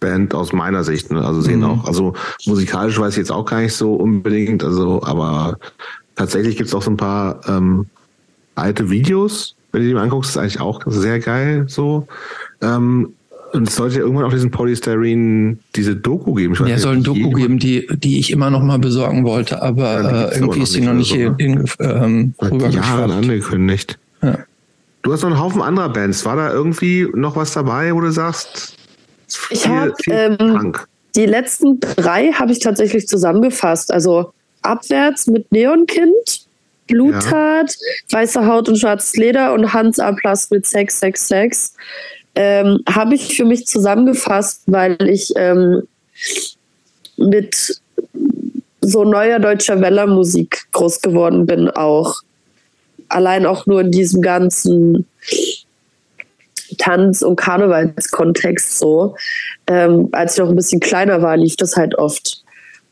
Band 0.00 0.34
aus 0.34 0.52
meiner 0.52 0.84
Sicht. 0.84 1.10
Ne? 1.10 1.24
Also 1.24 1.40
sehen 1.40 1.60
mhm. 1.60 1.66
auch, 1.66 1.84
also 1.86 2.14
musikalisch 2.46 2.98
weiß 2.98 3.12
ich 3.14 3.18
jetzt 3.18 3.32
auch 3.32 3.44
gar 3.44 3.60
nicht 3.60 3.74
so 3.74 3.94
unbedingt, 3.94 4.64
also, 4.64 5.02
aber 5.02 5.58
tatsächlich 6.16 6.56
gibt 6.56 6.68
es 6.68 6.74
auch 6.74 6.82
so 6.82 6.90
ein 6.90 6.96
paar 6.96 7.40
ähm, 7.48 7.86
alte 8.54 8.90
Videos, 8.90 9.54
wenn 9.72 9.82
du 9.82 9.88
die 9.88 9.94
mal 9.94 10.02
anguckst, 10.02 10.30
ist 10.30 10.36
eigentlich 10.36 10.60
auch 10.60 10.80
sehr 10.86 11.20
geil 11.20 11.64
so. 11.68 12.06
Ähm, 12.60 13.14
und 13.52 13.68
es 13.68 13.76
sollte 13.76 13.96
ja 13.96 14.02
irgendwann 14.02 14.26
auch 14.26 14.32
diesen 14.32 14.50
Polystyrene, 14.50 15.58
diese 15.76 15.96
Doku 15.96 16.34
geben. 16.34 16.54
ja, 16.66 16.74
es 16.74 16.82
soll 16.82 16.96
ein 16.96 17.02
Doku 17.02 17.30
geben, 17.30 17.58
die, 17.58 17.86
die 17.96 18.18
ich 18.18 18.30
immer 18.30 18.50
noch 18.50 18.62
mal 18.62 18.78
besorgen 18.78 19.24
wollte, 19.24 19.62
aber 19.62 20.02
ja, 20.02 20.24
äh, 20.24 20.34
irgendwie 20.34 20.62
ist 20.62 20.72
sie 20.72 20.80
noch 20.80 20.94
nicht 20.94 21.12
hier 21.12 21.34
in, 21.38 21.64
ähm, 21.80 22.34
Jahren 22.70 23.10
angekündigt. 23.10 23.98
Ja. 24.22 24.38
Du 25.02 25.12
hast 25.12 25.22
noch 25.22 25.30
einen 25.30 25.40
Haufen 25.40 25.62
anderer 25.62 25.88
Bands. 25.88 26.24
War 26.24 26.36
da 26.36 26.52
irgendwie 26.52 27.08
noch 27.14 27.36
was 27.36 27.52
dabei, 27.52 27.94
wo 27.94 28.00
du 28.00 28.12
sagst, 28.12 28.76
viel, 29.28 29.56
ich 29.56 29.66
habe 29.66 29.94
ähm, 30.08 30.72
die 31.16 31.26
letzten 31.26 31.80
drei 31.80 32.32
habe 32.32 32.52
ich 32.52 32.58
tatsächlich 32.58 33.08
zusammengefasst. 33.08 33.92
Also 33.92 34.32
abwärts 34.62 35.26
mit 35.26 35.50
Neonkind, 35.50 36.46
Bluttat, 36.86 37.70
ja. 37.70 38.18
weiße 38.18 38.46
Haut 38.46 38.68
und 38.68 38.76
schwarzes 38.76 39.16
Leder 39.16 39.54
und 39.54 39.72
Hans 39.72 39.98
Aplas 39.98 40.50
mit 40.50 40.66
666 40.66 41.74
ähm, 42.34 42.80
habe 42.88 43.14
ich 43.14 43.36
für 43.36 43.44
mich 43.44 43.66
zusammengefasst, 43.66 44.62
weil 44.66 44.96
ich 45.08 45.32
ähm, 45.36 45.82
mit 47.16 47.80
so 48.80 49.04
neuer 49.04 49.38
deutscher 49.38 49.80
Wellermusik 49.80 50.66
groß 50.72 51.00
geworden 51.02 51.46
bin, 51.46 51.68
auch. 51.68 52.16
Allein 53.08 53.44
auch 53.44 53.66
nur 53.66 53.80
in 53.80 53.90
diesem 53.90 54.22
ganzen 54.22 55.04
Tanz- 56.78 57.22
und 57.22 57.36
Karnevalskontext 57.36 58.78
so. 58.78 59.16
Ähm, 59.66 60.08
als 60.12 60.34
ich 60.34 60.38
noch 60.38 60.48
ein 60.48 60.56
bisschen 60.56 60.80
kleiner 60.80 61.20
war, 61.20 61.36
lief 61.36 61.56
das 61.56 61.76
halt 61.76 61.96
oft. 61.96 62.42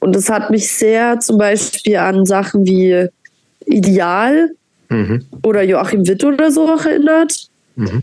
Und 0.01 0.15
es 0.17 0.29
hat 0.29 0.51
mich 0.51 0.73
sehr 0.73 1.21
zum 1.21 1.39
Beispiel 1.39 1.97
an 1.97 2.27
Sachen 2.27 2.67
wie 2.67 3.09
Ideal 3.67 4.51
mhm. 4.89 5.25
oder 5.43 5.63
Joachim 5.63 6.07
Witt 6.07 6.25
oder 6.25 6.51
so 6.51 6.69
auch 6.69 6.85
erinnert. 6.85 7.48
Mhm. 7.79 8.03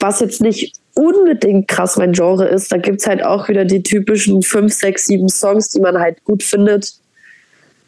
Was 0.00 0.20
jetzt 0.20 0.40
nicht 0.40 0.76
unbedingt 0.94 1.68
krass 1.68 1.96
mein 1.96 2.12
Genre 2.12 2.46
ist, 2.46 2.70
da 2.72 2.76
gibt 2.76 3.00
es 3.00 3.06
halt 3.06 3.24
auch 3.24 3.48
wieder 3.48 3.64
die 3.64 3.82
typischen 3.82 4.42
5, 4.42 4.72
6, 4.72 5.06
7 5.06 5.28
Songs, 5.28 5.68
die 5.68 5.80
man 5.80 5.98
halt 5.98 6.22
gut 6.24 6.42
findet. 6.42 6.94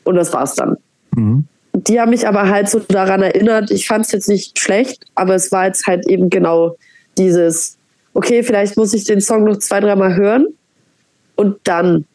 Und 0.04 0.14
das 0.14 0.32
war's 0.32 0.54
dann. 0.54 0.76
Mhm. 1.14 1.44
Die 1.74 2.00
haben 2.00 2.10
mich 2.10 2.26
aber 2.26 2.48
halt 2.48 2.70
so 2.70 2.78
daran 2.78 3.22
erinnert, 3.22 3.70
ich 3.70 3.86
fand 3.86 4.06
es 4.06 4.12
jetzt 4.12 4.28
nicht 4.28 4.58
schlecht, 4.58 5.04
aber 5.14 5.34
es 5.34 5.52
war 5.52 5.66
jetzt 5.66 5.86
halt 5.86 6.08
eben 6.08 6.30
genau 6.30 6.76
dieses, 7.18 7.76
okay, 8.14 8.42
vielleicht 8.42 8.76
muss 8.76 8.94
ich 8.94 9.04
den 9.04 9.20
Song 9.20 9.44
noch 9.44 9.58
zwei, 9.58 9.80
dreimal 9.80 10.16
hören 10.16 10.46
und 11.34 11.58
dann 11.64 12.06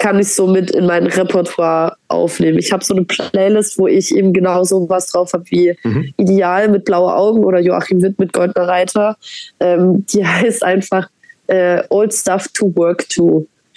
kann 0.00 0.18
ich 0.18 0.34
so 0.34 0.46
mit 0.46 0.70
in 0.70 0.86
mein 0.86 1.06
Repertoire 1.06 1.96
aufnehmen. 2.08 2.58
Ich 2.58 2.72
habe 2.72 2.82
so 2.82 2.94
eine 2.94 3.04
Playlist, 3.04 3.78
wo 3.78 3.86
ich 3.86 4.14
eben 4.14 4.32
genau 4.32 4.64
so 4.64 4.88
was 4.88 5.06
drauf 5.06 5.32
habe 5.34 5.44
wie 5.50 5.76
mhm. 5.84 6.12
Ideal 6.16 6.68
mit 6.68 6.86
blaue 6.86 7.14
Augen 7.14 7.44
oder 7.44 7.60
Joachim 7.60 8.02
Witt 8.02 8.18
mit 8.18 8.32
Goldener 8.32 8.66
Reiter. 8.66 9.16
Ähm, 9.60 10.04
die 10.06 10.26
heißt 10.26 10.64
einfach 10.64 11.08
äh, 11.46 11.82
Old 11.90 12.14
Stuff 12.14 12.48
to 12.48 12.72
Work 12.74 13.08
to. 13.10 13.46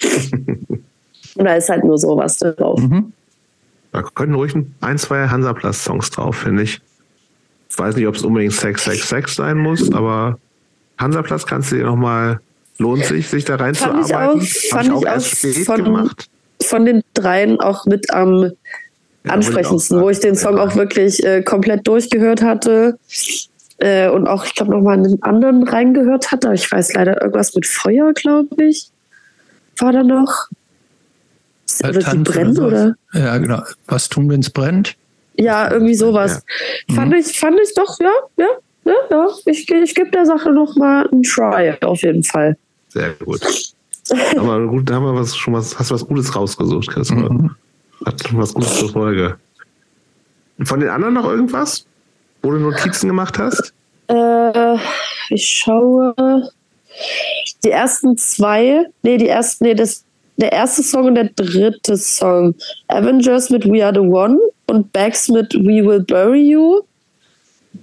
Und 1.36 1.44
da 1.44 1.54
ist 1.56 1.68
halt 1.68 1.84
nur 1.84 1.98
sowas 1.98 2.38
drauf. 2.38 2.80
Mhm. 2.80 3.12
Da 3.92 4.02
können 4.02 4.34
ruhig 4.34 4.54
ein, 4.80 4.98
zwei 4.98 5.28
Hansaplatz-Songs 5.28 6.10
drauf, 6.10 6.36
finde 6.36 6.62
ich. 6.62 6.80
Ich 7.68 7.78
weiß 7.78 7.96
nicht, 7.96 8.06
ob 8.06 8.14
es 8.14 8.22
unbedingt 8.22 8.52
Sex, 8.52 8.84
Sex, 8.84 9.08
Sex 9.08 9.34
sein 9.36 9.58
muss, 9.58 9.92
aber 9.92 10.38
Hansaplatz 10.96 11.44
kannst 11.44 11.70
du 11.70 11.76
dir 11.76 11.84
nochmal 11.84 12.40
lohnt 12.78 13.04
sich, 13.04 13.28
sich 13.28 13.44
da 13.44 13.56
reinzuarbeiten. 13.56 14.06
Fand 14.08 14.42
ich 14.42 14.54
auch, 14.54 14.70
fand 14.70 14.86
ich 14.86 14.92
auch, 14.92 15.04
erst 15.04 15.36
spät 15.36 15.66
von, 15.66 15.84
gemacht. 15.84 16.28
Von 16.62 16.84
den 16.84 17.02
dreien 17.14 17.60
auch 17.60 17.86
mit 17.86 18.12
am 18.12 18.52
ansprechendsten, 19.24 20.00
wo 20.00 20.10
ich 20.10 20.20
den 20.20 20.36
Song 20.36 20.58
auch 20.58 20.74
wirklich 20.76 21.24
äh, 21.24 21.42
komplett 21.42 21.86
durchgehört 21.86 22.42
hatte. 22.42 22.98
Äh, 23.78 24.08
und 24.08 24.28
auch, 24.28 24.44
ich 24.44 24.54
glaube, 24.54 24.72
nochmal 24.72 24.98
einen 24.98 25.22
anderen 25.22 25.66
reingehört 25.66 26.30
hatte. 26.30 26.48
Aber 26.48 26.54
ich 26.54 26.70
weiß 26.70 26.94
leider 26.94 27.20
irgendwas 27.20 27.54
mit 27.54 27.66
Feuer, 27.66 28.12
glaube 28.12 28.64
ich. 28.64 28.90
War 29.78 29.92
da 29.92 30.02
noch? 30.02 30.48
Oder 31.82 31.98
die 31.98 32.18
brennt, 32.18 32.58
oder? 32.58 32.94
Ja, 33.12 33.36
genau. 33.38 33.62
Was 33.86 34.08
tun, 34.08 34.28
wenn 34.30 34.40
es 34.40 34.50
brennt? 34.50 34.96
Ja, 35.36 35.70
irgendwie 35.72 35.94
sowas. 35.94 36.44
Ja. 36.88 36.94
Fand, 36.94 37.12
mhm. 37.12 37.18
ich, 37.18 37.38
fand 37.38 37.58
ich 37.60 37.74
doch, 37.74 37.98
ja, 37.98 38.12
ja, 38.36 38.46
ja, 38.84 38.94
ja. 39.10 39.28
Ich, 39.46 39.68
ich 39.70 39.94
gebe 39.94 40.10
der 40.10 40.26
Sache 40.26 40.50
nochmal 40.50 41.08
einen 41.10 41.22
Try, 41.22 41.74
auf 41.82 42.02
jeden 42.02 42.22
Fall. 42.22 42.56
Sehr 42.88 43.12
gut. 43.14 43.40
Aber 44.36 44.66
gut, 44.66 44.88
da 44.88 44.94
haben 44.94 45.04
wir 45.04 45.14
was, 45.14 45.36
schon 45.36 45.54
was, 45.54 45.78
hast 45.78 45.90
du 45.90 45.94
was 45.94 46.06
Gutes 46.06 46.34
rausgesucht, 46.34 46.88
Chris. 46.88 47.10
Mhm. 47.10 47.54
Hat 48.04 48.28
schon 48.28 48.38
was 48.38 48.52
Gutes 48.52 48.78
zur 48.78 48.90
Folge. 48.90 49.36
Von 50.62 50.80
den 50.80 50.90
anderen 50.90 51.14
noch 51.14 51.24
irgendwas, 51.24 51.86
wo 52.42 52.50
du 52.50 52.58
Notizen 52.58 53.08
gemacht 53.08 53.38
hast? 53.38 53.72
Äh, 54.08 54.76
ich 55.30 55.46
schaue. 55.46 56.50
Die 57.64 57.70
ersten 57.70 58.16
zwei, 58.16 58.86
nee, 59.02 59.16
die 59.16 59.28
ersten, 59.28 59.64
nee, 59.64 59.74
das, 59.74 60.04
der 60.36 60.52
erste 60.52 60.82
Song 60.82 61.06
und 61.06 61.14
der 61.16 61.30
dritte 61.34 61.96
Song. 61.96 62.54
Avengers 62.88 63.50
mit 63.50 63.64
We 63.64 63.84
Are 63.84 63.94
the 63.94 64.00
One 64.00 64.38
und 64.66 64.92
Bags 64.92 65.28
mit 65.28 65.54
We 65.54 65.84
Will 65.84 66.00
Bury 66.00 66.50
You. 66.50 66.82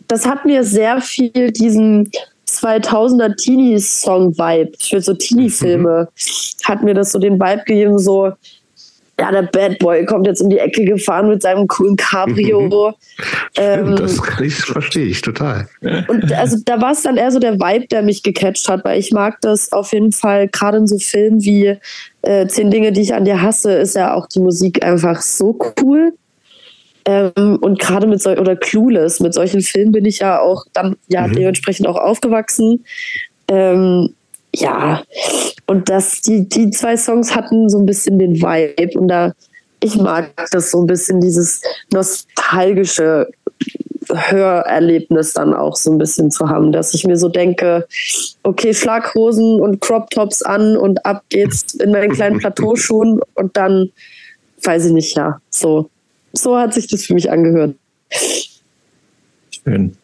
Das 0.07 0.25
hat 0.25 0.45
mir 0.45 0.63
sehr 0.63 1.01
viel 1.01 1.51
diesen 1.51 2.11
2000er 2.47 3.35
Teenie-Song-Vibe 3.35 4.71
für 4.79 5.01
so 5.01 5.13
Teenie-Filme. 5.13 6.07
Mhm. 6.09 6.67
Hat 6.67 6.83
mir 6.83 6.93
das 6.93 7.11
so 7.11 7.19
den 7.19 7.39
Vibe 7.39 7.63
gegeben, 7.65 7.99
so, 7.99 8.31
ja, 9.19 9.31
der 9.31 9.43
Bad 9.43 9.79
Boy 9.79 10.05
kommt 10.05 10.25
jetzt 10.25 10.41
um 10.41 10.49
die 10.49 10.57
Ecke 10.57 10.83
gefahren 10.83 11.29
mit 11.29 11.41
seinem 11.41 11.67
coolen 11.67 11.95
Cabrio. 11.95 12.89
Mhm. 12.89 12.95
Ähm, 13.55 13.95
das 13.95 14.19
verstehe 14.19 15.05
ich 15.05 15.21
total. 15.21 15.67
Und 16.07 16.31
also 16.33 16.57
da 16.65 16.81
war 16.81 16.91
es 16.91 17.03
dann 17.03 17.17
eher 17.17 17.31
so 17.31 17.39
der 17.39 17.59
Vibe, 17.59 17.87
der 17.87 18.01
mich 18.01 18.23
gecatcht 18.23 18.67
hat, 18.67 18.83
weil 18.83 18.99
ich 18.99 19.11
mag 19.11 19.39
das 19.41 19.71
auf 19.71 19.93
jeden 19.93 20.11
Fall, 20.11 20.47
gerade 20.47 20.77
in 20.77 20.87
so 20.87 20.97
Filmen 20.97 21.43
wie 21.43 21.77
äh, 22.23 22.47
Zehn 22.47 22.71
Dinge, 22.71 22.91
die 22.91 23.01
ich 23.01 23.13
an 23.13 23.25
dir 23.25 23.41
hasse, 23.41 23.73
ist 23.73 23.95
ja 23.95 24.13
auch 24.13 24.27
die 24.27 24.39
Musik 24.39 24.83
einfach 24.83 25.21
so 25.21 25.57
cool. 25.81 26.13
Ähm, 27.11 27.57
und 27.61 27.80
gerade 27.80 28.07
mit 28.07 28.22
so 28.22 28.31
oder 28.31 28.56
Clueless, 28.56 29.19
mit 29.19 29.33
solchen 29.33 29.61
Filmen 29.61 29.91
bin 29.91 30.06
ich 30.06 30.19
ja 30.19 30.40
auch 30.40 30.65
dann 30.73 30.95
ja 31.07 31.27
mhm. 31.27 31.33
dementsprechend 31.33 31.88
auch 31.88 31.98
aufgewachsen. 31.98 32.85
Ähm, 33.48 34.14
ja, 34.56 35.03
und 35.67 35.90
das, 35.90 36.22
die, 36.22 36.48
die 36.48 36.69
zwei 36.72 36.98
Songs 36.98 37.35
hatten 37.35 37.69
so 37.69 37.80
ein 37.80 37.85
bisschen 37.85 38.19
den 38.19 38.41
Vibe 38.41 38.99
und 38.99 39.07
da, 39.07 39.33
ich 39.81 39.95
mag 39.95 40.31
das 40.51 40.72
so 40.72 40.81
ein 40.81 40.88
bisschen, 40.88 41.22
dieses 41.22 41.61
nostalgische 41.91 43.30
Hörerlebnis 44.09 45.33
dann 45.33 45.53
auch 45.53 45.75
so 45.75 45.91
ein 45.91 45.98
bisschen 45.98 46.31
zu 46.31 46.49
haben, 46.49 46.72
dass 46.72 46.93
ich 46.93 47.06
mir 47.06 47.17
so 47.17 47.30
denke, 47.30 47.88
okay, 48.43 48.73
Schlaghosen 48.73 49.61
und 49.61 49.80
Crop 49.80 50.09
Tops 50.09 50.41
an 50.41 50.75
und 50.75 51.06
ab 51.06 51.23
geht's 51.30 51.73
in 51.75 51.91
meinen 51.91 52.11
kleinen 52.11 52.38
Plateauschuhen 52.40 53.22
und 53.35 53.56
dann, 53.56 53.90
weiß 54.64 54.85
ich 54.85 54.91
nicht, 54.91 55.15
ja, 55.15 55.40
so. 55.49 55.90
So 56.34 56.58
hat 56.58 56.74
sich 56.74 56.88
das 56.88 57.06
für 57.06 57.14
mich 57.14 57.32
angehört. 57.32 57.76
Schön. 59.64 59.95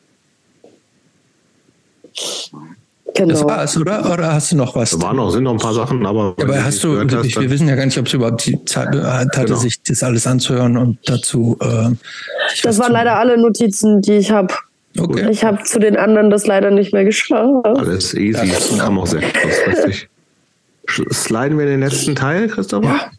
Genau. 3.18 3.34
Das 3.34 3.44
war's, 3.46 3.78
oder? 3.78 4.14
Oder 4.14 4.34
hast 4.34 4.52
du 4.52 4.58
noch 4.58 4.76
was? 4.76 4.92
Da 4.92 5.02
waren 5.02 5.16
noch, 5.16 5.32
sind 5.32 5.44
noch 5.44 5.54
ein 5.54 5.58
paar 5.58 5.74
Sachen, 5.74 6.06
aber. 6.06 6.36
Ja, 6.38 6.46
aber 6.46 6.64
hast 6.64 6.84
du, 6.84 7.00
hast, 7.00 7.40
wir 7.40 7.50
wissen 7.50 7.68
ja 7.68 7.76
gar 7.76 7.86
nicht, 7.86 7.98
ob 7.98 8.06
es 8.06 8.14
überhaupt 8.14 8.46
die 8.46 8.64
Zeit 8.66 8.96
hatte, 8.96 9.46
genau. 9.46 9.58
sich 9.58 9.82
das 9.82 10.04
alles 10.04 10.28
anzuhören 10.28 10.78
und 10.78 11.00
dazu. 11.06 11.58
Äh, 11.60 11.96
das 12.62 12.78
waren 12.78 12.92
leider 12.92 13.18
alle 13.18 13.40
Notizen, 13.40 14.02
die 14.02 14.14
ich 14.14 14.30
habe. 14.30 14.54
Okay. 15.00 15.30
Ich 15.32 15.44
habe 15.44 15.64
zu 15.64 15.80
den 15.80 15.98
anderen 15.98 16.30
das 16.30 16.46
leider 16.46 16.70
nicht 16.70 16.94
mehr 16.94 17.06
geschaut. 17.06 17.66
Alles 17.66 18.14
easy, 18.14 18.52
das 18.52 18.78
kam 18.78 19.00
auch 19.00 19.08
sehr 19.08 19.22
kurzfristig. 19.22 20.10
Sliden 21.12 21.58
wir 21.58 21.66
in 21.66 21.72
den 21.72 21.80
letzten 21.82 22.16
Teil, 22.16 22.48
Christopher? 22.48 22.88
Ja. 22.88 23.12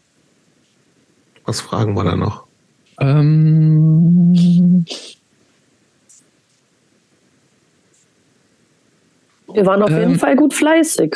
Was 1.45 1.61
fragen 1.61 1.95
wir 1.95 2.03
da 2.03 2.15
noch? 2.15 2.48
Ähm. 2.99 4.85
Wir 9.53 9.65
waren 9.65 9.81
auf 9.81 9.89
ähm, 9.89 9.99
jeden 9.99 10.19
Fall 10.19 10.35
gut 10.35 10.53
fleißig, 10.53 11.15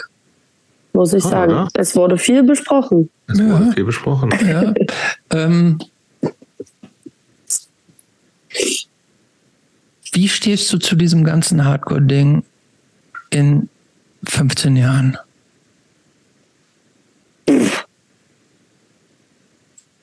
muss 0.93 1.13
ich 1.13 1.23
ah, 1.25 1.29
sagen. 1.29 1.51
Ja. 1.51 1.67
Es 1.75 1.95
wurde 1.95 2.17
viel 2.17 2.43
besprochen. 2.43 3.09
Es 3.27 3.39
ja. 3.39 3.49
wurde 3.49 3.71
viel 3.73 3.85
besprochen. 3.85 4.33
Ja. 4.47 4.73
ähm, 5.31 5.79
wie 10.11 10.27
stehst 10.27 10.71
du 10.73 10.77
zu 10.77 10.95
diesem 10.95 11.23
ganzen 11.23 11.65
Hardcore-Ding 11.65 12.43
in 13.29 13.69
15 14.23 14.75
Jahren? 14.75 15.17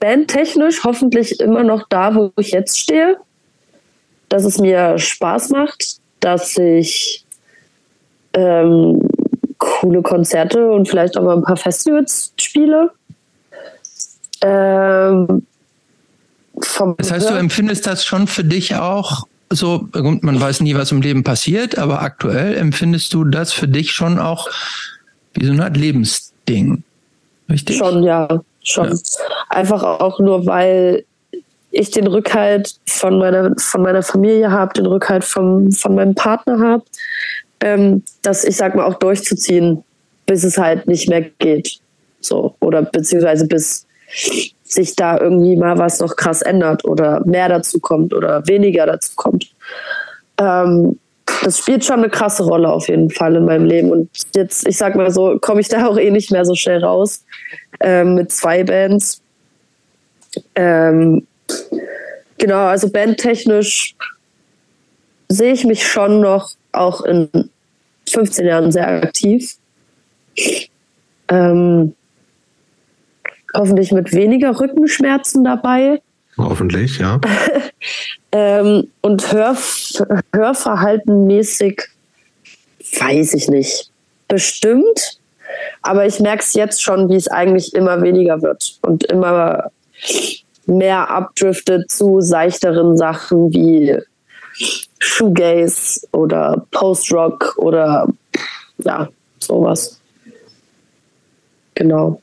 Bandtechnisch 0.00 0.82
hoffentlich 0.84 1.40
immer 1.40 1.62
noch 1.62 1.86
da, 1.88 2.14
wo 2.14 2.32
ich 2.38 2.50
jetzt 2.50 2.78
stehe. 2.78 3.18
Dass 4.28 4.44
es 4.44 4.58
mir 4.58 4.98
Spaß 4.98 5.50
macht, 5.50 5.96
dass 6.20 6.56
ich 6.56 7.24
ähm, 8.32 9.08
coole 9.58 10.02
Konzerte 10.02 10.70
und 10.70 10.88
vielleicht 10.88 11.16
auch 11.16 11.22
mal 11.22 11.36
ein 11.36 11.42
paar 11.42 11.56
Festivals 11.56 12.32
spiele. 12.38 12.90
Ähm, 14.42 15.46
das 16.98 17.10
heißt, 17.10 17.30
du 17.30 17.34
empfindest 17.34 17.86
das 17.86 18.04
schon 18.04 18.26
für 18.26 18.44
dich 18.44 18.76
auch 18.76 19.26
so, 19.52 19.88
man 19.92 20.40
weiß 20.40 20.60
nie, 20.60 20.74
was 20.76 20.92
im 20.92 21.02
Leben 21.02 21.24
passiert, 21.24 21.76
aber 21.76 22.02
aktuell 22.02 22.56
empfindest 22.56 23.12
du 23.12 23.24
das 23.24 23.52
für 23.52 23.66
dich 23.66 23.92
schon 23.92 24.18
auch 24.18 24.48
wie 25.34 25.44
so 25.44 25.52
eine 25.52 25.64
Art 25.64 25.76
Lebensding. 25.76 26.84
Richtig? 27.48 27.78
Schon, 27.78 28.04
ja, 28.04 28.28
schon. 28.70 28.88
Ja. 28.88 28.98
Einfach 29.48 29.82
auch 29.82 30.18
nur, 30.18 30.46
weil 30.46 31.04
ich 31.70 31.90
den 31.90 32.06
Rückhalt 32.06 32.76
von 32.88 33.18
meiner, 33.18 33.54
von 33.58 33.82
meiner 33.82 34.02
Familie 34.02 34.50
habe, 34.50 34.74
den 34.74 34.86
Rückhalt 34.86 35.24
vom, 35.24 35.70
von 35.70 35.94
meinem 35.94 36.14
Partner 36.14 36.58
habe, 36.58 36.84
ähm, 37.60 38.02
das, 38.22 38.44
ich 38.44 38.56
sag 38.56 38.74
mal, 38.74 38.84
auch 38.84 38.98
durchzuziehen, 38.98 39.84
bis 40.26 40.44
es 40.44 40.58
halt 40.58 40.86
nicht 40.86 41.08
mehr 41.08 41.22
geht. 41.38 41.78
So, 42.20 42.54
oder 42.60 42.82
beziehungsweise 42.82 43.46
bis 43.46 43.86
sich 44.64 44.96
da 44.96 45.18
irgendwie 45.18 45.56
mal 45.56 45.78
was 45.78 46.00
noch 46.00 46.16
krass 46.16 46.42
ändert 46.42 46.84
oder 46.84 47.24
mehr 47.26 47.48
dazu 47.48 47.80
kommt 47.80 48.12
oder 48.14 48.46
weniger 48.46 48.86
dazu 48.86 49.12
kommt. 49.16 49.50
Ähm, 50.38 50.98
das 51.42 51.58
spielt 51.58 51.84
schon 51.84 52.00
eine 52.00 52.10
krasse 52.10 52.44
Rolle 52.44 52.70
auf 52.70 52.88
jeden 52.88 53.10
Fall 53.10 53.36
in 53.36 53.44
meinem 53.44 53.64
Leben. 53.64 53.90
Und 53.90 54.10
jetzt, 54.34 54.66
ich 54.66 54.76
sag 54.76 54.94
mal 54.94 55.10
so, 55.10 55.38
komme 55.40 55.60
ich 55.60 55.68
da 55.68 55.86
auch 55.86 55.98
eh 55.98 56.10
nicht 56.10 56.30
mehr 56.30 56.44
so 56.44 56.54
schnell 56.54 56.84
raus 56.84 57.24
ähm, 57.80 58.14
mit 58.14 58.30
zwei 58.30 58.64
Bands. 58.64 59.22
Ähm, 60.54 61.26
genau, 62.38 62.66
also 62.66 62.90
bandtechnisch 62.90 63.94
sehe 65.28 65.52
ich 65.52 65.64
mich 65.64 65.86
schon 65.86 66.20
noch 66.20 66.52
auch 66.72 67.02
in 67.02 67.28
15 68.08 68.46
Jahren 68.46 68.72
sehr 68.72 68.88
aktiv. 68.88 69.56
Ähm, 71.28 71.94
hoffentlich 73.54 73.92
mit 73.92 74.12
weniger 74.12 74.58
Rückenschmerzen 74.58 75.44
dabei. 75.44 76.00
Hoffentlich, 76.48 76.98
ja. 76.98 77.20
ähm, 78.32 78.88
und 79.00 79.32
Hör, 79.32 79.56
Hörverhaltenmäßig 80.34 81.82
weiß 82.98 83.34
ich 83.34 83.48
nicht. 83.48 83.90
Bestimmt. 84.28 85.20
Aber 85.82 86.06
ich 86.06 86.20
merke 86.20 86.42
es 86.42 86.54
jetzt 86.54 86.82
schon, 86.82 87.08
wie 87.08 87.16
es 87.16 87.28
eigentlich 87.28 87.74
immer 87.74 88.02
weniger 88.02 88.40
wird 88.42 88.78
und 88.82 89.04
immer 89.04 89.70
mehr 90.66 91.10
abdriftet 91.10 91.90
zu 91.90 92.20
seichteren 92.20 92.96
Sachen 92.96 93.52
wie 93.52 93.98
Shoegaze 94.98 96.06
oder 96.12 96.66
Post-Rock 96.70 97.54
oder 97.56 98.06
ja, 98.78 99.08
sowas. 99.38 100.00
Genau. 101.74 102.20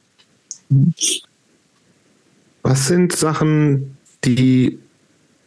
Was 2.61 2.87
sind 2.87 3.13
Sachen, 3.13 3.96
die 4.23 4.79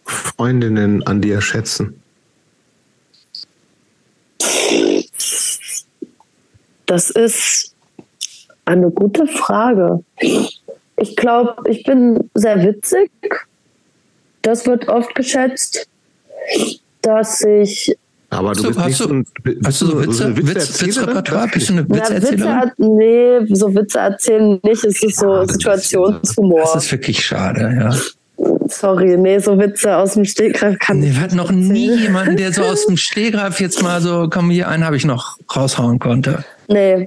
Freundinnen 0.05 1.07
an 1.07 1.21
dir 1.21 1.41
schätzen? 1.41 2.01
Das 6.87 7.11
ist 7.11 7.75
eine 8.65 8.91
gute 8.91 9.27
Frage. 9.27 10.03
Ich 10.97 11.17
glaube, 11.17 11.57
ich 11.71 11.85
bin 11.85 12.31
sehr 12.35 12.63
witzig. 12.63 13.11
Das 14.43 14.67
wird 14.67 14.89
oft 14.89 15.15
geschätzt 15.15 15.89
dass 17.03 17.43
ich 17.43 17.97
aber 18.33 18.53
du, 18.53 18.63
bist 18.69 18.79
hast 18.79 18.87
nicht 18.87 18.97
so 18.97 19.09
ein, 19.09 19.27
hast 19.65 19.83
du 19.83 19.87
so 19.87 20.01
Witze, 20.01 20.13
so 20.13 20.37
Witz, 20.37 20.83
Witzrepertoire? 20.87 21.49
Bist 21.49 21.69
du 21.69 21.73
eine 21.73 21.89
Witzeerzählerin? 21.89 22.71
Witze, 22.77 22.93
nee, 22.93 23.55
so 23.57 23.75
Witze 23.75 23.99
erzählen 23.99 24.61
nicht. 24.63 24.85
Es 24.85 25.03
ist 25.03 25.19
so 25.19 25.35
ja, 25.35 25.49
Situationshumor. 25.49 26.61
Das 26.61 26.85
ist 26.85 26.93
wirklich 26.93 27.27
schade, 27.27 27.77
ja. 27.77 27.93
Sorry, 28.69 29.17
nee, 29.17 29.39
so 29.39 29.59
Witze 29.59 29.97
aus 29.97 30.15
dem 30.15 30.25
Stegreif 30.25 30.79
kann 30.79 31.01
nee, 31.01 31.09
ich. 31.09 31.17
Wir 31.17 31.23
hatten 31.23 31.37
noch 31.37 31.51
nie 31.51 31.95
jemanden, 31.95 32.37
der 32.37 32.53
so 32.53 32.63
aus 32.63 32.87
dem 32.87 32.97
Stegreif 32.99 33.61
jetzt 33.61 33.83
mal 33.83 34.01
so, 34.01 34.29
komm, 34.31 34.51
hier 34.51 34.69
einen 34.69 34.85
habe 34.85 34.97
ich 34.97 35.05
noch 35.05 35.37
raushauen 35.55 35.99
konnte. 35.99 36.45
Nee, 36.69 37.05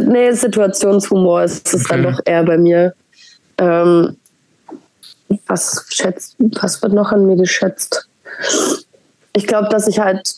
nee, 0.00 0.32
Situationshumor 0.32 1.42
ist 1.42 1.74
es 1.74 1.84
okay. 1.84 2.02
dann 2.02 2.02
doch 2.04 2.20
eher 2.24 2.44
bei 2.44 2.56
mir. 2.56 2.94
Ähm, 3.58 4.16
was 5.46 5.86
schätzt, 5.88 6.36
was 6.38 6.80
wird 6.82 6.92
noch 6.92 7.10
an 7.10 7.26
mir 7.26 7.36
geschätzt? 7.36 8.08
ich 9.36 9.46
glaube, 9.46 9.68
dass 9.68 9.86
ich 9.86 9.98
halt 9.98 10.36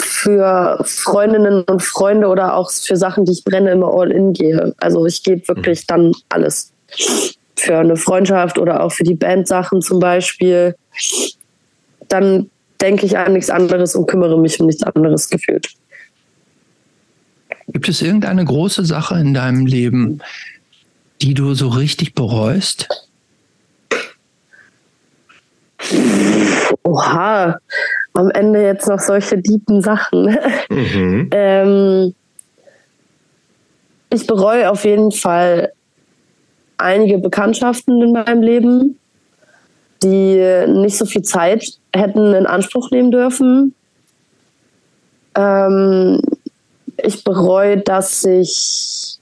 für 0.00 0.78
Freundinnen 0.84 1.62
und 1.62 1.82
Freunde 1.82 2.26
oder 2.26 2.56
auch 2.56 2.70
für 2.70 2.96
Sachen, 2.96 3.24
die 3.24 3.32
ich 3.32 3.44
brenne, 3.44 3.70
immer 3.70 3.92
all 3.94 4.10
in 4.10 4.32
gehe. 4.32 4.74
Also 4.78 5.06
ich 5.06 5.22
gebe 5.22 5.46
wirklich 5.46 5.82
mhm. 5.82 5.86
dann 5.86 6.12
alles. 6.28 6.72
Für 7.58 7.78
eine 7.78 7.96
Freundschaft 7.96 8.58
oder 8.58 8.82
auch 8.82 8.92
für 8.92 9.04
die 9.04 9.14
Bandsachen 9.14 9.80
zum 9.80 9.98
Beispiel. 9.98 10.74
Dann 12.08 12.50
denke 12.80 13.06
ich 13.06 13.16
an 13.16 13.32
nichts 13.32 13.50
anderes 13.50 13.94
und 13.94 14.06
kümmere 14.06 14.38
mich 14.38 14.60
um 14.60 14.66
nichts 14.66 14.82
anderes 14.82 15.28
gefühlt. 15.28 15.68
Gibt 17.68 17.88
es 17.88 18.02
irgendeine 18.02 18.44
große 18.44 18.84
Sache 18.84 19.18
in 19.18 19.34
deinem 19.34 19.66
Leben, 19.66 20.22
die 21.22 21.34
du 21.34 21.54
so 21.54 21.68
richtig 21.68 22.14
bereust? 22.14 22.88
Oha, 26.82 27.58
am 28.14 28.30
Ende 28.30 28.62
jetzt 28.62 28.88
noch 28.88 29.00
solche 29.00 29.38
diepen 29.38 29.82
Sachen. 29.82 30.36
Mhm. 30.70 31.30
ähm, 31.32 32.14
ich 34.10 34.26
bereue 34.26 34.70
auf 34.70 34.84
jeden 34.84 35.10
Fall 35.10 35.72
einige 36.78 37.18
Bekanntschaften 37.18 38.00
in 38.02 38.12
meinem 38.12 38.42
Leben, 38.42 38.98
die 40.02 40.66
nicht 40.68 40.96
so 40.96 41.06
viel 41.06 41.22
Zeit 41.22 41.64
hätten 41.94 42.34
in 42.34 42.46
Anspruch 42.46 42.90
nehmen 42.90 43.10
dürfen. 43.10 43.74
Ähm, 45.34 46.20
ich 47.02 47.24
bereue, 47.24 47.78
dass 47.78 48.24
ich 48.24 49.18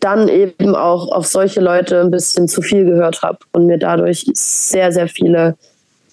dann 0.00 0.28
eben 0.28 0.76
auch 0.76 1.10
auf 1.12 1.26
solche 1.26 1.60
Leute 1.60 2.00
ein 2.00 2.10
bisschen 2.10 2.48
zu 2.48 2.60
viel 2.60 2.84
gehört 2.84 3.22
habe 3.22 3.38
und 3.52 3.66
mir 3.66 3.78
dadurch 3.78 4.26
sehr, 4.34 4.92
sehr 4.92 5.08
viele 5.08 5.56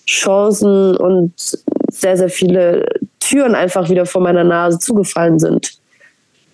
Chancen 0.08 0.96
und 0.96 1.34
sehr, 1.90 2.16
sehr 2.18 2.30
viele 2.30 2.86
Türen 3.20 3.54
einfach 3.54 3.90
wieder 3.90 4.06
vor 4.06 4.22
meiner 4.22 4.44
Nase 4.44 4.80
zugefallen 4.80 5.40
sind. 5.40 5.81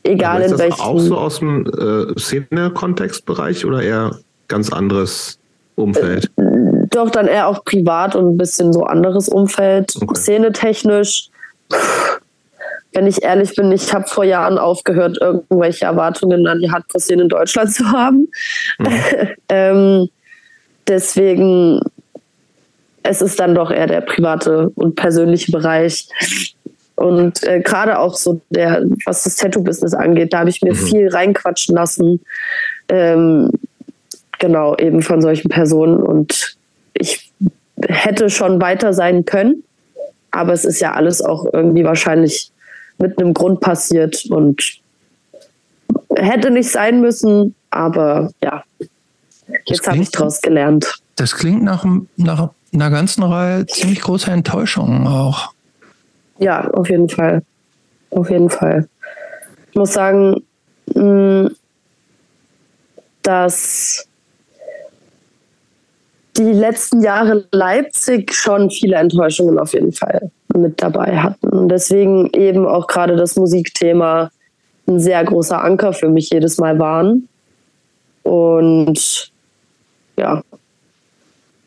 Egal 0.07 0.41
in 0.41 0.51
welchem. 0.51 0.69
Ist 0.69 0.79
das 0.79 0.85
auch 0.85 0.99
so 0.99 1.17
aus 1.17 1.39
dem 1.39 1.65
äh, 1.65 2.19
Szene-Kontextbereich 2.19 3.65
oder 3.65 3.81
eher 3.81 4.17
ganz 4.47 4.71
anderes 4.71 5.39
Umfeld? 5.75 6.31
Äh, 6.37 6.87
doch, 6.89 7.09
dann 7.09 7.27
eher 7.27 7.47
auch 7.47 7.63
privat 7.63 8.15
und 8.15 8.33
ein 8.33 8.37
bisschen 8.37 8.73
so 8.73 8.83
anderes 8.83 9.29
Umfeld. 9.29 9.93
Okay. 10.01 10.15
Szenetechnisch 10.15 11.29
wenn 12.97 13.05
ich 13.05 13.21
ehrlich 13.21 13.53
bin, 13.55 13.71
ich 13.71 13.93
habe 13.93 14.07
vor 14.07 14.23
Jahren 14.23 14.57
aufgehört, 14.57 15.19
irgendwelche 15.21 15.85
Erwartungen 15.85 16.47
an 16.47 16.59
die 16.59 16.71
Hardcore-Szene 16.71 17.23
in 17.23 17.29
Deutschland 17.29 17.71
zu 17.73 17.85
haben. 17.91 18.27
Mhm. 18.79 18.87
ähm, 19.49 20.09
deswegen, 20.87 21.79
es 23.03 23.21
ist 23.21 23.39
dann 23.39 23.53
doch 23.53 23.69
eher 23.69 23.85
der 23.85 24.01
private 24.01 24.69
und 24.69 24.95
persönliche 24.95 25.51
Bereich. 25.51 26.07
Und 26.98 27.43
äh, 27.43 27.61
gerade 27.61 28.00
auch 28.00 28.16
so 28.16 28.42
der, 28.50 28.84
was 29.06 29.24
das 29.24 29.35
Tattoo-Business 29.38 29.93
angeht, 29.93 30.34
da 30.34 30.40
habe 30.40 30.50
ich 30.50 30.61
mir 30.61 30.74
mhm. 30.74 30.77
viel 30.77 31.08
reinquatschen 31.08 31.76
lassen. 31.76 32.19
Ähm, 32.90 33.51
genau, 34.40 34.76
eben 34.77 35.01
von 35.01 35.22
solchen 35.22 35.50
Personen. 35.50 36.01
Und 36.01 36.58
ich 36.93 37.32
hätte 37.88 38.30
schon 38.30 38.59
weiter 38.59 38.93
sein 38.93 39.26
können. 39.26 39.64
Aber 40.32 40.53
es 40.53 40.66
ist 40.66 40.80
ja 40.82 40.93
alles 40.93 41.22
auch 41.22 41.45
irgendwie 41.53 41.84
wahrscheinlich 41.84 42.51
mit 42.98 43.19
einem 43.19 43.34
Grund 43.34 43.61
passiert 43.61 44.26
und 44.30 44.82
hätte 46.16 46.51
nicht 46.51 46.72
sein 46.72 47.01
müssen, 47.01 47.56
aber 47.69 48.32
ja, 48.43 48.64
jetzt 49.66 49.88
habe 49.88 50.00
ich 50.00 50.09
daraus 50.09 50.42
gelernt. 50.42 50.95
Das 51.16 51.35
klingt 51.35 51.64
nach, 51.64 51.85
nach 52.16 52.50
einer 52.74 52.90
ganzen 52.90 53.24
Reihe 53.24 53.66
ziemlich 53.67 54.01
großer 54.01 54.32
Enttäuschungen 54.32 55.08
auch. 55.08 55.53
Ja, 56.40 56.69
auf 56.72 56.90
jeden 56.90 57.09
Fall. 57.09 57.41
Auf 58.11 58.30
jeden 58.30 58.49
Fall. 58.49 58.88
Ich 59.72 59.75
muss 59.75 59.93
sagen, 59.93 60.43
mm, 60.93 61.48
dass 63.22 64.07
die 66.38 66.53
letzten 66.53 67.01
Jahre 67.01 67.45
Leipzig 67.51 68.33
schon 68.33 68.69
viele 68.69 68.98
Enttäuschungen 68.98 69.57
auf 69.59 69.74
jeden 69.74 69.91
Fall 69.91 70.32
mit 70.56 70.82
dabei 70.82 71.17
hatten. 71.17 71.49
Und 71.49 71.69
deswegen 71.69 72.30
eben 72.33 72.66
auch 72.66 72.88
gerade 72.88 73.16
das 73.16 73.35
Musikthema 73.35 74.30
ein 74.88 74.99
sehr 74.99 75.24
großer 75.24 75.61
Anker 75.61 75.93
für 75.93 76.09
mich 76.09 76.30
jedes 76.30 76.57
Mal 76.57 76.80
waren. 76.80 77.27
Und 78.24 79.32
ja, 80.17 80.41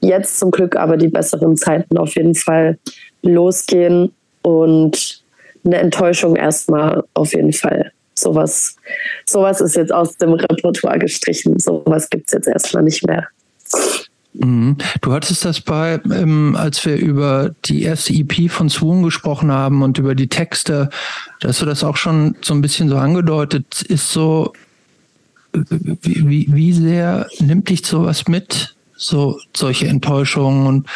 jetzt 0.01 0.39
zum 0.39 0.51
Glück 0.51 0.77
aber 0.77 0.97
die 0.97 1.09
besseren 1.09 1.57
Zeiten 1.57 1.99
auf 1.99 2.15
jeden 2.15 2.35
Fall 2.35 2.79
losgehen 3.23 4.13
und 4.43 5.23
eine 5.65 5.77
Enttäuschung 5.77 6.37
erstmal 6.37 7.05
auf 7.15 7.33
jeden 7.35 7.53
Fall. 7.53 7.93
Sowas, 8.15 8.77
sowas 9.27 9.61
ist 9.61 9.77
jetzt 9.77 9.93
aus 9.93 10.17
dem 10.17 10.33
Repertoire 10.33 10.99
gestrichen. 10.99 11.59
Sowas 11.59 12.09
gibt 12.11 12.27
es 12.27 12.33
jetzt 12.33 12.49
erstmal 12.49 12.83
nicht 12.83 13.07
mehr. 13.07 13.27
Mhm. 14.35 14.77
Du 15.01 15.13
hattest 15.13 15.45
das 15.45 15.61
bei, 15.61 16.01
ähm, 16.13 16.57
als 16.57 16.85
wir 16.85 16.97
über 16.97 17.55
die 17.65 17.83
erste 17.83 18.13
EP 18.13 18.51
von 18.51 18.69
Swoon 18.69 19.03
gesprochen 19.03 19.51
haben 19.51 19.83
und 19.83 19.99
über 19.99 20.15
die 20.15 20.29
Texte, 20.29 20.91
da 21.41 21.49
hast 21.49 21.61
du 21.61 21.67
das 21.67 21.83
auch 21.83 21.97
schon 21.97 22.37
so 22.41 22.55
ein 22.55 22.61
bisschen 22.61 22.89
so 22.89 22.97
angedeutet, 22.97 23.83
ist 23.83 24.13
so, 24.13 24.53
wie, 25.53 26.29
wie, 26.29 26.47
wie 26.51 26.73
sehr 26.73 27.27
nimmt 27.41 27.69
dich 27.71 27.85
sowas 27.85 28.29
mit, 28.29 28.77
so 28.95 29.41
solche 29.57 29.89
Enttäuschungen 29.89 30.67
und 30.67 30.89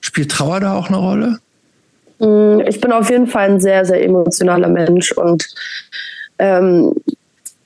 spielt 0.00 0.30
Trauer 0.30 0.60
da 0.60 0.74
auch 0.74 0.88
eine 0.88 0.98
Rolle? 0.98 1.38
Mm, 2.18 2.60
ich 2.66 2.80
bin 2.80 2.92
auf 2.92 3.10
jeden 3.10 3.26
Fall 3.26 3.50
ein 3.50 3.60
sehr, 3.60 3.84
sehr 3.84 4.02
emotionaler 4.02 4.68
Mensch 4.68 5.12
und 5.12 5.46
ähm, 6.38 6.92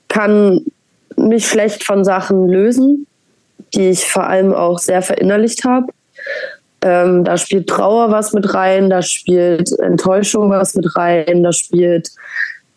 kann 0.07 0.65
mich 1.15 1.47
schlecht 1.47 1.83
von 1.83 2.03
Sachen 2.03 2.47
lösen 2.47 3.07
die 3.73 3.89
ich 3.89 4.09
vor 4.09 4.27
allem 4.27 4.53
auch 4.53 4.79
sehr 4.79 5.01
verinnerlicht 5.01 5.63
habe. 5.63 5.87
Ähm, 6.83 7.23
da 7.23 7.37
spielt 7.37 7.67
Trauer 7.67 8.11
was 8.11 8.33
mit 8.33 8.53
rein, 8.53 8.89
da 8.89 9.01
spielt 9.01 9.71
Enttäuschung 9.79 10.49
was 10.49 10.73
mit 10.75 10.95
rein, 10.95 11.43
da 11.43 11.53
spielt 11.53 12.09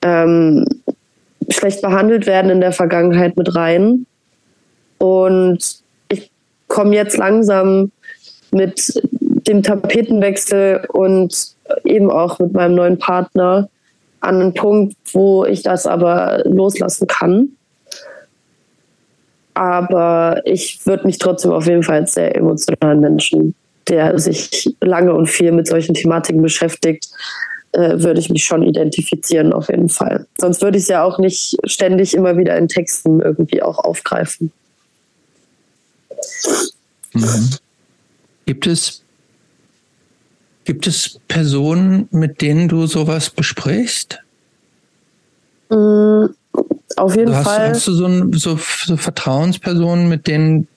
ähm, 0.03 0.67
schlecht 1.49 1.83
behandelt 1.83 2.27
werden 2.27 2.51
in 2.51 2.61
der 2.61 2.73
Vergangenheit 2.73 3.36
mit 3.36 3.55
rein. 3.55 4.07
Und 4.99 5.81
ich 6.09 6.31
komme 6.69 6.94
jetzt 6.94 7.17
langsam 7.17 7.91
mit 8.51 9.03
dem 9.20 9.62
Tapetenwechsel 9.62 10.86
und 10.93 11.53
eben 11.84 12.10
auch 12.10 12.39
mit 12.39 12.52
meinem 12.52 12.75
neuen 12.75 12.99
Partner 12.99 13.68
an 14.20 14.41
einen 14.41 14.55
Punkt, 14.55 14.97
wo 15.12 15.44
ich 15.44 15.62
das 15.62 15.86
aber 15.86 16.43
loslassen 16.44 17.07
kann. 17.07 17.51
Aber 19.55 20.43
ich 20.44 20.84
würde 20.84 21.07
mich 21.07 21.18
trotzdem 21.18 21.52
auf 21.52 21.67
jeden 21.67 21.83
Fall 21.83 22.01
als 22.01 22.15
sehr 22.15 22.34
emotionalen 22.34 23.01
Menschen, 23.01 23.55
der 23.89 24.18
sich 24.18 24.75
lange 24.81 25.15
und 25.15 25.28
viel 25.28 25.52
mit 25.52 25.68
solchen 25.68 25.94
Thematiken 25.94 26.43
beschäftigt, 26.43 27.09
äh, 27.73 28.01
würde 28.01 28.18
ich 28.18 28.31
mich 28.31 28.44
schon 28.44 28.62
identifizieren, 28.62 29.52
auf 29.52 29.68
jeden 29.68 29.89
Fall. 29.89 30.26
Sonst 30.39 30.62
würde 30.62 30.78
ich 30.78 30.84
es 30.84 30.89
ja 30.89 31.05
auch 31.05 31.18
nicht 31.18 31.57
ständig 31.65 32.15
immer 32.15 32.36
wieder 32.36 32.57
in 32.57 32.68
Texten 32.68 33.20
irgendwie 33.20 33.62
auch 33.62 33.78
aufgreifen. 33.78 34.52
Mhm. 37.12 37.51
Gibt 38.47 38.67
es 38.67 39.03
Gibt 40.65 40.86
es 40.86 41.20
Personen, 41.28 42.09
mit 42.10 42.41
denen 42.41 42.68
du 42.68 42.86
sowas 42.86 43.31
besprichst? 43.31 44.18
Mm, 45.68 46.26
auf 46.97 47.17
jeden 47.17 47.34
hast, 47.34 47.44
Fall. 47.44 47.70
Hast 47.70 47.86
du 47.86 47.93
so, 47.93 48.07
ein, 48.07 48.33
so, 48.33 48.59
so 48.84 48.97
Vertrauenspersonen, 48.97 50.09
mit 50.09 50.26
denen, 50.26 50.68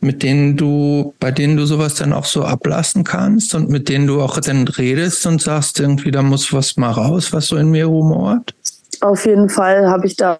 mit 0.00 0.22
denen 0.22 0.56
du, 0.56 1.14
bei 1.18 1.30
denen 1.30 1.56
du 1.56 1.64
sowas 1.64 1.94
dann 1.94 2.12
auch 2.12 2.24
so 2.24 2.42
ablassen 2.42 3.04
kannst 3.04 3.54
und 3.54 3.70
mit 3.70 3.88
denen 3.88 4.06
du 4.06 4.20
auch 4.20 4.38
dann 4.40 4.68
redest 4.68 5.26
und 5.26 5.40
sagst, 5.40 5.80
irgendwie, 5.80 6.10
da 6.10 6.22
muss 6.22 6.52
was 6.52 6.76
mal 6.76 6.90
raus, 6.90 7.32
was 7.32 7.46
so 7.46 7.56
in 7.56 7.70
mir 7.70 7.86
rumort? 7.86 8.54
Auf 9.00 9.24
jeden 9.26 9.48
Fall 9.48 9.88
habe 9.88 10.06
ich 10.06 10.16
da 10.16 10.38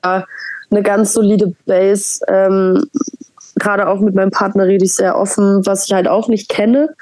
eine 0.71 0.83
ganz 0.83 1.13
solide 1.13 1.55
Base. 1.67 2.21
Ähm, 2.29 2.85
Gerade 3.59 3.89
auch 3.89 4.01
mit 4.01 4.15
meinem 4.15 4.31
Partner 4.31 4.67
rede 4.67 4.85
ich 4.85 4.95
sehr 4.95 5.17
offen, 5.17 5.65
was 5.65 5.87
ich 5.87 5.93
halt 5.93 6.09
auch 6.09 6.29
nicht 6.29 6.51
kenne, 6.51 6.95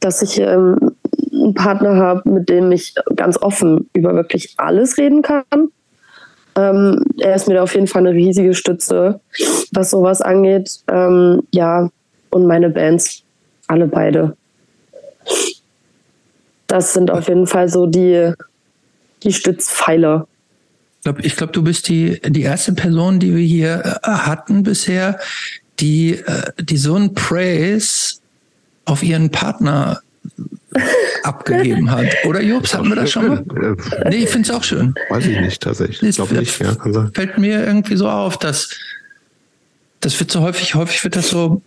dass 0.00 0.20
ich 0.20 0.40
ähm, 0.40 0.96
einen 1.42 1.54
Partner 1.54 1.96
habe, 1.96 2.28
mit 2.28 2.48
dem 2.48 2.72
ich 2.72 2.94
ganz 3.16 3.36
offen 3.36 3.88
über 3.92 4.14
wirklich 4.14 4.54
alles 4.56 4.98
reden 4.98 5.22
kann. 5.22 5.44
Ähm, 6.54 7.04
er 7.18 7.34
ist 7.34 7.48
mir 7.48 7.54
da 7.54 7.62
auf 7.62 7.74
jeden 7.74 7.86
Fall 7.86 8.06
eine 8.06 8.16
riesige 8.16 8.54
Stütze, 8.54 9.20
was 9.72 9.90
sowas 9.90 10.20
angeht. 10.20 10.80
Ähm, 10.88 11.42
ja, 11.50 11.90
und 12.30 12.46
meine 12.46 12.70
Bands, 12.70 13.22
alle 13.66 13.86
beide. 13.86 14.36
Das 16.66 16.92
sind 16.92 17.10
auf 17.10 17.28
jeden 17.28 17.46
Fall 17.46 17.68
so 17.68 17.86
die, 17.86 18.32
die 19.22 19.32
Stützpfeiler. 19.32 20.26
Ich 20.98 21.04
glaube, 21.04 21.22
ich 21.22 21.36
glaub, 21.36 21.52
du 21.52 21.62
bist 21.62 21.88
die, 21.88 22.20
die 22.26 22.42
erste 22.42 22.72
Person, 22.74 23.18
die 23.18 23.34
wir 23.34 23.42
hier 23.42 24.00
äh, 24.02 24.08
hatten 24.08 24.62
bisher, 24.62 25.18
die, 25.80 26.18
äh, 26.18 26.52
die 26.60 26.76
so 26.76 26.94
einen 26.94 27.14
Praise 27.14 28.20
auf 28.84 29.02
ihren 29.02 29.30
Partner 29.30 30.00
abgegeben 31.22 31.90
hat. 31.90 32.06
Oder 32.24 32.42
Jobs, 32.42 32.74
hatten 32.74 32.88
wir 32.88 32.96
das 32.96 33.10
schon 33.10 33.28
mal? 33.28 33.44
Nee, 34.08 34.16
ich 34.16 34.28
finde 34.30 34.48
es 34.48 34.54
auch 34.54 34.64
schön. 34.64 34.94
Weiß 35.10 35.26
ich 35.26 35.40
nicht, 35.40 35.62
tatsächlich. 35.62 36.02
Ich 36.02 36.16
glaube 36.16 36.34
nicht, 36.34 36.58
ja, 36.60 36.74
kann 36.74 36.92
sein. 36.92 37.10
Fällt 37.14 37.38
mir 37.38 37.64
irgendwie 37.64 37.96
so 37.96 38.08
auf, 38.08 38.38
dass 38.38 38.70
das 40.00 40.18
wird 40.18 40.30
so 40.30 40.40
häufig, 40.40 40.74
häufig 40.74 41.02
wird 41.04 41.16
das 41.16 41.28
so 41.28 41.62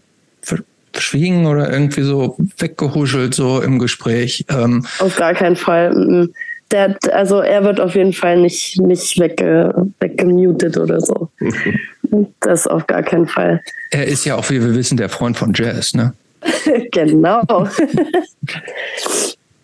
verschwiegen 0.92 1.46
oder 1.46 1.72
irgendwie 1.72 2.04
so 2.04 2.38
weggehuschelt 2.58 3.34
so 3.34 3.62
im 3.62 3.80
Gespräch. 3.80 4.46
Ähm, 4.50 4.86
auf 5.00 5.16
gar 5.16 5.34
keinen 5.34 5.56
Fall. 5.56 6.30
Der, 6.72 6.98
also 7.12 7.40
er 7.42 7.64
wird 7.64 7.80
auf 7.80 7.96
jeden 7.96 8.14
Fall 8.14 8.42
nicht, 8.42 8.80
nicht 8.80 9.20
wegge, 9.20 9.74
weggemutet 10.00 10.78
oder 10.78 11.00
so. 11.00 11.30
das 12.40 12.68
auf 12.68 12.88
gar 12.88 13.04
keinen 13.04 13.28
Fall. 13.28 13.62
Er 13.92 14.06
ist 14.06 14.26
ja 14.26 14.36
auch, 14.36 14.50
wie 14.50 14.62
wir 14.62 14.76
wissen, 14.76 14.98
der 14.98 15.10
Freund 15.10 15.38
von 15.38 15.54
Jazz, 15.54 15.94
ne? 15.94 16.14
genau. 16.92 17.68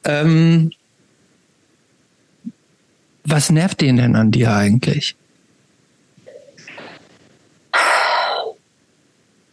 ähm, 0.03 0.71
was 3.23 3.49
nervt 3.49 3.81
den 3.81 3.97
denn 3.97 4.15
an 4.15 4.31
dir 4.31 4.51
eigentlich? 4.53 5.15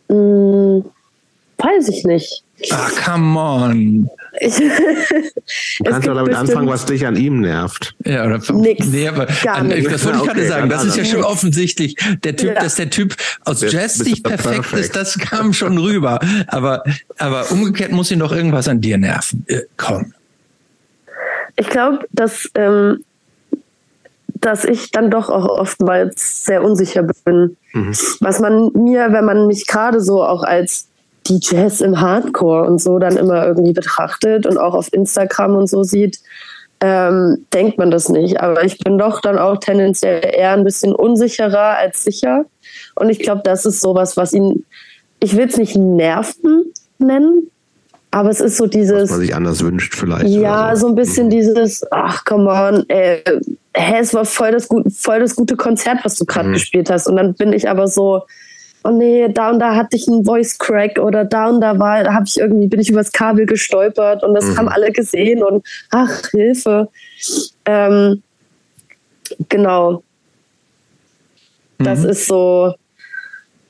Hm, 0.09 0.85
weiß 1.59 1.89
ich 1.89 2.05
nicht. 2.05 2.43
Ah, 2.71 2.89
come 3.05 3.39
on. 3.39 4.11
Ich, 4.41 4.57
du 5.79 5.85
kannst 5.85 6.07
ja 6.07 6.15
damit 6.15 6.35
anfangen, 6.35 6.69
was 6.69 6.85
dich 6.87 7.07
an 7.07 7.17
ihm 7.17 7.41
nervt. 7.41 7.95
Ja, 8.05 8.25
oder 8.27 8.41
nix. 8.53 8.87
Nee, 8.87 9.09
aber 9.09 9.27
an, 9.47 9.69
das 9.71 10.05
wollte 10.05 10.19
ich 10.19 10.23
okay, 10.23 10.27
gerade 10.27 10.47
sagen. 10.49 10.69
Das 10.69 10.85
ist 10.85 10.97
ja 10.97 11.05
schon 11.05 11.21
nix. 11.21 11.27
offensichtlich. 11.27 11.97
Der 12.25 12.37
Typ, 12.37 12.55
Ja. 12.55 12.61
dass 12.61 12.75
der 12.77 12.91
Typ 12.91 13.17
aus 13.45 13.61
Jazz 13.63 13.99
nicht 14.05 14.25
perfekt 14.25 14.55
Perfect. 14.63 14.83
ist, 14.85 14.97
das 14.97 15.19
kam 15.19 15.53
schon 15.53 15.79
rüber. 15.79 16.19
Aber, 16.49 16.83
aber 17.19 17.51
umgekehrt 17.51 17.93
muss 17.93 18.11
ihn 18.11 18.19
doch 18.19 18.33
irgendwas 18.33 18.69
an 18.69 18.81
dir 18.81 18.99
nerven. 18.99 19.45
Äh, 19.49 19.63
komm. 19.77 20.13
ich 21.57 21.69
glaube, 21.69 22.07
dass, 22.13 22.49
ähm, 22.55 23.05
dass 24.41 24.65
ich 24.65 24.91
dann 24.93 25.11
doch 25.11 25.29
auch 25.31 25.47
oftmals 25.47 26.45
sehr 26.45 26.63
unsicher 26.63 27.03
bin. 27.25 27.57
Was 28.21 28.41
man 28.41 28.71
mir, 28.75 29.13
wenn 29.13 29.25
man 29.25 29.47
mich 29.47 29.67
gerade 29.67 30.01
so 30.01 30.23
auch 30.25 30.43
als 30.43 30.88
die 31.29 31.41
Jazz 31.41 31.81
im 31.81 32.01
Hardcore 32.01 32.67
und 32.67 32.81
so 32.81 32.99
dann 32.99 33.17
immer 33.17 33.47
irgendwie 33.47 33.73
betrachtet 33.73 34.47
und 34.47 34.59
auch 34.59 34.75
auf 34.75 34.93
Instagram 34.93 35.57
und 35.57 35.69
so 35.69 35.83
sieht, 35.83 36.21
ähm, 36.81 37.47
denkt 37.53 37.79
man 37.79 37.91
das 37.91 38.09
nicht. 38.09 38.41
Aber 38.41 38.65
ich 38.65 38.79
bin 38.79 38.99
doch 38.99 39.21
dann 39.21 39.39
auch 39.39 39.59
tendenziell 39.59 40.21
eher 40.25 40.53
ein 40.53 40.65
bisschen 40.65 40.95
unsicherer 40.95 41.77
als 41.77 42.05
sicher. 42.05 42.45
Und 42.95 43.11
ich 43.11 43.19
glaube, 43.19 43.43
das 43.45 43.67
ist 43.67 43.81
sowas, 43.81 44.17
was 44.17 44.33
ihn, 44.33 44.65
ich 45.21 45.37
will 45.37 45.49
es 45.49 45.57
nicht 45.57 45.77
Nerven 45.77 46.73
nennen, 46.99 47.51
aber 48.11 48.31
es 48.31 48.41
ist 48.41 48.57
so 48.57 48.67
dieses. 48.67 49.03
Was 49.03 49.11
man 49.11 49.21
sich 49.21 49.35
anders 49.35 49.63
wünscht 49.63 49.95
vielleicht. 49.95 50.29
Ja, 50.29 50.67
oder 50.67 50.77
so 50.77 50.89
ein 50.89 50.95
bisschen 50.95 51.31
dieses, 51.31 51.85
ach 51.91 52.25
come 52.25 52.51
on, 52.51 52.89
äh, 52.89 53.21
hä, 53.75 53.97
es 54.01 54.15
war 54.15 54.25
voll 54.25 54.53
das, 54.53 54.69
gut, 54.69 54.93
voll 54.93 55.21
das 55.21 55.37
gute 55.37 55.57
Konzert, 55.57 55.99
was 56.05 56.17
du 56.17 56.25
gerade 56.25 56.53
gespielt 56.53 56.91
hast. 56.91 57.07
Und 57.07 57.17
dann 57.17 57.35
bin 57.35 57.53
ich 57.53 57.69
aber 57.69 57.87
so, 57.87 58.23
oh 58.85 58.91
nee, 58.91 59.29
da 59.29 59.51
und 59.51 59.59
da 59.59 59.75
hatte 59.75 59.97
ich 59.97 60.09
einen 60.09 60.25
Voice 60.25 60.59
Crack 60.59 60.99
oder 60.99 61.25
da 61.25 61.49
und 61.49 61.61
da 61.61 61.79
war, 61.79 62.05
da 62.05 62.15
habe 62.15 62.25
ich 62.27 62.39
irgendwie, 62.39 62.69
bin 62.69 62.81
ich 62.81 62.91
übers 62.91 63.13
Kabel 63.13 63.47
gestolpert 63.47 64.23
und 64.23 64.35
das 64.35 64.57
haben 64.57 64.69
alle 64.69 64.91
gesehen 64.93 65.43
und 65.43 65.67
ach, 65.91 66.23
Hilfe. 66.31 66.89
Ähm, 67.65 68.23
genau. 69.49 70.03
Das 71.79 72.05
ist 72.05 72.27
so, 72.27 72.75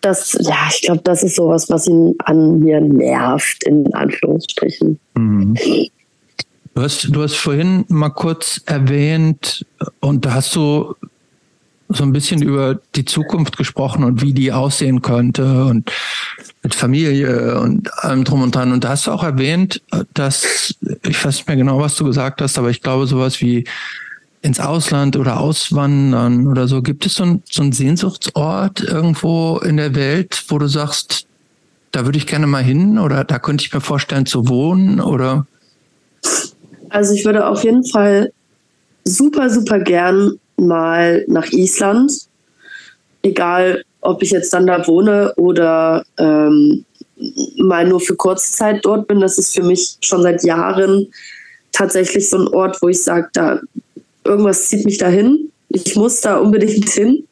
das, 0.00 0.36
ja, 0.40 0.56
ich 0.70 0.82
glaube, 0.82 1.02
das 1.04 1.22
ist 1.22 1.36
sowas, 1.36 1.68
was 1.68 1.86
ihn 1.86 2.14
an 2.24 2.60
mir 2.60 2.80
nervt, 2.80 3.64
in 3.64 3.92
Anführungsstrichen. 3.92 4.98
Du 5.14 6.82
hast, 6.82 7.08
du 7.10 7.22
hast 7.22 7.34
vorhin 7.34 7.84
mal 7.88 8.10
kurz 8.10 8.62
erwähnt, 8.66 9.66
und 10.00 10.24
da 10.24 10.34
hast 10.34 10.54
du 10.54 10.94
so 11.88 12.04
ein 12.04 12.12
bisschen 12.12 12.42
über 12.42 12.80
die 12.94 13.04
Zukunft 13.04 13.56
gesprochen 13.56 14.04
und 14.04 14.22
wie 14.22 14.32
die 14.32 14.52
aussehen 14.52 15.02
könnte 15.02 15.64
und 15.64 15.90
mit 16.62 16.74
Familie 16.74 17.60
und 17.60 17.92
allem 18.04 18.24
drum 18.24 18.42
und 18.42 18.54
dran. 18.54 18.72
Und 18.72 18.84
da 18.84 18.90
hast 18.90 19.06
du 19.06 19.10
auch 19.10 19.22
erwähnt, 19.22 19.80
dass, 20.14 20.74
ich 21.02 21.24
weiß 21.24 21.36
nicht 21.36 21.48
mehr 21.48 21.56
genau, 21.56 21.80
was 21.80 21.96
du 21.96 22.04
gesagt 22.04 22.42
hast, 22.42 22.58
aber 22.58 22.70
ich 22.70 22.82
glaube 22.82 23.06
sowas 23.06 23.40
wie 23.40 23.64
ins 24.42 24.60
Ausland 24.60 25.16
oder 25.16 25.40
auswandern 25.40 26.46
oder 26.46 26.68
so. 26.68 26.82
Gibt 26.82 27.06
es 27.06 27.14
so 27.14 27.24
ein, 27.24 27.42
so 27.50 27.70
Sehnsuchtsort 27.70 28.80
irgendwo 28.80 29.58
in 29.58 29.76
der 29.76 29.94
Welt, 29.94 30.44
wo 30.48 30.58
du 30.58 30.68
sagst, 30.68 31.26
da 31.92 32.04
würde 32.04 32.18
ich 32.18 32.26
gerne 32.26 32.46
mal 32.46 32.62
hin 32.62 32.98
oder 32.98 33.24
da 33.24 33.38
könnte 33.38 33.64
ich 33.64 33.72
mir 33.72 33.80
vorstellen 33.80 34.26
zu 34.26 34.48
wohnen 34.48 35.00
oder? 35.00 35.46
Also 36.90 37.14
ich 37.14 37.24
würde 37.24 37.46
auf 37.46 37.64
jeden 37.64 37.84
Fall 37.84 38.32
super, 39.08 39.50
super 39.50 39.80
gern 39.80 40.38
mal 40.56 41.24
nach 41.28 41.50
Island. 41.52 42.12
Egal, 43.22 43.84
ob 44.00 44.22
ich 44.22 44.30
jetzt 44.30 44.52
dann 44.52 44.66
da 44.66 44.86
wohne 44.86 45.34
oder 45.36 46.04
ähm, 46.18 46.84
mal 47.58 47.86
nur 47.86 48.00
für 48.00 48.14
kurze 48.16 48.52
Zeit 48.52 48.84
dort 48.84 49.08
bin. 49.08 49.20
Das 49.20 49.38
ist 49.38 49.54
für 49.54 49.62
mich 49.62 49.96
schon 50.00 50.22
seit 50.22 50.44
Jahren 50.44 51.08
tatsächlich 51.72 52.28
so 52.28 52.38
ein 52.38 52.48
Ort, 52.48 52.80
wo 52.80 52.88
ich 52.88 53.02
sage, 53.02 53.28
da 53.32 53.60
irgendwas 54.24 54.68
zieht 54.68 54.84
mich 54.84 54.98
dahin. 54.98 55.50
Ich 55.68 55.96
muss 55.96 56.20
da 56.20 56.36
unbedingt 56.36 56.88
hin. 56.88 57.26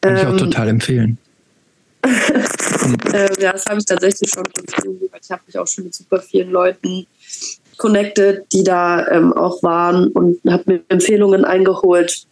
Kann 0.00 0.16
ich 0.16 0.26
auch 0.26 0.30
Ähm, 0.30 0.38
total 0.38 0.68
empfehlen. 0.68 1.18
äh, 3.12 3.40
ja, 3.40 3.52
das 3.52 3.66
habe 3.66 3.78
ich 3.78 3.84
tatsächlich 3.84 4.30
schon 4.30 4.44
ich 5.22 5.30
habe 5.30 5.42
mich 5.46 5.56
auch 5.56 5.68
schon 5.68 5.84
mit 5.84 5.94
super 5.94 6.20
vielen 6.20 6.50
Leuten 6.50 7.06
connected, 7.78 8.44
die 8.52 8.64
da 8.64 9.08
ähm, 9.08 9.32
auch 9.32 9.62
waren 9.62 10.08
und 10.08 10.40
habe 10.48 10.64
mir 10.66 10.80
Empfehlungen 10.88 11.44
eingeholt. 11.44 12.26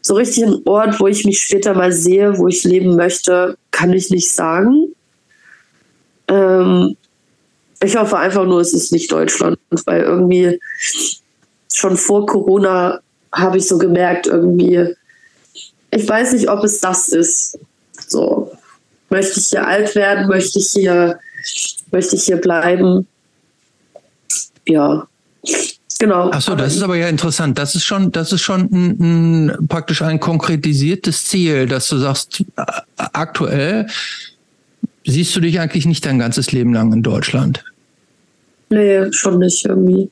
So 0.00 0.14
richtig 0.14 0.44
ein 0.44 0.60
Ort, 0.66 1.00
wo 1.00 1.06
ich 1.06 1.24
mich 1.24 1.42
später 1.42 1.74
mal 1.74 1.92
sehe, 1.92 2.36
wo 2.38 2.48
ich 2.48 2.64
leben 2.64 2.96
möchte, 2.96 3.56
kann 3.70 3.92
ich 3.92 4.10
nicht 4.10 4.30
sagen. 4.30 4.94
Ähm, 6.28 6.96
ich 7.82 7.96
hoffe 7.96 8.18
einfach 8.18 8.44
nur, 8.44 8.60
es 8.60 8.74
ist 8.74 8.92
nicht 8.92 9.10
Deutschland, 9.10 9.58
weil 9.86 10.02
irgendwie 10.02 10.60
schon 11.72 11.96
vor 11.96 12.26
Corona 12.26 13.00
habe 13.32 13.58
ich 13.58 13.66
so 13.66 13.78
gemerkt, 13.78 14.26
irgendwie, 14.26 14.94
ich 15.90 16.08
weiß 16.08 16.32
nicht, 16.34 16.48
ob 16.48 16.64
es 16.64 16.80
das 16.80 17.08
ist. 17.08 17.58
So, 18.06 18.52
möchte 19.10 19.40
ich 19.40 19.46
hier 19.46 19.66
alt 19.66 19.94
werden, 19.94 20.28
möchte 20.28 20.58
ich 20.58 20.70
hier, 20.70 21.18
möchte 21.90 22.16
ich 22.16 22.24
hier 22.24 22.36
bleiben? 22.36 23.06
Ja, 24.66 25.06
genau. 25.98 26.30
Ach 26.32 26.40
so, 26.40 26.52
Aber 26.52 26.62
das 26.62 26.74
ist 26.74 26.82
aber 26.82 26.96
ja 26.96 27.08
interessant. 27.08 27.58
Das 27.58 27.74
ist 27.74 27.84
schon, 27.84 28.12
das 28.12 28.32
ist 28.32 28.42
schon 28.42 28.62
ein, 28.72 29.48
ein, 29.50 29.68
praktisch 29.68 30.02
ein 30.02 30.20
konkretisiertes 30.20 31.24
Ziel, 31.26 31.66
dass 31.66 31.88
du 31.88 31.98
sagst, 31.98 32.40
äh, 32.56 32.64
aktuell 32.96 33.86
siehst 35.06 35.34
du 35.36 35.40
dich 35.40 35.60
eigentlich 35.60 35.86
nicht 35.86 36.04
dein 36.06 36.18
ganzes 36.18 36.52
Leben 36.52 36.72
lang 36.72 36.92
in 36.92 37.02
Deutschland. 37.02 37.64
Nee, 38.70 39.12
schon 39.12 39.38
nicht 39.38 39.64
irgendwie. 39.66 40.10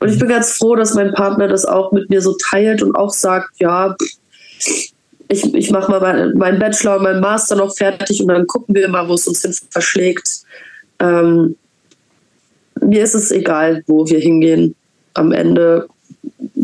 Und 0.00 0.08
ich 0.08 0.18
bin 0.18 0.28
ganz 0.28 0.52
froh, 0.52 0.76
dass 0.76 0.94
mein 0.94 1.12
Partner 1.12 1.46
das 1.46 1.66
auch 1.66 1.92
mit 1.92 2.08
mir 2.08 2.22
so 2.22 2.34
teilt 2.50 2.82
und 2.82 2.96
auch 2.96 3.12
sagt, 3.12 3.50
ja, 3.60 3.94
ich, 5.28 5.54
ich 5.54 5.70
mache 5.70 5.90
mal 5.90 6.00
meinen 6.00 6.38
mein 6.38 6.58
Bachelor 6.58 6.96
und 6.96 7.02
meinen 7.02 7.20
Master 7.20 7.54
noch 7.54 7.76
fertig 7.76 8.20
und 8.20 8.28
dann 8.28 8.46
gucken 8.46 8.74
wir 8.74 8.88
mal, 8.88 9.08
wo 9.08 9.14
es 9.14 9.28
uns 9.28 9.42
hin 9.42 9.54
verschlägt. 9.70 10.40
Ähm, 10.98 11.56
mir 12.80 13.02
ist 13.02 13.14
es 13.14 13.30
egal, 13.30 13.82
wo 13.86 14.06
wir 14.06 14.18
hingehen. 14.18 14.74
Am 15.14 15.32
Ende 15.32 15.88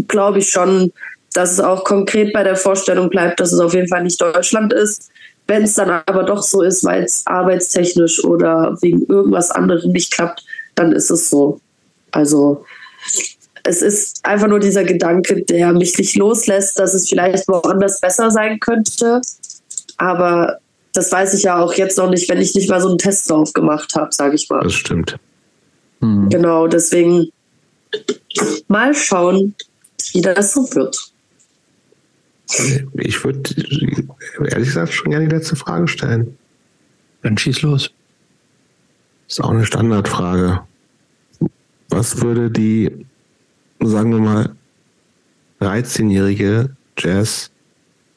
glaube 0.08 0.38
ich 0.38 0.50
schon, 0.50 0.92
dass 1.32 1.52
es 1.52 1.60
auch 1.60 1.84
konkret 1.84 2.32
bei 2.32 2.42
der 2.42 2.56
Vorstellung 2.56 3.10
bleibt, 3.10 3.40
dass 3.40 3.52
es 3.52 3.60
auf 3.60 3.74
jeden 3.74 3.88
Fall 3.88 4.02
nicht 4.02 4.20
Deutschland 4.20 4.72
ist. 4.72 5.10
Wenn 5.46 5.62
es 5.62 5.74
dann 5.74 6.02
aber 6.06 6.24
doch 6.24 6.42
so 6.42 6.62
ist, 6.62 6.84
weil 6.84 7.04
es 7.04 7.22
arbeitstechnisch 7.26 8.24
oder 8.24 8.76
wegen 8.80 9.06
irgendwas 9.06 9.50
anderem 9.50 9.92
nicht 9.92 10.12
klappt, 10.12 10.44
dann 10.74 10.92
ist 10.92 11.10
es 11.10 11.30
so. 11.30 11.60
Also 12.10 12.64
es 13.62 13.82
ist 13.82 14.24
einfach 14.24 14.48
nur 14.48 14.60
dieser 14.60 14.84
Gedanke, 14.84 15.42
der 15.42 15.72
mich 15.72 15.96
nicht 15.98 16.16
loslässt, 16.16 16.78
dass 16.78 16.94
es 16.94 17.08
vielleicht 17.08 17.46
woanders 17.48 18.00
besser 18.00 18.30
sein 18.30 18.58
könnte. 18.58 19.20
Aber 19.98 20.58
das 20.92 21.12
weiß 21.12 21.34
ich 21.34 21.44
ja 21.44 21.58
auch 21.58 21.74
jetzt 21.74 21.98
noch 21.98 22.10
nicht, 22.10 22.28
wenn 22.28 22.40
ich 22.40 22.54
nicht 22.54 22.70
mal 22.70 22.80
so 22.80 22.88
einen 22.88 22.98
Testlauf 22.98 23.52
gemacht 23.52 23.94
habe, 23.94 24.08
sage 24.12 24.34
ich 24.34 24.48
mal. 24.48 24.62
Das 24.62 24.74
stimmt. 24.74 25.16
Genau, 26.00 26.66
deswegen 26.66 27.28
mal 28.68 28.94
schauen, 28.94 29.55
wie 30.12 30.20
das 30.20 30.55
so 30.55 30.62
wird. 30.75 31.12
Ich 32.94 33.25
würde 33.25 33.50
ehrlich 34.50 34.68
gesagt 34.68 34.92
schon 34.92 35.10
gerne 35.10 35.26
die 35.26 35.34
letzte 35.34 35.57
Frage 35.57 35.89
stellen. 35.89 36.36
Dann 37.23 37.36
schieß 37.36 37.62
los. 37.62 37.91
Ist 39.28 39.42
auch 39.42 39.50
eine 39.50 39.66
Standardfrage. 39.66 40.60
Was 41.89 42.20
würde 42.23 42.50
die, 42.50 43.07
sagen 43.81 44.12
wir 44.12 44.20
mal, 44.20 44.55
13-jährige 45.60 46.76
Jazz 46.99 47.50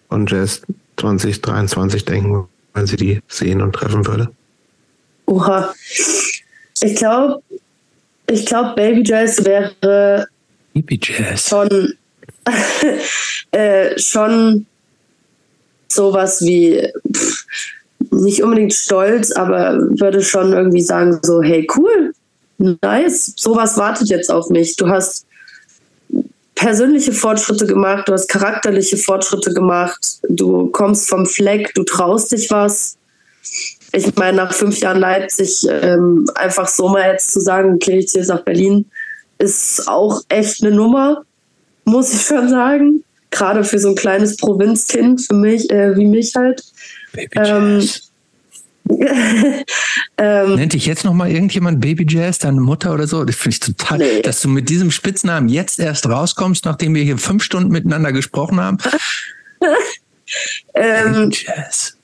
und 0.09 0.29
Jazz 0.29 0.61
2023 0.97 2.05
denken, 2.05 2.47
wenn 2.73 2.85
sie 2.85 2.97
die 2.97 3.21
sehen 3.27 3.61
und 3.61 3.73
treffen 3.73 4.05
würde? 4.05 4.31
Oha. 5.25 5.73
Ich 6.81 6.95
glaube, 6.95 7.41
ich 8.29 8.45
glaube, 8.45 8.73
Baby 8.75 9.03
Jazz 9.05 9.43
wäre 9.43 10.27
Hippie 10.73 10.99
Jazz. 11.01 11.47
schon, 11.47 11.93
äh, 13.51 13.97
schon 13.99 14.65
sowas 15.87 16.41
wie 16.41 16.87
pff, 17.15 17.45
nicht 18.11 18.43
unbedingt 18.43 18.73
stolz, 18.73 19.31
aber 19.31 19.79
würde 19.99 20.21
schon 20.21 20.53
irgendwie 20.53 20.81
sagen 20.81 21.19
so, 21.21 21.41
hey 21.41 21.67
cool, 21.75 22.13
nice, 22.81 23.33
sowas 23.35 23.77
wartet 23.77 24.09
jetzt 24.09 24.31
auf 24.31 24.49
mich. 24.49 24.75
Du 24.75 24.87
hast 24.87 25.25
persönliche 26.55 27.13
Fortschritte 27.13 27.65
gemacht, 27.65 28.07
du 28.07 28.13
hast 28.13 28.27
charakterliche 28.27 28.97
Fortschritte 28.97 29.53
gemacht, 29.53 30.19
du 30.27 30.67
kommst 30.67 31.07
vom 31.09 31.25
Fleck, 31.25 31.73
du 31.73 31.83
traust 31.83 32.31
dich 32.31 32.49
was. 32.51 32.97
Ich 33.91 34.15
meine, 34.15 34.37
nach 34.37 34.53
fünf 34.53 34.79
Jahren 34.79 34.99
Leipzig 34.99 35.65
ähm, 35.69 36.25
einfach 36.35 36.67
so 36.67 36.89
mal 36.89 37.11
jetzt 37.11 37.31
zu 37.33 37.39
sagen, 37.39 37.73
okay, 37.75 37.99
ich 37.99 38.09
ziehe 38.09 38.21
jetzt 38.21 38.29
nach 38.29 38.43
Berlin, 38.43 38.85
ist 39.39 39.87
auch 39.87 40.21
echt 40.29 40.63
eine 40.63 40.75
Nummer, 40.75 41.23
muss 41.85 42.13
ich 42.13 42.21
schon 42.21 42.49
sagen. 42.49 43.03
Gerade 43.31 43.63
für 43.63 43.79
so 43.79 43.89
ein 43.89 43.95
kleines 43.95 44.37
Provinzkind, 44.37 45.21
für 45.21 45.35
mich, 45.35 45.69
äh, 45.69 45.95
wie 45.95 46.05
mich 46.05 46.33
halt. 46.35 46.63
Baby 47.13 47.29
Ähm, 47.35 47.79
Jazz. 47.79 48.09
ähm, 50.17 50.55
Nennt 50.55 50.73
dich 50.73 50.87
jetzt 50.87 51.05
noch 51.05 51.13
mal 51.13 51.29
irgendjemand 51.29 51.79
Baby 51.79 52.05
Jazz, 52.09 52.39
deine 52.39 52.59
Mutter 52.59 52.93
oder 52.93 53.07
so? 53.07 53.23
Das 53.23 53.35
finde 53.35 53.53
ich 53.53 53.59
total, 53.59 53.99
nee. 53.99 54.21
dass 54.21 54.41
du 54.41 54.49
mit 54.49 54.67
diesem 54.69 54.89
Spitznamen 54.89 55.47
jetzt 55.47 55.79
erst 55.79 56.07
rauskommst, 56.07 56.65
nachdem 56.65 56.95
wir 56.95 57.03
hier 57.03 57.17
fünf 57.17 57.43
Stunden 57.43 57.71
miteinander 57.71 58.11
gesprochen 58.11 58.59
haben. 58.59 58.77
ähm, 60.73 61.29
Baby 61.29 61.37
Jazz. 61.45 61.98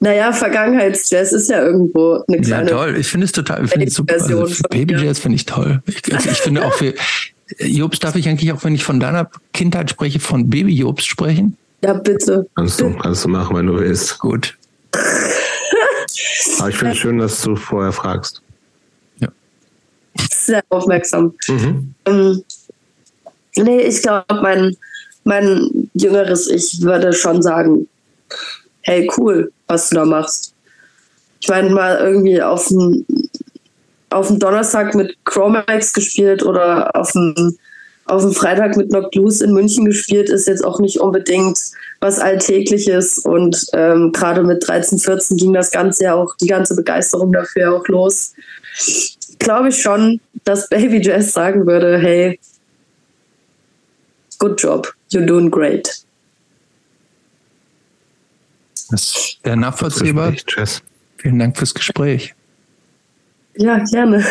Naja, 0.00 0.32
Vergangenheitsjazz 0.32 1.32
ist 1.32 1.50
ja 1.50 1.62
irgendwo 1.62 2.22
eine 2.28 2.40
kleine. 2.40 2.70
Ja, 2.70 2.76
toll. 2.76 2.96
Ich 2.98 3.08
finde 3.08 3.26
es 3.26 3.32
total, 3.32 3.64
ich 3.64 3.70
finde 3.70 3.86
es 3.86 3.94
super. 3.94 4.14
Also 4.14 4.46
Baby 4.70 4.94
Jazz 4.94 5.18
finde 5.18 5.36
ich 5.36 5.46
toll. 5.46 5.82
Ich, 5.86 6.14
also 6.14 6.30
ich 6.30 6.38
finde 6.38 6.64
auch 6.64 6.74
für 6.74 6.94
Jobs 7.58 7.98
darf 7.98 8.16
ich 8.16 8.28
eigentlich 8.28 8.52
auch, 8.52 8.64
wenn 8.64 8.74
ich 8.74 8.84
von 8.84 9.00
deiner 9.00 9.30
Kindheit 9.52 9.90
spreche, 9.90 10.20
von 10.20 10.48
Baby 10.50 10.72
Jobs 10.74 11.04
sprechen? 11.04 11.56
Ja, 11.82 11.92
bitte. 11.94 12.46
Kannst 12.54 12.80
du, 12.80 12.94
kannst 12.96 13.24
du 13.24 13.28
machen, 13.28 13.56
wenn 13.56 13.66
du 13.66 13.78
willst. 13.78 14.18
Gut. 14.18 14.56
Aber 16.58 16.68
ich 16.68 16.76
finde 16.76 16.92
es 16.92 16.98
schön, 16.98 17.18
dass 17.18 17.42
du 17.42 17.56
vorher 17.56 17.92
fragst. 17.92 18.40
Ja. 19.20 19.28
Sehr 20.30 20.62
aufmerksam. 20.70 21.34
Mhm. 21.48 21.94
Ähm, 22.06 22.42
nee, 23.56 23.80
ich 23.82 24.00
glaube, 24.02 24.24
mein, 24.42 24.76
mein 25.24 25.90
jüngeres 25.94 26.48
Ich 26.48 26.80
würde 26.80 27.12
schon 27.12 27.42
sagen, 27.42 27.86
hey, 28.84 29.10
cool, 29.16 29.52
was 29.66 29.88
du 29.88 29.96
da 29.96 30.04
machst. 30.04 30.54
Ich 31.40 31.48
meine, 31.48 31.70
mal 31.70 31.98
irgendwie 31.98 32.40
auf 32.40 32.68
dem, 32.68 33.04
auf 34.10 34.28
dem 34.28 34.38
Donnerstag 34.38 34.94
mit 34.94 35.16
Chromax 35.24 35.92
gespielt 35.92 36.42
oder 36.42 36.94
auf 36.94 37.12
dem, 37.12 37.56
auf 38.06 38.36
Freitag 38.36 38.76
mit 38.76 38.90
Knock 38.90 39.14
Loose 39.14 39.44
in 39.44 39.52
München 39.52 39.84
gespielt, 39.84 40.28
ist 40.28 40.46
jetzt 40.46 40.64
auch 40.64 40.78
nicht 40.80 41.00
unbedingt 41.00 41.58
was 42.00 42.18
Alltägliches. 42.18 43.18
Und 43.18 43.66
ähm, 43.72 44.12
gerade 44.12 44.42
mit 44.42 44.66
13, 44.66 44.98
14 44.98 45.36
ging 45.36 45.52
das 45.52 45.70
Ganze 45.70 46.04
ja 46.04 46.14
auch, 46.14 46.34
die 46.36 46.46
ganze 46.46 46.76
Begeisterung 46.76 47.32
dafür 47.32 47.74
auch 47.74 47.86
los. 47.88 48.34
Glaube 49.38 49.70
ich 49.70 49.80
schon, 49.82 50.20
dass 50.44 50.68
Baby 50.68 51.00
Jazz 51.02 51.32
sagen 51.32 51.66
würde, 51.66 51.98
hey, 51.98 52.38
good 54.38 54.60
job, 54.60 54.92
you're 55.10 55.26
doing 55.26 55.50
great. 55.50 56.04
Das 58.94 59.38
wäre 59.42 59.56
nachvollziehbar. 59.56 60.32
Vielen 61.16 61.38
Dank 61.40 61.58
fürs 61.58 61.74
Gespräch. 61.74 62.32
Ja, 63.56 63.78
gerne. 63.78 64.24